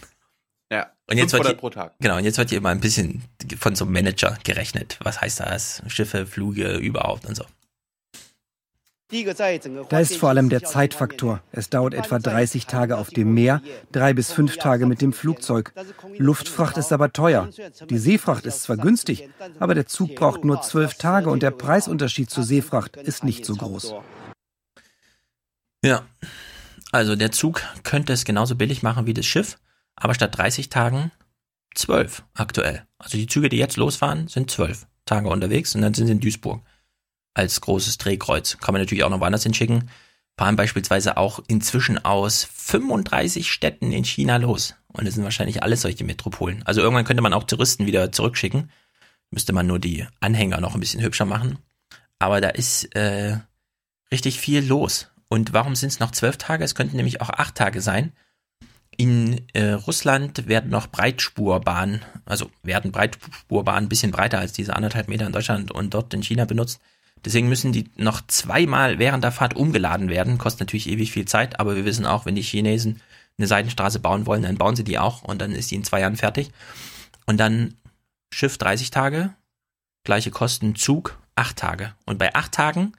Ja. 0.71 0.91
Und 1.09 1.17
jetzt 1.17 1.33
wird 1.33 1.43
500 1.43 1.47
hier, 1.47 1.59
pro 1.59 1.69
Tag. 1.69 1.95
Genau, 1.99 2.17
und 2.17 2.23
jetzt 2.23 2.37
wird 2.37 2.49
hier 2.49 2.61
mal 2.61 2.71
ein 2.71 2.79
bisschen 2.79 3.23
von 3.59 3.75
so 3.75 3.85
einem 3.85 3.93
Manager 3.93 4.37
gerechnet. 4.43 4.97
Was 5.03 5.19
heißt 5.19 5.41
das? 5.41 5.83
Schiffe, 5.87 6.25
Flüge, 6.25 6.77
überhaupt 6.77 7.25
und 7.25 7.35
so. 7.35 7.45
Da 9.89 9.99
ist 9.99 10.15
vor 10.15 10.29
allem 10.29 10.47
der 10.47 10.63
Zeitfaktor. 10.63 11.41
Es 11.51 11.69
dauert 11.69 11.93
etwa 11.93 12.17
30 12.17 12.65
Tage 12.65 12.97
auf 12.97 13.09
dem 13.09 13.33
Meer, 13.33 13.61
drei 13.91 14.13
bis 14.13 14.31
fünf 14.31 14.55
Tage 14.55 14.85
mit 14.85 15.01
dem 15.01 15.11
Flugzeug. 15.11 15.73
Luftfracht 16.17 16.77
ist 16.77 16.93
aber 16.93 17.11
teuer. 17.11 17.49
Die 17.89 17.97
Seefracht 17.97 18.45
ist 18.45 18.63
zwar 18.63 18.77
günstig, 18.77 19.27
aber 19.59 19.75
der 19.75 19.85
Zug 19.85 20.15
braucht 20.15 20.45
nur 20.45 20.61
zwölf 20.61 20.93
Tage 20.93 21.29
und 21.29 21.43
der 21.43 21.51
Preisunterschied 21.51 22.29
zur 22.29 22.45
Seefracht 22.45 22.95
ist 22.95 23.25
nicht 23.25 23.45
so 23.45 23.55
groß. 23.55 23.95
Ja. 25.83 26.05
Also 26.91 27.15
der 27.15 27.31
Zug 27.31 27.63
könnte 27.83 28.13
es 28.13 28.25
genauso 28.25 28.55
billig 28.55 28.83
machen 28.83 29.05
wie 29.05 29.13
das 29.13 29.25
Schiff, 29.25 29.57
aber 29.95 30.13
statt 30.13 30.37
30 30.37 30.69
Tagen 30.69 31.11
12 31.75 32.23
aktuell. 32.33 32.85
Also 32.97 33.17
die 33.17 33.27
Züge, 33.27 33.49
die 33.49 33.57
jetzt 33.57 33.77
losfahren, 33.77 34.27
sind 34.27 34.51
12. 34.51 34.87
Tage 35.05 35.29
unterwegs 35.29 35.73
und 35.73 35.81
dann 35.81 35.93
sind 35.93 36.07
sie 36.07 36.13
in 36.13 36.19
Duisburg 36.19 36.61
als 37.33 37.61
großes 37.61 37.97
Drehkreuz. 37.97 38.57
Kann 38.57 38.73
man 38.73 38.81
natürlich 38.81 39.03
auch 39.03 39.09
noch 39.09 39.21
woanders 39.21 39.43
hinschicken. 39.43 39.89
Fahren 40.37 40.55
beispielsweise 40.55 41.17
auch 41.17 41.39
inzwischen 41.47 42.03
aus 42.03 42.43
35 42.43 43.51
Städten 43.51 43.91
in 43.91 44.03
China 44.03 44.37
los. 44.37 44.75
Und 44.87 45.05
das 45.05 45.15
sind 45.15 45.23
wahrscheinlich 45.23 45.63
alles 45.63 45.81
solche 45.81 46.03
Metropolen. 46.03 46.63
Also 46.63 46.81
irgendwann 46.81 47.05
könnte 47.05 47.21
man 47.21 47.33
auch 47.33 47.43
Touristen 47.43 47.85
wieder 47.85 48.11
zurückschicken. 48.11 48.71
Müsste 49.29 49.53
man 49.53 49.67
nur 49.67 49.79
die 49.79 50.07
Anhänger 50.19 50.59
noch 50.59 50.73
ein 50.73 50.79
bisschen 50.79 51.01
hübscher 51.01 51.25
machen. 51.25 51.59
Aber 52.19 52.41
da 52.41 52.49
ist 52.49 52.93
äh, 52.95 53.37
richtig 54.11 54.39
viel 54.39 54.65
los. 54.65 55.10
Und 55.31 55.53
warum 55.53 55.77
sind 55.77 55.87
es 55.87 56.01
noch 56.01 56.11
zwölf 56.11 56.35
Tage? 56.35 56.65
Es 56.65 56.75
könnten 56.75 56.97
nämlich 56.97 57.21
auch 57.21 57.29
acht 57.29 57.55
Tage 57.55 57.79
sein. 57.79 58.11
In 58.97 59.41
äh, 59.53 59.71
Russland 59.71 60.49
werden 60.49 60.69
noch 60.69 60.87
Breitspurbahnen, 60.87 62.01
also 62.25 62.51
werden 62.63 62.91
Breitspurbahnen 62.91 63.85
ein 63.85 63.89
bisschen 63.89 64.11
breiter 64.11 64.39
als 64.39 64.51
diese 64.51 64.75
anderthalb 64.75 65.07
Meter 65.07 65.25
in 65.25 65.31
Deutschland 65.31 65.71
und 65.71 65.93
dort 65.93 66.13
in 66.13 66.21
China 66.21 66.43
benutzt. 66.43 66.81
Deswegen 67.23 67.47
müssen 67.47 67.71
die 67.71 67.89
noch 67.95 68.19
zweimal 68.27 68.99
während 68.99 69.23
der 69.23 69.31
Fahrt 69.31 69.55
umgeladen 69.55 70.09
werden. 70.09 70.37
Kostet 70.37 70.59
natürlich 70.59 70.89
ewig 70.89 71.13
viel 71.13 71.23
Zeit, 71.23 71.61
aber 71.61 71.77
wir 71.77 71.85
wissen 71.85 72.05
auch, 72.05 72.25
wenn 72.25 72.35
die 72.35 72.41
Chinesen 72.41 73.01
eine 73.37 73.47
Seitenstraße 73.47 73.99
bauen 73.99 74.25
wollen, 74.25 74.43
dann 74.43 74.57
bauen 74.57 74.75
sie 74.75 74.83
die 74.83 74.99
auch 74.99 75.21
und 75.23 75.39
dann 75.41 75.53
ist 75.53 75.71
die 75.71 75.75
in 75.75 75.85
zwei 75.85 76.01
Jahren 76.01 76.17
fertig. 76.17 76.51
Und 77.25 77.37
dann 77.37 77.75
Schiff 78.33 78.57
30 78.57 78.91
Tage, 78.91 79.33
gleiche 80.03 80.29
Kosten, 80.29 80.75
Zug 80.75 81.17
8 81.35 81.55
Tage. 81.55 81.93
Und 82.05 82.17
bei 82.17 82.35
8 82.35 82.51
Tagen 82.51 82.91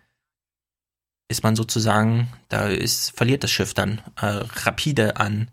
ist 1.32 1.42
man 1.42 1.56
sozusagen, 1.56 2.28
da 2.48 2.68
ist, 2.68 3.16
verliert 3.16 3.42
das 3.42 3.50
Schiff 3.50 3.74
dann 3.74 4.00
äh, 4.20 4.44
rapide 4.64 5.16
an 5.16 5.50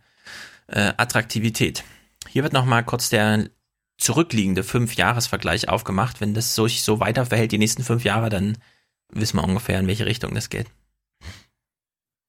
äh, 0.67 0.93
Attraktivität. 0.97 1.83
Hier 2.27 2.43
wird 2.43 2.53
nochmal 2.53 2.83
kurz 2.83 3.09
der 3.09 3.49
zurückliegende 3.97 4.63
Fünf-Jahres-Vergleich 4.63 5.69
aufgemacht. 5.69 6.21
Wenn 6.21 6.33
das 6.33 6.53
sich 6.53 6.83
so 6.83 6.99
weiter 6.99 7.25
verhält 7.25 7.51
die 7.51 7.57
nächsten 7.57 7.83
fünf 7.83 8.03
Jahre, 8.03 8.29
dann 8.29 8.57
wissen 9.09 9.37
wir 9.37 9.43
ungefähr, 9.43 9.79
in 9.79 9.87
welche 9.87 10.05
Richtung 10.05 10.35
das 10.35 10.49
geht. 10.49 10.67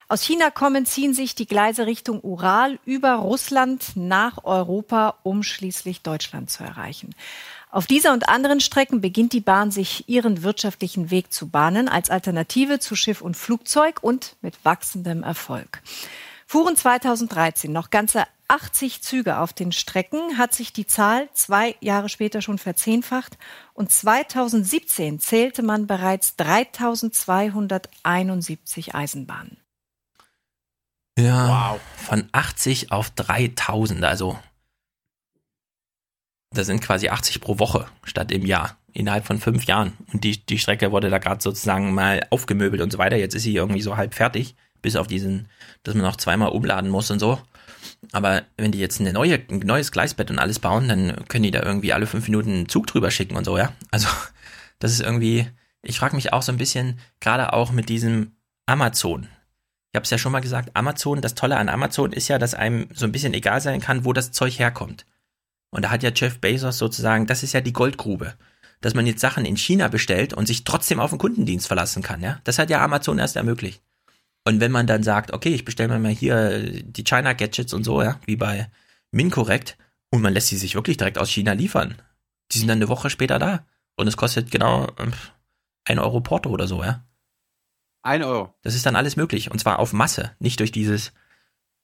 Aus 0.08 0.22
China 0.22 0.50
kommen, 0.50 0.86
ziehen 0.86 1.14
sich 1.14 1.36
die 1.36 1.46
Gleise 1.46 1.86
Richtung 1.86 2.20
Ural 2.22 2.80
über 2.84 3.14
Russland 3.14 3.92
nach 3.94 4.42
Europa, 4.42 5.18
um 5.22 5.44
schließlich 5.44 6.02
Deutschland 6.02 6.50
zu 6.50 6.64
erreichen. 6.64 7.14
Auf 7.72 7.86
dieser 7.86 8.12
und 8.12 8.28
anderen 8.28 8.58
Strecken 8.58 9.00
beginnt 9.00 9.32
die 9.32 9.40
Bahn 9.40 9.70
sich 9.70 10.08
ihren 10.08 10.42
wirtschaftlichen 10.42 11.12
Weg 11.12 11.32
zu 11.32 11.48
bahnen, 11.48 11.88
als 11.88 12.10
Alternative 12.10 12.80
zu 12.80 12.96
Schiff 12.96 13.20
und 13.20 13.36
Flugzeug 13.36 14.02
und 14.02 14.34
mit 14.40 14.64
wachsendem 14.64 15.22
Erfolg. 15.22 15.80
Fuhren 16.46 16.74
2013 16.74 17.70
noch 17.70 17.90
ganze 17.90 18.24
80 18.48 19.02
Züge 19.02 19.38
auf 19.38 19.52
den 19.52 19.70
Strecken, 19.70 20.36
hat 20.36 20.52
sich 20.52 20.72
die 20.72 20.88
Zahl 20.88 21.28
zwei 21.32 21.76
Jahre 21.80 22.08
später 22.08 22.42
schon 22.42 22.58
verzehnfacht 22.58 23.38
und 23.72 23.92
2017 23.92 25.20
zählte 25.20 25.62
man 25.62 25.86
bereits 25.86 26.34
3271 26.34 28.96
Eisenbahnen. 28.96 29.58
Ja, 31.16 31.74
wow. 31.74 31.80
von 31.94 32.28
80 32.32 32.90
auf 32.90 33.10
3000, 33.10 34.02
also 34.02 34.36
das 36.52 36.66
sind 36.66 36.82
quasi 36.82 37.08
80 37.08 37.40
pro 37.40 37.58
Woche 37.58 37.86
statt 38.04 38.32
im 38.32 38.44
Jahr, 38.44 38.76
innerhalb 38.92 39.24
von 39.24 39.38
fünf 39.38 39.64
Jahren. 39.64 39.92
Und 40.12 40.24
die, 40.24 40.44
die 40.44 40.58
Strecke 40.58 40.90
wurde 40.90 41.10
da 41.10 41.18
gerade 41.18 41.40
sozusagen 41.40 41.94
mal 41.94 42.26
aufgemöbelt 42.30 42.82
und 42.82 42.92
so 42.92 42.98
weiter. 42.98 43.16
Jetzt 43.16 43.34
ist 43.34 43.44
sie 43.44 43.54
irgendwie 43.54 43.82
so 43.82 43.96
halb 43.96 44.14
fertig, 44.14 44.56
bis 44.82 44.96
auf 44.96 45.06
diesen, 45.06 45.48
dass 45.84 45.94
man 45.94 46.04
noch 46.04 46.16
zweimal 46.16 46.50
umladen 46.50 46.90
muss 46.90 47.10
und 47.10 47.20
so. 47.20 47.40
Aber 48.12 48.42
wenn 48.56 48.72
die 48.72 48.80
jetzt 48.80 49.00
eine 49.00 49.12
neue, 49.12 49.40
ein 49.50 49.60
neues 49.60 49.92
Gleisbett 49.92 50.30
und 50.30 50.38
alles 50.38 50.58
bauen, 50.58 50.88
dann 50.88 51.24
können 51.28 51.44
die 51.44 51.50
da 51.50 51.62
irgendwie 51.62 51.92
alle 51.92 52.06
fünf 52.06 52.26
Minuten 52.26 52.50
einen 52.50 52.68
Zug 52.68 52.86
drüber 52.86 53.10
schicken 53.10 53.36
und 53.36 53.44
so, 53.44 53.56
ja. 53.56 53.72
Also, 53.90 54.08
das 54.80 54.92
ist 54.92 55.00
irgendwie, 55.00 55.46
ich 55.82 55.98
frage 55.98 56.16
mich 56.16 56.32
auch 56.32 56.42
so 56.42 56.52
ein 56.52 56.58
bisschen, 56.58 56.98
gerade 57.20 57.52
auch 57.52 57.70
mit 57.70 57.88
diesem 57.88 58.32
Amazon. 58.66 59.28
Ich 59.92 59.96
habe 59.96 60.04
es 60.04 60.10
ja 60.10 60.18
schon 60.18 60.32
mal 60.32 60.40
gesagt, 60.40 60.70
Amazon, 60.74 61.20
das 61.20 61.34
Tolle 61.34 61.56
an 61.56 61.68
Amazon 61.68 62.12
ist 62.12 62.28
ja, 62.28 62.38
dass 62.38 62.54
einem 62.54 62.88
so 62.94 63.06
ein 63.06 63.12
bisschen 63.12 63.34
egal 63.34 63.60
sein 63.60 63.80
kann, 63.80 64.04
wo 64.04 64.12
das 64.12 64.32
Zeug 64.32 64.58
herkommt. 64.58 65.04
Und 65.70 65.84
da 65.84 65.90
hat 65.90 66.02
ja 66.02 66.10
Jeff 66.14 66.40
Bezos 66.40 66.78
sozusagen, 66.78 67.26
das 67.26 67.42
ist 67.42 67.52
ja 67.52 67.60
die 67.60 67.72
Goldgrube, 67.72 68.34
dass 68.80 68.94
man 68.94 69.06
jetzt 69.06 69.20
Sachen 69.20 69.44
in 69.44 69.56
China 69.56 69.88
bestellt 69.88 70.34
und 70.34 70.46
sich 70.46 70.64
trotzdem 70.64 71.00
auf 71.00 71.10
den 71.10 71.18
Kundendienst 71.18 71.66
verlassen 71.66 72.02
kann, 72.02 72.20
ja. 72.20 72.40
Das 72.44 72.58
hat 72.58 72.70
ja 72.70 72.82
Amazon 72.82 73.18
erst 73.18 73.36
ermöglicht. 73.36 73.82
Und 74.44 74.60
wenn 74.60 74.72
man 74.72 74.86
dann 74.86 75.02
sagt, 75.02 75.32
okay, 75.32 75.50
ich 75.50 75.64
bestelle 75.64 75.90
mir 75.90 75.98
mal 75.98 76.12
hier 76.12 76.82
die 76.82 77.04
China 77.04 77.34
Gadgets 77.34 77.74
und 77.74 77.84
so, 77.84 78.02
ja, 78.02 78.18
wie 78.26 78.36
bei 78.36 78.70
Mincorrect, 79.12 79.76
und 80.10 80.22
man 80.22 80.32
lässt 80.32 80.48
sie 80.48 80.56
sich 80.56 80.74
wirklich 80.74 80.96
direkt 80.96 81.18
aus 81.18 81.30
China 81.30 81.52
liefern. 81.52 81.94
Die 82.52 82.58
sind 82.58 82.68
dann 82.68 82.78
eine 82.78 82.88
Woche 82.88 83.10
später 83.10 83.38
da. 83.38 83.64
Und 83.96 84.08
es 84.08 84.16
kostet 84.16 84.50
genau 84.50 84.88
ähm, 84.98 85.12
ein 85.84 85.98
Euro 85.98 86.20
Porto 86.20 86.50
oder 86.50 86.66
so, 86.66 86.82
ja. 86.82 87.04
Ein 88.02 88.22
Euro. 88.22 88.54
Das 88.62 88.74
ist 88.74 88.86
dann 88.86 88.96
alles 88.96 89.16
möglich. 89.16 89.50
Und 89.50 89.58
zwar 89.58 89.78
auf 89.78 89.92
Masse, 89.92 90.32
nicht 90.38 90.58
durch 90.58 90.72
dieses. 90.72 91.12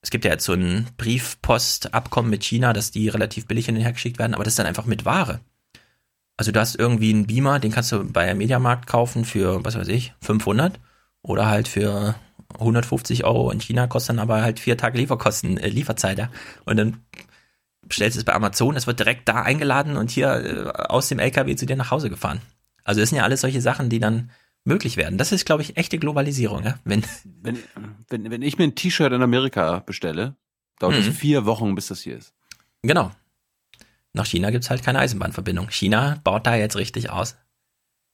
Es 0.02 0.10
gibt 0.10 0.24
ja 0.24 0.30
jetzt 0.30 0.44
so 0.44 0.52
ein 0.52 0.86
Briefpostabkommen 0.96 2.30
mit 2.30 2.44
China, 2.44 2.72
dass 2.72 2.90
die 2.90 3.08
relativ 3.08 3.46
billig 3.46 3.66
hin 3.66 3.76
und 3.76 3.82
her 3.82 3.92
geschickt 3.92 4.18
werden, 4.18 4.34
aber 4.34 4.44
das 4.44 4.52
ist 4.52 4.58
dann 4.58 4.66
einfach 4.66 4.86
mit 4.86 5.04
Ware. 5.04 5.40
Also 6.36 6.52
du 6.52 6.60
hast 6.60 6.76
irgendwie 6.76 7.10
einen 7.10 7.26
Beamer, 7.26 7.58
den 7.58 7.72
kannst 7.72 7.92
du 7.92 8.04
bei 8.04 8.32
Mediamarkt 8.34 8.86
kaufen 8.86 9.24
für, 9.24 9.64
was 9.64 9.76
weiß 9.76 9.88
ich, 9.88 10.12
500 10.20 10.78
oder 11.22 11.46
halt 11.46 11.66
für 11.66 12.14
150 12.58 13.24
Euro 13.24 13.50
in 13.50 13.60
China 13.60 13.86
kostet 13.86 14.10
dann 14.10 14.18
aber 14.18 14.42
halt 14.42 14.60
vier 14.60 14.76
Tage 14.76 14.98
Lieferkosten, 14.98 15.58
äh, 15.58 15.68
Lieferzeit, 15.68 16.18
ja. 16.18 16.30
Und 16.64 16.76
dann 16.76 17.04
bestellst 17.82 18.16
du 18.16 18.20
es 18.20 18.24
bei 18.24 18.34
Amazon, 18.34 18.76
es 18.76 18.86
wird 18.86 18.98
direkt 18.98 19.28
da 19.28 19.42
eingeladen 19.42 19.96
und 19.96 20.10
hier 20.10 20.28
äh, 20.28 20.68
aus 20.88 21.08
dem 21.08 21.18
LKW 21.18 21.56
zu 21.56 21.66
dir 21.66 21.76
nach 21.76 21.90
Hause 21.90 22.10
gefahren. 22.10 22.40
Also 22.84 23.00
das 23.00 23.10
sind 23.10 23.18
ja 23.18 23.24
alles 23.24 23.40
solche 23.40 23.60
Sachen, 23.60 23.88
die 23.88 23.98
dann 23.98 24.30
möglich 24.66 24.96
werden. 24.96 25.16
Das 25.18 25.32
ist, 25.32 25.46
glaube 25.46 25.62
ich, 25.62 25.76
echte 25.76 25.98
Globalisierung, 25.98 26.64
ja. 26.64 26.78
Wenn, 26.84 27.02
wenn, 27.42 27.58
wenn, 28.08 28.30
wenn 28.30 28.42
ich 28.42 28.58
mir 28.58 28.64
ein 28.64 28.74
T-Shirt 28.74 29.12
in 29.12 29.22
Amerika 29.22 29.80
bestelle, 29.80 30.36
dauert 30.78 30.96
es 30.96 31.06
Mhm. 31.06 31.12
vier 31.12 31.46
Wochen, 31.46 31.74
bis 31.74 31.86
das 31.88 32.00
hier 32.00 32.16
ist. 32.16 32.34
genau. 32.82 33.10
Nach 34.12 34.24
China 34.26 34.50
gibt's 34.50 34.70
halt 34.70 34.82
keine 34.82 34.98
Eisenbahnverbindung. 35.00 35.68
China 35.68 36.18
baut 36.24 36.46
da 36.46 36.54
jetzt 36.56 36.76
richtig 36.76 37.10
aus. 37.10 37.36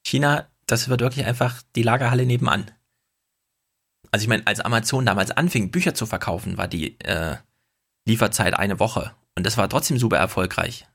China, 0.05 0.49
das 0.67 0.89
wird 0.89 1.01
wirklich 1.01 1.25
einfach 1.27 1.63
die 1.77 1.85
Lagerhalle 1.85 2.27
nebenan. 2.27 2.73
Also 4.11 4.25
ich 4.25 4.29
meine, 4.29 4.45
als 4.49 4.59
Amazon 4.59 5.07
damals 5.07 5.31
anfing, 5.31 5.71
Bücher 5.71 5.95
zu 5.95 6.05
verkaufen, 6.07 6.59
war 6.59 6.67
die 6.67 6.99
äh, 7.01 7.37
Lieferzeit 8.05 8.55
eine 8.59 8.81
Woche. 8.81 9.15
Und 9.37 9.47
das 9.47 9.57
war 9.57 9.69
trotzdem 9.69 9.97
super 9.97 10.17
erfolgreich. 10.17 10.89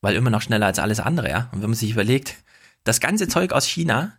Weil 0.00 0.16
immer 0.16 0.30
noch 0.30 0.40
schneller 0.40 0.64
als 0.66 0.78
alles 0.78 1.00
andere, 1.00 1.28
ja. 1.28 1.50
Und 1.52 1.60
wenn 1.60 1.68
man 1.68 1.76
sich 1.78 1.90
überlegt, 1.90 2.36
das 2.84 3.00
ganze 3.00 3.28
Zeug 3.28 3.52
aus 3.52 3.66
China 3.66 4.14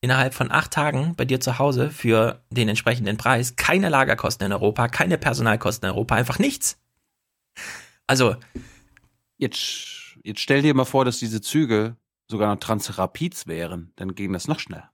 innerhalb 0.00 0.34
von 0.34 0.50
acht 0.50 0.72
Tagen 0.72 1.14
bei 1.16 1.24
dir 1.24 1.40
zu 1.40 1.58
Hause 1.58 1.90
für 1.90 2.42
den 2.50 2.68
entsprechenden 2.68 3.16
Preis, 3.16 3.56
keine 3.56 3.88
Lagerkosten 3.88 4.46
in 4.46 4.52
Europa, 4.52 4.88
keine 4.88 5.18
Personalkosten 5.18 5.88
in 5.88 5.94
Europa, 5.94 6.14
einfach 6.14 6.38
nichts. 6.38 6.78
Also, 8.06 8.36
Jetzt, 9.38 10.16
jetzt 10.22 10.40
stell 10.40 10.62
dir 10.62 10.74
mal 10.74 10.84
vor, 10.84 11.04
dass 11.04 11.18
diese 11.18 11.40
Züge 11.40 11.96
sogar 12.28 12.52
noch 12.52 12.60
Transrapids 12.60 13.46
wären. 13.46 13.92
Dann 13.96 14.14
ging 14.14 14.32
das 14.32 14.48
noch 14.48 14.60
schneller. 14.60 14.90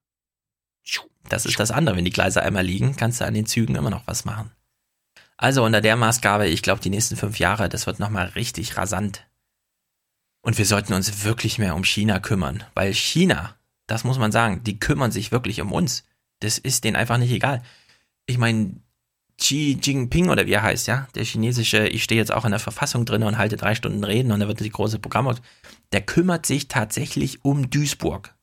Das 1.28 1.46
ist 1.46 1.60
das 1.60 1.70
andere. 1.70 1.96
Wenn 1.96 2.04
die 2.04 2.10
Gleise 2.10 2.42
einmal 2.42 2.64
liegen, 2.64 2.96
kannst 2.96 3.20
du 3.20 3.24
an 3.24 3.34
den 3.34 3.46
Zügen 3.46 3.76
immer 3.76 3.90
noch 3.90 4.06
was 4.06 4.24
machen. 4.24 4.50
Also 5.36 5.64
unter 5.64 5.80
der 5.80 5.96
Maßgabe, 5.96 6.48
ich 6.48 6.62
glaube, 6.62 6.82
die 6.82 6.90
nächsten 6.90 7.16
fünf 7.16 7.38
Jahre, 7.38 7.68
das 7.68 7.86
wird 7.86 8.00
nochmal 8.00 8.26
richtig 8.28 8.76
rasant. 8.76 9.26
Und 10.40 10.58
wir 10.58 10.66
sollten 10.66 10.92
uns 10.92 11.24
wirklich 11.24 11.58
mehr 11.58 11.76
um 11.76 11.84
China 11.84 12.18
kümmern, 12.18 12.64
weil 12.74 12.92
China, 12.92 13.56
das 13.86 14.04
muss 14.04 14.18
man 14.18 14.32
sagen, 14.32 14.62
die 14.64 14.78
kümmern 14.78 15.10
sich 15.12 15.32
wirklich 15.32 15.60
um 15.60 15.72
uns. 15.72 16.04
Das 16.40 16.58
ist 16.58 16.84
denen 16.84 16.96
einfach 16.96 17.18
nicht 17.18 17.30
egal. 17.32 17.62
Ich 18.26 18.38
meine, 18.38 18.76
Xi 19.38 19.78
Jinping 19.82 20.28
oder 20.28 20.46
wie 20.46 20.52
er 20.52 20.62
heißt, 20.62 20.86
ja, 20.86 21.08
der 21.14 21.24
chinesische, 21.24 21.88
ich 21.88 22.04
stehe 22.04 22.20
jetzt 22.20 22.32
auch 22.32 22.44
in 22.44 22.50
der 22.52 22.60
Verfassung 22.60 23.04
drin 23.04 23.22
und 23.24 23.38
halte 23.38 23.56
drei 23.56 23.74
Stunden 23.74 24.04
Reden 24.04 24.30
und 24.32 24.40
da 24.40 24.46
wird 24.48 24.60
die 24.60 24.70
große 24.70 24.98
Programm, 24.98 25.34
der 25.92 26.00
kümmert 26.02 26.46
sich 26.46 26.68
tatsächlich 26.68 27.44
um 27.44 27.68
Duisburg. 27.70 28.34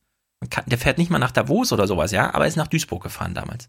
Kann- 0.50 0.64
Der 0.66 0.78
fährt 0.78 0.98
nicht 0.98 1.10
mal 1.10 1.18
nach 1.18 1.30
Davos 1.32 1.72
oder 1.72 1.86
sowas, 1.86 2.10
ja, 2.12 2.34
aber 2.34 2.44
er 2.44 2.48
ist 2.48 2.56
nach 2.56 2.68
Duisburg 2.68 3.02
gefahren 3.02 3.34
damals. 3.34 3.68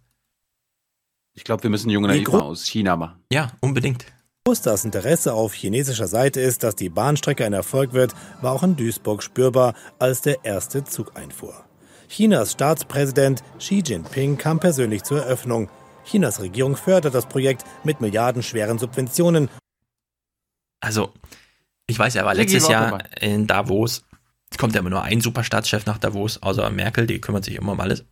Ich 1.33 1.43
glaube, 1.43 1.64
wir 1.64 1.69
müssen 1.69 1.90
junge 1.90 2.08
Naiv 2.09 2.27
aus 2.30 2.66
China 2.66 2.95
machen. 2.98 3.19
Ja, 3.32 3.51
unbedingt. 3.61 4.06
Groß 4.47 4.61
das 4.63 4.85
Interesse 4.85 5.33
auf 5.33 5.53
chinesischer 5.53 6.07
Seite 6.07 6.41
ist, 6.41 6.63
dass 6.63 6.75
die 6.75 6.89
Bahnstrecke 6.89 7.45
ein 7.45 7.53
Erfolg 7.53 7.93
wird, 7.93 8.15
war 8.41 8.53
auch 8.53 8.63
in 8.63 8.75
Duisburg 8.75 9.21
spürbar, 9.21 9.75
als 9.99 10.21
der 10.21 10.43
erste 10.43 10.83
Zug 10.83 11.15
einfuhr. 11.15 11.63
Chinas 12.09 12.53
Staatspräsident 12.53 13.43
Xi 13.59 13.83
Jinping 13.85 14.39
kam 14.39 14.59
persönlich 14.59 15.03
zur 15.03 15.21
Eröffnung. 15.21 15.69
Chinas 16.05 16.41
Regierung 16.41 16.75
fördert 16.75 17.13
das 17.13 17.27
Projekt 17.27 17.63
mit 17.83 18.01
milliardenschweren 18.01 18.79
Subventionen. 18.79 19.47
Also, 20.79 21.13
ich 21.85 21.99
weiß, 21.99 22.15
er 22.15 22.25
war 22.25 22.33
letztes 22.33 22.67
Jahr 22.67 22.99
in 23.21 23.45
Davos. 23.45 24.03
Es 24.49 24.57
kommt 24.57 24.73
ja 24.73 24.79
immer 24.79 24.89
nur 24.89 25.03
ein 25.03 25.21
Superstaatschef 25.21 25.85
nach 25.85 25.99
Davos, 25.99 26.41
außer 26.41 26.67
Merkel, 26.71 27.05
die 27.05 27.21
kümmert 27.21 27.45
sich 27.45 27.55
immer 27.55 27.73
um 27.73 27.79
alles. 27.79 28.05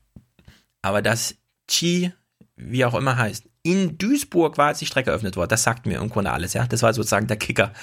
Aber 0.83 1.01
dass 1.01 1.35
Xi, 1.67 2.13
wie 2.55 2.85
auch 2.85 2.93
immer 2.93 3.17
heißt, 3.17 3.48
in 3.71 3.97
Duisburg 3.97 4.57
war, 4.57 4.67
als 4.67 4.79
die 4.79 4.85
Strecke 4.85 5.11
eröffnet 5.11 5.35
wurde, 5.37 5.49
das 5.49 5.63
sagt 5.63 5.85
mir 5.85 5.99
im 5.99 6.09
Grunde 6.09 6.31
alles, 6.31 6.53
ja. 6.53 6.65
Das 6.65 6.81
war 6.81 6.93
sozusagen 6.93 7.27
der 7.27 7.37
Kicker 7.37 7.73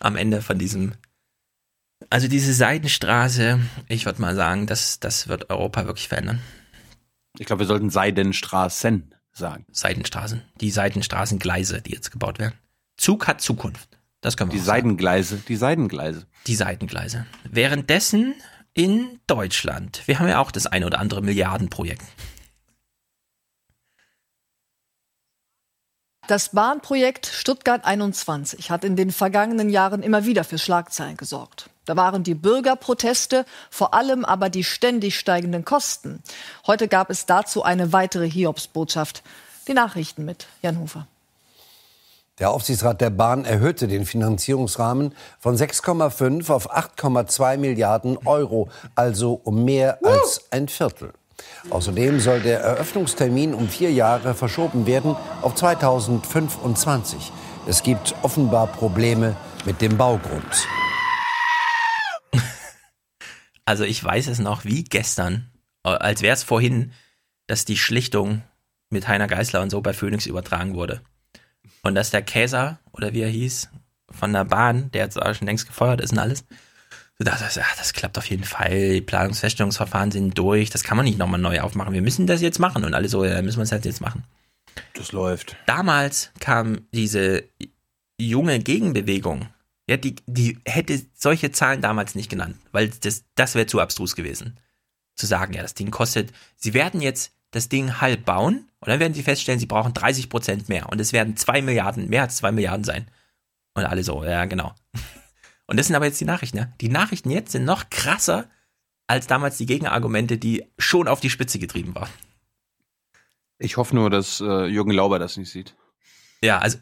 am 0.00 0.16
Ende 0.16 0.42
von 0.42 0.58
diesem 0.58 0.92
Also 2.10 2.28
diese 2.28 2.52
Seidenstraße, 2.52 3.60
ich 3.88 4.06
würde 4.06 4.20
mal 4.20 4.36
sagen, 4.36 4.66
das, 4.66 5.00
das 5.00 5.28
wird 5.28 5.50
Europa 5.50 5.86
wirklich 5.86 6.08
verändern. 6.08 6.40
Ich 7.38 7.46
glaube, 7.46 7.60
wir 7.60 7.66
sollten 7.66 7.90
Seidenstraßen 7.90 9.14
sagen. 9.32 9.66
Seidenstraßen. 9.72 10.42
Die 10.60 10.70
Seidenstraßengleise, 10.70 11.82
die 11.82 11.92
jetzt 11.92 12.12
gebaut 12.12 12.38
werden. 12.38 12.54
Zug 12.96 13.26
hat 13.26 13.40
Zukunft. 13.40 13.88
Das 14.20 14.36
können 14.36 14.52
wir 14.52 14.58
Die. 14.58 14.64
Seidengleise, 14.64 15.38
die 15.48 15.56
Seidengleise. 15.56 16.26
Die 16.46 16.54
Seitengleise. 16.54 17.26
Währenddessen 17.50 18.34
in 18.72 19.18
Deutschland, 19.26 20.02
wir 20.06 20.18
haben 20.18 20.28
ja 20.28 20.38
auch 20.38 20.52
das 20.52 20.66
eine 20.66 20.86
oder 20.86 21.00
andere 21.00 21.22
Milliardenprojekt. 21.22 22.04
Das 26.26 26.48
Bahnprojekt 26.48 27.26
Stuttgart 27.26 27.84
21 27.84 28.70
hat 28.70 28.82
in 28.82 28.96
den 28.96 29.12
vergangenen 29.12 29.68
Jahren 29.68 30.02
immer 30.02 30.24
wieder 30.24 30.42
für 30.42 30.56
Schlagzeilen 30.56 31.18
gesorgt. 31.18 31.68
Da 31.84 31.96
waren 31.96 32.22
die 32.22 32.34
Bürgerproteste, 32.34 33.44
vor 33.68 33.92
allem 33.92 34.24
aber 34.24 34.48
die 34.48 34.64
ständig 34.64 35.18
steigenden 35.18 35.66
Kosten. 35.66 36.22
Heute 36.66 36.88
gab 36.88 37.10
es 37.10 37.26
dazu 37.26 37.62
eine 37.62 37.92
weitere 37.92 38.26
Hiobsbotschaft. 38.26 39.22
Die 39.68 39.74
Nachrichten 39.74 40.24
mit 40.24 40.46
Jan 40.62 40.80
Hofer. 40.80 41.06
Der 42.38 42.52
Aufsichtsrat 42.52 43.02
der 43.02 43.10
Bahn 43.10 43.44
erhöhte 43.44 43.86
den 43.86 44.06
Finanzierungsrahmen 44.06 45.14
von 45.38 45.56
6,5 45.56 46.50
auf 46.50 46.74
8,2 46.74 47.58
Milliarden 47.58 48.16
Euro, 48.24 48.70
also 48.94 49.42
um 49.44 49.62
mehr 49.66 49.98
als 50.02 50.40
ein 50.50 50.68
Viertel. 50.68 51.12
Außerdem 51.70 52.20
soll 52.20 52.40
der 52.40 52.60
Eröffnungstermin 52.60 53.54
um 53.54 53.68
vier 53.68 53.92
Jahre 53.92 54.34
verschoben 54.34 54.86
werden 54.86 55.16
auf 55.42 55.54
2025. 55.54 57.32
Es 57.66 57.82
gibt 57.82 58.14
offenbar 58.22 58.66
Probleme 58.66 59.36
mit 59.64 59.80
dem 59.80 59.96
Baugrund. 59.96 60.68
Also 63.66 63.84
ich 63.84 64.04
weiß 64.04 64.26
es 64.26 64.40
noch 64.40 64.66
wie 64.66 64.84
gestern, 64.84 65.50
äh, 65.84 65.88
als 65.88 66.20
wäre 66.20 66.34
es 66.34 66.42
vorhin, 66.42 66.92
dass 67.46 67.64
die 67.64 67.78
Schlichtung 67.78 68.42
mit 68.90 69.08
Heiner 69.08 69.26
Geißler 69.26 69.62
und 69.62 69.70
so 69.70 69.80
bei 69.80 69.94
Phoenix 69.94 70.26
übertragen 70.26 70.74
wurde. 70.74 71.00
Und 71.82 71.94
dass 71.94 72.10
der 72.10 72.20
Käser, 72.20 72.78
oder 72.92 73.14
wie 73.14 73.22
er 73.22 73.28
hieß, 73.30 73.70
von 74.10 74.34
der 74.34 74.44
Bahn, 74.44 74.90
der 74.92 75.04
jetzt 75.04 75.20
auch 75.20 75.34
schon 75.34 75.46
längst 75.46 75.66
gefeuert 75.66 76.02
ist 76.02 76.12
und 76.12 76.18
alles, 76.18 76.44
dachte 77.22 77.44
ich, 77.48 77.54
ja, 77.54 77.64
das 77.78 77.92
klappt 77.92 78.18
auf 78.18 78.26
jeden 78.26 78.42
Fall, 78.42 78.94
die 78.94 79.00
Planungsfeststellungsverfahren 79.00 80.10
sind 80.10 80.36
durch, 80.36 80.70
das 80.70 80.82
kann 80.82 80.96
man 80.96 81.04
nicht 81.04 81.18
nochmal 81.18 81.40
neu 81.40 81.60
aufmachen, 81.60 81.94
wir 81.94 82.02
müssen 82.02 82.26
das 82.26 82.40
jetzt 82.40 82.58
machen. 82.58 82.84
Und 82.84 82.94
alle 82.94 83.08
so, 83.08 83.24
ja, 83.24 83.40
müssen 83.40 83.58
wir 83.58 83.64
es 83.64 83.72
halt 83.72 83.84
jetzt 83.84 84.00
machen. 84.00 84.24
Das 84.94 85.12
läuft. 85.12 85.56
Damals 85.66 86.32
kam 86.40 86.80
diese 86.92 87.44
junge 88.18 88.58
Gegenbewegung, 88.58 89.48
ja, 89.88 89.96
die, 89.96 90.16
die 90.26 90.58
hätte 90.64 91.00
solche 91.14 91.52
Zahlen 91.52 91.82
damals 91.82 92.14
nicht 92.14 92.30
genannt, 92.30 92.56
weil 92.72 92.88
das, 92.88 93.24
das 93.34 93.54
wäre 93.54 93.66
zu 93.66 93.80
abstrus 93.80 94.16
gewesen. 94.16 94.58
Zu 95.14 95.26
sagen, 95.26 95.52
ja, 95.52 95.62
das 95.62 95.74
Ding 95.74 95.90
kostet, 95.90 96.32
sie 96.56 96.74
werden 96.74 97.00
jetzt 97.00 97.32
das 97.50 97.68
Ding 97.68 98.00
halb 98.00 98.24
bauen 98.24 98.68
und 98.80 98.88
dann 98.88 98.98
werden 98.98 99.14
sie 99.14 99.22
feststellen, 99.22 99.60
sie 99.60 99.66
brauchen 99.66 99.94
30 99.94 100.28
Prozent 100.28 100.68
mehr 100.68 100.88
und 100.88 101.00
es 101.00 101.12
werden 101.12 101.36
zwei 101.36 101.62
Milliarden, 101.62 102.08
mehr 102.08 102.22
als 102.22 102.36
zwei 102.36 102.50
Milliarden 102.50 102.84
sein. 102.84 103.06
Und 103.74 103.84
alle 103.84 104.02
so, 104.02 104.24
ja, 104.24 104.44
genau. 104.46 104.74
Und 105.66 105.78
das 105.78 105.86
sind 105.86 105.96
aber 105.96 106.06
jetzt 106.06 106.20
die 106.20 106.26
Nachrichten, 106.26 106.58
ja. 106.58 106.72
Die 106.80 106.88
Nachrichten 106.88 107.30
jetzt 107.30 107.52
sind 107.52 107.64
noch 107.64 107.90
krasser 107.90 108.50
als 109.06 109.26
damals 109.26 109.58
die 109.58 109.66
Gegenargumente, 109.66 110.38
die 110.38 110.64
schon 110.78 111.08
auf 111.08 111.20
die 111.20 111.30
Spitze 111.30 111.58
getrieben 111.58 111.94
waren. 111.94 112.10
Ich 113.58 113.76
hoffe 113.76 113.94
nur, 113.94 114.10
dass 114.10 114.40
äh, 114.40 114.66
Jürgen 114.66 114.90
Lauber 114.90 115.18
das 115.18 115.36
nicht 115.36 115.50
sieht. 115.50 115.74
Ja, 116.42 116.58
also 116.58 116.78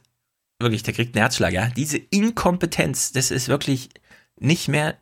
wirklich, 0.58 0.82
der 0.82 0.94
kriegt 0.94 1.14
einen 1.14 1.22
Herzschlag, 1.22 1.52
ja. 1.52 1.68
Diese 1.68 1.98
Inkompetenz, 1.98 3.12
das 3.12 3.30
ist 3.30 3.48
wirklich 3.48 3.90
nicht 4.36 4.68
mehr 4.68 4.98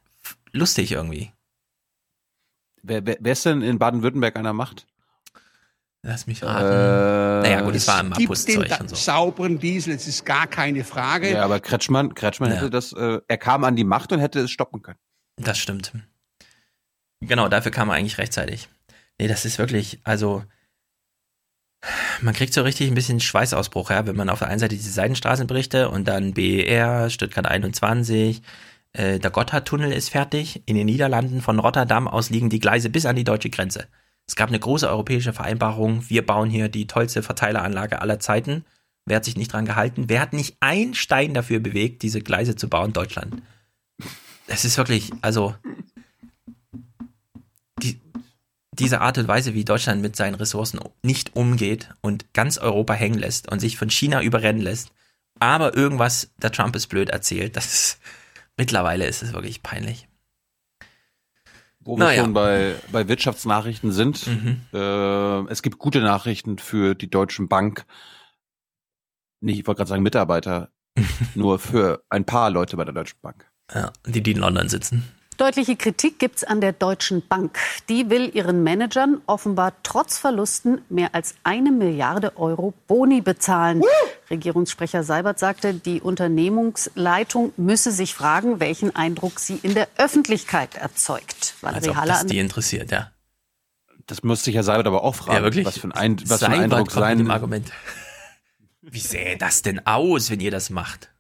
lustig 0.53 0.93
irgendwie. 0.93 1.33
Wer, 2.83 3.07
wer, 3.07 3.19
wer 3.21 3.33
ist 3.33 3.45
denn 3.45 3.63
in 3.63 3.79
Baden-Württemberg 3.79 4.37
an 4.37 4.45
der 4.45 4.53
Macht? 4.53 4.87
Lass 6.03 6.27
mich 6.27 6.43
raten. 6.43 6.67
Äh, 7.45 7.49
naja, 7.49 7.61
gut, 7.61 7.75
es 7.75 7.87
war 7.87 8.01
im 8.01 8.11
da- 8.11 8.77
und 8.79 8.89
so. 8.89 8.97
sauberen 8.97 9.59
Diesel, 9.59 9.95
es 9.95 10.07
ist 10.07 10.25
gar 10.25 10.47
keine 10.47 10.83
Frage. 10.83 11.31
Ja, 11.31 11.45
aber 11.45 11.61
Kretschmann, 11.61 12.15
Kretschmann 12.15 12.51
Ja. 12.51 12.57
hätte 12.57 12.71
das, 12.71 12.93
äh, 12.93 13.21
er 13.29 13.37
kam 13.39 13.65
an 13.65 13.77
die 13.77 13.85
Macht 13.85 14.11
und 14.13 14.19
hätte 14.21 14.41
es 14.41 14.51
stoppen 14.51 14.81
können. 14.81 14.99
Das 15.37 15.59
stimmt. 15.59 15.93
Genau, 17.21 17.49
dafür 17.49 17.71
kam 17.71 17.91
er 17.91 17.97
eigentlich 17.97 18.17
rechtzeitig. 18.17 18.69
Nee, 19.19 19.29
das 19.29 19.45
ist 19.45 19.59
wirklich, 19.59 20.01
also 20.05 20.43
man 22.23 22.35
kriegt 22.35 22.55
so 22.55 22.63
richtig 22.63 22.89
ein 22.89 22.95
bisschen 22.95 23.21
Schweißausbruch, 23.21 23.91
ja, 23.91 24.07
wenn 24.07 24.17
man 24.17 24.31
auf 24.31 24.39
der 24.39 24.49
einen 24.49 24.59
Seite 24.59 24.77
diese 24.77 24.91
Seidenstraßenberichte 24.93 25.91
und 25.91 26.09
dann 26.09 26.33
BER, 26.33 27.11
Stuttgart 27.11 27.47
21, 27.47 28.41
äh, 28.95 29.19
der 29.19 29.31
Gotthardtunnel 29.31 29.93
ist 29.93 30.09
fertig. 30.09 30.63
In 30.65 30.77
den 30.77 30.87
Niederlanden 30.87 31.43
von 31.43 31.59
Rotterdam 31.59 32.09
aus 32.09 32.31
liegen 32.31 32.49
die 32.49 32.59
Gleise 32.59 32.89
bis 32.89 33.05
an 33.05 33.17
die 33.17 33.25
deutsche 33.25 33.51
Grenze. 33.51 33.87
Es 34.31 34.37
gab 34.37 34.49
eine 34.49 34.61
große 34.61 34.89
europäische 34.89 35.33
Vereinbarung, 35.33 36.09
wir 36.09 36.25
bauen 36.25 36.51
hier 36.51 36.69
die 36.69 36.87
tollste 36.87 37.21
Verteileranlage 37.21 38.01
aller 38.01 38.21
Zeiten. 38.21 38.65
Wer 39.05 39.17
hat 39.17 39.25
sich 39.25 39.37
nicht 39.37 39.53
dran 39.53 39.65
gehalten? 39.65 40.05
Wer 40.07 40.21
hat 40.21 40.35
nicht 40.35 40.57
einen 40.61 40.95
Stein 40.95 41.35
dafür 41.35 41.59
bewegt, 41.59 42.03
diese 42.03 42.21
Gleise 42.21 42.55
zu 42.55 42.69
bauen? 42.69 42.93
Deutschland. 42.93 43.43
Es 44.47 44.65
ist 44.65 44.79
wirklich, 44.79 45.11
also 45.21 45.57
die, 47.83 48.01
diese 48.71 49.01
Art 49.01 49.19
und 49.19 49.27
Weise, 49.27 49.55
wie 49.55 49.65
Deutschland 49.65 50.01
mit 50.01 50.15
seinen 50.15 50.37
Ressourcen 50.37 50.79
nicht 51.03 51.35
umgeht 51.35 51.93
und 52.01 52.33
ganz 52.33 52.57
Europa 52.57 52.95
hängen 52.95 53.19
lässt 53.19 53.51
und 53.51 53.59
sich 53.59 53.77
von 53.77 53.91
China 53.91 54.23
überrennen 54.23 54.63
lässt, 54.63 54.93
aber 55.41 55.77
irgendwas, 55.77 56.31
der 56.41 56.53
Trump 56.53 56.77
ist 56.77 56.87
blöd 56.87 57.11
erzählt, 57.11 57.57
das 57.57 57.75
ist, 57.75 57.99
mittlerweile 58.57 59.07
ist 59.07 59.25
es 59.25 59.33
wirklich 59.33 59.65
peinlich. 59.65 60.07
Wo 61.83 61.97
wir 61.97 62.05
Naja. 62.05 62.23
schon 62.23 62.35
bei, 62.35 62.75
bei 62.93 63.09
Wirtschaftsnachrichten 63.09 63.91
sind. 63.93 64.27
Mhm. 64.27 64.61
Äh, 64.73 65.51
es 65.51 65.63
gibt 65.63 65.79
gute 65.79 66.01
Nachrichten 66.01 66.59
für 66.59 66.95
die 66.95 67.09
Deutschen 67.09 67.49
Bank. 67.49 67.87
Nee, 69.41 69.53
ich 69.53 69.67
wollte 69.67 69.79
gerade 69.79 69.89
sagen 69.89 70.03
Mitarbeiter. 70.03 70.71
nur 71.35 71.59
für 71.59 72.03
ein 72.11 72.27
paar 72.27 72.51
Leute 72.51 72.77
bei 72.77 72.85
der 72.85 72.93
Deutschen 72.93 73.19
Bank. 73.23 73.51
Ja, 73.73 73.93
die, 74.07 74.23
die 74.23 74.33
in 74.33 74.39
London 74.39 74.69
sitzen. 74.69 75.05
Deutliche 75.41 75.75
Kritik 75.75 76.19
gibt's 76.19 76.45
an 76.45 76.61
der 76.61 76.75
Deutschen 76.75 77.27
Bank. 77.27 77.59
Die 77.89 78.11
will 78.11 78.31
ihren 78.35 78.63
Managern 78.63 79.23
offenbar 79.25 79.73
trotz 79.83 80.19
Verlusten 80.19 80.83
mehr 80.91 81.15
als 81.15 81.35
eine 81.45 81.73
Milliarde 81.73 82.37
Euro 82.37 82.75
Boni 82.87 83.23
bezahlen. 83.23 83.83
Regierungssprecher 84.29 85.03
Seibert 85.03 85.39
sagte, 85.39 85.73
die 85.73 86.03
Unternehmungsleitung 86.03 87.55
müsse 87.57 87.91
sich 87.91 88.15
fragen, 88.15 88.61
welchen 88.61 88.95
Eindruck 88.95 89.41
sie 89.41 89.59
in 89.63 89.73
der 89.73 89.89
Öffentlichkeit 89.97 90.75
erzeugt. 90.75 91.55
Als 91.63 91.63
Valerie 91.63 91.89
ob 91.89 91.97
Haller 91.97 92.13
das 92.13 92.27
die 92.27 92.39
interessiert, 92.39 92.91
ja. 92.91 93.11
Das 94.07 94.23
muss 94.23 94.45
sich 94.45 94.55
ja 94.55 94.63
Seibert 94.63 94.89
aber 94.89 95.05
auch 95.05 95.15
fragen. 95.15 95.39
Ja, 95.39 95.43
wirklich. 95.43 95.65
Was 95.65 95.79
für 95.79 95.87
ein, 95.87 95.93
ein, 95.93 96.23
was 96.29 96.41
für 96.41 96.49
ein 96.49 96.65
Eindruck 96.65 96.93
sein. 96.93 97.31
Argument. 97.31 97.73
Wie 98.83 99.01
sähe 99.01 99.39
das 99.39 99.63
denn 99.63 99.87
aus, 99.87 100.31
wenn 100.31 100.41
ihr 100.41 100.51
das 100.51 100.69
macht? 100.69 101.11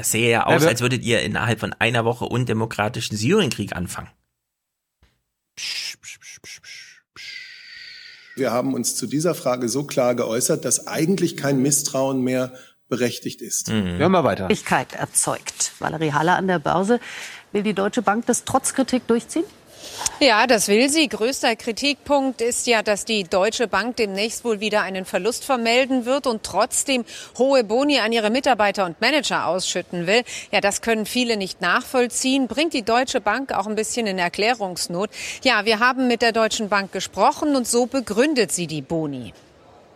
Das 0.00 0.12
sähe 0.12 0.30
ja 0.30 0.46
aus, 0.46 0.64
als 0.64 0.80
würdet 0.80 1.04
ihr 1.04 1.20
innerhalb 1.20 1.60
von 1.60 1.74
einer 1.78 2.06
Woche 2.06 2.24
undemokratischen 2.24 3.18
Syrienkrieg 3.18 3.76
anfangen. 3.76 4.08
Wir 8.34 8.50
haben 8.50 8.72
uns 8.72 8.96
zu 8.96 9.06
dieser 9.06 9.34
Frage 9.34 9.68
so 9.68 9.84
klar 9.84 10.14
geäußert, 10.14 10.64
dass 10.64 10.86
eigentlich 10.86 11.36
kein 11.36 11.60
Misstrauen 11.60 12.22
mehr 12.22 12.54
berechtigt 12.88 13.42
ist. 13.42 13.70
Hören 13.70 14.10
wir 14.12 14.24
weiter. 14.24 14.48
Erzeugt. 14.94 15.72
Valerie 15.80 16.14
Haller 16.14 16.36
an 16.36 16.46
der 16.46 16.60
Börse. 16.60 16.98
Will 17.52 17.62
die 17.62 17.74
Deutsche 17.74 18.00
Bank 18.00 18.24
das 18.24 18.44
trotz 18.44 18.72
Kritik 18.72 19.06
durchziehen? 19.06 19.44
Ja, 20.22 20.46
das 20.46 20.68
will 20.68 20.90
sie. 20.90 21.08
Größter 21.08 21.56
Kritikpunkt 21.56 22.42
ist 22.42 22.66
ja, 22.66 22.82
dass 22.82 23.06
die 23.06 23.24
Deutsche 23.24 23.68
Bank 23.68 23.96
demnächst 23.96 24.44
wohl 24.44 24.60
wieder 24.60 24.82
einen 24.82 25.06
Verlust 25.06 25.46
vermelden 25.46 26.04
wird 26.04 26.26
und 26.26 26.42
trotzdem 26.42 27.06
hohe 27.38 27.64
Boni 27.64 28.00
an 28.00 28.12
ihre 28.12 28.28
Mitarbeiter 28.28 28.84
und 28.84 29.00
Manager 29.00 29.46
ausschütten 29.46 30.06
will. 30.06 30.22
Ja, 30.52 30.60
das 30.60 30.82
können 30.82 31.06
viele 31.06 31.38
nicht 31.38 31.62
nachvollziehen, 31.62 32.48
bringt 32.48 32.74
die 32.74 32.82
Deutsche 32.82 33.22
Bank 33.22 33.52
auch 33.52 33.66
ein 33.66 33.76
bisschen 33.76 34.06
in 34.06 34.18
Erklärungsnot. 34.18 35.08
Ja, 35.42 35.64
wir 35.64 35.78
haben 35.78 36.06
mit 36.06 36.20
der 36.20 36.32
Deutschen 36.32 36.68
Bank 36.68 36.92
gesprochen 36.92 37.56
und 37.56 37.66
so 37.66 37.86
begründet 37.86 38.52
sie 38.52 38.66
die 38.66 38.82
Boni. 38.82 39.32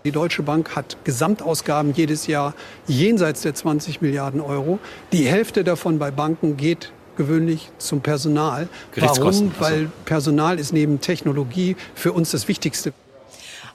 Die 0.05 0.13
Deutsche 0.13 0.43
Bank 0.43 0.75
hat 0.75 0.97
Gesamtausgaben 1.05 1.93
jedes 1.95 2.27
Jahr 2.27 2.55
jenseits 2.87 3.43
der 3.43 3.55
20 3.55 4.01
Milliarden 4.01 4.41
Euro. 4.41 4.79
Die 5.13 5.27
Hälfte 5.27 5.65
davon 5.65 5.99
bei 5.99 6.11
Banken 6.11 6.57
geht 6.57 6.93
gewöhnlich 7.17 7.71
zum 7.79 8.01
Personal. 8.01 8.69
Warum? 8.97 9.53
Weil 9.59 9.91
Personal 10.05 10.59
ist 10.59 10.73
neben 10.73 11.01
Technologie 11.01 11.77
für 11.95 12.13
uns 12.13 12.31
das 12.31 12.49
Wichtigste. 12.49 12.93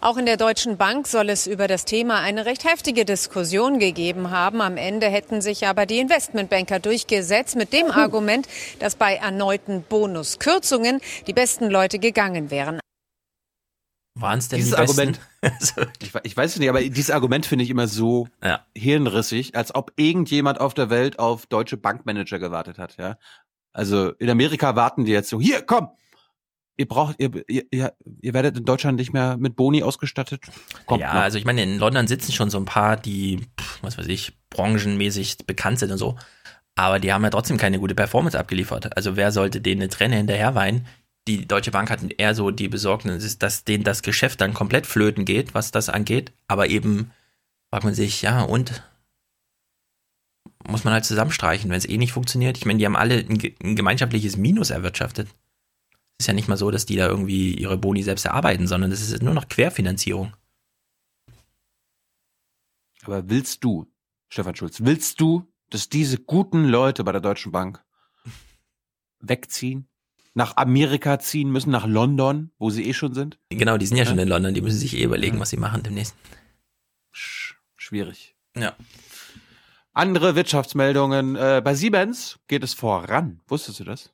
Auch 0.01 0.16
in 0.16 0.26
der 0.26 0.38
Deutschen 0.38 0.77
Bank 0.77 1.08
soll 1.08 1.30
es 1.30 1.45
über 1.45 1.68
das 1.68 1.84
Thema 1.84 2.22
eine 2.22 2.45
recht 2.45 2.64
heftige 2.64 3.03
Diskussion 3.03 3.80
gegeben 3.80 4.32
haben. 4.32 4.61
Am 4.61 4.77
Ende 4.77 5.08
hätten 5.08 5.42
sich 5.42 5.68
aber 5.68 5.85
die 5.85 6.00
Investmentbanker 6.00 6.80
durchgesetzt 6.80 7.58
mit 7.58 7.74
dem 7.74 7.92
Argument, 7.92 8.48
dass 8.80 8.95
bei 8.95 9.16
erneuten 9.16 9.84
Bonuskürzungen 9.84 11.01
die 11.27 11.34
besten 11.34 11.69
Leute 11.69 12.00
gegangen 12.00 12.50
wären. 12.50 12.80
Waren 14.19 14.39
es 14.39 14.49
denn 14.49 14.57
Dieses 14.57 14.75
die? 14.75 14.77
Argument, 14.77 15.19
ich, 16.01 16.14
ich 16.23 16.38
weiß 16.38 16.53
es 16.53 16.59
nicht, 16.59 16.69
aber 16.69 16.81
dieses 16.81 17.11
Argument 17.11 17.45
finde 17.45 17.64
ich 17.64 17.69
immer 17.69 17.88
so 17.88 18.27
hirnrissig, 18.75 19.56
als 19.56 19.73
ob 19.73 19.93
irgendjemand 19.95 20.59
auf 20.59 20.73
der 20.73 20.89
Welt 20.89 21.19
auf 21.19 21.45
deutsche 21.45 21.77
Bankmanager 21.77 22.39
gewartet 22.39 22.77
hat, 22.77 22.98
ja. 22.98 23.17
Also 23.72 24.11
in 24.14 24.30
Amerika 24.30 24.75
warten 24.75 25.06
die 25.06 25.11
jetzt 25.11 25.30
so, 25.30 25.39
hier, 25.39 25.61
komm, 25.61 25.89
ihr 26.80 26.88
braucht, 26.88 27.15
ihr, 27.19 27.30
ihr, 27.48 27.93
ihr, 28.22 28.33
werdet 28.33 28.57
in 28.57 28.65
Deutschland 28.65 28.98
nicht 28.98 29.14
mehr 29.14 29.38
mit 29.38 29.56
Boni 29.56 29.83
ausgestattet. 29.83 30.41
Kommt 30.85 31.01
ja, 31.01 31.14
noch. 31.14 31.22
also 31.22 31.38
ich 31.38 31.45
meine, 31.45 31.61
in 31.61 31.77
London 31.77 32.07
sitzen 32.07 32.31
schon 32.31 32.49
so 32.49 32.57
ein 32.57 32.65
paar, 32.65 32.95
die, 32.95 33.48
was 33.81 33.98
weiß 33.98 34.07
ich, 34.07 34.38
branchenmäßig 34.49 35.45
bekannt 35.45 35.80
sind 35.80 35.91
und 35.91 35.98
so. 35.98 36.17
Aber 36.75 36.99
die 36.99 37.11
haben 37.11 37.23
ja 37.23 37.30
trotzdem 37.30 37.57
keine 37.57 37.80
gute 37.80 37.95
Performance 37.95 38.39
abgeliefert. 38.39 38.95
Also 38.95 39.17
wer 39.17 39.33
sollte 39.33 39.59
denen 39.59 39.81
eine 39.81 39.89
Trenne 39.89 40.15
hinterher 40.15 40.56
weinen? 40.56 40.88
Die 41.30 41.48
Deutsche 41.48 41.69
Bank 41.69 41.91
hat 41.91 41.99
eher 42.17 42.33
so 42.33 42.49
die 42.49 42.69
Besorgnis, 42.69 43.38
dass 43.38 43.64
denen 43.64 43.83
das 43.83 44.01
Geschäft 44.01 44.41
dann 44.41 44.56
komplett 44.56 44.88
flöten 44.88 45.25
geht, 45.25 45.53
was 45.53 45.69
das 45.69 45.88
angeht. 45.88 46.33
Aber 46.48 46.69
eben 46.69 47.11
fragt 47.69 47.83
man 47.83 47.93
sich, 47.93 48.24
ja, 48.24 48.41
und 48.41 48.82
muss 50.67 50.83
man 50.85 50.93
halt 50.93 51.06
zusammenstreichen, 51.06 51.69
wenn 51.69 51.77
es 51.77 51.88
eh 51.88 51.98
nicht 51.98 52.14
funktioniert. 52.14 52.58
Ich 52.58 52.66
meine, 52.66 52.80
die 52.80 52.85
haben 52.88 52.95
alle 52.95 53.19
ein, 53.19 53.40
ein 53.64 53.75
gemeinschaftliches 53.75 54.38
Minus 54.38 54.72
erwirtschaftet. 54.72 55.27
Es 56.17 56.24
ist 56.24 56.27
ja 56.27 56.33
nicht 56.33 56.48
mal 56.48 56.58
so, 56.58 56.72
dass 56.72 56.88
die 56.88 56.95
da 56.95 57.08
irgendwie 57.08 57.53
ihre 57.53 57.77
Boni 57.77 58.01
selbst 58.01 58.25
erarbeiten, 58.25 58.66
sondern 58.66 58.90
das 58.90 58.99
ist 58.99 59.22
nur 59.22 59.35
noch 59.35 59.48
Querfinanzierung. 59.49 60.33
Aber 63.03 63.30
willst 63.30 63.64
du, 63.64 63.85
Stefan 64.30 64.56
Schulz, 64.56 64.82
willst 64.82 65.22
du, 65.22 65.48
dass 65.69 65.90
diese 65.90 66.17
guten 66.17 66.66
Leute 66.66 67.03
bei 67.03 67.11
der 67.11 67.22
Deutschen 67.22 67.51
Bank 67.51 67.85
wegziehen? 69.19 69.89
Nach 70.33 70.58
Amerika 70.58 71.19
ziehen 71.19 71.51
müssen, 71.51 71.72
nach 71.72 71.88
London, 71.88 72.51
wo 72.58 72.69
sie 72.69 72.85
eh 72.88 72.93
schon 72.93 73.14
sind? 73.14 73.40
Genau, 73.49 73.77
die 73.77 73.85
sind 73.85 73.98
ja 73.98 74.06
schon 74.06 74.19
in 74.19 74.27
London, 74.27 74.53
die 74.53 74.61
müssen 74.61 74.77
sich 74.77 74.95
eh 74.95 75.03
überlegen, 75.03 75.40
was 75.40 75.49
sie 75.49 75.58
machen 75.58 75.83
demnächst. 75.83 76.16
Schwierig. 77.11 78.35
Ja. 78.56 78.75
Andere 79.93 80.35
Wirtschaftsmeldungen. 80.35 81.35
Äh, 81.35 81.61
bei 81.64 81.74
Siemens 81.74 82.40
geht 82.48 82.64
es 82.64 82.74
voran. 82.74 83.41
Wusstest 83.48 83.80
du 83.80 83.83
das? 83.83 84.14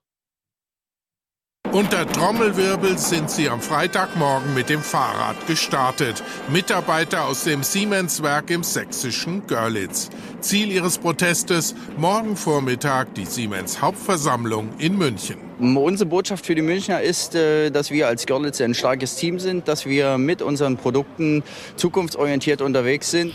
Unter 1.75 2.07
Trommelwirbel 2.09 2.97
sind 2.97 3.29
sie 3.29 3.49
am 3.49 3.59
Freitagmorgen 3.59 4.53
mit 4.53 4.69
dem 4.69 4.79
Fahrrad 4.79 5.35
gestartet. 5.45 6.23
Mitarbeiter 6.47 7.25
aus 7.25 7.43
dem 7.43 7.63
Siemens-Werk 7.63 8.49
im 8.49 8.63
sächsischen 8.63 9.45
Görlitz. 9.45 10.09
Ziel 10.39 10.71
ihres 10.71 10.97
Protestes 10.97 11.75
morgen 11.97 12.37
Vormittag 12.37 13.13
die 13.15 13.25
Siemens-Hauptversammlung 13.25 14.69
in 14.77 14.97
München. 14.97 15.35
Unsere 15.59 16.09
Botschaft 16.09 16.45
für 16.45 16.55
die 16.55 16.61
Münchner 16.61 17.01
ist, 17.01 17.35
äh, 17.35 17.71
dass 17.71 17.91
wir 17.91 18.07
als 18.07 18.25
Görlitz 18.25 18.61
ein 18.61 18.73
starkes 18.73 19.17
Team 19.17 19.37
sind, 19.39 19.67
dass 19.67 19.85
wir 19.85 20.17
mit 20.17 20.41
unseren 20.41 20.77
Produkten 20.77 21.43
zukunftsorientiert 21.75 22.61
unterwegs 22.61 23.11
sind. 23.11 23.33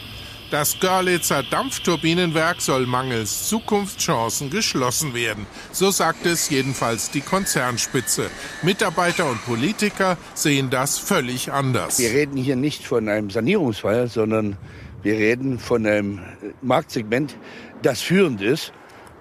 Das 0.51 0.81
Görlitzer 0.81 1.45
Dampfturbinenwerk 1.45 2.61
soll 2.61 2.85
mangels 2.85 3.49
Zukunftschancen 3.49 4.51
geschlossen 4.51 5.15
werden. 5.15 5.47
So 5.71 5.93
sagt 5.93 6.27
es 6.27 6.51
jedenfalls 6.51 7.13
die 7.13 7.21
Konzernspitze. 7.21 8.29
Mitarbeiter 8.63 9.31
und 9.31 9.45
Politiker 9.45 10.19
sehen 10.35 10.69
das 10.69 10.99
völlig 10.99 11.53
anders. 11.53 12.01
Wir 12.01 12.11
reden 12.11 12.37
hier 12.37 12.57
nicht 12.57 12.85
von 12.85 13.09
einem 13.09 13.31
Sanierungsfall, 13.31 14.09
sondern 14.09 14.57
wir 15.05 15.15
reden 15.15 15.61
von 15.61 15.87
einem 15.87 16.19
Marktsegment, 16.63 17.37
das 17.83 18.01
führend 18.01 18.43
ist 18.43 18.73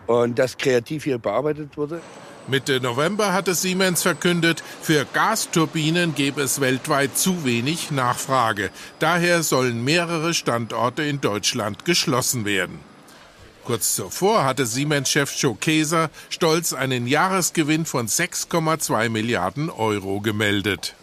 und 0.07 0.39
das 0.39 0.57
kreativ 0.57 1.03
hier 1.03 1.19
bearbeitet 1.19 1.77
wurde. 1.77 2.01
Mitte 2.49 2.81
November 2.81 3.31
hatte 3.31 3.53
Siemens 3.53 4.01
verkündet, 4.01 4.63
für 4.81 5.05
Gasturbinen 5.05 6.15
gäbe 6.15 6.41
es 6.41 6.59
weltweit 6.59 7.15
zu 7.15 7.45
wenig 7.45 7.91
Nachfrage. 7.91 8.71
Daher 8.97 9.43
sollen 9.43 9.83
mehrere 9.83 10.33
Standorte 10.33 11.03
in 11.03 11.21
Deutschland 11.21 11.85
geschlossen 11.85 12.45
werden. 12.45 12.79
Kurz 13.65 13.93
zuvor 13.93 14.45
hatte 14.45 14.65
Siemens-Chef 14.65 15.31
Joe 15.35 15.55
Keser 15.55 16.09
stolz 16.29 16.73
einen 16.73 17.05
Jahresgewinn 17.05 17.85
von 17.85 18.07
6,2 18.07 19.09
Milliarden 19.09 19.69
Euro 19.69 20.19
gemeldet. 20.21 20.95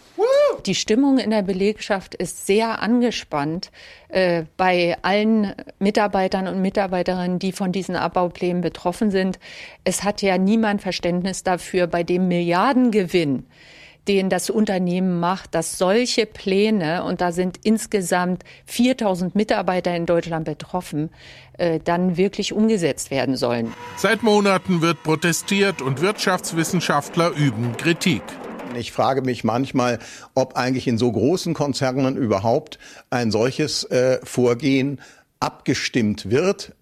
Die 0.65 0.75
Stimmung 0.75 1.19
in 1.19 1.31
der 1.31 1.43
Belegschaft 1.43 2.15
ist 2.15 2.47
sehr 2.47 2.83
angespannt 2.83 3.71
äh, 4.09 4.45
bei 4.57 4.97
allen 5.03 5.55
Mitarbeitern 5.79 6.49
und 6.49 6.61
Mitarbeiterinnen, 6.61 7.39
die 7.39 7.53
von 7.53 7.73
diesen 7.73 7.95
Abbauplänen 7.97 8.63
betroffen 8.63 9.11
sind. 9.11 9.39
Es 9.85 10.03
hat 10.03 10.23
ja 10.23 10.39
niemand 10.39 10.83
Verständnis 10.83 11.45
dafür, 11.45 11.87
bei 11.87 12.03
dem 12.03 12.29
Milliardengewinn, 12.29 13.47
den 14.09 14.29
das 14.29 14.51
Unternehmen 14.51 15.21
macht, 15.21 15.55
dass 15.55 15.79
solche 15.79 16.27
Pläne, 16.27 17.05
und 17.05 17.21
da 17.21 17.33
sind 17.33 17.59
insgesamt 17.63 18.45
4000 18.67 19.35
Mitarbeiter 19.35 19.95
in 19.95 20.07
Deutschland 20.07 20.47
betroffen, 20.47 21.11
äh, 21.59 21.79
dann 21.83 22.17
wirklich 22.17 22.53
umgesetzt 22.53 23.11
werden 23.11 23.37
sollen. 23.37 23.73
Seit 23.97 24.23
Monaten 24.23 24.83
wird 24.83 25.03
protestiert 25.03 25.83
und 25.83 26.01
Wirtschaftswissenschaftler 26.01 27.31
üben 27.31 27.77
Kritik. 27.77 28.23
Ich 28.75 28.93
frage 28.93 29.23
mich 29.23 29.45
manchmal, 29.45 29.99
ob 30.35 30.57
eigentlich 30.57 30.87
in 30.87 30.99
so 30.99 31.11
großen 31.11 31.55
Konzernen 31.55 32.17
überhaupt 32.17 32.79
ein 33.11 33.31
solches 33.31 33.85
äh, 33.85 34.19
Vorgehen 34.23 35.01
abgestimmt 35.41 36.31
wird. 36.31 36.75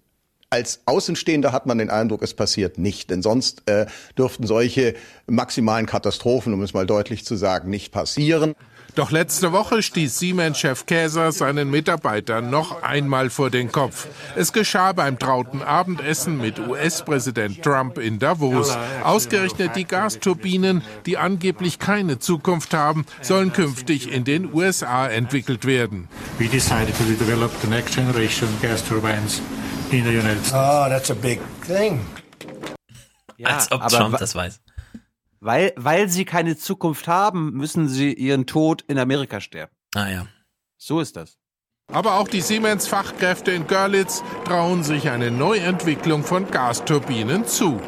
Als 0.49 0.81
Außenstehender 0.85 1.51
hat 1.51 1.65
man 1.65 1.77
den 1.77 1.89
Eindruck, 1.89 2.21
es 2.21 2.33
passiert 2.33 2.77
nicht. 2.77 3.09
Denn 3.09 3.21
sonst 3.21 3.69
äh, 3.69 3.87
dürften 4.17 4.47
solche 4.47 4.95
maximalen 5.27 5.85
Katastrophen, 5.85 6.53
um 6.53 6.61
es 6.61 6.73
mal 6.73 6.85
deutlich 6.85 7.25
zu 7.25 7.35
sagen, 7.35 7.69
nicht 7.69 7.91
passieren. 7.91 8.55
Doch 8.95 9.11
letzte 9.11 9.51
Woche 9.51 9.81
stieß 9.81 10.19
Siemens-Chef 10.19 10.85
Käser 10.85 11.31
seinen 11.31 11.69
Mitarbeitern 11.69 12.49
noch 12.49 12.81
einmal 12.81 13.29
vor 13.29 13.49
den 13.49 13.71
Kopf. 13.71 14.07
Es 14.35 14.53
geschah 14.53 14.93
beim 14.93 15.19
trauten 15.19 15.61
Abendessen 15.61 16.37
mit 16.37 16.59
US-Präsident 16.59 17.61
Trump 17.61 17.97
in 17.97 18.19
Davos. 18.19 18.75
Ausgerechnet 19.03 19.75
die 19.75 19.85
Gasturbinen, 19.85 20.81
die 21.05 21.17
angeblich 21.17 21.79
keine 21.79 22.19
Zukunft 22.19 22.73
haben, 22.73 23.05
sollen 23.21 23.51
künftig 23.51 24.11
in 24.11 24.23
den 24.23 24.53
USA 24.53 25.07
entwickelt 25.07 25.65
werden. 25.65 26.07
we 26.37 26.47
decided 26.47 26.93
to 26.95 27.03
develop 27.03 27.51
the 27.61 27.67
next 27.67 27.95
generation 27.95 28.47
gas 28.61 28.81
turbines 28.81 29.41
in 29.91 30.03
the 30.03 30.11
United 30.11 30.43
States. 30.45 30.53
Oh, 30.53 30.89
that's 30.89 31.09
a 31.09 31.15
big 31.15 31.39
thing. 31.61 32.05
Als 33.43 33.71
ob 33.71 33.87
Trump 33.89 34.17
das 34.17 34.35
weiß. 34.35 34.59
Weil, 35.45 35.73
weil 35.75 36.09
sie 36.09 36.25
keine 36.25 36.57
Zukunft 36.57 37.07
haben, 37.07 37.51
müssen 37.51 37.87
sie 37.87 38.11
ihren 38.11 38.47
Tod 38.47 38.83
in 38.87 38.97
Amerika 38.97 39.39
sterben. 39.39 39.71
Ah 39.93 40.09
ja. 40.09 40.27
So 40.75 40.99
ist 40.99 41.15
das. 41.15 41.37
Aber 41.93 42.15
auch 42.15 42.27
die 42.27 42.41
Siemens-Fachkräfte 42.41 43.51
in 43.51 43.67
Görlitz 43.67 44.23
trauen 44.45 44.83
sich 44.83 45.07
eine 45.11 45.29
Neuentwicklung 45.29 46.23
von 46.23 46.49
Gasturbinen 46.49 47.45
zu. 47.45 47.79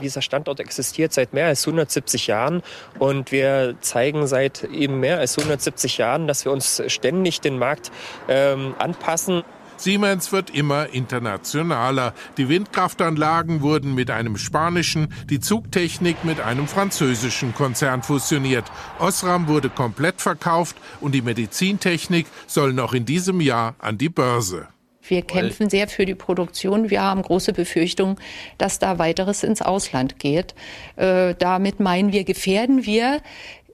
Dieser 0.00 0.22
Standort 0.22 0.60
existiert 0.60 1.12
seit 1.12 1.34
mehr 1.34 1.48
als 1.48 1.66
170 1.66 2.26
Jahren 2.26 2.62
und 2.98 3.32
wir 3.32 3.76
zeigen 3.82 4.26
seit 4.26 4.64
eben 4.64 4.98
mehr 4.98 5.18
als 5.18 5.36
170 5.36 5.98
Jahren, 5.98 6.26
dass 6.26 6.46
wir 6.46 6.52
uns 6.52 6.82
ständig 6.86 7.42
den 7.42 7.58
Markt 7.58 7.92
ähm, 8.28 8.74
anpassen. 8.78 9.42
Siemens 9.84 10.32
wird 10.32 10.48
immer 10.48 10.88
internationaler. 10.94 12.14
Die 12.38 12.48
Windkraftanlagen 12.48 13.60
wurden 13.60 13.94
mit 13.94 14.10
einem 14.10 14.38
spanischen, 14.38 15.12
die 15.28 15.40
Zugtechnik 15.40 16.24
mit 16.24 16.40
einem 16.40 16.66
französischen 16.66 17.54
Konzern 17.54 18.02
fusioniert. 18.02 18.64
Osram 18.98 19.46
wurde 19.46 19.68
komplett 19.68 20.22
verkauft 20.22 20.76
und 21.02 21.14
die 21.14 21.20
Medizintechnik 21.20 22.26
soll 22.46 22.72
noch 22.72 22.94
in 22.94 23.04
diesem 23.04 23.42
Jahr 23.42 23.74
an 23.78 23.98
die 23.98 24.08
Börse. 24.08 24.68
Wir 25.06 25.20
kämpfen 25.20 25.68
sehr 25.68 25.86
für 25.86 26.06
die 26.06 26.14
Produktion. 26.14 26.88
Wir 26.88 27.02
haben 27.02 27.20
große 27.20 27.52
Befürchtungen, 27.52 28.16
dass 28.56 28.78
da 28.78 28.98
weiteres 28.98 29.42
ins 29.42 29.60
Ausland 29.60 30.18
geht. 30.18 30.54
Äh, 30.96 31.34
damit 31.38 31.78
meinen 31.78 32.10
wir, 32.12 32.24
gefährden 32.24 32.86
wir 32.86 33.20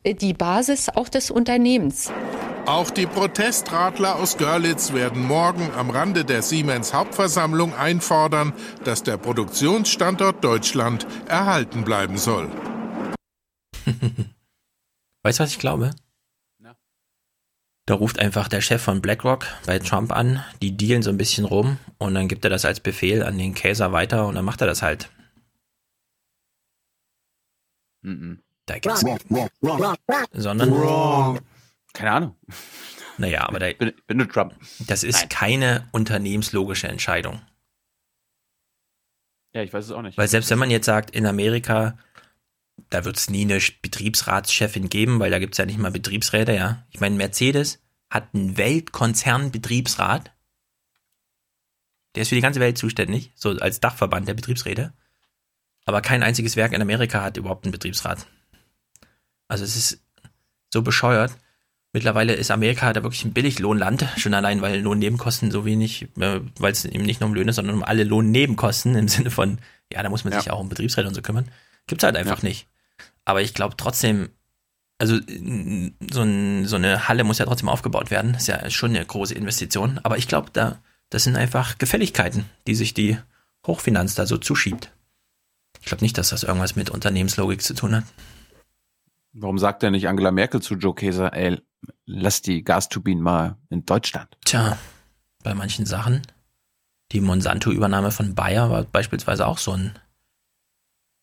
die 0.04 0.34
Basis 0.34 0.88
auch 0.88 1.08
des 1.08 1.30
Unternehmens. 1.30 2.10
Auch 2.66 2.90
die 2.90 3.06
Protestradler 3.06 4.16
aus 4.16 4.36
Görlitz 4.36 4.92
werden 4.92 5.26
morgen 5.26 5.70
am 5.72 5.90
Rande 5.90 6.24
der 6.24 6.42
Siemens 6.42 6.94
Hauptversammlung 6.94 7.74
einfordern, 7.74 8.52
dass 8.84 9.02
der 9.02 9.16
Produktionsstandort 9.16 10.44
Deutschland 10.44 11.06
erhalten 11.26 11.84
bleiben 11.84 12.16
soll. 12.16 12.48
Weißt 15.22 15.38
du, 15.38 15.42
was 15.42 15.50
ich 15.50 15.58
glaube? 15.58 15.90
Da 17.86 17.94
ruft 17.94 18.20
einfach 18.20 18.46
der 18.46 18.60
Chef 18.60 18.80
von 18.80 19.02
BlackRock 19.02 19.46
bei 19.66 19.80
Trump 19.80 20.12
an, 20.12 20.44
die 20.62 20.76
dealen 20.76 21.02
so 21.02 21.10
ein 21.10 21.16
bisschen 21.16 21.44
rum 21.44 21.78
und 21.98 22.14
dann 22.14 22.28
gibt 22.28 22.44
er 22.44 22.50
das 22.50 22.64
als 22.64 22.78
Befehl 22.78 23.24
an 23.24 23.36
den 23.36 23.52
Käser 23.52 23.90
weiter 23.90 24.28
und 24.28 24.36
dann 24.36 24.44
macht 24.44 24.60
er 24.60 24.68
das 24.68 24.80
halt. 24.80 25.10
Da 28.70 28.78
gibt's 28.78 29.04
sondern 30.32 31.40
Keine 31.92 32.12
Ahnung. 32.12 32.36
Naja, 33.18 33.48
aber 33.48 33.58
da, 33.58 33.72
bin, 33.72 33.92
bin 34.06 34.16
nur 34.18 34.28
Trump. 34.28 34.54
das 34.86 35.02
ist 35.02 35.28
keine 35.28 35.88
unternehmenslogische 35.90 36.86
Entscheidung. 36.86 37.42
Ja, 39.52 39.62
ich 39.62 39.72
weiß 39.72 39.86
es 39.86 39.90
auch 39.90 40.02
nicht. 40.02 40.16
Weil 40.16 40.28
selbst 40.28 40.50
wenn 40.50 40.60
man 40.60 40.70
jetzt 40.70 40.86
sagt, 40.86 41.10
in 41.10 41.26
Amerika, 41.26 41.98
da 42.90 43.04
wird 43.04 43.16
es 43.16 43.28
nie 43.28 43.42
eine 43.42 43.58
Betriebsratschefin 43.82 44.88
geben, 44.88 45.18
weil 45.18 45.32
da 45.32 45.40
gibt 45.40 45.54
es 45.54 45.58
ja 45.58 45.66
nicht 45.66 45.78
mal 45.78 45.90
Betriebsräte, 45.90 46.54
ja. 46.54 46.86
Ich 46.90 47.00
meine, 47.00 47.16
Mercedes 47.16 47.82
hat 48.08 48.28
einen 48.32 48.56
Weltkonzern-Betriebsrat. 48.56 50.30
Der 52.14 52.22
ist 52.22 52.28
für 52.28 52.36
die 52.36 52.40
ganze 52.40 52.60
Welt 52.60 52.78
zuständig, 52.78 53.32
so 53.34 53.50
als 53.50 53.80
Dachverband 53.80 54.28
der 54.28 54.34
Betriebsräte. 54.34 54.92
Aber 55.86 56.02
kein 56.02 56.22
einziges 56.22 56.54
Werk 56.54 56.72
in 56.72 56.82
Amerika 56.82 57.22
hat 57.22 57.36
überhaupt 57.36 57.64
einen 57.64 57.72
Betriebsrat. 57.72 58.28
Also 59.50 59.64
es 59.64 59.76
ist 59.76 60.00
so 60.72 60.82
bescheuert. 60.82 61.32
Mittlerweile 61.92 62.34
ist 62.34 62.52
Amerika 62.52 62.92
da 62.92 63.02
wirklich 63.02 63.24
ein 63.24 63.32
Billiglohnland, 63.32 64.06
schon 64.16 64.32
allein, 64.32 64.62
weil 64.62 64.80
Lohnnebenkosten 64.80 65.50
so 65.50 65.64
wenig, 65.64 66.02
äh, 66.20 66.40
weil 66.58 66.70
es 66.70 66.84
eben 66.84 67.04
nicht 67.04 67.20
nur 67.20 67.28
um 67.28 67.34
Löhne, 67.34 67.52
sondern 67.52 67.74
um 67.74 67.82
alle 67.82 68.04
Lohnnebenkosten 68.04 68.94
im 68.94 69.08
Sinne 69.08 69.30
von, 69.30 69.58
ja, 69.92 70.02
da 70.02 70.08
muss 70.08 70.22
man 70.24 70.32
ja. 70.32 70.40
sich 70.40 70.52
auch 70.52 70.60
um 70.60 70.68
Betriebsräte 70.68 71.08
und 71.08 71.14
so 71.14 71.22
kümmern. 71.22 71.48
Gibt's 71.88 72.04
halt 72.04 72.16
einfach 72.16 72.42
ja. 72.42 72.48
nicht. 72.48 72.68
Aber 73.24 73.42
ich 73.42 73.54
glaube 73.54 73.76
trotzdem, 73.76 74.30
also 74.98 75.18
so, 76.12 76.22
ein, 76.22 76.66
so, 76.66 76.76
eine 76.76 77.08
Halle 77.08 77.24
muss 77.24 77.38
ja 77.38 77.46
trotzdem 77.46 77.68
aufgebaut 77.68 78.12
werden. 78.12 78.34
Ist 78.34 78.46
ja 78.46 78.70
schon 78.70 78.90
eine 78.90 79.04
große 79.04 79.34
Investition. 79.34 79.98
Aber 80.04 80.16
ich 80.16 80.28
glaube, 80.28 80.50
da, 80.52 80.78
das 81.08 81.24
sind 81.24 81.36
einfach 81.36 81.78
Gefälligkeiten, 81.78 82.44
die 82.68 82.76
sich 82.76 82.94
die 82.94 83.18
Hochfinanz 83.66 84.14
da 84.14 84.26
so 84.26 84.36
zuschiebt. 84.36 84.92
Ich 85.80 85.86
glaube 85.86 86.04
nicht, 86.04 86.18
dass 86.18 86.28
das 86.28 86.44
irgendwas 86.44 86.76
mit 86.76 86.90
Unternehmenslogik 86.90 87.62
zu 87.62 87.74
tun 87.74 87.96
hat. 87.96 88.04
Warum 89.32 89.58
sagt 89.58 89.82
er 89.82 89.90
nicht 89.90 90.08
Angela 90.08 90.30
Merkel 90.32 90.60
zu 90.60 90.74
Joe 90.74 90.94
Keser, 90.94 91.32
ey, 91.32 91.60
lass 92.04 92.42
die 92.42 92.64
Gasturbinen 92.64 93.22
mal 93.22 93.56
in 93.68 93.84
Deutschland? 93.84 94.36
Tja, 94.44 94.76
bei 95.42 95.54
manchen 95.54 95.86
Sachen. 95.86 96.22
Die 97.12 97.20
Monsanto-Übernahme 97.20 98.10
von 98.10 98.34
Bayer 98.34 98.70
war 98.70 98.84
beispielsweise 98.84 99.46
auch 99.46 99.58
so 99.58 99.72
ein 99.72 99.98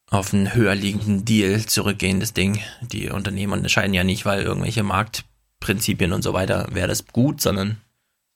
auf 0.09 0.33
einen 0.33 0.53
höher 0.53 0.73
liegenden 0.73 1.25
Deal 1.25 1.65
zurückgehendes 1.65 2.33
Ding. 2.33 2.61
Die 2.81 3.09
Unternehmen 3.09 3.53
unterscheiden 3.53 3.93
ja 3.93 4.05
nicht, 4.05 4.25
weil 4.25 4.41
irgendwelche 4.41 4.83
Marktprinzipien 4.83 6.13
und 6.13 6.21
so 6.21 6.33
weiter 6.33 6.67
wäre 6.71 6.87
das 6.87 7.07
gut, 7.07 7.41
sondern 7.41 7.81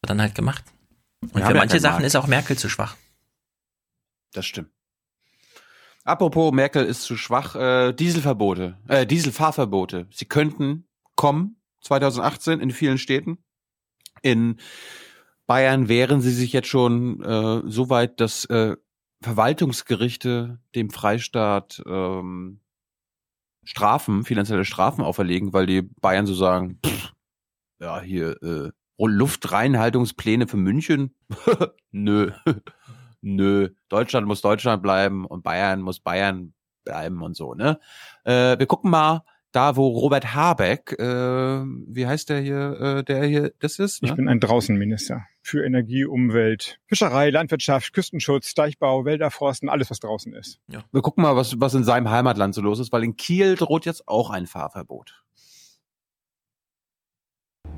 wird 0.02 0.10
dann 0.10 0.22
halt 0.22 0.36
gemacht. 0.36 0.66
Und 1.22 1.36
Wir 1.36 1.46
für 1.46 1.54
manche 1.54 1.76
ja 1.78 1.82
Sachen 1.82 1.94
Markt. 1.96 2.08
ist 2.08 2.16
auch 2.18 2.28
Merkel 2.28 2.58
zu 2.58 2.68
schwach. 2.68 2.98
Das 4.34 4.46
stimmt. 4.46 4.70
Apropos 6.04 6.52
Merkel 6.52 6.86
ist 6.86 7.04
zu 7.04 7.16
schwach, 7.16 7.56
äh, 7.56 7.94
Dieselverbote, 7.94 8.78
äh, 8.88 9.06
Dieselfahrverbote. 9.06 10.08
Sie 10.12 10.26
könnten 10.26 10.88
kommen 11.16 11.62
2018 11.82 12.60
in 12.60 12.72
vielen 12.72 12.98
Städten. 12.98 13.38
In 14.22 14.58
Bayern 15.46 15.90
wären 15.90 16.22
sie 16.22 16.32
sich 16.32 16.54
jetzt 16.54 16.68
schon 16.68 17.22
äh, 17.24 17.62
so 17.66 17.90
weit, 17.90 18.20
dass 18.20 18.46
äh, 18.46 18.76
Verwaltungsgerichte 19.22 20.60
dem 20.76 20.90
Freistaat 20.90 21.84
ähm, 21.86 22.62
Strafen, 23.64 24.24
finanzielle 24.24 24.66
Strafen 24.66 25.04
auferlegen, 25.04 25.54
weil 25.54 25.68
die 25.68 25.84
Bayern 25.84 26.26
so 26.26 26.34
sagen, 26.34 26.80
pff, 26.84 27.14
ja, 27.80 28.02
hier 28.02 28.42
äh, 28.42 28.72
Luftreinhaltungspläne 28.98 30.48
für 30.48 30.58
München? 30.58 31.16
Nö. 31.92 32.32
Nö. 33.22 33.70
Deutschland 33.90 34.28
muss 34.28 34.42
Deutschland 34.42 34.82
bleiben 34.82 35.26
und 35.26 35.44
Bayern 35.44 35.82
muss 35.82 36.00
Bayern 36.00 36.54
bleiben 36.84 37.22
und 37.22 37.36
so, 37.36 37.54
ne? 37.54 37.80
Äh, 38.24 38.58
wir 38.58 38.66
gucken 38.66 38.90
mal, 38.92 39.24
da 39.52 39.76
wo 39.76 39.88
Robert 39.88 40.34
Habeck, 40.34 40.94
äh, 40.98 41.04
wie 41.04 42.08
heißt 42.08 42.30
der 42.30 42.40
hier, 42.40 42.80
äh, 42.80 43.04
der 43.04 43.26
hier 43.26 43.52
das 43.60 43.80
ist? 43.80 44.02
Ne? 44.02 44.10
Ich 44.10 44.16
bin 44.16 44.28
ein 44.28 44.40
Draußenminister 44.40 45.26
für 45.42 45.66
Energie, 45.66 46.06
Umwelt, 46.06 46.80
Fischerei, 46.86 47.30
Landwirtschaft, 47.30 47.94
Küstenschutz, 47.94 48.54
Deichbau, 48.54 49.06
Wälderforsten, 49.06 49.70
alles 49.70 49.90
was 49.90 50.00
draußen 50.00 50.34
ist. 50.34 50.60
Ja. 50.68 50.84
Wir 50.92 51.02
gucken 51.02 51.24
mal, 51.24 51.36
was, 51.36 51.60
was 51.60 51.74
in 51.74 51.84
seinem 51.84 52.10
Heimatland 52.10 52.56
so 52.56 52.62
los 52.62 52.80
ist, 52.80 52.92
weil 52.92 53.04
in 53.04 53.18
Kiel 53.18 53.56
droht 53.56 53.86
jetzt 53.86 54.08
auch 54.08 54.30
ein 54.30 54.48
Fahrverbot. 54.48 55.24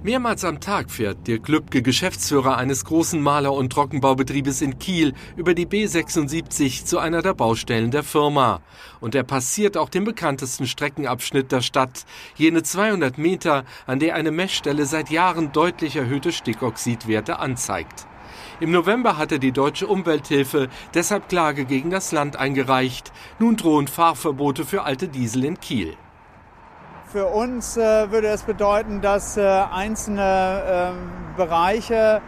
Mehrmals 0.01 0.43
am 0.43 0.59
Tag 0.59 0.91
fährt 0.91 1.27
Dirk 1.27 1.47
Lübke, 1.47 1.81
Geschäftsführer 1.81 2.57
eines 2.57 2.83
großen 2.83 3.21
Maler- 3.21 3.53
und 3.53 3.71
Trockenbaubetriebes 3.71 4.61
in 4.61 4.79
Kiel, 4.79 5.13
über 5.37 5.53
die 5.53 5.65
B76 5.65 6.83
zu 6.85 6.99
einer 6.99 7.21
der 7.21 7.33
Baustellen 7.33 7.91
der 7.91 8.03
Firma. 8.03 8.61
Und 8.99 9.15
er 9.15 9.23
passiert 9.23 9.77
auch 9.77 9.89
den 9.89 10.03
bekanntesten 10.03 10.67
Streckenabschnitt 10.67 11.51
der 11.51 11.61
Stadt, 11.61 12.05
jene 12.35 12.63
200 12.63 13.17
Meter, 13.17 13.63
an 13.85 13.99
der 13.99 14.15
eine 14.15 14.31
Messstelle 14.31 14.85
seit 14.85 15.09
Jahren 15.09 15.51
deutlich 15.51 15.95
erhöhte 15.95 16.31
Stickoxidwerte 16.31 17.39
anzeigt. 17.39 18.05
Im 18.59 18.71
November 18.71 19.17
hatte 19.17 19.39
die 19.39 19.51
Deutsche 19.51 19.87
Umwelthilfe 19.87 20.69
deshalb 20.93 21.29
Klage 21.29 21.65
gegen 21.65 21.89
das 21.89 22.11
Land 22.11 22.35
eingereicht. 22.35 23.11
Nun 23.39 23.55
drohen 23.55 23.87
Fahrverbote 23.87 24.65
für 24.65 24.83
alte 24.83 25.07
Diesel 25.07 25.45
in 25.45 25.59
Kiel. 25.59 25.95
Für 27.13 27.27
uns 27.27 27.77
äh, 27.77 28.09
würde 28.09 28.29
es 28.29 28.41
bedeuten, 28.41 29.01
dass 29.01 29.37
äh, 29.37 29.43
einzelne 29.43 30.95
äh, 30.95 31.37
Bereiche 31.37 32.23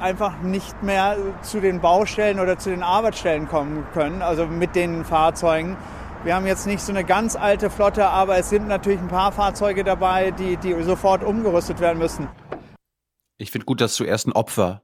einfach 0.00 0.40
nicht 0.40 0.82
mehr 0.82 1.16
zu 1.42 1.60
den 1.60 1.80
Baustellen 1.80 2.40
oder 2.40 2.58
zu 2.58 2.70
den 2.70 2.82
Arbeitsstellen 2.82 3.46
kommen 3.46 3.86
können, 3.94 4.20
also 4.20 4.46
mit 4.46 4.74
den 4.74 5.04
Fahrzeugen. 5.04 5.76
Wir 6.24 6.34
haben 6.34 6.48
jetzt 6.48 6.66
nicht 6.66 6.80
so 6.80 6.90
eine 6.90 7.04
ganz 7.04 7.36
alte 7.36 7.70
Flotte, 7.70 8.08
aber 8.08 8.36
es 8.36 8.50
sind 8.50 8.66
natürlich 8.66 8.98
ein 8.98 9.06
paar 9.06 9.30
Fahrzeuge 9.30 9.84
dabei, 9.84 10.32
die, 10.32 10.56
die 10.56 10.82
sofort 10.82 11.22
umgerüstet 11.22 11.78
werden 11.78 12.00
müssen. 12.00 12.26
Ich 13.36 13.52
finde 13.52 13.66
gut, 13.66 13.80
dass 13.80 13.94
zuerst 13.94 14.26
ein 14.26 14.32
Opfer 14.32 14.82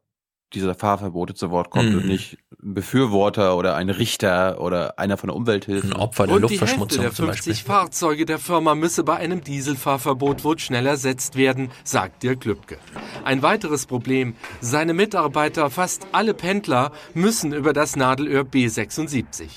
dieser 0.54 0.74
Fahrverbote 0.74 1.34
zu 1.34 1.50
Wort 1.50 1.70
kommt 1.70 1.90
mhm. 1.90 1.98
und 1.98 2.06
nicht 2.06 2.38
ein 2.62 2.74
Befürworter 2.74 3.56
oder 3.56 3.76
ein 3.76 3.90
Richter 3.90 4.60
oder 4.60 4.98
einer 4.98 5.16
von 5.16 5.28
der 5.28 5.36
Umwelthilfe. 5.36 5.86
Ein 5.86 5.92
Opfer 5.92 6.26
der 6.26 6.36
und 6.36 6.42
Luftverschmutzung 6.42 7.00
die 7.00 7.04
Hälfte 7.04 7.22
der 7.22 7.34
50 7.34 7.64
Fahrzeuge 7.64 8.24
der 8.24 8.38
Firma 8.38 8.74
müsse 8.74 9.04
bei 9.04 9.16
einem 9.16 9.42
Dieselfahrverbot 9.42 10.44
wohl 10.44 10.58
schnell 10.58 10.86
ersetzt 10.86 11.36
werden, 11.36 11.70
sagt 11.84 12.22
Dirk 12.22 12.44
Lübke. 12.44 12.78
Ein 13.24 13.42
weiteres 13.42 13.86
Problem, 13.86 14.34
seine 14.60 14.94
Mitarbeiter, 14.94 15.70
fast 15.70 16.06
alle 16.12 16.34
Pendler, 16.34 16.92
müssen 17.12 17.52
über 17.52 17.72
das 17.72 17.96
Nadelöhr 17.96 18.42
B76. 18.42 19.48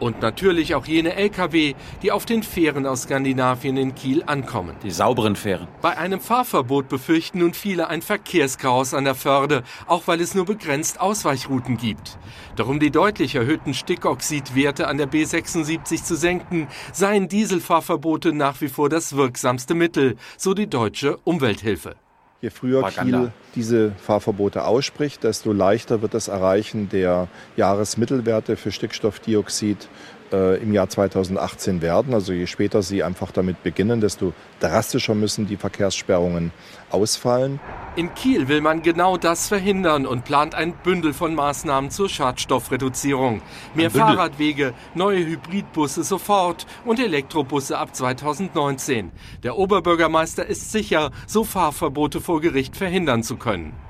Und 0.00 0.22
natürlich 0.22 0.74
auch 0.74 0.86
jene 0.86 1.14
Lkw, 1.14 1.74
die 2.02 2.12
auf 2.12 2.24
den 2.24 2.42
Fähren 2.42 2.86
aus 2.86 3.02
Skandinavien 3.02 3.76
in 3.76 3.94
Kiel 3.94 4.22
ankommen. 4.26 4.76
Die 4.82 4.90
sauberen 4.90 5.34
Fähren. 5.34 5.66
Bei 5.82 5.96
einem 5.96 6.20
Fahrverbot 6.20 6.88
befürchten 6.88 7.40
nun 7.40 7.54
viele 7.54 7.88
ein 7.88 8.02
Verkehrschaos 8.02 8.94
an 8.94 9.04
der 9.04 9.14
Förde, 9.14 9.64
auch 9.86 10.06
weil 10.06 10.20
es 10.20 10.34
nur 10.34 10.44
begrenzt 10.44 11.00
Ausweichrouten 11.00 11.76
gibt. 11.76 12.18
Doch 12.56 12.68
um 12.68 12.80
die 12.80 12.90
deutlich 12.90 13.34
erhöhten 13.34 13.74
Stickoxidwerte 13.74 14.86
an 14.86 14.98
der 14.98 15.08
B76 15.08 16.04
zu 16.04 16.16
senken, 16.16 16.68
seien 16.92 17.28
Dieselfahrverbote 17.28 18.32
nach 18.32 18.60
wie 18.60 18.68
vor 18.68 18.88
das 18.88 19.16
wirksamste 19.16 19.74
Mittel, 19.74 20.16
so 20.36 20.54
die 20.54 20.68
deutsche 20.68 21.16
Umwelthilfe. 21.24 21.96
Je 22.40 22.50
früher 22.50 22.82
Propaganda. 22.82 23.18
Kiel 23.18 23.32
diese 23.56 23.92
Fahrverbote 23.92 24.64
ausspricht, 24.64 25.24
desto 25.24 25.52
leichter 25.52 26.02
wird 26.02 26.14
das 26.14 26.28
Erreichen 26.28 26.88
der 26.88 27.26
Jahresmittelwerte 27.56 28.56
für 28.56 28.70
Stickstoffdioxid 28.70 29.88
äh, 30.32 30.62
im 30.62 30.72
Jahr 30.72 30.88
2018 30.88 31.82
werden. 31.82 32.14
Also 32.14 32.32
je 32.32 32.46
später 32.46 32.82
sie 32.82 33.02
einfach 33.02 33.30
damit 33.30 33.62
beginnen, 33.62 34.00
desto 34.00 34.32
drastischer 34.60 35.14
müssen 35.14 35.46
die 35.46 35.56
Verkehrssperrungen 35.56 36.52
ausfallen. 36.90 37.60
In 37.96 38.14
Kiel 38.14 38.48
will 38.48 38.60
man 38.60 38.82
genau 38.82 39.16
das 39.16 39.48
verhindern 39.48 40.06
und 40.06 40.24
plant 40.24 40.54
ein 40.54 40.74
Bündel 40.82 41.12
von 41.12 41.34
Maßnahmen 41.34 41.90
zur 41.90 42.08
Schadstoffreduzierung. 42.08 43.42
Mehr 43.74 43.90
Fahrradwege, 43.90 44.74
neue 44.94 45.24
Hybridbusse 45.26 46.04
sofort 46.04 46.66
und 46.84 47.00
Elektrobusse 47.00 47.78
ab 47.78 47.94
2019. 47.94 49.10
Der 49.42 49.56
Oberbürgermeister 49.56 50.46
ist 50.46 50.70
sicher, 50.72 51.10
so 51.26 51.44
Fahrverbote 51.44 52.20
vor 52.20 52.40
Gericht 52.40 52.76
verhindern 52.76 53.22
zu 53.22 53.36
können. 53.36 53.87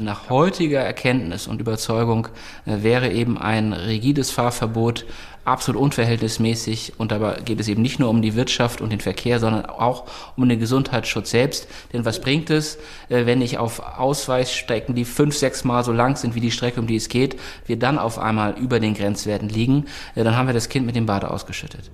Nach 0.00 0.30
heutiger 0.30 0.80
Erkenntnis 0.80 1.46
und 1.46 1.60
Überzeugung 1.60 2.28
äh, 2.64 2.82
wäre 2.82 3.10
eben 3.10 3.36
ein 3.36 3.74
rigides 3.74 4.30
Fahrverbot 4.30 5.04
absolut 5.44 5.82
unverhältnismäßig. 5.82 6.94
Und 6.96 7.12
dabei 7.12 7.40
geht 7.44 7.60
es 7.60 7.68
eben 7.68 7.82
nicht 7.82 7.98
nur 7.98 8.08
um 8.08 8.22
die 8.22 8.34
Wirtschaft 8.34 8.80
und 8.80 8.90
den 8.90 9.00
Verkehr, 9.00 9.38
sondern 9.40 9.66
auch 9.66 10.06
um 10.36 10.48
den 10.48 10.58
Gesundheitsschutz 10.58 11.30
selbst. 11.30 11.68
Denn 11.92 12.06
was 12.06 12.22
bringt 12.22 12.48
es, 12.48 12.76
äh, 13.10 13.26
wenn 13.26 13.42
ich 13.42 13.58
auf 13.58 13.98
Ausweichstrecken, 13.98 14.94
die 14.94 15.04
fünf, 15.04 15.36
sechs 15.36 15.64
Mal 15.64 15.84
so 15.84 15.92
lang 15.92 16.16
sind 16.16 16.34
wie 16.34 16.40
die 16.40 16.50
Strecke, 16.50 16.80
um 16.80 16.86
die 16.86 16.96
es 16.96 17.10
geht, 17.10 17.38
wir 17.66 17.78
dann 17.78 17.98
auf 17.98 18.18
einmal 18.18 18.58
über 18.58 18.80
den 18.80 18.94
Grenzwerten 18.94 19.50
liegen? 19.50 19.84
Äh, 20.14 20.24
dann 20.24 20.34
haben 20.34 20.46
wir 20.46 20.54
das 20.54 20.70
Kind 20.70 20.86
mit 20.86 20.96
dem 20.96 21.04
Bade 21.04 21.30
ausgeschüttet. 21.30 21.90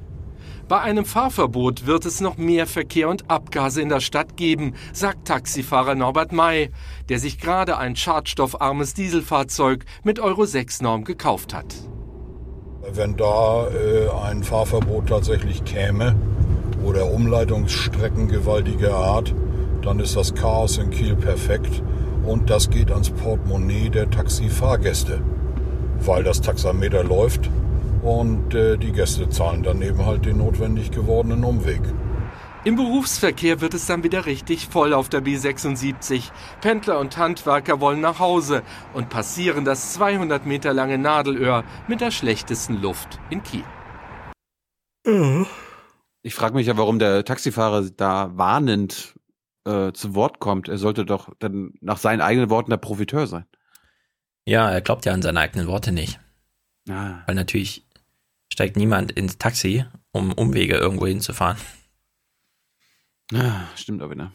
Bei 0.68 0.80
einem 0.80 1.04
Fahrverbot 1.04 1.86
wird 1.86 2.06
es 2.06 2.20
noch 2.20 2.38
mehr 2.38 2.66
Verkehr 2.66 3.08
und 3.08 3.30
Abgase 3.30 3.80
in 3.80 3.88
der 3.88 4.00
Stadt 4.00 4.36
geben, 4.36 4.74
sagt 4.92 5.28
Taxifahrer 5.28 5.94
Norbert 5.94 6.32
May, 6.32 6.70
der 7.08 7.20
sich 7.20 7.38
gerade 7.38 7.78
ein 7.78 7.94
schadstoffarmes 7.94 8.92
Dieselfahrzeug 8.92 9.84
mit 10.02 10.18
Euro 10.18 10.44
6 10.44 10.82
Norm 10.82 11.04
gekauft 11.04 11.54
hat. 11.54 11.72
Wenn 12.92 13.16
da 13.16 13.68
äh, 13.68 14.08
ein 14.24 14.42
Fahrverbot 14.42 15.08
tatsächlich 15.08 15.64
käme 15.64 16.16
oder 16.84 17.12
Umleitungsstrecken 17.12 18.26
gewaltiger 18.26 18.96
Art, 18.96 19.32
dann 19.82 20.00
ist 20.00 20.16
das 20.16 20.34
Chaos 20.34 20.78
in 20.78 20.90
Kiel 20.90 21.14
perfekt 21.14 21.80
und 22.24 22.50
das 22.50 22.70
geht 22.70 22.90
ans 22.90 23.10
Portemonnaie 23.10 23.88
der 23.88 24.10
Taxifahrgäste, 24.10 25.20
weil 26.00 26.24
das 26.24 26.40
Taxameter 26.40 27.04
läuft 27.04 27.50
und 28.06 28.54
äh, 28.54 28.76
die 28.76 28.92
Gäste 28.92 29.28
zahlen 29.28 29.64
dann 29.64 29.82
eben 29.82 30.06
halt 30.06 30.24
den 30.26 30.38
notwendig 30.38 30.92
gewordenen 30.92 31.42
Umweg. 31.42 31.80
Im 32.64 32.76
Berufsverkehr 32.76 33.60
wird 33.60 33.74
es 33.74 33.86
dann 33.86 34.02
wieder 34.02 34.26
richtig 34.26 34.66
voll 34.66 34.92
auf 34.92 35.08
der 35.08 35.22
B76. 35.22 36.30
Pendler 36.60 36.98
und 36.98 37.16
Handwerker 37.16 37.80
wollen 37.80 38.00
nach 38.00 38.18
Hause 38.18 38.62
und 38.94 39.08
passieren 39.08 39.64
das 39.64 39.92
200 39.94 40.46
Meter 40.46 40.72
lange 40.72 40.98
Nadelöhr 40.98 41.64
mit 41.88 42.00
der 42.00 42.10
schlechtesten 42.10 42.80
Luft 42.80 43.20
in 43.30 43.42
Kiel. 43.42 43.64
Ich 46.22 46.34
frage 46.34 46.54
mich 46.54 46.66
ja, 46.66 46.76
warum 46.76 46.98
der 46.98 47.24
Taxifahrer 47.24 47.88
da 47.96 48.36
warnend 48.36 49.14
äh, 49.64 49.92
zu 49.92 50.16
Wort 50.16 50.40
kommt. 50.40 50.68
Er 50.68 50.78
sollte 50.78 51.04
doch 51.04 51.32
dann 51.38 51.74
nach 51.80 51.98
seinen 51.98 52.20
eigenen 52.20 52.50
Worten 52.50 52.70
der 52.70 52.78
Profiteur 52.78 53.28
sein. 53.28 53.46
Ja, 54.44 54.70
er 54.70 54.80
glaubt 54.80 55.04
ja 55.06 55.12
an 55.12 55.22
seine 55.22 55.38
eigenen 55.38 55.68
Worte 55.68 55.92
nicht. 55.92 56.18
Ah. 56.88 57.22
Weil 57.26 57.34
natürlich 57.36 57.85
steigt 58.52 58.76
niemand 58.76 59.12
ins 59.12 59.38
Taxi, 59.38 59.84
um 60.12 60.32
Umwege 60.32 60.76
irgendwo 60.76 61.06
hinzufahren. 61.06 61.56
Ah, 63.34 63.64
stimmt 63.76 64.02
auch 64.02 64.10
wieder. 64.10 64.32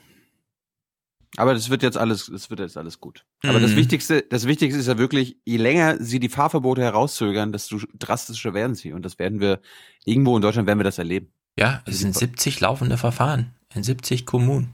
Aber 1.37 1.53
das 1.53 1.69
wird 1.69 1.81
jetzt 1.81 1.97
alles, 1.97 2.25
das 2.25 2.49
wird 2.49 2.59
jetzt 2.59 2.75
alles 2.75 2.99
gut. 2.99 3.25
Aber 3.43 3.61
das 3.61 3.71
Mhm. 3.71 3.77
Wichtigste, 3.77 4.21
das 4.29 4.47
Wichtigste 4.47 4.77
ist 4.79 4.87
ja 4.87 4.97
wirklich, 4.97 5.37
je 5.45 5.57
länger 5.57 5.97
sie 6.03 6.19
die 6.19 6.27
Fahrverbote 6.27 6.81
herauszögern, 6.81 7.53
desto 7.53 7.79
drastischer 7.97 8.53
werden 8.53 8.75
sie. 8.75 8.91
Und 8.91 9.03
das 9.03 9.17
werden 9.17 9.39
wir, 9.39 9.61
irgendwo 10.03 10.35
in 10.35 10.41
Deutschland 10.41 10.67
werden 10.67 10.79
wir 10.79 10.83
das 10.83 10.97
erleben. 10.97 11.31
Ja, 11.57 11.81
es 11.85 11.99
sind 11.99 12.15
70 12.15 12.59
laufende 12.59 12.97
Verfahren 12.97 13.55
in 13.73 13.83
70 13.83 14.25
Kommunen. 14.25 14.73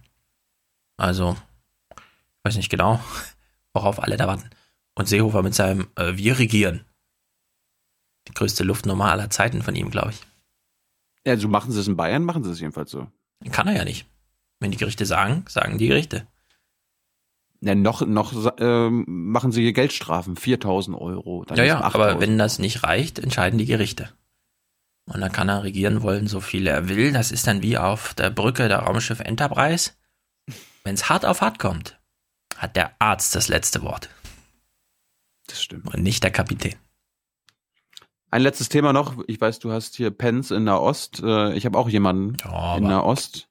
Also, 0.97 1.37
ich 1.91 2.43
weiß 2.43 2.55
nicht 2.55 2.69
genau, 2.69 2.99
worauf 3.73 4.01
alle 4.01 4.17
da 4.17 4.25
warten. 4.27 4.49
Und 4.95 5.07
Seehofer 5.07 5.43
mit 5.43 5.53
seinem 5.53 5.87
äh, 5.95 6.17
Wir 6.17 6.39
regieren. 6.39 6.85
Die 8.27 8.33
größte 8.33 8.63
Luftnummer 8.63 9.11
aller 9.11 9.29
Zeiten 9.29 9.61
von 9.61 9.75
ihm, 9.75 9.89
glaube 9.89 10.11
ich. 10.11 10.21
Ja, 11.25 11.37
so 11.37 11.47
machen 11.47 11.71
sie 11.71 11.79
es 11.79 11.87
in 11.87 11.97
Bayern, 11.97 12.23
machen 12.23 12.43
sie 12.43 12.51
es 12.51 12.59
jedenfalls 12.59 12.91
so. 12.91 13.07
Kann 13.51 13.67
er 13.67 13.75
ja 13.75 13.83
nicht. 13.83 14.07
Wenn 14.59 14.71
die 14.71 14.77
Gerichte 14.77 15.05
sagen, 15.05 15.45
sagen 15.47 15.77
die 15.77 15.87
Gerichte. 15.87 16.27
Ja, 17.61 17.75
noch, 17.75 18.05
noch 18.05 18.53
ähm, 18.59 19.05
machen 19.07 19.51
sie 19.51 19.61
hier 19.61 19.73
Geldstrafen, 19.73 20.35
4000 20.35 20.97
Euro. 20.97 21.45
ja, 21.55 21.63
ja, 21.63 21.81
aber 21.81 22.07
8000. 22.07 22.21
wenn 22.21 22.37
das 22.37 22.59
nicht 22.59 22.83
reicht, 22.83 23.19
entscheiden 23.19 23.57
die 23.57 23.65
Gerichte. 23.65 24.09
Und 25.05 25.21
dann 25.21 25.31
kann 25.31 25.49
er 25.49 25.63
regieren 25.63 26.01
wollen, 26.01 26.27
so 26.27 26.39
viel 26.39 26.67
er 26.67 26.89
will. 26.89 27.13
Das 27.13 27.31
ist 27.31 27.47
dann 27.47 27.61
wie 27.61 27.77
auf 27.77 28.13
der 28.13 28.29
Brücke 28.29 28.67
der 28.67 28.79
Raumschiff 28.79 29.21
Enterprise. 29.21 29.91
Wenn 30.83 30.95
es 30.95 31.09
hart 31.09 31.25
auf 31.25 31.41
hart 31.41 31.59
kommt, 31.59 31.97
hat 32.57 32.75
der 32.75 32.91
Arzt 32.99 33.35
das 33.35 33.47
letzte 33.47 33.81
Wort. 33.81 34.09
Das 35.47 35.61
stimmt. 35.61 35.93
Und 35.93 36.03
nicht 36.03 36.23
der 36.23 36.31
Kapitän. 36.31 36.75
Ein 38.29 38.41
letztes 38.41 38.69
Thema 38.69 38.91
noch. 38.93 39.23
Ich 39.27 39.39
weiß, 39.39 39.59
du 39.59 39.71
hast 39.71 39.95
hier 39.95 40.11
Pens 40.11 40.51
in 40.51 40.65
Nahost. 40.65 41.21
Äh, 41.23 41.53
Ich 41.55 41.65
habe 41.65 41.77
auch 41.77 41.89
jemanden 41.89 42.35
in 42.77 42.83
Nahost. 42.89 43.47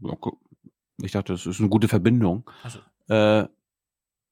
Ja, 0.00 0.14
gu- 0.20 0.36
Ich 1.02 1.12
dachte, 1.12 1.32
das 1.32 1.46
ist 1.46 1.60
eine 1.60 1.68
gute 1.68 1.88
Verbindung. 1.88 2.48
Also. 2.62 2.80
Äh, 3.08 3.48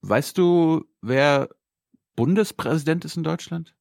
weißt 0.02 0.36
du, 0.38 0.84
wer 1.00 1.48
Bundespräsident 2.16 3.04
ist 3.04 3.16
in 3.16 3.22
Deutschland? 3.22 3.74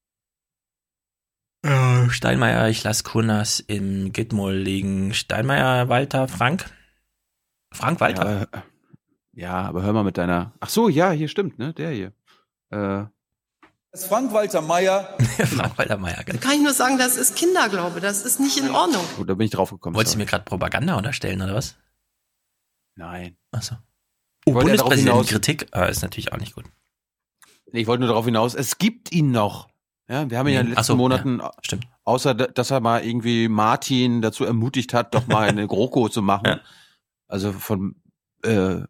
Äh, 1.64 2.08
Steinmeier, 2.10 2.68
ich 2.68 2.82
lasse 2.82 3.04
Kurnas 3.04 3.60
im 3.60 4.12
Gitmol 4.12 4.54
liegen. 4.54 5.14
Steinmeier, 5.14 5.88
Walter, 5.88 6.28
Frank? 6.28 6.70
Frank 7.72 8.00
Walter? 8.00 8.48
Ja, 8.52 8.62
ja, 9.32 9.62
aber 9.62 9.82
hör 9.82 9.92
mal 9.92 10.02
mit 10.04 10.18
deiner. 10.18 10.52
Ach 10.60 10.68
so, 10.68 10.88
ja, 10.88 11.10
hier 11.12 11.28
stimmt, 11.28 11.58
ne? 11.58 11.72
Der 11.72 11.90
hier. 11.90 12.12
Äh, 12.70 13.04
Das 13.92 14.02
ist 14.02 14.08
Frank-Walter 14.08 14.62
Meyer. 14.62 15.16
Frank 15.20 15.76
Walter 15.76 15.98
Meier, 15.98 16.22
genau. 16.24 16.40
Kann 16.40 16.52
ich 16.54 16.62
nur 16.62 16.72
sagen, 16.72 16.96
das 16.98 17.16
ist 17.16 17.36
Kinderglaube, 17.36 18.00
das 18.00 18.24
ist 18.24 18.40
nicht 18.40 18.56
in 18.58 18.70
Ordnung. 18.70 19.04
gut, 19.16 19.28
da 19.28 19.34
bin 19.34 19.44
ich 19.44 19.50
drauf 19.50 19.70
gekommen. 19.70 19.94
Wolltest 19.94 20.14
du 20.14 20.18
mir 20.18 20.24
gerade 20.26 20.44
Propaganda 20.44 20.96
unterstellen, 20.96 21.42
oder 21.42 21.54
was? 21.54 21.76
Nein. 22.96 23.36
Achso. 23.50 23.76
Oh, 24.46 24.54
wollte 24.54 24.70
ja 24.70 24.76
darauf 24.76 24.92
hinaus- 24.94 25.04
Bundespräsidentenkritik 25.28 25.66
ah, 25.72 25.84
ist 25.84 26.02
natürlich 26.02 26.32
auch 26.32 26.38
nicht 26.38 26.54
gut. 26.54 26.64
Ich 27.66 27.86
wollte 27.86 28.00
nur 28.00 28.08
darauf 28.08 28.24
hinaus, 28.24 28.54
es 28.54 28.78
gibt 28.78 29.12
ihn 29.12 29.30
noch. 29.30 29.68
Ja, 30.08 30.28
wir 30.28 30.38
haben 30.38 30.48
ihn 30.48 30.54
ja 30.54 30.60
in 30.60 30.66
den 30.68 30.72
Ach 30.72 30.78
letzten 30.78 30.92
so, 30.92 30.96
Monaten, 30.96 31.38
ja, 31.40 31.50
stimmt. 31.62 31.86
außer 32.04 32.34
da- 32.34 32.46
dass 32.48 32.70
er 32.70 32.80
mal 32.80 33.04
irgendwie 33.04 33.48
Martin 33.48 34.20
dazu 34.22 34.44
ermutigt 34.44 34.94
hat, 34.94 35.14
doch 35.14 35.26
mal 35.26 35.48
eine 35.48 35.66
GroKo 35.66 36.08
zu 36.08 36.22
machen. 36.22 36.60
Also 37.28 37.50
von, 37.54 37.94
äh, 38.44 38.80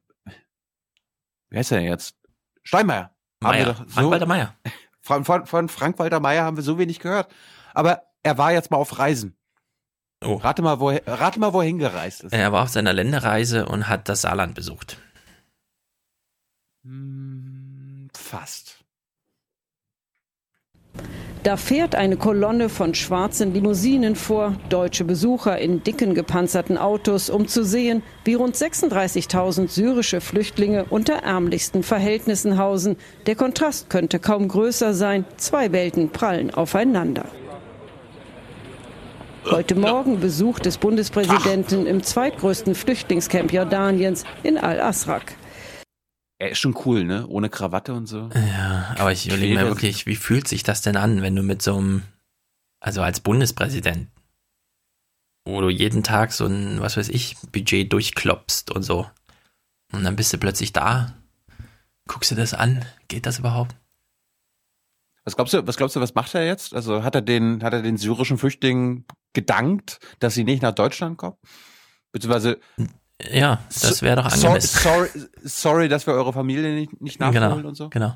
wie 1.50 1.56
heißt 1.56 1.70
er 1.70 1.78
denn 1.78 1.86
jetzt? 1.86 2.16
Steinmeier. 2.64 3.14
Haben 3.44 3.56
wir 3.58 3.64
Meier. 3.66 3.66
doch 3.74 3.88
Frank-Walter 3.88 4.26
Meier. 4.26 4.56
Von, 5.02 5.24
von, 5.24 5.46
von 5.46 5.68
Frank-Walter 5.68 6.20
Meier 6.20 6.44
haben 6.44 6.56
wir 6.56 6.64
so 6.64 6.78
wenig 6.78 7.00
gehört. 7.00 7.30
Aber 7.74 8.02
er 8.22 8.38
war 8.38 8.52
jetzt 8.52 8.70
mal 8.70 8.78
auf 8.78 8.98
Reisen. 8.98 9.36
Oh. 10.24 10.36
Rate 10.36 10.62
mal, 10.62 10.78
wo, 10.78 10.90
rate 10.90 11.40
mal, 11.40 11.52
wo 11.52 11.60
er 11.60 11.66
hingereist 11.66 12.22
ist. 12.22 12.32
Er 12.32 12.52
war 12.52 12.62
auf 12.62 12.68
seiner 12.68 12.92
Länderreise 12.92 13.66
und 13.66 13.88
hat 13.88 14.08
das 14.08 14.22
Saarland 14.22 14.54
besucht. 14.54 14.98
Fast. 18.14 18.81
Da 21.42 21.56
fährt 21.56 21.96
eine 21.96 22.16
Kolonne 22.16 22.68
von 22.68 22.94
schwarzen 22.94 23.52
Limousinen 23.52 24.14
vor, 24.14 24.54
deutsche 24.68 25.02
Besucher 25.02 25.58
in 25.58 25.82
dicken 25.82 26.14
gepanzerten 26.14 26.78
Autos, 26.78 27.30
um 27.30 27.48
zu 27.48 27.64
sehen, 27.64 28.04
wie 28.24 28.34
rund 28.34 28.54
36.000 28.54 29.68
syrische 29.68 30.20
Flüchtlinge 30.20 30.84
unter 30.88 31.14
ärmlichsten 31.14 31.82
Verhältnissen 31.82 32.58
hausen. 32.58 32.96
Der 33.26 33.34
Kontrast 33.34 33.90
könnte 33.90 34.20
kaum 34.20 34.46
größer 34.46 34.94
sein. 34.94 35.24
Zwei 35.36 35.72
Welten 35.72 36.10
prallen 36.10 36.54
aufeinander. 36.54 37.24
Heute 39.50 39.74
Morgen 39.74 40.20
Besuch 40.20 40.60
des 40.60 40.78
Bundespräsidenten 40.78 41.86
im 41.86 42.04
zweitgrößten 42.04 42.76
Flüchtlingscamp 42.76 43.52
Jordaniens 43.52 44.22
in 44.44 44.58
Al-Asrak. 44.58 45.34
Er 46.42 46.50
ist 46.50 46.58
schon 46.58 46.76
cool, 46.86 47.04
ne? 47.04 47.24
Ohne 47.28 47.48
Krawatte 47.48 47.94
und 47.94 48.06
so. 48.06 48.28
Ja, 48.34 48.96
aber 48.98 49.12
ich 49.12 49.28
überlege 49.28 49.54
mir 49.54 49.68
wirklich, 49.68 50.06
wie 50.06 50.16
fühlt 50.16 50.48
sich 50.48 50.64
das 50.64 50.82
denn 50.82 50.96
an, 50.96 51.22
wenn 51.22 51.36
du 51.36 51.44
mit 51.44 51.62
so 51.62 51.76
einem, 51.76 52.02
also 52.80 53.00
als 53.00 53.20
Bundespräsident, 53.20 54.08
wo 55.44 55.60
du 55.60 55.68
jeden 55.68 56.02
Tag 56.02 56.32
so 56.32 56.46
ein, 56.46 56.80
was 56.80 56.96
weiß 56.96 57.10
ich, 57.10 57.36
Budget 57.52 57.92
durchklopst 57.92 58.72
und 58.72 58.82
so. 58.82 59.08
Und 59.92 60.02
dann 60.02 60.16
bist 60.16 60.32
du 60.32 60.38
plötzlich 60.38 60.72
da, 60.72 61.14
guckst 62.08 62.32
du 62.32 62.34
das 62.34 62.54
an, 62.54 62.84
geht 63.06 63.26
das 63.26 63.38
überhaupt? 63.38 63.76
Was 65.22 65.36
glaubst 65.36 65.54
du, 65.54 65.64
was 65.64 65.76
glaubst 65.76 65.94
du, 65.94 66.00
was 66.00 66.16
macht 66.16 66.34
er 66.34 66.44
jetzt? 66.44 66.74
Also 66.74 67.04
hat 67.04 67.14
er 67.14 67.22
den, 67.22 67.62
hat 67.62 67.72
er 67.72 67.82
den 67.82 67.98
syrischen 67.98 68.36
Flüchtlingen 68.36 69.04
gedankt, 69.32 70.00
dass 70.18 70.34
sie 70.34 70.42
nicht 70.42 70.62
nach 70.62 70.74
Deutschland 70.74 71.18
kommen? 71.18 71.36
Beziehungsweise 72.10 72.58
Ja, 73.30 73.60
das 73.68 74.02
wäre 74.02 74.16
doch 74.16 74.30
so- 74.30 74.46
angemessen. 74.48 74.80
Sorry, 74.82 75.08
sorry, 75.44 75.88
dass 75.88 76.06
wir 76.06 76.14
eure 76.14 76.32
Familie 76.32 76.74
nicht, 76.74 77.00
nicht 77.00 77.20
nachholen 77.20 77.56
genau, 77.56 77.68
und 77.68 77.74
so. 77.76 77.88
genau. 77.90 78.14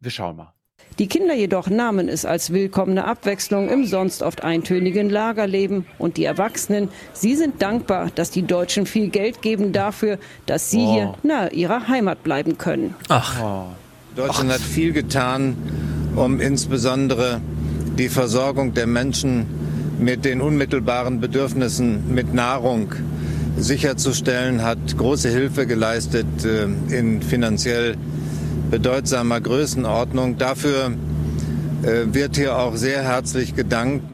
Wir 0.00 0.10
schauen 0.10 0.36
mal. 0.36 0.54
Die 0.98 1.06
Kinder 1.06 1.34
jedoch 1.34 1.68
nahmen 1.70 2.08
es 2.08 2.24
als 2.24 2.52
willkommene 2.52 3.04
Abwechslung 3.04 3.68
im 3.68 3.86
sonst 3.86 4.22
oft 4.22 4.42
eintönigen 4.42 5.08
Lagerleben. 5.08 5.86
Und 5.98 6.16
die 6.16 6.24
Erwachsenen, 6.24 6.88
sie 7.12 7.36
sind 7.36 7.62
dankbar, 7.62 8.10
dass 8.14 8.30
die 8.30 8.42
Deutschen 8.42 8.86
viel 8.86 9.08
Geld 9.08 9.40
geben 9.40 9.72
dafür, 9.72 10.18
dass 10.46 10.70
sie 10.70 10.80
Oh. 10.80 10.92
hier 10.92 11.14
nahe 11.22 11.50
ihrer 11.50 11.86
Heimat 11.88 12.22
bleiben 12.22 12.58
können. 12.58 12.94
Ach. 13.08 13.66
Deutschland 14.16 14.50
hat 14.50 14.60
viel 14.60 14.92
getan, 14.92 15.56
um 16.16 16.40
insbesondere 16.40 17.40
die 17.96 18.08
Versorgung 18.08 18.74
der 18.74 18.86
Menschen 18.86 19.46
mit 20.00 20.24
den 20.24 20.40
unmittelbaren 20.40 21.20
Bedürfnissen 21.20 22.12
mit 22.12 22.34
Nahrung 22.34 22.92
sicherzustellen, 23.58 24.62
hat 24.62 24.78
große 24.96 25.28
Hilfe 25.28 25.66
geleistet 25.66 26.26
äh, 26.44 26.64
in 26.96 27.22
finanziell 27.22 27.96
bedeutsamer 28.70 29.40
Größenordnung. 29.40 30.38
Dafür 30.38 30.92
äh, 31.82 32.14
wird 32.14 32.36
hier 32.36 32.56
auch 32.56 32.76
sehr 32.76 33.02
herzlich 33.02 33.54
gedankt. 33.54 34.04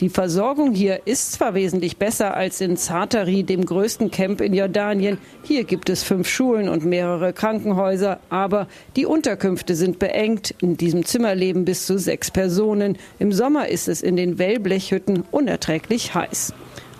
Die 0.00 0.10
Versorgung 0.10 0.74
hier 0.74 1.06
ist 1.06 1.32
zwar 1.32 1.54
wesentlich 1.54 1.96
besser 1.96 2.36
als 2.36 2.60
in 2.60 2.76
Zatari, 2.76 3.44
dem 3.44 3.64
größten 3.64 4.10
Camp 4.10 4.42
in 4.42 4.52
Jordanien. 4.52 5.16
Hier 5.42 5.64
gibt 5.64 5.88
es 5.88 6.02
fünf 6.02 6.28
Schulen 6.28 6.68
und 6.68 6.84
mehrere 6.84 7.32
Krankenhäuser, 7.32 8.20
aber 8.28 8.68
die 8.96 9.06
Unterkünfte 9.06 9.74
sind 9.74 9.98
beengt. 9.98 10.54
In 10.60 10.76
diesem 10.76 11.06
Zimmer 11.06 11.34
leben 11.34 11.64
bis 11.64 11.86
zu 11.86 11.98
sechs 11.98 12.30
Personen. 12.30 12.98
Im 13.18 13.32
Sommer 13.32 13.68
ist 13.68 13.88
es 13.88 14.02
in 14.02 14.16
den 14.16 14.38
Wellblechhütten 14.38 15.24
unerträglich 15.30 16.14
heiß. 16.14 16.52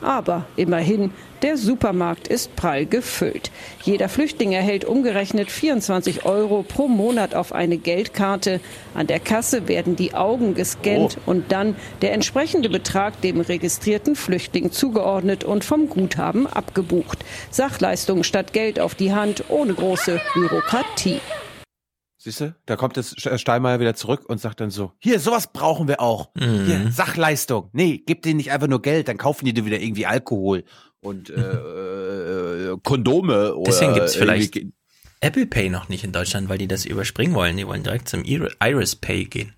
Aber 0.03 0.45
immerhin, 0.57 1.11
der 1.43 1.57
Supermarkt 1.57 2.29
ist 2.29 2.55
prall 2.57 2.87
gefüllt. 2.87 3.51
Jeder 3.83 4.09
Flüchtling 4.09 4.53
erhält 4.53 4.85
umgerechnet 4.85 5.51
24 5.51 6.25
Euro 6.25 6.63
pro 6.63 6.89
Monat 6.89 7.35
auf 7.35 7.53
eine 7.53 7.77
Geldkarte. 7.77 8.61
An 8.95 9.07
der 9.07 9.21
Kasse 9.21 9.69
werden 9.69 9.97
die 9.97 10.15
Augen 10.15 10.55
gescannt 10.55 11.19
und 11.27 11.53
dann 11.53 11.77
der 12.03 12.13
entsprechende 12.13 12.69
Betrag 12.69 13.21
dem 13.21 13.41
registrierten 13.41 14.17
Flüchtling 14.17 14.71
zugeordnet 14.71 15.45
und 15.45 15.65
vom 15.65 15.89
Guthaben 15.89 16.47
abgebucht. 16.47 17.25
Sachleistungen 17.51 18.25
statt 18.25 18.53
Geld 18.53 18.81
auf 18.81 18.95
die 18.95 19.13
Hand 19.13 19.45
ohne 19.49 19.75
große 19.75 20.21
Bürokratie. 20.35 21.21
Siehst 22.27 22.41
du? 22.41 22.57
Da 22.67 22.75
kommt 22.75 22.97
jetzt 22.97 23.19
Sch- 23.21 23.39
Steinmeier 23.39 23.79
wieder 23.79 23.95
zurück 23.95 24.25
und 24.29 24.41
sagt 24.41 24.61
dann 24.61 24.71
so, 24.71 24.91
hier, 24.99 25.21
sowas 25.21 25.53
brauchen 25.53 25.87
wir 25.87 26.01
auch. 26.01 26.31
Mhm. 26.35 26.65
Hier, 26.67 26.91
Sachleistung. 26.91 27.71
Nee, 27.73 28.03
gib 28.05 28.23
denen 28.23 28.39
nicht 28.39 28.51
einfach 28.51 28.67
nur 28.67 28.83
Geld, 28.83 29.07
dann 29.07 29.17
kaufen 29.17 29.45
die 29.45 29.55
dir 29.55 29.65
wieder 29.65 29.79
irgendwie 29.81 30.07
Alkohol 30.07 30.65
und 31.01 31.31
äh, 31.31 31.35
äh, 32.73 32.77
Kondome 32.83 33.55
oder 33.55 33.71
Deswegen 33.71 33.95
gibt 33.95 34.07
es 34.07 34.17
vielleicht 34.17 34.59
Apple 35.21 35.47
Pay 35.47 35.71
noch 35.71 35.89
nicht 35.89 36.03
in 36.03 36.11
Deutschland, 36.11 36.49
weil 36.49 36.59
die 36.59 36.67
das 36.67 36.85
überspringen 36.85 37.35
wollen. 37.35 37.57
Die 37.57 37.65
wollen 37.69 37.85
direkt 37.85 38.09
zum 38.09 38.25
Ir- 38.25 38.51
Iris 38.61 38.97
Pay 38.97 39.27
gehen. 39.27 39.53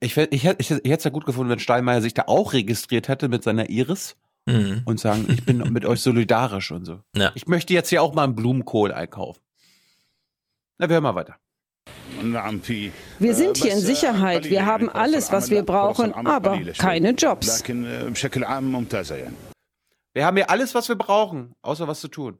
Ich, 0.00 0.14
ich, 0.16 0.30
ich, 0.30 0.44
ich 0.44 0.70
hätte 0.70 0.82
es 0.90 1.04
ja 1.04 1.10
gut 1.10 1.24
gefunden, 1.24 1.50
wenn 1.50 1.58
Steinmeier 1.58 2.02
sich 2.02 2.12
da 2.12 2.24
auch 2.26 2.52
registriert 2.52 3.08
hätte 3.08 3.28
mit 3.28 3.42
seiner 3.42 3.68
Iris 3.70 4.16
Mhm. 4.48 4.82
und 4.84 5.00
sagen, 5.00 5.24
ich 5.28 5.44
bin 5.44 5.58
mit 5.72 5.84
euch 5.84 6.00
solidarisch 6.02 6.70
und 6.70 6.84
so. 6.84 7.00
Ja. 7.16 7.32
Ich 7.34 7.46
möchte 7.48 7.74
jetzt 7.74 7.88
hier 7.88 8.00
auch 8.02 8.14
mal 8.14 8.22
einen 8.24 8.36
Blumenkohl 8.36 8.92
einkaufen. 8.92 9.40
Na, 10.78 10.88
wir 10.88 10.94
hören 10.94 11.04
mal 11.04 11.14
weiter. 11.14 11.36
Wir 13.18 13.34
sind 13.34 13.56
hier 13.56 13.72
in 13.72 13.80
Sicherheit. 13.80 14.44
Wir 14.50 14.66
haben 14.66 14.88
alles, 14.90 15.32
was 15.32 15.50
wir 15.50 15.62
brauchen, 15.62 16.12
aber 16.12 16.58
keine 16.78 17.10
Jobs. 17.10 17.62
Wir 17.66 17.74
haben 20.26 20.36
hier 20.36 20.50
alles, 20.50 20.74
was 20.74 20.88
wir 20.88 20.96
brauchen, 20.96 21.54
außer 21.62 21.88
was 21.88 22.00
zu 22.00 22.08
tun. 22.08 22.38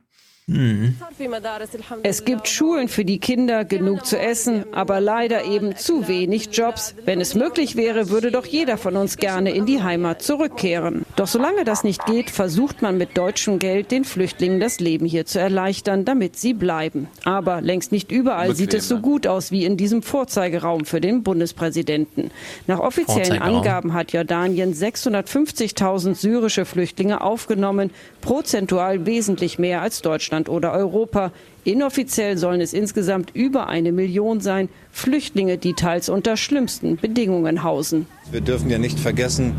Es 2.05 2.25
gibt 2.25 2.47
Schulen 2.47 2.87
für 2.87 3.05
die 3.05 3.19
Kinder, 3.19 3.65
genug 3.65 4.07
zu 4.07 4.17
essen, 4.17 4.65
aber 4.73 5.01
leider 5.01 5.45
eben 5.45 5.75
zu 5.75 6.07
wenig 6.07 6.51
Jobs. 6.53 6.95
Wenn 7.05 7.21
es 7.21 7.35
möglich 7.35 7.75
wäre, 7.75 8.11
würde 8.11 8.31
doch 8.31 8.47
jeder 8.47 8.79
von 8.79 8.97
uns 8.97 9.17
gerne 9.17 9.51
in 9.51 9.67
die 9.67 9.83
Heimat 9.83 10.23
zurückkehren. 10.23 11.05
Doch 11.17 11.27
solange 11.27 11.65
das 11.65 11.83
nicht 11.83 12.07
geht, 12.07 12.31
versucht 12.31 12.81
man 12.81 12.97
mit 12.97 13.19
deutschem 13.19 13.59
Geld 13.59 13.91
den 13.91 14.05
Flüchtlingen 14.05 14.61
das 14.61 14.79
Leben 14.79 15.05
hier 15.05 15.27
zu 15.27 15.41
erleichtern, 15.41 16.05
damit 16.05 16.37
sie 16.37 16.55
bleiben. 16.55 17.09
Aber 17.25 17.61
längst 17.61 17.91
nicht 17.91 18.13
überall 18.13 18.55
sieht 18.55 18.73
es 18.73 18.87
so 18.87 19.01
gut 19.01 19.27
aus 19.27 19.51
wie 19.51 19.65
in 19.65 19.77
diesem 19.77 20.03
Vorzeigeraum 20.03 20.85
für 20.85 21.01
den 21.01 21.25
Bundespräsidenten. 21.25 22.31
Nach 22.69 22.79
offiziellen. 22.79 23.43
Angaben 23.43 23.95
hat 23.95 24.13
Jordanien 24.13 24.75
650.000 24.75 26.15
syrische 26.15 26.65
Flüchtlinge 26.65 27.21
aufgenommen, 27.21 27.91
prozentual 28.21 29.07
wesentlich 29.07 29.59
mehr 29.59 29.83
als 29.83 30.03
Deutschland 30.03 30.36
oder 30.45 30.73
Europa. 30.73 31.33
Inoffiziell 31.65 32.37
sollen 32.39 32.61
es 32.61 32.73
insgesamt 32.73 33.31
über 33.35 33.69
eine 33.69 33.93
Million 33.93 34.41
sein, 34.41 34.69
Flüchtlinge, 34.93 35.59
die 35.59 35.73
teils 35.73 36.09
unter 36.09 36.37
schlimmsten 36.37 36.97
Bedingungen 36.97 37.63
hausen. 37.63 38.07
Wir 38.31 38.41
dürfen 38.41 38.71
ja 38.71 38.79
nicht 38.79 39.01
vergessen, 39.01 39.55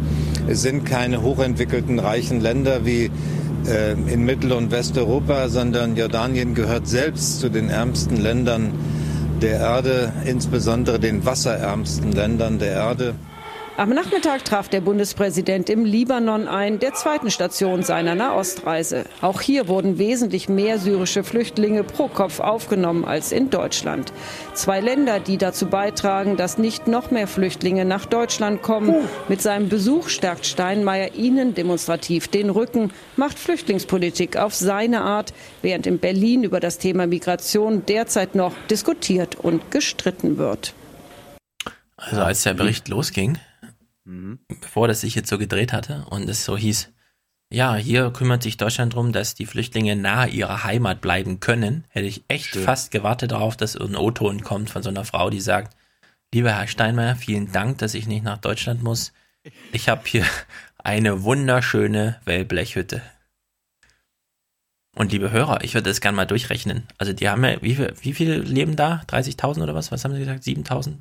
es 0.48 0.62
sind 0.62 0.86
keine 0.86 1.22
hochentwickelten, 1.22 2.00
reichen 2.00 2.40
Länder 2.40 2.86
wie 2.86 3.10
äh, 3.68 3.94
in 3.94 4.24
Mittel- 4.24 4.54
und 4.54 4.72
Westeuropa, 4.72 5.50
sondern 5.50 5.98
Jordanien 5.98 6.54
gehört 6.54 6.88
selbst 6.88 7.40
zu 7.40 7.50
den 7.50 7.70
ärmsten 7.70 8.18
Ländern 8.18 8.72
der 9.42 9.60
Erde, 9.60 10.14
insbesondere 10.26 11.00
den 11.00 11.26
wasserärmsten 11.26 12.12
Ländern 12.12 12.60
der 12.60 12.72
Erde. 12.72 13.16
Am 13.78 13.90
Nachmittag 13.90 14.44
traf 14.44 14.70
der 14.70 14.82
Bundespräsident 14.82 15.70
im 15.70 15.86
Libanon 15.86 16.48
ein, 16.48 16.80
der 16.80 16.96
zweiten 16.96 17.30
Station 17.30 17.84
seiner 17.84 18.16
Nahostreise. 18.16 19.06
Auch 19.22 19.40
hier 19.40 19.68
wurden 19.68 20.00
wesentlich 20.00 20.50
mehr 20.50 20.80
syrische 20.80 21.24
Flüchtlinge 21.24 21.84
pro 21.84 22.08
Kopf 22.08 22.40
aufgenommen 22.40 23.06
als 23.06 23.32
in 23.32 23.52
Deutschland. 23.52 24.12
Zwei 24.56 24.80
Länder, 24.80 25.20
die 25.20 25.38
dazu 25.38 25.68
beitragen, 25.68 26.38
dass 26.38 26.58
nicht 26.58 26.88
noch 26.88 27.12
mehr 27.12 27.28
Flüchtlinge 27.28 27.86
nach 27.86 28.08
Deutschland 28.08 28.64
kommen. 28.64 28.96
Mit 29.30 29.44
seinem 29.44 29.70
Besuch 29.70 30.10
stärkt 30.10 30.48
Steinmeier 30.48 31.14
ihnen 31.14 31.54
demonstrativ 31.54 32.30
den 32.30 32.50
Rücken, 32.50 32.92
macht 33.16 33.38
Flüchtlingspolitik 33.38 34.38
auf 34.38 34.56
seine 34.56 35.02
Art, 35.02 35.36
während 35.62 35.86
in 35.86 36.00
Berlin 36.00 36.44
über 36.44 36.60
das 36.60 36.80
Thema 36.80 37.06
Migration 37.06 37.86
derzeit 37.86 38.34
noch 38.34 38.54
diskutiert 38.72 39.36
und 39.36 39.70
gestritten 39.70 40.40
wird. 40.40 40.74
Also 41.96 42.24
als 42.24 42.42
der 42.42 42.56
Bericht 42.56 42.88
losging, 42.88 43.38
bevor 44.62 44.88
das 44.88 45.02
sich 45.02 45.16
jetzt 45.16 45.30
so 45.30 45.38
gedreht 45.38 45.74
hatte 45.74 46.06
und 46.10 46.30
es 46.30 46.46
so 46.46 46.58
hieß, 46.58 46.92
ja, 47.50 47.76
hier 47.76 48.12
kümmert 48.12 48.44
sich 48.44 48.58
Deutschland 48.58 48.94
darum, 48.94 49.14
dass 49.14 49.36
die 49.36 49.46
Flüchtlinge 49.46 49.96
nahe 49.96 50.30
ihrer 50.30 50.64
Heimat 50.64 51.00
bleiben 51.00 51.40
können, 51.40 51.86
hätte 51.90 52.08
ich 52.08 52.24
echt 52.28 52.48
Stimmt. 52.48 52.66
fast 52.66 52.92
gewartet 52.92 53.32
darauf, 53.32 53.56
dass 53.56 53.76
ein 53.78 53.96
O-Ton 53.96 54.44
kommt 54.44 54.70
von 54.70 54.84
so 54.84 54.90
einer 54.90 55.06
Frau, 55.06 55.30
die 55.30 55.40
sagt, 55.40 55.78
lieber 56.34 56.52
Herr 56.52 56.68
Steinmeier, 56.68 57.16
vielen 57.16 57.52
Dank, 57.52 57.78
dass 57.78 57.94
ich 57.94 58.08
nicht 58.08 58.24
nach 58.24 58.38
Deutschland 58.38 58.84
muss. 58.84 59.14
Ich 59.72 59.88
habe 59.88 60.02
hier 60.06 60.26
eine 60.78 61.24
wunderschöne 61.24 62.20
Wellblechhütte. 62.26 63.02
Und 64.96 65.12
liebe 65.12 65.32
Hörer, 65.32 65.64
ich 65.64 65.74
würde 65.74 65.90
das 65.90 66.02
gerne 66.02 66.16
mal 66.16 66.26
durchrechnen. 66.26 66.88
Also 66.98 67.14
die 67.14 67.30
haben 67.30 67.46
ja, 67.46 67.62
wie 67.62 67.76
viel, 67.76 67.94
wie 68.02 68.14
viel 68.14 68.42
leben 68.42 68.76
da? 68.76 69.04
30.000 69.08 69.62
oder 69.62 69.76
was? 69.76 69.92
Was 69.92 70.04
haben 70.04 70.14
sie 70.14 70.20
gesagt? 70.20 70.44
7.000? 70.44 70.96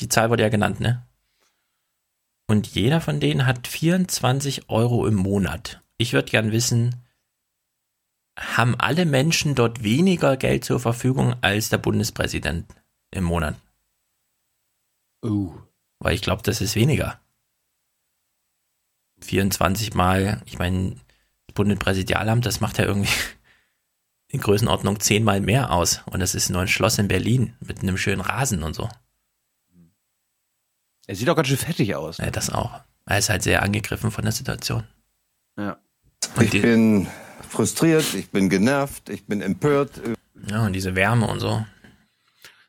Die 0.00 0.08
Zahl 0.08 0.30
wurde 0.30 0.44
ja 0.44 0.48
genannt, 0.48 0.80
ne? 0.80 1.02
Und 2.50 2.66
jeder 2.66 3.00
von 3.00 3.20
denen 3.20 3.46
hat 3.46 3.68
24 3.68 4.68
Euro 4.70 5.06
im 5.06 5.14
Monat. 5.14 5.80
Ich 5.98 6.14
würde 6.14 6.32
gern 6.32 6.50
wissen, 6.50 6.96
haben 8.36 8.74
alle 8.74 9.06
Menschen 9.06 9.54
dort 9.54 9.84
weniger 9.84 10.36
Geld 10.36 10.64
zur 10.64 10.80
Verfügung 10.80 11.36
als 11.42 11.68
der 11.68 11.78
Bundespräsident 11.78 12.66
im 13.12 13.22
Monat? 13.22 13.54
Uh. 15.24 15.60
Weil 16.00 16.16
ich 16.16 16.22
glaube, 16.22 16.42
das 16.42 16.60
ist 16.60 16.74
weniger. 16.74 17.20
24 19.20 19.94
Mal, 19.94 20.42
ich 20.44 20.58
meine, 20.58 20.96
das 21.46 21.54
Bundespräsidialamt, 21.54 22.44
das 22.46 22.60
macht 22.60 22.78
ja 22.78 22.84
irgendwie 22.84 23.14
in 24.26 24.40
Größenordnung 24.40 24.98
zehnmal 24.98 25.40
mehr 25.40 25.70
aus. 25.70 26.02
Und 26.06 26.18
das 26.18 26.34
ist 26.34 26.50
nur 26.50 26.62
ein 26.62 26.66
Schloss 26.66 26.98
in 26.98 27.06
Berlin 27.06 27.54
mit 27.60 27.78
einem 27.78 27.96
schönen 27.96 28.22
Rasen 28.22 28.64
und 28.64 28.74
so. 28.74 28.88
Er 31.10 31.16
sieht 31.16 31.28
auch 31.28 31.34
ganz 31.34 31.48
schön 31.48 31.56
fettig 31.56 31.96
aus. 31.96 32.18
Ja, 32.18 32.30
das 32.30 32.50
auch. 32.50 32.70
Er 33.04 33.18
ist 33.18 33.30
halt 33.30 33.42
sehr 33.42 33.64
angegriffen 33.64 34.12
von 34.12 34.22
der 34.22 34.30
Situation. 34.30 34.84
Ja. 35.58 35.76
Ich 36.40 36.52
bin 36.52 37.08
frustriert, 37.48 38.14
ich 38.14 38.30
bin 38.30 38.48
genervt, 38.48 39.08
ich 39.08 39.26
bin 39.26 39.42
empört. 39.42 40.00
Ja, 40.46 40.64
und 40.64 40.72
diese 40.72 40.94
Wärme 40.94 41.26
und 41.26 41.40
so. 41.40 41.66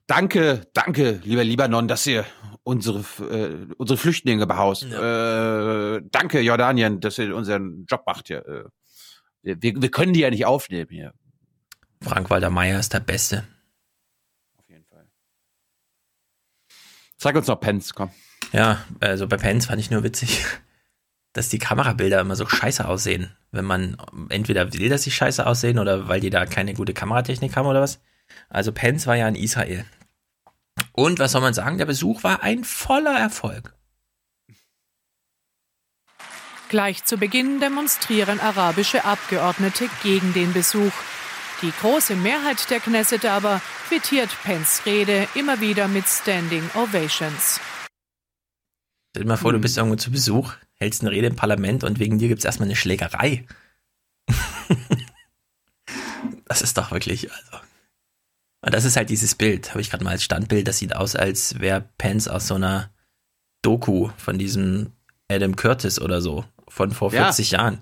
Danke, 0.07 0.65
danke, 0.73 1.21
lieber 1.23 1.43
Libanon, 1.43 1.87
dass 1.87 2.07
ihr 2.07 2.25
unsere, 2.63 3.01
äh, 3.29 3.75
unsere 3.77 3.97
Flüchtlinge 3.97 4.47
behaust. 4.47 4.85
Äh, 4.85 6.01
danke, 6.09 6.39
Jordanien, 6.41 6.99
dass 6.99 7.19
ihr 7.19 7.35
unseren 7.35 7.85
Job 7.85 8.07
macht 8.07 8.25
hier. 8.25 8.43
Äh, 9.43 9.55
wir, 9.61 9.79
wir 9.83 9.91
können 9.91 10.13
die 10.13 10.21
ja 10.21 10.31
nicht 10.31 10.47
aufnehmen 10.47 10.89
hier. 10.89 11.13
Frank-Walter 12.01 12.49
Meyer 12.49 12.79
ist 12.79 12.91
der 12.91 13.01
Beste. 13.01 13.47
Sag 17.17 17.35
uns 17.35 17.45
noch 17.45 17.59
Pence, 17.59 17.93
komm. 17.93 18.09
Ja, 18.51 18.83
also 18.99 19.27
bei 19.27 19.37
Pence 19.37 19.67
fand 19.67 19.79
ich 19.79 19.91
nur 19.91 20.03
witzig, 20.03 20.45
dass 21.33 21.49
die 21.49 21.59
Kamerabilder 21.59 22.19
immer 22.19 22.35
so 22.35 22.47
scheiße 22.47 22.87
aussehen. 22.87 23.31
Wenn 23.51 23.65
man 23.65 23.97
entweder 24.29 24.73
will, 24.73 24.89
dass 24.89 25.03
sie 25.03 25.11
scheiße 25.11 25.45
aussehen 25.45 25.79
oder 25.79 26.07
weil 26.07 26.19
die 26.19 26.29
da 26.29 26.45
keine 26.45 26.73
gute 26.73 26.93
Kameratechnik 26.93 27.55
haben 27.55 27.67
oder 27.67 27.81
was. 27.81 27.99
Also 28.49 28.71
Pence 28.71 29.07
war 29.07 29.15
ja 29.15 29.27
in 29.27 29.35
Israel. 29.35 29.85
Und 30.93 31.19
was 31.19 31.31
soll 31.33 31.41
man 31.41 31.53
sagen? 31.53 31.77
Der 31.77 31.85
Besuch 31.85 32.23
war 32.23 32.43
ein 32.43 32.63
voller 32.63 33.17
Erfolg. 33.17 33.73
Gleich 36.69 37.03
zu 37.03 37.17
Beginn 37.17 37.59
demonstrieren 37.59 38.39
arabische 38.39 39.03
Abgeordnete 39.03 39.89
gegen 40.03 40.31
den 40.33 40.53
Besuch. 40.53 40.93
Die 41.61 41.73
große 41.81 42.15
Mehrheit 42.15 42.69
der 42.69 42.79
Knesset 42.79 43.25
aber 43.25 43.61
quittiert 43.89 44.29
Pence 44.43 44.81
Rede 44.85 45.27
immer 45.35 45.59
wieder 45.59 45.89
mit 45.89 46.07
Standing 46.07 46.63
Ovations. 46.73 47.59
Stell 49.11 49.23
dir 49.23 49.27
mal 49.27 49.37
vor, 49.37 49.51
du 49.51 49.59
bist 49.59 49.77
irgendwo 49.77 49.97
zu 49.97 50.09
Besuch, 50.09 50.53
hältst 50.75 51.01
eine 51.01 51.11
Rede 51.11 51.27
im 51.27 51.35
Parlament 51.35 51.83
und 51.83 51.99
wegen 51.99 52.17
dir 52.17 52.29
gibt 52.29 52.39
es 52.39 52.45
erstmal 52.45 52.67
eine 52.67 52.77
Schlägerei. 52.77 53.45
das 56.45 56.61
ist 56.61 56.77
doch 56.77 56.91
wirklich, 56.91 57.31
also. 57.31 57.57
Und 58.63 58.73
das 58.73 58.85
ist 58.85 58.95
halt 58.95 59.09
dieses 59.09 59.35
Bild, 59.35 59.71
habe 59.71 59.81
ich 59.81 59.89
gerade 59.89 60.03
mal 60.03 60.11
als 60.11 60.23
Standbild. 60.23 60.67
Das 60.67 60.77
sieht 60.77 60.95
aus, 60.95 61.15
als 61.15 61.59
wäre 61.59 61.83
Pence 61.97 62.27
aus 62.27 62.47
so 62.47 62.55
einer 62.55 62.91
Doku 63.63 64.09
von 64.17 64.37
diesem 64.37 64.93
Adam 65.29 65.55
Curtis 65.55 65.99
oder 65.99 66.21
so, 66.21 66.45
von 66.67 66.91
vor 66.91 67.11
Ja. 67.11 67.23
40 67.23 67.51
Jahren. 67.51 67.81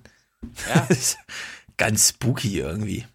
Ja. 0.74 0.88
Ganz 1.77 2.09
spooky 2.09 2.59
irgendwie. 2.59 3.06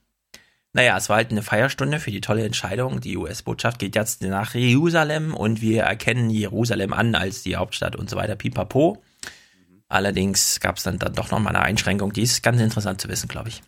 Naja, 0.77 0.97
es 0.97 1.09
war 1.09 1.17
halt 1.17 1.31
eine 1.31 1.43
Feierstunde 1.43 2.01
für 2.01 2.11
die 2.11 2.21
tolle 2.21 2.45
Entscheidung. 2.45 3.01
Die 3.01 3.17
US-Botschaft 3.17 3.79
geht 3.79 3.95
jetzt 3.95 4.23
nach 4.23 4.55
Jerusalem 4.55 5.33
und 5.33 5.63
wir 5.63 5.85
erkennen 5.85 6.31
Jerusalem 6.31 6.93
an 6.93 7.15
als 7.15 7.45
die 7.45 7.55
Hauptstadt 7.55 7.95
und 7.95 8.11
so 8.11 8.17
weiter. 8.17 8.35
Pipapo. 8.35 9.01
Allerdings 9.89 10.59
gab 10.59 10.77
es 10.77 10.83
dann, 10.83 10.99
dann 10.99 11.15
doch 11.15 11.31
nochmal 11.31 11.55
eine 11.55 11.65
Einschränkung. 11.65 12.13
Die 12.13 12.23
ist 12.23 12.43
ganz 12.43 12.61
interessant 12.61 13.01
zu 13.01 13.09
wissen, 13.09 13.29
glaube 13.29 13.51
ich. 13.51 13.63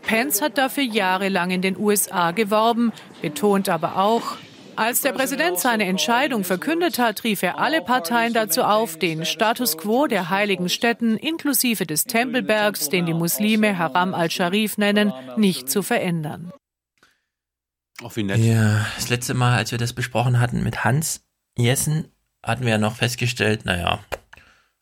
Pence 0.00 0.40
hat 0.40 0.56
dafür 0.56 0.84
jahrelang 0.84 1.50
in 1.50 1.60
den 1.60 1.76
USA 1.76 2.30
geworben, 2.30 2.90
betont 3.20 3.68
aber 3.68 3.98
auch, 3.98 4.38
als 4.76 5.00
der 5.00 5.12
Präsident 5.12 5.58
seine 5.58 5.84
Entscheidung 5.84 6.44
verkündet 6.44 6.98
hat, 6.98 7.24
rief 7.24 7.42
er 7.42 7.58
alle 7.58 7.82
Parteien 7.82 8.32
dazu 8.32 8.62
auf, 8.62 8.98
den 8.98 9.24
Status 9.24 9.76
quo 9.76 10.06
der 10.06 10.30
heiligen 10.30 10.68
Städten 10.68 11.16
inklusive 11.16 11.86
des 11.86 12.04
Tempelbergs, 12.04 12.88
den 12.88 13.06
die 13.06 13.14
Muslime 13.14 13.78
Haram 13.78 14.14
al-Sharif 14.14 14.78
nennen, 14.78 15.12
nicht 15.36 15.70
zu 15.70 15.82
verändern. 15.82 16.52
Auch 18.02 18.16
wie 18.16 18.22
nett. 18.22 18.38
Ja, 18.38 18.86
das 18.96 19.08
letzte 19.08 19.34
Mal, 19.34 19.56
als 19.56 19.70
wir 19.70 19.78
das 19.78 19.92
besprochen 19.92 20.40
hatten 20.40 20.62
mit 20.62 20.84
Hans 20.84 21.24
Jessen, 21.56 22.08
hatten 22.42 22.64
wir 22.64 22.70
ja 22.72 22.78
noch 22.78 22.96
festgestellt, 22.96 23.64
naja, 23.64 24.00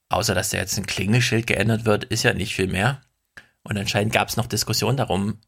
außer 0.09 0.35
dass 0.35 0.51
da 0.51 0.59
jetzt 0.59 0.79
ein 0.79 0.87
Klingelschild 0.87 1.47
geändert 1.47 1.85
wird, 1.85 2.05
ist 2.05 2.23
ja 2.23 2.33
nicht 2.33 2.55
viel 2.55 2.69
mehr. 2.69 3.01
Und 3.63 3.77
anscheinend 3.77 4.13
gab 4.13 4.29
es 4.29 4.37
noch 4.37 4.47
Diskussionen 4.47 4.97
darum, 4.97 5.39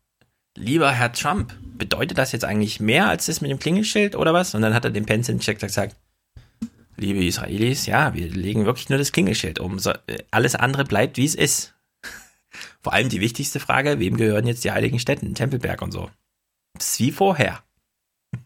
lieber 0.57 0.93
Herr 0.93 1.13
Trump, 1.13 1.55
bedeutet 1.79 2.19
das 2.19 2.33
jetzt 2.33 2.45
eigentlich 2.45 2.81
mehr 2.81 3.09
als 3.09 3.27
das 3.27 3.41
mit 3.41 3.51
dem 3.51 3.59
Klingelschild 3.59 4.17
oder 4.17 4.35
was? 4.35 4.55
Und 4.55 4.63
dann 4.63 4.75
hat 4.75 4.85
er 4.85 4.91
den 4.91 5.07
Pence 5.07 5.27
den 5.27 5.41
Check 5.41 5.59
gesagt, 5.59 5.97
liebe 6.97 7.25
Israelis, 7.25 7.87
ja, 7.87 8.15
wir 8.15 8.29
legen 8.29 8.67
wirklich 8.67 8.89
nur 8.89 8.99
das 8.99 9.13
Klingelschild 9.13 9.59
um. 9.59 9.79
So, 9.79 9.91
äh, 10.07 10.23
alles 10.31 10.55
andere 10.55 10.85
bleibt, 10.85 11.17
wie 11.17 11.25
es 11.25 11.35
ist. 11.35 11.75
Vor 12.83 12.93
allem 12.93 13.09
die 13.09 13.21
wichtigste 13.21 13.61
Frage, 13.61 13.99
wem 13.99 14.17
gehören 14.17 14.47
jetzt 14.47 14.65
die 14.65 14.71
heiligen 14.71 14.99
Städten, 14.99 15.35
Tempelberg 15.35 15.83
und 15.83 15.93
so? 15.93 16.11
Das 16.75 16.95
ist 16.95 17.01
wie 17.01 17.13
vorher. 17.13 17.63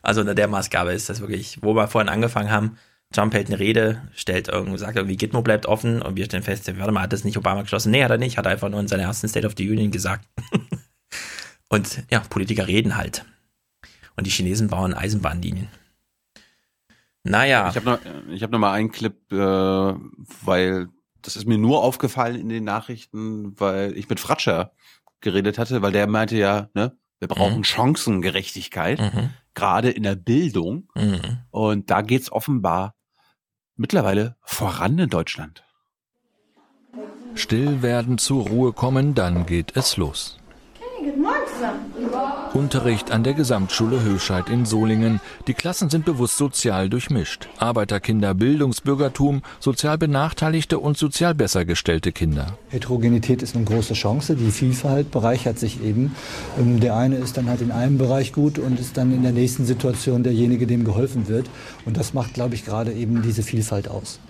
Also 0.00 0.22
unter 0.22 0.34
der 0.34 0.48
Maßgabe 0.48 0.92
ist 0.92 1.10
das 1.10 1.20
wirklich, 1.20 1.58
wo 1.60 1.74
wir 1.74 1.88
vorhin 1.88 2.08
angefangen 2.08 2.50
haben, 2.50 2.78
Trump 3.12 3.34
hält 3.34 3.48
eine 3.48 3.58
Rede, 3.58 4.00
stellt 4.14 4.48
irgendwie, 4.48 4.78
sagt 4.78 4.96
irgendwie, 4.96 5.16
Gitmo 5.16 5.42
bleibt 5.42 5.66
offen 5.66 6.00
und 6.00 6.16
wir 6.16 6.24
stellen 6.24 6.42
fest, 6.42 6.72
warte 6.78 6.92
mal, 6.92 7.02
hat 7.02 7.12
das 7.12 7.24
nicht 7.24 7.36
Obama 7.36 7.62
geschlossen? 7.62 7.90
Nee, 7.90 8.04
hat 8.04 8.10
er 8.10 8.16
nicht, 8.16 8.38
hat 8.38 8.46
er 8.46 8.52
einfach 8.52 8.70
nur 8.70 8.80
in 8.80 8.88
seiner 8.88 9.02
ersten 9.02 9.28
State 9.28 9.46
of 9.46 9.54
the 9.58 9.68
Union 9.68 9.90
gesagt. 9.90 10.26
und 11.68 12.04
ja, 12.10 12.20
Politiker 12.20 12.66
reden 12.66 12.96
halt. 12.96 13.24
Und 14.16 14.26
die 14.26 14.30
Chinesen 14.30 14.68
bauen 14.68 14.94
Eisenbahnlinien. 14.94 15.68
Naja. 17.22 17.68
Ich 17.68 17.76
habe 17.76 17.86
noch, 17.86 17.98
ich 18.30 18.42
hab 18.42 18.50
noch 18.50 18.58
mal 18.58 18.72
einen 18.72 18.90
Clip, 18.90 19.14
äh, 19.32 19.36
weil 19.36 20.88
das 21.22 21.36
ist 21.36 21.46
mir 21.46 21.58
nur 21.58 21.82
aufgefallen 21.82 22.36
in 22.36 22.48
den 22.48 22.64
Nachrichten, 22.64 23.58
weil 23.60 23.96
ich 23.96 24.08
mit 24.08 24.20
Fratscher 24.20 24.72
geredet 25.20 25.58
hatte, 25.58 25.82
weil 25.82 25.92
der 25.92 26.06
meinte 26.06 26.36
ja, 26.36 26.68
ne, 26.74 26.96
wir 27.18 27.28
brauchen 27.28 27.58
mhm. 27.58 27.64
Chancengerechtigkeit, 27.64 29.00
mhm. 29.00 29.30
gerade 29.54 29.90
in 29.90 30.04
der 30.04 30.14
Bildung. 30.14 30.88
Mhm. 30.94 31.38
Und 31.50 31.90
da 31.90 32.02
geht's 32.02 32.30
offenbar 32.30 32.94
mittlerweile 33.76 34.36
voran 34.42 34.98
in 34.98 35.10
Deutschland. 35.10 35.64
Still 37.34 37.82
werden, 37.82 38.18
zur 38.18 38.48
Ruhe 38.48 38.72
kommen, 38.72 39.14
dann 39.14 39.46
geht 39.46 39.76
es 39.76 39.96
los. 39.96 40.38
Okay, 40.76 41.10
guten 41.10 41.22
Morgen 41.22 41.46
zusammen. 41.46 42.37
Unterricht 42.54 43.10
an 43.10 43.24
der 43.24 43.34
Gesamtschule 43.34 44.02
Höscheid 44.02 44.48
in 44.48 44.64
Solingen. 44.64 45.20
Die 45.46 45.54
Klassen 45.54 45.90
sind 45.90 46.04
bewusst 46.04 46.36
sozial 46.36 46.88
durchmischt. 46.88 47.48
Arbeiterkinder, 47.58 48.34
Bildungsbürgertum, 48.34 49.42
sozial 49.60 49.98
benachteiligte 49.98 50.78
und 50.78 50.96
sozial 50.96 51.34
besser 51.34 51.64
gestellte 51.64 52.12
Kinder. 52.12 52.58
Heterogenität 52.68 53.42
ist 53.42 53.54
eine 53.54 53.64
große 53.64 53.94
Chance. 53.94 54.36
Die 54.36 54.50
Vielfalt 54.50 55.10
bereichert 55.10 55.58
sich 55.58 55.82
eben. 55.84 56.14
Ähm, 56.58 56.80
der 56.80 56.96
eine 56.96 57.16
ist 57.16 57.36
dann 57.36 57.48
halt 57.48 57.60
in 57.60 57.70
einem 57.70 57.98
Bereich 57.98 58.32
gut 58.32 58.58
und 58.58 58.80
ist 58.80 58.96
dann 58.96 59.12
in 59.12 59.22
der 59.22 59.32
nächsten 59.32 59.66
Situation 59.66 60.22
derjenige, 60.22 60.66
dem 60.66 60.84
geholfen 60.84 61.28
wird. 61.28 61.50
Und 61.84 61.96
das 61.96 62.14
macht, 62.14 62.34
glaube 62.34 62.54
ich, 62.54 62.64
gerade 62.64 62.92
eben 62.92 63.22
diese 63.22 63.42
Vielfalt 63.42 63.88
aus. 63.88 64.20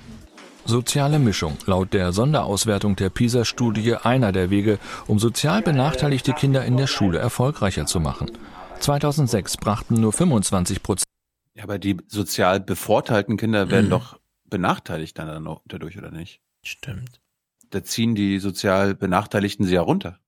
Soziale 0.68 1.18
Mischung, 1.18 1.56
laut 1.64 1.94
der 1.94 2.12
Sonderauswertung 2.12 2.94
der 2.94 3.08
PISA-Studie 3.08 3.94
einer 3.94 4.32
der 4.32 4.50
Wege, 4.50 4.78
um 5.06 5.18
sozial 5.18 5.62
benachteiligte 5.62 6.34
Kinder 6.34 6.62
in 6.66 6.76
der 6.76 6.86
Schule 6.86 7.18
erfolgreicher 7.18 7.86
zu 7.86 8.00
machen. 8.00 8.32
2006 8.78 9.56
brachten 9.56 9.94
nur 9.94 10.12
25 10.12 10.82
Prozent. 10.82 11.06
Ja, 11.54 11.62
aber 11.62 11.78
die 11.78 11.96
sozial 12.06 12.60
bevorteilten 12.60 13.38
Kinder 13.38 13.70
werden 13.70 13.86
mhm. 13.86 13.92
doch 13.92 14.20
benachteiligt 14.44 15.18
dann 15.18 15.48
dadurch, 15.64 15.96
oder 15.96 16.10
nicht? 16.10 16.42
Stimmt. 16.62 17.22
Da 17.70 17.82
ziehen 17.82 18.14
die 18.14 18.38
sozial 18.38 18.94
Benachteiligten 18.94 19.64
sie 19.64 19.72
ja 19.72 19.80
runter. 19.80 20.18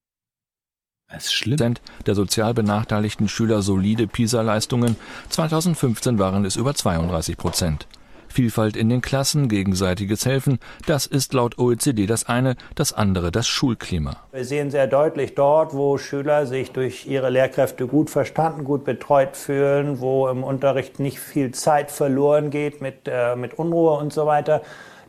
Das 1.07 1.27
ist 1.27 1.35
schlimm. 1.35 1.75
Der 2.07 2.15
sozial 2.15 2.55
benachteiligten 2.55 3.29
Schüler 3.29 3.61
solide 3.61 4.07
PISA-Leistungen. 4.07 4.97
2015 5.29 6.19
waren 6.19 6.47
es 6.47 6.57
über 6.57 6.75
32 6.75 7.37
Prozent. 7.37 7.87
Vielfalt 8.31 8.77
in 8.77 8.89
den 8.89 9.01
Klassen, 9.01 9.49
gegenseitiges 9.49 10.25
Helfen, 10.25 10.59
das 10.87 11.07
ist 11.07 11.35
laut 11.35 11.59
OECD 11.59 12.07
das 12.07 12.29
eine, 12.29 12.57
das 12.75 12.93
andere 12.93 13.33
das 13.33 13.49
Schulklima. 13.49 14.17
Wir 14.33 14.45
sehen 14.45 14.71
sehr 14.71 14.87
deutlich 14.87 15.35
dort, 15.35 15.75
wo 15.75 15.99
Schüler 15.99 16.47
sich 16.47 16.71
durch 16.71 17.07
ihre 17.07 17.29
Lehrkräfte 17.29 17.87
gut 17.87 18.09
verstanden, 18.09 18.65
gut 18.65 18.85
betreut 18.85 19.37
fühlen, 19.37 20.01
wo 20.01 20.29
im 20.29 20.45
Unterricht 20.45 21.01
nicht 21.01 21.19
viel 21.19 21.51
Zeit 21.53 21.91
verloren 21.91 22.51
geht 22.51 22.81
mit, 22.81 23.07
äh, 23.07 23.35
mit 23.35 23.59
Unruhe 23.59 23.99
und 23.99 24.13
so 24.13 24.27
weiter. 24.27 24.63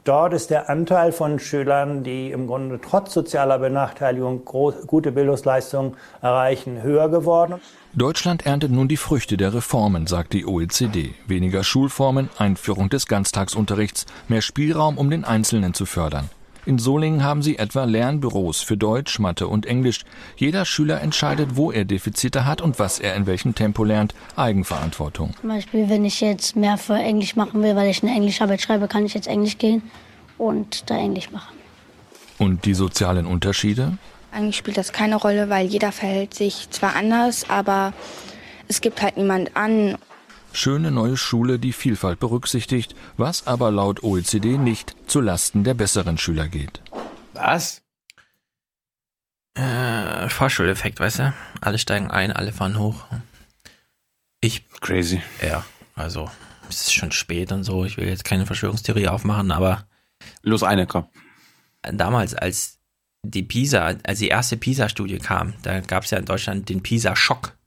Dort 0.03 0.33
ist 0.33 0.49
der 0.49 0.67
Anteil 0.67 1.11
von 1.11 1.37
Schülern, 1.37 2.03
die 2.03 2.31
im 2.31 2.47
Grunde 2.47 2.79
trotz 2.81 3.13
sozialer 3.13 3.59
Benachteiligung 3.59 4.43
groß, 4.45 4.87
gute 4.87 5.11
Bildungsleistungen 5.11 5.95
erreichen, 6.23 6.81
höher 6.81 7.07
geworden. 7.09 7.61
Deutschland 7.93 8.45
erntet 8.45 8.71
nun 8.71 8.87
die 8.87 8.95
Früchte 8.95 9.35
der 9.35 9.53
Reformen, 9.53 10.07
sagt 10.07 10.31
die 10.31 10.45
OECD. 10.45 11.13
Weniger 11.27 11.61
Schulformen, 11.65 12.29
Einführung 12.37 12.89
des 12.89 13.05
Ganztagsunterrichts, 13.05 14.05
mehr 14.29 14.41
Spielraum, 14.41 14.97
um 14.97 15.09
den 15.09 15.25
Einzelnen 15.25 15.73
zu 15.73 15.85
fördern. 15.85 16.29
In 16.65 16.79
Solingen 16.79 17.21
haben 17.21 17.41
sie 17.41 17.57
etwa 17.57 17.83
Lernbüros 17.83 18.61
für 18.61 18.77
Deutsch, 18.77 19.19
Mathe 19.19 19.49
und 19.49 19.65
Englisch. 19.65 20.05
Jeder 20.37 20.63
Schüler 20.63 21.01
entscheidet, 21.01 21.57
wo 21.57 21.69
er 21.69 21.83
Defizite 21.83 22.45
hat 22.45 22.61
und 22.61 22.79
was 22.79 22.99
er 22.99 23.15
in 23.15 23.25
welchem 23.25 23.55
Tempo 23.55 23.83
lernt. 23.83 24.15
Eigenverantwortung. 24.37 25.33
Zum 25.41 25.49
Beispiel, 25.49 25.89
wenn 25.89 26.05
ich 26.05 26.21
jetzt 26.21 26.55
mehr 26.55 26.77
für 26.77 26.95
Englisch 26.95 27.35
machen 27.35 27.61
will, 27.61 27.75
weil 27.75 27.89
ich 27.89 28.03
eine 28.03 28.13
Englischarbeit 28.13 28.61
schreibe, 28.61 28.87
kann 28.87 29.05
ich 29.05 29.15
jetzt 29.15 29.27
Englisch 29.27 29.57
gehen 29.57 29.81
und 30.37 30.89
da 30.89 30.95
Englisch 30.97 31.29
machen. 31.31 31.57
Und 32.37 32.63
die 32.63 32.73
sozialen 32.73 33.25
Unterschiede? 33.25 33.97
Eigentlich 34.31 34.57
spielt 34.57 34.77
das 34.77 34.93
keine 34.93 35.17
Rolle, 35.17 35.49
weil 35.49 35.67
jeder 35.67 35.91
verhält 35.91 36.33
sich 36.33 36.69
zwar 36.69 36.95
anders, 36.95 37.49
aber 37.49 37.93
es 38.67 38.81
gibt 38.81 39.01
halt 39.01 39.17
niemand 39.17 39.55
an. 39.57 39.97
Schöne 40.53 40.91
neue 40.91 41.17
Schule, 41.17 41.59
die 41.59 41.73
Vielfalt 41.73 42.19
berücksichtigt, 42.19 42.95
was 43.17 43.47
aber 43.47 43.71
laut 43.71 44.03
OECD 44.03 44.57
nicht 44.57 44.95
zu 45.07 45.21
Lasten 45.21 45.63
der 45.63 45.73
besseren 45.73 46.17
Schüler 46.17 46.47
geht. 46.47 46.81
Was? 47.33 47.81
Äh, 49.53 50.29
Fahrschuleffekt, 50.29 50.99
weißt 50.99 51.19
du? 51.19 51.33
Alle 51.59 51.77
steigen 51.77 52.09
ein, 52.09 52.31
alle 52.31 52.53
fahren 52.53 52.79
hoch. 52.79 53.05
Ich. 54.39 54.67
Crazy. 54.79 55.21
Ja, 55.41 55.65
also, 55.95 56.29
es 56.69 56.81
ist 56.81 56.93
schon 56.93 57.11
spät 57.11 57.51
und 57.51 57.63
so. 57.63 57.85
Ich 57.85 57.97
will 57.97 58.07
jetzt 58.07 58.23
keine 58.23 58.45
Verschwörungstheorie 58.45 59.07
aufmachen, 59.07 59.51
aber. 59.51 59.85
Los 60.41 60.63
eine, 60.63 60.87
komm. 60.87 61.07
Damals, 61.83 62.33
als 62.33 62.80
die 63.23 63.43
PISA, 63.43 63.97
als 64.03 64.19
die 64.19 64.29
erste 64.29 64.57
PISA-Studie 64.57 65.19
kam, 65.19 65.53
da 65.61 65.79
gab 65.81 66.03
es 66.03 66.11
ja 66.11 66.17
in 66.17 66.25
Deutschland 66.25 66.69
den 66.69 66.81
PISA-Schock, 66.81 67.57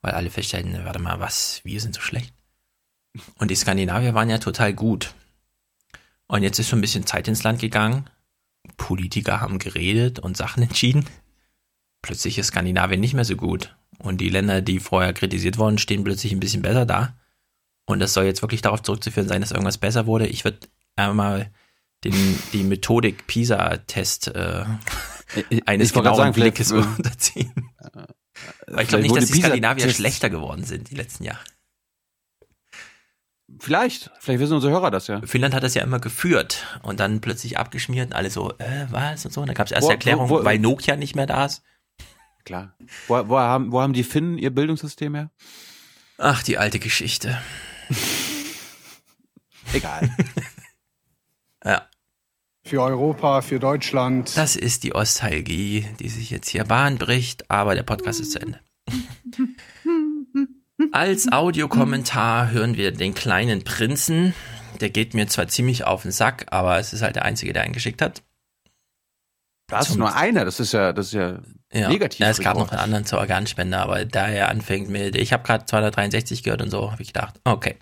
weil 0.00 0.12
alle 0.12 0.30
feststellten, 0.30 0.84
warte 0.84 0.98
mal, 0.98 1.20
was, 1.20 1.60
wir 1.64 1.80
sind 1.80 1.94
so 1.94 2.00
schlecht. 2.00 2.34
Und 3.38 3.50
die 3.50 3.56
Skandinavier 3.56 4.14
waren 4.14 4.30
ja 4.30 4.38
total 4.38 4.72
gut. 4.72 5.14
Und 6.26 6.42
jetzt 6.42 6.58
ist 6.58 6.68
schon 6.68 6.78
ein 6.78 6.82
bisschen 6.82 7.06
Zeit 7.06 7.28
ins 7.28 7.42
Land 7.42 7.60
gegangen. 7.60 8.08
Politiker 8.78 9.40
haben 9.40 9.58
geredet 9.58 10.18
und 10.18 10.36
Sachen 10.36 10.62
entschieden. 10.62 11.04
Plötzlich 12.00 12.38
ist 12.38 12.48
Skandinavien 12.48 13.00
nicht 13.00 13.14
mehr 13.14 13.24
so 13.24 13.36
gut. 13.36 13.76
Und 13.98 14.20
die 14.20 14.30
Länder, 14.30 14.62
die 14.62 14.80
vorher 14.80 15.12
kritisiert 15.12 15.58
wurden, 15.58 15.78
stehen 15.78 16.04
plötzlich 16.04 16.32
ein 16.32 16.40
bisschen 16.40 16.62
besser 16.62 16.86
da. 16.86 17.16
Und 17.84 18.00
das 18.00 18.14
soll 18.14 18.24
jetzt 18.24 18.42
wirklich 18.42 18.62
darauf 18.62 18.82
zurückzuführen 18.82 19.28
sein, 19.28 19.42
dass 19.42 19.50
irgendwas 19.50 19.78
besser 19.78 20.06
wurde. 20.06 20.26
Ich 20.26 20.44
würde 20.44 20.58
einmal 20.96 21.52
den, 22.04 22.38
die 22.52 22.64
Methodik 22.64 23.26
PISA-Test 23.26 24.28
äh, 24.28 24.64
eines 25.66 25.92
genauen 25.92 26.16
sagen, 26.16 26.32
Blickes 26.32 26.72
unterziehen. 26.72 27.70
Weil 28.66 28.82
ich 28.82 28.88
glaube 28.88 29.02
nicht, 29.02 29.16
dass 29.16 29.26
die 29.26 29.38
Skandinavier 29.38 29.90
schlechter 29.90 30.30
geworden 30.30 30.64
sind 30.64 30.90
die 30.90 30.94
letzten 30.94 31.24
Jahre. 31.24 31.40
Vielleicht, 33.60 34.10
vielleicht 34.18 34.40
wissen 34.40 34.54
unsere 34.54 34.72
Hörer 34.72 34.90
das 34.90 35.06
ja. 35.08 35.20
Finnland 35.22 35.54
hat 35.54 35.62
das 35.62 35.74
ja 35.74 35.82
immer 35.82 36.00
geführt 36.00 36.66
und 36.82 37.00
dann 37.00 37.20
plötzlich 37.20 37.58
abgeschmiert 37.58 38.06
und 38.06 38.14
alle 38.14 38.30
so, 38.30 38.52
äh, 38.58 38.86
was 38.90 39.24
und 39.24 39.32
so. 39.32 39.42
Und 39.42 39.48
dann 39.48 39.54
gab 39.54 39.66
es 39.66 39.72
erst 39.72 39.86
wo, 39.86 39.90
Erklärung, 39.90 40.30
wo, 40.30 40.40
wo, 40.40 40.44
weil 40.44 40.58
Nokia 40.58 40.96
nicht 40.96 41.14
mehr 41.14 41.26
da 41.26 41.44
ist. 41.44 41.62
Klar. 42.44 42.74
Wo, 43.08 43.28
wo, 43.28 43.38
haben, 43.38 43.70
wo 43.70 43.80
haben 43.80 43.92
die 43.92 44.04
Finnen 44.04 44.38
ihr 44.38 44.50
Bildungssystem 44.50 45.14
her? 45.14 45.30
Ach, 46.18 46.42
die 46.42 46.58
alte 46.58 46.78
Geschichte. 46.78 47.40
Egal. 49.72 50.10
Für 52.72 52.80
Europa, 52.80 53.42
für 53.42 53.58
Deutschland. 53.58 54.34
Das 54.34 54.56
ist 54.56 54.82
die 54.82 54.94
Ostalgie, 54.94 55.86
die 56.00 56.08
sich 56.08 56.30
jetzt 56.30 56.48
hier 56.48 56.64
Bahn 56.64 56.96
bricht, 56.96 57.50
aber 57.50 57.74
der 57.74 57.82
Podcast 57.82 58.18
ist 58.18 58.32
zu 58.32 58.40
Ende. 58.40 58.60
Als 60.92 61.30
Audiokommentar 61.30 62.50
hören 62.50 62.78
wir 62.78 62.92
den 62.92 63.12
kleinen 63.12 63.62
Prinzen. 63.62 64.32
Der 64.80 64.88
geht 64.88 65.12
mir 65.12 65.26
zwar 65.26 65.48
ziemlich 65.48 65.84
auf 65.84 66.00
den 66.00 66.12
Sack, 66.12 66.46
aber 66.48 66.78
es 66.78 66.94
ist 66.94 67.02
halt 67.02 67.16
der 67.16 67.26
einzige, 67.26 67.52
der 67.52 67.64
einen 67.64 67.74
geschickt 67.74 68.00
hat. 68.00 68.22
Das 69.66 69.90
ist 69.90 69.96
nur 69.96 70.16
einer, 70.16 70.46
das 70.46 70.58
ist 70.58 70.72
ja, 70.72 70.94
das 70.94 71.08
ist 71.08 71.12
ja, 71.12 71.40
ja 71.74 71.90
negativ. 71.90 72.20
Ja, 72.20 72.30
es 72.30 72.40
gab 72.40 72.56
noch 72.56 72.70
einen 72.70 72.80
anderen 72.80 73.04
zur 73.04 73.18
Organspende, 73.18 73.76
aber 73.76 74.06
da 74.06 74.28
er 74.28 74.48
anfängt 74.48 74.88
mit, 74.88 75.14
ich 75.14 75.34
habe 75.34 75.42
gerade 75.42 75.66
263 75.66 76.42
gehört 76.42 76.62
und 76.62 76.70
so, 76.70 76.90
habe 76.90 77.02
ich 77.02 77.12
gedacht, 77.12 77.38
okay. 77.44 77.76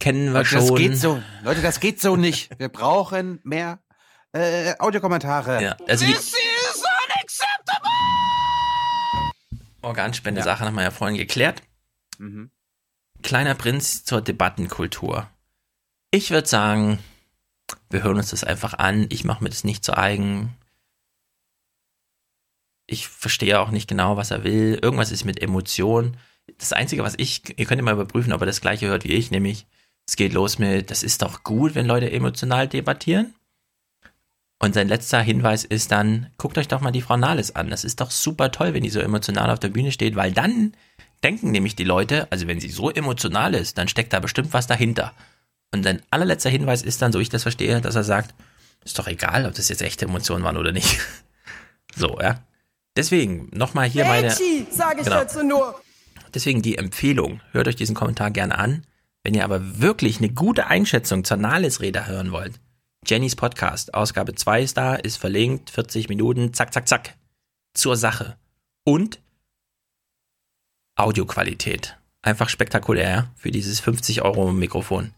Kennen 0.00 0.26
wir 0.26 0.40
Leute, 0.40 0.48
schon. 0.50 0.68
Das 0.68 0.76
geht 0.76 0.98
so. 0.98 1.22
Leute, 1.44 1.62
das 1.62 1.80
geht 1.80 1.98
so 1.98 2.16
nicht. 2.16 2.50
Wir 2.58 2.68
brauchen 2.68 3.40
mehr 3.44 3.78
äh, 4.32 4.74
Audiokommentare. 4.78 5.62
Ja, 5.62 5.76
also 5.86 6.04
This 6.04 6.34
is 6.34 6.82
unacceptable! 7.06 7.90
Organspende-Sache 9.82 10.60
ja. 10.60 10.66
haben 10.66 10.74
wir 10.74 10.82
ja 10.82 10.90
vorhin 10.90 11.16
geklärt. 11.16 11.62
Mhm. 12.18 12.50
Kleiner 13.22 13.54
Prinz 13.54 14.04
zur 14.04 14.20
Debattenkultur. 14.20 15.28
Ich 16.10 16.30
würde 16.30 16.48
sagen, 16.48 16.98
wir 17.90 18.02
hören 18.02 18.16
uns 18.16 18.30
das 18.30 18.44
einfach 18.44 18.74
an. 18.74 19.06
Ich 19.10 19.24
mache 19.24 19.42
mir 19.42 19.50
das 19.50 19.64
nicht 19.64 19.84
zu 19.84 19.96
eigen. 19.96 20.56
Ich 22.86 23.08
verstehe 23.08 23.60
auch 23.60 23.70
nicht 23.70 23.88
genau, 23.88 24.16
was 24.16 24.30
er 24.30 24.44
will. 24.44 24.78
Irgendwas 24.82 25.12
ist 25.12 25.24
mit 25.24 25.40
Emotion. 25.40 26.16
Das 26.58 26.72
Einzige, 26.72 27.04
was 27.04 27.14
ich, 27.16 27.58
ihr 27.58 27.66
könnt 27.66 27.80
mal 27.82 27.94
überprüfen, 27.94 28.32
ob 28.32 28.40
er 28.42 28.46
das 28.46 28.60
gleiche 28.60 28.88
hört 28.88 29.04
wie 29.04 29.12
ich, 29.12 29.30
nämlich 29.30 29.66
Es 30.06 30.16
geht 30.16 30.32
los 30.32 30.58
mit, 30.58 30.90
das 30.90 31.02
ist 31.02 31.22
doch 31.22 31.44
gut, 31.44 31.74
wenn 31.74 31.86
Leute 31.86 32.10
emotional 32.10 32.66
debattieren. 32.66 33.34
Und 34.62 34.74
sein 34.74 34.86
letzter 34.86 35.20
Hinweis 35.20 35.64
ist 35.64 35.90
dann, 35.90 36.28
guckt 36.38 36.56
euch 36.56 36.68
doch 36.68 36.80
mal 36.80 36.92
die 36.92 37.02
Frau 37.02 37.16
Nahles 37.16 37.56
an. 37.56 37.68
Das 37.68 37.82
ist 37.82 38.00
doch 38.00 38.12
super 38.12 38.52
toll, 38.52 38.74
wenn 38.74 38.84
die 38.84 38.90
so 38.90 39.00
emotional 39.00 39.50
auf 39.50 39.58
der 39.58 39.70
Bühne 39.70 39.90
steht, 39.90 40.14
weil 40.14 40.30
dann 40.30 40.72
denken 41.24 41.50
nämlich 41.50 41.74
die 41.74 41.82
Leute, 41.82 42.30
also 42.30 42.46
wenn 42.46 42.60
sie 42.60 42.68
so 42.68 42.88
emotional 42.88 43.54
ist, 43.54 43.76
dann 43.76 43.88
steckt 43.88 44.12
da 44.12 44.20
bestimmt 44.20 44.52
was 44.52 44.68
dahinter. 44.68 45.14
Und 45.72 45.82
sein 45.82 46.00
allerletzter 46.12 46.48
Hinweis 46.48 46.82
ist 46.82 47.02
dann, 47.02 47.10
so 47.10 47.18
ich 47.18 47.28
das 47.28 47.42
verstehe, 47.42 47.80
dass 47.80 47.96
er 47.96 48.04
sagt, 48.04 48.36
ist 48.84 48.96
doch 49.00 49.08
egal, 49.08 49.46
ob 49.46 49.54
das 49.54 49.68
jetzt 49.68 49.82
echte 49.82 50.04
Emotionen 50.04 50.44
waren 50.44 50.56
oder 50.56 50.70
nicht. 50.70 51.00
so, 51.96 52.20
ja. 52.20 52.44
Deswegen, 52.96 53.48
nochmal 53.52 53.88
hier 53.88 54.04
meine. 54.04 54.30
sag 54.30 54.98
ich 54.98 55.04
Genau. 55.04 55.16
dazu 55.16 55.42
nur. 55.42 55.74
Deswegen 56.34 56.62
die 56.62 56.78
Empfehlung, 56.78 57.40
hört 57.50 57.66
euch 57.66 57.76
diesen 57.76 57.96
Kommentar 57.96 58.30
gerne 58.30 58.56
an. 58.56 58.84
Wenn 59.24 59.34
ihr 59.34 59.42
aber 59.42 59.80
wirklich 59.80 60.18
eine 60.18 60.28
gute 60.28 60.68
Einschätzung 60.68 61.24
zur 61.24 61.36
Nahles-Rede 61.36 62.06
hören 62.06 62.30
wollt, 62.30 62.60
Jennys 63.04 63.34
Podcast, 63.34 63.94
Ausgabe 63.94 64.34
2 64.34 64.62
ist 64.62 64.76
da, 64.76 64.94
ist 64.94 65.16
verlinkt, 65.16 65.70
40 65.70 66.08
Minuten, 66.08 66.54
zack, 66.54 66.72
zack, 66.72 66.88
zack. 66.88 67.14
Zur 67.74 67.96
Sache. 67.96 68.36
Und 68.84 69.18
Audioqualität. 70.94 71.96
Einfach 72.22 72.48
spektakulär 72.48 73.30
für 73.36 73.50
dieses 73.50 73.80
50 73.80 74.22
Euro 74.22 74.52
Mikrofon. 74.52 75.12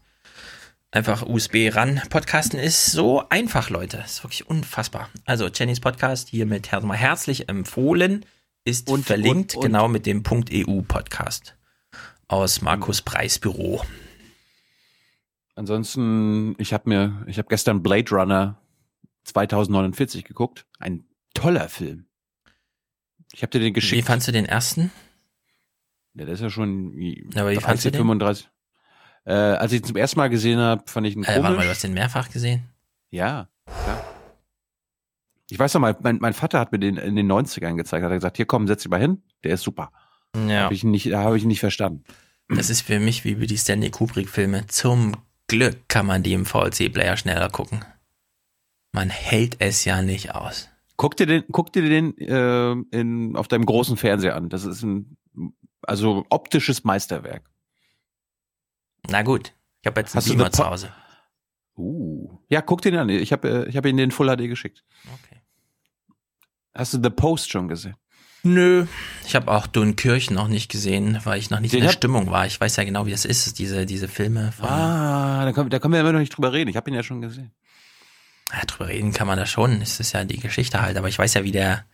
Einfach 0.91 1.23
USB 1.23 1.69
ran. 1.73 2.01
Podcasten 2.09 2.57
ist 2.59 2.91
so 2.91 3.27
einfach, 3.29 3.69
Leute. 3.69 3.97
Ist 3.97 4.23
wirklich 4.23 4.49
unfassbar. 4.49 5.09
Also 5.25 5.47
Jennys 5.47 5.81
Podcast 5.81 6.29
hiermit 6.29 6.71
herzlich 6.71 7.49
empfohlen. 7.49 8.25
Ist 8.63 8.89
Und- 8.89 9.05
verlinkt 9.05 9.53
und- 9.55 9.57
und- 9.57 9.63
genau 9.67 9.87
mit 9.87 10.05
dem 10.07 10.23
Punkt 10.23 10.49
EU 10.51 10.81
Podcast 10.81 11.55
aus 12.27 12.61
Markus 12.61 13.01
Preis 13.03 13.37
Büro. 13.37 13.83
Ansonsten, 15.55 16.55
ich 16.57 16.73
habe 16.73 16.89
mir, 16.89 17.23
ich 17.27 17.37
habe 17.37 17.47
gestern 17.47 17.81
Blade 17.81 18.09
Runner 18.13 18.61
2049 19.23 20.23
geguckt. 20.25 20.65
Ein 20.79 21.05
toller 21.33 21.69
Film. 21.69 22.05
Ich 23.33 23.41
habe 23.41 23.51
dir 23.51 23.59
den 23.59 23.73
geschickt. 23.73 24.01
Wie 24.03 24.05
fandst 24.05 24.27
du 24.27 24.31
den 24.31 24.45
ersten? 24.45 24.91
Ja, 26.13 26.25
der 26.25 26.33
ist 26.35 26.41
ja 26.41 26.49
schon 26.49 26.93
Aber 27.35 27.51
wie 27.51 27.55
fandst 27.57 27.85
du 27.85 27.91
den? 27.91 27.99
35. 27.99 28.49
Äh, 29.25 29.33
als 29.33 29.71
ich 29.71 29.79
ihn 29.79 29.85
zum 29.85 29.97
ersten 29.97 30.19
Mal 30.19 30.29
gesehen 30.29 30.59
habe, 30.59 30.83
fand 30.87 31.07
ich 31.07 31.15
ihn 31.15 31.23
Äh, 31.23 31.27
warte 31.27 31.41
komisch. 31.41 31.57
mal, 31.57 31.63
du 31.63 31.69
hast 31.69 31.83
den 31.83 31.93
mehrfach 31.93 32.29
gesehen? 32.29 32.69
Ja, 33.09 33.49
ja. 33.87 34.05
Ich 35.49 35.57
weiß 35.59 35.73
noch 35.75 35.81
mal, 35.81 35.95
mein, 36.01 36.17
mein 36.19 36.33
Vater 36.33 36.59
hat 36.59 36.71
mir 36.71 36.79
den 36.79 36.97
in 36.97 37.15
den 37.15 37.31
90ern 37.31 37.75
gezeigt, 37.75 38.03
hat 38.03 38.11
er 38.11 38.17
gesagt, 38.17 38.37
hier 38.37 38.45
komm, 38.45 38.67
setz 38.67 38.83
dich 38.83 38.89
mal 38.89 38.99
hin, 38.99 39.23
der 39.43 39.53
ist 39.53 39.63
super. 39.63 39.91
Ja. 40.35 40.65
Hab 40.65 40.71
ich 40.71 40.83
nicht, 40.83 41.13
habe 41.13 41.37
ich 41.37 41.43
ihn 41.43 41.47
nicht 41.49 41.59
verstanden. 41.59 42.03
Das 42.49 42.69
ist 42.69 42.81
für 42.81 42.99
mich 42.99 43.23
wie 43.25 43.35
die 43.47 43.57
Stanley 43.57 43.89
Kubrick-Filme. 43.89 44.67
Zum 44.67 45.15
Glück 45.47 45.87
kann 45.87 46.05
man 46.05 46.23
die 46.23 46.33
im 46.33 46.45
VLC-Player 46.45 47.17
schneller 47.17 47.49
gucken. 47.49 47.85
Man 48.91 49.09
hält 49.09 49.57
es 49.59 49.85
ja 49.85 50.01
nicht 50.01 50.33
aus. 50.33 50.69
Guck 50.97 51.17
dir 51.17 51.25
den, 51.25 51.43
guck 51.51 51.73
dir 51.73 51.81
den 51.87 52.17
äh, 52.17 52.71
in, 52.97 53.35
auf 53.35 53.47
deinem 53.47 53.65
großen 53.65 53.97
Fernseher 53.97 54.35
an. 54.35 54.49
Das 54.49 54.63
ist 54.63 54.83
ein 54.83 55.17
also 55.81 56.25
optisches 56.29 56.83
Meisterwerk. 56.83 57.43
Na 59.07 59.21
gut, 59.21 59.53
ich 59.81 59.87
habe 59.87 59.99
jetzt 59.99 60.15
einen 60.15 60.25
du 60.25 60.31
Beamer 60.31 60.51
zu 60.51 60.65
Hause. 60.65 60.91
Uh. 61.77 62.39
Ja, 62.49 62.61
guck 62.61 62.81
dir 62.81 62.91
den 62.91 63.01
an. 63.01 63.09
Ich 63.09 63.31
habe 63.31 63.65
äh, 63.65 63.69
ich 63.69 63.75
habe 63.75 63.89
ihn 63.89 63.97
den 63.97 64.11
Full 64.11 64.33
HD 64.35 64.47
geschickt. 64.47 64.83
Okay. 65.03 65.41
Hast 66.73 66.93
du 66.93 67.01
The 67.03 67.09
Post 67.09 67.51
schon 67.51 67.67
gesehen? 67.67 67.95
Nö, 68.45 68.85
ich 69.25 69.35
habe 69.35 69.51
auch 69.51 69.65
Dunkirchen 69.65 70.35
noch 70.35 70.47
nicht 70.47 70.69
gesehen, 70.71 71.19
weil 71.23 71.39
ich 71.39 71.49
noch 71.49 71.59
nicht 71.59 71.73
Den 71.73 71.79
in 71.79 71.85
der 71.85 71.91
Stimmung 71.91 72.29
war. 72.29 72.45
Ich 72.45 72.61
weiß 72.61 72.75
ja 72.75 72.83
genau, 72.83 73.07
wie 73.07 73.11
das 73.11 73.25
ist, 73.25 73.57
diese, 73.57 73.87
diese 73.87 74.07
Filme. 74.07 74.51
Von, 74.51 74.69
Ah, 74.69 75.45
da 75.45 75.51
können, 75.51 75.71
da 75.71 75.79
können 75.79 75.93
wir 75.93 75.99
immer 75.99 76.11
noch 76.11 76.19
nicht 76.19 76.35
drüber 76.37 76.53
reden. 76.53 76.69
Ich 76.69 76.75
habe 76.75 76.89
ihn 76.89 76.93
ja 76.93 77.01
schon 77.01 77.21
gesehen. 77.21 77.51
ja, 78.53 78.61
drüber 78.67 78.87
reden 78.89 79.13
kann 79.13 79.25
man 79.25 79.39
da 79.39 79.47
schon. 79.47 79.81
Es 79.81 79.99
ist 79.99 80.13
ja 80.13 80.23
die 80.25 80.39
Geschichte 80.39 80.79
halt, 80.81 80.95
aber 80.95 81.07
ich 81.07 81.17
weiß 81.17 81.33
ja, 81.33 81.43
wie 81.43 81.51
der, 81.51 81.85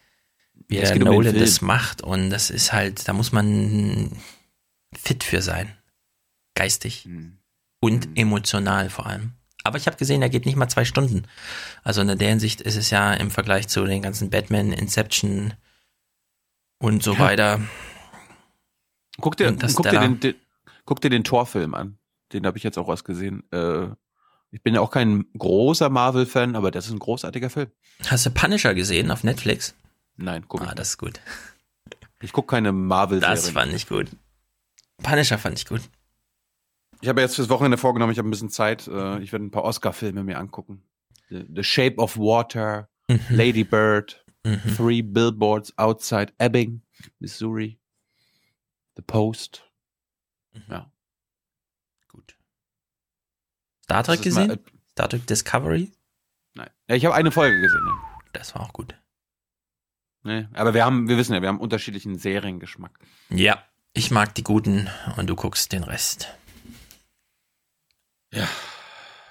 wie 0.68 0.76
der 0.76 0.92
um 0.94 1.00
Nolan 1.04 1.32
Film. 1.32 1.40
das 1.40 1.62
macht 1.62 2.02
und 2.02 2.30
das 2.32 2.50
ist 2.50 2.74
halt, 2.74 3.08
da 3.08 3.14
muss 3.14 3.32
man 3.32 4.12
fit 4.94 5.24
für 5.24 5.42
sein. 5.42 5.70
Geistig. 6.56 7.06
Hm. 7.06 7.38
Und 7.80 8.10
emotional 8.16 8.90
vor 8.90 9.08
allem. 9.08 9.32
Aber 9.64 9.78
ich 9.78 9.88
habe 9.88 9.96
gesehen, 9.96 10.22
er 10.22 10.30
geht 10.30 10.46
nicht 10.46 10.58
mal 10.58 10.68
zwei 10.68 10.84
Stunden. 10.86 11.24
Also 11.84 12.02
in 12.02 12.18
der 12.18 12.28
Hinsicht 12.30 12.60
ist 12.60 12.76
es 12.76 12.90
ja 12.90 13.14
im 13.14 13.32
Vergleich 13.32 13.70
zu 13.70 13.86
den 13.86 14.02
ganzen 14.02 14.30
Batman, 14.30 14.74
Inception 14.74 15.54
und 16.82 17.04
so 17.04 17.14
Ja. 17.14 17.20
weiter. 17.20 17.60
Guck 19.20 19.38
dir, 19.38 19.56
guck 19.56 19.90
dir 19.90 20.00
den, 20.00 20.20
den, 20.20 20.36
guck 20.86 21.02
dir 21.02 21.10
den 21.10 21.24
Torfilm 21.24 21.74
an. 21.74 21.98
Den 22.34 22.46
habe 22.46 22.58
ich 22.58 22.64
jetzt 22.64 22.78
auch 22.78 22.88
was 22.88 23.04
gesehen. 23.04 23.44
Äh, 23.52 23.88
ich 24.52 24.62
bin 24.64 24.74
ja 24.74 24.82
auch 24.82 24.92
kein 24.92 25.26
großer 25.38 25.90
Marvel-Fan, 25.90 26.56
aber 26.56 26.72
das 26.72 26.88
ist 26.88 26.92
ein 26.92 27.00
großartiger 27.00 27.50
Film. 27.50 27.72
Hast 28.08 28.26
du 28.26 28.32
Punisher 28.32 28.74
gesehen 28.74 29.12
auf 29.12 29.24
Netflix? 29.24 29.76
Nein, 30.18 30.46
guck. 30.48 30.62
Ah, 30.62 30.74
das 30.76 30.90
ist 30.90 30.98
gut. 30.98 31.20
Ich 32.22 32.34
gucke 32.34 32.48
keine 32.56 32.72
Marvel-Serien. 32.72 33.36
Das 33.36 33.50
fand 33.50 33.74
ich 33.74 33.88
gut. 33.88 34.08
Punisher 35.02 35.38
fand 35.38 35.58
ich 35.60 35.66
gut. 35.66 35.82
Ich 37.02 37.10
habe 37.10 37.22
jetzt 37.22 37.36
fürs 37.36 37.50
Wochenende 37.50 37.78
vorgenommen, 37.78 38.12
ich 38.12 38.18
habe 38.20 38.28
ein 38.28 38.32
bisschen 38.32 38.50
Zeit. 38.50 38.88
Äh, 38.88 39.20
ich 39.20 39.32
werde 39.32 39.46
ein 39.46 39.52
paar 39.52 39.64
Oscar-Filme 39.64 40.24
mir 40.24 40.38
angucken. 40.38 40.84
The, 41.30 41.46
The 41.54 41.64
Shape 41.64 41.98
of 41.98 42.18
Water, 42.18 42.88
Mhm. 43.08 43.20
Lady 43.30 43.64
Bird, 43.64 44.24
Mhm. 44.44 44.76
Three 44.76 45.02
Billboards 45.02 45.78
Outside 45.78 46.34
Ebbing, 46.40 46.82
Missouri, 47.20 47.80
The 48.96 49.04
Post. 49.04 49.64
Mhm. 50.54 50.64
Ja. 50.70 50.92
Star 53.84 54.04
Trek 54.04 54.26
ist 54.26 54.36
mal- 54.36 54.48
gesehen? 54.48 54.66
Star 54.94 55.10
Trek 55.10 55.28
Discovery? 55.28 55.92
Nein. 56.54 56.70
Ja, 56.88 56.96
ich 56.96 57.06
habe 57.06 57.16
eine 57.16 57.32
Folge 57.32 57.60
gesehen. 57.60 57.84
Ne? 57.84 57.92
Das 58.34 58.56
war 58.56 58.62
auch 58.62 58.74
gut. 58.74 58.96
Nee, 60.24 60.48
aber 60.54 60.74
wir 60.74 60.86
haben, 60.86 61.10
wir 61.10 61.18
wissen 61.18 61.34
ja, 61.34 61.42
wir 61.42 61.50
haben 61.50 61.60
unterschiedlichen 61.60 62.18
Seriengeschmack. 62.18 62.98
Ja, 63.30 63.64
ich 63.94 64.12
mag 64.12 64.36
die 64.36 64.44
guten 64.44 64.90
und 65.18 65.28
du 65.28 65.36
guckst 65.36 65.72
den 65.74 65.84
Rest. 65.84 66.28
Ja. 68.32 68.48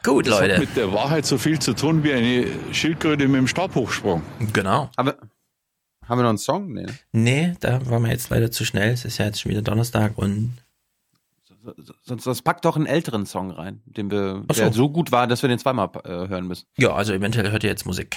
Gut, 0.02 0.26
Das 0.26 0.40
Leute. 0.40 0.54
hat 0.54 0.60
mit 0.60 0.76
der 0.76 0.92
Wahrheit 0.92 1.26
so 1.26 1.36
viel 1.38 1.58
zu 1.58 1.74
tun 1.74 2.02
wie 2.04 2.12
eine 2.12 2.46
Schildkröte 2.74 3.28
mit 3.28 3.36
dem 3.38 3.46
Stabhochsprung. 3.46 4.22
Genau. 4.52 4.90
Aber 4.96 5.16
haben 6.06 6.18
wir 6.18 6.22
noch 6.22 6.30
einen 6.30 6.38
Song? 6.38 6.72
Nee. 6.72 6.82
ne? 6.86 6.94
Nee, 7.12 7.54
da 7.60 7.86
waren 7.88 8.02
wir 8.02 8.10
jetzt 8.10 8.30
leider 8.30 8.50
zu 8.50 8.64
schnell. 8.64 8.92
Es 8.92 9.04
ist 9.04 9.18
ja 9.18 9.26
jetzt 9.26 9.40
schon 9.40 9.50
wieder 9.50 9.62
Donnerstag 9.62 10.16
und 10.16 10.56
Sonst, 12.02 12.24
sonst 12.24 12.40
pack 12.42 12.62
doch 12.62 12.76
einen 12.76 12.86
älteren 12.86 13.26
Song 13.26 13.50
rein, 13.50 13.82
den 13.84 14.10
wir, 14.10 14.46
so. 14.50 14.54
der 14.54 14.72
so 14.72 14.88
gut 14.88 15.12
war, 15.12 15.26
dass 15.26 15.42
wir 15.42 15.48
den 15.50 15.58
zweimal 15.58 15.90
äh, 16.04 16.08
hören 16.08 16.46
müssen. 16.46 16.66
ja, 16.78 16.94
also 16.94 17.12
eventuell 17.12 17.50
hört 17.50 17.62
ihr 17.64 17.68
jetzt 17.70 17.84
Musik. 17.84 18.16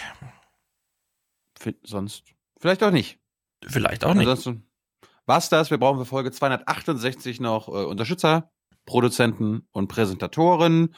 F 1.60 1.74
sonst 1.84 2.24
vielleicht 2.58 2.82
auch 2.84 2.92
nicht. 2.92 3.20
Vielleicht 3.68 4.06
auch 4.06 4.14
nicht. 4.14 4.22
Ansonsten 4.30 4.66
war's 5.26 5.50
das. 5.50 5.72
Wir 5.72 5.78
brauchen 5.78 6.00
für 6.00 6.06
Folge 6.06 6.32
268 6.32 7.42
noch 7.42 7.68
äh, 7.68 7.72
Unterstützer, 7.72 8.50
Produzenten 8.86 9.68
und 9.74 9.90
Präsentatoren. 9.90 10.96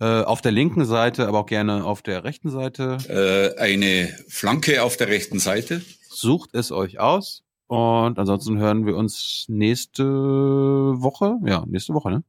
Äh, 0.00 0.22
auf 0.22 0.40
der 0.40 0.52
linken 0.52 0.84
Seite, 0.84 1.26
aber 1.26 1.40
auch 1.40 1.46
gerne 1.46 1.84
auf 1.84 2.02
der 2.02 2.22
rechten 2.22 2.50
Seite. 2.50 2.98
Äh, 3.08 3.60
eine 3.60 4.08
Flanke 4.28 4.82
auf 4.84 4.96
der 4.96 5.08
rechten 5.08 5.40
Seite. 5.40 5.82
Sucht 6.08 6.50
es 6.52 6.70
euch 6.70 7.00
aus. 7.00 7.42
Und 7.66 8.18
ansonsten 8.18 8.58
hören 8.58 8.86
wir 8.86 8.96
uns 8.96 9.44
nächste 9.48 10.04
Woche. 10.04 11.36
Ja, 11.44 11.64
nächste 11.66 11.94
Woche, 11.94 12.10
ne? 12.10 12.24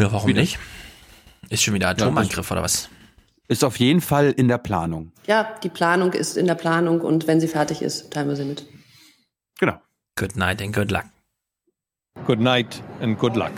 Ja, 0.00 0.12
warum 0.12 0.28
Wieder. 0.28 0.40
nicht? 0.40 0.58
Ist 1.48 1.62
schon 1.62 1.74
wieder 1.74 1.88
Atomangriff 1.88 2.50
oder 2.50 2.62
was? 2.62 2.88
Ist 3.46 3.62
auf 3.62 3.78
jeden 3.78 4.00
Fall 4.00 4.32
in 4.32 4.48
der 4.48 4.58
Planung. 4.58 5.12
Ja, 5.26 5.54
die 5.62 5.68
Planung 5.68 6.12
ist 6.12 6.36
in 6.36 6.46
der 6.46 6.54
Planung 6.54 7.00
und 7.00 7.26
wenn 7.26 7.40
sie 7.40 7.48
fertig 7.48 7.82
ist, 7.82 8.12
teilen 8.12 8.28
wir 8.28 8.36
sie 8.36 8.44
mit. 8.44 8.66
Genau. 9.60 9.80
Good 10.16 10.36
night 10.36 10.60
and 10.60 10.74
good 10.74 10.90
luck. 10.90 11.04
Good 12.26 12.40
night 12.40 12.82
and 13.00 13.18
good 13.18 13.36
luck. 13.36 13.52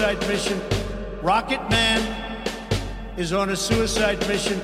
Suicide 0.00 0.28
mission. 0.28 0.60
Rocket 1.20 1.60
Man 1.68 2.00
is 3.18 3.34
on 3.34 3.50
a 3.50 3.56
suicide 3.56 4.18
mission. 4.26 4.58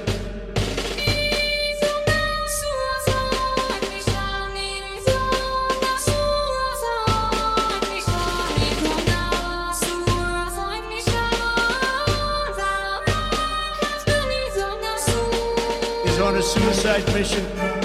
Is 16.07 16.19
on 16.19 16.37
a 16.37 16.43
suicide 16.43 17.07
mission. 17.13 17.76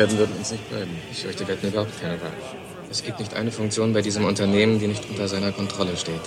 Möglichkeiten 0.00 0.18
würden 0.18 0.36
uns 0.38 0.50
nicht 0.50 0.68
bleiben. 0.70 0.90
Ich 1.10 1.22
fürchte, 1.22 1.46
wir 1.46 1.54
hätten 1.54 1.68
überhaupt 1.68 2.00
keine 2.00 2.20
Wahl. 2.20 2.32
Es 2.90 3.02
gibt 3.02 3.18
nicht 3.18 3.34
eine 3.34 3.52
Funktion 3.52 3.92
bei 3.92 4.02
diesem 4.02 4.24
Unternehmen, 4.24 4.78
die 4.78 4.86
nicht 4.86 5.08
unter 5.10 5.28
seiner 5.28 5.52
Kontrolle 5.52 5.96
steht. 5.96 6.20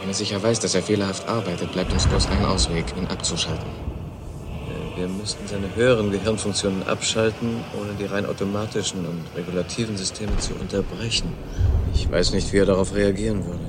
Wenn 0.00 0.08
er 0.08 0.14
sicher 0.14 0.42
weiß, 0.42 0.60
dass 0.60 0.74
er 0.74 0.82
fehlerhaft 0.82 1.26
arbeitet, 1.28 1.72
bleibt 1.72 1.92
uns 1.92 2.06
bloß 2.06 2.28
ein 2.28 2.44
Ausweg, 2.44 2.84
ihn 2.96 3.06
abzuschalten. 3.06 3.70
Wir 4.96 5.08
müssten 5.08 5.46
seine 5.46 5.74
höheren 5.74 6.10
Gehirnfunktionen 6.10 6.82
abschalten, 6.86 7.64
ohne 7.80 7.94
die 7.98 8.04
rein 8.04 8.26
automatischen 8.26 9.06
und 9.06 9.24
regulativen 9.36 9.96
Systeme 9.96 10.36
zu 10.38 10.54
unterbrechen. 10.54 11.32
Ich 11.94 12.10
weiß 12.10 12.32
nicht, 12.32 12.52
wie 12.52 12.58
er 12.58 12.66
darauf 12.66 12.94
reagieren 12.94 13.44
würde. 13.46 13.67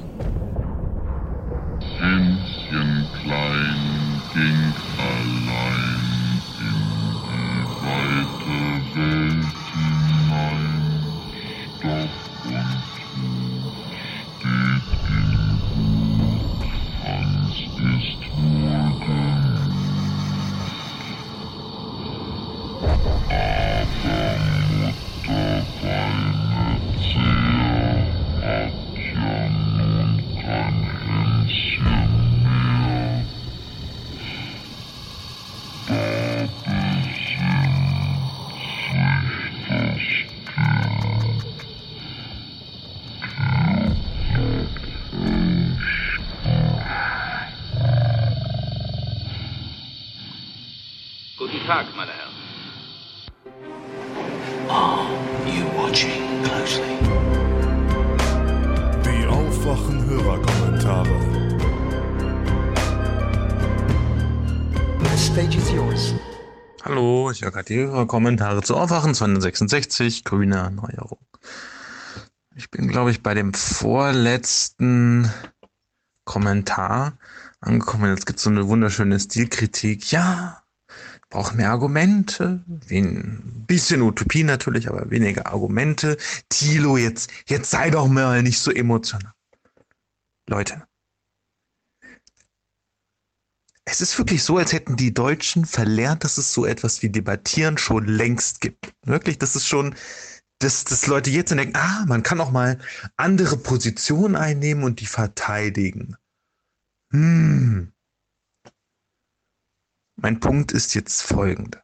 Ihre 67.69 68.07
Kommentare 68.07 68.61
zu 68.61 68.75
Aufwachen 68.75 69.13
266, 69.13 70.23
grüne 70.23 70.57
Erneuerung. 70.57 71.19
Ich 72.55 72.69
bin, 72.71 72.87
glaube 72.87 73.11
ich, 73.11 73.23
bei 73.23 73.33
dem 73.33 73.53
vorletzten 73.53 75.31
Kommentar 76.25 77.17
angekommen. 77.61 78.11
Jetzt 78.11 78.25
gibt 78.25 78.39
es 78.39 78.43
so 78.43 78.49
eine 78.49 78.67
wunderschöne 78.67 79.19
Stilkritik. 79.19 80.11
Ja, 80.11 80.63
braucht 81.29 81.55
mehr 81.55 81.69
Argumente, 81.69 82.63
ein 82.89 83.65
bisschen 83.67 84.01
Utopie 84.01 84.43
natürlich, 84.43 84.89
aber 84.89 85.09
weniger 85.11 85.47
Argumente. 85.47 86.17
Tilo, 86.49 86.97
jetzt, 86.97 87.31
jetzt 87.47 87.69
sei 87.69 87.89
doch 87.89 88.07
mal 88.07 88.41
nicht 88.43 88.59
so 88.59 88.71
emotional. 88.71 89.33
Leute, 90.47 90.83
es 93.89 94.01
ist 94.01 94.17
wirklich 94.17 94.43
so, 94.43 94.57
als 94.57 94.73
hätten 94.73 94.95
die 94.95 95.13
Deutschen 95.13 95.65
verlernt, 95.65 96.23
dass 96.23 96.37
es 96.37 96.53
so 96.53 96.65
etwas 96.65 97.01
wie 97.01 97.09
Debattieren 97.09 97.77
schon 97.77 98.05
längst 98.05 98.61
gibt. 98.61 98.93
Wirklich, 99.05 99.37
das 99.39 99.55
ist 99.55 99.67
schon 99.67 99.95
dass, 100.59 100.83
dass 100.83 101.07
Leute 101.07 101.29
jetzt 101.29 101.51
denken, 101.51 101.75
ah, 101.75 102.05
man 102.05 102.21
kann 102.21 102.41
auch 102.41 102.51
mal 102.51 102.79
andere 103.15 103.57
Positionen 103.57 104.35
einnehmen 104.35 104.83
und 104.83 104.99
die 104.99 105.05
verteidigen. 105.05 106.17
Hm. 107.11 107.93
Mein 110.17 110.39
Punkt 110.41 110.73
ist 110.73 110.93
jetzt 110.95 111.21
folgender. 111.21 111.81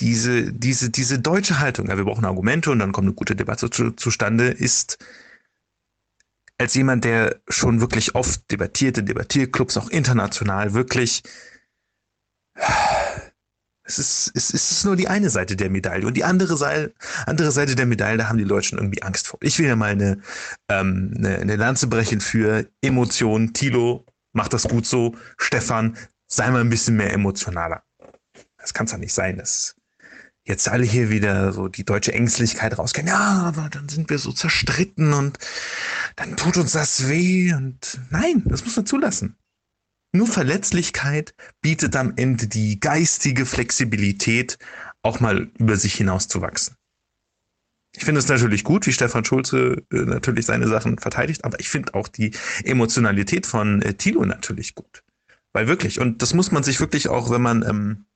Diese, 0.00 0.52
diese, 0.52 0.90
diese 0.90 1.20
deutsche 1.20 1.60
Haltung, 1.60 1.88
ja, 1.88 1.96
wir 1.96 2.04
brauchen 2.04 2.24
Argumente 2.24 2.70
und 2.70 2.80
dann 2.80 2.92
kommt 2.92 3.06
eine 3.06 3.14
gute 3.14 3.36
Debatte 3.36 3.70
zu, 3.70 3.92
zustande, 3.92 4.48
ist 4.48 4.98
als 6.58 6.74
jemand, 6.74 7.04
der 7.04 7.40
schon 7.48 7.80
wirklich 7.80 8.14
oft 8.14 8.50
debattierte, 8.50 9.02
Debattierclubs, 9.02 9.76
auch 9.76 9.88
international, 9.90 10.74
wirklich 10.74 11.22
es 13.86 13.98
ist, 13.98 14.32
es 14.34 14.50
ist 14.50 14.84
nur 14.84 14.96
die 14.96 15.08
eine 15.08 15.30
Seite 15.30 15.56
der 15.56 15.70
Medaille. 15.70 16.06
Und 16.06 16.14
die 16.16 16.24
andere 16.24 16.56
Seite, 16.56 16.92
andere 17.26 17.52
Seite 17.52 17.76
der 17.76 17.86
Medaille, 17.86 18.18
da 18.18 18.28
haben 18.28 18.38
die 18.38 18.44
Leute 18.44 18.68
schon 18.68 18.78
irgendwie 18.78 19.02
Angst 19.02 19.28
vor. 19.28 19.38
Ich 19.42 19.58
will 19.58 19.66
ja 19.66 19.76
mal 19.76 19.92
eine, 19.92 20.20
ähm, 20.68 21.14
eine, 21.16 21.38
eine 21.38 21.56
Lanze 21.56 21.86
brechen 21.86 22.20
für 22.20 22.68
Emotionen. 22.80 23.52
Tilo, 23.52 24.04
mach 24.32 24.48
das 24.48 24.64
gut 24.64 24.86
so. 24.86 25.14
Stefan, 25.38 25.96
sei 26.26 26.50
mal 26.50 26.62
ein 26.62 26.70
bisschen 26.70 26.96
mehr 26.96 27.12
emotionaler. 27.12 27.84
Das 28.58 28.74
kann 28.74 28.86
es 28.86 28.92
ja 28.92 28.98
nicht 28.98 29.14
sein, 29.14 29.38
dass 29.38 29.75
jetzt 30.46 30.68
alle 30.68 30.84
hier 30.84 31.10
wieder 31.10 31.52
so 31.52 31.68
die 31.68 31.84
deutsche 31.84 32.12
Ängstlichkeit 32.12 32.78
rauskennen. 32.78 33.08
Ja, 33.08 33.42
aber 33.42 33.68
dann 33.68 33.88
sind 33.88 34.08
wir 34.08 34.18
so 34.18 34.32
zerstritten 34.32 35.12
und 35.12 35.38
dann 36.14 36.36
tut 36.36 36.56
uns 36.56 36.72
das 36.72 37.08
weh. 37.08 37.52
Und 37.52 38.00
nein, 38.10 38.42
das 38.46 38.64
muss 38.64 38.76
man 38.76 38.86
zulassen. 38.86 39.36
Nur 40.12 40.28
Verletzlichkeit 40.28 41.34
bietet 41.60 41.96
am 41.96 42.14
Ende 42.16 42.46
die 42.46 42.80
geistige 42.80 43.44
Flexibilität, 43.44 44.56
auch 45.02 45.20
mal 45.20 45.50
über 45.58 45.76
sich 45.76 45.94
hinaus 45.94 46.28
zu 46.28 46.40
wachsen. 46.40 46.76
Ich 47.96 48.04
finde 48.04 48.20
es 48.20 48.28
natürlich 48.28 48.62
gut, 48.62 48.86
wie 48.86 48.92
Stefan 48.92 49.24
Schulze 49.24 49.82
äh, 49.90 49.96
natürlich 49.96 50.46
seine 50.46 50.68
Sachen 50.68 50.98
verteidigt, 50.98 51.44
aber 51.44 51.58
ich 51.60 51.68
finde 51.68 51.94
auch 51.94 52.08
die 52.08 52.32
Emotionalität 52.64 53.46
von 53.46 53.82
äh, 53.82 53.94
Thilo 53.94 54.24
natürlich 54.24 54.74
gut. 54.74 55.02
Weil 55.52 55.66
wirklich, 55.66 55.98
und 55.98 56.20
das 56.20 56.34
muss 56.34 56.52
man 56.52 56.62
sich 56.62 56.78
wirklich 56.80 57.08
auch, 57.08 57.30
wenn 57.30 57.40
man 57.40 57.62
ähm, 57.62 58.06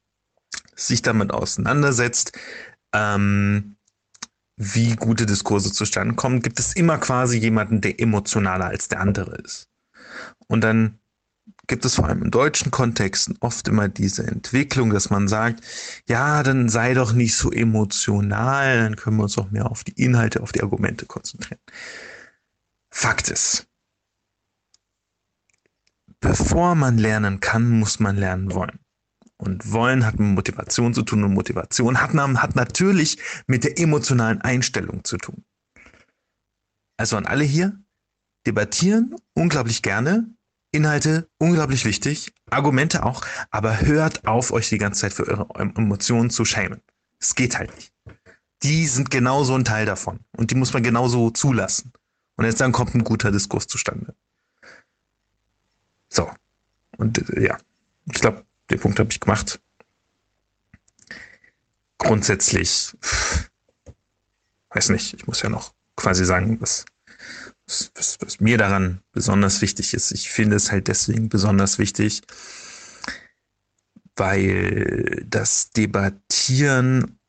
sich 0.86 1.02
damit 1.02 1.32
auseinandersetzt, 1.32 2.32
ähm, 2.92 3.76
wie 4.56 4.94
gute 4.96 5.26
Diskurse 5.26 5.72
zustande 5.72 6.14
kommen, 6.14 6.42
gibt 6.42 6.58
es 6.58 6.74
immer 6.74 6.98
quasi 6.98 7.38
jemanden, 7.38 7.80
der 7.80 8.00
emotionaler 8.00 8.66
als 8.66 8.88
der 8.88 9.00
andere 9.00 9.36
ist. 9.36 9.68
Und 10.48 10.62
dann 10.62 10.98
gibt 11.66 11.84
es 11.84 11.94
vor 11.94 12.06
allem 12.06 12.22
in 12.22 12.30
deutschen 12.30 12.70
Kontexten 12.70 13.36
oft 13.40 13.68
immer 13.68 13.88
diese 13.88 14.26
Entwicklung, 14.26 14.90
dass 14.90 15.08
man 15.08 15.28
sagt, 15.28 15.64
ja, 16.08 16.42
dann 16.42 16.68
sei 16.68 16.94
doch 16.94 17.12
nicht 17.12 17.36
so 17.36 17.50
emotional, 17.50 18.78
dann 18.78 18.96
können 18.96 19.16
wir 19.16 19.24
uns 19.24 19.34
doch 19.34 19.50
mehr 19.50 19.70
auf 19.70 19.84
die 19.84 19.92
Inhalte, 19.92 20.42
auf 20.42 20.52
die 20.52 20.62
Argumente 20.62 21.06
konzentrieren. 21.06 21.60
Fakt 22.92 23.28
ist, 23.28 23.66
bevor 26.20 26.74
man 26.74 26.98
lernen 26.98 27.40
kann, 27.40 27.70
muss 27.70 28.00
man 28.00 28.16
lernen 28.16 28.52
wollen. 28.52 28.80
Und 29.40 29.72
wollen 29.72 30.04
hat 30.04 30.18
mit 30.18 30.34
Motivation 30.34 30.92
zu 30.92 31.02
tun 31.02 31.24
und 31.24 31.32
Motivation 31.32 31.98
hat, 31.98 32.12
hat 32.12 32.56
natürlich 32.56 33.18
mit 33.46 33.64
der 33.64 33.78
emotionalen 33.78 34.42
Einstellung 34.42 35.02
zu 35.02 35.16
tun. 35.16 35.44
Also 36.98 37.16
an 37.16 37.24
alle 37.24 37.44
hier, 37.44 37.72
debattieren 38.46 39.16
unglaublich 39.32 39.80
gerne, 39.80 40.28
Inhalte 40.72 41.26
unglaublich 41.38 41.86
wichtig, 41.86 42.34
Argumente 42.50 43.02
auch, 43.02 43.24
aber 43.50 43.80
hört 43.80 44.26
auf, 44.26 44.52
euch 44.52 44.68
die 44.68 44.76
ganze 44.76 45.00
Zeit 45.00 45.14
für 45.14 45.26
eure 45.26 45.48
Emotionen 45.58 46.28
zu 46.28 46.44
schämen. 46.44 46.82
Es 47.18 47.34
geht 47.34 47.56
halt 47.56 47.74
nicht. 47.74 47.94
Die 48.62 48.86
sind 48.86 49.10
genauso 49.10 49.54
ein 49.54 49.64
Teil 49.64 49.86
davon 49.86 50.20
und 50.36 50.50
die 50.50 50.54
muss 50.54 50.74
man 50.74 50.82
genauso 50.82 51.30
zulassen. 51.30 51.92
Und 52.36 52.44
jetzt 52.44 52.60
dann 52.60 52.72
kommt 52.72 52.94
ein 52.94 53.04
guter 53.04 53.32
Diskurs 53.32 53.66
zustande. 53.66 54.14
So. 56.10 56.30
Und 56.98 57.16
äh, 57.30 57.46
ja, 57.46 57.58
ich 58.04 58.20
glaube, 58.20 58.44
den 58.70 58.80
Punkt 58.80 58.98
habe 58.98 59.10
ich 59.10 59.20
gemacht. 59.20 59.60
Grundsätzlich, 61.98 62.96
weiß 64.70 64.88
nicht, 64.90 65.14
ich 65.14 65.26
muss 65.26 65.42
ja 65.42 65.48
noch 65.48 65.74
quasi 65.96 66.24
sagen, 66.24 66.60
was 66.60 66.86
was, 67.94 68.18
was 68.20 68.40
mir 68.40 68.58
daran 68.58 69.00
besonders 69.12 69.60
wichtig 69.62 69.94
ist. 69.94 70.10
Ich 70.12 70.30
finde 70.30 70.56
es 70.56 70.72
halt 70.72 70.88
deswegen 70.88 71.28
besonders 71.28 71.78
wichtig, 71.78 72.22
weil 74.16 75.24
das 75.28 75.70
Debattieren 75.70 77.19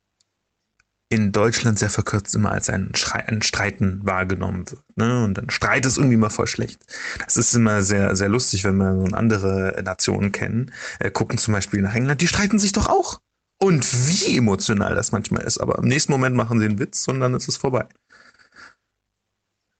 in 1.11 1.33
Deutschland 1.33 1.77
sehr 1.77 1.90
verkürzt 1.90 2.33
immer 2.35 2.53
als 2.53 2.69
ein, 2.69 2.93
ein 3.27 3.41
Streiten 3.41 3.99
wahrgenommen 4.03 4.72
wird. 4.72 4.81
Ne? 4.95 5.25
Und 5.25 5.33
dann 5.33 5.49
Streit 5.49 5.85
ist 5.85 5.98
irgendwie 5.98 6.15
immer 6.15 6.30
voll 6.30 6.48
schlecht. 6.48 6.85
Das 7.25 7.35
ist 7.35 7.53
immer 7.53 7.83
sehr, 7.83 8.15
sehr 8.15 8.30
lustig, 8.30 8.64
wenn 8.64 8.77
wir 8.77 9.14
andere 9.14 9.81
Nationen 9.83 10.31
kennen. 10.31 10.72
Äh, 10.99 11.11
gucken 11.11 11.38
zum 11.38 11.53
Beispiel 11.53 11.81
nach 11.81 11.93
England, 11.93 12.22
die 12.22 12.30
streiten 12.30 12.59
sich 12.59 12.72
doch 12.72 12.88
auch. 12.88 13.19
Und 13.59 13.85
wie 14.07 14.38
emotional 14.38 14.95
das 14.95 15.11
manchmal 15.11 15.43
ist. 15.43 15.57
Aber 15.57 15.80
im 15.80 15.85
nächsten 15.85 16.14
Moment 16.14 16.35
machen 16.38 16.59
sie 16.59 16.65
einen 16.65 16.80
Witz 16.80 17.06
und 17.09 17.19
dann 17.19 17.33
ist 17.33 17.49
es 17.49 17.57
vorbei. 17.57 17.88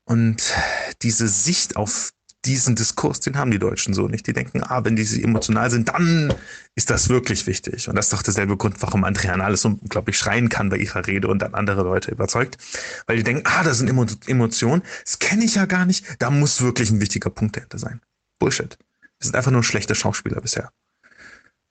Und 0.04 0.54
diese 1.02 1.30
Sicht 1.30 1.78
auf 1.78 2.12
diesen 2.46 2.76
Diskurs, 2.76 3.20
den 3.20 3.38
haben 3.38 3.52
die 3.52 3.60
Deutschen 3.60 3.94
so 3.94 4.08
nicht. 4.08 4.26
Die 4.26 4.34
denken, 4.34 4.64
ah, 4.64 4.84
wenn 4.84 4.96
die 4.96 5.24
emotional 5.24 5.70
sind, 5.70 5.90
dann 5.90 6.34
ist 6.76 6.90
das 6.90 7.10
wirklich 7.10 7.46
wichtig. 7.46 7.88
Und 7.88 7.96
das 7.96 8.08
ist 8.08 8.14
doch 8.14 8.24
derselbe 8.24 8.58
Grund, 8.58 8.82
warum 8.82 9.04
Andrea 9.04 9.36
alles 9.36 9.64
unglaublich 9.66 10.18
schreien 10.18 10.50
kann 10.50 10.70
bei 10.70 10.78
ihrer 10.78 11.06
Rede 11.06 11.28
und 11.28 11.40
dann 11.40 11.54
andere 11.54 11.84
Leute 11.84 12.12
überzeugt. 12.12 12.58
Weil 13.06 13.18
die 13.18 13.24
denken, 13.24 13.44
ah, 13.46 13.64
das 13.64 13.78
sind 13.78 13.90
Emotionen, 14.28 14.82
das 15.04 15.20
kenne 15.20 15.46
ich 15.46 15.56
ja 15.56 15.66
gar 15.66 15.86
nicht, 15.86 16.06
da 16.20 16.32
muss 16.32 16.62
wirklich 16.62 16.90
ein 16.90 17.00
wichtiger 17.00 17.30
Punkt 17.30 17.58
dahinter 17.58 17.78
sein. 17.78 18.02
Bullshit. 18.40 18.78
Wir 19.20 19.26
sind 19.26 19.36
einfach 19.36 19.52
nur 19.52 19.64
schlechte 19.64 19.94
Schauspieler 19.94 20.42
bisher. 20.42 20.72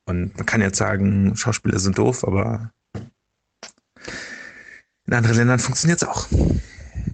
Und 0.05 0.37
man 0.37 0.47
kann 0.47 0.61
jetzt 0.61 0.79
sagen, 0.79 1.37
Schauspieler 1.37 1.81
sind 1.81 1.99
doof, 1.99 2.25
aber 2.25 2.73
in 5.07 5.15
anderen 5.15 5.37
Ländern 5.37 5.59
funktioniert 5.59 6.03
es 6.03 6.09
auch. 6.09 6.29